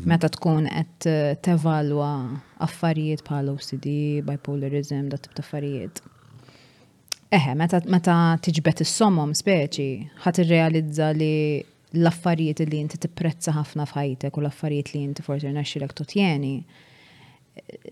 Mhm. 0.00 0.08
meta 0.08 0.28
tkun 0.32 0.68
qed 0.72 1.06
eh, 1.10 1.32
tevalwa 1.44 2.08
affarijiet 2.64 3.20
bħal 3.26 3.50
OCD, 3.52 3.90
bipolarism, 4.24 5.10
dat 5.12 5.26
tip 5.26 5.34
ta' 5.36 5.44
affarijiet. 5.44 6.00
Eħe, 7.36 7.52
meta, 7.58 7.78
meta 7.92 8.14
tiġbet 8.42 8.80
is-somom 8.84 9.34
speċi, 9.38 9.90
ħat 10.24 10.40
irrealizza 10.42 11.10
li 11.14 11.32
l-affarijiet 12.00 12.62
li 12.70 12.80
inti 12.84 12.98
tipprezza 13.02 13.52
ħafna 13.54 13.84
f'ħajtek 13.86 14.38
u 14.38 14.40
l-affarijiet 14.42 14.92
li 14.96 15.02
inti 15.08 15.24
forsi 15.26 15.50
rnexxilek 15.50 15.92
totjeni 16.00 16.52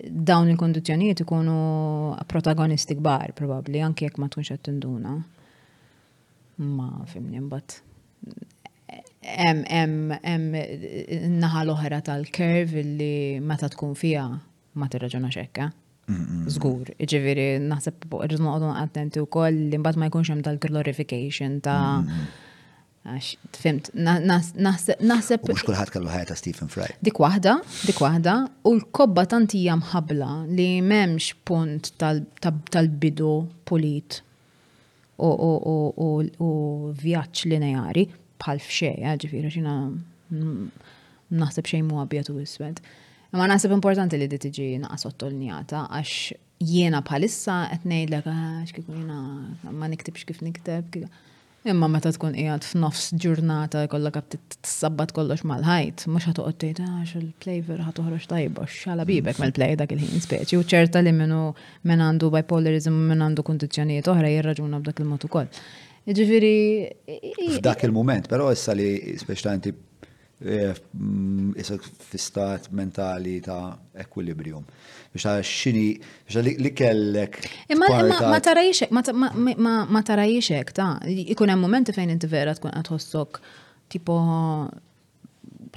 dawn 0.08 0.52
il-kondizjonijiet 0.52 1.22
ikunu 1.24 1.54
protagonisti 2.30 2.94
kbar 3.00 3.34
probabbli 3.36 3.82
anke 3.82 4.06
jekk 4.06 4.20
ma 4.22 4.30
tkunx 4.30 4.54
qed 4.54 4.64
tinduna. 4.70 5.16
Ma 6.72 6.88
fimni 7.10 7.42
mbagħad 7.42 8.56
hemm 9.34 10.08
naħa 11.44 11.60
l-oħra 11.64 12.00
tal-kerv 12.08 12.76
illi 12.82 13.12
meta 13.40 13.68
tkun 13.72 13.94
fija 13.96 14.26
ma 14.78 14.88
tirraġuna 14.92 15.30
xekka. 15.34 15.68
Eh? 16.08 16.18
Zgur, 16.52 16.88
ġiviri, 16.96 17.44
naħseb 17.68 18.06
irrid 18.16 18.40
noqogħdu 18.40 18.68
attenti 18.80 19.20
wkoll 19.20 19.58
li 19.72 19.78
mbagħad 19.82 20.00
ma 20.00 20.08
jkunx 20.10 20.32
hemm 20.32 20.44
tal-glorification 20.46 21.58
ta' 21.64 21.80
għax, 23.08 23.26
tfimt, 23.58 23.90
naħseb. 23.98 25.48
Mux 25.52 25.66
kullħat 25.68 25.92
kallu 25.92 26.08
ħajja 26.12 26.30
ta' 26.30 26.38
Stephen 26.40 26.72
Fry. 26.72 26.96
Dik 27.04 27.20
wahda, 27.20 27.58
dik 27.88 28.00
wahda, 28.00 28.38
u 28.64 28.72
l-kobba 28.78 29.26
tantija 29.28 29.76
mħabla 29.82 30.30
li 30.54 30.70
memx 30.84 31.34
punt 31.48 31.92
tal-bidu 32.00 33.34
polit 33.68 34.22
u 35.18 36.52
vjaċ 37.02 37.44
lineari, 37.50 38.06
bħal 38.42 38.62
fxej, 38.62 39.02
eh, 39.02 39.16
ġifiri 39.22 39.50
xina 39.52 39.76
naħseb 41.28 41.70
xejn 41.70 41.86
mu 41.90 42.00
abjad 42.02 42.30
u 42.32 42.38
iswed. 42.42 42.82
Ma 43.36 43.46
naħseb 43.50 43.74
importanti 43.76 44.16
li 44.16 44.28
di 44.32 44.38
tiġi 44.40 44.68
l-njata, 44.78 45.86
għax 45.92 46.68
jiena 46.68 47.02
bħalissa 47.04 47.56
qed 47.74 47.88
ngħidlek 47.92 48.28
ah, 48.28 48.44
għax 48.62 48.74
kif 48.78 48.86
jiena 48.94 49.18
ma 49.72 49.88
niktibx 49.92 50.24
kif 50.30 50.40
nikteb. 50.46 51.02
Imma 51.68 51.88
meta 51.90 52.08
tkun 52.14 52.36
qiegħed 52.38 52.64
f'nofs 52.64 53.08
ġurnata 53.20 53.82
kollha 53.92 54.12
qed 54.14 54.38
tissabbat 54.54 55.10
kollox 55.12 55.42
mal-ħajt, 55.44 56.04
mhux 56.08 56.28
ħatoqgħod 56.30 56.60
tgħid 56.62 56.80
ah, 56.86 56.94
għax 57.02 57.16
il-flavor 57.20 57.82
ħad 57.84 57.98
toħroġ 57.98 58.28
tajba 58.30 58.64
xala 58.72 59.04
bibek 59.08 59.42
mill-plej 59.42 59.74
mm. 59.74 59.80
dak 59.82 59.92
il-ħin 59.96 60.24
speċi 60.24 60.56
u 60.56 60.64
ċerta 60.70 61.02
li 61.04 61.12
minnu 61.12 61.42
minn 61.90 62.06
għandu 62.08 62.30
bipolarism 62.32 62.96
minn 63.10 63.26
għandu 63.26 63.44
kundizzjonijiet 63.44 64.08
oħra 64.14 64.32
jirraġuna 64.32 64.80
b'dak 64.80 65.04
il-mod 65.04 65.28
ukoll. 65.28 65.50
Ġifiri. 66.08 66.88
F'dak 67.58 67.82
il-moment, 67.84 68.28
pero 68.30 68.46
issa 68.54 68.72
li 68.76 68.92
speċtanti 69.20 69.72
eh, 69.74 70.70
mm, 70.70 71.50
issa 71.60 71.76
fistat 72.08 72.70
mentali 72.76 73.36
ta' 73.44 73.74
ekwilibrium. 74.06 74.64
Biex 75.12 75.26
ta' 75.28 75.34
xini, 75.44 75.88
biex 76.24 76.56
li 76.64 76.72
kellek. 76.78 77.36
Imma 77.74 77.90
eh, 78.08 78.22
ma 78.24 78.40
tarajxek, 78.46 78.94
ma 79.68 80.02
tarajxek 80.10 80.72
ta' 80.78 80.94
ikun 81.34 81.52
hemm 81.52 81.66
momenti 81.68 81.92
fejn 81.96 82.14
inti 82.16 82.30
vera 82.32 82.56
tkun 82.56 82.72
għatħossok 82.78 83.40
tipo 83.92 84.16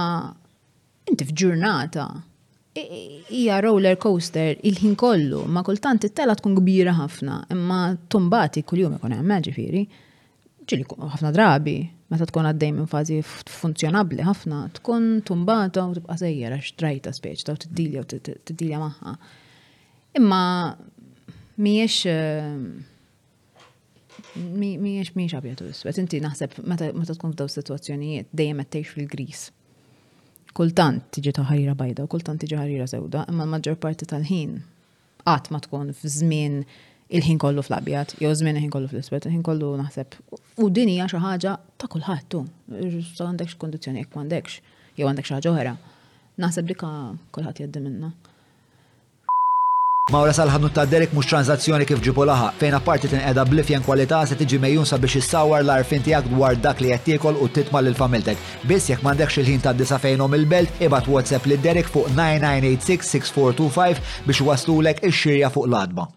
inti 1.08 1.30
f'ġurnata 1.32 2.10
hija 3.30 3.60
roller 3.66 3.98
coaster 4.00 4.58
il-ħin 4.64 4.94
kollu, 5.00 5.44
ma 5.50 5.64
kultant 5.66 6.06
it-tela 6.06 6.36
tkun 6.38 6.56
kbira 6.60 6.94
ħafna, 7.00 7.40
imma 7.56 7.80
tombati 8.12 8.62
kuljum 8.68 8.96
ikun 9.00 9.16
hemm 9.18 9.34
eh, 9.34 9.42
ġifieri. 9.50 9.82
Ġili 10.70 10.86
ħafna 10.86 11.32
drabi, 11.34 11.74
meta 12.14 12.28
tkun 12.30 12.46
għaddej 12.52 12.74
minn 12.76 12.90
fażi 12.92 13.20
funzjonabbli 13.24 14.26
ħafna, 14.28 14.68
tkun 14.78 15.10
tumbata 15.26 15.88
u 15.90 15.98
tibqa' 15.98 16.20
sejjer 16.22 16.56
għax 16.60 16.72
trajta 16.78 17.14
speċ 17.18 17.44
ta' 17.50 17.58
tiddilja 17.66 18.04
u 18.06 18.10
tiddilja 18.12 18.84
magħha. 18.86 19.16
Imma 20.22 20.44
mhijiex 21.58 22.00
eh, 22.14 22.50
mhijiex 24.46 25.16
mhijiex 25.18 25.40
abjatu 25.40 25.72
bet 25.90 26.04
inti 26.04 26.22
naħseb 26.22 26.60
meta 26.70 27.16
tkun 27.18 27.34
f'daw 27.34 27.50
sitwazzjonijiet 27.50 28.30
dejjem 28.32 28.62
qed 28.68 28.86
fil-gris 28.94 29.50
kultant 30.54 31.04
tiġi 31.14 31.32
ta' 31.34 31.74
bajda 31.78 32.06
kultant 32.08 32.40
tiġi 32.42 32.56
ħarira 32.58 32.88
zewda, 32.88 33.26
imma 33.30 33.46
l-maġġor 33.46 33.76
parti 33.80 34.06
tal-ħin 34.10 34.56
qatt 35.26 35.50
ma 35.54 35.60
tkun 35.62 35.92
f'żmien 35.94 36.64
il-ħin 37.10 37.38
kollu 37.42 37.62
fl-abjad, 37.66 38.16
jew 38.22 38.32
żmien 38.38 38.56
il-ħin 38.58 38.72
kollu 38.74 38.88
fl 38.92 39.00
isbet 39.02 39.26
il-ħin 39.26 39.44
kollu 39.44 39.72
naħseb. 39.82 40.16
U 40.62 40.70
din 40.70 40.90
hija 40.94 41.08
xi 41.10 41.22
ħaġa 41.24 41.56
ta' 41.82 41.90
kulħadd 41.90 42.28
tu, 42.34 42.44
għandekx 42.70 43.58
kondizzjoni 43.62 44.04
jekk 44.04 44.16
m'għandekx, 44.20 44.60
jew 45.00 45.10
għandek 45.10 45.30
xi 45.30 45.36
ħaġa 45.40 45.52
oħra. 45.54 45.76
Naħseb 46.40 46.70
li 46.70 46.78
kulħadd 46.86 47.62
jgħaddi 47.64 47.84
minna. 47.88 48.14
Mawra 50.10 50.32
sal-ħanut 50.34 50.74
ta' 50.74 50.88
Derek 50.90 51.12
mux 51.14 51.28
tranzazzjoni 51.30 51.86
kif 51.86 52.00
ġibu 52.02 52.24
laħa, 52.26 52.48
fejn 52.58 52.74
apparti 52.74 53.10
tin 53.12 53.20
qeda 53.22 53.44
blifjen 53.46 53.84
kwalità 53.86 54.24
se 54.26 54.34
tiġi 54.40 54.58
mejjun 54.64 54.88
sabiex 54.90 55.20
issawar 55.20 55.62
l-arfin 55.62 56.02
tiegħek 56.02 56.32
dwar 56.32 56.56
dak 56.58 56.80
li 56.82 56.90
qed 56.96 57.04
tiekol 57.12 57.36
u 57.38 57.46
titma' 57.54 57.84
lil 57.86 57.94
familtek. 57.98 58.40
Biss 58.66 58.90
jekk 58.90 59.04
m'għandekx 59.06 59.44
il-ħin 59.44 59.60
ta' 59.68 59.74
disa 59.78 60.00
fejnhom 60.02 60.34
il-belt, 60.34 60.80
ibad 60.82 61.06
WhatsApp 61.14 61.46
lil 61.52 61.62
Derek 61.62 61.92
fuq 61.94 62.10
9986-6425 62.16 64.02
biex 64.34 64.42
waslulek 64.50 65.04
ix-xirja 65.12 65.54
fuq 65.54 65.70
l-adba 65.70 66.08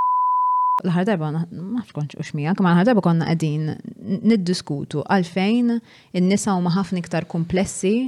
l-ħar 0.82 1.04
darba 1.06 1.28
ma 1.30 1.82
konċ 1.94 2.16
u 2.18 2.24
xmijak, 2.24 2.58
ma 2.64 2.72
l-ħar 2.72 2.88
darba 2.88 3.04
konna 3.04 3.28
qegħdin 3.28 4.22
niddiskutu 4.26 5.04
għalfejn 5.04 5.68
il-nisa 6.18 6.56
u 6.58 6.64
ħafna 6.78 6.98
iktar 7.04 7.28
komplessi 7.30 8.06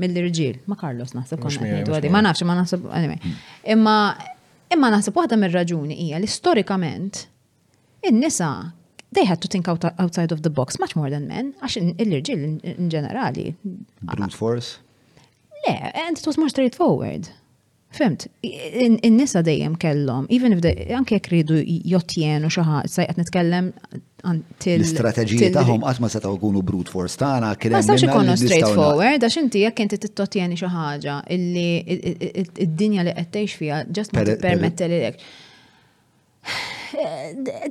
mill-irġil. 0.00 0.62
Ma 0.70 0.78
Carlos 0.78 1.10
naħseb 1.14 1.42
konna 1.42 1.82
għadin. 1.82 2.12
Ma 2.14 2.22
nafx, 2.24 2.46
ma 2.48 2.54
naħseb. 2.58 2.86
Imma 3.74 3.94
Imma 4.72 4.88
naħseb 4.92 5.18
waħda 5.20 5.36
mir-raġuni 5.40 5.96
hija 6.06 6.18
li 6.20 6.30
storikament 6.30 7.26
in-nisa 8.10 8.50
they 9.14 9.24
had 9.24 9.40
to 9.42 9.48
think 9.48 9.68
out, 9.68 9.84
outside 9.98 10.32
of 10.32 10.42
the 10.42 10.50
box 10.50 10.78
much 10.80 10.96
more 10.96 11.10
than 11.10 11.28
men, 11.28 11.52
għax 11.62 11.76
l-irġil 12.02 12.40
in 12.72 12.88
ġenerali. 12.90 13.54
Brute 14.02 14.34
force? 14.38 14.80
Le, 15.66 15.74
and 15.94 16.18
it 16.18 16.26
was 16.26 16.36
more 16.36 16.48
straightforward. 16.50 17.28
Femt, 17.94 18.26
in-nisa 19.00 19.40
dejjem 19.46 19.74
kellhom, 19.78 20.24
even 20.34 20.56
if 20.56 20.60
anke 20.96 21.16
jekk 21.20 21.28
ridu 21.30 21.56
jotjenu 21.92 22.48
xi 22.50 22.62
ħaġa, 22.66 23.04
qed 23.10 23.20
nitkellem 23.20 23.68
until 24.32 24.78
l-istrateġiji 24.80 25.50
tagħhom 25.54 25.84
qatt 25.86 26.02
ma 26.02 26.10
setgħu 26.14 26.32
jkunu 26.38 26.62
brute 26.70 26.90
force 26.90 27.20
tagħna 27.20 27.52
kien 27.62 27.76
Ma 27.76 27.82
stax 27.86 28.06
ikunu 28.08 28.34
straightforward 28.40 29.22
għax 29.28 29.36
inti 29.44 29.62
jekk 29.62 29.82
inti 29.86 29.98
tittotjeni 30.06 30.58
xi 30.58 30.70
ħaġa 30.74 31.14
illi 31.36 31.68
id-dinja 32.66 33.06
li 33.06 33.14
qed 33.14 33.30
tgħix 33.36 33.58
fiha 33.62 33.78
ġast 34.00 34.18
ma 34.18 34.26
tippermetta 34.30 34.90
lilek. 34.90 35.22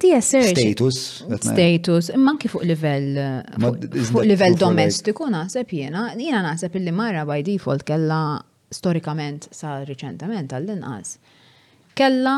Dija 0.04 0.22
serġ. 0.24 0.56
Status. 0.56 1.02
Status, 1.50 2.14
manki 2.30 2.48
fuq 2.54 2.64
livell 2.72 3.20
fuq 3.60 4.24
livell 4.32 4.56
domestiku 4.66 5.28
naħseb 5.36 5.78
jiena, 5.82 6.08
jiena 6.16 6.46
naħseb 6.48 6.80
illi 6.80 6.96
mara 7.02 7.28
by 7.28 7.44
default 7.52 7.84
kella 7.92 8.24
storikament 8.78 9.48
sa 9.54 9.80
riċentament 9.88 10.54
għall-inqas, 10.54 11.16
kella 11.98 12.38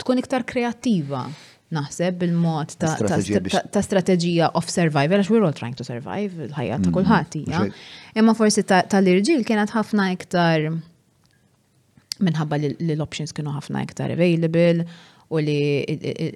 tkun 0.00 0.22
iktar 0.22 0.46
kreattiva 0.48 1.24
naħseb 1.74 2.16
bil-mod 2.22 2.72
ta' 2.82 3.82
strategija 3.84 4.48
of 4.58 4.70
survival, 4.70 5.20
għax 5.22 5.30
we're 5.30 5.46
all 5.46 5.54
trying 5.54 5.76
to 5.78 5.86
survive 5.86 6.34
il-ħajja 6.48 6.78
ta' 6.78 6.88
mm, 6.88 6.96
kulħadd 6.96 7.36
hija. 7.42 7.60
Imma 8.18 8.34
forsi 8.38 8.64
tal-irġiel 8.66 9.44
kienet 9.46 9.74
ħafna 9.76 10.08
iktar 10.16 10.66
minħabba 12.20 12.58
li 12.62 12.72
l-options 12.92 13.32
kienu 13.36 13.54
ħafna 13.54 13.84
iktar 13.86 14.12
available, 14.16 14.84
u 15.30 15.38
li 15.38 15.84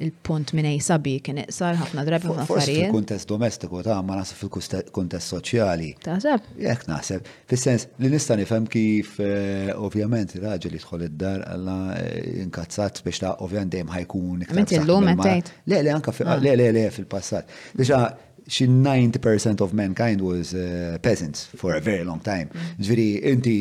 il-punt 0.06 0.52
minnej 0.54 0.78
sabi 0.86 1.16
kien 1.26 1.40
iqsar 1.42 1.74
ħafna 1.80 2.04
drabi 2.06 2.28
ħafna 2.28 2.44
affarijiet. 2.44 2.84
Fil-kuntest 2.86 3.28
domestiku 3.30 3.80
ta' 3.82 3.96
ma 4.06 4.18
nasib 4.20 4.38
fil-kuntest 4.38 5.32
soċjali. 5.34 5.88
Taħseb? 6.04 6.46
Jek 6.62 6.84
naħseb. 6.86 7.30
Fis-sens 7.50 7.88
li 8.04 8.10
nista' 8.12 8.36
nifhem 8.38 8.68
kif 8.70 9.16
eh, 9.24 9.72
ovvjament 9.74 10.36
raġel 10.44 10.78
tħol 10.78 11.08
id-dar 11.08 11.42
alla 11.50 11.78
eh, 11.98 12.38
inkazzat 12.44 13.02
biex 13.06 13.24
ta' 13.24 13.34
ovvjament 13.46 13.74
dejjem 13.74 13.90
ħajkun. 13.96 14.46
Menti 14.60 14.78
l-lum 14.78 15.10
Le, 15.24 15.80
le, 15.82 15.90
anka 15.92 16.12
ah. 16.22 16.38
le, 16.40 16.54
le, 16.56 16.70
le, 16.76 16.86
fil-passat. 16.94 17.50
Diġa 17.76 18.00
she 18.48 18.66
90% 18.66 19.60
of 19.60 19.72
mankind 19.72 20.20
was 20.20 20.52
uh, 20.54 20.98
peasants 21.02 21.46
for 21.56 21.74
a 21.74 21.80
very 21.80 22.04
long 22.04 22.20
time. 22.20 22.48
Mm. 22.48 22.82
Ġviri, 22.84 23.06
inti 23.32 23.54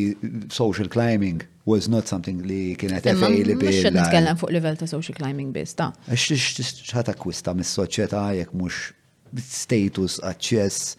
social 0.52 0.88
climbing 0.90 1.42
was 1.66 1.88
not 1.88 2.08
something 2.10 2.42
li 2.48 2.76
kienet 2.80 3.06
available. 3.06 3.56
Mux 3.70 3.80
xed 3.86 3.96
nitkellem 3.96 4.38
fuq 4.42 4.52
level 4.56 4.76
ta' 4.82 4.90
social 4.90 5.16
climbing 5.20 5.54
biz, 5.56 5.72
ta' 5.80 5.94
ċħata 6.12 7.16
kwista 7.20 7.56
mis-soċieta 7.56 8.26
jek 8.40 8.52
mux 8.60 8.90
status, 9.40 10.18
access, 10.28 10.96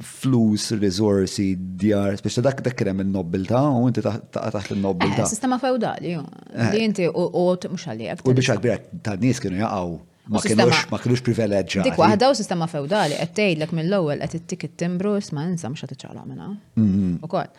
flus, 0.00 0.70
risorsi, 0.80 1.50
djar, 1.78 2.16
biex 2.24 2.38
ta' 2.40 2.46
dak 2.48 2.64
dak 2.64 2.78
krem 2.80 3.04
il-nobilta, 3.04 3.60
u 3.76 3.84
inti 3.90 4.00
taħt 4.00 4.72
il-nobilta. 4.78 5.26
Eh, 5.26 5.32
sistema 5.36 5.60
feudali, 5.60 6.16
eh. 6.16 6.76
li 6.76 6.86
inti 6.88 7.08
u 7.10 7.28
mux 7.66 7.84
għalli. 7.84 8.14
U 8.24 8.32
biex 8.32 8.54
għakbira 8.56 8.80
ta' 9.06 9.18
nis 9.20 9.44
kienu 9.44 9.60
jaqaw 9.60 9.98
Ma 10.30 10.38
kienux 10.44 10.76
ma 10.94 10.98
kienux 11.02 11.24
privileġġa. 11.26 11.82
Dik 11.88 11.96
waħda 11.98 12.28
u 12.30 12.36
sistema 12.38 12.68
feudali 12.70 13.16
qed 13.18 13.32
tgħidlek 13.40 13.72
mill-ewwel 13.74 14.22
qed 14.22 14.36
ittik 14.38 14.66
it-timbru 14.68 15.16
isma' 15.18 15.48
insa 15.50 15.70
mhux 15.72 15.82
qed 15.88 15.94
tiċċaqlaq 15.98 16.26
minnha. 16.30 16.48
Mhm. 16.84 17.10
Ukoll. 17.26 17.50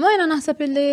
Imma 0.00 0.10
jiena 0.14 0.26
naħseb 0.32 0.64
illi 0.66 0.86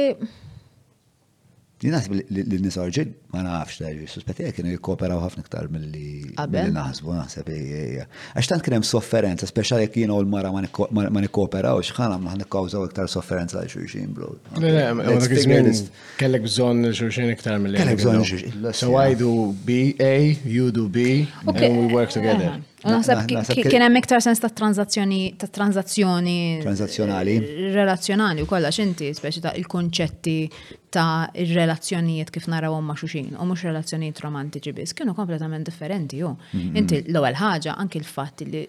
Li 1.84 1.90
Jinaħseb 1.90 2.14
li 2.48 2.58
nisa 2.64 2.84
ġil, 2.96 3.10
ma 3.34 3.42
nafx 3.44 3.82
ta' 3.82 3.90
ġil, 3.92 4.08
suspetti 4.08 4.48
kienu 4.56 4.72
jikkooperaw 4.78 5.20
ħafna 5.26 5.44
iktar 5.44 5.68
mill-li 5.68 6.32
naħsbu, 6.76 7.12
naħseb 7.18 7.50
jgħja. 7.58 8.06
Għax 8.40 8.52
tant 8.54 8.66
kienem 8.66 8.86
sofferenza, 8.88 9.50
speċjali 9.52 9.88
jek 9.90 9.98
jiena 10.00 10.16
u 10.16 10.22
l-mara 10.24 10.52
ma 10.54 11.24
nikkooperaw, 11.26 11.82
xħana 11.84 12.20
ma 12.24 12.38
nikkawżaw 12.40 12.88
iktar 12.88 13.12
sofferenza 13.12 13.60
għal 13.60 13.74
xuxin, 13.76 14.16
bro. 14.16 14.32
Kellek 16.22 16.48
bżon 16.48 16.86
xuxin 16.96 17.34
iktar 17.36 17.60
mill-li. 17.60 17.82
Kellek 17.84 18.00
bżon 18.00 18.24
xuxin. 18.30 18.70
So 18.84 18.96
I 19.04 19.18
do 19.20 19.52
B, 19.68 19.80
A, 20.00 20.14
you 20.48 20.72
do 20.72 20.88
B, 20.88 21.26
and 21.46 21.84
we 21.88 21.92
work 21.94 22.16
together. 22.16 22.62
Naħseb 22.84 23.70
kien 23.72 23.84
hemm 23.84 24.00
iktar 24.02 24.22
sens 24.24 24.42
ta' 24.44 24.50
tranzazzjoni 24.52 25.20
ta' 25.40 25.48
tranzazzjoni 25.58 26.34
eh, 26.58 26.64
tranzazzjonali 26.64 27.36
relazzjonali 27.76 28.44
u 28.44 28.50
kollox 28.50 28.82
inti 28.84 29.12
speċi 29.16 29.44
ta' 29.46 29.54
il-konċetti 29.62 30.36
ta' 30.94 31.26
il-relazzjonijiet 31.46 32.32
kif 32.36 32.50
narawhom 32.52 32.90
ma' 32.92 32.98
xuxin 33.00 33.32
u 33.40 33.48
mhux 33.50 33.64
relazzjonijiet 33.70 34.20
romantiċi 34.26 34.76
biss 34.82 34.98
kienu 35.00 35.16
kompletament 35.18 35.66
differenti 35.70 36.20
ju. 36.26 36.34
Mm-hmm. 36.34 36.82
Inti 36.82 37.00
l-ewwel 37.08 37.40
ħaġa 37.40 37.78
anki 37.82 38.02
l-fatt 38.04 38.44
li 38.52 38.66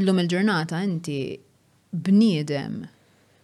llum 0.00 0.24
il-ġurnata 0.24 0.80
inti 0.88 1.20
bniedem 1.90 2.80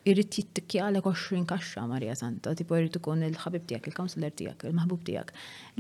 irrit 0.06 0.36
jittikki 0.38 0.78
għalek 0.80 1.06
20 1.08 1.46
kaxxa 1.50 1.84
Marija 1.90 2.14
Santa, 2.18 2.52
tipo 2.56 2.76
irrit 2.78 2.94
ikun 3.00 3.24
il-ħabib 3.26 3.64
tijak, 3.68 3.88
il-kansler 3.90 4.32
tijak, 4.38 4.62
il-maħbub 4.68 5.02
tijak. 5.08 5.32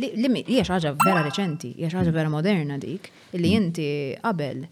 Limi, 0.02 0.42
jiex 0.48 0.70
ħaġa 0.72 0.92
vera 1.04 1.22
reċenti, 1.28 1.70
jiex 1.78 1.94
ħaġa 2.00 2.14
vera 2.16 2.32
moderna 2.32 2.78
dik, 2.82 3.10
illi 3.38 3.52
jinti 3.54 3.86
mm. 3.86 4.24
qabel 4.24 4.64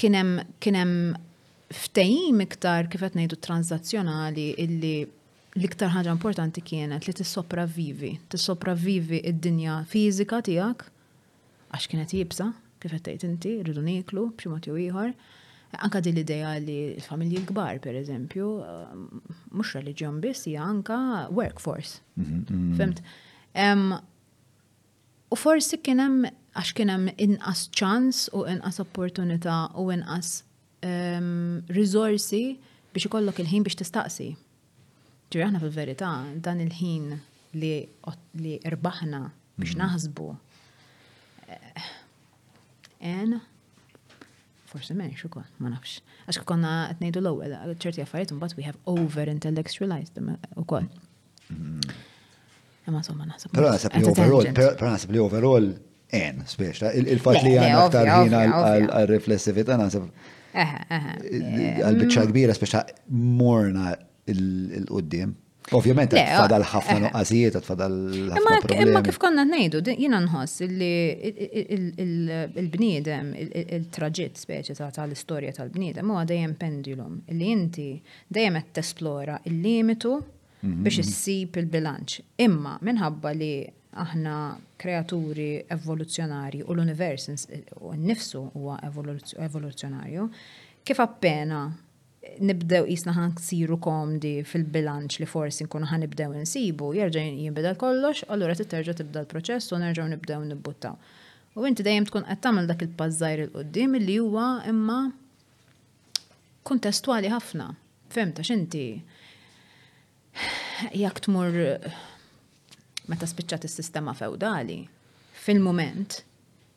kienem 0.00 0.34
kienem 0.64 0.94
ftejim 1.70 2.44
iktar 2.44 2.88
kifet 2.90 3.16
nejdu 3.16 3.38
transazzjonali 3.44 4.50
illi 4.64 4.94
l-iktar 5.56 5.92
ħaġa 5.94 6.12
importanti 6.14 6.62
kienet 6.66 7.06
li 7.08 7.14
tissopravvivi, 7.20 8.12
tissopravvivi 8.32 9.22
id-dinja 9.32 9.80
fizika 9.90 10.42
tijak, 10.46 10.84
għax 11.74 11.88
kienet 11.92 12.14
jibsa, 12.20 12.52
kifet 12.82 13.06
tejt 13.08 13.26
inti, 13.28 13.56
rridu 13.64 13.82
niklu, 13.84 14.28
bximot 14.36 14.68
jew 14.68 14.76
ieħor 14.84 15.14
Anka 15.78 16.00
din 16.02 16.14
l-ideja 16.18 16.56
li 16.58 16.96
l-familji 16.98 17.38
l-kbar, 17.44 17.78
per 17.78 17.94
eżempju, 17.94 18.48
mux 19.54 19.70
um, 19.70 19.76
religjon 19.78 20.18
biss, 20.22 20.46
hija 20.50 20.64
anka 20.66 21.28
workforce. 21.30 22.00
Mhm, 22.18 22.44
mhm. 22.48 22.74
Fimt? 22.74 24.06
U 25.30 25.38
forsi 25.38 25.78
kienem, 25.78 26.24
għax 26.58 26.72
kienem 26.74 27.04
inqas 27.16 27.68
ċans 27.76 28.26
u 28.34 28.42
inqas 28.50 28.80
opportunità 28.82 29.68
u 29.78 29.86
inqas 29.94 30.32
rizorsi 31.76 32.42
biex 32.90 33.06
ikollok 33.06 33.38
il-ħin 33.44 33.66
biex 33.68 33.78
tistaqsi. 33.82 34.30
Ġiri 35.30 35.44
aħna 35.46 35.60
fil-verità, 35.62 36.10
dan 36.42 36.62
il-ħin 36.64 37.14
li 37.62 38.56
rbaħna 38.74 39.22
biex 39.62 39.76
mhm. 39.78 39.84
naħsbu. 39.84 40.32
Eh, 41.54 41.90
en, 43.14 43.38
forse 44.70 44.94
menx 44.96 45.24
ukoll, 45.26 45.46
ma 45.62 45.70
nafx. 45.72 45.96
Għax 46.30 46.42
konna 46.48 46.70
qed 46.90 47.00
ngħidu 47.02 47.22
l-ewwel 47.24 47.76
ċerti 47.82 48.04
affarijiet 48.04 48.34
imbagħad 48.36 48.58
we 48.60 48.66
have 48.66 48.78
over 48.90 49.30
intellectualized 49.32 50.14
them 50.18 50.30
eh, 50.34 50.64
ukoll. 50.64 50.86
Mm-hmm. 51.48 52.00
Imma 52.90 53.02
somma 53.06 53.26
naħseb. 53.30 53.54
Però 53.56 53.70
naħseb 53.72 53.96
li 53.98 54.08
overall, 54.12 54.50
però 54.56 54.92
naħseb 54.94 55.14
li 55.16 55.22
overall 55.22 55.70
en 56.20 56.44
speċta. 56.52 56.92
Il-fatt 57.00 57.44
li 57.46 57.54
għandna 57.56 57.88
aktar 57.88 58.12
ħin 58.16 58.38
għal-riflessività 58.94 59.80
naħseb. 59.82 60.06
Eh, 60.50 60.78
eh, 60.80 61.34
Għal-bicċa 61.86 62.24
mm. 62.24 62.30
kbira 62.32 62.56
speċta 62.58 62.84
morna 63.26 63.92
il-qoddim. 64.30 65.36
Ovvjament, 65.70 66.14
fadal 66.36 66.64
eh, 66.64 66.68
ħafna 66.72 66.94
eh. 66.98 67.02
nuqqasijiet, 67.04 67.56
tfadal 67.62 67.94
ħafna. 68.32 68.76
Imma 68.82 69.00
kif 69.06 69.20
konna 69.22 69.44
ngħidu, 69.46 69.80
jiena 69.92 70.18
nħoss 70.24 70.64
li 70.72 70.94
il-bniedem, 72.00 73.32
il-traġitt 73.60 74.40
speċi 74.42 74.76
tal-istorja 74.80 75.54
tal-bniedem 75.60 76.10
huwa 76.10 76.24
dejjem 76.26 76.56
pendulum, 76.58 77.20
li 77.38 77.50
inti 77.54 77.88
dejjem 78.34 78.58
qed 78.64 78.72
tesplora 78.80 79.36
il-limitu 79.50 80.16
mhm. 80.18 80.80
biex 80.88 81.00
issib 81.04 81.60
il-bilanċ. 81.62 82.18
Imma 82.46 82.74
minħabba 82.86 83.34
li 83.38 83.52
aħna 84.02 84.34
kreaturi 84.80 85.48
evoluzjonari 85.74 86.64
u 86.64 86.74
l-univers 86.74 87.28
u 87.78 87.94
n-nifsu 87.94 88.42
huwa 88.58 88.80
evoluzjonarju, 88.86 90.26
kif 90.86 91.00
appena 91.04 91.68
nibdew 92.40 92.84
jisna 92.88 93.14
ħan 93.16 93.32
ksiru 93.38 93.76
komdi 93.82 94.30
fil-bilanċ 94.46 95.18
li 95.22 95.28
forsi 95.28 95.64
nkunu 95.64 95.86
ħan 95.90 96.02
nibdew 96.04 96.36
nsibu, 96.42 96.90
jerġa' 96.98 97.22
jinbidel 97.40 97.78
kollox, 97.80 98.24
allura 98.30 98.56
t-terġa 98.58 98.94
tibda 98.98 99.22
l-proċess 99.24 99.72
u 99.72 99.78
nerġgħu 99.80 100.08
nibdew 100.14 100.44
nibbuttaw. 100.50 100.98
U 101.58 101.64
inti 101.66 101.82
dejjem 101.86 102.06
tkun 102.08 102.26
qed 102.28 102.42
tagħmel 102.44 102.68
dak 102.68 102.84
il-pażżajr 102.86 103.44
il 103.46 103.50
qudiem 103.54 103.96
li 103.98 104.18
huwa 104.22 104.48
imma 104.68 104.98
kontestuali 106.68 107.30
ħafna. 107.32 107.70
Femta 108.12 108.44
x'inti 108.44 108.84
jak 111.00 111.20
tmur 111.24 111.56
meta 113.10 113.26
spiċċat 113.28 113.64
is-sistema 113.66 114.12
fewdali 114.18 114.82
fil-moment 115.40 116.20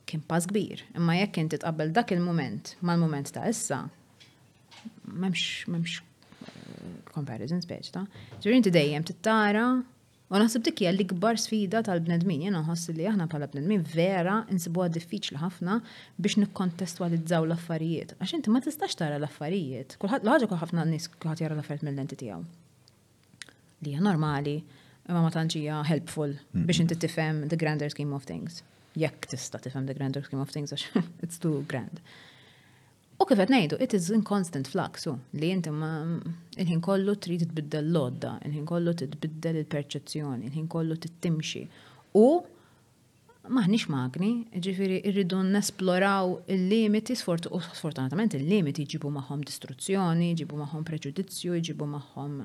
kien 0.10 0.24
pass 0.30 0.48
kbir, 0.50 0.82
imma 0.98 1.18
jekk 1.20 1.42
inti 1.44 1.60
tqabbel 1.62 1.92
dak 1.96 2.12
il-moment 2.16 2.74
mal-moment 2.86 3.30
ta' 3.36 3.46
issa, 3.50 3.84
memx, 5.04 5.64
memx 5.70 6.00
eh, 6.44 6.94
comparison 7.14 7.62
speċ, 7.64 7.90
ta' 7.96 8.04
ġirin 8.44 8.62
inti 8.62 8.74
dejjem 8.74 9.06
tara 9.24 9.66
u 10.34 10.40
naħseb 10.42 10.64
dik 10.66 10.82
hija 10.82 10.92
l-ikbar 10.96 11.38
sfida 11.38 11.84
tal-bnedmin 11.86 12.46
jena 12.48 12.64
għas 12.66 12.88
li 12.98 13.06
aħna 13.10 13.28
bħala 13.30 13.48
bnedmin 13.54 13.84
vera 13.94 14.40
insibuha 14.52 14.88
diffiċli 14.90 15.38
ħafna 15.44 15.78
biex 16.18 16.40
nikkontestwalizzaw 16.42 17.46
l-affarijiet 17.50 18.16
għax 18.18 18.38
inti 18.40 18.54
ma 18.54 18.64
tistax 18.66 18.98
tara 18.98 19.20
l-affarijiet. 19.22 19.98
Kulħadd 20.02 20.26
l 20.26 20.34
ħagġa 20.34 20.50
kol 20.54 20.62
ħafna 20.64 20.88
nies 20.90 21.10
kħat 21.20 21.44
jara 21.46 21.54
l-affarijiet 21.58 21.86
mill-lenti 21.86 22.18
tiegħu. 22.24 22.42
Li 23.84 23.94
hija 23.94 24.04
normali 24.10 24.58
imma 25.10 25.22
ma 25.28 25.34
tantxija 25.36 25.84
helpful 25.92 26.34
biex 26.66 26.82
inti 26.88 26.98
tifhem 27.06 27.46
the 27.54 27.60
grander 27.62 27.92
scheme 27.94 28.16
of 28.18 28.26
things. 28.26 28.64
Jekk 28.98 29.28
tista' 29.36 29.62
tifhem 29.62 29.86
the 29.86 29.94
grander 29.98 30.26
scheme 30.26 30.42
of 30.42 30.50
things 30.56 30.74
għax 30.74 31.06
it's 31.28 31.38
too 31.38 31.62
grand. 31.68 32.02
U 33.24 33.26
kif 33.30 33.38
qed 33.40 33.52
ngħidu, 33.54 33.78
it 33.82 33.94
is 33.96 34.10
in 34.14 34.24
constant 34.28 34.68
flux 34.68 35.06
li 35.40 35.50
inti 35.56 35.72
ma 35.72 35.90
il-ħin 36.60 36.82
kollu 36.84 37.14
trid 37.24 37.46
tbiddel 37.54 37.86
l-odda, 37.94 38.34
il 38.50 38.66
kollu 38.68 38.92
titbiddel 39.00 39.62
il-perċezzjoni, 39.62 40.50
il-ħin 40.50 40.66
kollu 40.74 40.98
tittimxi. 41.06 41.62
U 42.20 42.26
maħniex 43.60 43.88
magni, 43.96 44.32
ġifiri 44.66 44.98
irridu 45.14 45.40
nesploraw 45.56 46.34
il-limiti, 46.58 47.16
sfortunatament 47.16 48.36
il-limiti 48.42 48.86
ġibu 48.96 49.14
maħom 49.22 49.46
distruzzjoni, 49.48 50.34
ġibu 50.44 50.60
maħom 50.66 50.84
preġudizzju, 50.92 51.62
ġibu 51.70 51.88
maħom 51.96 52.36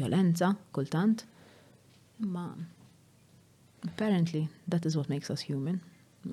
violenza, 0.00 0.50
kultant. 0.74 1.22
Ma 2.34 2.48
apparently 3.92 4.48
that 4.66 4.86
is 4.90 4.98
what 4.98 5.08
makes 5.14 5.30
us 5.30 5.46
human 5.52 5.78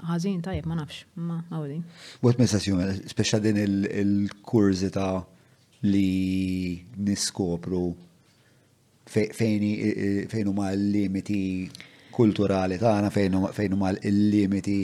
ħażin 0.09 0.41
tajjeb 0.45 0.67
ma 0.69 0.75
nafx, 0.79 1.03
ma 1.17 1.37
għawdi. 1.49 1.77
Bot 2.23 2.39
messassjum, 2.41 2.81
speċa 3.09 3.39
din 3.43 3.59
il-kurzita 3.63 5.07
li 5.87 6.81
niskopru 7.07 7.85
fejn 9.09 10.51
huma 10.51 10.71
l-limiti 10.75 11.41
kulturali 12.13 12.77
tagħna, 12.81 13.09
fejn 13.55 13.75
huma 13.77 13.93
l-limiti 13.95 14.83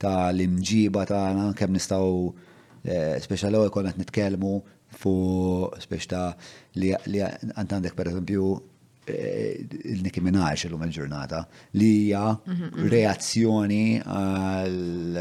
ta' 0.00 0.30
l-imġiba 0.32 1.04
tagħna, 1.10 1.46
kemm 1.54 1.76
nistgħu 1.76 2.90
speċa 3.26 3.52
l-ewwel 3.52 3.70
konna 3.74 3.92
nitkellmu 4.00 4.54
fuq 5.00 5.76
speċ 5.84 6.08
li 6.80 6.94
għandek 7.22 7.94
per 7.94 8.10
eżempju 8.10 8.48
Eh, 9.10 9.56
il-Nicki 9.94 10.20
Minaj 10.24 10.64
l-lum 10.68 10.82
il-ġurnata 10.86 11.40
li 11.80 11.88
hija 12.00 12.24
reazzjoni 12.92 13.80
għal 14.00 15.18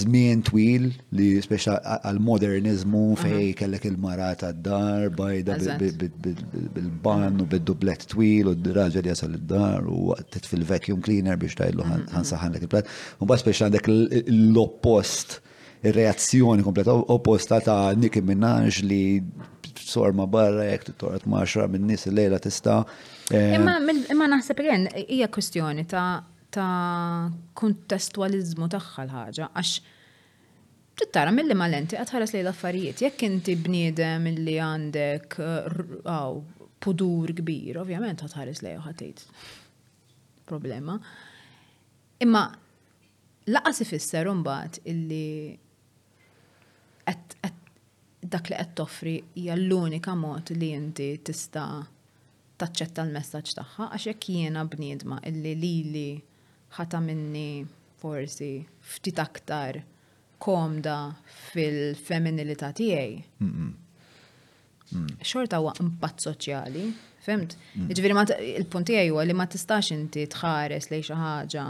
żmien 0.00 0.42
twil 0.48 0.86
li 1.18 1.28
speċa 1.44 1.76
għal 1.96 2.20
modernizmu 2.28 3.02
mhm. 3.12 3.22
fej 3.22 3.50
kellek 3.60 3.86
il-mara 3.90 4.30
ta' 4.40 4.52
dar 4.66 5.08
bajda 5.18 5.58
bil-ban 5.82 7.38
u 7.44 7.48
bil-dublet 7.54 8.06
twil 8.14 8.52
u 8.54 8.58
d-raġel 8.66 9.08
jasal 9.12 9.38
id-dar 9.38 9.88
u 9.94 10.08
għattet 10.16 10.50
fil-vacuum 10.50 11.02
cleaner 11.06 11.38
biex 11.44 11.58
tajlu 11.62 11.86
mhm, 11.86 12.10
mhm. 12.12 12.28
saħan 12.34 12.58
l 12.58 12.62
il-plat. 12.64 12.90
U 13.22 13.28
bas 13.30 13.44
speċa 13.44 13.68
għandek 13.68 13.90
l-oppost 14.26 15.38
reazzjoni 15.84 16.64
kompleta 16.64 16.94
opposta 17.14 17.60
ta' 17.60 17.80
Nicki 17.98 18.22
Minaj 18.24 18.80
li 18.88 19.02
sorma 19.78 20.26
barra 20.30 20.64
jek 20.68 20.86
t-torat 20.90 21.26
maċra 21.30 21.66
minn 21.70 21.86
nis 21.88 22.06
l 22.06 22.14
lejla 22.14 22.38
tista. 22.42 22.78
Eh, 23.32 23.54
imma 23.56 24.28
naħseb 24.30 24.60
għen, 24.62 24.86
hija 25.08 25.28
kwestjoni 25.32 25.86
ta' 25.88 26.22
ta' 26.54 27.30
kontestualizmu 27.58 28.68
tagħha 28.70 29.06
l-ħaġa, 29.08 29.48
t-tara 31.00 31.32
mill-li 31.34 31.56
ma 31.58 31.66
lenti 31.68 31.98
għatħaras 31.98 32.34
li 32.36 32.42
l-affarijiet, 32.44 33.00
jekk 33.06 33.26
inti 33.26 33.56
bniedem 33.58 34.28
li 34.36 34.54
għandek 34.62 35.34
pudur 36.84 37.32
kbir, 37.40 37.80
ovvjament 37.82 38.22
għatħaras 38.22 38.62
li 38.62 38.76
ħatejt 38.84 39.24
problema. 40.46 41.00
Imma 42.22 42.44
laqas 43.50 43.82
ifisser 43.82 44.30
imbagħad 44.30 44.84
illi 44.88 45.60
dak 48.24 48.48
li 48.50 48.56
qed 48.58 48.70
toffri 48.78 49.14
hija 49.36 49.54
l-unika 49.58 50.14
mod 50.16 50.50
li 50.56 50.70
inti 50.72 51.08
tista' 51.26 51.66
taċċetta 52.60 53.04
l-messaġġ 53.04 53.56
tagħha 53.58 53.88
għax 53.90 54.06
jekk 54.10 54.28
jiena 54.32 54.62
bniedma 54.70 55.18
illi 55.28 55.52
lili 55.60 56.08
ħata 56.78 57.00
minni 57.04 57.64
forsi 58.00 58.48
ftit 58.94 59.20
aktar 59.20 59.82
komda 60.40 60.96
fil-feminilità 61.52 62.72
tiegħi. 62.78 63.20
Mm. 63.38 63.72
Xorta 65.24 65.58
huwa 65.62 65.72
impatt 65.82 66.24
soċjali, 66.26 66.82
fimt? 67.24 67.56
Mm. 67.76 67.92
Ġifieri 67.92 68.56
il-punt 68.60 68.88
tiegħi 68.90 69.12
huwa 69.12 69.24
li 69.28 69.36
ma 69.36 69.46
tistax 69.50 69.92
inti 69.96 70.26
tħares 70.32 70.90
lejn 70.92 71.06
xi 71.10 71.18
ħaġa 71.20 71.68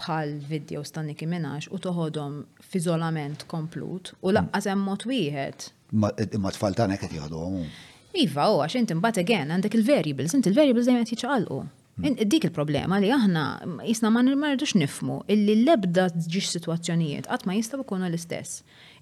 bħal 0.00 0.34
videos 0.50 0.92
ta' 0.92 1.04
Nicki 1.04 1.26
u 1.26 1.78
toħodhom 1.86 2.40
f'iżolament 2.70 3.46
komplut 3.50 4.12
u 4.22 4.32
laqqas 4.34 4.68
hemm 4.70 4.84
mod 4.86 5.06
wieħed. 5.08 5.70
Imma 6.36 6.52
tfal 6.52 6.74
tagħna 6.76 6.98
qed 7.00 7.16
jieħduhom. 7.16 7.64
Iva, 8.16 8.48
u 8.56 8.62
għax 8.64 8.76
inti 8.80 8.94
mbagħad 8.96 9.24
again 9.24 9.50
għandek 9.52 9.74
il-variables, 9.76 10.34
inti 10.38 10.52
il-variables 10.52 10.86
dejjem 10.88 11.04
qed 11.04 11.12
jiċċaqalqu. 11.14 11.64
Dik 11.96 12.44
il-problema 12.44 12.98
li 13.00 13.08
aħna 13.08 13.42
jisna 13.88 14.10
ma 14.12 14.20
nirmardux 14.20 14.74
nifmu 14.76 15.22
illi 15.32 15.54
l-ebda 15.62 16.10
ġiġ 16.12 16.44
situazzjonijiet 16.50 17.28
għat 17.32 17.46
ma 17.48 17.54
jistaw 17.56 17.80
ikunu 17.86 18.10
l-istess. 18.10 18.58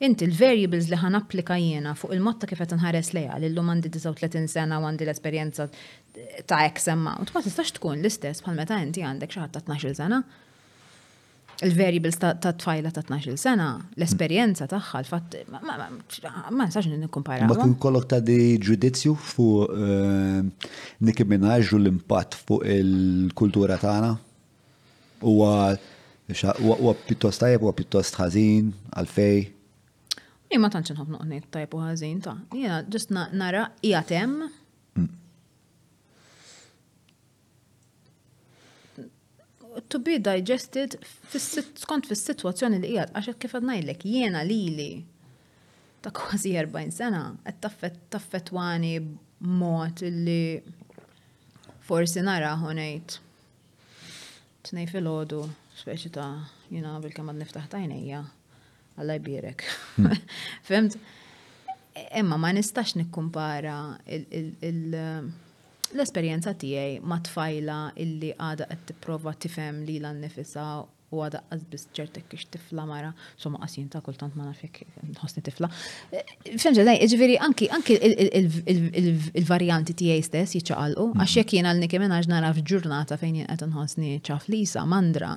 Inti 0.06 0.28
l-variables 0.28 0.86
li 0.92 1.00
ħan 1.02 1.18
applika 1.18 1.56
jena 1.58 1.96
fuq 1.98 2.14
il 2.14 2.22
motta 2.22 2.46
kif 2.46 2.62
qed 2.62 2.76
nħares 2.78 3.10
lejha 3.18 3.40
li 3.42 3.50
l-lum 3.50 3.74
għandi 3.74 3.90
39 3.98 4.46
sena 4.54 4.78
u 4.78 4.86
għandi 4.86 5.08
l-esperienza 5.08 5.66
ta' 6.46 6.62
X 6.68 6.86
amount, 6.94 7.34
ma 7.34 7.42
tistax 7.42 7.74
tkun 7.80 7.98
l-istess 7.98 8.46
bħal 8.46 8.62
meta 8.62 8.78
inti 8.78 9.02
għandek 9.02 9.34
xaħat 9.38 9.56
ta' 9.58 9.66
12 9.74 9.98
sena 9.98 10.22
il-variables 11.62 12.14
ta' 12.18 12.34
tfajla 12.52 12.90
ta' 12.90 13.02
12 13.06 13.36
sena, 13.38 13.68
l-esperienza 13.96 14.66
tagħha, 14.70 15.02
l-fatt 15.04 15.36
ma 15.52 16.50
nistax 16.64 16.88
nikkumpara. 17.04 17.46
Ma 17.48 17.56
kun 17.60 17.76
kollok 17.80 18.08
ta' 18.12 18.20
di 18.24 18.56
ġudizzju 18.62 19.14
fuq 19.14 19.74
eh, 19.78 20.68
Nicki 21.06 21.26
Minaj 21.30 21.70
u 21.76 21.80
l-impatt 21.80 22.38
fuq 22.40 22.66
il-kultura 22.76 23.78
tagħna. 23.82 24.12
Huwa 25.22 26.94
pjuttost 27.06 27.42
tajjeb 27.44 27.64
huwa 27.64 27.74
pjuttost 27.78 28.18
ħażin 28.20 28.72
għalfej. 28.96 29.44
Jien 30.50 30.62
ma 30.62 30.68
tantx 30.74 30.94
nħobb 30.94 31.14
noqnejt 31.18 31.48
tajjeb 31.54 31.76
u 31.78 31.84
ħażin 31.86 32.20
ta' 32.26 32.36
jiena 32.56 32.82
ġust 32.88 33.14
nara 33.16 33.68
qiegħed 33.80 34.14
hemm 34.18 34.48
mm. 34.98 35.12
to 39.94 40.00
be 40.06 40.18
digested 40.30 40.96
skont 41.78 42.08
fis-sitwazzjoni 42.10 42.80
li 42.82 42.90
qiegħed 42.96 43.14
għax 43.20 43.38
kif 43.42 43.54
qed 43.54 43.66
ngħidlek 43.68 44.06
jiena 44.10 44.40
lili 44.46 44.86
ta' 46.04 46.10
kważi 46.14 46.50
40 46.56 46.96
sena 46.98 47.20
qed 47.46 47.60
taffet 47.64 48.00
taffetwani 48.14 48.94
mod 49.60 50.04
li 50.04 50.58
forsi 51.86 52.24
nara 52.26 52.54
ħonejt 52.62 53.16
tnej 54.66 54.88
fil-ħodu 54.90 55.42
speċi 55.78 56.10
ta' 56.18 56.26
jina 56.74 56.96
bil-kem 57.04 57.30
għad 57.30 57.42
niftaħ 57.44 57.70
tajnija 57.74 58.24
għalla 58.94 59.16
jbirek. 59.18 59.62
Hmm. 59.96 60.26
Fimt? 60.68 60.96
Imma 62.18 62.36
e, 62.36 62.42
ma 62.44 62.50
nistax 62.54 62.94
nikkumpara 62.98 63.78
il- 64.14 64.54
l-esperjenza 65.94 66.52
tiegħi 66.58 66.96
ma' 67.06 67.18
tfajla 67.28 67.76
illi 68.02 68.32
għada 68.34 68.66
qed 68.70 68.84
tipprova 68.90 69.34
tifhem 69.40 69.82
li 69.86 69.98
l 70.00 70.10
nifisa 70.18 70.64
u 71.14 71.20
għada 71.22 71.44
għazbis 71.54 71.84
ċertek 71.94 72.26
kix 72.32 72.48
tifla 72.50 72.82
mara, 72.88 73.12
somma 73.38 73.60
għasin 73.62 73.86
ta' 73.92 74.00
kultant 74.02 74.34
ma' 74.34 74.48
nafek 74.48 74.80
nħosni 75.12 75.44
tifla. 75.46 75.68
Eh, 76.10 76.56
Femġa 76.58 76.86
daj, 76.88 76.98
ġviri, 77.12 77.36
anki 77.46 77.68
il-varjanti 79.40 79.94
tijaj 80.00 80.26
stess 80.26 80.58
jċaqalqu, 80.58 81.10
għax 81.14 81.38
jek 81.40 81.56
jena 81.60 81.74
l-nikimen 81.76 82.14
għax 82.18 82.66
ġurnata 82.66 83.20
fejn 83.22 83.42
jena 83.44 83.52
għet 83.54 83.66
nħosni 83.70 84.16
ċaflisa, 84.26 84.82
mandra, 84.90 85.36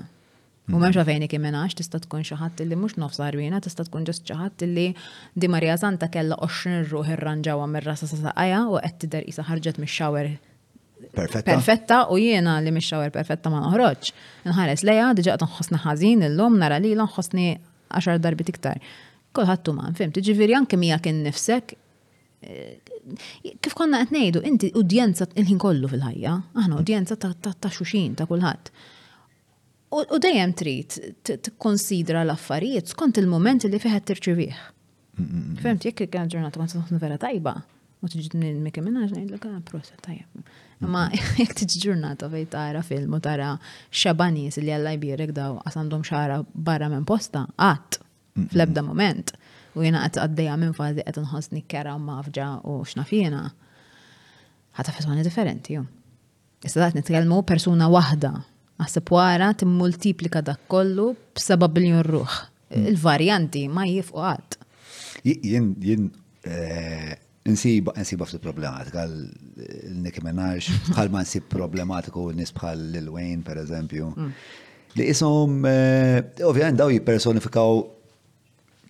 U 0.68 0.76
memx 0.76 0.92
mhm. 0.98 1.00
għafejni 1.00 1.28
kimenax, 1.32 1.78
tista 1.80 2.00
tkun 2.04 2.26
xaħat 2.28 2.60
li 2.68 2.76
mux 2.76 2.98
nofsa 3.00 3.24
għarwina, 3.24 3.62
tista 3.64 3.86
tkun 3.88 4.04
ġust 4.08 4.26
xaħat 4.28 4.66
li 4.68 4.90
di 5.32 5.48
Marija 5.52 5.78
Santa 5.80 6.10
kella 6.12 6.36
20 6.44 6.90
ruħ 6.92 7.12
irranġawa 7.14 7.68
mirra 7.72 7.94
sa 7.96 8.10
sa 8.10 8.18
saqaja 8.20 8.66
u 8.74 8.82
għed 8.82 8.98
tider 9.04 9.24
isa 9.32 9.46
ħarġet 9.48 9.80
mix-xawer 9.80 10.34
perfetta. 11.16 12.02
u 12.12 12.18
jiena 12.20 12.58
li 12.60 12.74
mix-xawer 12.76 13.14
perfetta 13.16 13.52
ma 13.54 13.62
noħroġ. 13.64 14.12
Nħares 14.50 14.84
leja, 14.90 15.08
diġa 15.16 15.38
ħazin 15.56 15.80
ħażin 15.86 16.28
illum 16.28 16.60
nara 16.60 16.82
li 16.84 16.92
nħossni 17.00 17.48
10 18.02 18.20
darbi 18.20 18.50
tiktar. 18.52 18.84
Kulħadd 19.38 19.64
tuman, 19.72 19.96
fim, 19.96 20.12
tiġifieri 20.12 20.50
virjan 20.50 20.68
kemija 20.68 21.00
kien 21.00 21.24
nifsek 21.30 21.78
eh, 22.44 22.76
kif 23.64 23.72
konna 23.78 24.04
qed 24.04 24.12
ngħidu, 24.20 24.44
inti 24.44 24.74
udjenza 24.76 25.30
il-ħin 25.32 25.64
kollu 25.64 25.88
fil-ħajja, 25.96 26.36
aħna 26.60 26.84
udjenza 26.84 27.16
ta' 27.16 27.72
xuxin 27.72 28.20
ta' 28.20 28.28
kulħadd. 28.28 28.76
U 29.90 30.18
dejjem 30.20 30.52
trid 30.58 30.94
tikkonsidra 31.24 32.24
l-affarijiet 32.26 32.92
skont 32.92 33.18
il-moment 33.22 33.64
li 33.64 33.80
fih 33.80 33.94
qed 33.94 34.06
tirċivih. 34.10 34.58
Fimt 35.64 35.86
jekk 35.88 36.02
kien 36.12 36.28
ġurnata 36.34 36.60
ma 36.60 36.68
tħossni 36.68 37.00
vera 37.00 37.16
tajba, 37.22 37.54
ma 38.04 38.10
tiġi 38.12 38.36
minn 38.36 38.60
Mickey 38.66 38.84
Minaj 38.84 39.14
ngħidlek 39.14 39.48
ah, 39.48 39.62
prosa 39.66 39.96
tajjeb. 40.04 40.44
Ma 40.92 41.06
jekk 41.42 41.56
tiġi 41.62 41.82
ġurnata 41.86 42.28
fej 42.34 42.44
tara 42.52 42.82
film 42.86 43.16
u 43.16 43.22
tara 43.24 43.54
xabanis 43.90 44.60
li 44.60 44.74
alla 44.76 44.92
jbierek 44.98 45.32
daw 45.34 45.56
għasandhom 45.62 46.04
għandhom 46.04 46.04
xara 46.10 46.42
barra 46.68 46.92
minn 46.92 47.08
posta, 47.08 47.46
qatt 47.56 48.02
fl-ebda 48.52 48.84
moment. 48.86 49.34
U 49.78 49.88
jiena 49.88 50.04
qed 50.10 50.20
għaddejja 50.26 50.60
minn 50.66 50.76
fażi 50.78 51.08
qed 51.08 51.22
nħossni 51.24 51.64
kera 51.72 51.96
mafġa 51.98 52.50
u 52.68 52.82
x'nafina. 52.84 53.46
Ħata 54.78 54.98
fetwani 55.00 55.24
differenti, 55.24 55.80
Issa 56.66 56.82
dat 56.82 56.96
nitkellmu 56.98 57.44
persuna 57.46 57.86
waħda 57.94 58.34
għasab 58.82 59.12
wara 59.14 59.52
timmultiplika 59.58 60.44
dak 60.46 60.66
kollu 60.70 61.14
b'seba' 61.36 61.70
biljon 61.74 62.04
ruħ. 62.06 62.36
Hmm. 62.72 62.90
Il-varjanti 62.92 63.66
ma 63.72 63.86
jifqu 63.88 64.22
għad. 64.30 64.58
Jien 65.28 65.72
jien 65.84 66.06
insiba 67.48 67.94
eh, 67.96 68.02
insiba 68.04 68.28
fil 68.28 68.40
problematika 68.44 69.06
l-Nicki 69.08 70.22
Minaj 70.24 70.70
bħal 70.94 71.12
ma 71.14 71.24
nsib 71.26 71.48
problematiku 71.52 72.28
nis 72.36 72.54
bħal 72.56 72.86
Lil 72.96 73.10
Wayne 73.16 73.46
per 73.48 73.62
eżempju. 73.64 74.12
Hmm. 74.18 74.34
Li 74.98 75.10
isom 75.12 75.58
eh, 75.70 76.22
ovvijan, 76.48 76.78
daw 76.80 76.92
jipersonifikaw 76.94 77.82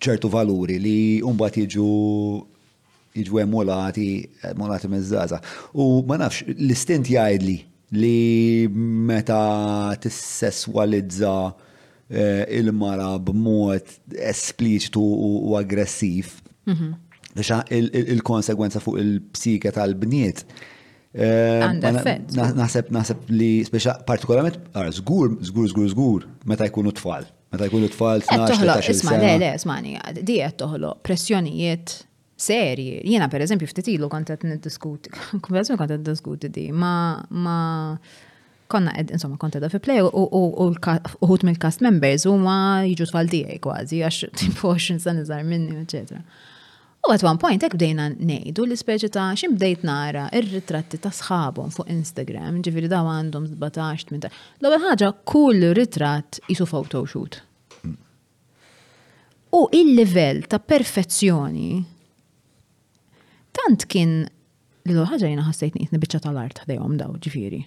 ċertu 0.04 0.28
valuri 0.30 0.78
li 0.82 0.98
mbagħad 1.26 1.64
jiġu 1.64 1.88
jiġu 3.18 3.40
emulati, 3.42 4.06
emulati 4.52 4.88
mezzaza. 4.92 5.40
U 5.74 6.02
ma 6.06 6.18
nafx, 6.22 6.44
l-istint 6.52 7.08
jgħidli 7.10 7.56
li 7.90 8.68
meta 8.70 9.94
tissesswalizza 10.00 11.34
eh, 12.10 12.42
il-mara 12.60 13.14
b'mod 13.20 13.84
espliċitu 14.16 15.00
u 15.00 15.56
aggressiv. 15.56 16.40
-hmm. 16.66 16.92
il-konsegwenza 18.12 18.80
fuq 18.80 18.98
il-psika 19.00 19.70
tal-bniet. 19.72 20.44
Eh, 21.14 21.64
naħseb 21.80 22.92
naħseb 22.92 23.30
li 23.32 23.64
speċa 23.64 23.94
partikolarment 24.04 24.58
żgur, 24.58 24.84
ah, 25.30 25.44
żgur, 25.44 25.66
żgur, 25.72 25.86
żgur 25.94 26.26
meta 26.46 26.64
jkunu 26.68 26.92
tfal. 26.92 27.24
Meta 27.52 27.64
jkunu 27.66 27.88
tfal. 27.88 28.20
Eh, 28.20 28.44
isma' 28.92 29.16
le, 29.18 29.32
le, 29.40 29.54
ismani, 29.56 29.96
di 30.22 30.36
qed 30.42 30.56
toħloq 30.60 31.00
pressjonijiet 31.02 32.02
serji. 32.38 33.00
Jena 33.04 33.28
per 33.28 33.42
eżempju 33.42 33.68
ftit 33.68 33.88
ilu 33.92 34.08
kont 34.10 34.28
qed 34.30 34.44
niddiskuti, 34.46 35.10
konversazzjoni 35.44 35.78
kont 35.78 35.90
qed 35.94 36.04
diskuti 36.06 36.50
di, 36.54 36.68
ma 36.72 37.18
ma 37.30 37.58
konna 38.68 38.92
ed, 39.00 39.10
insomma 39.10 39.36
kont 39.40 39.56
da 39.58 39.68
fi 39.72 39.80
play 39.80 40.00
u 40.02 40.10
uħut 40.12 41.46
mill-cast 41.48 41.82
members 41.82 42.26
u 42.28 42.36
ma 42.42 42.84
jiġu 42.84 43.06
tfaldijaj 43.10 43.58
kważi 43.64 44.02
għax 44.04 44.28
tipo 44.44 44.74
xin 44.78 45.00
san 45.02 45.18
iżar 45.22 45.42
minni, 45.44 45.80
eccetera. 45.82 46.20
U 47.08 47.10
għat 47.10 47.24
one 47.24 47.38
point, 47.40 47.62
ek 47.64 47.74
bdejna 47.74 48.08
nejdu 48.18 48.66
l-ispeċi 48.68 49.10
ta' 49.16 49.26
xim 49.38 49.56
bdejt 49.56 49.82
nara 49.86 50.28
ir-ritratti 50.36 50.98
ta' 51.02 51.12
sħabhom 51.14 51.72
fuq 51.74 51.88
Instagram, 51.94 52.60
ġifiri 52.62 52.90
daw 52.90 53.06
għandhom 53.08 53.50
17-18. 53.58 54.30
l 54.62 54.66
għal 54.66 54.78
ħagġa, 54.92 55.10
kull 55.26 55.70
ritratt 55.78 56.38
jisu 56.50 56.66
photoshoot. 56.68 57.40
Mm. 57.86 57.96
U 59.56 59.66
il-level 59.78 60.44
ta' 60.46 60.58
perfezzjoni 60.62 61.78
tant 63.62 63.84
kien 63.90 64.12
Lillu 64.88 65.02
ħagġa 65.04 65.28
jina 65.32 65.42
ħassajtni 65.44 65.84
jitni 65.84 65.98
bieċa 66.00 66.20
tal-art 66.24 66.62
ħdejhom 66.62 66.94
daw 66.96 67.16
ġifiri. 67.24 67.58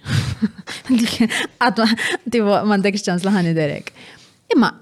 Għadma, 1.62 1.86
tibu, 2.32 2.56
mandek 2.66 2.96
xċans 2.98 3.22
laħani 3.28 3.52
derek. 3.54 3.92
Imma, 4.56 4.72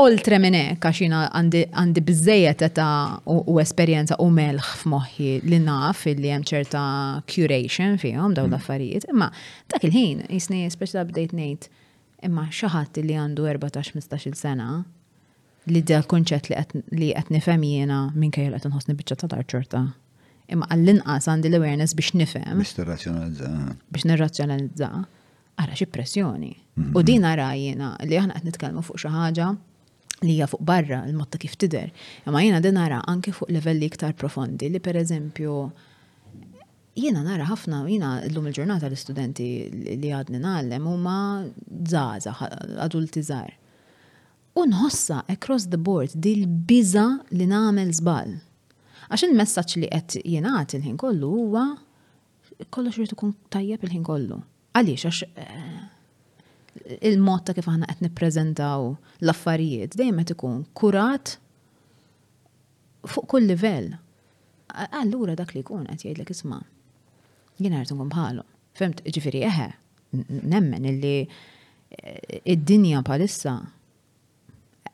oltre 0.00 0.38
minn 0.40 0.56
hekk 0.56 0.88
għax 0.88 1.02
jiena 1.02 1.24
għandi 1.34 2.04
biżejjed 2.08 2.64
eta 2.70 2.86
u 3.28 3.58
esperjenza 3.60 4.16
u 4.24 4.30
melħ 4.32 4.70
f'moħħi 4.80 5.30
li 5.44 5.60
naf 5.66 6.06
li 6.14 6.32
hemm 6.32 6.48
ċerta 6.52 6.86
curation 7.34 7.98
fihom 8.00 8.38
daw 8.38 8.46
mm. 8.46 8.54
l-affarijiet, 8.54 9.08
imma 9.12 9.28
dak 9.68 9.84
il-ħin 9.90 10.24
jisni 10.30 10.62
speċi 10.72 11.04
bdejt 11.10 11.34
ngħid 11.36 11.68
imma 12.30 12.48
xi 12.54 12.70
ħadd 12.72 13.02
li 13.04 13.18
għandu 13.20 13.44
14-15 13.50 14.40
sena 14.40 14.72
li 15.68 15.82
dal 15.84 16.06
kunċett 16.06 16.48
li 16.96 17.12
qed 17.12 17.34
nifhem 17.36 17.64
jiena 17.68 18.06
minkejja 18.14 18.54
għetni 18.56 18.72
qed 18.78 18.86
bieċa 18.88 19.02
biċċa 19.02 19.24
tal-art 19.26 19.58
ċorta 19.58 19.84
imma 20.48 20.68
għall-inqas 20.72 21.26
għandi 21.28 21.50
l-awareness 21.50 21.94
biex 21.98 22.14
nifhem. 22.16 22.58
Biex 22.60 22.76
nirrazzjonalizza. 22.80 23.50
Biex 23.92 24.06
nirrazzjonalizza. 24.08 24.90
Ara 25.58 25.72
xi 25.76 25.86
pressjoni. 25.90 26.52
Mhm. 26.78 26.92
U 26.96 27.02
din 27.02 27.24
ara 27.26 27.50
li 27.52 27.74
aħna 28.16 28.34
qed 28.38 28.44
nitkellmu 28.48 28.82
fuq 28.86 28.98
xi 29.02 29.08
ħaġa 29.10 29.46
li 30.22 30.32
hija 30.36 30.46
fuq 30.50 30.64
barra 30.66 31.02
il 31.06 31.14
motta 31.14 31.36
kif 31.38 31.56
tidher. 31.58 31.90
Imma 32.26 32.40
jiena 32.42 32.60
din 32.62 32.76
għara 32.78 33.02
anke 33.10 33.32
fuq 33.34 33.48
livelli 33.54 33.86
iktar 33.86 34.14
profondi 34.18 34.68
li 34.70 34.78
pereżempju 34.80 35.58
jiena 36.98 37.22
nara 37.22 37.44
ħafna, 37.46 37.84
jiena 37.86 38.16
l-lum 38.26 38.46
il-ġurnata 38.50 38.88
l-istudenti 38.90 39.48
li 40.00 40.08
għadni 40.10 40.38
nallem 40.42 40.86
huma 40.90 41.18
zaza, 41.86 42.32
adulti 42.86 43.20
żgħar. 43.22 43.50
U 44.58 44.64
nħossa 44.66 45.20
across 45.30 45.66
the 45.70 45.78
board 45.78 46.10
dil-biża 46.18 47.18
li 47.32 47.46
nagħmel 47.46 47.90
żball 48.00 48.38
Għax 49.08 49.22
il-messaġġ 49.24 49.78
li 49.80 49.88
qed 49.88 50.16
jingħad 50.20 50.74
il-ħin 50.76 50.96
kollu 51.00 51.28
huwa 51.32 51.62
kollox 52.74 52.98
irid 52.98 53.14
ikun 53.14 53.32
tajjeb 53.54 53.84
il-ħin 53.86 54.02
kollu. 54.04 54.36
Għaliex 54.76 55.08
għax 55.08 55.20
eh, 55.42 55.82
il-mod 57.08 57.46
ta' 57.48 57.54
kif 57.56 57.68
aħna 57.72 57.88
qed 57.88 58.04
nippreżentaw 58.04 58.88
l-affarijiet 59.24 59.96
dejjem 59.96 60.20
qed 60.24 60.34
ikun 60.36 60.58
kurat 60.76 61.36
fuq 63.08 63.28
kull 63.32 63.48
livell. 63.48 63.94
Allura 65.00 65.34
dak 65.40 65.54
li 65.56 65.62
jkun 65.64 65.88
qed 65.88 66.04
jgħidlek 66.04 66.34
isma' 66.36 66.60
Jien 67.58 67.74
qed 67.74 67.90
nkun 67.90 68.10
bħalu. 68.12 68.42
Femt 68.78 69.00
ġifieri 69.10 69.40
eħe, 69.46 69.64
nemmen 70.46 70.84
illi 70.92 71.14
eh, 71.24 72.42
id-dinja 72.54 73.00
palissa 73.08 73.56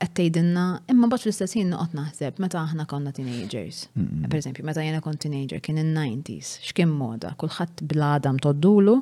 għattajdinna, 0.01 0.63
imma 0.91 1.07
bat 1.11 1.25
l 1.25 1.31
istess 1.31 1.55
jien 1.55 1.71
naħseb 1.71 2.39
meta 2.41 2.61
aħna 2.61 2.85
konna 2.89 3.13
teenagers. 3.15 3.85
Per 3.95 4.37
eżempju, 4.39 4.65
meta 4.67 4.83
jiena 4.83 5.01
kont 5.03 5.21
teenager 5.23 5.61
kien 5.63 5.79
in-90s, 5.81 6.59
x'kien 6.69 6.91
moda, 6.91 7.33
kulħadd 7.41 7.83
bladam 7.93 8.39
toddulu, 8.43 8.97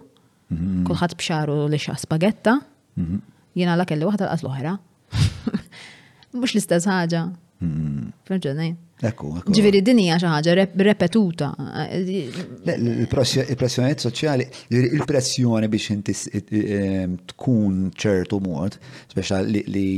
kulħadd 0.87 1.17
bxaru 1.19 1.59
li 1.71 1.79
xa 1.81 1.95
spagetta, 2.03 2.57
jiena 3.53 3.77
la 3.79 3.87
kelli 3.89 4.07
waħda 4.09 4.27
l-qas 4.27 4.45
l-oħra. 4.45 4.73
l-istess 6.39 6.89
ħaġa. 6.89 7.25
fil 8.27 8.39
Ġiviri 9.51 9.81
dinija 9.83 10.15
xaħġa 10.21 10.53
repetuta. 10.87 11.49
Il-pressjoniet 11.97 13.99
soċjali, 14.05 14.45
il-pressjoni 14.79 15.67
biex 15.71 15.89
inti 15.91 16.13
ehm, 16.59 17.13
tkun 17.33 17.81
ċertu 17.99 18.37
mod, 18.45 18.71
speċa 19.11 19.37
li 19.47 19.89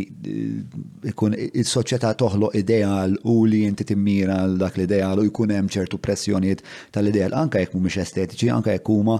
jkun 1.11 1.31
eh, 1.37 1.51
il-soċjetà 1.61 2.09
toħloq 2.17 2.51
ideal 2.57 3.11
u 3.29 3.31
li 3.49 3.61
inti 3.69 3.83
timmira 3.91 4.39
dak 4.57 4.73
l-ideal 4.79 5.15
u 5.21 5.23
jkun 5.29 5.49
hemm 5.53 5.69
ċertu 5.75 5.95
pressjoniet 6.01 6.59
tal-ideal 6.97 7.31
anka 7.37 7.55
jekk 7.61 7.73
mhumiex 7.77 7.97
estetiċi, 8.07 8.47
anka 8.55 8.69
jekk 8.73 8.87
huma 8.89 9.15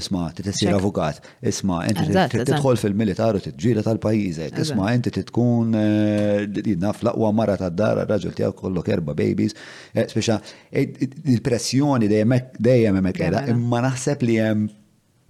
isma' 0.00 0.26
titessir 0.40 0.72
avukat, 0.74 1.16
isma' 1.52 1.80
inti 1.92 2.02
tidħol 2.50 2.76
fil-militar 2.82 3.32
u 3.38 3.40
titġira 3.46 3.80
tal-pajjiżek, 3.86 4.52
isma' 4.66 4.88
inti 4.98 5.10
titkun 5.20 5.66
eh, 5.78 6.74
naf 6.82 6.98
laqwa 7.06 7.30
mara 7.32 7.54
tad-dar, 7.62 7.94
raġel 8.10 8.34
tiegħek 8.34 8.58
kollok 8.66 8.88
erba' 8.98 9.14
babies, 9.22 9.56
eh, 9.96 10.06
speċa 10.10 10.38
eh, 10.70 10.88
il-pressjoni 11.30 12.08
dejjem 12.10 13.00
hemm 13.00 13.14
imma 13.20 13.86
naħseb 13.88 14.28
li 14.28 14.36
hemm 14.42 14.68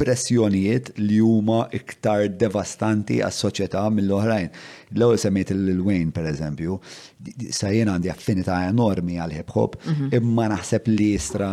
pressjonijiet 0.01 0.95
li 0.97 1.19
huma 1.21 1.67
iktar 1.77 2.23
devastanti 2.41 3.19
għas 3.21 3.41
soċjetà 3.45 3.83
mill-oħrajn. 3.93 4.49
L-ewwel 4.97 5.19
semmejt 5.21 5.51
il-Wayne 5.53 6.15
pereżempju, 6.17 6.79
sa 7.53 7.69
jien 7.69 7.91
għandi 7.93 8.09
affinità 8.09 8.63
enormi 8.71 9.19
għal 9.21 9.35
hip 9.37 9.53
hop, 9.59 9.77
mhm. 9.85 10.09
imma 10.17 10.47
naħseb 10.55 10.89
li 10.95 11.11
jistra 11.13 11.51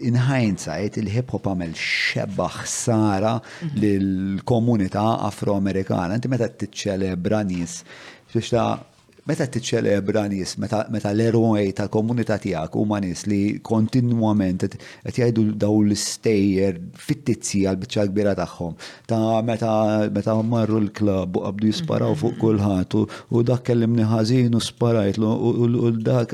in 0.00 0.16
hindsight 0.16 0.96
il-hip 1.02 1.36
hop 1.36 1.50
għamel 1.52 1.76
xebba 1.76 2.48
ħsara 2.56 3.34
mhm. 3.36 3.80
lill-komunità 3.84 5.04
afroamerikana. 5.28 6.16
Inti 6.16 6.32
meta 6.32 6.48
tiċċelebra 6.48 7.44
nies 7.52 7.82
biex 8.32 8.56
ta' 8.56 8.70
Meta 9.28 9.44
tiċċelebra 9.44 10.22
nies, 10.32 10.54
meta 10.56 10.86
l-eroj 11.12 11.66
tal-komunità 11.76 12.38
tiegħek 12.40 12.76
huma 12.80 12.96
nies 13.04 13.26
li 13.28 13.40
kontinwament 13.60 14.62
qed 14.64 14.76
jgħidu 15.12 15.42
daw 15.60 15.82
l-istejjer 15.84 16.78
fit-tizzija 16.96 17.74
l 17.76 17.90
kbira 18.08 18.32
tagħhom. 18.38 18.78
Ta' 19.10 19.42
meta 19.44 20.36
marru 20.48 20.78
l-klabb 20.86 21.36
u 21.36 21.42
qabdu 21.44 21.68
jisparaw 21.68 22.16
fuq 22.16 22.38
mhm. 22.38 22.42
kullħat 22.46 22.96
u 23.40 23.44
dak 23.50 23.66
kellimni 23.68 24.08
ħażin 24.14 24.56
u 24.56 24.64
sparajtlu 24.64 25.34
u 25.76 25.92
dak 26.08 26.32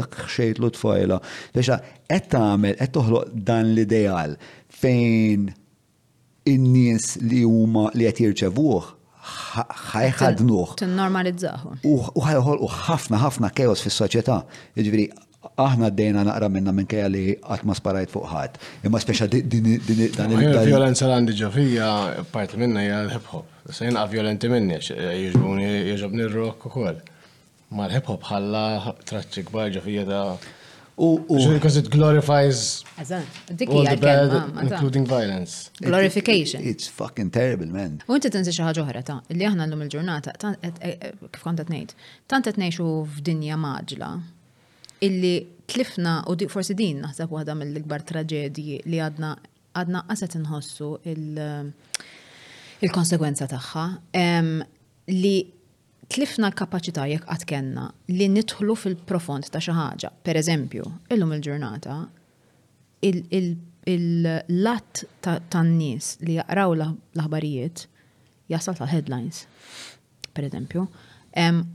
dak 0.00 0.16
xejtlu 0.24 0.72
tfajla. 0.78 1.20
Biex 1.52 1.82
qed 2.08 2.32
tagħmel 2.32 2.80
qed 2.80 2.96
toħloq 2.96 3.36
dan 3.50 3.74
l-ideal 3.74 4.38
fejn 4.80 5.50
in-nies 6.56 7.12
li 7.28 7.44
huma 7.44 7.90
li 7.92 8.08
qed 8.08 8.24
jirċevuh 8.24 8.90
ħajħadnuħ. 9.22 10.72
t 10.78 10.86
normalizzahu 10.90 11.76
U 11.86 12.22
ħajħol 12.26 12.62
u 12.64 12.70
ħafna 12.72 13.18
ħafna 13.22 13.50
kejos 13.54 13.82
fis 13.86 13.94
soċjetà 14.02 14.40
Iġviri, 14.74 15.08
aħna 15.58 15.90
d 15.90 15.98
dajna 16.02 16.24
naqra 16.26 16.48
minna 16.50 16.72
minn 16.74 16.86
kajali 16.90 17.36
għatma 17.38 17.76
sparajt 17.78 18.10
fuq 18.10 18.28
ħadd. 18.32 18.56
Imma 18.82 18.98
speċa 18.98 19.28
din 19.30 19.70
dan 20.18 20.34
il 20.34 20.62
Violenza 20.66 21.06
l-għandi 21.06 21.36
ġofija, 21.38 21.90
parti 22.34 22.58
minna 22.58 22.82
hija 22.82 23.02
l-hip 23.06 23.28
hop. 23.32 23.46
Sajn 23.70 23.98
għaf 24.00 24.10
violenti 24.12 24.48
minni, 24.50 24.80
eh, 24.90 25.28
jġbuni 25.28 25.68
jġobni 25.94 26.26
r-rock 26.26 26.66
u 26.66 26.72
kol. 26.76 26.98
Ma 27.76 27.86
l-hip 27.88 28.10
hop 28.10 28.26
ħalla 28.30 28.94
traċċi 29.06 29.46
kbar 29.50 29.70
ġofija 29.78 30.06
ta' 30.10 30.24
Because 30.96 31.78
it 31.78 31.90
glorifies 31.90 32.84
all 32.98 33.22
the 33.86 33.98
bad, 33.98 34.52
including 34.72 35.06
violence. 35.06 35.70
Glorification. 35.80 36.62
It's 36.64 36.86
fucking 36.88 37.30
terrible, 37.30 37.66
man. 37.66 38.02
U 38.08 38.14
inti 38.18 38.28
tinsi 38.30 38.50
xaħġa 38.52 38.68
ħaġa 38.72 38.82
oħra 38.82 39.02
ta' 39.06 39.18
li 39.32 39.46
aħna 39.48 39.64
l-lum 39.66 39.82
il-ġurnata 39.86 40.34
eh, 40.52 40.72
eh, 40.88 41.14
kif 41.32 41.40
kont 41.44 41.62
nejt, 41.62 41.72
ngħid, 41.72 41.94
tant 42.30 42.48
qed 42.48 42.60
ngħixu 42.60 42.86
f'dinja 43.14 43.56
maġla 43.60 44.10
illi 45.08 45.32
tlifna 45.72 46.16
u 46.30 46.36
forsi 46.52 46.76
din 46.78 47.00
naħseb 47.06 47.32
waħda 47.36 47.56
mill-ikbar 47.62 48.04
traġedji 48.12 48.78
li 48.86 49.00
għadna 49.06 49.32
għadna 49.78 50.04
qaset 50.10 50.36
inħossu 50.42 50.90
eh, 51.08 52.84
il-konsekwenza 52.84 53.48
tagħha 53.50 53.86
li 55.08 55.36
tlifna 56.12 56.48
l-kapacità 56.50 57.06
jekk 57.10 57.24
qatt 57.28 57.44
kenna 57.48 57.82
li 58.12 58.26
nidħlu 58.30 58.74
fil-profond 58.76 59.44
ta' 59.54 59.60
xi 59.62 59.72
ħaġa. 59.76 60.10
Pereżempju, 60.26 60.84
illum 61.14 61.30
il-ġurnata 61.38 61.94
il-lat 63.08 64.94
tan-nies 65.52 66.06
li 66.26 66.34
jaqraw 66.38 66.70
l-aħbarijiet 66.76 67.78
jasal 68.52 68.74
ta' 68.78 68.90
headlines, 68.92 69.38
pereżempju. 70.36 70.80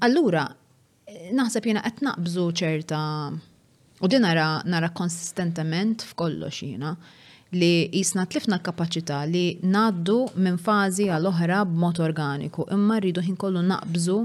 Allura, 0.08 0.46
naħseb 1.38 1.64
jiena 1.72 1.82
qed 1.88 1.98
naqbżu 2.06 2.46
ċerta 2.62 3.00
u 3.98 4.06
din 4.12 4.22
nara 4.22 4.48
nara 4.70 4.94
konsistentament 4.96 5.98
f'kollox 6.06 6.56
jiena 6.68 6.92
li 7.54 7.90
jisna 7.94 8.26
tlifna 8.26 8.60
kapacita 8.60 9.24
li 9.30 9.60
naddu 9.64 10.26
minn 10.36 10.58
fazi 10.60 11.08
għal 11.12 11.30
oħra 11.32 11.62
b'mod 11.68 12.02
organiku, 12.04 12.66
imma 12.74 13.00
rridu 13.00 13.24
ħin 13.24 13.38
kollu 13.40 13.62
naqbżu 13.68 14.20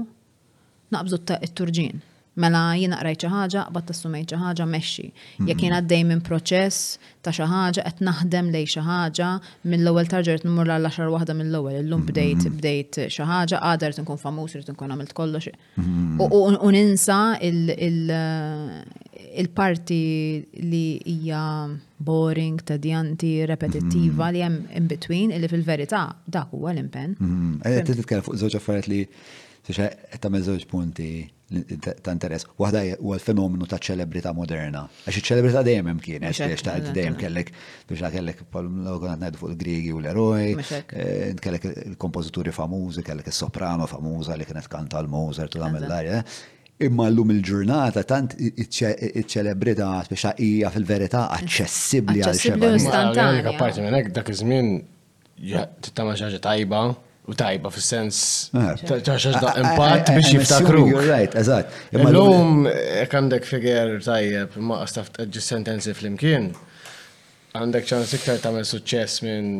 naqbżu 0.93 1.21
t-turġin. 1.29 2.01
Mela 2.35 2.71
jina 2.73 2.97
qrajt 2.97 3.21
xi 3.21 3.29
ħaġa, 3.29 3.63
qbad 3.69 3.87
tassumejt 3.91 4.31
xi 4.33 4.37
ħaġa 4.41 4.65
mexxi. 4.65 5.03
Jekk 5.39 5.51
jien 5.61 5.69
mhm. 5.71 5.75
għaddej 5.77 6.03
minn 6.09 6.21
proċess 6.25 6.95
ta' 7.25 7.33
xi 7.35 7.45
ħaġa 7.47 7.83
qed 7.85 8.01
naħdem 8.07 8.49
lej 8.55 8.71
xi 8.73 8.81
ħaġa 8.87 9.27
mill-ewwel 9.69 10.09
tarġert 10.09 10.47
nmur 10.49 10.65
l 10.73 10.89
xar 10.93 11.11
waħda 11.13 11.35
mill-ewwel, 11.37 11.77
illum 11.85 12.03
bdejt 12.09 12.47
mhm. 12.47 12.57
bdejt 12.59 12.99
xi 13.13 13.27
ħaġa 13.29 13.61
għadha 13.67 13.91
nkun 13.93 14.03
inkun 14.07 14.23
famuż, 14.25 14.57
irid 14.57 14.73
inkun 14.73 14.95
għamilt 14.95 15.13
kollox. 15.17 15.53
Mhm. 15.77 16.21
U 16.63 16.73
ninsa 16.73 17.21
il-parti 19.35 20.47
li 20.69 20.99
hija 21.13 21.41
boring, 21.97 22.61
tadjanti, 22.63 23.31
repetittiva 23.49 24.29
mm. 24.29 24.31
li 24.35 24.41
hemm 24.43 24.57
in 24.79 24.87
between 24.91 25.31
illi 25.33 25.47
fil-verità 25.51 26.03
dak 26.25 26.51
huwa 26.53 26.73
l-impenn. 26.75 27.15
Qed 27.17 27.25
mm-hmm. 27.25 27.97
titkellem 27.99 28.25
fuq 28.27 28.37
żewġ 28.41 28.57
affarijiet 28.59 28.89
li 28.91 29.01
qed 29.63 30.19
tagħmel 30.19 30.43
żewġ 30.45 30.65
punti 30.69 31.07
ta' 31.53 32.11
interess. 32.13 32.47
Waħda 32.59 32.81
huwa 32.99 33.15
l-fenomenu 33.17 33.67
ta' 33.69 33.79
ċelebrità 33.83 34.31
moderna. 34.37 34.85
Għax 35.07 35.15
iċ-ċelebrità 35.21 35.61
dejjem 35.67 35.91
hemm 35.91 36.01
kienet, 36.03 36.35
għax 36.47 36.65
ta' 36.67 36.77
dejjem 36.89 37.17
kellek 37.21 37.53
biex 37.89 38.07
kellek 38.17 38.43
kont 38.53 38.73
ngħidu 38.73 39.41
fuq 39.41 39.53
il-Griegi 39.53 39.93
u 39.95 40.01
l-eroj, 40.03 40.57
eh, 40.83 41.29
kellek 41.39 41.69
il-kompożituri 41.87 42.51
famużi, 42.53 43.05
kellek 43.05 43.29
is-soprano 43.33 43.87
famuża 43.89 44.35
li 44.37 44.49
kienet 44.49 44.67
kanta 44.69 44.99
l-Mozart 45.05 45.55
u 45.57 45.61
l-għamel 45.63 45.89
Imma 46.83 47.07
l-lum 47.09 47.31
il-ġurnata 47.35 48.03
tant 48.09 48.33
iċ-ċelebrita 48.41 49.87
speċaqija 50.09 50.71
fil-verità 50.73 51.23
aċċessibbli 51.37 52.23
għal 52.25 52.41
xebani. 52.41 53.47
Apparti 53.53 53.83
minn 53.85 54.11
dak 54.17 54.31
iż-żmien 54.33 54.71
tittama 55.85 56.17
xi 56.19 56.41
tajba 56.43 56.81
u 57.31 57.37
tajba 57.39 57.71
fis-sens 57.71 58.19
eh. 58.51 58.73
ta' 58.83 58.97
xaġa 59.05 59.39
eh, 59.39 59.49
eh, 59.53 59.61
impatt 59.63 60.11
biex 60.17 60.33
jiftakru. 60.33 60.83
Right, 60.97 61.37
eżatt. 61.43 61.77
Illum 61.95 62.67
għandek 62.67 63.47
figer 63.47 63.95
tajjeb 64.03 64.59
ma' 64.59 64.81
staff 64.91 65.15
sentenzi 65.39 65.95
fl-imkien, 65.95 66.51
għandek 67.55 67.87
ċans 67.93 68.17
iktar 68.19 68.43
tagħmel 68.43 68.67
suċċess 68.67 69.23
minn 69.23 69.55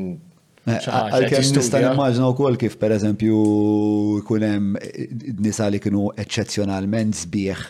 Eh, 0.64 0.80
għal-kem 0.88 1.44
nistan 1.58 1.90
immaġna 1.90 2.28
u 2.32 2.36
koll 2.38 2.56
kif 2.56 2.78
per 2.80 2.94
eżempju 2.96 3.40
kunem 4.28 4.70
eh, 4.80 5.10
nisa 5.44 5.66
li 5.68 5.80
kienu 5.84 6.06
eccezjonalment 6.24 7.18
zbieħ 7.20 7.64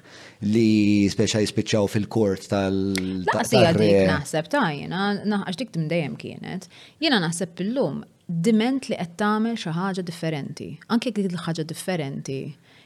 li 0.46 1.08
speċa 1.10 1.40
jispiċċaw 1.42 1.88
fil-kort 1.90 2.46
tal- 2.52 2.92
Laqsija 3.32 3.72
dik 3.74 4.12
naħseb 4.12 4.50
ta' 4.54 4.66
jena, 4.78 5.02
naħax 5.26 5.58
dik 5.64 5.74
timdejem 5.74 6.20
kienet, 6.22 6.68
jena 7.02 7.18
naħseb 7.24 7.56
pillum 7.58 8.04
diment 8.30 8.90
li 8.92 9.00
qed 9.02 9.16
tagħmel 9.24 9.56
xi 9.58 9.74
ħaġa 9.80 10.04
differenti. 10.12 10.68
Anke 10.94 11.10
dik 11.18 11.32
il-ħaġa 11.34 11.66
differenti 11.74 12.40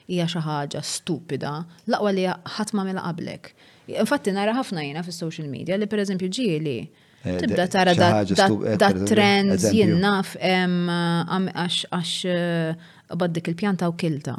hija 0.07 0.29
xi 0.31 0.45
ħaġa 0.47 0.85
stupida, 0.87 1.51
laqwa 1.91 2.15
li 2.15 2.23
ħadd 2.31 2.71
ma 2.79 2.87
mela 2.87 3.03
qablek. 3.09 3.51
Infatti 3.97 4.31
nara 4.31 4.55
ħafna 4.55 4.87
jiena 4.87 5.03
fis-social 5.03 5.51
media 5.51 5.75
li 5.75 5.87
pereżempju 5.91 6.31
ġieli 6.39 6.63
li 6.63 6.77
Eh, 7.23 7.35
Tibda 7.41 7.67
tara 7.67 7.93
da 7.93 8.21
eh, 8.21 8.99
trend 9.09 9.59
jinnaf 9.73 10.35
eh, 10.37 10.61
għax 10.61 12.13
baddik 13.17 13.49
il-pjanta 13.51 13.89
u 13.89 13.95
kilta. 13.97 14.35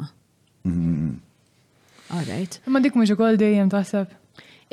Alright. 2.09 2.61
Imma 2.67 2.81
dik 2.81 2.95
mhux 2.97 3.11
ukoll 3.17 3.37
dejjem 3.37 3.69
taħseb. 3.73 4.13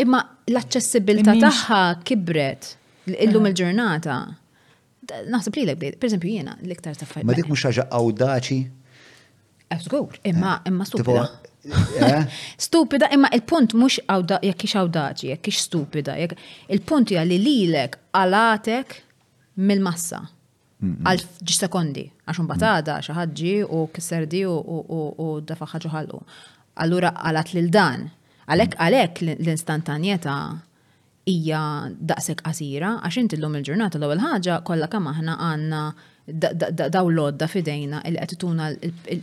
Imma 0.05 0.21
l-aċċessibilità 0.53 1.35
tagħha 1.41 1.81
kibret 2.07 2.75
illum 3.11 3.51
il-ġurnata. 3.51 4.19
Naħseb 5.33 5.59
li 5.61 5.65
l-bdejt, 5.69 5.99
per 6.03 6.11
eżempju 6.11 6.31
jiena 6.39 6.57
l-iktar 6.63 6.97
ta' 6.99 7.25
Ma 7.27 7.35
dik 7.37 7.47
mhux 7.51 7.67
ħaġa 7.69 7.85
awdaċi 7.95 8.63
Għazgur, 9.67 10.17
imma 10.31 10.61
imma 10.71 10.85
supra. 10.87 11.25
Eh? 11.71 12.27
Stupida, 12.61 13.09
imma 13.13 13.31
il-punt 13.35 13.75
mux 13.79 13.99
għawda, 14.07 14.39
jek 14.47 14.65
ix 14.69 14.77
għawdaġi, 14.79 15.31
jek 15.33 15.51
ix 15.51 15.63
stupida. 15.67 16.15
Il-punt 16.73 17.11
hija 17.13 17.25
li 17.27 17.39
lilek 17.43 17.99
għalatek 18.17 18.97
mill-massa. 19.63 20.23
Għal 20.87 21.23
ġi 21.41 21.55
sekondi, 21.57 22.03
għaxun 22.29 22.49
batada, 22.51 22.99
mm. 22.99 23.07
xaħġi 23.07 23.53
u 23.65 23.81
kisserdi 23.95 24.43
u 24.47 25.29
dafaħħa 25.49 25.91
ħallu. 25.95 26.21
Allura 26.85 27.15
għalat 27.25 27.55
lil 27.57 27.71
dan. 27.73 28.05
Għalek 28.47 28.77
mm. 28.77 28.85
għalek 28.87 29.23
l-instantanjeta 29.41 30.35
hija 31.27 31.61
daqsek 31.97 32.45
qasira, 32.47 32.99
għax 33.09 33.23
inti 33.25 33.39
l-lum 33.41 33.57
il-ġurnata 33.59 33.99
l-ewwel 33.99 34.23
ħaġa 34.23 34.61
kollha 34.69 34.91
kemm 34.93 35.11
aħna 35.15 35.39
għandna 35.49 35.83
daw 36.91 37.07
l-odda 37.07 37.47
fidejna 37.49 38.01
il 38.09 38.17
għetituna 38.19 38.65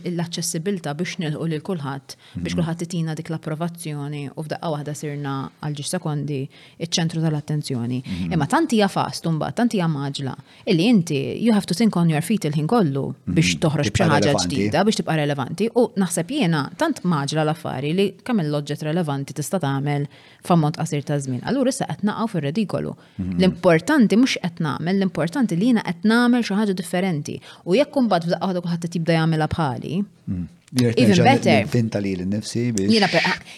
l-accessibilta 0.08 0.94
biex 0.96 1.18
nilqu 1.20 1.46
lil 1.50 1.60
kulħadd 1.64 2.14
biex 2.34 2.54
mhm. 2.54 2.60
kulħadd 2.60 2.80
titina 2.80 3.14
dik 3.18 3.28
l-approvazzjoni 3.28 4.22
u 4.32 4.44
f'daqqa 4.44 4.70
waħda 4.72 4.94
sirna 4.96 5.34
għal 5.66 5.76
ġi 5.76 5.84
sekondi 5.90 6.38
iċ-ċentru 6.48 7.20
tal-attenzjoni. 7.24 7.98
Mhm. 8.00 8.32
Imma 8.32 8.48
tant 8.48 8.72
hija 8.72 8.88
fast 8.92 9.28
mbagħad 9.28 9.58
tant 9.60 9.76
hija 9.76 9.88
maġla 9.92 10.34
illi 10.70 10.86
inti 10.88 11.20
you 11.44 11.52
have 11.52 11.68
to 11.68 11.76
think 11.76 11.96
on 12.00 12.08
your 12.08 12.24
feet 12.24 12.46
il-ħin 12.48 12.68
kollu 12.72 13.04
mhm. 13.12 13.36
biex 13.36 13.60
toħroġ 13.66 13.92
b'xi 13.92 14.08
ħaġa 14.14 14.34
ġdida 14.46 14.86
biex 14.88 15.02
tibqa' 15.02 15.18
relevanti 15.20 15.68
u 15.76 15.86
naħseb 16.00 16.32
jiena 16.38 16.64
tant 16.80 17.04
maġla 17.04 17.44
l-affari 17.44 17.92
li 18.00 18.08
kemm 18.24 18.46
il-loġġet 18.46 18.86
relevanti 18.88 19.36
tista' 19.36 19.60
tagħmel 19.60 20.08
f'ammont 20.44 20.80
qasir 20.80 21.04
ta' 21.04 21.20
żmien. 21.20 21.44
Allura 21.48 21.72
issa 21.72 21.84
qed 21.88 22.04
naqgħu 22.08 22.28
fir-redikolu. 22.34 22.90
L-importanti 23.24 24.16
mhux 24.20 24.38
qed 24.44 24.60
nagħmel, 24.64 24.96
l-importanti 25.00 25.56
li 25.56 25.68
jiena 25.70 25.82
qed 25.88 26.04
nagħmel 26.08 26.42
xi 26.44 26.54
ħaġa 26.58 26.72
differenti 26.72 26.92
differenti. 26.94 27.36
U 27.68 27.74
jekk 27.76 27.92
kumbat 27.94 28.24
b'daqqa 28.28 28.50
ħadok 28.50 28.70
ħatta 28.70 28.90
tibda 28.92 29.16
jagħmilha 29.18 29.48
bħali. 29.50 29.94
Mm. 30.30 30.50
Even 30.94 31.22
better. 31.22 31.70
Tinta 31.70 32.00
li 32.02 32.12
l-nifsi 32.18 32.66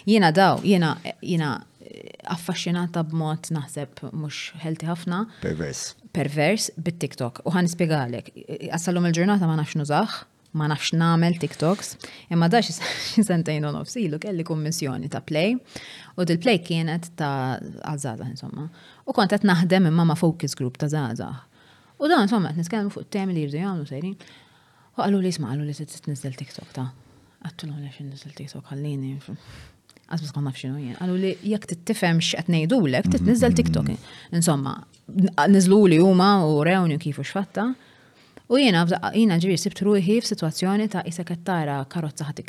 Jiena 0.07 0.31
daw, 0.37 0.59
jiena 0.65 0.91
jiena 1.25 1.51
eh, 1.81 2.15
affaxxinata 2.35 3.03
b'mod 3.09 3.51
naħseb 3.57 4.07
mhux 4.13 4.57
healthy 4.63 4.89
ħafna. 4.91 5.23
Pervers. 5.43 5.91
Pervers 6.17 6.71
bit-TikTok. 6.79 7.45
U 7.49 7.53
ħan 7.57 7.69
spiegalek. 7.73 8.33
Assallum 8.77 9.07
il-ġurnata 9.11 9.49
ma 9.49 9.57
nafx 9.63 9.79
nużax 9.83 10.25
ma 10.57 10.65
nafx 10.73 10.95
namel 10.97 11.35
TikToks, 11.37 11.89
imma 12.33 12.47
da 12.49 12.63
xisentejn 12.65 13.67
u 13.69 13.73
nofsilu 13.75 14.17
kelli 14.23 14.45
kummissjoni 14.49 15.11
ta' 15.13 15.21
play, 15.21 15.51
u 16.17 16.25
dil-play 16.25 16.63
kienet 16.65 17.11
ta' 17.19 17.59
għazzaza, 17.91 18.25
insomma. 18.25 18.65
U 19.05 19.13
kontet 19.13 19.45
naħdem 19.45 19.91
imma 19.91 20.07
ma' 20.09 20.17
focus 20.17 20.57
group 20.57 20.81
ta' 20.81 20.89
zaza. 20.89 21.29
U 22.03 22.09
dan 22.09 22.23
insomma 22.27 22.51
qed 22.53 22.61
niskellmu 22.61 22.91
fuq 22.93 23.07
temi 23.13 23.33
li 23.35 23.47
jridu 23.47 23.61
jagħmlu 23.63 23.87
sejrin. 23.89 24.17
U 24.97 25.01
għallu 25.05 25.21
li 25.23 25.31
jisma' 25.33 25.49
qalu 25.53 25.65
li 25.65 25.73
s-sitt 25.77 26.09
nizzel 26.11 26.35
TikTok 26.37 26.75
ta' 26.77 26.89
għattu 27.47 27.71
xin 27.97 28.11
nizzel 28.11 28.35
TikTok 28.37 28.69
għallini. 28.73 29.15
Għazbis 30.07 30.35
għan 30.37 30.47
nafxinu 30.51 30.81
jgħin. 30.81 30.99
Għallu 31.01 31.17
li 31.23 31.31
jek 31.55 31.65
t-tifem 31.71 32.21
xqat 32.23 32.51
nejdu 32.53 32.83
l 32.85 33.01
titnizzel 33.07 33.57
TikTok. 33.57 33.97
Insomma, 34.37 34.75
nizlu 35.51 35.81
li 35.89 35.99
juma 36.03 36.31
u 36.45 36.61
rewni 36.69 36.99
kifu 37.01 37.25
xfatta. 37.25 37.71
U 38.47 38.61
jiena 38.61 38.85
jiena 39.17 39.41
ġiri 39.43 39.57
sibt 39.59 39.81
ruħi 39.83 40.21
f'sitwazzjoni 40.21 40.91
ta' 40.93 41.03
isa 41.11 41.25
kettara 41.27 41.81
karozza 41.91 42.29
ħat 42.29 42.45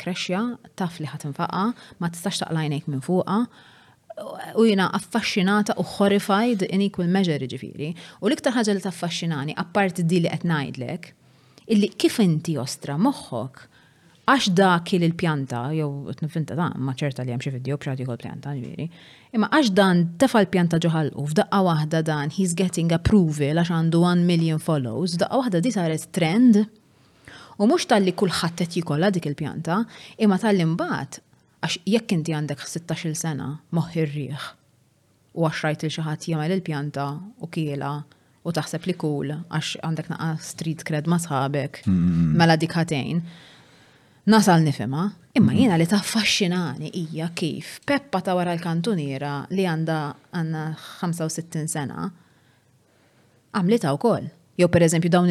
taf 0.76 1.00
li 1.00 1.08
ħat 1.08 1.24
infaqqa, 1.32 1.64
ma 1.98 2.12
tistax 2.12 2.44
taqlajnejk 2.44 2.86
minn 2.92 3.00
fuqa 3.02 3.46
u 4.56 4.64
jina 4.66 4.90
affaxxinata 4.94 5.72
u 5.78 5.82
horrified 5.96 6.64
in 6.72 6.82
equal 6.82 7.08
measure 7.10 7.46
ġifiri. 7.50 7.90
U 8.22 8.28
l-iktar 8.30 8.54
ħaġa 8.56 8.74
li 8.76 8.82
taffaxxinani, 8.84 9.56
apparti 9.62 10.04
di 10.08 10.22
li 10.24 10.30
qed 10.32 10.46
ngħidlek, 10.50 11.08
illi 11.74 11.90
kif 11.98 12.18
inti 12.24 12.56
ostra 12.58 12.96
moħħok 12.98 13.66
għax 14.28 14.50
kil 14.84 15.04
il 15.06 15.14
pjanta 15.16 15.60
jew 15.72 15.88
t-nifinta 16.12 16.56
ta' 16.56 16.70
ma 16.76 16.92
ċerta 16.92 17.24
li 17.24 17.32
jemxie 17.32 17.52
video 17.54 17.78
bċati 17.80 18.04
kol 18.04 18.18
pjanta 18.20 18.52
ġviri, 18.58 18.88
imma 19.36 19.48
għax 19.52 19.70
dan 19.76 20.02
tefa 20.20 20.42
l-pjanta 20.44 20.80
ġoħal 20.84 21.14
u 21.16 21.24
f'daqqa 21.30 21.60
wahda 21.64 22.02
dan 22.04 22.32
he's 22.36 22.52
getting 22.56 22.92
approval 22.92 23.62
għax 23.62 23.72
għandu 23.72 24.02
1 24.04 24.26
million 24.28 24.60
follows, 24.60 25.16
f'daqqa 25.16 25.40
wahda 25.44 25.62
di 25.64 25.72
saret 25.76 26.08
trend 26.10 26.64
U 27.58 27.66
mux 27.66 27.88
tal-li 27.90 28.12
kullħat 28.14 28.60
qed 28.62 28.74
jikolla 28.78 29.08
dik 29.10 29.24
il-pjanta, 29.32 29.80
imma 30.22 30.36
tal-li 30.38 30.62
mbaħt 30.76 31.16
Għax 31.58 31.78
jekk 31.90 32.12
inti 32.14 32.34
għandek 32.36 32.60
16 32.62 33.18
sena 33.18 33.48
moħħir 33.74 34.12
rieħ 34.14 34.44
u 35.38 35.46
għax 35.46 35.62
rajt 35.66 35.84
il 35.88 35.94
ċaħat 35.96 36.26
jagħmel 36.30 36.54
il-pjanta 36.54 37.06
u 37.42 37.48
kiela 37.54 37.88
u 38.46 38.52
taħseb 38.54 38.86
li 38.86 38.94
kul 38.94 39.32
għax 39.40 39.80
għandek 39.82 40.10
naqa 40.12 40.28
street 40.44 40.84
cred 40.86 41.10
ma 41.10 41.18
sħabek 41.18 41.82
mela 41.90 42.54
dik 42.62 42.76
ħatejn. 42.78 43.22
Nasal 44.28 44.60
nifema, 44.62 45.06
imma 45.40 45.54
jiena 45.56 45.78
li 45.80 45.86
ta 45.88 45.96
fascinani 46.04 46.90
hija 46.92 47.30
kif 47.34 47.78
Peppa 47.88 48.20
ta' 48.20 48.34
wara 48.36 48.52
l-kantuniera 48.54 49.40
li 49.56 49.64
għandha 49.66 49.98
għanna 50.36 50.64
65 51.00 51.72
sena 51.72 52.10
għamlita 53.56 53.94
wkoll 53.96 54.28
jew 54.58 54.68
pereżempju 54.68 55.10
dawn 55.10 55.28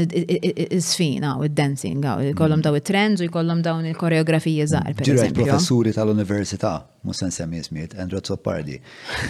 is-sfina 0.77 1.33
ah, 1.33 1.37
u 1.39 1.43
id-dancing, 1.45 2.05
ah, 2.05 2.19
jkollhom 2.31 2.59
mm. 2.59 2.63
daw 2.63 2.75
it-trends 2.77 3.21
u 3.21 3.25
jkollhom 3.27 3.61
dawn 3.65 3.85
il-koreografiji 3.89 4.67
żgħar. 4.71 4.93
Ġira 5.03 5.25
professuri 5.35 5.91
tal-università, 5.95 6.71
mhux 7.03 7.19
se 7.23 7.27
nsemmi 7.33 7.59
ismiet, 7.59 7.95
Andrew 7.99 8.21
Zoppardi, 8.23 8.77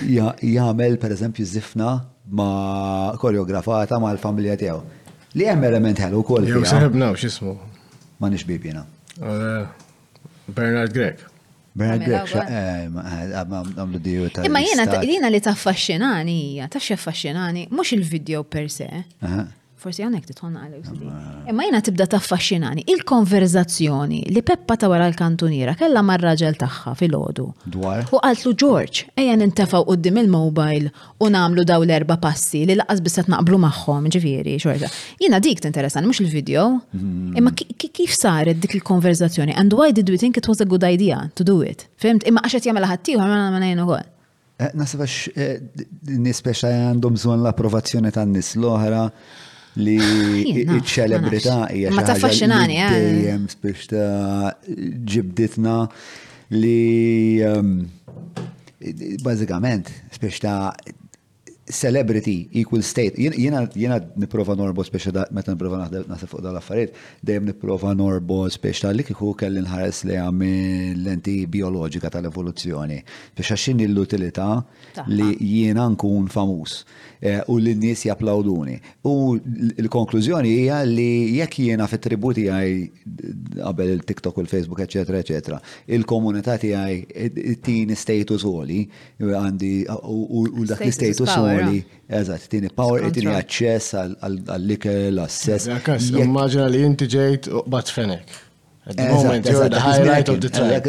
jagħmel 0.05 0.99
pereżempju 1.01 1.45
zifna 1.49 1.89
ma' 2.29 3.17
koreografata 3.21 3.97
mal 4.03 4.17
familja 4.21 4.57
tiegħu. 4.61 4.81
Li 5.37 5.45
hemm 5.49 5.63
element 5.71 5.99
ħelu 6.05 6.21
wkoll. 6.21 6.45
Jew 6.51 6.61
seħebna 6.65 7.11
x'ismu. 7.17 7.57
Ma 8.21 8.29
nix 8.33 8.45
bibina. 8.47 8.85
Eh, 9.17 9.65
Bernard 10.47 10.93
Grek. 10.93 11.25
Bernard 11.77 12.05
Grek, 12.05 12.33
eh, 12.37 12.85
eh, 12.85 13.29
għamlu 13.41 13.99
diju 14.01 14.29
ta' 14.33 14.45
Imma 14.45 14.61
jena, 14.65 14.85
jena 15.05 15.27
li 15.29 15.41
ta' 15.41 15.51
affaxxinani, 15.57 16.39
ta' 16.69 16.79
xaffaxxinani, 16.81 17.67
mux 17.73 17.91
il-video 17.97 18.43
per 18.45 18.69
se 18.69 18.87
forsi 19.77 20.01
għanek 20.01 20.23
titħonna 20.25 20.61
għal-OCD. 20.63 21.01
Imma 21.51 21.65
jena 21.67 21.79
tibda 21.85 22.05
taffaxxinani, 22.09 22.81
il-konverzazzjoni 22.93 24.23
li 24.33 24.41
Peppa 24.45 24.73
ta' 24.81 24.89
wara 24.89 25.05
l-kantuniera 25.09 25.75
kella 25.77 26.01
mar 26.03 26.21
raġel 26.25 26.55
tagħha 26.57 26.93
fil-ħodu. 26.97 27.45
Dwar. 27.75 28.07
U 28.15 28.23
għaltlu 28.25 28.55
George, 28.57 29.03
ejja 29.13 29.35
nintefaw 29.37 29.85
qoddim 29.91 30.17
il-mobile 30.23 30.89
u 31.21 31.29
namlu 31.29 31.65
daw 31.69 31.85
l-erba 31.85 32.17
passi 32.23 32.63
li 32.69 32.77
laqas 32.79 33.03
biset 33.05 33.29
naqblu 33.29 33.59
magħhom, 33.67 34.09
ġifieri, 34.17 34.57
xorta. 34.65 34.89
Jina 35.21 35.37
dik 35.39 35.61
tinteressan 35.67 36.07
mhux 36.09 36.25
il-video, 36.25 36.65
mhm. 36.97 37.37
imma 37.37 37.53
kif 37.77 38.17
saret 38.17 38.57
dik 38.63 38.79
il-konverzazzjoni 38.81 39.53
and 39.61 39.77
why 39.77 39.91
did 39.93 40.09
we 40.09 40.17
think 40.17 40.41
it 40.41 40.49
was 40.49 40.61
a 40.63 40.65
good 40.65 40.83
idea 40.89 41.27
to 41.37 41.43
do 41.45 41.61
it? 41.61 41.85
Fimt, 42.01 42.25
imma 42.27 42.41
għaxet 42.47 42.71
jagħmel 42.71 42.89
ħaddieħor 42.97 43.27
ma 43.29 43.49
ngħin 43.59 43.85
ukoll. 43.85 44.13
Eh, 44.57 44.71
Nasabax 44.73 45.35
eh, 45.37 45.59
nispeċa 46.17 46.71
għandhom 46.87 47.13
bżonn 47.13 47.43
l-approvazzjoni 47.43 48.09
tan-nies 48.15 48.55
l-oħra 48.57 49.03
li 49.77 49.97
ah, 50.01 50.37
iċ-ċelebrità 50.41 51.57
hija 51.71 51.91
ma 51.95 52.03
taffaxxinani 52.07 52.79
eh. 52.81 52.99
dejjem 53.05 53.47
spiex 53.53 53.87
ta' 53.91 54.53
ġibditna 55.13 55.79
li 56.57 57.41
ehm, 57.45 57.73
bażikament 59.25 59.91
spiex 60.15 60.41
ta' 60.45 60.71
celebrity 61.67 62.45
equal 62.61 62.79
state. 62.79 63.19
Jena, 63.19 63.65
jena 63.75 63.97
niprofa 64.23 64.53
norbo 64.55 64.85
speċa 64.87 65.11
ta' 65.11 65.25
meta 65.35 65.51
niprofa 65.51 65.81
nasib 66.07 66.29
fuq 66.31 66.39
dal-affarijiet, 66.45 66.93
dejjem 67.27 67.49
niprofa 67.49 67.91
norbo 67.91 68.37
ta' 68.47 68.93
li 68.95 69.03
kiku 69.03 69.33
kelli 69.35 69.59
nħares 69.65 70.05
li 70.07 70.15
għamil 70.15 70.93
l-enti 71.01 71.35
biologika 71.51 72.07
tal-evoluzzjoni. 72.13 73.01
Biex 73.35 73.51
għaxin 73.57 73.83
l-utilita 73.89 74.47
li 75.11 75.27
jena 75.65 75.89
nkun 75.91 76.31
famus. 76.31 76.85
Eh, 77.19 77.41
u 77.47 77.57
l-nies 77.59 78.03
japplawduni. 78.05 78.77
U 79.09 79.37
l-konklużjoni 79.81 80.49
hija 80.53 80.81
li 80.85 81.35
jekk 81.39 81.57
jiena 81.63 81.87
fit-tributi 81.89 82.43
għaj 82.45 82.75
qabel 83.57 83.93
il-TikTok 83.97 84.37
u 84.37 84.43
l-Facebook, 84.45 84.79
eccetera, 84.85 85.19
eccetera, 85.25 85.57
il-komunità 85.97 86.57
tiegħi 86.59 87.55
tini 87.65 87.95
status 87.97 88.45
għoli, 88.45 88.81
għandi 89.41 89.73
u 89.89 90.69
dak 90.69 90.85
l 90.85 90.93
status 90.93 91.35
għoli, 91.39 91.83
eżatt, 92.19 92.47
tini 92.53 92.69
power, 92.75 93.09
tini 93.13 93.33
aċċess 93.33 94.01
għall-likel, 94.17 95.17
għal-sess. 95.23 95.71
Immaġina 96.21 96.67
li 96.69 96.85
jinti 96.85 97.09
ġejt 97.17 97.49
u 97.53 97.63
bat 97.71 97.89
fenek. 97.97 98.43
At 98.89 98.95
the 98.95 99.07
moment, 99.09 99.45
you're 99.45 99.67
the 99.67 99.79
highlight 99.79 100.29
of 100.29 100.39
the 100.39 100.49
track. 100.49 100.83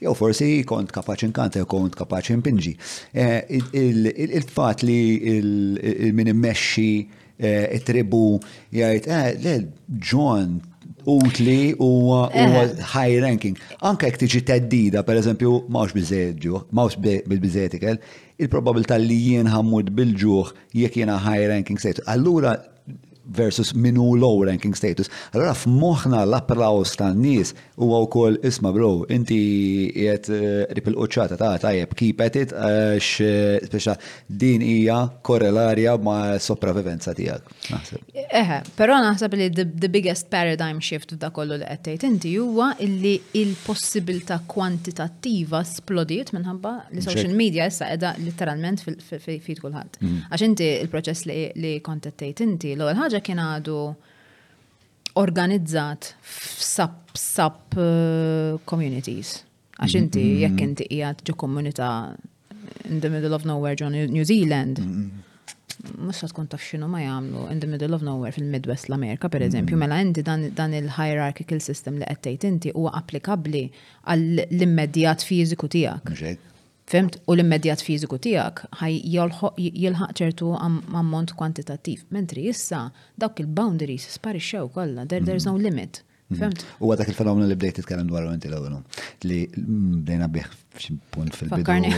Jew 0.00 0.14
forsi 0.20 0.46
kont 0.68 0.90
kapaċi 0.96 1.28
kanta, 1.36 1.60
jew 1.60 1.68
kont 1.68 1.98
kapaċi 2.00 2.36
pinġi. 2.46 2.72
Eh, 3.12 4.30
Il-fatt 4.40 4.86
li 4.88 4.96
il-min 5.34 6.32
immexxi 6.32 6.86
eh, 7.36 7.76
it-tribu 7.76 8.38
jgħid, 8.74 9.10
eh, 9.10 9.30
le, 9.44 9.54
John 10.10 10.56
utli 11.12 11.74
u 11.84 11.90
eh. 12.24 12.60
high 12.94 13.18
ranking. 13.26 13.58
Anka 13.84 14.08
jek 14.08 14.22
tiġi 14.24 14.42
teddida, 14.48 15.04
per 15.04 15.20
eżempju, 15.20 15.58
mawx 15.74 15.92
bizzeġu, 15.98 16.62
mawx 16.72 16.96
bil 17.04 17.50
ikel, 17.76 18.00
il-probabilta 18.40 18.96
li 18.96 19.20
jien 19.32 19.50
ħammud 19.52 19.92
bil-ġuħ 19.94 20.56
jek 20.80 21.02
jena 21.02 21.20
high 21.26 21.44
ranking 21.52 21.76
sejtu. 21.80 22.00
Allura 22.08 22.56
versus 23.26 23.72
minu 23.74 24.14
low 24.16 24.42
ranking 24.46 24.74
status. 24.76 25.08
Allora 25.32 25.54
f'moħna 25.56 26.22
l-applaus 26.26 26.94
tan 27.00 27.18
nies 27.22 27.54
huwa 27.80 28.02
wkoll 28.04 28.38
isma 28.46 28.72
bro, 28.74 29.04
inti 29.12 29.38
jiet 29.94 30.28
rip 30.76 30.90
il-qoċċata 30.92 31.38
ta' 31.40 31.52
tajjeb 31.62 31.94
kipet 31.96 32.38
it 32.42 32.52
għax 32.52 33.90
din 34.28 34.62
hija 34.64 34.98
korrelarja 35.24 35.96
ma' 36.04 36.36
sopravivenza 36.42 37.14
tiegħek. 37.16 38.22
Eħe, 38.34 38.60
però 38.76 39.00
naħseb 39.02 39.38
li 39.40 39.48
the 39.80 39.88
biggest 39.88 40.28
paradigm 40.32 40.82
shift 40.84 41.16
da' 41.20 41.32
kollu 41.34 41.58
li 41.62 41.68
qed 41.68 41.84
tgħid 41.88 42.08
inti 42.10 42.34
huwa 42.38 42.72
illi 42.84 43.16
il-possibilità 43.40 44.42
kwantitattiva 44.50 45.64
splodiet 45.68 46.34
minħabba 46.36 46.74
li 46.92 47.02
social 47.04 47.32
media 47.36 47.66
issa 47.72 47.88
qiegħda 47.88 48.74
fil 49.24 49.40
fit 49.42 49.60
kulħadd. 49.64 50.00
Għax 50.28 50.44
inti 50.50 50.68
il-proċess 50.84 51.28
li 51.30 51.74
kont 51.84 52.10
tgħid 52.12 52.44
inti 52.44 52.74
l 52.76 52.84
għal 52.84 52.98
ħaġa 53.00 53.13
ħaġa 53.14 53.24
kien 53.24 53.42
għadu 53.42 53.78
organizzat 55.16 56.12
f'sab 56.22 57.14
sab 57.14 57.76
eh, 57.78 58.58
communities. 58.66 59.34
Għax 59.78 59.94
inti 59.98 60.22
mm-hmm. 60.22 60.40
jekk 60.46 60.66
inti 60.68 60.86
jgħat 60.90 61.22
ġu 61.28 61.36
komunità 61.38 61.90
in 62.90 63.00
the 63.02 63.10
middle 63.10 63.34
of 63.34 63.44
nowhere 63.46 63.78
ġo 63.78 63.90
New 63.92 64.24
Zealand. 64.26 64.80
Musa 64.82 65.92
mm-hmm. 65.94 66.32
tkun 66.32 66.48
taf 66.50 66.62
xinu 66.66 66.88
ma 66.90 67.02
jagħmlu 67.04 67.44
in 67.54 67.60
the 67.62 67.68
middle 67.70 67.94
of 67.94 68.02
nowhere 68.06 68.34
fil-Midwest 68.34 68.88
l-Amerika 68.90 69.30
per 69.30 69.46
eżempju, 69.46 69.76
mm-hmm. 69.76 69.86
mela 69.86 70.02
inti 70.02 70.24
dan 70.58 70.74
il-hierarchical 70.78 71.62
system 71.62 72.00
li 72.00 72.10
qed 72.10 72.24
tgħid 72.26 72.48
inti 72.50 72.74
huwa 72.74 72.94
applikabbli 73.02 73.66
għall-immedjat 74.14 75.26
fiżiku 75.26 75.70
tiegħek. 75.78 76.50
Femt 76.84 77.16
u 77.24 77.32
l-immedjat 77.34 77.80
fiżiku 77.80 78.18
tiegħek 78.20 78.58
ħaj 78.80 78.98
jilħaq 79.08 80.18
ċertu 80.20 80.50
ammont 81.00 81.30
kwantitattiv. 81.38 82.02
Mentri 82.12 82.44
issa 82.50 82.82
dawk 83.16 83.40
il-boundaries 83.44 84.04
sparixxew 84.18 84.68
kollha, 84.74 85.06
there, 85.08 85.24
there's 85.24 85.46
no 85.48 85.54
mm-hmm. 85.54 85.64
limit. 85.68 86.02
Mm-hmm. 86.02 86.42
Femt? 86.42 86.64
U 86.84 86.90
għadak 86.92 87.08
il-fenomenu 87.12 87.48
li 87.48 87.56
bdejt 87.56 87.78
titkellem 87.80 88.08
dwar 88.10 88.28
għanti 88.28 88.50
l-għonu, 88.50 88.80
li 89.28 89.40
mm, 89.48 89.94
bdejna 90.04 90.28
bih 90.36 90.46
punt 91.14 91.36
fil-bidu. 91.38 91.96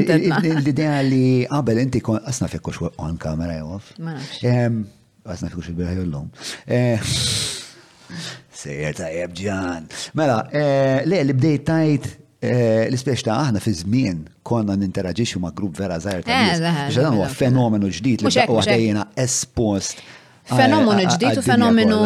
L-idea 0.62 0.96
li 1.04 1.24
qabel 1.52 1.82
ah, 1.82 1.84
inti 1.84 2.00
kon 2.04 2.20
asna 2.32 2.48
fekkux 2.52 2.82
on 3.04 3.20
kamera 3.20 3.58
jof. 3.60 3.92
Għasna 4.00 4.22
ehm, 4.48 4.80
fekkux 5.26 5.74
il 5.74 5.78
bieħ 5.80 6.06
l 6.06 6.24
ehm, 6.72 7.12
Sejjer 8.62 8.94
ta' 8.96 9.08
jebġan. 9.12 9.86
Mela, 10.16 10.40
eh, 10.56 11.00
li 11.08 11.32
bdejt 11.36 11.64
tajt 11.68 12.10
Eh, 12.42 12.86
L-ispiex 12.88 13.22
ta' 13.22 13.36
aħna 13.44 13.60
fi 13.62 13.70
żmien 13.84 14.22
konna 14.42 14.74
ninteraġixxu 14.74 15.38
ma' 15.44 15.52
grupp 15.54 15.76
vera 15.78 16.00
żgħar 16.02 16.24
ta' 16.26 16.34
eh, 16.34 16.48
nies. 16.58 16.96
Dan 16.98 17.14
huwa 17.14 17.28
fenomenu 17.30 17.86
ġdid 17.94 18.24
li 18.24 18.32
huwa 18.48 18.64
dejjena 18.66 19.04
espost. 19.22 20.00
Fenomenu 20.50 21.04
ġdid 21.14 21.38
u 21.38 21.44
fenomenu 21.46 22.00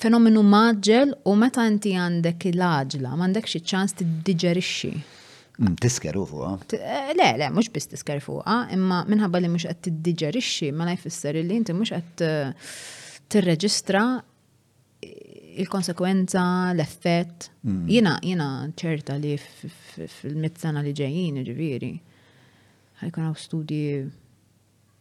fenomenu 0.00 0.40
maġġel 0.48 1.10
u 1.28 1.34
meta 1.36 1.66
inti 1.68 1.90
għandek 2.00 2.46
il-għaġla, 2.52 3.10
m'għandek 3.18 3.50
xi 3.50 3.60
ċans 3.72 3.98
tiddiġerixxi. 3.98 4.92
Mm, 5.60 5.74
Tiskeru 5.82 6.22
u 6.22 6.28
fuqa? 6.30 6.78
Eh, 6.78 7.10
le, 7.18 7.26
le, 7.42 7.50
mux 7.52 7.68
bis 7.74 7.90
tisker 7.90 8.22
fuqa, 8.24 8.62
imma 8.72 9.02
minħabba 9.10 9.42
li 9.42 9.50
mux 9.52 9.66
għed 9.68 9.82
tiddiġerixxi, 9.90 10.70
ma 10.72 10.86
la 10.88 10.94
jfisser 10.96 11.36
li 11.42 11.58
inti 11.58 11.74
mux 11.76 11.92
għed 11.98 12.24
tirreġistra 13.30 14.06
il-konsekwenza, 15.56 16.72
l-effett. 16.74 17.50
Mm. 17.68 17.86
Jina, 17.88 18.16
jina 18.22 18.46
ċerta 18.78 19.16
li 19.20 19.34
fil-mizzana 19.38 20.82
li 20.84 20.92
ġejjin, 20.96 21.42
ġiviri, 21.46 21.92
ħajkun 23.02 23.26
għaw 23.28 23.38
studji 23.38 24.02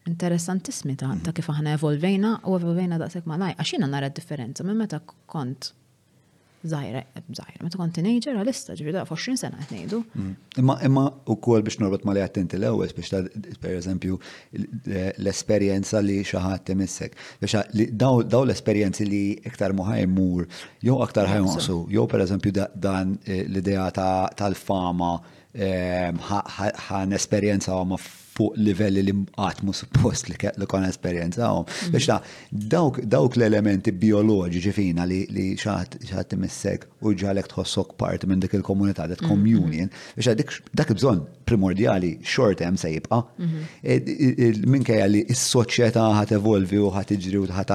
interessantissimi 0.10 0.96
ta' 0.98 1.12
mm. 1.14 1.34
kif 1.38 1.50
aħna 1.54 1.76
evolvejna 1.78 2.38
u 2.50 2.56
evolvejna 2.60 3.00
daqshekk 3.02 3.30
malaj. 3.30 3.58
Għax 3.62 3.76
jiena 3.76 3.92
nara 3.94 4.10
differenza 4.14 4.66
minn 4.66 4.80
meta 4.82 5.02
kont 5.30 5.74
zaħira, 6.68 7.04
zaħira, 7.36 7.64
meta 7.64 8.02
nejġer 8.04 8.34
għal 8.34 8.44
għalista, 8.44 8.76
ġivri 8.76 8.94
da' 8.96 9.06
20 9.08 9.40
sena 9.42 9.60
għetnejdu. 9.64 10.00
Mm. 10.20 10.34
Imma 10.64 10.76
imma 10.90 11.04
u 11.32 11.38
kol 11.42 11.64
biex 11.64 11.80
norbot 11.80 12.04
ma 12.08 12.14
li 12.16 12.24
għattinti 12.24 12.60
l 12.60 12.68
ewwel 12.72 12.92
biex 12.98 13.14
ta' 13.14 13.22
per 13.64 13.76
eżempju 13.78 14.20
l-esperienza 14.60 16.02
li 16.04 16.20
xaħat 16.28 16.66
temissek. 16.72 17.16
Biex 17.42 17.94
daw 18.02 18.24
l-esperienzi 18.44 19.08
li 19.08 19.24
iktar 19.50 19.74
muħaj 19.78 20.08
mur, 20.12 20.48
jow 20.84 21.00
aktar 21.06 21.30
ħaj 21.32 21.46
naqsu, 21.48 21.80
jow 21.96 22.08
per 22.12 22.26
eżempju 22.28 22.56
dan 22.76 23.16
eh, 23.28 23.46
l-idea 23.48 23.88
tal-fama 23.96 25.14
eh, 25.56 26.12
ħan 26.20 27.16
esperienza 27.18 27.72
għama 27.78 28.02
fuq 28.40 28.56
livelli 28.64 29.04
li 29.04 29.14
għatmu 29.40 29.74
suppost 29.76 30.30
li 30.32 30.38
kon 30.72 30.86
esperienza 30.88 31.48
għom. 31.48 31.68
Mhm. 31.68 31.94
Biex 31.94 32.06
ta' 32.08 33.00
dawk 33.18 33.36
l-elementi 33.38 33.92
bioloġiċi 34.06 34.74
fina 34.76 35.06
li 35.08 35.48
xaħat 35.64 36.38
missek 36.40 36.88
u 37.08 37.14
ġalek 37.20 37.50
tħossok 37.52 37.98
part 38.00 38.26
minn 38.28 38.40
dik 38.44 38.56
il-komunità, 38.60 39.08
that 39.12 39.22
mhm. 39.22 39.30
communion, 39.34 39.92
biex 40.16 40.30
ta' 40.30 40.80
dak 40.82 40.96
bżon 41.00 41.26
primordiali 41.50 42.12
short 42.24 42.64
hemm 42.64 42.78
se 42.78 42.94
jibqa. 42.96 43.24
Mhm. 43.38 43.60
E, 43.84 43.94
e, 43.94 44.48
e, 44.48 44.50
minkejja 44.74 45.08
li 45.10 45.24
s-soċjetà 45.34 46.06
ħat 46.20 46.38
evolvi 46.40 46.78
u 46.86 46.90
ħat 46.98 47.16
iġri 47.16 47.38
u 47.44 47.46
ħat 47.60 47.70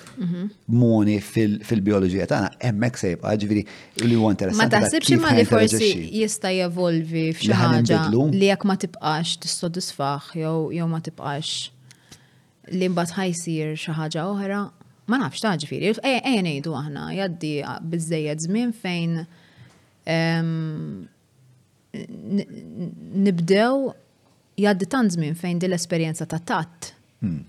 moni 0.66 1.14
mhm. 1.20 1.60
fil-bioloġija 1.68 2.26
tagħna 2.32 2.50
hemmhekk 2.66 2.98
se 2.98 3.12
jibqa' 3.12 3.34
ġifieri 3.44 3.64
li 4.02 4.18
huwa 4.18 4.32
interessanti. 4.34 4.66
Ma 4.74 4.82
taħsibx 4.82 5.14
imma 5.14 5.32
li 5.38 5.44
forsi 5.46 5.92
jista' 6.24 6.50
jevolvi 6.56 7.28
f'xi 7.36 7.54
ħaġa 7.54 8.00
li 8.34 8.44
jekk 8.48 8.66
ma 8.66 8.78
tibqax 8.82 9.36
tissodisfaħ 9.46 10.30
jew 10.42 10.58
jew 10.80 10.88
ma 10.90 11.00
tibqax 11.06 12.74
li 12.74 12.90
mbagħad 12.90 13.20
ħajsir 13.22 13.76
xi 13.78 13.96
ħaġa 14.02 14.26
oħra. 14.32 14.64
Ma 15.06 15.20
nafx 15.22 15.46
ta' 15.46 15.54
ġifieri, 15.62 15.94
ejja 16.02 16.42
ngħidu 16.50 16.74
aħna 16.82 17.08
jgħaddi 17.14 17.54
biżejjed 17.94 18.48
żmien 18.50 18.74
fejn 18.82 19.20
nibdew 23.26 23.90
jaddi 24.60 24.86
tant 24.92 25.14
żmien 25.14 25.34
fejn 25.36 25.58
din 25.62 25.70
l-esperjenza 25.72 26.26
ta' 26.30 26.38
tatt. 26.50 26.92
Hmm. 27.22 27.44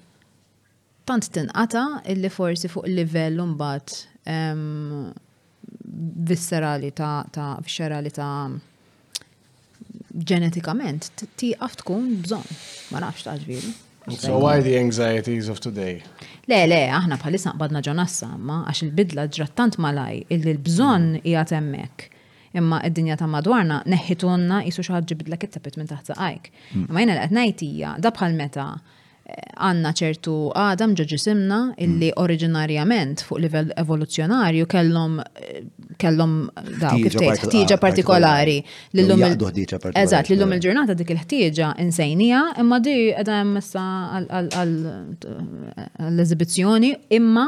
Tant 1.08 1.30
tinqata 1.38 1.85
illi 2.11 2.30
forsi 2.34 2.69
fuq 2.72 2.88
livell 2.92 3.40
mbagħad 3.53 5.16
viscerali 6.30 6.93
ta' 6.98 7.24
ta' 7.34 7.53
viscerali 7.64 8.11
ta' 8.14 8.32
ġenetikament 10.17 11.26
tiqaf 11.40 11.76
tkun 11.82 12.11
bżonn. 12.24 12.56
Ma 12.92 13.03
nafx 13.03 13.27
ta' 13.27 13.38
ġviri. 13.43 13.74
So 14.17 14.38
why 14.40 14.61
the 14.64 14.77
anxieties 14.80 15.50
of 15.51 15.59
today? 15.59 16.00
Le, 16.48 16.61
le, 16.72 16.77
aħna 16.95 17.17
bħalissa 17.19 17.51
qbadna 17.58 17.82
ġonassa, 17.84 18.30
ma 18.40 18.61
għax 18.69 18.85
il-bidla 18.85 19.26
ġrattant 19.35 19.76
malaj, 19.84 20.22
illi 20.32 20.53
l-bżon 20.56 21.09
hija 21.26 21.43
Mm 21.48 22.16
imma 22.60 22.80
id-dinja 22.88 23.16
ta' 23.19 23.27
madwarna 23.32 23.76
neħħitonna 23.94 24.60
jisu 24.68 24.86
xaħġi 24.90 25.18
bidlek 25.22 25.42
it-tapit 25.50 25.77
minn 25.80 25.90
taħt 25.92 26.06
saqajk. 26.14 26.44
Mm. 26.76 26.86
Imma 26.90 27.00
jena 27.03 27.14
l-għatnajtija, 27.18 27.90
da 28.06 28.10
bħal 28.16 28.32
meta 28.40 28.66
eh, 28.76 28.82
għanna 29.68 29.90
ċertu 30.00 30.36
għadam 30.58 30.92
ġisimna 31.00 31.60
mm. 31.64 31.72
illi 31.86 32.10
oriġinarjament 32.24 33.18
fuq 33.27 33.40
livell 33.45 33.69
evoluzzjonarju 33.84 34.64
kellhom 34.74 35.14
eh, 35.24 35.27
kellhom 36.02 36.34
daw 36.82 36.92
kif 37.00 37.11
tgħid 37.16 37.34
ah, 37.34 37.38
ħtieġa 37.42 37.76
partikolari 37.82 38.58
lillum 38.98 39.18
Eżatt, 39.98 40.26
lillum 40.30 40.52
il-ġurnata 40.58 40.92
dik 41.00 41.10
il-ħtieġa 41.16 41.68
insejnija 41.86 42.42
imma 42.61 42.77
di 42.86 42.95
qiegħda 43.10 43.34
hemm 43.42 43.53
issa 43.64 43.84
għall-eżibizzjoni 44.22 46.92
imma 47.19 47.48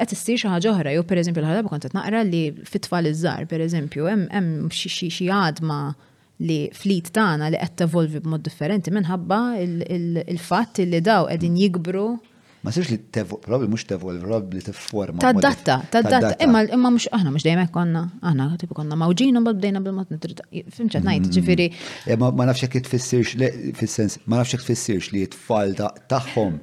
qed 0.00 0.14
issir 0.16 0.38
xi 0.40 0.48
ħaġa 0.50 0.70
oħra, 0.74 0.92
jew 0.94 1.04
pereżempju 1.10 1.42
l 1.44 1.50
ħadab 1.50 1.68
kont 1.72 1.86
qed 1.88 1.98
naqra 1.98 2.22
li 2.26 2.42
fit-tfal 2.72 3.08
iż-żgħar 3.10 3.48
pereżempju 3.50 4.08
hemm 4.16 4.70
xi 4.72 5.28
għadma 5.38 5.80
li 6.50 6.60
flit 6.72 7.10
tagħna 7.16 7.50
li 7.52 7.60
qed 7.60 7.76
tevolvi 7.82 8.22
b'mod 8.24 8.44
differenti 8.48 8.92
minħabba 8.96 9.40
il-fatt 9.64 10.82
li 10.86 11.02
daw 11.10 11.28
qegħdin 11.32 11.54
mm. 11.56 11.64
jikbru 11.66 12.08
Ma 12.60 12.68
sirx 12.76 12.90
li 12.92 12.98
probabli 13.24 13.70
mux 13.72 13.86
tevolvi, 13.88 14.18
probabil 14.20 14.58
li 14.58 14.64
t-forma. 14.66 15.16
Ta' 15.22 15.30
datta, 15.32 15.78
ta' 15.88 16.02
datta. 16.04 16.34
Imma 16.44 16.60
imma 16.76 16.90
mux, 16.92 17.06
aħna 17.16 17.30
mux 17.32 17.46
dejjem 17.46 17.70
konna, 17.72 18.02
aħna 18.20 18.48
tipi 18.60 18.76
konna 18.76 18.98
mawġin, 19.00 19.38
un 19.40 19.46
bdejna 19.46 19.80
bil-mod 19.80 20.12
nitrita. 20.12 20.44
fimċet 20.52 21.06
najt, 21.08 21.22
mm. 21.22 21.30
ġifiri. 21.38 21.68
Eh, 22.12 22.18
ma 22.20 22.48
nafxek 22.50 22.76
jitfissirx, 22.82 23.32
fil 23.80 24.12
ma 24.28 24.42
nafxek 24.42 24.60
tfissirx 24.66 25.08
li 25.16 25.24
t-tfal 25.32 25.72
taħħom 26.12 26.60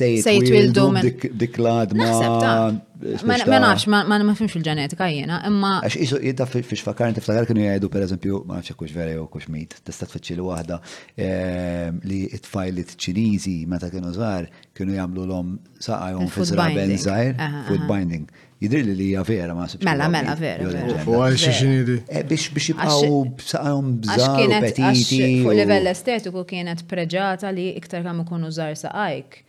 will 0.00 0.70
do. 0.70 0.92
dik 1.36 1.56
l-adma. 1.56 2.82
Ma 3.26 3.58
nafx, 3.58 3.84
ma 3.86 4.04
nafx 4.18 4.54
il-ġenetika 4.54 5.08
jena, 5.10 5.40
imma. 5.48 5.80
Għax 5.82 5.96
isu 6.04 6.20
jidda 6.22 6.46
fiex 6.46 6.84
fakarni 6.86 7.16
tiftakar 7.16 7.48
kienu 7.48 7.64
jgħidu 7.64 7.88
per 7.90 8.04
eżempju, 8.06 8.44
ma 8.46 8.60
nafx 8.60 8.76
kux 8.78 8.94
vera 8.94 9.16
jew 9.16 9.24
kux 9.32 9.48
mit, 9.50 9.74
tista' 9.82 10.06
tfittxil 10.10 10.38
li 10.38 10.44
waħda 10.46 10.78
ehm, 11.16 11.98
li 12.06 12.20
it-tfajlit 12.38 12.94
ċiniżi 13.02 13.56
meta 13.70 13.90
kienu 13.90 14.12
żgħar 14.14 14.46
kienu 14.78 14.94
jagħmlu 15.00 15.24
l-om 15.26 15.50
saqajhom 15.82 16.30
fi 16.30 16.46
żraben 16.52 16.94
żgħir, 17.08 17.44
food 17.68 17.86
binding. 17.90 18.30
Jidri 18.62 18.84
li 18.86 18.92
li 18.94 19.08
vera 19.26 19.56
ma 19.58 19.64
subċi. 19.66 19.82
Mela, 19.82 20.06
mela, 20.08 20.36
vera. 20.38 20.70
U 21.02 21.16
għal 21.18 21.34
xinidi. 21.42 21.96
Biex 22.06 22.52
biex 22.54 22.68
jibqaw 22.70 23.24
b'saqajhom 23.42 23.88
b'żgħar, 24.06 24.58
petiti. 24.62 25.18
Fuq 25.42 25.56
livell 25.64 25.90
estetiku 25.90 26.46
kienet 26.46 26.86
preġata 26.86 27.50
li 27.50 27.72
iktar 27.80 28.06
kemm 28.06 28.22
ikunu 28.22 28.52
żgħar 28.54 28.78
saqajk 28.84 29.40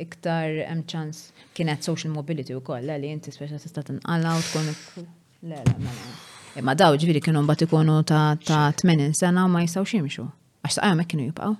iktar 0.00 0.48
hemm 0.68 0.82
ċans 0.88 1.22
kienet 1.56 1.84
social 1.84 2.12
mobility 2.14 2.54
wkoll 2.56 2.90
eh, 2.92 2.98
li 3.00 3.10
inti 3.12 3.32
speċa 3.34 3.60
tista' 3.60 3.84
tinqala 3.88 4.34
tkun 4.48 4.70
le 5.50 5.58
mela. 5.66 6.14
Imma 6.60 6.74
daw 6.76 6.96
ġifieri 7.00 7.20
kienu 7.24 7.42
mbagħad 7.44 7.66
ikunu 7.66 7.98
ta' 8.08 8.36
ta' 8.44 8.66
sena 8.82 9.10
sena 9.16 9.44
ma 9.48 9.62
jistgħux 9.64 9.96
jimxu. 9.98 10.24
Għax 10.64 10.76
saqajhom 10.78 11.02
hekk 11.02 11.12
kienu 11.14 11.26
jibqgħu. 11.28 11.52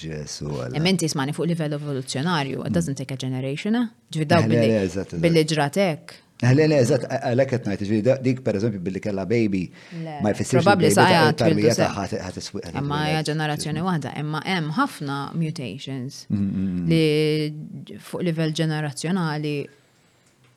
Ġesu 0.00 0.48
għala. 0.54 0.74
Imminti 0.78 1.08
smani 1.10 1.34
fuq 1.34 1.50
livell 1.50 1.74
evoluzzjonarju, 1.74 2.64
it 2.66 2.72
doesn't 2.74 2.98
take 2.98 3.14
a 3.14 3.18
generation, 3.18 3.76
eh? 3.78 3.86
ġifieri 4.10 4.34
daw 4.34 4.50
eh, 4.50 5.14
billi 5.18 5.46
ġratek 5.50 6.18
Le, 6.40 6.64
le, 6.66 6.76
eżat, 6.80 7.02
għalek 7.12 7.50
għet 7.52 7.66
najt, 7.68 7.82
dik 8.24 8.38
per 8.44 8.56
eżempju 8.56 8.80
billi 8.80 9.00
kella 9.04 9.26
baby, 9.28 9.66
ma 10.24 10.30
jfessirx. 10.32 10.62
Probabli 10.64 10.88
sajja 10.94 11.26
tarbija 11.36 11.88
Imma 12.80 13.00
hija 13.10 13.22
ġenerazzjoni 13.28 13.82
waħda, 13.84 14.14
imma 14.22 14.40
hemm 14.46 14.70
ħafna 14.78 15.18
mutations 15.36 16.22
mm, 16.32 16.38
mm, 16.38 16.62
mm. 16.64 16.86
li 16.88 17.98
fuq 18.06 18.24
livell 18.24 18.54
ġenerazzjonali 18.56 19.52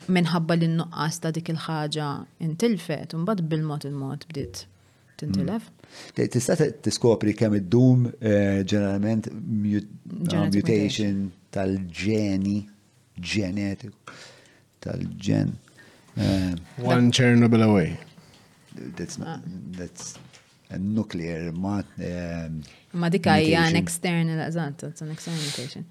minħabba 0.08 0.56
li 0.62 0.70
n-nuqqas 0.72 1.20
ta' 1.26 1.34
dik 1.36 1.52
il-ħaġa 1.52 2.08
intilfet, 2.48 3.16
mbagħad 3.20 3.46
bil-mod 3.52 3.84
il-mod 3.90 4.24
bdiet 4.32 4.64
tintilef. 5.20 5.68
Tista' 6.16 6.56
tiskopri 6.86 7.36
kemm 7.42 7.60
id-dum 7.60 8.08
eh, 8.22 8.64
ġeneralment 8.64 9.28
mutation 9.60 11.26
tal-ġeni 11.54 12.58
ġenetiku 13.34 14.32
tal-ġen. 14.84 15.52
Uh, 16.18 16.56
One 16.84 17.12
Chernobyl 17.12 17.64
away. 17.64 17.98
That's 18.96 19.18
not, 19.18 19.28
ah. 19.28 19.40
that's 19.78 20.20
a 20.70 20.78
nuclear, 20.78 21.50
um, 21.50 21.60
ma. 21.62 21.82
Ma 22.96 23.08
hija 23.10 23.62
an 23.66 23.76
external, 23.76 24.38
eżatt, 24.40 24.84
it's 24.84 25.02
an 25.02 25.10
external 25.12 25.42
mutation. 25.42 25.86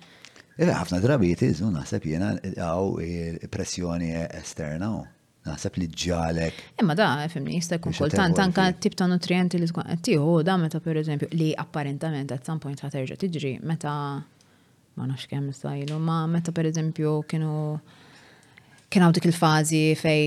Ira 0.59 0.77
ħafna 0.77 1.01
drabi 1.03 1.31
jitizu, 1.33 1.71
naħseb 1.73 2.05
jena 2.11 2.35
għaw 2.45 2.91
eh, 3.03 3.49
pressjoni 3.51 4.11
esterna 4.37 4.91
u. 4.99 5.01
Naħseb 5.49 5.79
li 5.81 5.89
ġalek. 5.91 6.61
Imma 6.81 6.95
eh, 6.95 6.99
da, 7.01 7.09
fimni, 7.33 7.57
jista' 7.57 7.81
jkun 7.81 7.97
kultant 7.97 8.39
anka 8.39 8.69
tip 8.79 8.95
ta' 8.99 9.09
nutrienti 9.11 9.59
li 9.59 9.67
tkun 9.71 9.91
tiegħu 10.07 10.37
da 10.47 10.55
meta 10.61 10.79
per 10.85 11.01
eżempju 11.03 11.31
li 11.35 11.49
apparentament 11.65 12.31
at 12.37 12.47
some 12.47 12.61
point 12.63 12.79
ħaterġa' 12.85 13.19
tiġri 13.25 13.53
meta 13.67 13.97
ma 15.01 15.09
nafx 15.09 15.27
kemm 15.33 15.51
sajlu, 15.57 15.99
ma 15.99 16.21
meta 16.31 16.55
per 16.55 16.69
eżempju 16.71 17.17
kienu 17.33 17.57
kien 18.93 19.03
hawn 19.05 19.15
dik 19.17 19.25
il-fażi 19.29 19.85
fej 19.97 20.27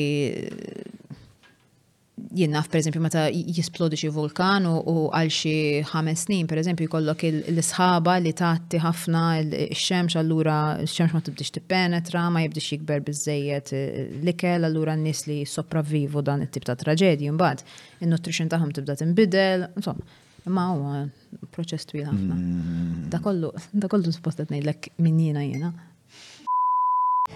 jinnaf 2.36 2.68
per 2.72 2.80
eżempju 2.80 3.02
meta 3.04 3.24
jisplodi 3.30 3.98
xi 4.00 4.10
vulkan 4.16 4.66
u 4.72 5.06
għal 5.14 5.30
xi 5.36 5.54
ħames 5.92 6.24
snin 6.26 6.48
per 6.50 6.58
eżempju 6.64 6.88
jkollok 6.90 7.22
l-isħaba 7.30 8.16
li 8.24 8.32
tagħti 8.42 8.82
ħafna 8.84 9.24
x-xemx 9.68 10.20
allura 10.22 10.58
x-xemx 10.84 11.14
ma 11.16 11.22
tibdix 11.28 11.54
tippenetra, 11.56 12.26
ma 12.32 12.42
jibdix 12.46 12.72
jikber 12.76 13.04
biżejjed 13.08 13.74
eh, 13.78 14.04
l-ikel 14.24 14.68
allura 14.68 14.98
n-nies 14.98 15.26
li 15.30 15.40
sopravvivu 15.56 16.24
dan 16.28 16.44
it-tip 16.48 16.66
ta' 16.68 16.76
traġedji 16.80 17.32
mbagħad 17.36 17.66
in-nutrition 18.08 18.52
tagħhom 18.52 18.74
tibda 18.80 18.98
tinbidel, 19.04 19.70
insomma. 19.76 20.22
Ma 20.46 20.68
u 20.76 21.48
proċess 21.56 21.88
twil 21.90 22.04
ħafna. 22.06 22.36
Mm. 22.38 22.98
Da 23.10 23.18
kollu, 23.26 23.48
da 23.74 23.88
kollu 23.90 24.12
suppostet 24.14 24.52
ngħidlek 24.54 24.92
minn 25.02 25.24
jiena 25.24 25.42
jiena. 25.42 25.72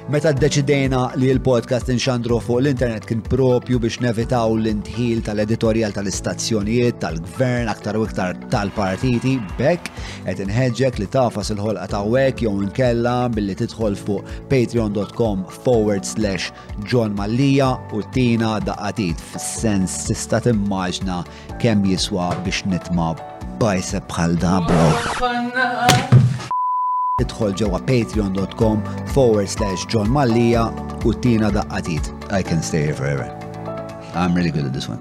Meta 0.07 0.31
d-deċidejna 0.33 0.99
li 1.19 1.27
l-podcast 1.35 1.89
nxandru 1.91 2.39
fuq 2.41 2.63
l-internet 2.63 3.03
kien 3.05 3.19
propju 3.29 3.77
biex 3.83 3.99
nevitaw 4.01 4.55
l-intħil 4.55 5.19
tal-editorial 5.25 5.91
tal-istazzjonijiet, 5.93 6.97
tal-gvern, 7.03 7.67
aktar 7.69 7.97
u 7.99 8.05
iktar 8.07 8.37
tal-partiti, 8.49 9.35
bekk, 9.59 9.91
et 10.31 10.41
nħedġek 10.45 11.01
li 11.03 11.07
tafas 11.13 11.51
il-ħolqa 11.53 11.87
ta' 11.91 12.01
wek 12.09 12.43
jew 12.45 12.53
nkella 12.63 13.17
billi 13.35 13.57
tidħol 13.59 13.99
fuq 13.99 14.31
patreon.com 14.49 15.43
forward 15.67 16.03
slash 16.07 16.49
John 16.89 17.13
Mallija 17.19 17.73
u 17.93 18.01
tina 18.15 18.55
Daqatit. 18.63 19.19
fis-sens 19.33 20.07
timmaġna 20.47 21.23
kemm 21.61 21.83
jiswa 21.91 22.31
biex 22.47 22.63
nitma' 22.65 23.13
bajseb 23.61 24.07
bħal 24.09 24.39
da, 24.41 24.57
bro. 24.63 26.47
idħol 27.23 27.53
ġewwa 27.59 27.79
patreon.com 27.89 28.83
forward 29.15 29.49
slash 29.49 29.85
John 29.91 30.11
Malia. 30.11 30.67
u 31.05 31.13
tina 31.13 31.49
daqqatit. 31.51 32.09
I 32.31 32.43
can 32.43 32.61
stay 32.61 32.83
here 32.85 32.93
forever. 32.95 33.27
I'm 34.13 34.33
really 34.35 34.51
good 34.51 34.65
at 34.65 34.73
this 34.73 34.87
one. 34.89 34.99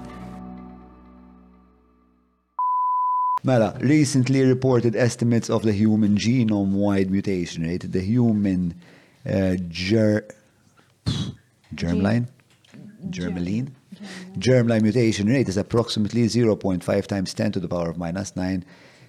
Mela, 3.43 3.73
recently 3.79 4.43
reported 4.43 4.95
estimates 4.95 5.49
of 5.49 5.63
the 5.63 5.71
human 5.71 6.17
genome-wide 6.17 7.09
mutation 7.09 7.63
rate, 7.63 7.89
the 7.91 8.01
human 8.01 8.73
uh, 9.25 9.55
ger 9.69 10.25
germline? 11.73 12.27
Germaline? 13.09 13.71
Germline 14.37 14.81
mutation 14.81 15.27
rate 15.27 15.47
is 15.47 15.57
approximately 15.57 16.23
0.5 16.27 17.07
times 17.07 17.33
10 17.33 17.53
to 17.53 17.59
the 17.59 17.67
power 17.67 17.89
of 17.89 17.97
minus 17.97 18.35
9 18.35 18.65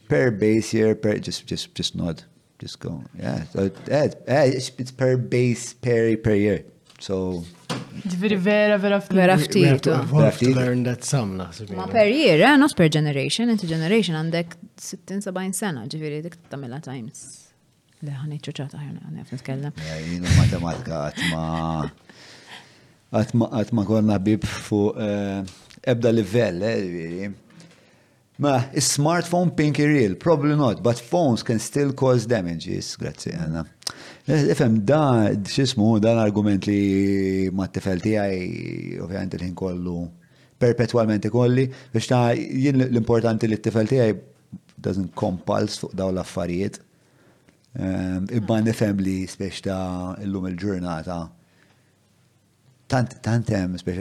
per 0.08 0.30
base 0.30 0.72
year, 0.74 0.94
per, 0.94 1.18
just, 1.18 1.47
just, 1.47 1.74
just 1.74 1.97
nod. 1.97 2.22
just 2.60 2.78
go. 2.80 3.02
Yeah, 3.18 3.44
so 3.44 3.64
it, 3.64 3.76
it's, 3.86 4.16
yeah, 4.28 4.44
it's, 4.44 4.70
it's 4.78 4.90
per 4.92 5.16
base 5.16 5.72
per 5.74 6.16
per 6.16 6.34
year. 6.34 6.64
So 7.00 7.42
Ġviri 8.10 8.36
vera, 8.36 8.76
vera 8.78 8.98
ftit. 9.00 9.16
Vera 9.16 9.36
ftit. 9.40 9.86
Oh. 9.89 10.02
Vera 10.12 10.30
ftit. 10.34 10.52
Learn 10.56 10.82
that 10.84 11.05
some, 11.06 11.34
naħseb. 11.40 11.70
Ma 11.76 11.86
per 11.90 12.06
year, 12.12 12.40
eh, 12.44 12.56
not 12.60 12.74
per 12.78 12.90
generation, 12.92 13.50
inti 13.52 13.68
generation 13.70 14.16
għandek 14.20 14.56
60-70 14.80 15.56
sena, 15.56 15.86
ġviri 15.90 16.18
dik 16.26 16.36
tamilla 16.52 16.80
times. 16.84 17.22
Le, 18.05 18.14
ħani 18.20 18.40
ċuċata 18.44 18.80
ħajna, 18.80 19.08
ħani 19.08 19.24
għafni 19.24 19.98
Jina 20.12 20.34
matematika 20.39 21.02
għatma. 21.08 21.44
Għatma 23.10 23.48
għatma 23.58 23.84
konna 23.89 24.18
bib 24.22 24.44
fuq 24.47 24.92
eh, 25.00 25.60
ebda 25.94 26.12
livell, 26.14 26.60
eh, 26.68 26.80
ġviri. 26.84 27.30
Ma, 28.41 28.65
is 28.73 28.85
smartphone 28.89 29.55
pinky 29.55 29.86
real? 29.86 30.15
Probably 30.15 30.57
not, 30.57 30.83
but 30.83 30.99
phones 30.99 31.43
can 31.43 31.59
still 31.59 31.93
cause 31.93 32.25
damages. 32.25 32.97
Grazie, 32.97 33.33
Anna. 33.35 33.67
Ifem, 34.27 34.77
eh, 34.77 34.81
da, 34.81 35.33
xismu, 35.55 35.99
l 36.01 36.17
argument 36.19 36.65
li 36.65 37.51
ma 37.52 37.67
t-tifel 37.69 38.01
għaj, 38.01 38.41
ovvijament 39.05 39.36
il-ħin 39.36 39.52
kollu, 39.60 39.99
perpetualment 40.65 41.28
kolli, 41.35 41.67
biex 41.93 42.09
ta' 42.15 42.31
jien 42.33 42.81
l-importanti 42.86 43.51
li 43.51 43.60
t-tifel 43.60 43.93
għaj, 44.01 44.17
doesn't 44.89 45.12
compulse 45.20 45.83
fuq 45.85 45.93
daw 46.01 46.09
l-affarijiet. 46.15 46.81
Ibba 47.77 48.62
nifem 48.65 49.05
li 49.05 49.19
speċta 49.28 49.69
ta' 49.77 50.25
l-lum 50.25 50.49
il-ġurnata. 50.55 51.20
Tant, 52.91 53.19
tantem 53.20 53.77
spiex 53.78 54.01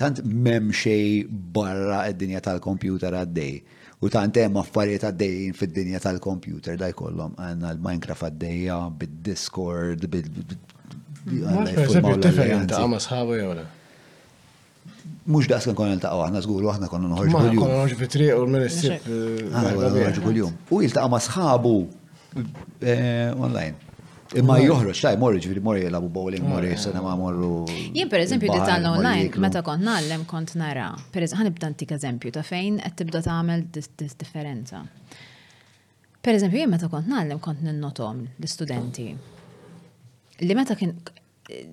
tant 0.00 0.20
mem 0.24 0.70
xej 0.76 1.24
barra 1.28 2.04
id-dinja 2.12 2.42
tal-kompjuter 2.44 3.16
għaddej. 3.16 3.56
U 4.04 4.10
tant 4.12 4.36
hemm 4.38 4.60
affarijiet 4.60 5.06
għaddejjin 5.08 5.56
fid-dinja 5.56 6.00
tal-kompjuter 6.04 6.76
da 6.80 6.90
jkollhom 6.92 7.32
għandna 7.40 7.70
l-Minecraft 7.78 8.26
għaddejja 8.28 8.78
bid-Discord 9.00 10.04
bil 10.12 10.28
Mux 15.26 15.46
da' 15.50 15.58
kan 15.58 15.74
konna 15.74 15.96
l-taqaw, 15.98 16.20
għahna 16.22 16.40
zgulu, 16.44 16.68
għahna 16.70 16.86
konna 16.90 17.08
nħorġu 17.10 17.32
kull-jum. 17.34 17.62
Konna 17.64 17.78
nħorġu 17.80 17.96
fitri 17.98 18.26
u 18.30 18.44
l-ministri. 18.44 18.92
Għahna 18.94 19.72
konna 19.74 19.88
eh, 19.88 20.04
nħorġu 20.04 20.22
kull-jum. 20.22 20.52
U 20.70 20.78
jiltaqaw 20.84 21.10
ma 21.10 21.18
sħabu 21.24 21.72
eh, 22.78 23.34
online. 23.34 23.85
Imma 24.34 24.56
joħroġ 24.58 24.96
xaj 24.98 25.16
morri 25.20 25.40
ġviri 25.42 25.62
morri 25.62 25.82
jelabu 25.84 26.08
bowling 26.10 26.46
morri 26.50 26.72
s-sena 26.74 27.02
morru. 27.16 27.64
Jien 27.94 28.08
per 28.10 28.24
eżempju 28.24 28.50
di 28.52 28.58
tal 28.66 28.86
online 28.90 29.30
meta 29.42 29.60
kont 29.62 29.82
nallem 29.86 30.24
kont 30.26 30.56
nara. 30.58 30.88
Per 31.14 31.22
eżempju 31.22 31.46
għan 31.46 31.52
ibdan 31.54 31.76
tik 31.78 31.92
eżempju 31.94 32.32
ta' 32.34 32.42
fejn 32.46 32.80
għed 32.82 32.96
tibda 32.98 33.20
ta' 33.22 33.36
għamil 33.38 33.62
dis 33.76 33.90
differenza. 34.18 34.80
Per 36.18 36.34
eżempju 36.34 36.58
jien 36.64 36.72
meta 36.72 36.88
kont 36.92 37.06
nallem 37.10 37.38
kont 37.42 37.62
ninnotom 37.66 38.24
l 38.26 38.50
studenti 38.50 39.10
Li 40.38 40.52
meta 40.54 40.74
kien 40.76 40.90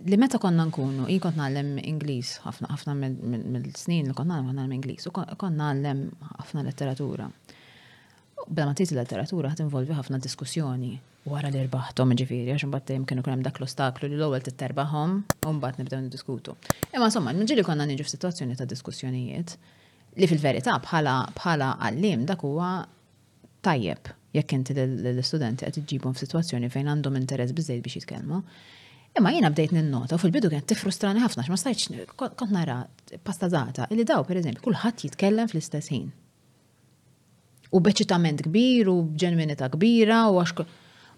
li 0.08 0.16
meta 0.22 0.38
konna 0.40 0.64
nkunu, 0.70 1.08
jien 1.10 1.20
kont 1.20 1.36
nallem 1.40 1.74
Inglis, 1.82 2.36
ħafna 2.46 2.94
mill-snin 2.96 4.08
li 4.12 4.14
kont 4.16 4.30
nallem 4.30 4.48
kont 4.52 4.56
nallem 4.60 4.76
Inglis, 4.78 5.08
u 5.10 5.12
kont 5.12 5.58
nallem 5.58 6.04
ħafna 6.36 6.62
letteratura. 6.68 7.26
Bla 8.48 8.68
ma 8.70 8.76
tgħid 8.78 8.94
letteratura 9.00 9.50
ħadd 9.52 9.66
involvi 9.66 9.98
ħafna 9.98 10.22
diskussjoni 10.24 10.94
wara 11.30 11.50
li 11.50 11.62
rbaħtom 11.66 12.14
ġifiri, 12.20 12.52
għax 12.52 12.68
mbagħad 12.68 12.88
dejjem 12.90 13.06
kienu 13.08 13.24
hemm 13.30 13.44
dak 13.46 13.60
l-ostaklu 13.62 14.10
li 14.12 14.18
l-ewwel 14.18 14.44
titterbaħhom 14.44 15.14
u 15.48 15.54
mbagħad 15.56 15.80
nibdew 15.84 16.02
niddiskutu. 16.06 16.56
Imma 16.96 17.08
insomma, 17.08 17.32
nġieli 17.38 17.64
konna 17.68 17.86
niġu 17.88 18.06
f'sitwazzjoni 18.08 18.58
ta' 18.60 18.68
diskussjonijiet 18.70 19.56
li 20.20 20.30
fil-verità 20.30 20.76
bħala 20.84 21.16
bħala 21.38 21.72
għallim 21.80 22.26
dak 22.28 22.44
huwa 22.44 22.72
tajjeb 23.64 24.12
jekk 24.36 24.56
inti 24.58 24.76
l-istudenti 24.76 25.68
qed 25.70 25.80
iġibhom 25.86 26.16
f'sitwazzjoni 26.18 26.72
fejn 26.74 26.92
għandhom 26.92 27.20
interess 27.22 27.56
biżejjed 27.56 27.86
biex 27.88 28.02
jitkellmu. 28.02 28.44
Imma 29.16 29.30
jiena 29.32 29.52
bdejt 29.54 29.76
ninnota 29.78 30.18
u 30.18 30.20
fil-bidu 30.20 30.50
kien 30.52 30.64
tifrustrani 30.68 31.22
ħafna 31.24 31.44
x'ma 31.48 31.58
stajtx 31.62 32.14
kont 32.20 32.52
nara 32.52 32.82
pastazata 33.24 33.88
li 33.94 34.04
daw 34.10 34.26
pereżempju 34.28 34.66
kulħadd 34.66 35.04
jitkellem 35.08 35.48
fl-istess 35.52 35.94
ħin. 35.94 36.10
U 37.74 37.78
beċitament 37.82 38.42
kbir 38.50 38.90
u 38.90 38.98
b'ġenwinità 39.14 39.70
kbira 39.74 40.26
u 40.34 40.42
għax 40.42 40.66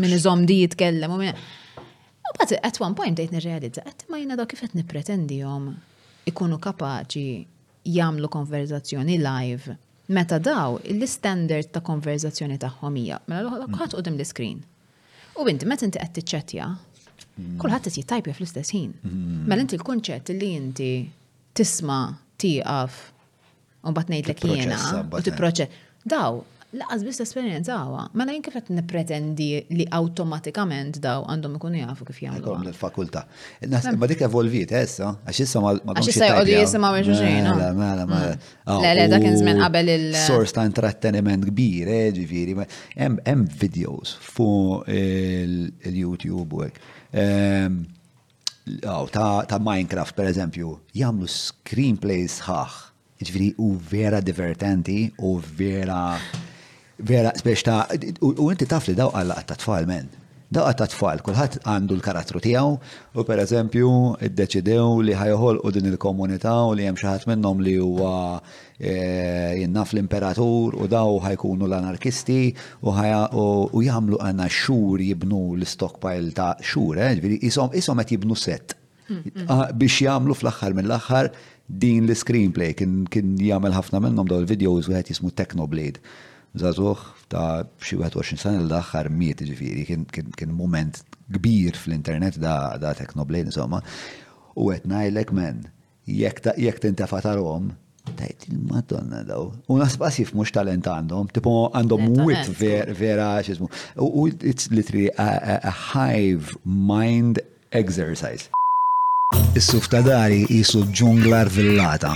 minn 0.00 0.14
iżom 0.16 0.46
di 0.48 0.62
jitkellem. 0.62 1.12
U 1.12 1.20
bat, 2.38 2.54
at 2.64 2.80
one 2.80 2.94
point 2.96 3.18
dejt 3.20 3.34
nirrealizza, 3.36 3.84
għat 3.84 4.06
ma 4.08 4.22
jena 4.22 4.36
daw 4.40 4.46
kifet 4.48 4.72
nipretendi 4.78 5.42
jom 5.42 5.68
ikunu 6.26 6.56
kapaċi 6.56 7.44
jamlu 7.92 8.28
konverzazzjoni 8.32 9.18
live. 9.20 9.76
Meta 10.16 10.38
daw, 10.40 10.80
il-standard 10.88 11.68
ta' 11.74 11.80
konverzazzjoni 11.84 12.56
taħħom 12.62 12.96
hija, 13.02 13.20
mela 13.26 13.50
mm. 13.50 13.68
l-ħat 13.74 13.98
u 13.98 14.02
l-screen. 14.08 14.64
U 15.36 15.48
inti, 15.52 15.66
meta 15.68 15.84
inti 15.84 15.98
għed 16.00 16.16
t-ċetja, 16.22 16.72
mm. 17.36 17.56
kullħat 17.60 17.90
t-tajpja 17.92 18.34
fl-istess 18.40 18.72
ħin. 18.76 18.94
Mm. 19.04 19.42
Mela 19.52 19.66
inti 19.66 19.76
l-konċett 19.76 20.32
li 20.36 20.50
inti 20.56 20.90
tisma 21.56 22.00
tiqaf 22.40 22.94
u 23.82 23.92
bat 23.96 24.08
ngħidlek 24.10 24.46
jiena 24.48 24.78
u 25.02 25.18
eh. 25.18 25.24
tipproċess. 25.26 25.80
Daw, 26.12 26.38
laqas 26.80 27.02
biss 27.06 27.22
esperjenzawa, 27.24 28.04
mela 28.18 28.34
jien 28.34 28.42
kif 28.46 28.54
qed 28.56 28.70
nippretendi 28.74 29.48
li 29.76 29.86
awtomatikament 29.98 30.96
daw 31.04 31.24
għandhom 31.30 31.58
ikun 31.58 31.76
jafu 31.82 32.06
kif 32.08 32.20
jagħmlu. 32.24 32.40
Għandhom 32.40 32.70
l-fakultà. 32.70 33.24
ma 34.00 34.08
dik 34.10 34.22
evolvit 34.28 34.72
eh, 34.78 34.84
issa, 34.86 35.10
għax 35.26 35.42
issa 35.44 35.62
ma 35.62 35.72
ma 35.82 35.96
Għax 35.98 36.10
issa 36.14 36.28
jgħodu 36.32 36.54
jisimgħu 36.56 37.02
xulxin. 37.10 37.40
Mela, 37.44 37.70
mela, 37.82 38.06
mela, 38.12 38.34
mela. 38.38 38.82
Le, 38.86 38.92
le, 39.00 39.08
dak 39.16 39.28
żmien 39.40 39.58
oh, 39.60 39.64
qabel 39.66 39.92
il- 39.96 40.20
Sors 40.24 40.54
ta' 40.56 40.66
intrattenement 40.70 41.50
kbir, 41.52 41.94
eh, 42.00 42.12
ġifieri, 42.16 42.56
hemm 43.02 43.48
videos 43.64 44.14
fuq 44.32 44.88
il-YouTube 44.94 46.62
u 46.62 46.70
ta' 49.12 49.58
Minecraft 49.58 50.14
per 50.16 50.28
eżempju, 50.30 50.76
jamlu 50.94 51.26
screenplays 51.28 52.40
ħax, 52.46 52.92
ġviri 53.22 53.50
jiġifieri 53.50 53.54
u 53.58 53.70
vera 53.90 54.20
divertenti 54.20 54.96
u 55.22 55.32
vera 55.38 55.98
vera 56.98 57.30
speċta, 57.38 57.74
ta' 57.86 57.98
u 58.42 58.50
inti 58.50 58.66
taf 58.66 58.86
li 58.88 58.94
daw 58.98 59.12
għalla 59.14 59.42
ta' 59.50 59.58
tfal 59.58 59.86
men. 59.86 60.10
Daqqa 60.52 60.72
ta' 60.76 60.86
tfal, 60.92 61.20
kulħadd 61.24 61.62
għandu 61.64 61.94
l-karattru 61.96 62.40
tiegħu 62.44 62.72
u 63.16 63.22
pereżempju 63.24 63.90
iddeċidew 64.26 64.88
li 65.06 65.14
ħajħolqu 65.16 65.70
din 65.78 65.86
il-komunità 65.94 66.52
u 66.68 66.74
li 66.76 66.84
hemm 66.84 66.98
xi 67.00 67.06
ħadd 67.08 67.30
minnhom 67.30 67.62
li 67.64 67.72
huwa 67.80 68.10
e, 68.76 69.62
jinnaf 69.62 69.94
l-imperatur 69.96 70.76
u 70.84 70.88
daw 70.92 71.16
ħajkunu 71.24 71.64
l-anarkisti 71.70 72.36
u 72.84 72.92
jagħmlu 73.86 74.18
għandna 74.20 74.48
xhur 74.52 75.00
jibnu 75.06 75.40
l-stockpile 75.56 76.34
ta' 76.36 76.50
xhur, 76.60 77.00
eh, 77.06 77.14
ġviri, 77.20 77.38
isom 77.48 77.72
isom 77.80 78.02
qed 78.04 78.12
jibnu 78.18 78.36
set 78.44 78.74
ah, 79.48 79.70
biex 79.72 80.02
jagħmlu 80.04 80.36
fl-aħħar 80.36 80.76
mill-aħħar 80.82 81.30
din 81.86 82.04
l-screenplay 82.10 82.76
kien 82.76 83.32
jagħmel 83.48 83.78
ħafna 83.80 84.04
minnhom 84.04 84.28
daw 84.28 84.44
il-videos 84.44 84.92
wieħed 84.92 85.14
jismu 85.16 85.32
Technoblade 85.32 86.04
zazuħ 86.54 87.02
ta' 87.32 87.64
xi 87.82 87.96
21 87.96 88.36
sena 88.40 88.60
l-aħħar 88.60 89.08
miet 89.12 89.40
ġifiri, 89.48 89.84
kien 90.12 90.52
moment 90.56 91.00
kbir 91.32 91.76
fl-internet 91.78 92.38
da, 92.42 92.76
da 92.80 92.92
teknoblejn 92.96 93.48
insomma, 93.48 93.80
u 94.60 94.68
għet 94.72 94.86
najlek 94.90 95.32
men, 95.32 95.62
jekk 96.06 96.82
tintefa 96.82 97.22
tarom, 97.24 97.70
tajt 98.18 98.48
il-madonna 98.50 99.22
daw. 99.24 99.52
U 99.70 99.78
nas 99.80 99.94
jif 100.18 100.34
mux 100.36 100.52
talent 100.52 100.84
għandhom, 100.86 101.30
tipo 101.32 101.70
għandhom 101.72 102.26
wit 102.26 102.50
vera 103.00 103.30
xizmu. 103.46 103.70
U 104.02 104.26
it's 104.42 104.68
literally 104.70 105.08
a, 105.16 105.60
a 105.62 105.72
hive 105.72 106.52
mind 106.64 107.40
exercise. 107.70 108.48
Is-suf 109.56 109.88
ta' 109.88 110.02
dari 110.04 110.42
jisu 110.50 110.82
ġunglar 110.92 111.48
villata. 111.48 112.12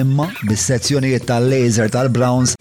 Imma 0.00 0.30
bis-sezzjonijiet 0.48 1.26
tal-laser 1.28 1.92
tal-Browns 1.92 2.54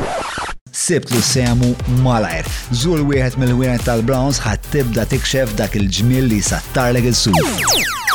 sibt 0.77 1.09
li 1.15 1.21
semu 1.25 1.73
malajr. 2.05 2.45
Zul 2.81 3.01
wieħed 3.09 3.39
mill-wieħed 3.41 3.87
tal-Browns 3.87 4.41
ħat 4.45 4.69
tibda 4.75 5.07
tikxef 5.09 5.57
dak 5.57 5.79
il-ġmil 5.81 6.29
li 6.31 6.41
sattarlek 6.51 7.09
il 7.09 7.17
suf 7.17 8.06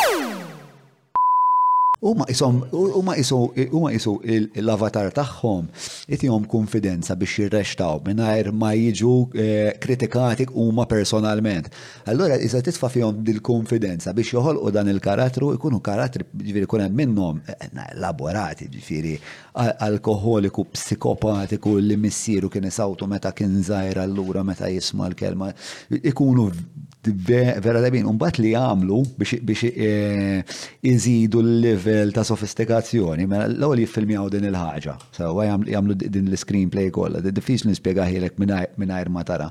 huma 2.03 2.25
isom 2.29 2.61
huma 2.73 3.15
isu 3.17 3.37
huma 3.71 3.93
isu 3.95 4.15
l-avatar 4.25 5.13
tagħhom 5.15 5.69
itihom 6.17 6.49
konfidenza 6.51 7.15
biex 7.21 7.35
jirrextaw 7.45 8.01
mingħajr 8.09 8.51
ma 8.59 8.73
jiġu 8.75 9.13
eh, 9.45 9.69
kritikatik 9.85 10.51
huma 10.59 10.87
personalment. 10.91 11.69
Allora 12.11 12.37
iżda 12.43 12.61
titfa' 12.67 12.91
fihom 12.91 13.23
dil-konfidenza 13.27 14.13
biex 14.19 14.35
joħolqu 14.35 14.73
dan 14.75 14.91
il-karattru 14.93 15.53
ikunu 15.59 15.79
karattri 15.87 16.27
ġifieri 16.43 16.67
kun 16.71 16.83
hemm 16.89 16.99
minnhom 17.05 17.39
eh, 17.47 17.55
eh, 17.55 17.83
elaborati 17.95 18.67
ġifieri 18.73 19.15
alkoholiku, 19.63 20.65
psikopatiku 20.75 21.77
li 21.79 21.97
missieru 22.01 22.51
kien 22.51 22.67
isawtu 22.69 23.07
meta 23.07 23.31
kien 23.37 23.55
żgħir 23.63 24.03
allura 24.03 24.43
meta 24.45 24.67
jisma' 24.73 25.13
l-kelma 25.13 25.53
ikunu 26.03 26.51
vera 27.11 27.83
tabin, 27.83 28.07
unbat 28.07 28.39
li 28.39 28.53
għamlu 28.55 28.99
biex 29.19 29.65
eh, 29.67 30.43
iżidu 30.87 31.41
l-level 31.43 32.13
ta' 32.15 32.23
sofistikazzjoni, 32.25 33.27
mela 33.27 33.49
l-għol 33.51 33.83
jiffilmjaw 33.83 34.29
din 34.31 34.47
il-ħagġa, 34.53 34.95
sawa 35.19 35.49
jgħamlu 35.59 35.97
din 35.99 36.29
l-screenplay 36.31 36.93
kolla, 36.95 37.23
diffiċ 37.25 37.67
nispiega 37.73 38.07
ħilek 38.07 38.39
minnajr 38.39 39.11
ma 39.11 39.25
tara. 39.27 39.49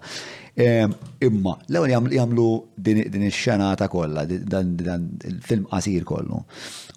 Eh, 0.55 0.83
imma, 1.27 1.53
l-għol 1.71 2.11
jgħamlu 2.13 2.45
din 2.79 3.01
il-xanata 3.19 3.87
kolla, 3.91 4.23
dan 4.27 4.71
il-film 5.23 5.67
qasir 5.71 6.03
kollu. 6.07 6.39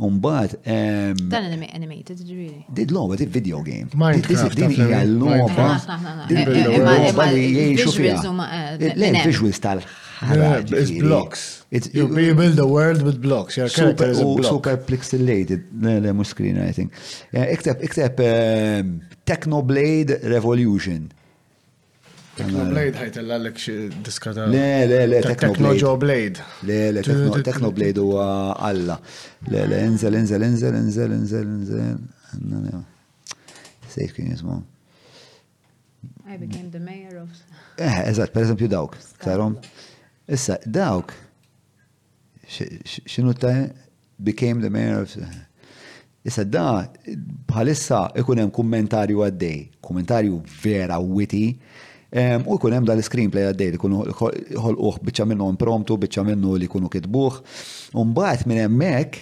Unbat. 0.06 0.56
Ehm, 0.66 1.26
dan 1.30 1.50
animated, 1.74 2.22
really. 2.28 2.64
Did 2.72 2.90
loba, 2.90 3.14
did 3.16 3.30
video 3.30 3.60
game. 3.62 3.90
Din 3.90 4.70
hija 4.74 5.02
l-loba. 5.06 5.68
Din 6.30 6.42
hija 6.46 6.64
l-loba 6.78 7.30
li 7.34 7.44
jgħixu 7.50 7.94
fiha. 7.98 8.22
Le, 8.74 9.10
visuals 9.26 9.58
eh, 9.58 9.62
tal 9.66 9.82
It's 10.20 10.90
blocks. 10.90 11.64
you 11.70 12.08
build 12.08 12.56
the 12.56 12.66
world 12.66 13.02
with 13.02 13.20
blocks. 13.20 13.56
Your 13.56 13.68
character 13.68 14.12
super, 14.12 14.12
is 14.12 14.20
a 14.20 14.24
block. 14.24 14.52
Super 14.66 14.76
pixelated. 14.76 15.62
Le, 15.80 16.12
mux 16.12 16.24
screen, 16.28 16.56
I 16.58 16.72
think. 16.72 16.92
Ikteb, 17.32 17.80
ikteb 17.82 18.18
um, 18.20 19.02
Technoblade 19.24 20.18
Revolution. 20.22 21.10
Technoblade 22.36 22.98
ħajt 22.98 23.18
l-għalek 23.22 23.58
diskata. 24.04 24.46
Le, 24.50 24.62
le, 24.90 25.04
le, 25.06 25.20
Technoblade. 25.34 26.42
Le, 26.66 26.78
le, 26.92 27.02
Technoblade 27.46 28.02
u 28.02 28.10
għalla. 28.18 28.96
Le, 29.50 29.64
le, 29.70 29.80
enzel, 29.88 30.16
enzel, 30.20 30.42
enzel, 30.46 30.78
enzel, 30.78 31.14
enzel, 31.16 31.50
enzel. 31.54 32.86
Sejf 33.94 34.14
kien 34.16 34.30
jismu. 34.34 34.60
I 36.26 36.36
became 36.38 36.70
the 36.72 36.80
mayor 36.80 37.18
of... 37.20 37.30
Eh, 37.78 37.98
eżat, 38.10 38.32
per 38.34 38.42
eżempju 38.42 38.66
dawk. 38.72 38.94
Tarom. 39.22 39.58
Issa, 40.26 40.58
dawk, 40.64 41.12
xinu 42.48 43.32
ta' 43.34 43.68
became 44.22 44.60
the 44.60 44.70
mayor 44.70 45.02
of... 45.02 45.16
Issa 46.26 46.42
da, 46.48 46.86
bħalissa 47.46 48.06
ikunem 48.22 48.48
kommentarju 48.50 49.18
għaddej, 49.26 49.58
kommentarju 49.84 50.38
vera 50.62 50.96
witty, 51.00 51.50
u 52.48 52.56
ikunem 52.56 52.88
l 52.88 53.04
screenplay 53.04 53.50
għaddej 53.50 53.74
li 53.74 53.80
kunu 53.82 53.98
uħ 54.08 55.02
bieċa 55.10 55.26
minnu 55.28 55.50
impromptu, 55.52 55.98
bieċa 56.06 56.24
minnu 56.30 56.54
li 56.62 56.70
kunu 56.72 56.88
kitbuħ, 56.88 57.36
un 58.00 58.16
bħat 58.16 58.46
minn 58.48 58.62
emmek 58.64 59.20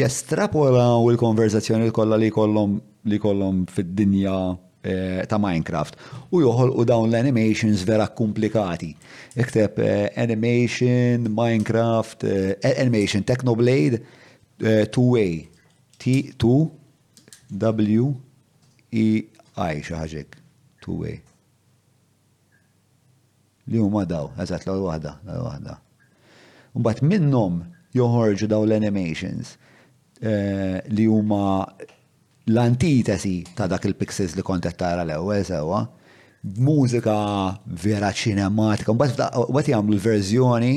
jestrapolaw 0.00 1.06
il-konverzazzjoni 1.14 1.86
li 1.92 2.32
kollom 2.34 2.76
li 3.06 3.22
kollom 3.22 3.62
fid-dinja 3.70 4.36
Eh, 4.84 5.22
ta' 5.30 5.38
Minecraft 5.38 5.94
u 6.34 6.40
joħol 6.42 6.72
u 6.74 6.82
dawn 6.90 7.06
l-animations 7.06 7.84
vera 7.86 8.08
komplikati. 8.18 8.88
Ikteb 9.38 9.78
eh, 9.78 10.10
animation, 10.18 11.22
Minecraft, 11.30 12.26
eh, 12.58 12.58
animation, 12.82 13.22
Technoblade, 13.22 14.00
2 14.62 14.90
way 15.14 15.46
t 16.02 16.34
2 16.34 16.66
T-2-W-E-I 17.62 19.74
xaħġek, 19.86 20.28
2 20.82 20.98
way 21.02 21.16
Li 23.70 23.78
huma 23.78 24.02
daw, 24.10 24.32
eżat 24.42 24.66
l 24.66 24.82
waħda, 24.82 25.12
l 25.22 25.30
waħda. 25.46 25.76
Unbat 26.74 27.04
minnom 27.06 27.60
joħorġu 27.94 28.50
daw 28.50 28.66
l-animations 28.66 29.54
li 30.22 31.06
huma 31.10 31.44
l-antitesi 32.44 33.42
ta' 33.54 33.66
dak 33.68 33.84
il-pixels 33.86 34.34
li 34.34 34.42
kontet 34.42 34.74
tara 34.78 35.04
l-ewwel 35.06 35.44
sewwa. 35.46 35.82
Mużika 36.42 37.20
vera 37.84 38.08
ċinematika, 38.18 38.90
mbagħad 38.98 39.68
jagħmlu 39.76 39.94
l-verżjoni 39.94 40.72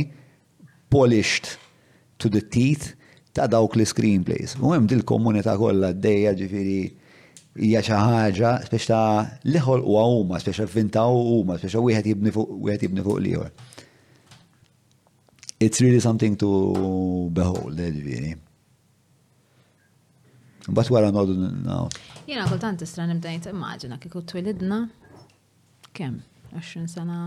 polished 0.93 1.55
to 2.21 2.29
the 2.29 2.43
teeth 2.53 2.91
ta' 3.33 3.47
dawk 3.49 3.73
li 3.79 3.87
screenplays. 3.89 4.53
U 4.61 4.75
hemm 4.75 4.85
dil-komunità 4.91 5.55
kollha 5.61 5.89
d-dejja 5.95 6.35
ġifieri 6.43 6.77
hija 7.65 7.81
xi 7.87 7.97
ħaġa 7.97 8.53
spex 8.67 8.89
ta' 8.91 9.03
liħol 9.49 9.81
u 9.81 9.97
huma, 9.97 10.39
spex 10.43 10.61
avvintaw 10.67 11.15
huma, 11.33 11.57
spex 11.57 11.79
wieħed 11.81 12.13
jibni 12.13 12.35
fuq 12.35 12.55
wieħed 12.69 12.85
jibni 12.89 13.05
fuq 13.07 13.23
liħol. 13.25 13.51
It's 15.57 15.79
really 15.81 16.03
something 16.03 16.35
to 16.43 17.31
behold, 17.33 17.79
Eh, 17.79 18.35
Bat 20.73 20.89
wara 20.89 21.11
nodu 21.13 21.33
naw. 21.63 21.85
Jena 22.25 22.45
kultant 22.49 22.81
istra 22.81 23.05
nibdajt 23.07 23.45
immaġina 23.51 23.97
kiku 24.01 24.21
twilidna 24.25 24.85
kem? 25.93 26.21
20 26.55 26.87
sena? 26.89 27.17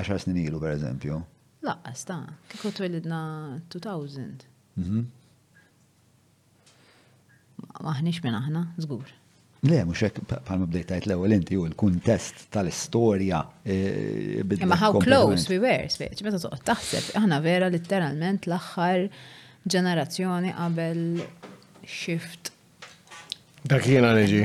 10 0.00 0.22
snin 0.24 0.40
ilu 0.42 0.58
per 0.62 0.72
eżempju. 0.74 1.20
Laqqas 1.62 2.02
ta' 2.08 2.22
kiku 2.50 2.72
twilidna 2.74 3.20
2000. 3.74 4.46
Mhm. 4.82 5.04
Maħnix 7.86 8.22
minn 8.26 8.34
aħna, 8.40 8.64
zgur. 8.84 9.06
Le, 9.62 9.78
mux 9.86 10.00
hekk 10.02 10.34
palma 10.42 10.66
bdejtajt 10.66 11.06
l-ewwel 11.06 11.36
inti 11.36 11.54
u 11.54 11.68
l-kuntest 11.68 12.48
tal-istorja. 12.52 13.44
E, 13.62 14.42
Imma 14.58 14.74
how 14.80 14.98
close 14.98 15.46
we 15.52 15.60
were, 15.62 15.86
speċ, 15.86 16.24
meta 16.26 16.40
toqgħod 16.42 16.66
taħseb, 16.66 17.12
aħna 17.20 17.38
vera 17.44 17.70
literalment 17.70 18.50
l-aħħar 18.50 19.06
ġenerazzjoni 19.76 20.56
qabel 20.58 21.02
shift. 21.88 22.52
Dak 23.66 23.84
jiena 23.86 24.12
neġi. 24.16 24.44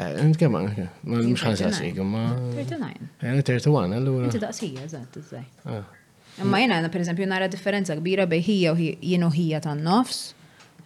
Eh, 0.00 0.20
Nitkem 0.24 0.54
anke, 0.56 0.84
ma 1.04 1.16
l 1.18 1.26
mux 1.28 1.42
ħansasik, 1.44 1.98
ma. 2.06 2.30
39. 2.54 3.08
Għan 3.20 3.40
31, 3.44 3.94
għallura. 3.98 4.28
Inti 4.30 4.40
daqsija, 4.40 4.86
zaħt, 4.94 5.18
iżaj. 5.20 5.42
Ah. 5.66 5.98
Ma 6.48 6.60
jena, 6.62 6.78
per 6.92 7.02
eżempju, 7.04 7.26
nara 7.28 7.48
differenza 7.52 7.96
kbira 7.98 8.24
bej 8.30 8.42
hija 8.46 8.72
u 8.72 8.78
jenu 8.80 9.28
hija 9.34 9.60
ta' 9.66 9.74
nofs, 9.76 10.30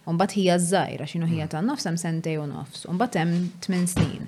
un 0.09 0.17
bat 0.19 0.35
hija 0.35 0.57
għax 0.59 1.15
jenu 1.15 1.29
hija 1.31 1.47
ta' 1.53 1.61
nofs, 1.63 1.87
għam 1.87 1.97
sente 2.01 2.33
u 2.41 2.47
nofs, 2.49 2.83
un 2.91 2.97
bat 2.99 3.15
unbat 3.21 3.63
t-min 3.67 3.87
snin. 3.87 4.27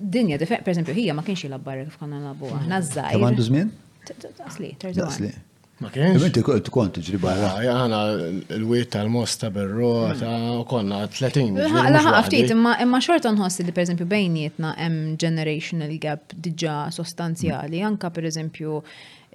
Dinja, 0.00 0.38
per 0.46 0.62
eżempju, 0.76 0.94
hija 0.94 1.14
ma 1.16 1.22
kienx 1.26 1.46
jilabbar 1.48 1.82
kif 1.88 1.98
konna 1.98 2.20
nabu, 2.22 2.50
aħna 2.60 2.80
zaħir. 2.92 3.18
Għan 3.18 3.28
għandu 3.32 3.48
żmien? 3.50 3.74
Daqsli, 4.06 4.76
31. 4.78 5.34
Ma 5.78 5.90
kienx. 5.92 6.22
Inti 6.24 6.40
kont 6.44 6.68
kont 6.72 6.96
ġri 7.04 7.18
barra. 7.20 7.50
Għana 7.60 7.96
ah, 7.96 8.22
l-wiet 8.56 8.88
tal-mosta 8.94 9.50
berrota 9.52 10.14
mm. 10.24 10.46
ah, 10.48 10.60
u 10.62 10.62
konna 10.68 11.02
30. 11.12 11.76
Laħa 11.92 12.22
ftit, 12.24 12.48
imma 12.54 13.00
xorta 13.04 13.28
nħossi 13.34 13.66
li 13.66 13.74
pereżempju 13.76 14.06
bejnietna 14.08 14.70
hemm 14.78 15.18
generational 15.20 15.92
gap 16.00 16.32
diġà 16.32 16.76
sostanzjali, 16.96 17.82
mm. 17.82 17.88
anka 17.90 18.08
pereżempju 18.16 18.78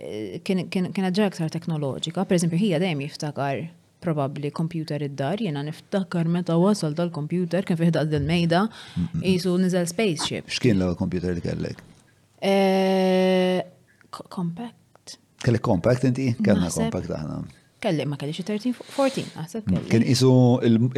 eh, 0.02 0.34
kien 0.42 0.64
ġa 0.98 1.28
aktar 1.30 1.54
teknoloġika, 1.54 2.26
pereżempju 2.26 2.58
hija 2.64 2.82
dejjem 2.82 3.06
jiftakar 3.06 3.62
probabli 4.02 4.50
kompjuter 4.50 5.04
id-dar, 5.06 5.38
jena 5.46 5.62
niftakar 5.62 6.26
meta 6.26 6.56
wasal 6.58 6.96
dal 6.98 7.12
computer 7.14 7.62
kien 7.70 7.78
fiħdaq 7.78 8.08
dil-mejda, 8.16 8.64
jisu 9.22 9.54
nizel 9.62 9.86
spaceship. 9.92 10.50
X'kien 10.50 10.82
l 10.82 10.96
kompjuter 10.98 11.38
li 11.38 11.46
kellek? 11.46 11.86
Eh, 12.42 13.62
compact. 14.10 14.81
Kelli 15.44 15.60
compact 15.60 16.04
inti? 16.06 16.32
Kellna 16.46 16.70
compact 16.70 17.10
aħna. 17.10 17.42
Kelli 17.82 18.04
ma 18.06 18.14
kellix 18.22 18.44
13-14, 18.46 19.24
naħseb. 19.40 19.70
Kien 19.90 20.04
isu 20.06 20.30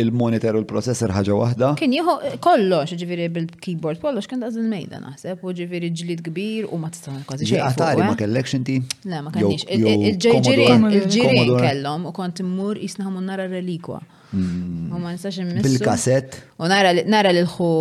il-monitor 0.03 0.57
u 0.59 0.61
l-processor 0.65 1.13
ħaġa 1.15 1.37
waħda? 1.39 1.69
Kien 1.79 1.93
jieħu 1.95 2.15
kollox, 2.43 2.95
ġiviri 2.99 3.29
bil-keyboard, 3.37 4.01
kollox 4.03 4.27
kien 4.27 4.43
dażil 4.43 4.65
mejda 4.67 4.99
naħseb, 4.99 5.45
u 5.47 5.53
ġiviri 5.59 5.93
ġlid 5.95 6.23
kbir 6.25 6.67
u 6.75 6.79
ma 6.83 6.89
tistan 6.91 7.21
kważi. 7.29 7.47
Ġi 7.53 7.61
għatari 7.69 8.03
ma 8.03 8.17
kellekx 8.19 8.57
inti? 8.59 8.75
Le, 9.07 9.21
ma 9.23 9.31
kellix. 9.35 9.63
Il-ġirien 10.11 11.55
kellhom 11.63 12.09
u 12.11 12.11
kont 12.19 12.43
immur 12.43 12.81
jisnaħam 12.83 13.21
nara 13.29 13.47
relikwa. 13.47 14.01
U 14.35 14.99
ma 14.99 15.13
nistax 15.15 15.39
immissu. 15.45 15.63
Bil-kaset. 15.69 16.41
U 16.59 16.67
nara 16.67 17.31
l-ħu 17.31 17.71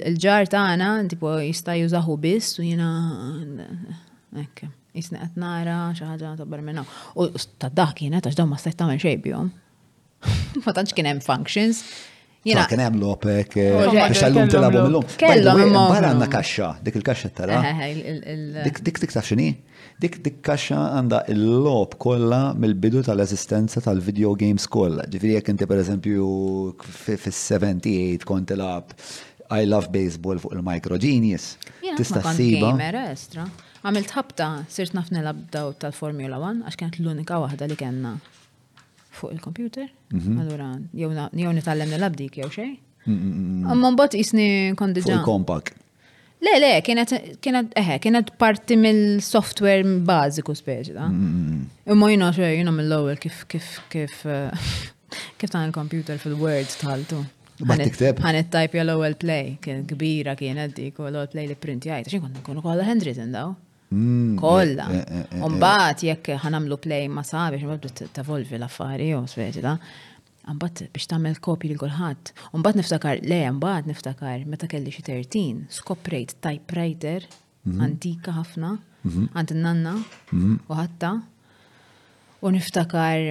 il-ġar 0.00 0.50
tagħna, 0.50 0.90
tipo 1.14 1.36
jista' 1.46 1.78
jużaħu 1.78 2.18
biss 2.26 2.58
u 2.58 2.66
jina. 2.72 2.90
Ekk 4.38 4.66
jisna 4.98 5.18
nara 5.40 5.78
xaħġa 5.98 6.32
ta' 6.42 6.46
barmena. 6.50 6.84
U 7.18 7.28
ta' 7.60 7.70
da' 7.72 7.90
kienet 7.98 8.26
għax 8.28 8.38
dawn 8.40 8.52
ma 8.52 8.60
stajt 8.60 8.78
tagħmel 8.82 9.02
xejn 9.04 9.24
bihom. 9.24 9.50
Ma 10.66 10.72
tantx 10.74 10.94
kien 10.98 11.20
functions. 11.22 11.84
Jina. 12.46 12.62
Kien 12.70 12.80
hemm 12.80 12.96
l-opek, 13.00 13.54
eh, 13.60 13.76
biex 13.92 14.20
tal-lum 14.22 14.48
tilabhom 14.50 14.86
illum. 14.88 15.04
Kellhom 15.20 15.58
imma. 15.64 15.82
Barra 15.90 16.12
għandna 16.12 16.28
kaxxa, 16.32 16.68
dik 16.86 16.96
il-kaxxa 17.00 17.30
tara. 17.36 17.58
Eh, 17.66 17.82
eh, 17.82 18.44
dik 18.66 18.78
dik 18.86 19.00
dik 19.02 19.14
taf 19.14 19.26
x'inhi? 19.26 19.48
Dik 20.02 20.20
dik 20.24 20.38
kaxxa 20.46 20.78
għanda 20.94 21.20
l-lob 21.34 21.96
kolla 22.02 22.40
mill-bidu 22.56 23.02
tal-eżistenza 23.08 23.82
tal-video 23.84 24.32
games 24.42 24.66
kolla. 24.70 25.04
Ġifiri 25.12 25.34
jekk 25.36 25.52
inti 25.56 25.66
per 25.70 25.82
eżempju 25.82 26.30
fis-78 26.82 28.26
kont 28.26 28.50
tilab 28.54 28.94
I 29.50 29.62
love 29.68 29.86
baseball 29.94 30.36
fuq 30.42 30.56
il-Micro 30.58 30.98
Genius. 31.02 31.54
Tista' 31.84 32.20
s-siba. 32.22 32.74
ssiba. 33.18 33.50
Għamilt 33.86 34.12
ħabta, 34.14 34.46
sirt 34.72 34.94
naf 34.96 35.12
nilab 35.14 35.44
daw 35.54 35.70
tal-Formula 35.78 36.38
1, 36.42 36.64
għax 36.66 36.78
kienet 36.80 36.98
l-unika 37.02 37.38
waħda 37.42 37.68
li 37.70 37.76
kena 37.78 38.14
fuq 39.18 39.32
il-computer. 39.36 39.88
Mhm. 40.12 40.40
Allura, 40.40 40.68
jow 41.38 41.52
nitallem 41.54 41.92
nilab 41.94 42.16
dik 42.18 42.40
jew 42.42 42.48
xej. 42.50 42.72
Amma 43.08 43.14
mm, 43.14 43.28
mm, 43.32 43.68
mm, 43.72 43.84
mbagħad 43.94 44.16
isni 44.20 44.48
kondiġa. 44.76 45.20
Kompak. 45.24 45.70
Le, 46.44 46.52
le, 46.62 46.72
kienet, 46.86 47.12
eħe, 47.38 47.96
kienet 48.02 48.28
parti 48.38 48.76
mill-software 48.78 49.86
bażiku 50.06 50.54
speċi, 50.54 50.92
da. 50.94 51.06
Imma 51.10 52.10
jina 52.12 52.28
xej, 52.34 52.58
jina 52.60 52.74
mill-ewwel 52.76 53.18
kif, 53.18 53.40
kif, 53.50 53.70
kif, 53.90 54.18
eh, 54.26 54.74
kif 55.40 55.50
ta' 55.54 55.64
il-computer 55.66 56.18
fil-Word 56.22 56.74
tal-tu. 56.82 57.22
Għanet 57.58 58.52
tajpja 58.54 58.84
l-ewel 58.84 59.16
play, 59.18 59.56
kien 59.62 59.80
kbira 59.90 60.36
kienet 60.38 60.76
dik, 60.78 60.98
u 61.02 61.08
l-ewel 61.10 61.26
play 61.32 61.48
li 61.50 61.56
printjajt, 61.58 62.10
xin 62.12 62.22
konna 62.26 62.44
kunu 62.46 62.62
kolla 62.66 62.86
handwritten 62.86 63.34
daw. 63.34 63.56
Mm, 63.90 64.38
Kolla. 64.40 64.86
Eh, 64.92 64.98
eh, 65.20 65.26
eh, 65.34 65.44
umbat, 65.44 66.02
jekk 66.04 66.32
ħanamlu 66.42 66.76
play 66.84 67.08
ma 67.08 67.22
sabi, 67.24 67.60
biex 67.62 68.08
tavolvi 68.12 68.58
l-affari, 68.58 69.10
u 69.16 69.22
sveti 69.30 69.62
da. 69.64 69.78
Umbat 70.48 70.84
biex 70.92 71.08
tamel 71.08 71.38
kopji 71.44 71.70
li 71.72 71.78
kulħadd. 71.80 72.34
Umbat 72.56 72.76
niftakar, 72.80 73.22
le, 73.24 73.40
umbat 73.50 73.88
niftakar, 73.88 74.44
meta 74.48 74.68
kelli 74.68 74.92
xi 74.92 75.04
13, 75.06 75.66
skoprejt 75.72 76.36
typewriter, 76.44 77.24
mhm. 77.64 77.80
antika 77.86 78.36
ħafna, 78.36 78.74
mhm. 79.04 79.28
għand 79.34 79.54
nanna 79.62 79.94
mhm. 80.32 80.58
u 80.68 80.78
ħatta. 80.82 81.12
U 82.44 82.52
niftakar, 82.52 83.30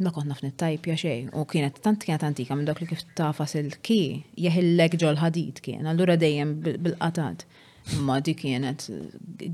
ma 0.00 0.12
kont 0.16 0.30
nafni 0.32 0.52
tajpja 0.56 0.94
xej, 1.02 1.16
u 1.34 1.42
kienet 1.50 1.82
tant 1.84 1.98
kienet 2.06 2.22
antika 2.24 2.54
minn 2.56 2.68
dak 2.70 2.78
li 2.80 2.88
kif 2.88 3.02
ta' 3.18 3.32
fasil 3.36 3.74
ki 3.84 4.00
jahillek 4.46 4.94
ġol 5.02 5.18
ħadid 5.20 5.58
kien, 5.66 5.86
allura 5.90 6.14
dejjem 6.20 6.54
bil-qatad. 6.64 7.42
Bil 7.50 7.68
Ma 8.00 8.20
di 8.20 8.34
kienet 8.34 8.84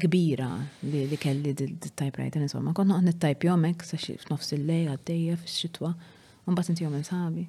kbira 0.02 0.48
li, 0.90 1.06
li 1.08 1.16
kelli 1.16 1.52
d-typewriter, 1.56 2.42
insomma, 2.42 2.72
konna 2.76 2.98
għan 2.98 3.08
n-type 3.12 3.46
jomek, 3.48 3.84
sa 3.86 3.96
xif 4.00 4.26
nofs 4.30 4.50
il-lej, 4.56 4.88
għaddeja, 4.92 5.36
fil-xitwa, 5.44 5.92
un 6.50 6.58
bat 6.58 6.68
n 6.68 6.76
jom 6.80 6.96
il-sabi. 6.98 7.46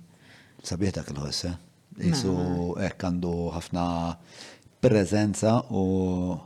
Sabieta 0.63 1.03
kil 1.07 1.17
għessa, 1.23 1.55
jisu 1.99 2.35
ek 2.87 3.03
għandu 3.07 3.33
ħafna 3.55 3.87
prezenza 4.85 5.55
u 5.73 5.81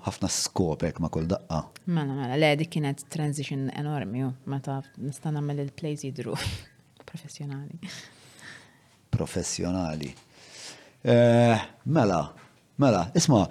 ħafna 0.08 0.30
skopek 0.32 1.02
ma 1.04 1.10
kull 1.12 1.28
daqqa. 1.30 1.60
Mela, 1.92 2.16
mela, 2.16 2.38
le 2.40 2.54
dik 2.62 2.72
kienet 2.78 3.04
transition 3.14 3.68
enormi, 3.76 4.24
meta 4.50 4.80
nistan 5.04 5.38
għamil 5.38 5.60
il-plays 5.68 6.06
jidru 6.08 6.34
professjonali. 7.12 7.78
Professjonali. 9.12 10.10
Eh, 11.04 11.60
mela, 11.92 12.24
mela, 12.80 13.04
isma, 13.20 13.44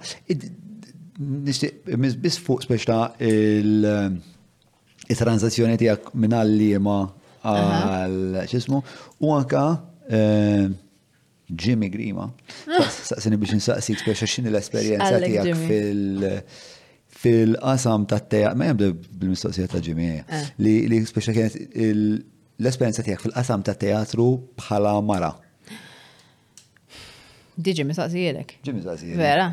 nishtiq 1.21 1.85
bis 2.23 2.39
fuq 2.41 2.63
speċta 2.65 2.95
eh, 3.21 3.61
il-transazzjoni 5.11 5.75
tijak 5.81 6.07
minna 6.17 6.39
l-lima 6.45 7.01
għal 7.41 8.37
ċismu 8.49 8.79
u 9.25 9.27
anka 9.35 9.63
eh, 10.09 10.67
Jimmy 11.51 11.89
Grima. 11.91 12.29
Ah. 12.71 12.87
Saqsini 12.87 13.35
biex 13.39 13.51
nsaqsik 13.59 13.97
speċa 13.99 14.25
xini 14.35 14.49
l-esperienza 14.53 15.13
tijak 15.19 15.45
fil- 15.59 16.41
fil-qasam 17.21 18.01
ta' 18.07 18.21
tejaq, 18.33 18.53
ma 18.57 18.63
jemde 18.69 18.87
bil-mistoqsija 18.95 19.67
ta' 19.69 19.81
Jimmy, 19.83 20.07
ah. 20.21 20.25
li 20.63 20.99
speċa 21.05 21.31
kienet 21.35 21.55
l-esperienza 21.83 23.01
tijak 23.05 23.19
fil-qasam 23.27 23.59
ta' 23.67 23.75
teatru 23.83 24.27
bħala 24.61 24.93
mara. 25.05 25.31
Di 27.61 27.69
Jimmy 27.75 27.93
saqsijielek. 27.97 28.49
Jimmy 28.63 28.81
saqsijielek. 28.85 29.19
Vera? 29.19 29.47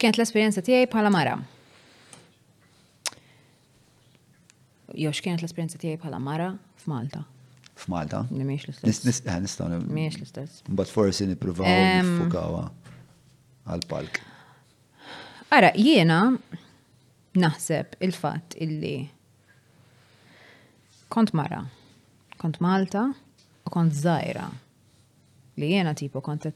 kienet 0.00 0.16
l-esperjenza 0.16 0.62
tiegħi 0.64 0.86
bħala 0.88 1.10
mara. 1.12 1.34
Jox 4.96 5.20
kienet 5.24 5.42
l-esperjenza 5.44 5.80
tiegħi 5.82 6.00
bħala 6.00 6.20
mara 6.24 6.46
f'Malta. 6.80 7.20
F'Malta? 7.80 8.22
Mhijiex 8.32 8.80
l-istess. 8.84 9.20
Eh, 9.28 9.36
Nistgħu 9.44 9.68
Nimiex 9.84 10.18
l-istess. 10.20 10.64
Mbagħad 10.72 10.92
forsi 10.94 11.28
nippruvaw 11.28 11.68
nifukawha 12.06 12.64
għall-palk. 13.70 14.22
Ara, 15.52 15.74
jiena 15.76 16.20
naħseb 17.40 17.98
il-fatt 18.06 18.56
illi 18.62 18.96
kont 21.12 21.34
mara, 21.36 21.60
kont 22.40 22.60
Malta 22.64 23.04
u 23.12 23.72
kont 23.76 24.00
żgħira 24.00 24.48
li 25.60 25.68
jena 25.74 25.92
tipo 25.94 26.20
kont 26.24 26.46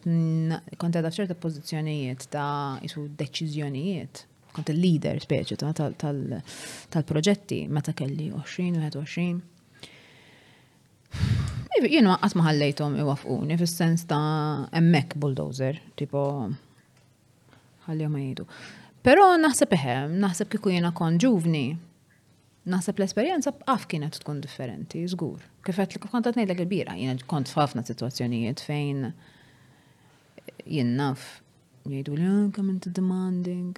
kontet 0.81 1.05
ċerta 1.15 1.35
pozizjonijiet 1.39 2.21
ta' 2.33 2.81
jisu 2.83 3.01
deċizjonijiet 3.21 4.15
kont 4.57 4.69
il-leader 4.73 5.17
speċi 5.25 5.55
tal-proġetti 5.61 7.59
meta 7.69 7.93
kelli 7.97 8.27
20-21. 8.33 9.39
għatma 11.81 12.43
waqqas 12.49 12.75
i 12.89 12.91
iwafquni 13.05 13.55
fis-sens 13.61 14.03
ta' 14.09 14.69
emmek 14.81 15.09
bulldozer, 15.21 15.75
tipo 15.99 16.21
ħalli 17.87 18.05
ma 18.09 18.19
jgħidu. 18.23 18.45
Pero 19.05 19.25
naħseb 19.39 19.71
eħem, 19.77 20.09
naħseb 20.23 20.47
kiku 20.55 20.69
jena 20.73 20.91
kon 20.97 21.15
ġuvni, 21.21 21.65
naħseb 22.73 22.99
l-esperienza 23.03 23.53
b'għaf 23.53 23.85
kienet 23.91 24.17
tkun 24.23 24.39
differenti, 24.43 25.03
żgur. 25.13 25.43
Kif 25.67 25.79
qed 25.83 25.99
kont 26.09 26.29
ngħidlek 26.31 26.63
il-bira, 26.65 26.95
jien 26.97 27.21
kont 27.29 27.51
f'ħafna 27.51 27.83
sitwazzjonijiet 27.89 28.63
fejn 28.65 29.11
jien 30.65 30.95
naf 30.99 31.27
jgħidu 31.85 32.17
li 32.17 32.29
ah, 32.29 32.49
kemm 32.57 32.73
inti 32.77 32.93
demanding, 32.97 33.75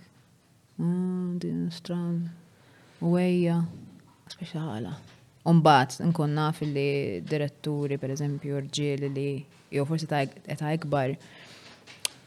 ah, 0.79 1.35
din 1.43 1.65
stran, 1.75 2.23
wejja, 3.03 3.59
speċjala. 4.37 4.95
Umbat, 5.51 5.99
nkun 6.03 6.33
naf 6.35 6.63
li 6.67 6.87
diretturi, 7.27 7.99
per 8.03 8.15
eżempju, 8.17 8.63
rġiel 8.67 9.09
li 9.15 9.29
jew 9.77 9.85
forsi 9.87 10.07
ta' 10.11 10.73
ikbar 10.75 11.13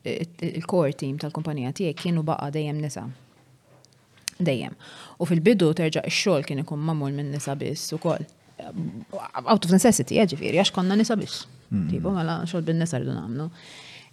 il-core 0.03 0.95
team 0.99 1.19
tal-kumpanija 1.21 1.71
tiegħek 1.77 2.01
kienu 2.01 2.25
baqa' 2.27 2.49
dejjem 2.51 2.81
nisa 2.83 3.05
dejjem. 4.43 4.73
U 5.21 5.27
fil-bidu 5.29 5.69
terġa' 5.77 6.01
ix-xogħol 6.09 6.43
kien 6.47 6.59
ikun 6.63 6.81
mamul 6.83 7.13
minn 7.15 7.29
nisa 7.31 7.53
biss 7.55 7.93
ukoll. 7.95 8.25
Out 8.63 9.65
of 9.67 9.71
necessity, 9.71 10.17
eh, 10.19 10.25
ġifieri, 10.27 10.59
għax 10.59 10.73
konna 10.75 10.95
nisa 10.97 11.15
biss. 11.15 11.45
Mm. 11.73 11.89
Tipo, 11.89 12.11
mela 12.15 12.41
xol 12.49 12.63
bin-nisa 12.67 12.99
rridu 12.99 13.15
nagħmlu. 13.17 13.47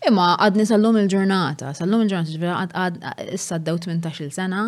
Imma 0.08 0.30
għadni 0.40 0.64
sallum 0.68 0.97
il-ġurnata, 1.02 1.74
sal-lum 1.76 2.06
il-ġurnata, 2.06 2.32
ġvera 2.36 2.60
għad 2.72 3.00
issa 3.36 3.58
d-dew 3.60 3.80
18 3.90 4.30
sena 4.34 4.62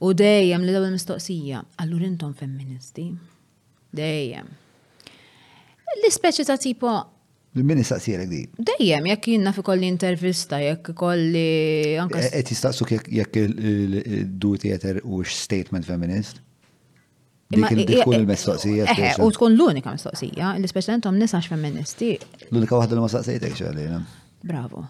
u 0.00 0.12
dejjem 0.16 0.64
li 0.64 0.72
daw 0.74 0.86
il-mistoqsija, 0.86 1.60
allur 1.84 2.04
intom 2.08 2.32
femministi? 2.38 3.04
Dejjem. 3.94 4.48
L-ispeċi 5.98 6.48
ta' 6.48 6.56
tipo. 6.58 6.94
Min 7.60 7.78
istaqsija 7.84 8.24
di? 8.26 8.40
Dejjem, 8.70 9.06
jekk 9.12 9.28
jina 9.36 9.52
fi 9.54 9.62
kolli 9.62 9.86
intervista, 9.86 10.58
jekk 10.62 10.90
kolli. 10.98 12.00
Et 12.08 12.24
e, 12.24 12.40
jistaqsuk 12.48 12.96
jekk 12.96 13.38
il-duti 13.44 14.72
jeter 14.72 14.98
u 15.04 15.20
statement 15.28 15.86
feminist? 15.86 16.40
Tkun 17.52 18.14
il-mistoqsija. 18.16 18.86
Eh, 18.98 19.12
u 19.20 19.28
tkun 19.34 19.54
l-unika 19.56 19.92
mistoqsija, 19.92 20.54
l-speċjalment 20.60 21.04
tom 21.06 21.18
nisax 21.20 21.48
feministi. 21.52 22.14
L-unika 22.50 22.78
waħda 22.78 22.96
li 22.96 23.04
ma 23.04 23.10
saqsejtek 23.12 23.58
xalina. 23.58 24.00
Bravo. 24.44 24.86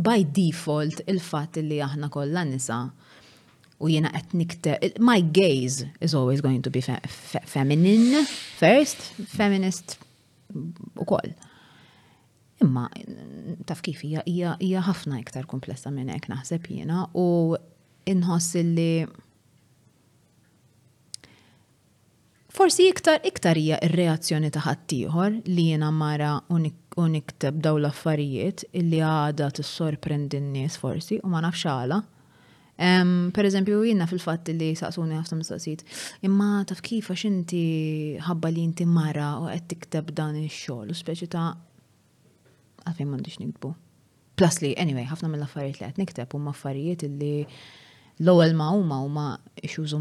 by 0.05 0.19
default 0.35 1.01
il-fatt 1.09 1.57
li 1.65 1.79
aħna 1.81 2.09
kollha 2.13 2.43
nisa 2.45 2.81
u 3.81 3.89
jiena 3.89 4.11
qed 4.13 4.35
nikte 4.37 4.75
my 5.05 5.21
gaze 5.33 5.87
is 6.01 6.15
always 6.17 6.41
going 6.41 6.61
to 6.65 6.71
be 6.73 6.81
fe 6.85 6.97
fe 7.05 7.41
feminine 7.49 8.23
first, 8.57 9.07
feminist 9.37 9.97
ukoll. 10.97 11.33
Imma 12.65 12.87
taf 13.69 13.81
kif 13.85 13.99
hija 14.05 14.55
ħafna 14.89 15.19
iktar 15.23 15.49
komplessa 15.49 15.91
minn 15.93 16.13
hekk 16.13 16.29
naħseb 16.33 16.69
jiena 16.73 17.07
u 17.17 17.57
inħoss 18.13 18.61
li 18.65 18.91
Forsi 22.58 22.84
iktar 22.90 23.19
iktar 23.27 23.58
hija 23.60 23.77
ir-reazzjoni 23.86 24.48
ta' 24.56 24.61
ħaddieħor 24.66 25.36
li 25.45 25.66
jiena 25.68 25.92
mara 25.94 26.30
u 26.50 26.58
nikteb 27.11 27.60
dawl 27.61 27.84
l-affarijiet 27.84 28.64
illi 28.80 29.02
għada 29.06 29.52
tissorprendi 29.60 30.40
n-nies 30.42 30.80
forsi 30.82 31.19
u 31.22 31.30
ma 31.30 31.44
nafx 31.45 31.68
għala. 31.69 32.00
Um, 32.88 33.14
per 33.36 33.45
eżempju, 33.50 33.84
jina 33.92 34.08
fil-fat 34.10 34.50
li 34.58 34.72
saqsuni 34.80 35.18
ħafna 35.19 35.38
mistoqsijiet, 35.44 35.84
imma 36.26 36.48
taf 36.69 36.82
kif 36.88 37.11
għax 37.14 37.27
inti 37.30 37.61
ħabba 38.26 38.52
li 38.56 38.66
inti 38.72 38.90
mara 38.90 39.32
u 39.44 39.50
qed 39.53 39.69
tikteb 39.76 40.10
dan 40.18 40.40
ix-xogħol, 40.42 40.90
u 40.90 40.98
speċi 40.98 41.30
ta' 41.36 41.45
għalfejn 42.88 43.11
m'għandix 43.11 43.38
nikbu. 43.44 43.76
Plus 44.38 44.61
li, 44.66 44.74
anyway, 44.82 45.06
ħafna 45.11 45.30
mill-affarijiet 45.36 45.77
li 45.84 45.92
qed 45.94 46.02
nikteb 46.06 46.34
huma 46.40 46.58
affarijiet 46.58 47.06
li 47.19 47.36
l-ewwel 48.18 48.58
ma 48.58 48.74
huma 48.74 49.03
huma 49.06 49.27
issues 49.61 49.94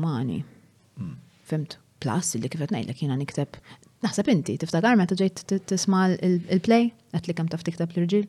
Mm. 0.96 1.12
Femtu. 1.44 1.76
Plus, 2.02 2.32
li 2.38 2.50
kifet 2.52 2.72
ngħidlek 2.72 2.98
kiena 2.98 3.16
nikteb. 3.18 3.58
Naħseb 4.04 4.28
inti, 4.32 4.56
tiftakar 4.60 4.98
meta 5.00 5.16
ġejt 5.16 5.44
tisma' 5.70 6.08
il-play, 6.24 6.90
qed 7.16 7.28
li 7.32 7.36
kam 7.38 7.48
taf 7.52 7.64
tiktab 7.64 7.94
l-irġiel, 7.96 8.26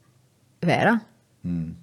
Vera? 0.64 0.94
Hmm. 1.44 1.74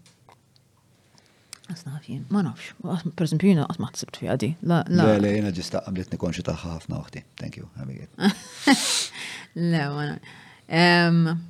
Asnaf 1.69 2.07
jien, 2.09 2.23
ma 2.33 2.41
nafx. 2.47 2.71
Per 2.81 3.27
esempio, 3.27 3.51
jina 3.51 3.67
għasma 3.69 3.91
t-sibt 3.93 4.23
għadi. 4.25 4.49
La, 4.65 4.79
la, 4.89 5.11
jina 5.29 5.51
ġista 5.53 5.83
għamlet 5.85 6.15
nikonxi 6.15 6.41
taħħa 6.49 6.73
ħafna 6.79 6.97
uħti. 7.03 7.21
Thank 7.37 7.61
you, 7.61 7.69
għamigħet. 7.77 8.41
Le, 9.69 9.85
ma 9.93 10.09
nafx. 10.15 11.48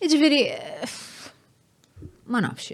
Iġviri, 0.00 0.44
ma 2.32 2.40
nafx, 2.40 2.70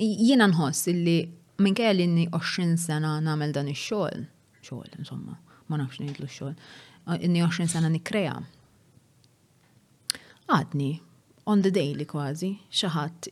jiena 0.00 0.46
nħoss 0.48 0.88
illi 0.94 1.18
minn 1.60 1.76
kaj 1.76 1.92
li 1.92 2.06
inni 2.08 2.24
20 2.32 2.78
sena 2.80 3.18
namel 3.20 3.52
dan 3.52 3.68
il-xol, 3.68 4.22
xol, 4.64 4.88
insomma, 4.96 5.36
ma 5.68 5.76
nafx 5.76 6.00
nidlu 6.00 6.24
xol, 6.32 6.54
xogħol 7.04 7.26
inni 7.28 7.44
20 7.44 7.68
sena 7.68 7.92
nikreja. 7.92 8.38
Għadni, 10.48 10.90
on 11.46 11.60
the 11.64 11.70
daily 11.72 12.04
kważi, 12.06 12.50
xaħat 12.80 13.28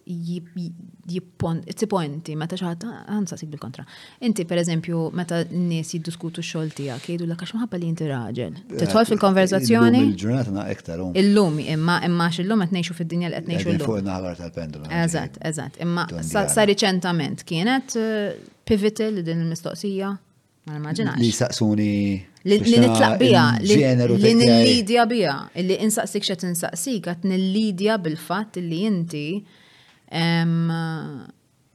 jipponti, 1.13 2.37
meta 2.41 2.57
xaħat, 2.59 2.85
għansa 3.13 3.37
sib 3.41 3.51
bil-kontra. 3.53 3.85
Inti, 4.27 4.47
per 4.49 4.61
eżempju, 4.63 5.03
meta 5.17 5.41
n-nies 5.45 5.93
jiddiskutu 5.99 6.43
xol 6.45 6.71
tijak, 6.77 7.05
jgħidu 7.05 7.27
l 7.29 7.37
xmaħabba 7.39 7.81
li 7.83 7.91
inti 7.93 8.09
raġel. 8.11 8.61
Eh, 8.71 8.79
Titħol 8.83 9.09
fil-konverzazzjoni. 9.13 10.03
Il-ġurnata 10.09 10.55
na 10.57 10.67
ektar. 10.73 11.03
Um. 11.05 11.13
Illum, 11.19 11.61
imma 11.65 11.99
imma 12.09 12.31
xil-lum, 12.33 12.65
għet 12.67 12.77
nejxu 12.79 12.97
fil-dinja 12.99 13.31
l 13.33 13.41
għet 13.43 13.51
nejxu 13.53 13.73
l-lum. 13.75 13.91
Fuq 13.91 14.07
naħgħar 14.09 14.41
tal-pendulum. 14.45 14.95
Eżat, 15.05 15.37
eżat. 15.53 15.77
Imma 15.85 16.09
sa 16.25 16.65
riċentament 16.69 17.45
kienet 17.49 17.99
eh, 18.01 18.49
pivotal 18.69 19.21
din 19.21 19.45
il-mistoqsija. 19.47 20.17
Ma 20.69 20.75
nimmaġinax. 20.77 21.17
Li 21.23 21.31
saqsuni. 21.33 21.95
Li 22.49 22.59
nitlaq 22.83 23.17
bija, 23.21 23.45
li 23.65 24.35
nillidja 24.37 25.05
bija, 25.09 25.37
li 25.69 25.77
insaqsik 25.87 26.27
xa 26.29 26.37
tinsaqsik, 26.43 27.09
għat 27.09 27.25
nillidja 27.31 27.97
bil-fat 28.05 28.59
li 28.61 28.83
jinti. 28.85 29.25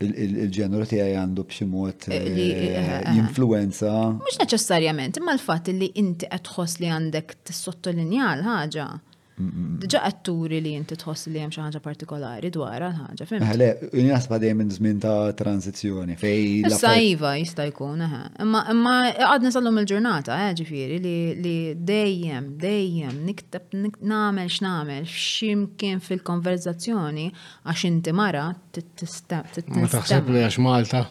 Il-ġeneru 0.04 0.86
tiegħi 0.90 1.16
għandu 1.22 1.46
b'xi 1.50 1.66
mod 1.70 2.06
jinfluenza. 2.12 3.88
Eh, 3.88 3.96
eh, 3.96 4.04
eh, 4.04 4.20
Mhux 4.20 4.38
neċessarjament, 4.44 5.18
imma 5.22 5.34
l-fatt 5.40 5.72
li 5.74 5.90
inti 6.04 6.30
qed 6.30 6.46
tħoss 6.52 6.82
li 6.84 6.92
għandek 6.92 7.38
tissottolinja 7.50 8.30
l-ħaġa. 8.38 8.88
Dġa 9.34 9.98
atturi 10.06 10.60
li 10.62 10.76
jinti 10.76 10.94
tħoss 10.94 11.26
li 11.34 11.40
jemx 11.42 11.56
xi 11.58 11.62
ħaġa 11.64 11.80
partikolari 11.82 12.52
dwar 12.54 12.84
ħaġa, 12.94 13.26
fim? 13.26 13.42
Eh, 13.42 13.56
le, 13.58 13.70
nasba 14.06 14.38
dejjem 14.38 14.60
minn 14.60 14.74
żmien 14.76 15.00
ta' 15.02 15.32
tranzizzjoni 15.40 16.18
fej. 16.22 16.44
Issa 16.70 16.92
iva 17.02 17.32
jista' 17.40 17.66
jkun, 17.72 18.04
eħe. 18.06 18.20
Imma 18.46 18.92
għadna 19.10 19.50
sallum 19.56 19.80
il-ġurnata, 19.82 20.38
eh, 20.46 20.54
ġifieri 20.60 21.00
li 21.02 21.56
dejjem, 21.82 22.52
dejjem 22.62 23.18
nikteb 23.32 23.74
nagħmel 24.06 24.54
x'nagħmel 24.54 25.10
x'imkien 25.10 26.06
fil-konverzazzjoni 26.06 27.26
għax 27.66 27.90
inti 27.90 28.14
mara 28.14 28.52
tittistab. 28.70 29.50
Ma 29.74 29.90
taħseb 29.98 30.30
li 30.30 30.46
għax 30.46 30.62
Malta. 30.64 31.08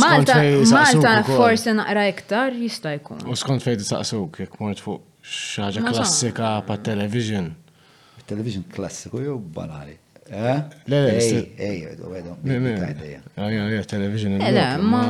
Malta, 0.00 0.40
Malta 0.72 1.12
forsi 1.28 1.76
naqra 1.76 2.08
iktar 2.10 2.56
jista' 2.56 2.96
jkun. 2.96 3.26
U 3.28 3.36
skont 3.36 3.60
fejn 3.62 3.84
saqsuk 3.92 4.46
jekk 4.46 4.58
mort 4.64 4.80
fuq 4.82 5.10
xaġa 5.22 5.82
klassika 5.92 6.58
pa' 6.66 6.76
television. 6.82 7.50
Television 8.26 8.62
klassiku 8.74 9.18
jew 9.22 9.38
banali. 9.38 9.96
Ah, 10.32 10.48
eh, 10.48 10.58
le, 10.88 11.00
le, 11.02 11.08
le, 11.12 11.16
eh, 11.58 11.96
television. 13.84 14.32
Le, 14.38 14.42
ma. 14.80 15.00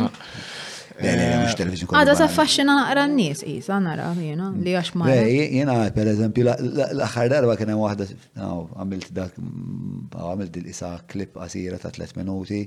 Le, 1.02 1.10
le, 1.18 1.28
mux 1.42 1.54
television. 1.56 1.92
Għada 1.96 2.14
sa' 2.18 2.28
fasċina 2.32 2.74
naqra 2.80 3.02
n-nis, 3.08 3.38
jisa 3.48 3.78
nara, 3.84 4.06
jena, 4.18 4.48
li 4.64 4.72
għax 4.76 4.90
ma. 5.00 5.04
Le, 5.10 5.16
jena, 5.58 5.76
per 5.96 6.06
eżempju, 6.12 6.42
l-axar 6.90 7.26
darba 7.32 7.54
kena 7.60 7.74
wahda, 7.80 8.04
għamilt 8.36 9.08
dak, 9.16 9.32
għamilt 10.12 10.54
il-isa 10.62 10.90
klip 11.12 11.30
qasira 11.38 11.76
ta' 11.82 11.92
3 11.94 12.14
minuti, 12.20 12.58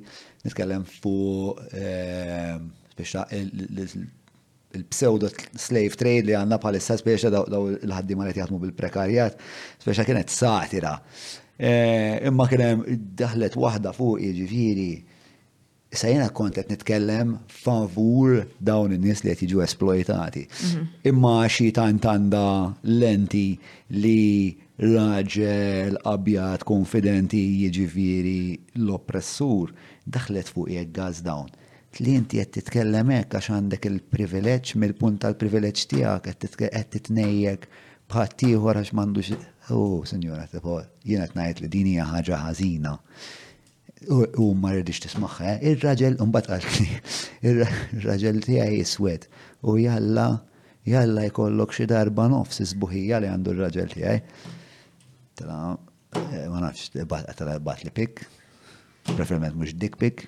nitkellem 0.45 0.83
fuq, 0.98 1.56
biex 2.95 3.11
eh, 3.22 3.25
il-pseudo 4.76 5.30
slave 5.56 5.95
trade 5.95 6.28
li 6.28 6.36
għanna 6.36 6.60
palissa 6.60 6.98
speċa 7.00 7.32
daw 7.34 7.70
il-ħaddima 7.74 8.28
li 8.28 8.36
jgħatmu 8.36 8.60
bil-prekarjat, 8.62 9.40
speċa 9.84 10.06
kienet 10.08 10.32
satira. 10.34 10.94
E, 11.56 11.72
imma 12.28 12.48
kienem 12.52 12.84
daħlet 13.24 13.60
wahda 13.60 13.94
fuq 13.95 14.22
ġifiri. 14.40 14.90
sa 15.95 16.10
jena 16.12 16.28
kontet 16.36 16.68
nitkellem 16.68 17.38
favur 17.48 18.42
dawn 18.60 18.92
in-nies 18.92 19.22
li 19.24 19.32
qed 19.32 19.48
jiġu 19.48 19.62
esploitati. 19.64 20.42
Mhm. 20.44 20.82
Imma 21.08 21.48
xi 21.48 21.70
tant 21.72 22.04
għandha 22.04 22.76
lenti 22.84 23.58
li 23.95 24.58
raġel 24.78 25.95
abjad 26.04 26.60
konfidenti 26.68 27.40
jiġifieri 27.64 28.60
l-oppressur 28.84 29.72
daħlet 30.04 30.52
fuq 30.52 30.68
jekk 30.74 30.92
gaz 31.00 31.22
dawn 31.24 31.48
li 32.03 32.15
inti 32.19 32.40
qed 32.41 32.49
titkellem 32.56 33.11
hekk 33.14 33.38
għax 33.38 33.51
għandek 33.56 33.85
il-privileġġ 33.88 34.74
mill-punt 34.82 35.22
tal-privileġġ 35.24 35.83
tiegħek 35.91 36.45
qed 36.59 36.88
titnejjek 36.95 37.67
bħat 38.11 38.43
ieħor 38.49 38.80
għax 38.82 38.95
m'għandux 38.95 39.35
u 39.75 39.83
sinjora 40.09 40.48
tipo 40.51 40.80
qed 41.06 41.30
ngħid 41.38 41.61
li 41.64 41.69
din 41.75 41.91
hija 41.93 42.07
ħaġa 42.09 42.40
ħażina. 42.45 42.93
U 44.11 44.49
ma 44.59 44.74
rridix 44.75 45.06
tismaħħa, 45.06 45.53
eh? 45.53 45.67
ir-raġel 45.72 46.17
mbagħad 46.19 46.51
għalli, 46.59 46.99
ir-raġel 47.51 48.41
tiegħi 48.43 48.82
iswed 48.83 49.30
u 49.69 49.77
jalla 49.82 50.27
jalla 50.85 51.24
jkollok 51.32 51.74
xi 51.74 51.88
darba 51.90 52.27
nofs 52.30 52.59
isbuħija 52.65 53.22
li 53.24 53.30
għandu 53.32 53.56
il 53.56 53.61
raġel 53.65 53.93
tiegħi. 53.93 54.57
Tala 55.40 55.77
eh, 56.11 56.43
ma 56.51 56.59
nafx 56.59 56.91
tala 57.40 57.56
bat 57.64 57.88
li 57.88 57.93
pik, 58.01 58.25
preferment 59.15 59.56
mhux 59.56 59.77
dik 59.82 59.95
pik. 60.03 60.27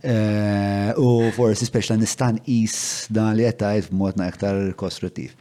Eh, 0.00 0.90
u 0.96 1.28
forsi 1.36 1.66
speċla 1.68 1.98
nistan 2.00 2.38
is 2.48 3.04
dan 3.12 3.34
li 3.36 3.44
jettajt 3.44 3.90
b'mod 3.92 4.16
iktar 4.24 4.60
kostruttiv. 4.80 5.34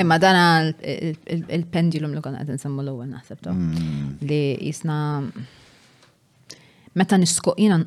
Imma 0.00 0.16
dan 0.20 0.70
il-pendulum 0.82 2.14
li 2.16 2.22
kon 2.24 2.36
għed 2.38 2.54
nsemmu 2.56 2.80
l-ewwel 2.82 3.10
naħseb 3.12 3.44
mm. 3.52 4.24
li 4.24 4.38
jisna 4.70 4.96
meta 6.96 7.18
nisko 7.20 7.52
jina 7.60 7.78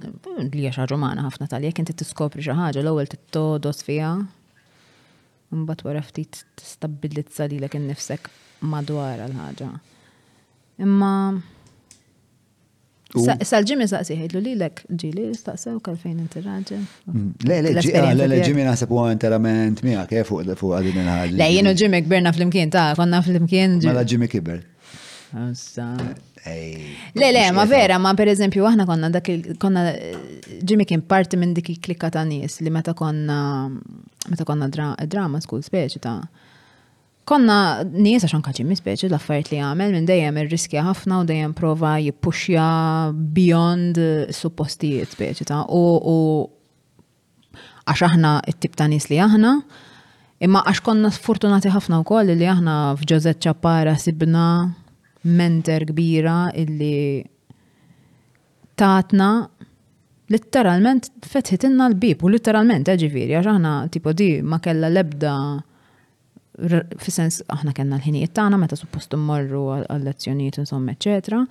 li 0.52 0.68
hija 0.68 0.86
ġumana 0.92 1.26
ħafna 1.26 1.50
tal 1.52 1.66
jekk 1.68 1.82
inti 1.84 1.96
tiskopri 2.04 2.46
xi 2.46 2.54
ħaġa 2.58 2.84
l-ewwel 2.86 3.10
tittodos 3.12 3.82
fiha 3.88 4.14
mbagħad 5.58 5.84
wara 5.90 6.06
ftit 6.06 6.44
l 6.60 7.50
lilek 7.54 7.80
innifsek 7.82 8.30
madwar 8.62 9.26
għal 9.26 9.36
ħaġa. 9.42 9.72
Imma 10.86 11.14
Sal-ġimmi 13.24 13.86
saqsi 13.90 14.16
ħedlu 14.20 14.42
li 14.44 14.54
l-ek 14.58 14.84
ġili, 15.02 15.26
staqsew 15.38 15.80
kalfejn 15.86 16.20
inti 16.26 16.42
mm. 16.44 17.26
Le, 17.48 17.62
le, 17.64 17.84
ah, 18.02 18.12
le, 18.16 18.28
le, 18.30 18.40
ġimmi 18.44 18.66
nasib 18.68 18.92
u 18.92 19.06
interament 19.12 19.82
mija, 19.86 20.04
kif 20.10 20.22
eh, 20.22 20.26
fuq 20.28 20.56
fuq 20.60 20.74
għadin 20.80 21.00
il-ħagġi. 21.04 21.38
Le, 21.40 21.48
jenu 21.54 21.74
ġimmi 21.82 22.02
kberna 22.10 22.34
fl-imkien, 22.36 22.72
ta' 22.74 22.90
konna 23.00 23.22
fl-imkien. 23.24 23.80
Mela 23.86 24.04
ġimmi 24.12 24.28
kiber. 24.32 24.64
Le, 26.46 27.28
le, 27.32 27.46
ma 27.56 27.64
vera, 27.68 27.98
ma 28.00 28.12
per 28.16 28.30
eżempju, 28.36 28.66
aħna 28.72 28.86
konna 28.90 29.10
dak 29.14 29.32
konna 29.62 29.88
eh, 29.94 30.42
ġimmi 30.62 30.86
kien 30.88 31.02
parti 31.08 31.40
minn 31.42 31.56
dik 31.58 31.72
il-klikka 31.76 32.12
ta' 32.16 32.26
nies 32.30 32.60
li 32.64 32.72
meta 32.74 32.94
konna 32.98 33.40
meta 33.72 34.46
konna 34.48 34.70
drama 35.08 35.42
school 35.44 35.64
speċi 35.66 36.02
ta' 36.06 36.20
konna 37.30 37.58
nies 37.92 38.24
għax 38.24 38.36
anka 38.38 38.52
ġimmi 38.54 38.76
speċi 38.78 39.08
l-affarijiet 39.10 39.50
li 39.52 39.60
għamel 39.66 39.94
minn 39.96 40.08
dejjem 40.10 40.38
ir-riskja 40.44 40.84
ħafna 40.86 41.20
u 41.24 41.26
dejjem 41.30 41.56
prova 41.58 41.96
jippuxja 42.02 42.66
beyond 43.34 44.00
suppostijiet 44.38 45.16
speċi 45.16 45.48
ta' 45.50 45.64
u 45.74 45.82
għax 47.90 48.06
aħna 48.10 48.36
it-tip 48.52 48.78
ta' 48.78 48.88
nies 48.92 49.10
li 49.10 49.20
aħna 49.26 49.56
imma 50.46 50.62
għax 50.70 50.86
konna 50.86 51.12
sfortunati 51.16 51.74
ħafna 51.74 52.00
wkoll 52.06 52.36
li 52.38 52.50
aħna 52.52 52.76
f'Ġozet 53.02 53.42
Ċappara 53.48 53.98
sibna 54.00 54.46
mentor 55.26 55.88
kbira 55.90 56.38
illi 56.62 57.26
tatna 58.78 59.32
literalment 60.30 61.10
fetħitinna 61.26 61.90
l-bib 61.90 62.22
u 62.22 62.30
literalment 62.38 62.86
eh, 62.94 63.00
ġifiri 63.02 63.34
għax 63.42 63.56
aħna 63.56 63.74
tipo 63.94 64.14
di 64.14 64.36
ma 64.46 64.62
kella 64.62 64.94
lebda 64.94 65.38
fis-sens 67.02 67.42
aħna 67.52 67.74
kellna 67.76 67.98
l-ħinijiet 68.00 68.34
tagħna 68.38 68.60
meta 68.62 68.78
suppost 68.80 69.14
immorru 69.18 69.64
għal-lezzjonijiet 69.78 70.62
insomma, 70.64 70.96
eċetera. 70.96 71.42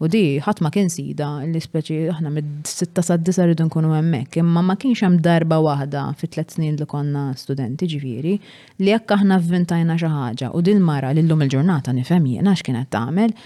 U 0.00 0.08
di 0.08 0.38
ħadd 0.40 0.62
ma 0.64 0.70
kien 0.72 0.88
sida 0.88 1.26
li 1.44 1.60
speċi 1.60 1.98
aħna 2.08 2.30
mid 2.32 2.52
6 2.64 3.02
sa 3.04 3.18
disa 3.20 3.44
rridu 3.44 3.66
nkunu 3.66 3.90
hemmhekk, 3.92 4.38
imma 4.40 4.62
ma 4.64 4.76
kienx 4.80 5.02
hemm 5.04 5.18
darba 5.24 5.58
waħda 5.60 6.06
fit-tliet 6.16 6.54
snin 6.56 6.78
li 6.80 6.86
konna 6.88 7.26
studenti 7.36 7.88
ġifieri 7.92 8.32
li 8.80 8.88
jekk 8.94 9.12
aħna 9.18 9.36
vvintajna 9.44 9.98
xi 10.00 10.08
ħaġa 10.14 10.54
u 10.56 10.62
din 10.64 10.80
mara 10.80 11.12
lillum 11.12 11.44
il-ġurnata 11.44 11.92
nifhem 11.92 12.30
jiena 12.32 12.56
x'kienet 12.56 12.88
tagħmel, 12.96 13.36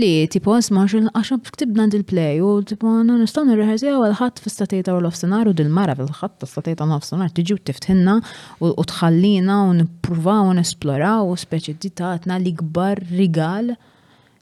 li 0.00 0.26
tipo 0.26 0.56
sma 0.64 0.84
xil 0.90 1.06
għaxab 1.12 1.44
ktibna 1.54 1.84
dil-play 1.92 2.40
u 2.42 2.56
tipo 2.66 2.88
għanna 2.90 3.18
nistaw 3.20 3.44
nirreħazi 3.46 3.92
għu 3.92 4.00
għal-ħat 4.08 4.40
f-statejta 4.42 4.94
u 4.96 5.00
l-ofsenar 5.00 5.50
u 5.50 5.54
dil-mara 5.54 5.94
fil-ħat 5.98 6.42
f-statejta 6.48 6.82
u 6.86 6.90
l-ofsenar 6.90 7.30
tiġu 7.36 7.56
tiftħinna 7.68 8.16
u 8.66 8.72
tħallina 8.90 9.58
u 9.68 9.76
nipruvaw 9.78 10.50
u 10.50 10.56
nesploraw 10.58 11.30
u 11.30 11.36
speċi 11.38 11.76
ditatna 11.86 12.40
li 12.42 12.52
gbar 12.58 13.04
rigal 13.12 13.70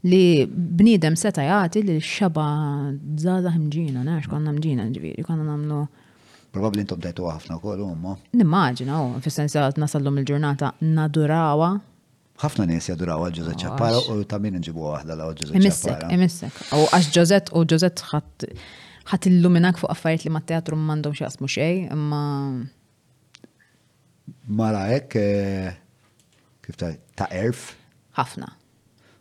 li 0.08 0.22
bnidem 0.48 1.20
seta 1.20 1.44
jgħati 1.44 1.84
li 1.84 1.98
xaba 2.00 2.46
zaza 3.20 3.52
ħimġina, 3.52 4.06
nax 4.08 4.32
konna 4.32 4.54
mġina 4.56 4.88
ġviri, 4.96 5.22
konna 5.22 5.44
namlu. 5.46 5.84
Probabli 6.52 6.82
intom 6.82 6.98
dajtu 7.00 7.28
għafna 7.30 7.60
kol 7.62 7.84
umma. 7.86 8.16
Nimmaġina, 8.34 8.98
u 9.12 9.20
fil-sensi 9.24 9.60
għat 9.62 9.78
nasallum 9.80 10.18
il-ġurnata 10.24 10.72
nadurawa 10.82 11.74
ħafna 12.40 12.64
nies 12.66 12.88
jaduraw 12.90 13.24
għal 13.24 13.34
Ġozet 13.40 13.60
Ċappara 13.60 13.98
u 14.14 14.24
ta' 14.24 14.38
min 14.40 14.56
nġibu 14.60 14.82
waħda 14.86 15.16
għal 15.16 15.34
Ġozet 15.40 15.66
Ċappara. 15.66 16.12
Emissek, 16.14 16.62
u 16.78 16.84
għax 16.88 17.10
Ġozet 17.16 17.52
u 17.60 17.64
Ġozet 17.68 18.02
ħat 19.10 19.28
illuminak 19.30 19.78
fuq 19.80 19.92
affarijiet 19.92 20.26
li 20.28 20.32
ma' 20.32 20.42
teatru 20.48 20.78
m'għandhom 20.78 21.14
xi 21.18 21.26
jasmu 21.26 21.50
xejn, 21.50 21.92
imma. 21.92 22.22
Mara 24.48 24.86
hekk 24.94 25.16
eh, 25.20 25.78
kif 26.64 26.78
ta' 26.80 27.28
erf? 27.34 27.72
Ħafna. 28.16 28.48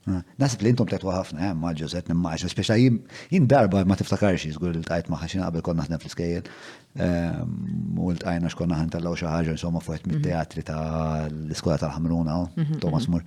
Ah, 0.09 0.23
Nasib 0.41 0.63
li 0.65 0.71
intom 0.73 0.87
tetwa 0.89 1.13
ħafna, 1.19 1.49
eh, 1.51 1.55
ma' 1.57 1.75
Ġozet 1.77 2.07
nimmaġu, 2.09 2.49
speċa 2.49 2.77
jim 2.79 3.49
darba 3.49 3.83
ma 3.85 3.97
tiftakarx, 3.99 4.47
jizgur 4.49 4.73
li 4.79 4.87
tajt 4.87 5.11
maħħaxin 5.13 5.43
qabel 5.43 5.65
konna 5.67 5.85
ħna 5.85 5.99
fl-iskejjel. 6.01 6.47
Ehm, 6.99 7.99
u 8.03 8.11
l-tajna 8.11 8.49
xkonna 8.51 8.75
ħan 8.81 8.89
tal-law 8.91 9.15
xaħġa, 9.15 9.53
insomma, 9.55 9.79
fuqet 9.83 10.07
mit-teatri 10.11 10.63
ta' 10.67 10.79
l-iskola 11.29 11.77
tal-ħamruna, 11.79 12.33
mhm, 12.41 12.51
mhm. 12.65 12.79
Thomas 12.83 13.07
Mur. 13.07 13.23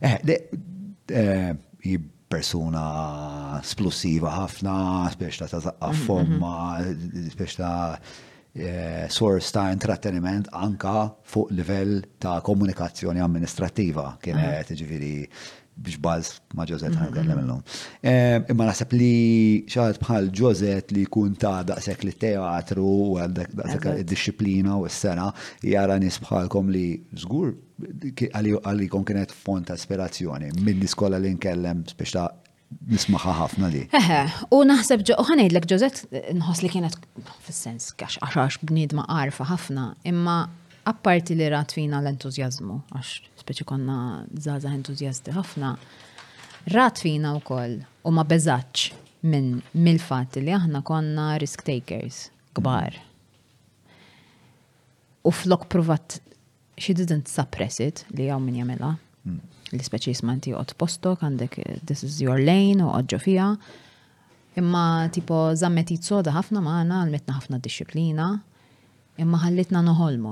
Eh, 0.00 0.36
persuna 2.34 2.84
splussiva 3.62 4.30
ħafna, 4.34 4.74
spiex 5.14 5.34
ta' 5.44 5.50
tazaqqa 5.52 5.88
mhm, 5.92 6.02
fomma, 6.08 6.54
spiex 7.36 7.52
ta' 7.60 7.82
eh, 8.52 9.06
source 9.08 9.50
ta' 9.54 9.68
intratteniment 9.76 10.46
anka 10.50 10.94
fuq 11.22 11.48
livell 11.54 12.00
ta' 12.18 12.40
komunikazzjoni 12.42 13.20
amministrativa 13.22 14.16
kienet 14.24 14.74
ġifiri 14.74 15.14
biex 15.76 15.98
balz 16.02 16.28
ma' 16.54 16.64
Josette 16.68 16.94
ħankan 16.94 17.18
mhm. 17.18 17.26
l-għamillon. 17.26 17.62
Eh, 17.98 18.36
imma 18.52 18.66
naħseb 18.70 18.92
li 18.94 19.66
xaħat 19.70 19.98
bħal 20.02 20.28
Josette 20.30 20.94
li 20.94 21.04
kun 21.10 21.34
ta' 21.34 21.64
daqsek 21.66 22.04
li 22.06 22.14
teatru 22.20 22.84
u 22.84 23.18
daqsek 23.26 23.88
id-disciplina 24.04 24.76
u 24.78 24.86
s-sena 24.88 25.26
jara 25.66 25.96
nis 25.98 26.20
bħalkom 26.22 26.70
li 26.74 26.84
zgur 27.18 27.50
għalikom 28.30 29.04
kienet 29.08 29.34
font 29.42 29.66
ta' 29.68 29.78
ispirazzjoni 29.80 30.52
minn 30.62 30.78
niskola 30.84 31.18
li 31.18 31.34
nkellem 31.34 31.82
biex 31.98 32.14
ta' 32.14 32.30
nismaħa 32.90 33.34
ħafna 33.42 33.68
li. 33.74 33.84
Eħe, 33.94 34.20
u 34.54 34.62
naħseb 34.66 35.02
ġo, 35.06 35.18
uħanajdlek 35.22 35.68
ġozet, 35.70 36.04
nħos 36.38 36.62
li 36.64 36.70
kienet, 36.72 36.96
fil-sens, 37.46 37.90
għax 37.98 38.22
għax 38.34 38.62
bnidma 38.66 39.04
għarfa 39.10 39.46
ħafna, 39.50 39.90
imma 40.10 40.38
apparti 40.84 41.36
li 41.38 41.46
rat 41.54 41.74
fina 41.76 42.00
l-entuzjazmu, 42.02 42.80
għax 42.98 43.14
biex 43.46 43.64
konna 43.68 44.24
zaza 44.40 44.70
entuzjasti 44.74 45.32
ħafna, 45.36 45.72
rat 46.74 47.00
fina 47.04 47.34
u 47.36 47.42
koll 47.44 47.76
u 48.08 48.12
ma 48.16 48.24
beżaċ 48.28 48.84
minn 49.28 49.58
mill-fat 49.74 50.38
li 50.44 50.52
aħna 50.52 50.80
konna 50.84 51.28
risk 51.40 51.64
takers 51.68 52.24
kbar. 52.56 52.96
U 55.28 55.30
flok 55.32 55.66
provat 55.72 56.18
she 56.78 56.92
didn't 56.96 57.28
suppress 57.32 57.80
it 57.84 58.02
li 58.16 58.26
jaw 58.30 58.40
minn 58.42 58.60
jamela. 58.62 58.94
Hmm. 59.24 59.40
l 59.72 59.80
ispeċi 59.80 60.12
jismanti 60.12 60.52
għod 60.52 60.74
postok, 60.78 61.22
għandek 61.24 61.54
this 61.88 62.04
is 62.04 62.18
your 62.22 62.36
lane 62.40 62.84
u 62.84 62.90
għodġo 62.94 63.18
fija. 63.22 63.46
Imma 64.60 64.82
tipo 65.12 65.38
zammet 65.58 65.90
jitsoda 65.90 66.30
ħafna 66.36 66.60
maħna, 66.62 66.98
għalmetna 67.06 67.36
ħafna 67.40 67.58
disciplina 67.64 68.26
Imma 69.16 69.38
ħallitna 69.38 69.80
noħolmu, 69.86 70.30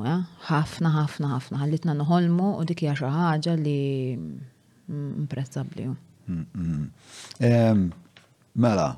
ħafna, 0.48 0.90
ħafna, 0.96 1.28
ħafna, 1.36 1.58
ħallitna 1.60 1.94
noħolmu 2.00 2.48
u 2.58 2.64
dik 2.66 2.82
hija 2.82 2.94
xi 2.98 3.06
ħaġa 3.14 3.52
li 3.60 3.78
imprezzabbli. 4.90 5.86
Mela, 8.66 8.88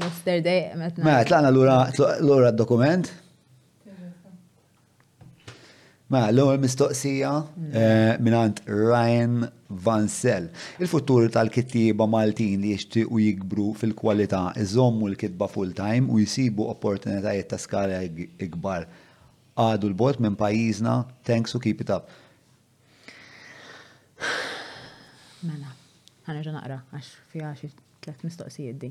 Mr. 0.02 0.38
metna. 0.42 0.92
Ma, 0.98 1.10
mela, 1.12 1.24
tlaqna 1.30 1.54
l-ura 2.18 2.50
d-dokument. 2.50 3.06
Ma 6.10 6.18
mela, 6.18 6.32
l-ewwel 6.34 6.58
mistoqsija 6.58 7.28
mm. 7.54 7.70
eh, 7.78 8.16
minant 8.18 8.58
Ryan 8.66 9.44
Vansell. 9.84 10.48
Il-futur 10.82 11.28
tal-kittiba 11.30 12.08
Maltin 12.10 12.64
li 12.64 12.72
jixtiequ 12.72 13.20
jikbru 13.22 13.66
fil-kwalità 13.78 14.40
iżommu 14.58 15.06
l-kitba 15.12 15.46
full-time 15.54 16.10
u 16.10 16.18
jisibu 16.18 16.66
opportunitajiet 16.72 17.46
ta' 17.52 17.60
skala 17.62 18.02
ikbar. 18.42 18.88
Għadu 19.54 19.92
l-bot 19.92 20.18
minn 20.22 20.34
pajjiżna, 20.40 20.96
thanks 21.28 21.54
u 21.54 21.62
keep 21.62 21.84
it 21.86 21.94
up. 21.94 22.10
Mela, 25.46 25.70
ħanerġa 26.26 26.56
naqra 26.58 26.80
għax 26.90 27.14
fiha 27.36 27.52
xi 27.60 27.70
tliet 28.02 28.24
mistoqsijiet 28.26 28.82
di. 28.82 28.90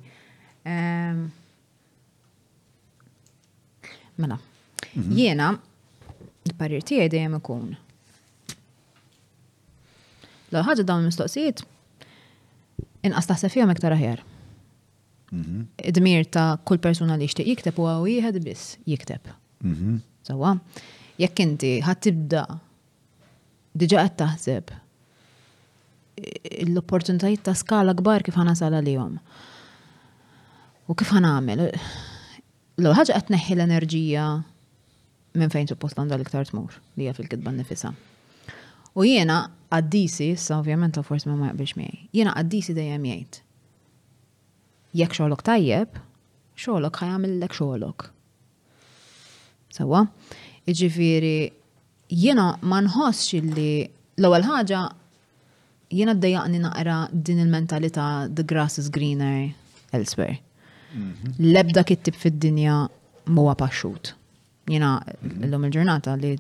Mela, 4.19 4.39
mhm. 4.95 5.11
jiena 5.19 5.51
il-parir 6.49 6.83
tijaj 6.85 7.09
dejjem 7.13 7.35
ikun. 7.39 7.73
L-għal 10.49 10.83
dawn 10.87 11.05
mistoqsijiet 11.05 11.61
inqas 13.05 13.29
taħseb 13.29 13.53
fihom 13.53 13.71
iktar 13.73 13.93
aħjar. 13.95 14.23
Mhm. 15.31 15.63
Id-dmir 15.91 16.25
ta' 16.33 16.47
kull 16.65 16.81
persuna 16.81 17.17
li 17.19 17.27
jixtieq 17.27 17.47
jikteb 17.53 17.75
huwa 17.77 17.99
wieħed 18.01 18.41
biss 18.45 18.77
jikteb. 18.89 19.21
Mhm. 19.61 19.99
Sawa, 20.25 20.55
jekk 21.21 21.39
inti 21.45 21.73
ħad 21.85 22.01
tibda 22.07 22.43
diġa 23.79 24.07
qed 24.07 24.15
taħseb 24.23 24.65
l-opportunitajiet 26.65 27.43
ta' 27.45 27.53
skala 27.55 27.93
kbar 27.95 28.23
kif 28.25 28.35
li 28.41 28.93
jom. 28.97 29.19
U 30.89 30.95
kif 30.97 31.11
għamil? 31.13 31.67
L-ħagġa 32.79 33.13
qed 33.21 33.27
neħħi 33.35 33.55
l-enerġija 33.59 34.25
minn 35.37 35.51
fejn 35.53 35.67
suppost 35.69 35.97
għandha 35.99 36.17
l-iktar 36.17 36.47
tmur 36.49 36.77
li 36.97 37.05
hija 37.05 37.13
fil-kitba 37.17 37.51
nifisa. 37.53 37.91
U 38.97 39.05
jiena 39.05 39.43
għaddisi, 39.69 40.31
sa 40.39 40.57
ovvjament 40.59 40.95
ta' 40.97 41.03
forsi 41.05 41.29
ma 41.29 41.51
jaqbilx 41.51 41.75
miegħi, 41.77 42.01
jiena 42.17 42.33
għaddisi 42.39 42.73
dejjem 42.77 43.05
jgħid. 43.05 43.41
Jekk 44.97 45.17
xogħlok 45.19 45.43
tajjeb, 45.45 45.99
xogħlok 46.59 47.01
ħajamillek 47.03 47.55
xogħolok. 47.57 48.09
Sawa? 49.77 50.05
jiġifieri 50.69 51.49
jiena 52.09 52.47
ma 52.65 52.79
nħossx 52.85 53.41
li 53.53 53.69
l-ewwel 54.19 54.45
ħaġa 54.49 54.81
jiena 55.93 56.13
ddejjaqni 56.17 56.61
naqra 56.65 56.99
din 57.13 57.41
il-mentalità 57.45 58.05
the 58.29 58.43
grass 58.45 58.81
is 58.81 58.89
greener 58.93 59.53
elsewhere. 59.93 60.39
Mhm. 60.95 61.35
Lebda 61.53 61.85
kittib 61.85 62.17
fid-dinja 62.17 62.87
muwa 63.29 63.53
paxxut 63.57 64.15
jina 64.69 64.97
mhm. 65.01 65.41
l-lum 65.47 65.65
il-ġurnata 65.67 66.13
li 66.21 66.31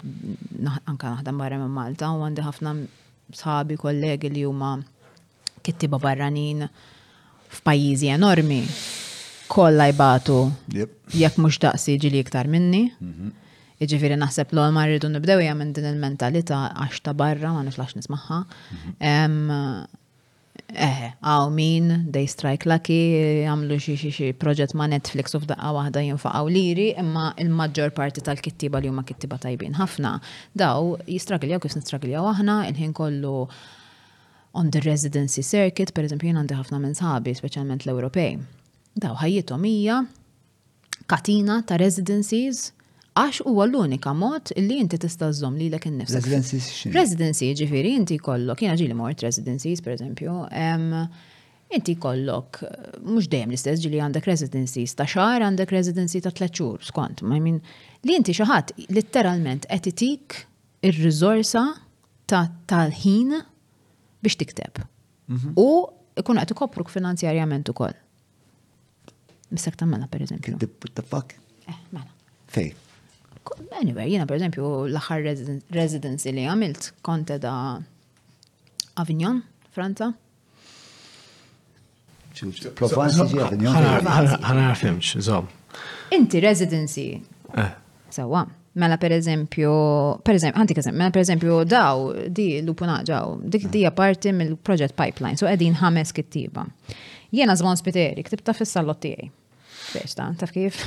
anka 0.91 1.13
naħdem 1.15 1.41
barra 1.41 1.59
minn 1.61 1.75
Malta 1.75 2.11
u 2.15 2.23
għandi 2.25 2.45
ħafna 2.45 2.73
sħabi 3.41 3.77
kollegi 3.81 4.31
li 4.33 4.45
huma 4.47 4.73
kittiba 5.65 5.99
barranin 6.03 6.65
f'pajjiżi 7.49 8.11
enormi 8.15 8.61
kollha 9.51 9.89
jbatu 9.91 10.39
jekk 10.77 11.37
mhux 11.41 11.61
daqsi 11.63 11.95
ġili 11.99 12.21
iktar 12.23 12.47
minni. 12.53 12.83
Mhm. 13.01 13.33
Iġifiri 13.81 14.15
naħseb 14.21 14.49
l 14.53 14.59
għol 14.63 14.77
rridu 14.89 15.09
nibdew 15.09 15.45
minn 15.57 15.71
din 15.73 15.87
il-mentalità 15.91 16.61
għax 16.83 16.99
ta' 17.05 17.15
barra 17.15 17.53
ma 17.55 17.63
niflax 17.65 17.95
nismaħħa. 17.97 18.37
Mhm. 18.45 19.93
Eħe, 20.69 21.07
għaw 21.25 21.47
min, 21.49 21.87
they 22.13 22.27
strike 22.29 22.67
lucky, 22.69 22.97
għamlu 23.47 23.77
xie 23.81 23.95
xie 23.97 24.11
xie 24.13 24.35
proġett 24.37 24.75
ma' 24.77 24.85
Netflix 24.91 25.33
u 25.33 25.41
f'daqqa 25.41 25.71
wahda 25.73 26.03
jinfaqaw 26.05 26.49
liri, 26.53 26.91
imma 27.01 27.31
il-maġġor 27.41 27.93
parti 27.97 28.21
tal-kittiba 28.25 28.81
li 28.83 28.91
huma 28.91 29.01
kittiba 29.07 29.39
tajbin 29.41 29.73
ħafna. 29.79 30.11
Daw 30.61 30.91
jistragiljaw 31.09 31.59
kif 31.63 31.77
nistragiljaw 31.79 32.29
aħna, 32.35 32.59
il-ħin 32.69 32.93
kollu 32.99 33.35
on 34.59 34.69
the 34.73 34.83
residency 34.85 35.41
circuit, 35.43 35.93
per 35.95 36.05
eżempju, 36.05 36.29
jien 36.29 36.41
għandi 36.43 36.59
ħafna 36.59 36.81
minn 36.85 36.95
sħabi, 36.97 37.33
speċjalment 37.41 37.87
l-Ewropej. 37.87 38.37
Daw 39.01 39.17
ħajjithom 39.23 39.65
hija 39.73 39.97
katina 41.09 41.63
ta' 41.65 41.81
residencies 41.81 42.67
għax 43.19 43.39
huwa 43.47 43.65
l-unika 43.67 44.11
mod 44.15 44.51
li 44.57 44.77
inti 44.81 44.97
tista' 45.01 45.31
żżomm 45.33 45.57
lilek 45.59 45.85
innifsek. 45.89 46.21
Residency 46.25 46.91
Residency 46.95 47.49
ġifieri 47.57 47.91
inti 47.97 48.15
jkollok, 48.19 48.61
jina 48.63 48.75
ġili 48.79 48.95
mort 48.97 49.23
residencies 49.25 49.81
eżempju, 49.87 50.35
inti 51.75 51.95
jkollok 51.97 52.61
mhux 53.05 53.27
dejjem 53.31 53.51
l-istess 53.51 53.83
ġieli 53.83 53.99
għandek 54.05 54.29
residencies 54.29 54.95
ta' 54.97 55.07
xahar 55.09 55.45
għandek 55.47 55.71
residency 55.75 56.21
ta' 56.25 56.31
tliet 56.35 56.55
xhur 56.55 56.83
skont, 56.85 57.21
ma 57.23 57.37
jmin 57.39 57.59
li 58.07 58.15
inti 58.17 58.33
xi 58.35 58.47
ħadd 58.47 58.73
litteralment 58.95 59.67
qed 59.69 60.41
rizorsa 60.95 61.65
ir 61.75 61.87
ta' 62.29 62.45
tal-ħin 62.69 63.39
biex 64.23 64.37
tikteb. 64.39 64.79
Mhm. 65.29 65.53
U 65.59 65.67
ikun 66.19 66.39
qed 66.39 66.53
ikopruk 66.55 66.91
finanzjarjament 66.93 67.69
ukoll. 67.73 67.95
ta' 69.75 69.85
mela, 69.85 70.05
per 70.07 70.19
eżempju. 70.21 70.57
The 70.95 71.01
fuck? 71.01 71.33
Eh, 71.67 71.73
mela. 71.91 72.07
Fej 72.47 72.73
anyway, 73.71 74.09
jina 74.09 74.25
per 74.25 74.35
esempio 74.35 74.85
l-axar 74.87 75.21
residency 75.73 76.31
li 76.33 76.45
għamilt 76.47 76.91
konta 77.05 77.37
da 77.41 77.53
Avignon, 78.99 79.41
Franza. 79.75 80.11
Inti 86.09 86.39
residency. 86.43 87.09
Eh. 87.55 87.69
Sawa. 88.09 88.45
Mela 88.79 88.95
per 89.01 89.11
eżempju, 89.11 89.71
per 90.23 90.37
eżempju, 90.37 90.55
għanti 90.61 90.75
kazem, 90.77 90.95
mela 90.95 91.11
per 91.11 91.23
eżempju 91.23 91.57
daw, 91.67 92.03
di 92.31 92.59
l-upuna 92.61 92.99
ġaw, 93.03 93.39
dik 93.43 93.65
di 93.73 93.81
parti 93.91 94.31
mill 94.33 94.55
project 94.61 94.93
pipeline, 94.95 95.35
so 95.37 95.47
edin 95.49 95.75
ħames 95.81 96.13
kittiba. 96.15 96.63
Jena 97.35 97.55
zbon 97.59 97.77
spiteri, 97.81 98.23
ktibta 98.23 98.53
fis-sallot 98.55 99.01
tiegħi. 99.03 99.29
taf 100.39 100.51
kif? 100.53 100.77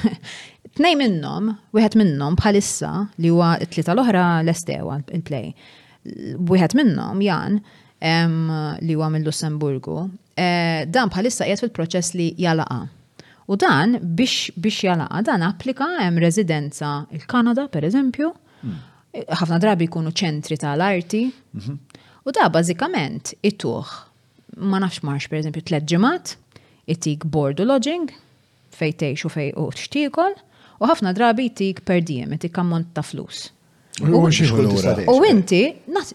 t-nej 0.77 0.97
minnom, 0.97 1.53
wieħed 1.77 1.99
minnom 2.01 2.37
bħalissa 2.39 2.93
li 3.21 3.31
huwa 3.33 3.53
t-tlieta 3.61 3.93
l-oħra 3.95 4.23
l-estewa 4.45 4.97
il-play. 5.13 5.51
Wieħed 6.49 6.77
minnom 6.79 7.21
Jan 7.25 7.59
li 8.83 8.97
huwa 8.97 9.09
mill-Lussemburgu, 9.15 9.97
eh, 10.35 10.83
dan 10.91 11.11
bħalissa 11.13 11.47
qiegħed 11.47 11.67
fil-proċess 11.67 12.17
li 12.19 12.31
jalaqa. 12.43 12.81
U 13.53 13.57
dan 13.59 13.99
biex 14.01 14.55
biex 14.57 14.87
jalaqa 14.89 15.21
dan 15.29 15.45
applika 15.47 15.87
hemm 16.01 16.23
residenza 16.23 17.03
il-Kanada 17.15 17.67
per 17.71 17.85
eżempju, 17.89 18.31
mm. 18.63 18.81
ħafna 19.43 19.61
drabi 19.63 19.87
jkunu 19.91 20.11
ċentri 20.19 20.57
tal-arti. 20.63 21.27
Mhm. 21.59 21.77
U 22.25 22.31
da 22.33 22.47
bażikament 22.55 23.35
ituħ 23.45 23.91
ma 24.63 24.79
nafx 24.81 25.03
marx 25.05 25.29
per 25.29 25.43
eżempju 25.43 25.67
tliet 25.69 25.85
ġimgħat, 25.91 26.33
itik 26.89 27.27
board 27.29 27.61
u 27.61 27.67
lodging, 27.69 28.09
fejtejx 28.79 29.27
u 29.27 29.31
fej 29.31 29.51
u 29.59 29.69
xtiekol 29.77 30.33
u 30.83 30.89
ħafna 30.91 31.13
drabi 31.17 31.45
tik 31.55 31.85
per 31.87 32.03
diem, 32.05 32.35
tik 32.43 32.59
ammont 32.59 32.89
ta' 32.97 33.05
flus. 33.07 33.51
U 34.03 35.25
inti, 35.29 35.61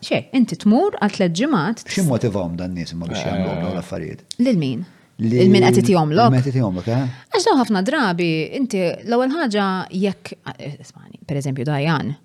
xe, 0.01 0.21
inti 0.35 0.57
tmur 0.63 0.97
għal 0.97 1.13
tlet 1.13 1.33
ġimat. 1.43 1.83
Xim 1.87 2.07
motivom 2.09 2.55
dan 2.59 2.73
nis 2.75 2.89
ma 2.97 3.05
biex 3.07 3.21
jgħamlu 3.21 3.49
għamlu 3.53 3.69
eh. 3.75 3.79
affarijiet? 3.83 4.23
Lil-min? 4.41 4.81
Il-min 5.17 5.67
ti 5.77 5.93
jomlok. 5.93 6.33
Għatiti 6.39 6.61
jomlok, 6.63 6.89
eh? 6.93 7.05
Għax 7.35 7.47
daw 7.47 7.59
ħafna 7.61 7.83
drabi, 7.85 8.31
inti 8.57 8.81
l-ewel 9.05 9.29
ħagġa 9.33 9.67
jekk, 9.93 10.33
eh, 10.57 10.73
ismani, 10.83 11.21
per 11.29 11.39
eżempju, 11.41 11.65
Dajan, 11.69 12.15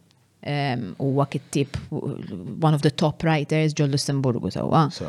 u 0.98 1.08
għak 1.22 1.38
tip 1.54 1.76
one 1.94 2.72
of 2.74 2.80
the 2.82 2.90
top 2.90 3.22
writers 3.22 3.76
ġol 3.78 3.92
Lussemburgu 3.92 4.50
tawa. 4.50 4.88
So, 4.90 5.06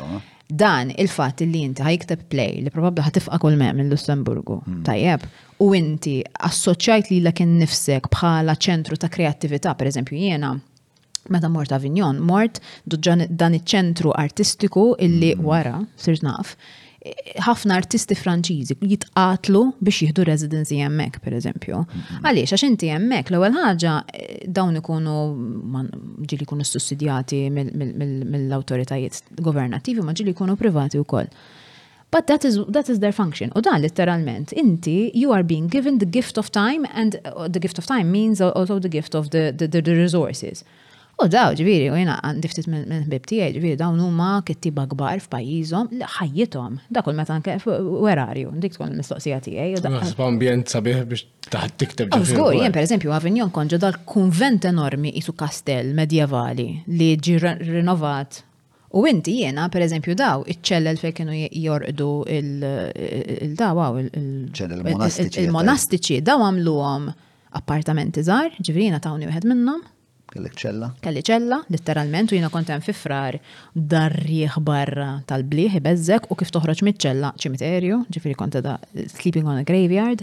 dan 0.48 0.92
il-fat 1.00 1.40
li 1.40 1.62
inti 1.64 1.82
ħajkteb 1.84 2.26
play 2.28 2.60
li 2.64 2.72
probabli 2.72 3.04
ħatifqa 3.06 3.38
kull 3.40 3.56
meq 3.58 3.76
minn 3.78 3.90
Lussemburgu, 3.92 4.58
hmm. 4.66 4.82
tajjeb, 4.86 5.24
u 5.64 5.68
inti 5.76 6.18
assoċjajt 6.48 7.10
li 7.12 7.22
l 7.22 7.32
nifsek 7.62 8.10
bħala 8.12 8.56
ċentru 8.58 8.98
ta' 8.98 9.08
kreattività, 9.08 9.74
per 9.74 9.88
eżempju 9.88 10.18
jiena, 10.20 10.52
meta 11.32 11.48
mort 11.48 11.72
Avignon, 11.72 12.20
mort 12.20 12.60
dan 12.84 13.56
iċ-ċentru 13.56 14.12
artistiku 14.20 14.92
illi 14.98 15.32
hmm. 15.34 15.44
wara, 15.46 15.78
sirġnaf, 15.96 16.54
naf, 16.54 16.56
ħafna 17.44 17.74
artisti 17.78 18.16
franċiżi 18.16 18.76
jitqatlu 18.88 19.62
biex 19.84 20.04
jihdu 20.06 20.24
residency 20.24 20.78
hemmhekk 20.80 21.20
pereżempju. 21.24 21.80
Mm-hmm. 21.82 22.22
Għaliex 22.30 22.54
għax 22.56 22.64
inti 22.68 22.88
hemmhekk 22.92 23.32
l-ewwel 23.34 23.56
ħaġa 23.58 23.96
dawn 24.58 24.80
ikunu 24.80 25.16
ġili 26.30 26.46
jkunu 26.46 26.64
sussidjati 26.66 27.42
mill-awtoritajiet 27.52 29.36
governattivi 29.44 30.04
ma 30.06 30.16
ġili 30.16 30.32
jkunu 30.34 30.56
privati 30.60 31.00
wkoll. 31.02 31.28
But 32.14 32.28
that 32.28 32.44
is, 32.46 32.60
that 32.70 32.88
is 32.88 33.00
their 33.02 33.10
function. 33.12 33.50
U 33.58 33.60
dan 33.64 33.82
literalment, 33.82 34.52
inti, 34.54 35.10
you 35.18 35.32
are 35.34 35.42
being 35.42 35.66
given 35.66 35.98
the 35.98 36.06
gift 36.06 36.38
of 36.38 36.48
time 36.54 36.86
and 36.94 37.16
uh, 37.34 37.48
the 37.48 37.58
gift 37.60 37.76
of 37.76 37.86
time 37.90 38.12
means 38.12 38.40
also 38.40 38.78
the 38.78 38.88
gift 38.88 39.16
of 39.16 39.30
the, 39.30 39.52
the, 39.56 39.66
the, 39.66 39.82
the 39.82 39.96
resources. 39.98 40.62
U 41.14 41.22
oh, 41.22 41.28
daw 41.30 41.52
ġviri, 41.54 41.92
u 41.94 41.98
jena 42.00 42.16
għandiftit 42.26 42.66
minn 42.72 43.04
bibti 43.06 43.36
għaj, 43.38 43.52
ġviri, 43.54 43.74
dawn 43.78 43.94
huma 44.02 44.40
kittiba 44.46 44.82
kbar 44.90 45.20
f'pajjiżhom 45.22 45.86
ħajjitom, 45.92 46.00
ħajjithom. 46.16 46.78
Dakul 46.96 47.14
meta 47.14 47.32
anke 47.36 47.54
werarju, 47.62 48.50
dik 48.58 48.72
tkun 48.74 48.88
l-mistoqsija 48.96 49.38
għaj. 49.38 49.74
Għasba 49.90 50.26
bjen 50.40 50.62
sabiħ 50.72 51.04
biex 51.12 51.22
taħt 51.54 51.72
tikteb. 51.84 52.08
Zgur, 52.26 52.48
oh, 52.48 52.52
jen 52.58 52.72
per 52.74 52.82
eżempju, 52.82 53.08
għavinjon 53.14 53.50
konġu 53.54 53.76
dal-kunvent 53.86 54.62
enormi 54.72 55.10
isu 55.22 55.32
kastell 55.38 55.88
medjevali 55.94 56.66
li 56.90 57.10
ġi 57.28 57.34
rinnovat 57.70 58.30
U 58.94 59.02
inti 59.10 59.32
jiena, 59.40 59.64
per 59.74 59.82
eżempju, 59.82 60.12
daw, 60.14 60.44
iċċellel 60.52 60.96
fej 61.00 61.12
kienu 61.16 61.32
jorqdu 61.58 62.04
il 62.30 62.50
daw 63.58 63.74
il-monastiċi, 63.98 66.18
daw 66.28 66.38
għamluhom 66.46 67.08
appartamenti 67.58 68.22
żgħar, 68.22 68.54
ġivrina 68.70 69.00
tawni 69.02 69.26
wieħed 69.26 69.48
minnhom, 69.50 69.82
Kelli 70.34 70.50
ċella? 70.58 70.86
Kelli 70.98 71.20
ċella, 71.22 71.60
literalment, 71.70 72.32
u 72.32 72.34
jina 72.34 72.48
kontem 72.50 72.80
fi 72.82 72.90
frar 72.96 73.36
darriħ 73.74 74.56
barra 74.66 75.20
tal-bliħ, 75.30 75.76
bezzek, 75.84 76.26
u 76.26 76.34
kif 76.40 76.50
toħroġ 76.56 76.82
mit-ċella 76.88 77.28
ċimiterju, 77.38 77.96
ġifiri 78.16 78.34
konta 78.40 78.60
da 78.64 78.74
sleeping 79.14 79.46
on 79.46 79.58
a 79.60 79.64
graveyard. 79.68 80.20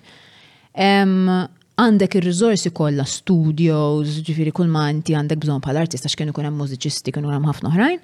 Għandek 0.75 2.11
il-rizorsi 2.19 2.69
kolla, 2.75 3.06
studios, 3.07 4.09
ġifiri 4.27 4.51
kull 4.56 4.69
manti, 4.73 5.11
għandek 5.15 5.40
bżon 5.45 5.61
pal-artista, 5.64 6.07
x'kien 6.11 6.30
ikun 6.33 6.40
kunem 6.41 6.56
mużiċisti, 6.59 7.09
kienu 7.15 7.27
kunem 7.31 7.48
ħafna 7.48 7.65
oħrajn. 7.72 7.99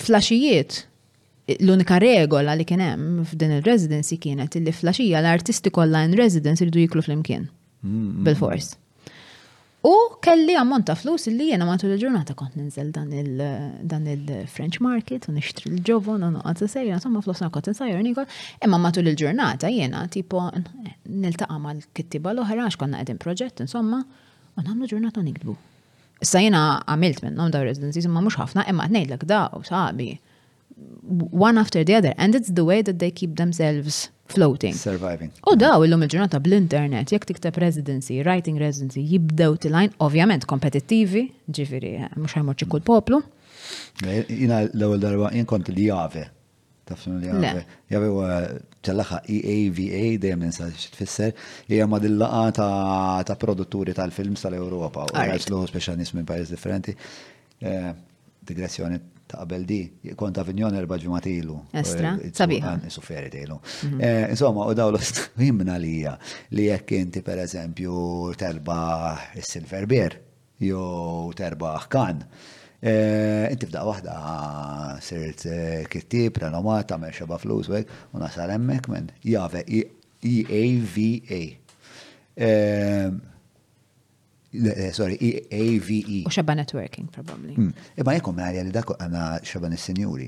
Flaxijiet 0.00 0.72
l-unika 1.60 1.96
regola 2.02 2.50
li 2.58 2.64
kienem 2.66 3.00
f'din 3.26 3.52
il-residency 3.60 4.14
kienet 4.22 4.52
li 4.62 4.72
flaxija 4.74 5.18
l-artisti 5.22 5.68
kollha 5.74 6.00
in 6.06 6.12
residence 6.18 6.60
iridu 6.62 6.78
jiklu 6.84 7.00
fl-imkien. 7.02 7.42
Mm, 7.82 7.90
mm. 8.20 8.26
Bil-fors. 8.26 8.66
U 9.82 9.92
kelli 10.22 10.52
ammont 10.60 10.84
ta' 10.86 10.94
flus 10.98 11.24
li 11.32 11.46
jena 11.48 11.64
matul 11.64 11.94
il-ġurnata 11.94 12.34
kont 12.36 12.52
ninżel 12.58 12.90
dan 12.92 14.04
il-French 14.12 14.76
market 14.84 15.24
u 15.30 15.32
nixtri 15.32 15.70
l-ġovon 15.72 16.26
u 16.26 16.28
noqgħod 16.34 16.60
sejjer, 16.68 16.98
insomma 16.98 17.22
flus 17.24 17.40
kont 17.54 17.70
insajjer 17.72 18.02
nikol, 18.04 18.26
imma 18.60 18.76
matul 18.82 19.08
il-ġurnata 19.08 19.70
jena 19.72 20.02
tipo 20.12 20.42
niltaqa' 21.08 21.56
mal-kittiba 21.64 22.34
l-oħra 22.34 22.66
għax 22.68 22.76
konna 22.82 23.00
qegħdin 23.00 23.22
proġett 23.24 23.64
insomma 23.64 24.02
u 24.04 24.66
nagħmlu 24.66 24.90
ġurnata 24.92 25.24
nikdbu. 25.24 25.56
Issa 26.20 26.42
jena 26.44 26.66
għamilt 26.84 27.24
minnhom 27.24 27.54
daw 27.56 27.64
residencies 27.64 28.04
imma 28.04 28.20
mhux 28.26 28.36
ħafna 28.36 28.66
imma 28.68 28.84
ngħidlek 28.92 29.24
da 29.32 29.46
u 29.56 29.64
sabi 29.64 30.10
one 31.32 31.56
after 31.60 31.84
the 31.88 31.96
other 31.96 32.12
and 32.20 32.36
it's 32.36 32.52
the 32.52 32.68
way 32.68 32.84
that 32.84 33.00
they 33.00 33.08
keep 33.10 33.32
themselves 33.40 34.10
floating. 34.30 34.72
Surviving. 34.78 35.30
U 35.50 35.54
daw 35.58 35.82
illum 35.84 36.04
il-ġurnata 36.06 36.40
bl-internet, 36.42 37.10
jekk 37.14 37.26
tikteb 37.30 37.58
residency, 37.62 38.20
writing 38.24 38.58
residency, 38.62 39.02
jibdew 39.14 39.58
lajn, 39.74 39.92
ovvjament 40.06 40.46
kompetittivi, 40.50 41.26
ġifiri, 41.58 41.92
eh, 42.06 42.10
mux 42.16 42.36
ħajmur 42.38 42.58
kull 42.68 42.82
poplu. 42.86 43.22
Jina 44.00 44.62
l-ewel 44.72 45.02
darba, 45.02 45.32
jien 45.34 45.46
kont 45.46 45.68
li 45.70 45.88
jave. 45.90 46.28
Tafsun 46.90 47.20
li 47.22 47.28
jave. 47.28 47.64
Jave 47.90 48.08
u 48.10 48.20
ċallaxa 48.82 49.20
EAVA, 49.30 50.18
dejjem 50.22 50.40
ninsa 50.46 50.70
tfisser, 50.72 51.34
hija 51.68 51.86
madillaqa 51.86 53.22
ta' 53.26 53.36
produtturi 53.38 53.94
tal-films 53.94 54.42
tal-Europa, 54.46 55.04
u 55.12 55.14
għax 55.14 55.50
l-ħu 55.50 55.66
specialist 55.70 56.14
minn 56.14 56.26
pajis 56.26 56.50
differenti. 56.50 56.96
Eh, 57.60 57.92
digressjoni 58.40 58.98
ta' 59.30 59.38
qabel 59.38 59.64
di, 59.64 59.82
kont 60.18 60.34
ta' 60.34 60.42
vinjon 60.44 60.74
erba 60.74 60.98
ġumatilu. 60.98 61.56
Estra, 61.78 62.14
eh, 62.18 62.30
sabiħa. 62.34 62.74
Ah, 62.74 63.28
tilu. 63.30 63.60
Mhm. 63.84 64.00
Eh, 64.00 64.30
insomma, 64.30 64.64
u 64.66 64.74
daw 64.74 64.88
l-ostimna 64.90 65.76
li 65.84 66.04
li 66.56 66.64
jekk 66.66 66.90
inti 66.98 67.22
per 67.22 67.38
eżempju 67.38 68.34
terba 68.36 69.18
silver 69.40 69.86
beer, 69.86 70.20
jew 70.58 71.32
Terba' 71.34 71.86
kan. 71.88 72.24
Eh, 72.82 73.46
inti 73.52 73.66
f'daq 73.66 73.84
wahda 73.84 74.12
ah, 74.14 74.98
sirt 75.00 75.46
kittib, 75.90 76.36
renomata, 76.38 76.96
għamel 76.96 77.12
xeba 77.14 77.38
flus, 77.38 77.68
u 77.68 78.18
nasal 78.18 78.50
emmek 78.50 78.88
men, 78.88 79.10
jave, 79.22 79.64
EAVA. 79.70 80.60
a 80.66 80.74
v 80.80 81.04
a 82.40 83.29
Eh, 84.52 84.90
sorry, 84.92 85.14
AVE. 85.52 85.98
E. 86.06 86.22
U 86.26 86.30
xabba 86.30 86.54
networking, 86.58 87.06
probably. 87.14 87.54
Hmm. 87.54 87.70
Iba 87.94 88.16
jekom 88.18 88.38
għalja 88.42 88.64
li 88.66 88.72
dako 88.74 88.96
għana 88.98 89.24
xabba 89.46 89.68
nis-senjuri. 89.70 90.26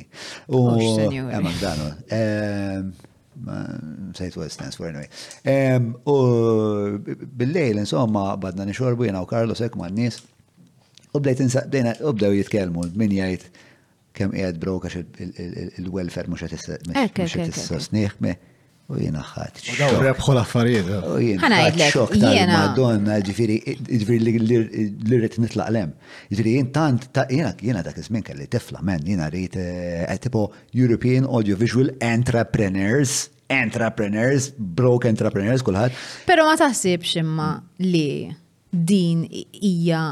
U 0.55 0.61
għamma 0.79 1.51
eh, 1.51 1.57
dano. 1.59 1.89
Ehm, 2.19 2.93
ma 3.43 3.57
sejtu 4.15 4.47
stands 4.47 4.79
for 4.79 4.87
anyway. 4.93 5.11
Ehm, 5.43 5.89
u 6.07 6.17
bil-lejl, 7.03 7.83
insomma, 7.83 8.37
badna 8.39 8.69
n-xorbu 8.69 9.09
jena 9.11 9.25
u 9.25 9.27
Karlo 9.27 9.59
sekk 9.59 9.75
ma 9.83 9.91
n-nis. 9.91 10.21
U 11.13 11.19
bdejt 11.19 11.43
insaqdejna, 11.49 11.97
u 12.07 12.15
bdew 12.15 12.39
jitkelmu, 12.39 12.93
min 12.95 13.19
jajt 13.19 13.49
kem 14.15 14.31
jgħad 14.39 14.63
brokax 14.63 15.03
il-welfare 15.83 16.31
mux 16.31 16.47
għet 16.47 17.51
s-sosniħ, 17.51 18.23
U 18.93 18.99
jena 19.05 19.23
ħat. 19.25 19.63
Rebħu 20.03 20.33
l-affarijiet. 20.35 20.91
Ħana 21.41 21.61
ħat. 21.63 21.79
Xok 21.95 22.17
jena. 22.21 22.59
Madonna, 22.59 23.17
ġifiri, 23.25 23.57
l-irrit 23.97 25.39
nitlaq 25.43 25.71
lem. 25.75 25.95
Ġifiri, 26.33 26.55
jintant, 26.61 27.07
jena, 27.33 27.53
jena 27.61 27.85
dak 27.87 27.97
kizmin 27.99 28.25
kelli 28.27 28.49
tifla, 28.53 28.83
men, 28.85 29.07
jena 29.09 29.31
rrit, 29.33 29.57
eh, 29.57 30.05
eh, 30.05 30.19
tipo 30.21 30.49
European 30.77 31.25
Audiovisual 31.29 31.89
Entrepreneurs, 32.05 33.15
entrepreneurs, 33.55 34.51
broke 34.59 35.09
entrepreneurs, 35.09 35.65
kullħat. 35.67 35.97
Pero 36.29 36.45
ma 36.51 36.57
taħsibx 36.61 37.23
imma 37.25 37.49
li 37.89 38.09
din 38.73 39.25
hija 39.33 40.05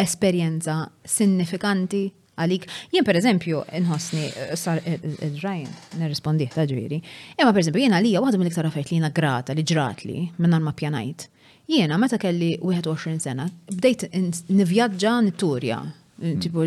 esperjenza 0.00 0.84
sinifikanti 1.04 2.06
għalik. 2.42 2.66
Jien 2.94 3.06
per 3.06 3.18
eżempju, 3.20 3.60
nħosni, 3.82 4.24
eh, 4.30 4.54
sar 4.58 4.80
eh, 4.84 4.98
eh, 5.02 5.32
Ryan, 5.42 5.70
nirrispondi, 6.00 6.48
ta' 6.54 6.66
ġviri. 6.70 7.00
Ema 7.36 7.52
per 7.52 7.62
eżempju, 7.64 7.82
jien 7.84 7.94
għalija, 7.96 8.22
waħda 8.26 8.40
mill-iktar 8.42 8.68
affarijiet 8.70 8.90
li 8.94 9.00
jina 9.00 9.10
grata 9.20 9.52
li 9.56 9.64
ġrat 9.66 10.04
li 10.06 10.26
minnar 10.40 10.60
ma 10.64 10.72
pjanajt. 10.76 11.28
Jiena, 11.70 11.98
meta 12.02 12.18
kelli 12.18 12.56
21 12.62 13.20
sena, 13.22 13.44
bdejt 13.70 14.08
nivjaġġa 14.50 15.16
nitturja. 15.28 15.80
Mm. 16.20 16.36
Tipo, 16.42 16.60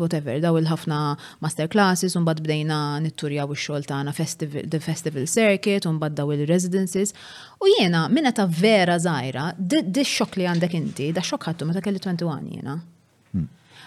whatever, 0.00 0.40
daw 0.42 0.56
il-ħafna 0.58 0.96
masterclasses, 1.44 2.16
un 2.18 2.24
bad 2.26 2.40
bdejna 2.42 2.78
nitturja 3.04 3.44
u 3.46 3.54
xol 3.54 3.86
tana 3.86 4.10
festival, 4.16 4.64
the 4.66 4.80
festival 4.82 5.22
circuit, 5.30 5.86
un 5.86 6.00
bad 6.02 6.16
daw 6.18 6.32
il-residences. 6.34 7.12
U 7.60 7.70
jiena, 7.76 8.08
minna 8.08 8.32
ta' 8.32 8.46
vera 8.50 8.96
zaħira, 8.98 9.52
di 9.58 10.00
xok 10.02 10.40
li 10.40 10.48
għandek 10.50 10.74
inti, 10.80 11.10
da 11.12 11.20
xok 11.22 11.46
ħattu 11.52 11.68
meta 11.68 11.80
kelli 11.84 12.00
21 12.02 12.50
jiena. 12.56 12.80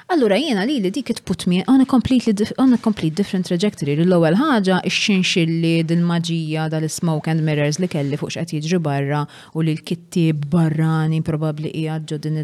Allura 0.09 0.35
jiena 0.37 0.63
li 0.65 0.79
li 0.81 0.89
dik 0.91 1.09
it 1.11 1.19
put 1.25 1.45
me 1.47 1.63
on 1.67 1.81
a 1.81 1.85
completely 1.85 2.33
on 2.57 2.73
a 2.73 2.77
complete 2.77 3.13
different 3.17 3.45
trajectory. 3.47 3.93
L-ewwel 4.01 4.35
ħaġa 4.39 4.79
x-xinxilli 4.89 5.73
dil-maġija 5.87 6.65
dal-smoke 6.73 7.29
and 7.31 7.43
mirrors 7.47 7.77
li 7.79 7.87
kelli 7.91 8.17
fuq 8.19 8.33
x'qed 8.33 8.53
jiġri 8.57 8.79
barra 8.83 9.21
u 9.53 9.63
li 9.63 9.75
l-kittieb 9.77 10.47
barrani 10.51 11.21
probabbli 11.23 11.69
qiegħed 11.73 12.07
ġo 12.09 12.19
din 12.23 12.41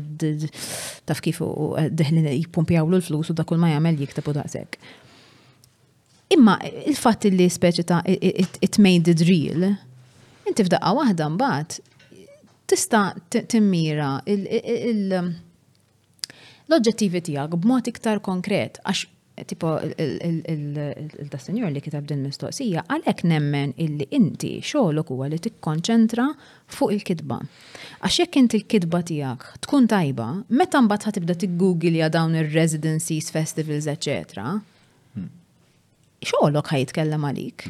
taf 1.11 1.21
kif 1.25 1.41
deħlin 1.91 2.29
jippumpjawlu 2.35 2.99
l-flus 3.01 3.33
u 3.33 3.37
dakul 3.39 3.59
ma 3.61 3.73
jagħmel 3.73 3.99
jiktabu 4.05 4.35
daqshekk. 4.37 4.79
Imma 6.37 6.57
il-fatt 6.85 7.25
li 7.33 7.49
speċi 7.51 7.87
ta' 7.89 8.01
it 8.05 8.77
made 8.83 9.09
it 9.11 9.25
real, 9.27 9.71
inti 10.47 10.65
f'daqqa 10.67 10.93
waħda 11.01 11.29
mbagħad 11.35 11.81
tista' 12.67 13.03
timmira 13.49 14.21
il-, 14.29 14.45
il, 14.45 14.87
il 14.93 15.35
l-oġġettivi 16.67 17.21
tiegħek 17.31 17.57
b'mod 17.63 17.87
iktar 17.91 18.19
konkret 18.23 18.79
għax 18.83 19.07
tipo 19.47 19.69
il-da 20.01 21.69
li 21.69 21.81
kitab 21.85 22.07
din 22.09 22.23
mistoqsija, 22.25 22.81
għalek 22.89 23.19
nemmen 23.29 23.75
illi 23.77 24.07
inti 24.17 24.55
xogħlok 24.65 25.11
huwa 25.13 25.27
li 25.29 25.37
tikkonċentra 25.37 26.25
fuq 26.73 26.95
il-kidba. 26.95 27.37
Għax 28.01 28.17
jekk 28.23 28.39
inti 28.41 28.57
il 28.57 28.65
kidba 28.65 29.03
tiegħek 29.05 29.45
tkun 29.67 29.85
tajba, 29.93 30.25
meta 30.57 30.81
mbagħad 30.81 31.11
ħatibda 31.11 31.37
tiggugilja 31.45 32.09
dawn 32.17 32.33
ir-residencies, 32.41 33.29
festivals, 33.35 33.85
eċetera, 33.93 34.57
xogħlok 36.25 36.73
ħajtkellem 36.73 37.29
għalik. 37.29 37.69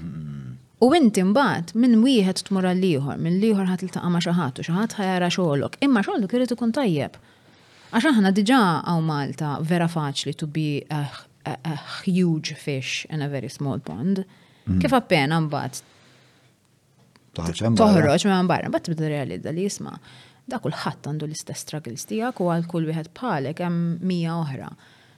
U 0.88 0.94
inti 0.96 1.26
mbagħad 1.28 1.76
minn 1.84 2.00
wieħed 2.06 2.46
tmur 2.48 2.72
għal 2.72 2.88
ieħor, 2.96 3.20
minn 3.28 3.44
ieħor 3.44 3.68
ħadd 3.74 3.84
tiltaqa' 3.84 4.14
ma' 4.16 4.24
xi 4.24 4.38
ħadd 4.40 4.62
u 4.64 4.68
xi 4.72 4.78
ħadd 4.80 4.98
ħajara 5.02 5.32
xogħlok, 5.36 5.82
imma 5.84 6.06
xogħlok 6.06 6.40
irid 6.40 6.56
ikun 6.56 6.72
tajjeb. 6.80 7.20
Għaxan 7.96 8.16
ħana 8.18 8.32
diġa 8.36 8.58
għaw 8.84 9.04
Malta 9.08 9.52
vera 9.64 9.88
faċli 9.88 10.34
to 10.36 10.48
be 10.48 10.84
a, 10.92 11.06
a, 11.48 11.54
a, 11.56 11.76
huge 12.04 12.56
fish 12.60 13.06
in 13.10 13.22
a 13.24 13.30
very 13.32 13.48
small 13.50 13.80
pond. 13.80 14.26
Mm. 14.68 14.82
Kif 14.84 14.94
appena 14.98 15.38
mbatt 15.46 15.84
toħroġ 17.38 18.28
ma 18.28 18.42
barra, 18.50 18.72
bat 18.74 18.84
tibda 18.90 19.08
realizza 19.12 19.54
li 19.54 19.68
jisma. 19.68 20.00
dak 20.48 20.62
kulħadd 20.64 21.08
għandu 21.10 21.26
l-istess 21.28 21.66
struggles 21.66 22.06
tiegħek 22.08 22.38
u 22.40 22.46
għal 22.54 22.66
kull 22.72 22.86
wieħed 22.88 23.10
bħalek 23.20 23.60
hemm 23.66 23.98
mija 24.08 24.32
oħra. 24.40 24.70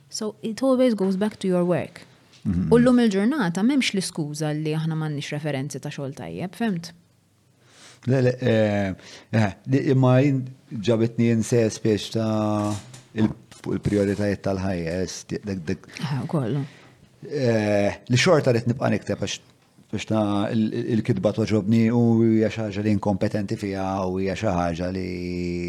So 0.10 0.32
it 0.42 0.64
always 0.66 0.96
goes 0.98 1.18
back 1.22 1.38
to 1.44 1.48
your 1.52 1.62
work. 1.70 2.00
Mhm. 2.48 2.72
U 2.74 2.80
l-lum 2.80 2.98
il-ġurnata 3.04 3.62
memx 3.62 3.92
l-iskuża 3.94 4.50
li 4.58 4.74
aħna 4.74 4.98
m'għandniex 4.98 5.30
referenzi 5.36 5.78
ta' 5.86 5.94
xogħol 5.94 6.18
tajjeb, 6.18 6.58
fimt? 6.58 6.90
Eh, 8.08 8.94
eh, 9.36 9.52
imma 9.92 10.14
ġabitni 10.72 11.28
jinses 11.34 11.80
biex 11.84 12.06
ta' 12.14 12.72
il-prioritajiet 13.20 14.42
tal-ħajja, 14.46 15.00
dik 15.68 15.88
kollu. 16.32 16.62
Eh, 17.28 17.92
li 18.08 18.16
xorta 18.18 18.54
rrit 18.56 18.70
nibqa' 18.72 18.90
nikteb 18.94 19.20
biex 19.20 20.06
ta' 20.08 20.48
il-kidba 20.56 21.34
toġobni 21.36 21.90
u 21.92 22.00
hija 22.24 22.50
xi 22.54 22.62
ħaġa 22.70 22.84
li 22.86 22.96
inkompetenti 22.96 23.58
fiha 23.60 23.90
u 24.08 24.22
hija 24.22 24.36
xi 24.40 24.54
ħaġa 24.58 24.92
li 24.96 25.10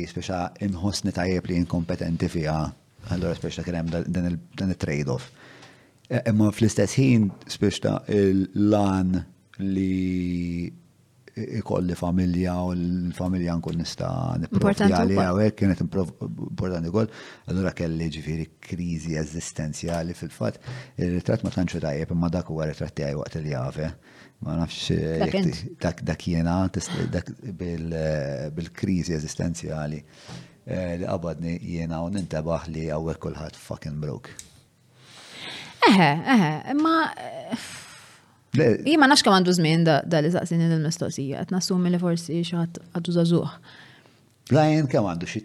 speċa 0.07 0.43
inħossni 0.69 1.11
tajjeb 1.17 1.51
li 1.51 1.59
inkompetenti 1.65 2.29
fiha. 2.31 2.61
Allora 3.11 3.35
speċa 3.35 3.65
kien 3.67 3.81
hemm 3.81 3.91
dan 4.07 4.71
il-trade-off. 4.71 5.33
Imma 6.29 6.53
fl-istess 6.55 6.95
ħin 6.99 7.27
speċta 7.51 8.05
il-lan 8.15 9.19
li 9.65 10.71
ikolli 11.49 11.95
familja 11.95 12.55
u 12.63 12.73
l-familja 12.75 13.55
nkun 13.59 13.79
nista 13.81 14.09
niprofi 14.41 14.87
għalija 14.91 15.29
u 15.35 15.43
kienet 15.57 15.81
importanti 15.85 16.91
wkoll. 16.93 17.11
Allura 17.51 17.73
kelli 17.77 18.09
ġifieri 18.13 18.47
kriżi 18.65 19.17
eżistenzjali 19.21 20.15
fil-fatt. 20.17 20.61
Ir-ritratt 20.99 21.45
ma 21.45 21.53
tantx 21.55 21.81
tajjeb 21.85 22.13
imma 22.15 22.29
dak 22.33 22.51
huwa 22.53 22.67
ritratt 22.71 22.95
tiegħi 23.01 23.19
waqt 23.21 23.39
il-jave. 23.41 23.91
Ma 24.45 24.57
nafx 24.57 24.91
eh, 24.95 25.75
dak 25.81 26.27
jiena 26.27 26.59
bil-kriżi 28.57 29.17
eżistenzjali 29.17 30.01
eh, 30.65 30.97
li 31.01 31.05
qabadni 31.07 31.59
jiena 31.63 32.01
u 32.05 32.09
nintabaħ 32.15 32.69
li 32.73 32.89
għawek 32.91 33.19
kulħadd 33.27 33.59
fucking 33.69 34.01
broke. 34.01 34.31
Eħe, 35.89 36.11
eħe, 36.21 36.75
ma 36.77 36.97
Ima 38.91 39.07
nax 39.07 39.23
kam 39.23 39.37
għandu 39.37 39.53
zmin 39.59 39.85
da 39.87 40.19
li 40.23 40.31
saqsini 40.35 40.67
il 40.75 40.83
mistoqsija 40.83 41.39
għet 41.45 41.53
nassumi 41.55 41.91
li 41.93 42.01
forsi 42.03 42.41
xaħat 42.49 42.81
għaddu 42.99 43.13
zazuħ. 43.17 43.53
Lajen 44.57 44.89
kam 44.91 45.07
għandu 45.13 45.29
xie 45.31 45.45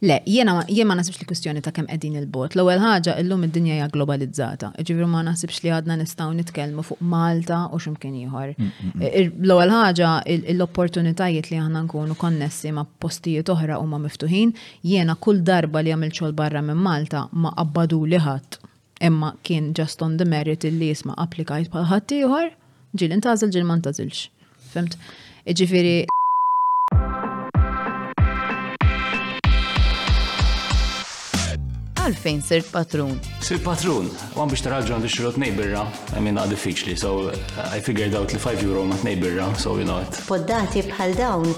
Le, 0.00 0.20
jena, 0.26 0.62
jena 0.70 0.88
ma 0.88 0.94
nasibx 0.98 1.18
li 1.18 1.26
kustjoni 1.26 1.60
ta' 1.62 1.72
kem 1.74 1.86
edin 1.90 2.14
il-bot. 2.20 2.54
l 2.54 2.62
ewwel 2.62 2.78
ħaġa, 2.78 3.16
illum 3.22 3.42
id-dinja 3.48 3.74
hija 3.78 3.88
globalizzata. 3.90 4.70
Iġifier 4.78 5.08
ma 5.10 5.24
nasibx 5.26 5.58
li 5.64 5.72
għadna 5.74 5.96
nistgħu 6.02 6.28
nitkellmu 6.38 6.84
fuq 6.86 7.00
Malta 7.02 7.64
u 7.74 7.80
ximkien 7.82 8.14
ieħor. 8.14 8.52
Mm, 8.60 8.68
mm, 8.68 8.92
mm. 8.94 9.42
l 9.42 9.54
ewwel 9.54 9.72
ħaġa, 9.74 10.10
l-opportunitajiet 10.54 11.50
li 11.50 11.58
aħna 11.58 11.82
nkunu 11.88 12.14
konnessi 12.20 12.70
ma' 12.74 12.84
postijiet 13.02 13.50
oħra 13.56 13.80
u 13.82 13.88
ma' 13.90 14.00
miftuħin, 14.04 14.54
jena 14.86 15.16
kull 15.18 15.42
darba 15.46 15.82
li 15.82 15.90
jagħmel 15.90 16.12
xogħol 16.14 16.36
barra 16.38 16.62
minn 16.62 16.78
Malta 16.82 17.26
ma' 17.32 17.54
qabbadu 17.58 18.04
li 18.12 18.20
ħadd. 18.22 18.60
Imma 19.08 19.32
kien 19.46 19.72
just 19.78 19.98
on 20.02 20.14
the 20.20 20.26
merit 20.26 20.62
li 20.62 20.92
jisma' 20.92 21.18
applikajt 21.26 21.74
bħal 21.74 21.90
ħadd 21.90 22.14
ieħor, 22.20 22.52
ġil 22.94 23.16
intażil 23.18 23.50
ġil 23.50 23.66
ma 23.66 23.80
ntażilx. 23.82 24.28
Fimt? 24.70 24.94
Iġifieri 25.48 26.04
għalfejn 32.08 32.40
sirt 32.42 32.70
patrun. 32.72 33.16
Sirt 33.44 33.62
patrun, 33.64 34.08
għan 34.34 34.52
biex 34.52 34.64
taraġu 34.64 34.94
għandix 34.96 35.14
xirot 35.18 35.36
nejbirra, 35.40 35.84
għamin 36.16 36.40
għad 36.42 36.54
diffiċli, 36.56 36.96
so 36.96 37.14
I 37.28 37.82
figured 37.84 38.16
out 38.16 38.32
li 38.34 38.40
5 38.40 38.64
euro 38.68 38.86
ma 38.88 38.96
nejbirra 39.04 39.52
so 39.58 39.76
you 39.76 39.84
know 39.84 40.00
it. 40.02 40.18
Poddati 40.28 40.86
bħal 40.88 41.16
dawn 41.18 41.52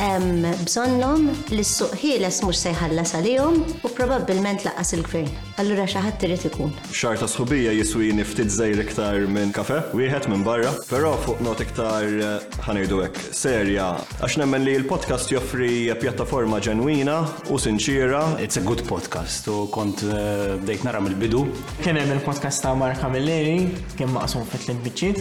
hemm 0.00 0.46
bżonnhom 0.64 1.26
li 1.52 1.60
s-suq 1.60 1.90
ħieles 2.00 2.38
mhux 2.40 2.60
se 2.62 2.70
jħallas 2.72 3.10
għalihom 3.18 3.56
u 3.84 3.90
probabbilment 3.98 4.62
laqas 4.64 4.94
il-gvern. 4.96 5.28
Allura 5.60 5.84
xi 5.92 6.00
ħadd 6.00 6.24
irid 6.24 6.46
ikun. 6.48 6.72
F'xar 6.88 7.18
ta' 7.20 7.28
sħubija 7.28 7.74
jiswi 7.76 8.08
niftit 8.16 8.48
żejr 8.54 8.80
iktar 8.86 9.18
minn 9.34 9.52
kafe, 9.52 9.82
wieħed 9.92 10.30
minn 10.32 10.46
barra, 10.46 10.72
però 10.88 11.12
fuq 11.26 11.44
not 11.44 11.60
iktar 11.60 12.08
eh, 12.08 12.48
ħanejdu 12.64 13.02
hekk 13.02 13.36
serja 13.36 13.90
għax 14.22 14.38
nemmen 14.40 14.64
li 14.64 14.78
l-podcast 14.80 15.34
joffri 15.34 15.92
pjattaforma 16.00 16.62
ġenwina 16.64 17.18
u 17.52 17.60
sinċira. 17.60 18.24
It's 18.40 18.56
a 18.56 18.64
good 18.64 18.80
podcast 18.88 19.52
u 19.52 19.66
kont 19.74 20.06
eh, 20.08 20.56
bdejt 20.64 20.88
nara 20.88 21.04
mill-bidu. 21.04 21.44
Kien 21.84 22.00
hemm 22.00 22.16
il-podcast 22.16 22.64
ta' 22.64 22.72
Marka 22.74 23.12
Milleri, 23.12 23.68
kien 24.00 24.16
maqsum 24.16 24.48
fit-tliet 24.48 25.20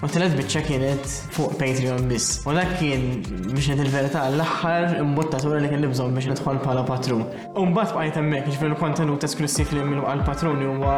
U 0.00 0.08
t-telet 0.08 0.32
bieċa 0.32 0.60
kienet 0.64 1.02
fuq 1.34 1.58
Patreon 1.60 2.06
biss. 2.08 2.38
U 2.48 2.52
dak 2.56 2.70
kien 2.80 3.18
biex 3.50 3.66
net 3.68 3.82
il-verità 3.84 4.22
l-axħar 4.32 4.94
imbottatura 5.02 5.58
li 5.60 5.68
kien 5.68 5.82
nibżon 5.84 6.14
biex 6.16 6.30
nidħol 6.30 6.60
bħala 6.62 6.84
patrun. 6.88 7.26
Umbat 7.60 7.92
bħajt 7.92 8.16
hemmhekk 8.16 8.46
biex 8.46 8.56
jiġifieri 8.56 8.72
il-kontenut 8.72 9.26
esklusiv 9.28 9.74
li 9.76 9.82
minnu 9.84 10.06
għal 10.08 10.22
patruni 10.24 10.70
huwa 10.70 10.94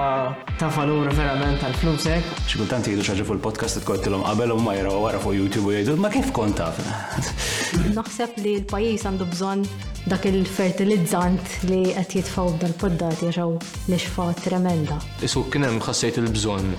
ta' 0.60 0.68
valur 0.76 1.10
verament 1.18 1.58
tal-flusek. 1.64 2.28
Xi 2.44 2.60
kultant 2.60 2.86
jgħidu 2.86 3.02
xaġa 3.08 3.26
fuq 3.26 3.40
il-podcast 3.40 3.80
t-kottilom 3.82 4.22
qabel 4.28 4.54
u 4.54 4.60
ma 4.62 4.76
jraw 4.78 5.00
wara 5.02 5.18
fuq 5.18 5.34
YouTube 5.34 5.72
u 5.72 5.74
jgħidu 5.80 5.98
ma 5.98 6.12
kif 6.14 6.30
konta 6.38 6.70
taf. 6.78 7.18
Naħseb 7.98 8.38
li 8.44 8.54
l-pajjiż 8.60 9.06
għandu 9.10 9.26
bżonn 9.32 9.66
dak 10.14 10.30
il-fertilizzant 10.30 11.56
li 11.72 11.80
qed 11.90 12.16
jitfaw 12.20 12.52
dal-poddati 12.62 13.34
għaw 13.34 13.58
li 13.90 13.98
xfa 13.98 14.30
tremenda. 14.46 15.02
Isu 15.26 15.42
kien 15.50 15.66
hemm 15.66 15.82
ħassejt 15.90 16.22
il-bżonn 16.22 16.76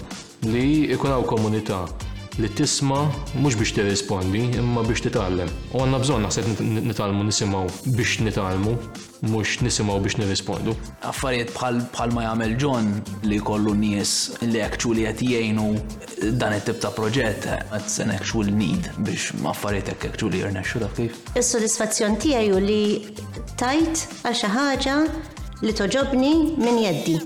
li 0.55 0.65
ikun 0.95 1.11
hawn 1.11 1.27
komunità 1.27 1.83
li 2.41 2.49
tisma 2.49 2.97
mhux 3.37 3.55
biex 3.59 3.73
tirrispondi 3.77 4.39
imma 4.57 4.83
biex 4.87 5.03
titgħallem. 5.05 5.49
U 5.73 5.81
għandna 5.83 5.99
bżonn 6.01 6.23
naħseb 6.25 6.63
nitalmu 6.89 7.23
nisimgħu 7.27 7.93
biex 7.97 8.23
nitalmu 8.25 8.73
mhux 9.29 9.59
nisimgħu 9.65 9.97
biex 10.05 10.17
nirrispondu. 10.21 10.75
Affarijiet 11.11 11.53
bħal 11.53 12.15
ma 12.15 12.23
jagħmel 12.27 12.55
John 12.61 12.89
li 13.27 13.37
jkollu 13.41 13.75
nies 13.83 14.15
li 14.47 14.61
actually 14.65 15.05
qed 15.09 15.23
jgħinu 15.27 15.67
dan 16.39 16.57
it 16.57 16.65
tib 16.65 16.81
ta' 16.81 16.91
proġett 16.97 17.45
qed 17.69 17.93
an 18.03 18.15
actual 18.17 18.49
need 18.49 18.89
biex 19.05 19.33
ma 19.43 19.53
affarijiet 19.53 19.93
hekk 19.93 20.09
actually 20.13 20.41
jirnexxu 20.41 20.81
dak 20.81 20.97
kif. 20.97 21.21
Is-sodisfazzjon 21.37 22.17
tiegħi 22.23 22.65
li 22.65 22.83
tajt 23.61 24.07
għal 24.23 24.33
xi 24.41 24.53
ħaġa 24.57 24.97
li 25.63 25.73
toġobni 25.77 26.35
minn 26.57 26.81
jeddi. 26.87 27.19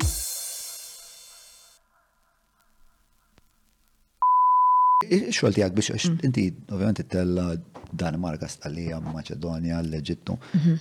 Xol 5.29 5.53
tijak 5.53 5.73
biex, 5.77 6.07
mm. 6.09 6.15
inti, 6.25 6.45
ovvijament, 6.73 7.01
tella 7.11 7.49
Danimarka 7.93 8.47
stalija, 8.49 8.97
Macedonia, 8.99 9.77
l-Eġittu. 9.83 10.33
Mhm. 10.55 10.73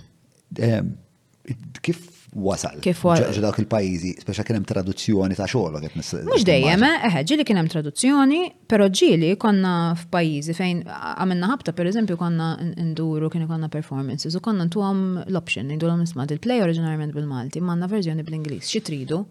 Kif 1.84 1.98
wasal? 2.34 2.80
Kif 2.82 3.02
wasal? 3.04 3.36
dawk 3.44 3.60
il-pajizi, 3.60 4.14
speċa 4.24 4.46
kienem 4.48 4.64
traduzzjoni 4.66 5.36
ta' 5.38 5.46
xogħol 5.52 5.76
għet 5.82 6.00
nis. 6.00 6.14
Mux 6.30 6.46
dejjem, 6.48 6.86
eħe, 6.96 7.22
ġili 7.28 7.46
kienem 7.46 7.68
traduzzjoni, 7.70 8.40
pero 8.66 8.88
ġili 8.88 9.34
konna 9.42 9.92
f'pajizi 10.00 10.56
fejn 10.56 10.80
għamilna 10.88 11.52
ħabta, 11.52 11.76
per 11.76 11.92
eżempju, 11.92 12.16
konna 12.22 12.48
nduru, 12.72 13.28
kienu 13.30 13.46
konna 13.52 13.68
performances, 13.70 14.34
u 14.34 14.40
konna 14.40 14.64
għam 14.66 15.04
l-option, 15.28 15.68
ndu 15.76 15.90
l-om 15.92 16.06
nismat 16.08 16.32
il-play 16.34 16.64
oriġinarjament 16.64 17.14
bil-Malti, 17.14 17.60
manna 17.60 17.86
verżjoni 17.90 18.24
bl-Inglis, 18.26 18.70
xitridu 18.72 19.26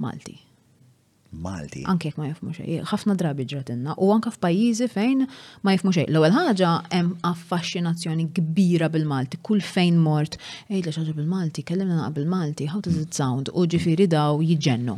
Malti. 0.00 0.40
Malti. 1.32 1.84
Anke 1.86 2.10
ma 2.18 2.26
jifmu 2.26 2.50
xej, 2.56 2.80
ħafna 2.90 3.14
drabi 3.18 3.44
ġratinna 3.46 3.94
u 4.02 4.08
anka 4.10 4.32
f'pajjiżi 4.34 4.86
fejn 4.90 5.20
ma 5.62 5.72
jifmu 5.76 5.92
xej. 5.94 6.08
L-ewwel 6.10 6.32
ħaġa 6.34 6.70
hemm 6.90 7.12
affaxxinazzjoni 7.28 8.24
kbira 8.34 8.88
bil-Malti, 8.90 9.38
kull 9.46 9.62
fejn 9.62 10.00
mort, 10.02 10.34
ejt 10.68 10.88
li 10.88 10.94
xaġa 10.96 11.14
bil-Malti, 11.14 11.62
kellimna 11.68 12.08
bil 12.10 12.26
Malti, 12.26 12.66
how 12.72 12.80
does 12.82 12.98
it 12.98 13.14
sound? 13.14 13.52
U 13.54 13.62
ġifieri 13.70 14.08
daw 14.10 14.42
jiġennu. 14.42 14.96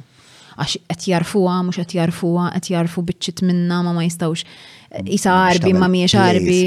Għax 0.53 0.77
qed 0.89 1.05
jarfuha 1.13 1.59
mhux 1.67 1.81
qed 1.83 1.97
jarfuha, 2.01 2.47
qed 2.57 2.71
jarfu 2.75 3.05
biċċit 3.09 3.43
minna 3.49 3.83
ma 3.87 3.93
ma 3.97 4.05
jistgħux 4.05 4.45
isa 5.19 5.35
arbi 5.49 5.75
ma 5.77 5.89
mhijiex 5.93 6.15
arbi. 6.21 6.61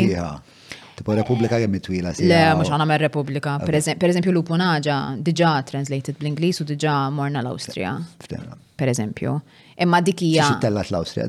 Tipo 0.96 1.16
Republika 1.18 1.58
jemmi 1.60 1.82
twila 1.84 2.14
si. 2.16 2.28
Le, 2.30 2.44
mhux 2.60 2.70
għana 2.72 2.86
me 2.88 3.00
Repubblika. 3.02 3.58
Per 3.66 3.80
eżempju 3.82 4.32
Lupunaġa 4.38 5.00
diġà 5.26 5.56
translated 5.74 6.22
bl-Ingliż 6.22 6.62
u 6.64 6.68
diġà 6.72 7.00
morna 7.18 7.42
l-Awstrija 7.44 7.98
per 8.76 8.90
eżempju. 8.90 9.34
Imma 9.82 10.00
dikija. 10.04 10.46
E, 10.56 10.60
tella 10.64 10.84
l-Austria. 10.92 11.26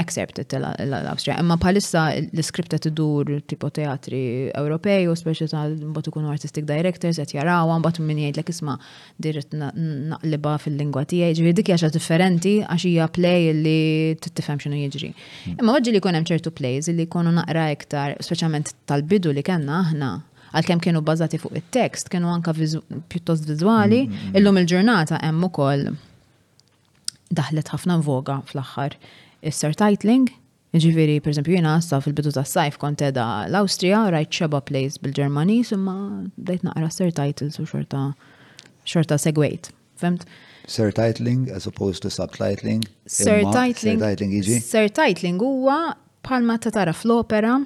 Accept 0.00 0.38
l-Austria. 0.54 1.36
Imma 1.40 1.56
palissa 1.60 2.06
l-skripta 2.20 2.78
tidur 2.82 3.40
tipo 3.48 3.68
teatri 3.72 4.50
Ewropej 4.58 5.08
u 5.10 5.16
speċi 5.18 5.48
ta' 5.52 5.64
mbagħad 5.72 6.10
ikunu 6.12 6.32
artistic 6.32 6.64
directors 6.68 7.20
qed 7.20 7.34
jaraw 7.36 7.70
mbagħad 7.78 8.02
min 8.08 8.22
jgħidlek 8.22 8.52
isma' 8.54 8.78
dirt 9.20 9.52
naqliba 9.52 10.56
fil-lingwa 10.62 11.04
tiegħi. 11.08 11.34
Ġifieri 11.36 11.56
dik 11.60 11.72
hija 11.74 11.92
differenti 11.92 12.56
għax 12.66 12.86
hija 12.88 13.08
play 13.12 13.52
li 13.56 13.78
t-tifem 14.24 14.60
xinu 14.62 14.80
jiġri. 14.86 15.12
Hmm. 15.46 15.58
Imma 15.62 15.76
oġġi 15.78 15.94
li 15.96 16.02
kunem 16.04 16.20
hemm 16.22 16.30
ċertu 16.34 16.52
plays 16.56 16.88
li 16.92 17.06
jkunu 17.08 17.32
naqra 17.40 17.68
iktar, 17.76 18.16
speċjalment 18.24 18.74
tal-bidu 18.88 19.32
li 19.36 19.44
kellna 19.44 19.82
aħna 19.86 20.12
għalkemm 20.52 20.80
kienu 20.84 21.00
bbażati 21.00 21.38
fuq 21.40 21.54
it-tekst, 21.62 22.10
kienu 22.12 22.28
anka 22.28 22.52
pjuttost 22.52 23.46
viżwali, 23.48 24.02
hmm, 24.04 24.18
hmm, 24.26 24.34
illum 24.36 24.58
il-ġurnata 24.60 25.20
hemm 25.24 25.46
ukoll 25.48 25.86
daħlet 27.34 27.70
ħafna 27.72 27.96
voga 28.04 28.38
fl-axħar. 28.46 28.96
is 29.42 29.58
titling 29.78 30.30
Ġifiri, 30.72 31.18
per 31.20 31.28
esempio, 31.34 31.52
jina 31.52 31.74
sa 31.84 31.98
fil-bidu 32.00 32.30
ta' 32.32 32.46
sajf 32.48 32.78
konte 32.80 33.10
da 33.12 33.24
l-Austria, 33.44 33.98
rajt 34.14 34.38
xeba 34.38 34.62
plays 34.64 34.94
bil 35.04 35.12
germani 35.12 35.58
summa 35.68 35.96
dejt 36.40 36.64
naqra 36.64 36.88
sir 36.90 37.10
titles 37.12 37.58
u 37.60 37.66
xorta 37.68 38.06
xorta 38.88 39.18
segwejt. 39.20 39.68
Femt? 40.00 40.24
Sir 40.64 40.88
titling 40.96 41.42
as 41.52 41.66
opposed 41.68 42.00
to 42.06 42.10
subtitling? 42.10 42.86
Sir 43.04 43.42
titling. 43.52 44.00
Sir 44.00 44.00
titling 44.08 44.32
iġi? 44.40 44.56
Sir 44.64 44.88
titling 44.88 45.42
huwa 45.44 45.92
palma 46.24 46.56
ta' 46.56 46.72
tara 46.72 46.96
fl-opera, 46.96 47.58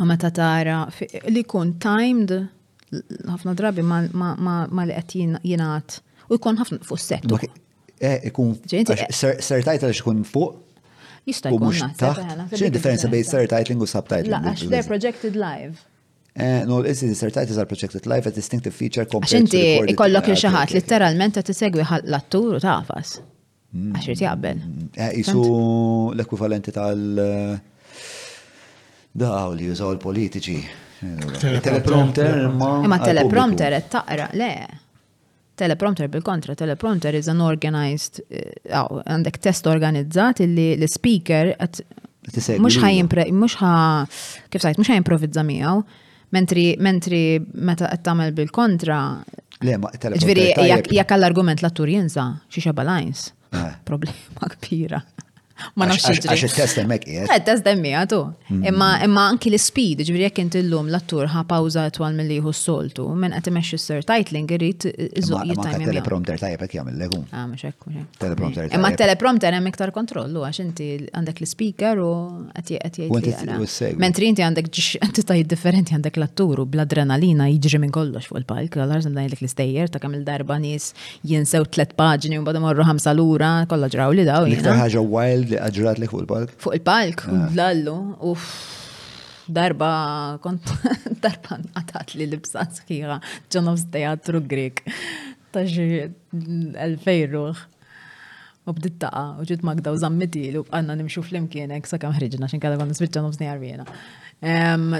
u 0.00 0.08
ma 0.08 0.16
ta 0.16 0.30
tara 0.32 0.78
li 1.28 1.44
kun 1.44 1.76
timed 1.82 2.32
ħafna 3.28 3.52
drabi 3.60 3.84
ma 3.84 4.86
li 4.86 4.96
qed 4.96 5.20
jina 5.44 5.74
u 6.32 6.40
jkun 6.40 6.56
ħafna 6.56 6.80
fuq 6.88 7.04
settu. 7.04 7.36
E, 8.02 8.20
ikun. 8.28 8.58
E- 8.58 9.12
ser 9.46 9.62
title 9.62 9.92
xkun 9.94 10.24
fuq? 10.26 10.56
Jista' 11.28 11.52
jkun. 11.54 12.50
X'in 12.50 12.74
differenza 12.74 13.06
bejn 13.12 13.26
ser 13.28 13.46
titling 13.46 13.84
u 13.84 13.86
subtitling? 13.86 14.32
Laqax, 14.34 14.64
they're 14.66 14.86
projected 14.88 15.36
live. 15.38 15.76
E, 16.34 16.64
no, 16.66 16.80
l 16.82 16.96
titles 17.36 17.60
are 17.60 17.66
projected 17.70 18.06
live 18.10 18.26
a 18.26 18.32
distinctive 18.34 18.74
feature 18.74 19.06
compared 19.06 19.46
to 19.52 19.58
recorded. 19.60 19.92
ikollok 19.94 20.32
li 20.32 20.36
xaħat 20.42 20.74
literalment 20.74 21.36
ta' 21.38 21.46
tisegwi 21.46 21.84
l-attur 22.02 22.58
u 22.58 22.62
tafas. 22.64 23.20
Mm. 23.72 23.92
Għaxrit 24.00 24.24
jaqbel. 24.26 24.64
Mm. 24.66 26.14
l-ekwivalenti 26.18 26.74
tal- 26.74 27.60
Daw 29.14 29.52
li 29.54 29.66
jużaw 29.68 29.92
l-politiċi. 29.92 30.60
Teleprompter, 31.60 32.48
ma. 32.48 32.78
Ma 32.88 32.98
teleprompter, 32.98 33.76
taqra, 33.92 34.30
le 34.32 34.54
teleprompter 35.62 36.08
bil-kontra, 36.08 36.54
teleprompter 36.54 37.14
is 37.14 37.28
an 37.28 37.40
organized, 37.40 38.20
eh, 38.30 38.52
għandek 39.06 39.38
test 39.42 39.66
organizzat 39.70 40.40
illi 40.44 40.72
l-speaker 40.76 41.52
mux 42.62 42.76
ħaj 42.82 43.02
ħa, 43.04 43.74
kif 44.50 44.62
sajt, 44.64 44.78
mux 44.80 44.88
ħaj 44.90 44.98
improvizza 45.02 45.42
miegħu, 45.46 45.74
mentri, 46.34 46.66
mentri 46.82 47.22
meta 47.68 47.88
qed 47.90 48.02
tagħmel 48.06 48.34
bil-kontra. 48.38 49.00
Ġveri 49.62 50.48
ma 50.58 50.70
jekk 50.74 51.18
l-argument 51.18 51.62
l-attur 51.62 51.90
jinsa, 51.90 52.28
xi 52.50 52.64
xabalajns. 52.66 53.28
Eh. 53.52 53.68
Problema 53.84 54.48
kbira. 54.56 55.00
Ma 55.76 55.86
nafx 55.88 56.06
ġri. 56.08 56.22
Għax 56.32 56.44
il 56.48 56.54
testem 56.56 56.86
emmek 56.86 57.06
jgħet. 57.08 57.32
il 57.32 57.44
testem 57.46 57.80
mi 57.82 57.92
għatu. 57.96 58.20
Imma 58.70 59.24
anki 59.28 59.50
l-speed, 59.52 60.02
ġbiri 60.06 60.24
jek 60.26 60.40
inti 60.42 60.60
l-lum 60.62 60.88
l-attur 60.90 61.30
ħa 61.32 61.44
pawza 61.48 61.84
twal 61.96 62.16
mill 62.18 62.30
liħu 62.34 62.52
s-soltu, 62.54 63.06
minn 63.22 63.34
qed 63.36 63.50
imexxi 63.52 63.78
s-sir 63.78 64.06
titling 64.08 64.50
irid 64.56 64.86
iżuq 64.92 65.52
jittajm. 65.52 65.76
Ma 65.76 65.88
teleprompter 65.92 66.40
tajab 66.42 66.64
ek 66.66 66.76
jgħamil 66.76 66.98
l-għum. 67.00 67.26
Ah, 67.32 67.46
meċek. 67.50 67.88
Teleprompter 68.20 68.72
Imma 68.76 68.92
teleprompter 69.02 69.56
hemm 69.58 69.70
iktar 69.72 69.92
kontrollu, 69.96 70.44
għax 70.48 70.62
inti 70.66 70.88
għandek 71.12 71.42
l-speaker 71.44 72.02
u 72.02 72.10
għati 72.56 72.80
għati 72.82 73.08
għati. 73.08 73.92
Mentri 74.02 74.32
inti 74.32 74.44
għandek 74.46 74.70
inti 75.08 75.26
tajt 75.32 75.50
differenti 75.54 75.96
għandek 75.96 76.20
l-attur 76.20 76.62
u 76.64 76.68
bl-adrenalina 76.68 77.48
jġri 77.52 77.82
minn 77.86 77.94
kollox 77.94 78.28
fuq 78.30 78.42
il-palk, 78.42 78.78
għal-għarzim 78.80 79.16
dajlek 79.18 79.42
l-istejjer, 79.44 79.92
ta' 79.94 80.00
kam 80.02 80.14
il-darba 80.18 80.56
nis 80.62 80.90
jinsew 81.26 81.66
tlet 81.72 81.94
paġni 81.98 82.40
u 82.40 82.44
bada 82.46 82.60
morru 82.62 82.84
ħamsa 82.86 83.12
l-ura, 83.16 83.52
kollha 83.70 83.90
ġraw 83.92 84.14
li 84.16 84.24
daw. 84.28 84.46
Iktar 84.52 84.76
ħaġa 84.80 85.02
wild 85.12 85.51
li 85.52 85.60
għagġrat 85.60 86.00
li 86.02 86.08
fuq 86.08 86.22
il-palk? 86.24 86.54
Fuq 86.62 86.76
il-palk, 86.78 87.24
ah. 87.30 87.44
lallu, 87.56 87.96
uff, 88.30 88.78
darba 89.52 89.90
kont 90.44 90.68
darba 91.24 91.58
għatat 91.76 92.14
li 92.18 92.26
libsa 92.30 92.64
sħiħa 92.78 93.16
ġonof 93.52 93.86
teatru 93.94 94.40
Grek 94.48 94.84
taġi 95.52 95.88
l-fejruħ. 96.32 97.68
U 98.62 98.70
bditt 98.78 99.00
taqa, 99.02 99.40
u 99.42 99.44
ġit 99.48 99.64
Magda 99.66 99.90
u 99.90 99.96
l-u 99.98 100.60
għanna 100.70 100.94
nimxu 101.00 101.22
fl 101.26 101.40
imkienek 101.40 101.86
sa' 101.90 101.98
kam 101.98 102.12
ħriġna, 102.14 102.46
xin 102.48 102.60
kalla 102.62 102.78
għanna 102.78 102.94
sbitġa 102.94 103.24
nofsni 103.26 103.48
għarbjena. 103.50 103.86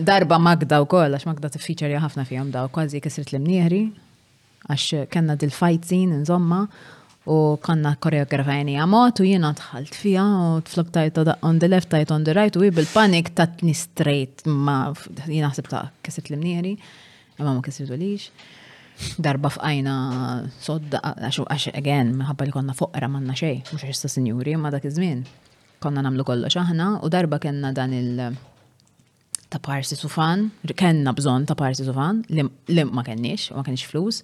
Darba 0.02 0.40
Magda 0.42 0.80
u 0.82 0.88
koll, 0.90 1.14
għax 1.14 1.28
Magda 1.30 1.50
t-feature 1.54 2.00
ħafna 2.02 2.24
fjom 2.26 2.50
daw, 2.54 2.66
kważi 2.74 3.00
kisrit 3.02 3.30
l-imnieri, 3.36 3.84
għax 4.66 5.06
kena 5.14 5.38
dil-fight 5.38 5.86
scene, 5.86 6.18
nżomma, 6.24 6.64
u 7.30 7.36
konna 7.62 7.92
koreografajni 8.02 8.74
għamot 8.82 9.20
u 9.22 9.26
jiena 9.28 9.52
tħalt 9.58 9.94
fija 9.94 10.24
u 10.24 10.56
t-flok 10.66 10.88
tajt 10.94 11.20
on 11.46 11.60
the 11.62 11.68
left 11.70 11.90
tajt 11.92 12.10
on 12.10 12.24
the 12.26 12.34
right 12.34 12.56
u 12.58 12.64
bil-panik 12.74 13.30
ta' 13.36 13.46
tni 13.46 13.74
straight 13.78 14.42
ma 14.46 14.76
jiena 15.28 15.52
għasib 15.52 15.68
ta' 15.70 15.84
kessit 16.02 16.32
l-mnieri 16.32 16.72
imma 17.38 17.52
ma 17.54 17.62
kessit 17.62 17.92
lix 17.94 18.32
darba 19.22 19.52
f'ajna 19.54 19.94
sodda 20.62 20.98
għaxu 21.14 21.46
għax 21.46 21.70
again 21.78 22.10
minħabba 22.18 22.48
li 22.48 22.56
konna 22.58 22.74
foqra 22.78 23.06
manna 23.10 23.38
xej 23.38 23.60
mux 23.70 23.82
għax 23.86 24.02
sta' 24.02 24.12
sinjuri 24.18 24.56
ma 24.58 24.74
dak 24.74 24.90
iż-żmien 24.90 25.22
konna 25.82 26.02
namlu 26.02 26.26
kollox 26.26 26.58
aħna 26.58 26.90
u 27.06 27.10
darba 27.12 27.38
kena 27.42 27.70
dan 27.72 27.94
il- 27.94 28.20
eh, 28.20 28.32
ta' 29.52 29.58
parsi 29.62 29.94
sufan, 29.96 30.50
kena 30.74 31.12
bżon 31.12 31.46
ta' 31.46 31.54
parsi 31.54 31.84
sufan, 31.84 32.24
li 32.32 32.42
ma 32.84 33.02
kenniex, 33.04 33.52
ma 33.54 33.62
kenniex 33.62 33.84
flus, 33.84 34.22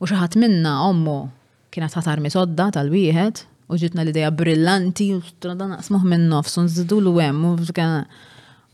u 0.00 0.06
xaħat 0.06 0.36
minna 0.38 0.80
ommu 0.86 1.28
kienet 1.76 1.92
ħatar 1.96 2.22
misodda 2.24 2.70
tal-wieħed 2.72 3.42
u 3.68 3.76
ġitna 3.80 4.04
l-ideja 4.06 4.30
brillanti 4.32 5.10
u 5.16 5.20
strada 5.26 5.66
naqsmuh 5.74 6.06
minn 6.08 6.28
nofs 6.32 6.54
u 6.56 6.64
nżidu 6.64 7.02
l-wem 7.04 7.42
u 7.50 7.56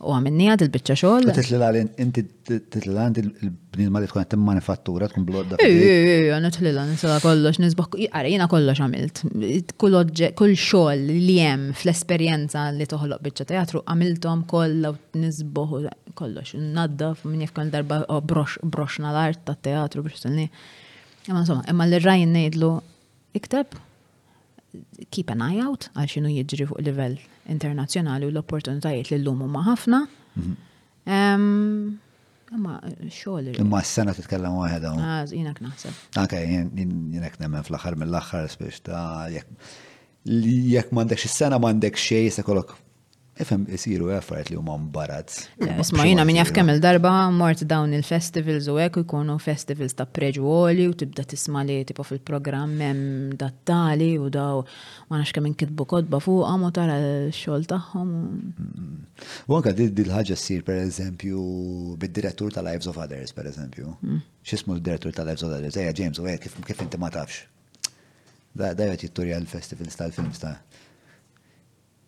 u 0.03 0.11
għamenni 0.17 0.49
għad 0.51 0.65
il-bicċa 0.65 0.95
xoll. 0.99 1.29
Titlilal, 1.31 1.77
inti 2.03 2.25
titlilal, 2.49 3.15
il-bnilma 3.23 4.01
li 4.03 4.09
tkun 4.11 4.25
għattim 4.25 4.43
manifattura, 4.43 5.07
tkun 5.13 5.23
blodda. 5.29 5.61
Iju, 5.63 6.33
għanna 6.35 6.51
titlilal, 6.57 6.89
nisla 6.91 7.21
kollox, 7.23 7.61
nisbok, 7.63 7.95
għara 8.09 8.49
kollox 8.51 8.83
għamilt. 8.83 9.21
Kull 9.79 10.51
xoll 10.59 11.07
li 11.13 11.37
jem 11.39 11.69
fl-esperienza 11.79 12.65
li 12.75 12.89
toħloq 12.91 13.23
bicċa 13.23 13.47
teatru, 13.53 13.85
għamiltom 13.87 14.43
kolla 14.51 14.91
u 14.91 15.23
nisbok 15.23 15.93
kollox, 16.19 16.57
naddaf, 16.59 17.23
minn 17.31 17.47
jifkan 17.47 17.71
darba 17.71 18.03
oh, 18.11 18.19
broxna 18.27 19.15
l-art 19.15 19.45
ta' 19.47 19.55
teatru 19.71 20.03
biex 20.09 20.25
t-tilni. 20.25 20.51
Imma 21.31 21.45
insomma, 21.45 21.63
imma 21.71 21.87
l-rajn 21.87 22.33
nejdlu 22.35 22.73
ikteb 23.39 23.67
keep 25.11 25.31
an 25.33 25.43
eye 25.45 25.61
out 25.63 25.89
għal 25.97 26.09
xinu 26.15 26.31
jiġri 26.33 26.67
fuq 26.69 26.81
livell 26.87 27.19
internazzjonali 27.53 28.29
u 28.29 28.33
l-opportunitajiet 28.33 29.11
li 29.13 29.19
l 29.19 29.27
lumu 29.27 29.45
huma 29.49 29.63
ħafna. 29.67 30.01
Mhm. 30.35 30.55
Imma 32.53 32.77
xogħol. 33.13 33.57
Imma 33.63 33.81
s-sena 33.85 34.15
titkellem 34.17 34.57
waħda. 34.61 34.93
Ah, 35.01 35.23
jinak 35.29 35.61
naħseb. 35.65 35.99
Anke 36.23 36.41
jinek 36.47 37.39
nemmen 37.43 37.65
fl-aħħar 37.67 37.99
mill-aħħar 38.03 38.51
biex 38.61 38.81
ta' 38.89 39.29
jekk 39.37 40.89
m'għandekx 40.93 41.29
is-sena 41.29 41.61
m'għandek 41.61 42.01
xejn 42.01 42.33
se 42.39 42.47
kollok 42.47 42.77
FM 43.45 43.65
isiru 43.75 44.11
effort 44.15 44.51
li 44.51 44.57
huma 44.59 44.77
mbarazz. 44.79 45.41
Isma' 45.59 45.83
eh, 45.83 45.83
eh, 46.05 46.09
jiena 46.13 46.25
minn 46.29 46.39
jaf 46.39 46.51
kemm 46.55 46.71
il-darba 46.75 47.13
mort 47.35 47.63
dawn 47.71 47.95
il-festivals 47.97 48.69
u 48.71 48.77
hekk 48.79 49.01
ikunu 49.03 49.35
festivals 49.43 49.97
ta' 49.99 50.07
preġwoli 50.19 50.85
u 50.91 50.95
tibda 51.03 51.25
tisma' 51.33 51.65
li 51.69 51.81
tipo 51.89 52.07
fil-programm 52.07 52.77
hemm 52.87 53.33
dattali 53.41 54.11
u 54.25 54.29
daw 54.37 54.63
ma 55.11 55.21
nafx 55.21 55.35
kemm 55.39 55.49
inkitbu 55.51 55.89
kodba 55.95 56.21
fuq 56.27 56.67
u 56.69 56.71
tara 56.79 56.99
l 57.01 57.33
xogħol 57.39 57.67
tagħhom. 57.75 58.13
Mm-hmm. 58.19 59.01
U 59.51 59.59
anke 59.59 59.75
dil-ħaġa 59.81 60.39
ssir 60.39 60.63
pereżempju 60.69 61.47
bid-direttur 62.05 62.55
ta' 62.55 62.65
Lives 62.69 62.91
of 62.93 63.01
Others 63.05 63.35
pereżempju. 63.41 63.97
Mm. 64.05 64.23
X'ismu 64.47 64.77
l 64.79 64.85
direttur 64.91 65.13
ta' 65.17 65.27
Lives 65.27 65.43
of 65.47 65.55
Others? 65.57 65.81
Ejja 65.83 65.97
James 66.03 66.23
u 66.23 66.63
kif 66.67 66.85
inti 66.87 67.01
ma 67.01 67.11
tafx. 67.11 67.43
Da 68.53 68.75
jgħat 68.77 69.07
jitturja 69.09 69.39
l-festivals 69.41 69.97
tal-films 69.97 70.43
ta' 70.43 70.59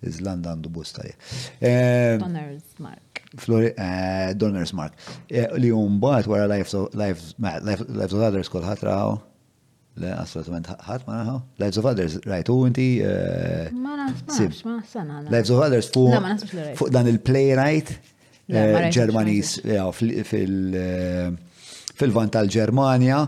Iżlanda 0.08 0.54
għandu 0.54 0.70
busta 0.72 1.04
li. 1.04 1.12
Eh, 1.12 1.70
ehm, 1.70 2.22
Donners 2.24 2.78
Mark. 2.82 3.22
Eh, 3.60 4.32
Donners 4.38 4.72
Mark. 4.76 4.98
Eh, 5.30 5.48
li 5.60 5.70
jumbat 5.72 6.28
wara 6.30 6.48
Life 6.50 6.74
of 6.76 8.26
Others 8.26 8.52
kol 8.52 8.66
ħatraw. 8.66 9.16
Le, 10.02 10.08
assolutament 10.18 10.66
ħat 10.82 11.04
ma 11.06 11.20
naħaw. 11.20 11.38
Lives 11.62 11.78
of 11.78 11.86
Others, 11.90 12.16
right, 12.26 12.48
u 12.50 12.64
inti. 12.68 12.88
Ma 13.78 13.92
naħsmax, 14.02 14.64
ma 14.66 14.76
naħsana. 14.80 15.20
Lives 15.30 15.52
of 15.54 15.62
Others 15.62 15.92
fuq 16.74 16.90
dan 16.94 17.10
il-playwright. 17.12 17.92
Ġermanis, 18.44 19.54
fil 21.96 22.12
vantal 22.12 22.50
ġermania 22.52 23.22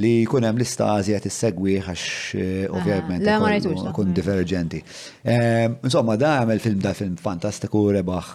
li 0.00 0.22
jkun 0.24 0.44
hemm 0.46 0.60
lista 0.60 0.86
għazija 0.94 1.18
tissegwi 1.20 1.74
għax 1.82 2.04
eh, 2.38 2.46
ah, 2.64 2.76
ovvjament 2.78 3.92
kun 3.92 4.14
divergenti. 4.16 4.80
Ehm, 5.28 5.78
insomma, 5.84 6.16
da 6.20 6.38
għamel 6.42 6.62
film 6.64 6.80
da 6.82 6.94
film 6.96 7.18
fantastiku 7.20 7.90
rebaħ 7.98 8.30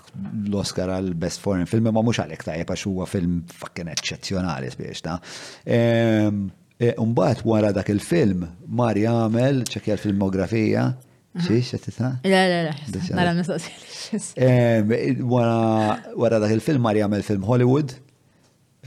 l-Oscar 0.49 0.93
għal 0.97 1.15
Best 1.17 1.41
Foreign 1.41 1.65
Film, 1.69 1.89
ma 1.89 2.03
mhux 2.03 2.21
għalhekk 2.23 2.45
tajjeb 2.51 2.73
għax 2.75 2.87
huwa 2.91 3.09
film 3.09 3.41
fucking 3.49 3.89
eċċezzjonali 3.95 4.69
spiex 4.73 5.01
ta'. 5.07 5.17
Ehm, 5.65 6.45
e, 6.77 6.93
Umbat 7.01 7.41
wara 7.49 7.73
dak 7.73 7.89
il-film, 7.93 8.45
Mari 8.69 9.07
għamel 9.09 9.63
ċekja 9.73 9.97
l-filmografija 9.97 10.89
mhm. 10.91 11.41
Xiex, 11.41 11.73
għattita? 11.79 12.13
Le, 12.21 12.45
le, 12.53 12.89
le, 12.93 13.07
nara 13.17 13.33
ehm, 13.33 14.93
e, 14.93 15.05
Wara 15.25 16.39
dak 16.43 16.53
il-film, 16.53 16.85
Mari 16.85 17.01
għamel 17.05 17.25
film 17.25 17.49
Hollywood, 17.49 17.97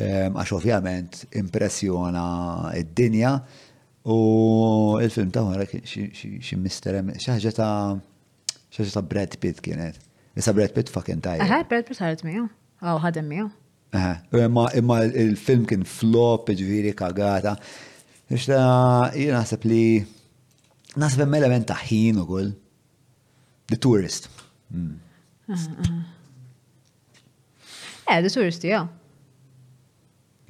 għax 0.00 0.52
ovvjament 0.56 1.18
impressjona 1.38 2.24
id-dinja 2.78 3.30
u 4.10 4.16
il-film 5.02 5.30
ta' 5.34 5.42
għara 5.48 5.66
xie 5.86 6.56
misterem, 6.60 7.10
xaħġa 7.20 7.50
ta' 7.58 8.00
xaħġa 8.72 8.94
ta' 8.96 9.04
Brad 9.06 9.32
Pitt 9.42 9.58
kienet. 9.64 9.96
Issa 10.38 10.52
Brad 10.54 10.72
Pitt 10.76 10.88
fucking 10.94 11.20
tajja. 11.24 11.40
Aha, 11.44 11.58
Brad 11.68 11.84
Pitt 11.88 12.00
ħaret 12.00 12.22
miju, 12.24 12.44
għaw 12.80 12.98
ħadem 13.02 13.26
miju. 13.28 13.46
Aha, 13.98 14.12
imma 14.78 14.98
il-film 15.08 15.64
kien 15.66 15.82
flop, 15.86 16.42
ġviri 16.54 16.92
kagata. 16.96 17.52
Ixta, 18.30 18.54
jina 19.18 19.34
naħseb 19.40 19.62
li 19.66 19.82
naħseb 21.00 21.20
hemm 21.24 21.34
element 21.40 21.64
ta' 21.72 21.80
ħin 21.88 22.16
u 22.22 22.24
koll. 22.28 22.52
The 23.70 23.78
Tourist. 23.78 24.28
Hmm. 24.70 24.96
Eh, 28.10 28.22
The 28.22 28.30
Tourist, 28.30 28.64
ja. 28.66 28.84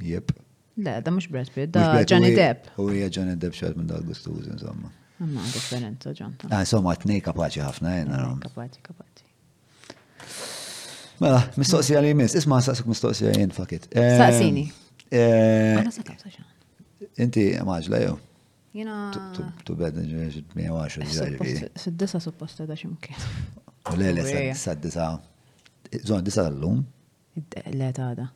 Jep. 0.03 0.33
Le, 0.77 1.01
da 1.03 1.11
mux 1.11 1.27
Brad 1.29 1.51
Pitt, 1.51 1.69
da 1.70 2.03
Johnny 2.07 2.33
Depp. 2.35 2.67
U 2.79 2.89
hija 2.91 3.09
Johnny 3.12 3.35
Depp 3.37 3.55
xart 3.55 3.77
minn 3.77 3.87
dal 3.89 4.03
gustuż, 4.07 4.47
insomma. 4.49 4.91
Ma 5.20 5.41
differenza 5.53 6.12
ġonta. 6.17 6.47
Oh, 6.49 6.53
ah, 6.57 6.61
insomma, 6.65 6.95
t-nej 6.97 7.20
ħafna, 7.20 7.91
jena. 7.99 8.17
Eh, 8.17 8.23
kapaxi, 8.47 8.81
kapaxi. 8.87 9.25
Mela, 11.20 11.41
mistoqsija 11.61 11.99
li 12.01 12.11
jmiss, 12.15 12.37
isma 12.41 12.57
saqsuk 12.65 12.89
mistoqsija 12.89 13.31
jen, 13.37 13.51
fakit. 13.53 13.91
Eh, 13.93 14.15
Saqsini. 14.23 14.62
Eh, 15.12 15.77
inti 17.20 17.51
maġla 17.67 17.99
jew? 18.07 18.15
Jena. 18.81 18.97
Tu 19.67 19.75
bed 19.77 19.93
ġeġi. 19.99 20.47
110 20.57 21.70
Siddisa 21.77 22.17
supposta 22.23 22.62
da 22.67 22.77
ximkien. 22.79 23.19
Le, 23.99 24.12
le, 24.17 24.55
saddisa. 24.57 25.19
Zon, 26.07 26.23
disa 26.25 26.47
l-lum? 26.49 26.81
Le, 27.75 27.91
ta' 27.97 28.15
da. 28.15 28.27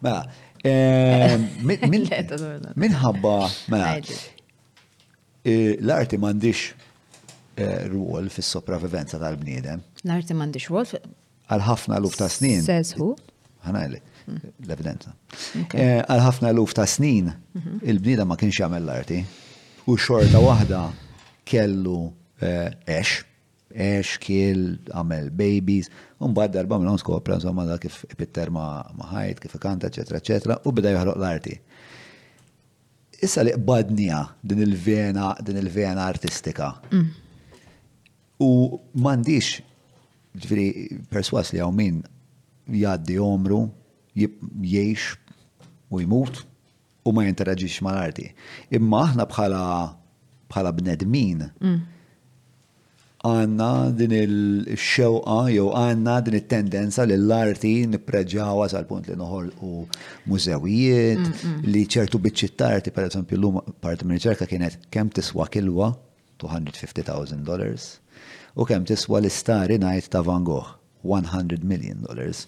Mela, 0.00 0.24
Eh, 0.66 1.38
minħabba, 2.82 3.34
mela, 3.72 3.90
l-arti 5.46 6.18
mandiċ 6.18 6.64
eh, 6.72 7.86
ruol 7.92 8.26
fis 8.34 8.48
sopravivenza 8.56 9.20
tal-bniedem. 9.22 9.82
L-arti 10.06 10.34
mandiċ 10.38 10.68
ruol? 10.72 10.90
Għal-ħafna 11.46 12.00
luf 12.02 12.16
ta' 12.18 12.30
snin. 12.32 12.64
Sezhu. 12.66 13.12
Għanajli, 13.66 14.00
mm. 14.26 14.52
l-evidenza. 14.66 15.14
Għal-ħafna 15.76 16.52
luf 16.56 16.74
ta' 16.78 16.88
snin, 16.90 17.30
mhm. 17.58 17.78
il-bniedem 17.92 18.32
ma 18.32 18.38
kienx 18.40 18.60
jagħmel 18.64 18.86
l-arti. 18.88 19.20
U 19.86 19.94
xorta 20.02 20.40
waħda 20.42 20.82
kellu 21.46 22.00
esh, 22.42 23.20
esh, 23.70 24.16
kiel, 24.26 24.72
għamel 24.90 25.30
babies, 25.36 25.90
bad 26.18 26.50
darba 26.52 26.78
minnhom 26.78 26.98
skopra 26.98 27.34
insomma 27.34 27.64
da 27.66 27.78
kif 27.78 28.04
pitter 28.16 28.50
ma' 28.50 28.94
ħajt, 29.12 29.40
kif 29.42 29.54
ikanta, 29.58 29.90
eċetera, 29.90 30.20
eċetera, 30.22 30.58
u 30.64 30.72
bida 30.72 30.92
joħloq 30.94 31.16
l-arti. 31.18 31.56
Issa 33.22 33.44
li 33.44 33.52
qbadnija 33.52 34.22
din 34.42 34.62
il-vena, 34.64 35.34
din 35.44 35.60
il-vena 35.60 36.06
artistika. 36.08 36.70
Mm. 36.92 37.08
U 38.44 38.48
mandiċ, 39.04 39.60
ġviri, 40.36 40.66
perswas 41.12 41.52
li 41.54 41.60
għawmin, 41.64 42.02
jaddi 42.76 43.18
omru, 43.22 43.62
jiex 44.16 45.14
u 45.92 46.00
jmut 46.00 46.40
u 47.06 47.12
ma 47.12 47.26
jinteraġiċ 47.28 47.82
mal-arti. 47.84 48.30
Imma 48.74 49.04
aħna 49.10 49.28
bħala 49.34 49.62
bħala 50.48 50.72
bnedmin, 50.80 51.44
mm 51.60 51.92
għanna 53.26 53.68
din 53.98 54.12
il-xewqa 54.16 55.36
jew 55.54 55.68
għanna 55.76 56.14
din 56.26 56.36
il-tendenza 56.38 57.06
li 57.06 57.16
l-arti 57.18 57.72
nipreġawa 57.90 58.68
sal-punt 58.70 59.08
li 59.10 59.16
noħol 59.18 59.48
u 59.66 59.70
mużewijiet 60.30 61.22
mm, 61.22 61.32
mm. 61.32 61.70
li 61.74 61.82
ċertu 61.94 62.20
biċċi 62.26 62.52
tarti 62.60 62.94
per 62.94 63.08
eżempju 63.08 63.38
l-lum 63.38 63.58
parti 63.82 64.06
minn 64.08 64.22
ċerka 64.22 64.48
kienet 64.50 64.78
kem 64.94 65.10
tiswa 65.16 65.48
kilwa 65.54 65.92
250,000 66.42 67.44
dollars 67.48 67.88
u 68.56 68.66
kem 68.68 68.86
tiswa 68.88 69.20
l-istari 69.22 69.78
najt 69.82 70.10
ta' 70.14 70.22
Van 70.26 70.44
Gogh 70.46 70.74
100 71.06 71.60
million 71.62 71.98
dollars. 72.02 72.46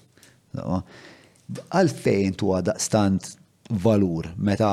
Għalfejn 0.56 2.34
tu 2.40 2.48
għada 2.56 2.74
stand 2.82 3.28
valur 3.84 4.30
meta 4.36 4.70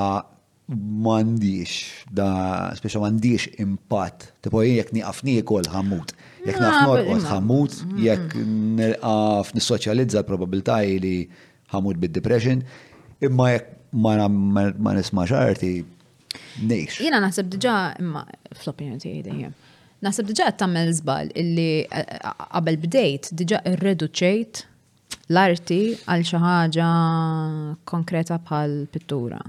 mandiċ, 0.74 2.06
da 2.12 2.30
speċa 2.76 3.02
mandiċ 3.04 3.60
impatt. 3.62 4.32
Tipo 4.42 4.64
jek 4.66 4.94
niqafni 4.96 5.36
jekol 5.38 5.68
ħammut. 5.70 6.14
Jek 6.46 6.58
naqfnor 6.62 7.04
kol 7.10 7.26
ħammut, 7.30 7.76
mm-hmm. 7.84 8.06
jek 8.06 8.36
nilqaf 8.82 9.54
nissoċjalizza 9.58 10.24
l-probabilta 10.24 10.80
li 10.86 11.14
ħamut 11.74 12.00
bid-depression, 12.02 12.62
imma 13.26 13.48
jek 13.56 13.70
ma 13.96 14.96
nisma 14.98 15.26
xarti 15.30 15.74
nix. 16.66 16.98
Jina 17.02 17.22
naħseb 17.24 17.52
diġa, 17.58 17.78
imma 18.02 18.26
fl-opinjoni 18.56 19.00
tiegħi 19.06 19.52
Naħseb 20.06 20.28
diġa 20.28 20.48
qed 20.52 20.58
tagħmel 20.60 20.90
żball 20.98 21.30
illi 21.40 21.70
qabel 21.90 22.76
bdejt 22.84 23.30
diġa 23.40 23.62
irreduċejt 23.72 24.60
l-arti 25.32 25.78
għal 26.04 26.26
xi 26.30 26.42
ħaġa 26.44 26.90
konkreta 27.90 28.38
bħal 28.46 28.76
pittura 28.94 29.40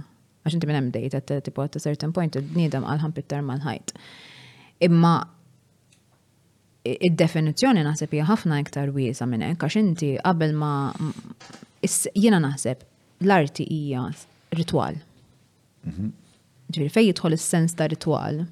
għax 0.46 0.56
inti 0.56 0.68
minn 0.70 0.78
hemm 0.78 0.94
għat 0.94 1.32
tipu 1.44 1.62
għat 1.62 1.74
at 1.76 1.80
a 1.80 1.82
certain 1.84 2.12
point 2.14 2.36
il-bniedem 2.38 2.86
għal 2.86 3.02
ħampittar 3.02 3.42
Imma 4.86 5.10
id-definizzjoni 6.86 7.80
naħseb 7.86 8.12
hija 8.12 8.26
ħafna 8.28 8.58
iktar 8.62 8.90
wiesa 8.94 9.24
minn 9.26 9.42
hekk 9.46 9.64
għax 9.66 9.78
inti 9.80 10.10
qabel 10.20 10.50
ma 10.54 10.72
jiena 12.14 12.40
naħseb 12.44 12.82
l-arti 13.24 13.64
hija 13.72 14.02
ritwal. 14.52 14.98
Mhm. 15.88 16.10
Ġifieri 16.70 16.92
fejn 16.92 17.08
jidħol 17.08 17.32
is-sens 17.38 17.72
ta' 17.78 17.88
ritwal, 17.88 18.42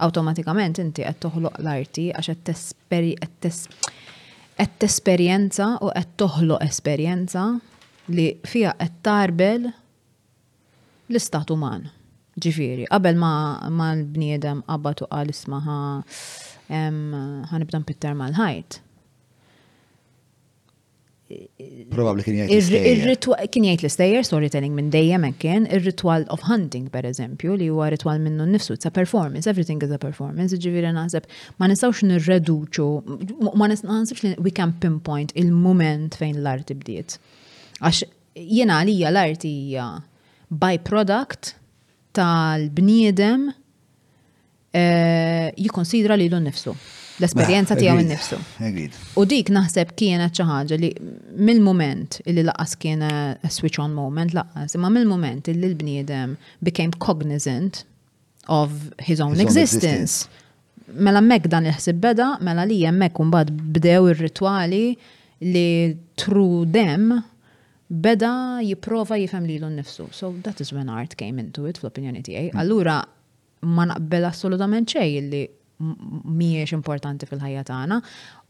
awtomatikament 0.00 0.78
inti 0.80 1.04
qed 1.04 1.20
toħloq 1.26 1.60
l-arti 1.60 2.08
għax 2.10 3.66
qed 4.58 4.78
tesperjenza 4.80 5.74
u 5.84 5.90
qed 5.94 6.10
toħloq 6.24 6.62
esperjenza 6.64 7.50
li 8.16 8.30
fija 8.48 8.72
qed 8.80 9.02
tarbel 9.04 9.72
l-istat 11.08 11.50
uman. 11.54 11.88
Ġifiri, 12.38 12.84
qabel 12.86 13.16
ma, 13.18 13.32
ma 13.74 13.88
l-bniedem 13.98 14.60
qabbatu 14.68 15.08
qal 15.10 15.32
ismaħa 15.32 15.76
ħanibda 17.50 17.80
mpitter 17.82 18.14
mal-ħajt. 18.18 18.76
Probabli 21.92 22.24
kien 22.24 22.38
jgħid. 22.46 23.24
Kien 23.52 23.66
jgħid 23.66 23.82
l-istejjer, 23.84 24.22
storytelling 24.24 24.76
minn 24.78 24.92
dejjem 24.94 25.26
kien, 25.42 25.66
ir-ritual 25.68 26.28
of 26.32 26.46
hunting, 26.48 26.86
per 26.94 27.08
eżempju, 27.10 27.56
li 27.60 27.66
huwa 27.72 27.90
ritual 27.92 28.22
minnu 28.22 28.46
nnifsu, 28.48 28.78
it's 28.78 28.86
a 28.88 28.92
performance, 28.94 29.50
everything 29.50 29.82
is 29.84 29.92
a 29.92 29.98
performance, 30.00 30.54
ġiviri 30.56 30.92
naħseb, 30.96 31.26
ma 31.58 31.68
nistawx 31.68 32.04
nirreduċu, 32.06 32.86
ma 33.60 33.68
nistawx 33.68 34.22
li 34.24 34.36
we 34.46 34.54
can 34.56 34.76
pinpoint 34.80 35.34
il-moment 35.34 36.16
fejn 36.20 36.38
l-arti 36.44 36.78
bdiet. 36.80 37.18
Għax 37.82 38.04
jena 38.46 38.78
għalija 38.78 39.10
l-arti 39.12 39.50
hija. 39.58 39.88
Uh, 39.98 40.14
byproduct 40.48 41.54
tal-bniedem 42.16 43.50
eh, 44.72 45.50
jikonsidra 45.56 46.16
li 46.16 46.28
l-nifsu. 46.28 46.72
L-esperienza 47.18 47.74
tiegħu 47.74 48.02
nifsu 48.06 48.36
U 49.18 49.24
dik 49.26 49.48
naħseb 49.50 49.88
kienet 49.98 50.36
xi 50.38 50.44
ħaġa 50.46 50.76
li 50.78 50.90
mill-moment 51.34 52.20
illi 52.30 52.44
laqas 52.46 52.76
kien 52.78 53.02
eh, 53.02 53.48
switch 53.50 53.80
on 53.82 53.94
moment 53.96 54.36
laqas, 54.36 54.76
imma 54.78 54.90
mill-moment 54.94 55.50
illi 55.50 55.72
l-bniedem 55.72 56.36
became 56.62 56.94
cognizant 57.02 57.82
of 58.46 58.72
his 59.02 59.20
own 59.20 59.34
existence. 59.42 60.28
Mela 60.94 61.20
mek 61.20 61.50
dan 61.52 61.66
il-ħsib 61.68 61.98
beda, 62.00 62.28
mela 62.40 62.64
li 62.64 62.78
jemmek 62.84 63.18
un 63.20 63.34
bad 63.34 63.50
bdew 63.52 64.12
ir-ritwali 64.14 64.84
li 65.44 65.66
tru 66.18 66.48
them 66.72 67.18
beda 67.90 68.60
jiprofa 68.62 69.16
jifhem 69.18 69.46
lilu 69.46 69.68
nnifsu. 69.70 70.08
So 70.12 70.34
that 70.42 70.60
is 70.60 70.72
when 70.72 70.88
art 70.88 71.16
came 71.16 71.38
into 71.38 71.66
it, 71.66 71.78
fl-opinjoni 71.78 72.22
Mm. 72.28 72.54
Allura 72.60 73.04
ma 73.62 73.84
naqbel 73.86 74.24
assolutament 74.32 74.88
ċej 74.88 75.30
li 75.30 75.48
miex 76.24 76.72
importanti 76.72 77.26
fil-ħajja 77.26 77.62
tagħna 77.64 78.00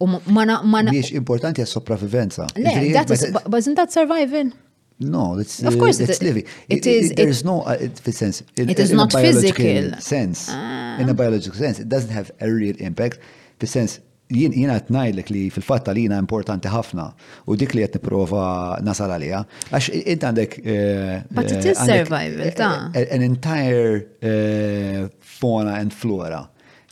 u 0.00 0.06
ma 0.06 0.80
miex 0.90 1.10
importanti 1.12 1.60
għas 1.62 1.72
sopravivenza. 1.72 2.46
Le, 2.56 2.92
that 2.92 3.10
is, 3.10 3.26
but 3.44 3.58
isn't 3.58 3.74
that 3.76 3.92
surviving? 3.92 4.52
No, 5.00 5.38
it's 5.38 5.62
of 5.62 5.78
course 5.78 6.00
it's, 6.00 6.10
it's 6.10 6.22
living. 6.22 6.44
It, 6.68 6.86
it 6.86 6.86
is. 6.86 7.12
there 7.12 7.28
is 7.28 7.44
no 7.44 7.62
uh, 7.62 7.76
sense. 8.10 8.42
In, 8.56 8.68
it 8.70 8.80
is 8.80 8.90
in 8.90 8.96
not 8.96 9.12
physical 9.12 9.92
sense. 10.00 10.48
In 10.48 11.08
a 11.08 11.10
ah. 11.10 11.12
biological 11.12 11.56
sense, 11.56 11.78
it 11.78 11.88
doesn't 11.88 12.10
have 12.10 12.32
a 12.40 12.50
real 12.50 12.74
impact. 12.80 13.20
The 13.60 13.66
sense 13.68 14.00
jien 14.28 14.52
qed 14.52 14.90
ngħidlek 14.92 15.30
li 15.32 15.42
fil-fatt 15.52 15.88
għalina 15.88 16.18
importanti 16.20 16.68
ħafna 16.68 17.06
u 17.48 17.56
dik 17.58 17.72
li 17.76 17.84
qed 17.86 17.96
nipprova 17.96 18.44
nasal 18.84 19.12
għalija 19.14 19.40
Għax 19.70 19.88
int 20.02 20.26
għandek 20.28 20.56
eh, 20.60 21.14
But 21.30 21.52
it 21.52 21.56
eh, 21.60 21.70
is 21.72 21.78
survival 21.80 22.44
eh, 22.44 22.54
ta' 22.56 22.90
an 22.98 23.24
entire 23.24 25.08
fauna 25.38 25.78
and 25.82 25.94
flora 25.94 26.44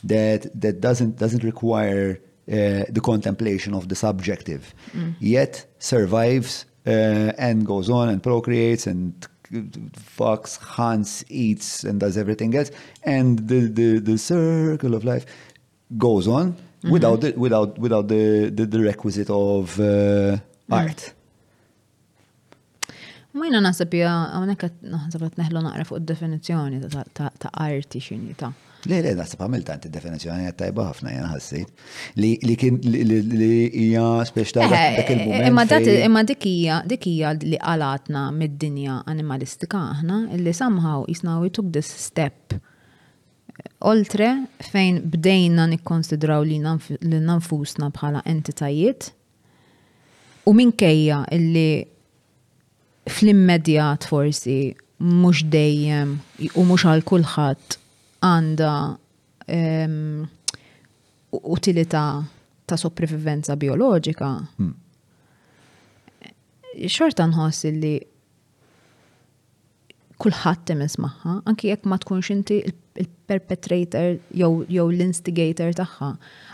that 0.03 0.47
that 0.53 0.81
doesn't 0.81 1.17
doesn't 1.21 1.43
require 1.43 2.17
uh, 2.47 2.85
the 2.89 3.01
contemplation 3.03 3.73
of 3.73 3.89
the 3.89 3.95
subjective 3.95 4.73
mm. 4.95 5.15
yet 5.19 5.65
survives 5.79 6.65
uh, 6.87 7.33
and 7.37 7.65
goes 7.65 7.89
on 7.89 8.09
and 8.09 8.23
procreates 8.23 8.87
and 8.87 9.13
fox 9.93 10.57
hunts, 10.57 11.23
eats 11.29 11.83
and 11.85 11.99
does 12.01 12.17
everything 12.17 12.53
else 12.55 12.71
and 13.03 13.47
the 13.47 13.67
the, 13.67 13.99
the 13.99 14.17
circle 14.17 14.95
of 14.95 15.03
life 15.03 15.25
goes 15.97 16.27
on 16.27 16.55
Mhm. 16.83 16.91
without 16.93 17.19
the, 17.21 17.33
without 17.37 17.79
without 17.79 18.07
the, 18.07 18.49
the, 18.53 18.65
the 18.65 18.81
requisite 18.83 19.29
of 19.29 19.79
uh, 19.79 19.85
mhm. 19.85 20.41
art. 20.81 21.13
Majna 23.37 23.59
nasib 23.61 23.91
ja, 23.93 24.11
għonek 24.39 24.63
naħseb 24.89 25.23
għat 25.27 25.35
neħlu 25.37 25.61
naqrafu 25.61 25.99
definizjoni 26.01 26.79
ta' 27.15 27.51
arti 27.53 28.01
xini 28.01 28.33
ta' 28.37 28.49
Le, 28.87 29.01
le, 29.03 29.11
nasib 29.17 29.41
għamil 29.43 29.63
ta' 29.67 29.75
inti 29.77 29.91
definizjoni 29.93 30.47
għat 30.47 30.57
tajba 30.63 30.85
għafna 30.89 31.11
jena 31.13 31.27
ħassit. 31.33 31.83
Li 32.23 32.55
kien 32.57 32.79
li 32.81 33.49
hija 33.83 34.05
spiex 34.29 34.53
ta' 34.57 34.65
dak 34.71 35.11
il-moment. 35.13 35.73
Eh, 35.75 35.91
eh, 35.99 36.05
imma 36.07 36.23
dikija, 36.29 36.79
dikija 36.89 37.35
li 37.43 37.59
għalatna 37.59 38.27
mid-dinja 38.37 39.01
animalistika 39.13 39.83
għahna, 39.91 40.23
illi 40.37 40.53
somehow 40.57 41.05
jisna 41.09 41.37
we 41.43 41.49
took 41.53 41.69
this 41.75 41.89
step 42.09 42.57
Oltre, 43.85 44.45
fejn 44.71 45.01
bdejna 45.09 45.67
nikkonsidraw 45.69 46.41
li 46.47 47.19
nanfusna 47.21 47.91
bħala 47.93 48.23
entitajiet 48.25 49.11
u 50.49 50.53
minkejja 50.57 51.19
illi 51.37 51.83
fl-immedjat 53.05 54.07
forsi 54.09 54.71
mux 54.97 55.43
dejjem 55.53 56.15
u 56.57 56.65
mux 56.65 56.87
għal 56.89 57.05
kulħadd 57.05 57.77
għanda 58.25 58.71
um, 59.59 60.25
utilità 61.37 62.05
ta' 62.67 62.81
sopravivenza 62.81 63.55
biologika. 63.61 64.31
Hmm. 64.57 64.73
Xorta 66.89 67.29
nħoss 67.29 67.69
illi 67.69 67.93
kulħadd 70.17 70.65
temes 70.65 70.97
maħħa, 70.97 71.37
anki 71.47 71.69
jekk 71.69 71.85
ma 71.87 71.99
tkunx 72.01 72.33
inti 72.33 72.57
il 72.65 72.73
il-perpetrator 73.01 74.17
jew 74.39 74.87
l-instigator 74.91 75.73
tagħha. 75.77 76.09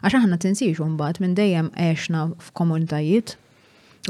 Għax 0.05 0.19
aħna 0.19 0.39
tinsix 0.43 0.83
mbagħad 0.83 1.21
minn 1.23 1.35
dejjem 1.37 1.71
għexna 1.73 2.23
f'komunitajiet, 2.49 3.35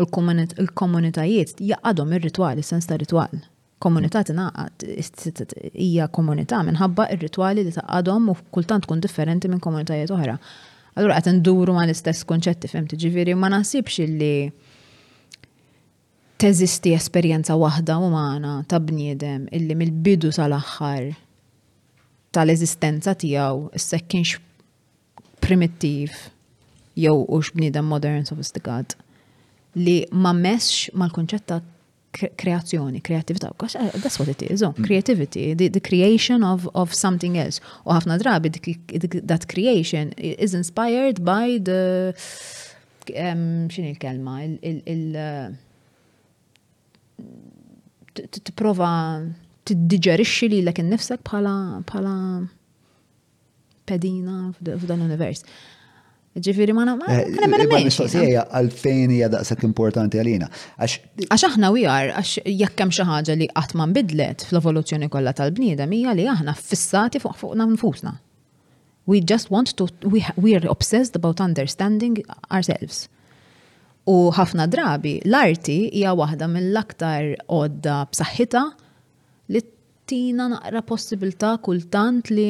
il-komunitajiet 0.04 1.62
jaqadhom 1.72 2.16
ir 2.18 2.26
ritwali 2.26 2.66
sens 2.66 2.90
ta' 2.90 2.98
ritwal. 3.02 3.44
Komunità 3.84 4.22
tingħaqad 4.26 5.56
hija 5.74 6.06
komunità 6.16 6.62
minħabba 6.66 7.10
ir-ritwali 7.16 7.66
li 7.68 7.76
taqadhom 7.76 8.30
u 8.32 8.38
kultant 8.56 8.86
tkun 8.88 9.02
differenti 9.04 9.52
minn 9.52 9.62
komunitajiet 9.64 10.14
oħra. 10.16 10.38
Allura 10.94 11.18
qed 11.18 11.34
nduru 11.40 11.74
ma 11.76 11.86
l-istess 11.88 12.24
konċetti 12.30 12.70
fim 12.72 12.88
tiġifieri 12.88 13.36
ma 13.36 13.50
naħsibx 13.52 14.08
li 14.14 14.36
teżisti 16.44 16.92
esperjenza 16.96 17.56
waħda 17.60 17.96
umana 18.04 18.56
ta' 18.72 18.80
bniedem 18.84 19.46
illi 19.58 19.76
mill-bidu 19.80 20.32
tal-aħħar 20.36 21.12
tal-eżistenza 22.34 23.14
tiegħu 23.24 23.70
s 23.78 24.00
kienx 24.10 24.40
primittiv 25.44 26.14
jew 27.00 27.16
ux 27.36 27.52
bniedem 27.58 27.88
modern 27.90 28.26
sofistikat 28.26 28.96
li 29.80 29.98
ma 30.14 30.32
mesx 30.38 30.92
mal-konċett 30.98 31.48
ta' 31.50 31.62
kreazzjoni, 32.14 33.00
kreativita. 33.02 33.48
Uh, 33.58 33.88
that's 33.98 34.20
what 34.22 34.28
it 34.30 34.44
is. 34.46 34.62
Oh, 34.62 34.70
mm. 34.76 34.86
creativity, 34.86 35.56
the, 35.58 35.68
the 35.68 35.80
creation 35.82 36.44
of, 36.44 36.70
of 36.78 36.94
something 36.94 37.40
else. 37.42 37.58
U 37.86 37.90
ħafna 37.96 38.20
drabi 38.22 38.52
that 39.26 39.48
creation 39.50 40.12
is 40.20 40.54
inspired 40.54 41.24
by 41.26 41.58
the 41.58 42.14
um, 43.18 43.66
xin 43.74 43.90
l-kelma, 43.96 44.36
il-prova 44.46 44.62
il, 44.62 45.08
il, 48.22 48.36
uh, 48.78 49.32
tiddiġerixxi 49.70 50.50
li 50.52 50.62
l-ek 50.64 50.82
nifsek 50.84 51.24
bħala 51.28 51.56
pedina 53.88 54.36
f'dan 54.64 55.00
l-univers. 55.04 55.44
Ġifiri 56.34 56.74
ma 56.74 56.86
namma. 56.88 57.06
Eh, 57.14 57.28
eh, 57.30 57.88
eh, 57.88 58.38
għalfejn 58.42 59.12
hija 59.14 59.28
daqshekk 59.30 59.68
importanti 59.68 60.18
għalina. 60.18 60.48
Għax 60.82 61.44
aħna 61.52 61.70
we 61.76 61.84
are, 61.86 62.10
għax 62.18 62.48
jekk 62.50 62.82
hemm 62.82 62.96
xi 62.96 63.06
ħaġa 63.06 63.36
li 63.38 63.50
qatt 63.52 63.76
ma 63.78 63.86
nbidlet 63.86 64.48
fl-evoluzzjoni 64.48 65.10
kollha 65.14 65.36
tal-bniedem 65.38 65.94
hija 65.94 66.16
li 66.18 66.26
aħna 66.34 66.56
fissati 66.58 67.22
fuq 67.22 67.38
fuqna 67.44 67.68
nfusna. 67.76 68.16
We 69.06 69.20
just 69.22 69.52
want 69.52 69.76
to, 69.78 69.90
we, 70.02 70.24
we 70.38 70.56
are 70.58 70.66
obsessed 70.72 71.16
about 71.16 71.42
understanding 71.44 72.18
ourselves. 72.50 73.08
U 74.10 74.32
ħafna 74.36 74.66
drabi 74.72 75.20
l-arti 75.24 75.84
hija 76.00 76.16
waħda 76.18 76.50
mill-aktar 76.50 77.36
għodda 77.46 78.00
b'saħħitha 78.16 78.64
tina 80.14 80.44
naqra 80.54 80.80
possibilità 80.94 81.52
kultant 81.66 82.26
li 82.38 82.50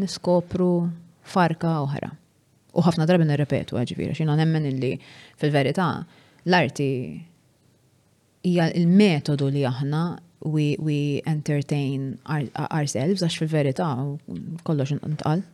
niskopru 0.00 0.70
farka 1.32 1.70
oħra. 1.84 2.08
U 2.74 2.82
ħafna 2.82 3.06
drabi 3.06 3.28
nirrepetu 3.28 3.78
eh, 3.78 3.84
ġifiri, 3.86 4.14
xina 4.18 4.34
nemmen 4.40 4.64
illi 4.66 4.92
fil-verità 5.38 5.86
l-arti 6.50 6.88
hija 8.44 8.66
il-metodu 8.74 9.46
li 9.54 9.62
aħna 9.70 10.00
we, 10.50 10.74
we 10.82 10.98
entertain 11.30 12.16
ourselves, 12.66 13.22
għax 13.22 13.38
fil-verità 13.44 13.88
kollox 14.66 14.98
ntqal. 14.98 15.44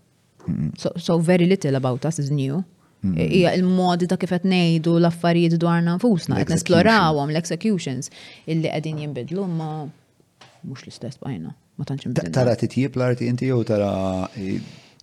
So, 0.81 0.89
so 0.97 1.19
very 1.21 1.45
little 1.45 1.77
about 1.77 2.07
us 2.09 2.19
is 2.19 2.33
new. 2.33 2.63
Hmm. 3.05 3.15
Ija 3.21 3.53
il-modi 3.57 4.09
ta' 4.09 4.17
kif 4.21 4.33
qed 4.39 4.45
ngħidu 4.49 4.97
l-affarijiet 5.03 5.59
dwarna 5.61 5.99
nfusna, 5.99 6.41
qed 6.41 6.53
nesplorawhom 6.57 7.33
l-executions 7.35 8.09
illi 8.49 8.69
qegħdin 8.73 9.05
jinbidlu 9.05 9.47
ma' 9.59 9.73
mux 10.65 10.83
l-istess 10.85 11.19
bajna. 11.21 11.55
Ma 11.81 11.87
tanċim. 11.89 12.15
Tara 12.35 12.55
titjib 12.61 12.97
l-arti 12.99 13.29
inti 13.31 13.49
jew 13.49 13.61
tara. 13.67 13.91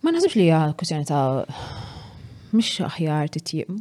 Ma 0.05 0.13
nazux 0.13 0.35
li 0.37 0.47
hija 0.47 0.63
kusjoni 0.77 1.07
ta' 1.09 1.43
mux 2.53 2.69
aħjar 2.85 3.31
titjib. 3.37 3.77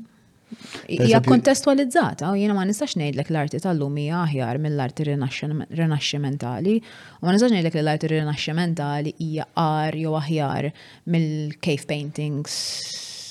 Hija 0.87 1.19
kontestualizzata, 1.27 2.29
u 2.31 2.37
jiena 2.39 2.55
ma 2.55 2.63
nistax 2.69 2.95
ngħidlek 3.01 3.33
l-arti 3.33 3.59
tal-lum 3.65 3.97
hija 3.99 4.21
aħjar 4.29 4.61
mill-arti 4.63 5.09
rinaxximentali, 5.11 6.77
u 7.19 7.27
ma 7.27 7.35
nistax 7.35 7.53
ngħidlek 7.53 7.75
li 7.77 7.83
l-arti 7.83 8.11
rinaxximentali 8.15 9.17
hija 9.27 9.49
qar 9.53 9.99
jew 9.99 10.15
aħjar 10.21 10.71
mill-cave 11.11 11.89
paintings 11.91 12.61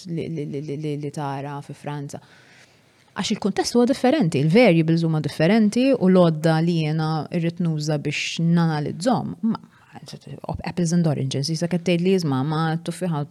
li 0.10 1.14
tara 1.16 1.58
fi 1.66 1.74
Franza 1.74 2.20
għax 3.16 3.32
il-kontest 3.32 3.76
huwa 3.78 3.86
differenti, 3.88 4.42
il-variables 4.44 5.06
huma 5.08 5.22
differenti 5.24 5.86
u 5.96 6.08
l-odda 6.12 6.58
li 6.66 6.82
jena 6.84 7.08
irrit 7.38 7.62
nuża 7.64 7.96
biex 8.04 8.42
nanalizzom. 8.44 9.32
Ma, 9.42 9.60
apples 10.68 10.92
and 10.94 11.08
oranges, 11.08 11.48
jisa 11.50 11.70
kattej 11.72 12.02
li 12.04 12.16
jizma 12.18 12.42
ma 12.46 12.66
tuffiħa 12.84 13.24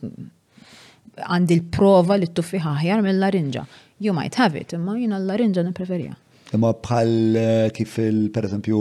għandi 1.29 1.59
l-prova 1.61 2.17
li 2.19 2.31
tuffiħa 2.35 2.79
ħjar 2.81 3.05
mill-larinġa. 3.05 3.65
You 4.01 4.17
might 4.17 4.41
have 4.41 4.57
it, 4.61 4.73
imma 4.75 4.97
jina 4.99 5.21
l-larinġa 5.21 5.69
nipreferija 5.69 6.17
imma 6.57 6.70
bħal 6.81 7.36
eh, 7.36 7.74
kif 7.74 7.99
il 8.02 8.18
per 8.34 8.47
eżempju 8.49 8.81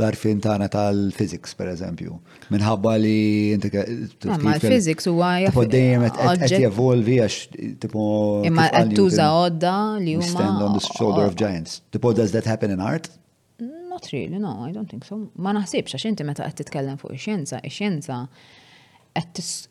l-arfin 0.00 0.40
tana 0.44 0.68
tal-physics 0.72 1.54
per 1.58 1.68
eżempju. 1.74 2.16
Minħabba 2.52 2.94
li 3.00 3.52
inti 3.54 3.70
ah, 3.78 4.36
Ma 4.40 4.54
l-physics 4.56 5.08
huwa 5.10 5.32
dejjem 5.50 6.06
qed 6.40 6.56
jevolvi 6.56 7.18
għax 7.24 7.40
tipo 7.82 8.04
imma 8.48 8.68
qed 8.74 8.94
tuża 8.98 9.28
għodda 9.34 9.74
li 10.04 10.16
huma 10.20 10.30
stand 10.30 10.64
on 10.66 10.76
the 10.78 10.82
shoulder 10.98 11.26
of 11.28 11.36
giants. 11.40 11.80
Tipo 11.94 12.14
does 12.16 12.32
that 12.36 12.48
happen 12.48 12.72
in 12.72 12.80
art? 12.80 13.10
Not 13.60 14.08
really, 14.12 14.38
no, 14.38 14.54
I 14.64 14.72
don't 14.72 14.88
think 14.88 15.04
so. 15.04 15.18
Ma 15.36 15.52
naħsibx 15.56 15.96
għax 15.98 16.08
inti 16.14 16.24
meta 16.26 16.48
qed 16.48 16.62
titkellem 16.64 16.96
fuq 17.02 17.12
ix-xjenza, 17.18 17.60
ix-xjenza 17.66 18.24
is, 19.18 19.66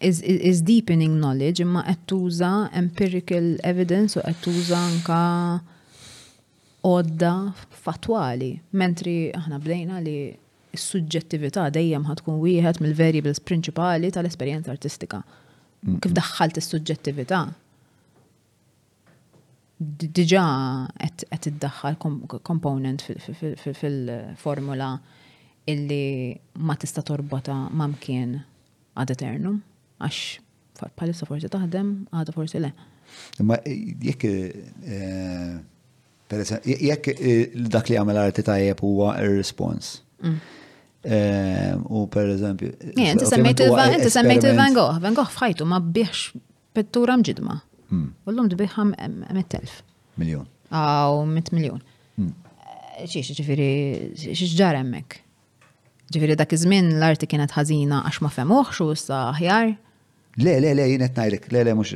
is, 0.00 0.22
is 0.24 0.62
deepening 0.66 1.20
knowledge 1.22 1.62
imma 1.62 1.84
qed 1.86 2.08
tuża 2.10 2.54
empirical 2.80 3.52
evidence 3.62 4.18
u 4.18 4.24
qed 4.26 4.42
tuża 4.48 4.80
anka 4.90 5.20
odda 6.84 7.52
fatwali, 7.72 8.58
mentri 8.76 9.32
aħna 9.34 9.58
bdejna 9.64 9.98
li 10.04 10.14
s 10.74 10.84
sujġettivita 10.90 11.68
dejjem 11.72 12.04
ħatkun 12.08 12.38
wieħed 12.42 12.80
mill-variables 12.82 13.40
prinċipali 13.46 14.10
tal-esperjenza 14.12 14.72
artistika. 14.74 15.22
Mm. 15.86 15.98
Kif 16.04 16.14
daħħalt 16.20 16.60
s-sujġettivita? 16.62 17.40
suġġettività 17.40 17.62
Diġà 20.18 20.42
qed 20.96 21.46
iddaħħal 21.50 21.96
komponent 22.46 23.02
fil-formula 23.04 24.90
illi 25.68 26.36
ma 26.62 26.76
tista' 26.78 27.02
torbota 27.04 27.54
mamkien 27.74 28.36
għad 28.94 29.12
eternum, 29.16 29.58
għax 29.98 30.90
palissa 30.96 31.26
forsi 31.28 31.48
taħdem, 31.50 31.90
għad 32.14 32.32
forsi 32.36 32.60
le. 32.62 32.70
Ma 33.42 33.58
jekk 33.66 34.24
eh, 34.24 35.56
Jekk 36.64 37.06
eh, 37.14 37.48
dak 37.70 37.90
li 37.90 37.96
għamel 38.00 38.18
arti 38.22 38.44
tajjeb 38.46 38.80
huwa 38.84 39.14
ir-respons. 39.20 39.96
Mm. 40.24 40.36
Eh, 41.04 41.72
u 41.92 42.06
per 42.08 42.30
eżempju. 42.32 42.70
Inti 42.96 43.28
semmejt 43.28 44.46
il-Van 44.48 44.76
Gogh. 44.76 45.00
Van 45.04 45.16
Gogh 45.18 45.32
fħajtu 45.34 45.66
ma 45.68 45.82
biex 45.84 46.30
pettura 46.76 47.16
mġidma. 47.20 47.58
U 47.94 48.30
l-lum 48.32 48.48
dbiħam 48.50 48.94
100.000. 48.96 49.82
Miljon. 50.18 50.48
Aw, 50.74 51.20
100 51.30 51.52
miljon. 51.54 51.82
ċiċi 52.16 53.28
mm. 53.28 53.36
eh, 53.36 53.38
ġifiri, 53.42 53.70
ċiċi 54.24 54.56
ġar 54.58 54.80
emmek. 54.80 55.20
Ġifiri 56.14 56.36
dak 56.40 56.56
iż-żmien 56.56 56.92
l-arti 56.96 57.28
kienet 57.30 57.52
ħażina 57.56 58.00
għax 58.08 58.24
ma 58.24 58.32
femuħx 58.40 58.82
u 58.88 58.94
issa 58.96 59.22
ħjar. 59.38 59.74
Le, 60.36 60.58
le, 60.58 60.74
le, 60.74 60.86
jenet 60.90 61.16
najlek, 61.16 61.50
le, 61.52 61.62
le, 61.62 61.74
mux. 61.78 61.90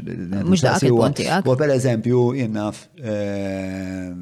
Mux 0.47 0.63
daqqa 0.63 0.87
il-punti 0.87 1.25
għak. 1.27 1.49
per 1.59 1.73
eżempju, 1.75 2.19
jennaf. 2.39 2.85
Eh, 3.03 4.13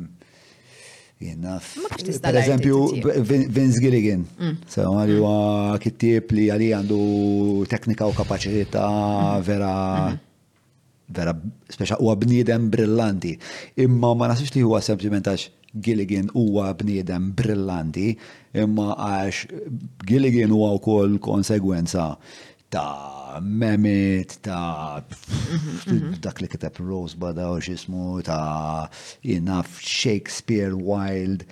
jennaf. 1.20 1.66
Per 2.24 2.38
eżempju, 2.40 2.78
Vince 3.52 3.82
Gilligan. 3.84 4.22
Mm. 4.40 4.56
So, 4.72 4.86
għalli 4.88 5.18
mm. 5.18 5.18
huwa 5.20 5.76
kittib 5.84 6.32
li 6.36 6.46
għalli 6.48 6.70
għandu 6.78 7.00
teknika 7.68 8.08
u 8.08 8.14
kapacita 8.16 8.86
mm. 8.88 9.44
vera 9.50 9.74
mm-hmm. 9.98 11.12
vera 11.20 11.36
speċa 11.76 12.00
huwa 12.00 12.16
bniedem 12.24 12.70
brillanti. 12.72 13.34
Imma 13.84 14.14
ma 14.16 14.30
nasibx 14.32 14.56
li 14.56 14.64
huwa 14.64 14.80
sempliment 14.82 15.28
Gilligan 15.76 16.30
huwa 16.32 16.70
bniedem 16.78 17.28
brillanti, 17.36 18.14
imma 18.56 18.94
għax 18.96 19.44
Gilligan 20.08 20.56
huwa 20.56 20.72
wkoll 20.78 21.18
konsegwenza 21.20 22.14
ta' 22.72 23.15
Memit, 23.40 24.38
ta' 24.40 25.02
mhm, 25.02 25.94
mhm. 25.96 26.14
dak 26.20 26.40
li 26.40 26.48
kiteb 26.48 26.78
Rosebud 26.80 27.38
u 27.42 27.56
xismu, 27.62 28.20
ta' 28.24 28.88
jinaf 29.22 29.78
Shakespeare, 29.80 30.72
Wild, 30.72 31.44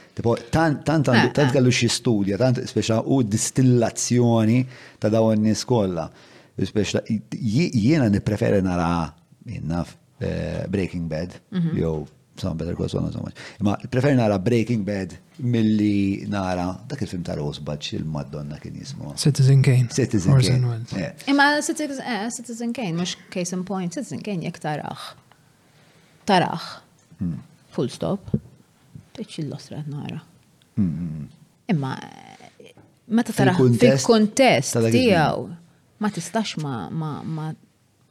tant 0.51 0.85
tant 0.85 1.09
eh, 1.13 1.27
eh. 1.29 1.51
kellu 1.53 1.73
xi 1.73 1.89
studja, 1.91 2.39
tant 2.41 2.61
speċa 2.63 3.03
u 3.07 3.21
distillazzjoni 3.25 4.63
ta' 5.03 5.13
daw 5.13 5.33
n-nies 5.35 5.65
kollha. 5.69 6.09
Speċa 6.55 7.03
jiena 7.35 8.09
nippreferi 8.09 8.63
nara 8.63 9.09
jinnaf 9.49 9.97
eh, 10.23 10.65
Breaking 10.71 11.09
Bad, 11.11 11.41
mhm. 11.53 11.75
jew 11.83 12.05
some 12.37 12.57
better 12.59 12.75
call 12.75 12.91
much. 13.23 13.35
ma 13.61 13.77
preferi 13.89 14.17
nara 14.17 14.39
Breaking 14.43 14.83
Bad 14.83 15.15
milli 15.37 16.25
nara 16.29 16.77
dak 16.89 17.01
il-film 17.03 17.23
ta' 17.25 17.35
Rosebudge 17.35 17.97
il-Madonna 17.97 18.57
kien 18.59 18.75
jismu. 18.75 19.15
Citizen 19.17 19.63
Kane. 19.63 19.89
Citizen 19.91 20.33
Orson 20.33 20.61
Kane. 20.85 21.03
Eh. 21.05 21.15
Imma 21.27 21.61
Citizen 21.61 22.69
eh, 22.69 22.73
Kane, 22.73 22.93
mux 22.97 23.17
case 23.31 23.53
in 23.55 23.65
point, 23.65 23.93
Citizen 23.93 24.21
Kane 24.23 24.43
jek 24.45 24.59
tarax. 24.59 25.15
Tarax. 26.27 26.83
Hmm. 27.19 27.41
Full 27.73 27.89
stop. 27.91 28.31
Teċ 29.15 29.41
il-losra 29.45 29.83
nara. 29.87 30.21
Hmm, 30.77 30.91
hmm, 30.91 31.29
Imma 31.71 31.97
eh, 32.03 32.71
meta 33.15 33.33
tarax 33.35 33.61
fil-kontest 33.79 34.79
tijaw 34.91 35.49
ma 36.03 36.11
tistax 36.13 36.57
ma 36.61 36.73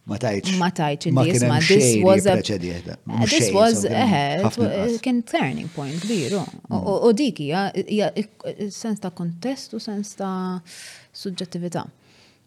Ma 0.03 0.17
tajċ. 0.19 0.55
Ma 0.59 0.67
tajċ 0.75 1.09
il-disma. 1.11 1.59
This 1.63 2.03
was 2.03 2.25
a... 2.27 2.35
Uh, 2.35 3.23
this 3.23 3.49
was, 3.55 3.83
eħe, 3.87 4.23
eh, 4.51 4.95
kien 5.03 5.21
turning 5.23 5.69
point 5.71 5.95
kbiru. 6.03 6.41
U 6.67 6.75
oh. 6.75 6.95
mm. 7.07 7.11
diki, 7.19 7.47
hija 7.95 8.09
sens 8.75 8.99
ta' 9.03 9.13
kontestu, 9.15 9.79
sens 9.83 10.11
ta' 10.19 10.59
suġġettività. 11.15 11.85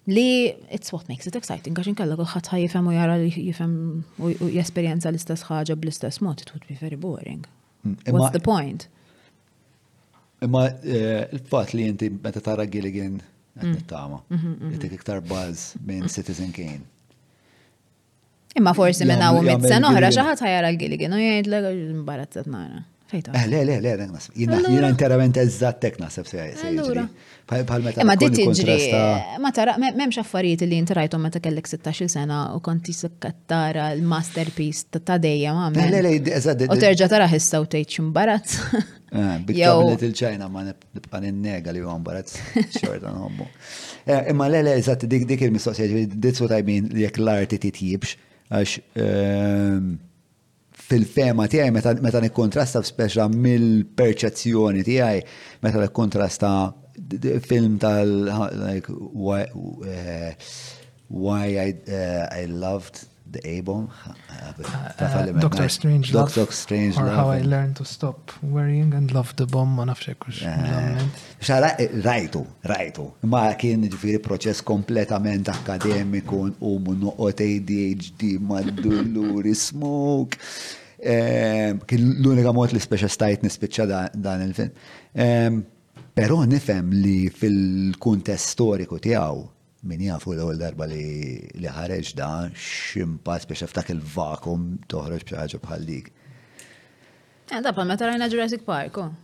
Li 0.07 0.53
it's 0.71 0.93
what 0.93 1.09
makes 1.11 1.27
it 1.27 1.35
exciting, 1.39 1.73
għax 1.75 1.95
inkella 1.95 2.15
għuħat 2.19 2.51
ħaj 2.53 2.61
jifem 2.67 2.91
u 2.91 2.93
jara 2.95 3.17
li 3.19 3.31
jifem 3.33 3.71
u 4.23 4.35
jesperienza 4.55 5.09
l-istess 5.11 5.49
ħaġa 5.49 5.75
bl-istess 5.81 6.21
mod, 6.23 6.45
it 6.45 6.53
would 6.53 6.67
be 6.69 6.77
very 6.79 6.95
boring. 7.01 7.49
Mm, 7.83 7.97
What's 8.15 8.37
the 8.37 8.43
point? 8.45 8.85
Imma 10.45 10.69
eh, 10.85 11.25
il 11.33 11.41
fat 11.49 11.73
li 11.75 11.89
inti 11.89 12.11
meta 12.13 12.43
tara 12.45 12.69
għetni 12.69 13.25
t-tama, 13.81 14.21
jtik 14.77 14.99
iktar 15.01 15.25
buzz 15.27 15.73
minn 15.89 16.07
Citizen 16.13 16.53
Kane. 16.53 16.85
Imma 18.59 18.73
forsi 18.75 19.05
minn 19.09 19.21
għaw 19.21 19.43
mit 19.45 19.65
sena 19.69 19.91
oħra 19.91 20.13
xaħat 20.17 20.43
ħajara 20.47 20.71
l-Gilligan 20.73 21.13
u 21.17 21.21
jgħid 21.23 21.49
l-għu 21.51 22.03
mbarazzat 22.03 22.47
nara. 22.51 22.85
Fejta. 23.07 23.31
Eh, 23.39 23.45
le, 23.47 23.61
le, 23.63 23.75
le, 23.79 23.91
le, 24.03 24.21
Jina 24.35 24.89
interament 24.91 25.37
eżattek 25.39 26.01
nasib 26.03 26.27
se 26.27 26.41
Allura. 26.67 27.05
Imma 28.03 28.17
di 28.19 28.29
tiġri, 28.35 28.77
ma 29.43 29.53
tara, 29.55 29.77
memx 29.79 30.19
affarijiet 30.25 30.65
li 30.67 30.81
inti 30.83 30.97
rajtom 30.97 31.23
meta 31.23 31.39
kellek 31.39 31.69
16 31.71 32.11
sena 32.11 32.41
u 32.57 32.63
konti 32.65 32.97
sekkattara 32.97 33.93
l-masterpiece 33.95 34.89
ta' 35.07 35.21
dejja 35.23 35.53
ma' 35.55 35.71
me. 35.77 35.87
Le, 35.93 36.03
le, 36.03 36.67
U 36.67 36.75
terġa 36.81 37.11
tara 37.13 37.29
hissa 37.31 37.61
u 37.63 37.69
eh, 37.71 37.83
il-ċajna 40.09 40.49
ma 40.51 40.65
li 40.67 41.85
għan 41.93 42.07
barat 42.09 42.35
xorta 42.81 43.13
nħobbu. 43.13 43.47
Eh, 44.07 44.31
imma 44.33 44.49
le 44.51 44.65
le 44.67 44.75
eżatt 44.81 45.07
dik 45.07 45.45
il-mistoqsija 45.47 46.09
dik 46.17 46.35
su 46.37 46.49
tajmin 46.51 46.91
li 46.93 47.07
jek 47.07 47.21
l-arti 47.23 47.59
titjibx 47.61 48.17
Għax 48.47 48.77
ehm, 49.03 49.87
fil-fema 50.87 51.47
tiegħi 51.51 51.73
meta 51.75 52.21
nikkontrasta 52.23 52.83
speċa 52.87 53.25
mill-perċezzjoni 53.33 54.85
tiegħi 54.87 55.25
meta 55.67 55.83
nikkontrasta 55.83 56.53
film 57.45 57.79
tal 57.83 58.13
like 58.63 58.93
why, 58.95 59.43
uh, 59.51 60.31
why 61.09 61.49
I, 61.69 61.71
uh, 61.91 62.29
I 62.31 62.47
loved 62.47 63.03
the 63.31 63.41
A-bomb. 63.59 63.91
Uh, 64.07 65.33
Doctor 65.41 65.69
Strange 65.69 66.13
Love. 66.13 66.35
Doctor 66.35 66.53
Strange 66.53 66.97
Or 66.97 67.09
How 67.09 67.31
I 67.31 67.43
Learned 67.43 67.77
to 67.77 67.85
Stop 67.85 68.33
Worrying 68.43 68.95
and 68.95 69.13
Love 69.13 69.35
the 69.37 69.47
Bomb, 69.47 69.75
ma 69.77 69.85
nafxie 69.85 70.15
kux. 70.19 70.43
Eh, 70.43 70.49
eh, 70.49 71.95
rajtu, 72.03 72.45
rajtu. 72.71 73.07
Ma 73.31 73.49
kien 73.59 73.85
ġifiri 73.91 74.21
proċess 74.23 74.63
kompletament 74.67 75.49
akademiku 75.53 76.47
u 76.63 76.79
noqot 76.95 77.43
ADHD 77.47 78.37
ma 78.43 78.61
dulluri 78.67 79.55
smoke. 79.59 80.39
Eh, 80.97 81.75
kien 81.89 82.07
l-unika 82.23 82.55
mod 82.57 82.73
li 82.73 82.81
speċa 82.81 83.11
stajt 83.13 83.45
nispiċċa 83.45 84.05
dan 84.15 84.47
il-film. 84.47 85.67
Pero 86.17 86.39
nifem 86.49 86.87
li 86.97 87.27
fil-kuntest 87.29 88.55
storiku 88.55 88.97
tijaw 89.05 89.43
min 89.91 90.01
jafu 90.09 90.35
l-ewwel 90.35 90.59
darba 90.63 90.87
li 90.91 91.37
li 91.63 91.71
ħareġ 91.79 92.11
da 92.19 92.31
ximpas 92.69 93.47
biex 93.51 93.69
ftak 93.71 93.93
il-vakum 93.95 94.65
toħroġ 94.91 95.25
biex 95.29 95.39
ħaġa 95.43 95.63
bħal 95.67 95.87
dik. 95.91 96.11
Għanda 97.51 97.71
eh, 97.73 97.77
pa 97.79 97.87
meta 97.89 98.09
rajna 98.11 98.29
Jurassic 98.33 98.67
Park, 98.69 99.01
oh. 99.05 99.15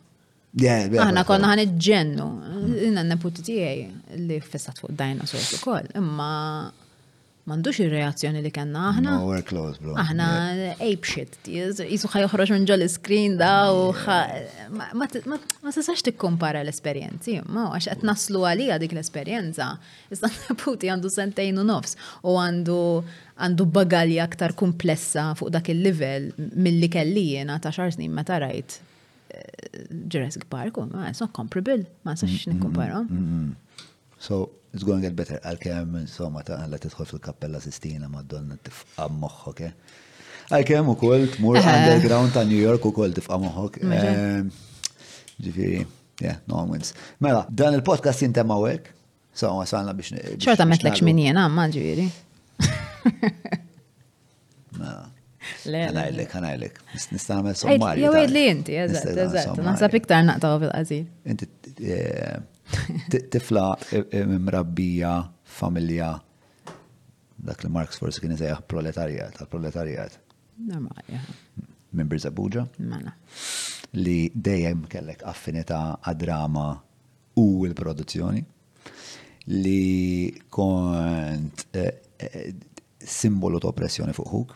Aħna 0.62 1.22
konna 1.24 1.48
ħan 1.48 1.62
iġġennu, 1.66 2.24
inna 2.86 3.00
n-neputi 3.00 3.44
tijaj 3.46 3.78
li 4.20 4.36
fissat 4.44 4.76
fuq 4.82 4.92
dinosaurs 4.98 5.54
u 5.56 5.60
koll, 5.62 5.86
imma 5.96 6.30
mandux 7.46 7.74
il-reazzjoni 7.82 8.40
li 8.44 8.50
kanna 8.54 8.82
aħna. 8.92 9.12
No, 9.18 9.26
we're 9.26 9.42
close, 9.44 9.78
bro. 9.82 9.96
Aħna 9.98 10.26
ape 10.78 11.08
shit, 11.08 11.34
jisu 11.48 12.08
ħaj 12.12 12.26
uħroġ 12.28 12.52
minn 12.54 12.66
ġol 12.68 12.84
screen 12.90 13.34
da 13.40 13.54
u 13.74 13.90
ma 14.72 15.72
tisax 15.74 16.04
kumpara 16.20 16.62
l-esperienzi, 16.62 17.40
ma 17.50 17.70
għax 17.72 17.90
qed 17.96 18.06
naslu 18.08 18.44
għalija 18.46 18.78
dik 18.84 18.94
l-esperienza. 18.96 19.72
Iżda 20.14 20.30
puti 20.62 20.90
għandu 20.92 21.10
sentejn 21.12 21.58
u 21.58 21.66
nofs 21.66 21.98
u 22.22 22.36
għandu 22.38 22.78
għandu 23.42 23.66
bagalja 23.74 24.28
aktar 24.28 24.54
komplessa 24.58 25.32
fuq 25.38 25.50
dak 25.50 25.72
il-level 25.74 26.30
mill-li 26.62 26.90
kelli 26.92 27.26
jena 27.40 27.58
ta' 27.62 27.72
xar 27.74 27.90
snin 27.96 28.12
meta 28.14 28.36
rajt 28.38 28.76
eh, 29.32 29.88
Jurassic 30.12 30.44
Park, 30.52 30.76
ma' 30.92 31.08
it's 31.10 31.24
not 31.24 31.32
comparable, 31.34 31.82
ma' 32.06 32.14
sax 32.20 32.46
n-kumpara. 32.52 33.02
So, 34.26 34.50
it's 34.72 34.84
going 34.86 35.00
to 35.00 35.04
get 35.08 35.14
better. 35.18 35.40
Għal-kem, 35.42 35.96
insomma, 36.04 36.44
ta' 36.46 36.60
għalla 36.62 36.78
tidħol 36.84 37.06
fil-kappella 37.10 37.58
Sistina 37.64 38.06
Madonna 38.10 38.54
tifqa 38.62 39.08
moħħok, 39.10 39.62
eh? 39.66 39.96
Għal-kem 40.52 40.92
u 40.92 40.94
koll 41.00 41.24
tmur 41.32 41.58
underground 41.58 42.30
ta' 42.36 42.44
New 42.46 42.60
York 42.60 42.86
u 42.86 42.92
koll 42.94 43.16
tifqa 43.16 43.40
moħħok. 43.42 43.80
Ġifiri, 45.42 45.80
yeah, 46.22 46.38
no 46.52 46.62
wins. 46.70 46.92
Mela, 47.24 47.42
dan 47.62 47.74
il-podcast 47.80 48.22
jintem 48.22 48.52
għawek. 48.54 48.92
So, 49.34 49.50
għasalna 49.64 49.94
biex. 49.98 50.14
ċorta 50.46 50.68
metlek 50.70 51.00
xminjena, 51.02 51.48
ma' 51.50 51.66
ġifiri. 51.74 52.06
Mela. 54.78 55.10
Għanajlek, 55.66 56.36
għanajlek. 56.38 56.78
Nista' 57.16 57.40
għamil 57.40 57.58
sommarju. 57.64 58.06
Jew 58.06 58.14
għed 58.22 58.36
li 58.38 58.46
inti, 58.54 58.78
eżat, 58.86 59.12
eżat. 59.26 59.60
Naħseb 59.66 59.98
iktar 59.98 60.22
naqtaw 60.30 60.60
fil-qazil. 60.62 61.04
Inti, 61.34 61.50
eh, 61.82 62.38
Tifla 63.30 63.76
mrabbija 64.38 65.28
familja 65.44 66.18
dak 67.36 67.64
li 67.66 67.70
Marx 67.74 67.98
forsi 67.98 68.22
kien 68.22 68.30
jisejjaħ 68.36 68.60
proletarjat, 68.70 69.32
tal-proletarjat. 69.40 70.14
Normali. 70.62 71.18
Minn 71.92 72.08
Birzabuġa? 72.08 72.62
Mela. 72.86 73.10
Li 73.98 74.30
dejjem 74.34 74.84
kellek 74.88 75.24
affinità 75.28 75.80
għad-drama 75.98 76.66
u 77.42 77.46
l-produzzjoni. 77.66 78.44
Li 79.50 80.30
kont 80.54 81.66
eh, 81.74 81.88
eh, 82.14 82.48
simbolu 83.02 83.58
ta' 83.60 83.72
oppressjoni 83.74 84.14
fuq 84.14 84.30
huk 84.36 84.54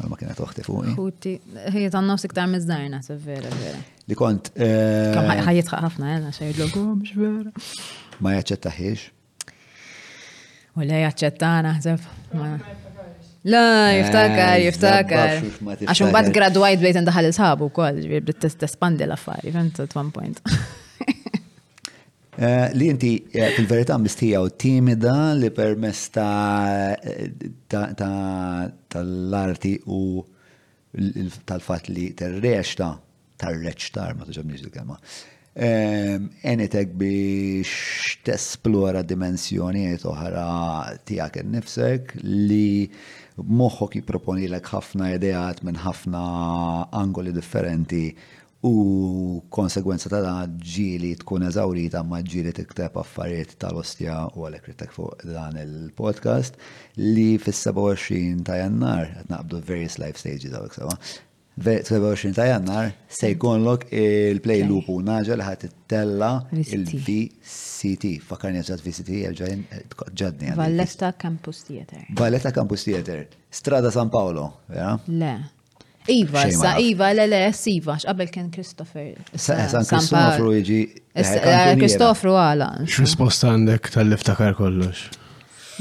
Kolma 0.00 0.16
kienet 0.16 0.38
uħti 0.40 0.64
fuq. 0.64 0.94
Uħti, 1.00 1.32
hija 1.74 1.90
tan 1.92 2.06
nofsik 2.08 2.32
ta' 2.36 2.46
mizzarna, 2.48 3.00
ta' 3.04 3.16
vera, 3.20 3.50
vera. 3.60 3.80
Li 4.08 4.16
kont. 4.16 4.48
Kam 4.56 5.28
ħajitħaq 5.48 5.82
ħafna, 5.84 6.12
għana 6.18 6.32
xajid 6.36 6.62
l 6.64 6.84
mux 6.94 7.16
vera. 7.18 7.64
Ma 8.20 8.34
jaċċettaħiex? 8.38 9.06
U 10.80 10.86
le 10.86 11.02
jaċċettana, 11.04 11.74
ħseb. 11.80 12.08
La, 13.50 13.62
jiftakar, 13.96 14.56
jiftakar. 14.66 15.48
Għaxum 15.84 16.14
bad 16.16 16.32
graduajt 16.34 16.82
bejt 16.84 17.02
ndaħal 17.04 17.30
il-sabu 17.32 17.70
kol, 17.72 18.02
ġbir, 18.04 18.24
bit-tespandi 18.32 19.04
l-affari, 19.08 19.52
fent, 19.56 19.84
at 19.84 19.96
one 19.96 20.12
point. 20.12 20.40
Eh, 22.40 22.70
li 22.72 22.86
inti 22.88 23.20
eh, 23.36 23.50
fil-verità 23.52 23.98
mistijaw 24.00 24.46
timida 24.62 25.16
li 25.36 25.50
permess 25.52 26.06
eh, 26.22 26.94
tal-arti 27.68 29.72
u 29.92 30.22
tal-fat 31.44 31.90
li 31.92 32.06
terreċta, 32.16 32.94
tarreċtar, 33.44 34.16
ma 34.18 34.24
tuġabniġ 34.28 34.58
il-kelma, 34.64 34.96
enetek 35.60 36.94
biex 37.00 37.70
t-esplora 38.24 39.02
dimensjoniet 39.04 40.00
oħra 40.08 40.94
tijak 41.08 41.40
nifsek 41.44 42.14
li 42.24 42.86
moħħok 43.40 44.00
jiproponi 44.00 44.46
l 44.48 44.56
ħafna 44.70 45.10
ideat 45.18 45.60
minn 45.66 45.76
ħafna 45.84 46.20
angoli 47.00 47.32
differenti 47.36 48.06
u 48.62 49.40
konsegwenza 49.48 50.08
ta' 50.12 50.20
da 50.20 50.34
ġili 50.60 51.14
tkun 51.22 51.46
eżawrita 51.48 52.02
ma' 52.04 52.20
ġili 52.20 52.52
tikteb 52.52 52.98
affarijiet 53.00 53.54
tal-ostja 53.62 54.18
u 54.34 54.44
għalek 54.44 54.66
rittek 54.68 54.92
fuq 54.92 55.24
dan 55.24 55.56
il-podcast 55.62 56.58
li 57.00 57.38
fis-27 57.40 58.44
ta' 58.44 58.58
jannar 58.60 59.06
qed 59.14 59.30
naqbdu 59.32 59.62
various 59.64 59.96
life 60.02 60.20
stages 60.20 60.52
għawek 60.52 60.76
sawa. 60.76 60.96
27 61.60 62.36
ta' 62.36 62.46
jannar 62.50 62.92
se 63.08 63.30
jkun 63.32 63.64
lok 63.64 63.86
il-play 63.96 64.62
loop 64.68 64.90
u 64.92 64.98
naġa 65.04 65.38
li 65.40 65.44
ħat 65.46 65.64
tella 65.90 66.28
il-VCT. 66.56 68.12
Fakarni 68.24 68.60
ġad 68.64 68.84
VCT 68.84 69.22
ġajn 69.40 69.64
ġadni. 70.16 70.52
Valletta 70.60 71.14
Campus 71.16 71.62
Theater. 71.68 72.04
Valletta 72.20 72.52
Campus 72.52 72.84
Theater. 72.84 73.24
Strada 73.50 73.90
San 73.92 74.12
Paolo, 74.12 74.46
vera? 74.68 74.98
Le. 75.08 75.34
Iva, 76.06 76.50
sa 76.50 76.76
Iva, 76.78 77.12
le 77.12 77.26
le, 77.26 77.52
Siva, 77.52 77.96
x'qabel 78.00 78.30
kien 78.32 78.48
Christopher. 78.50 79.12
San 79.36 79.84
Kristofru 79.84 80.52
iġi 80.58 80.78
Kristofru 81.78 82.32
għala. 82.40 82.68
X'risposta 82.88 83.48
għandek 83.52 83.82
tal-liftakar 83.94 84.54
kollox? 84.58 84.98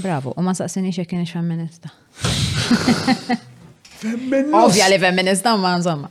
Bravo, 0.04 0.30
u 0.36 0.42
ma 0.44 0.54
saqsini 0.56 0.92
xe 0.96 1.04
kien 1.10 1.26
femminista. 1.28 1.90
Femminista! 4.00 4.62
Ovvja 4.64 4.88
li 4.88 4.98
femminista, 5.02 5.56
ma 5.60 5.76
nżomma. 5.80 6.08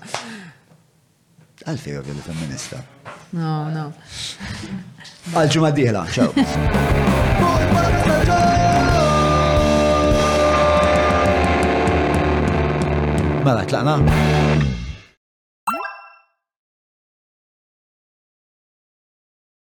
Għalfi 1.64 1.96
ovvja 2.02 2.14
li 2.18 2.24
femminista. 2.26 2.76
No, 3.32 3.72
no. 3.72 3.88
Għalġu 5.32 5.58
ma 5.64 5.72
ċaw. 6.20 6.30
Mela, 13.48 13.64
tlaqna? 13.64 13.96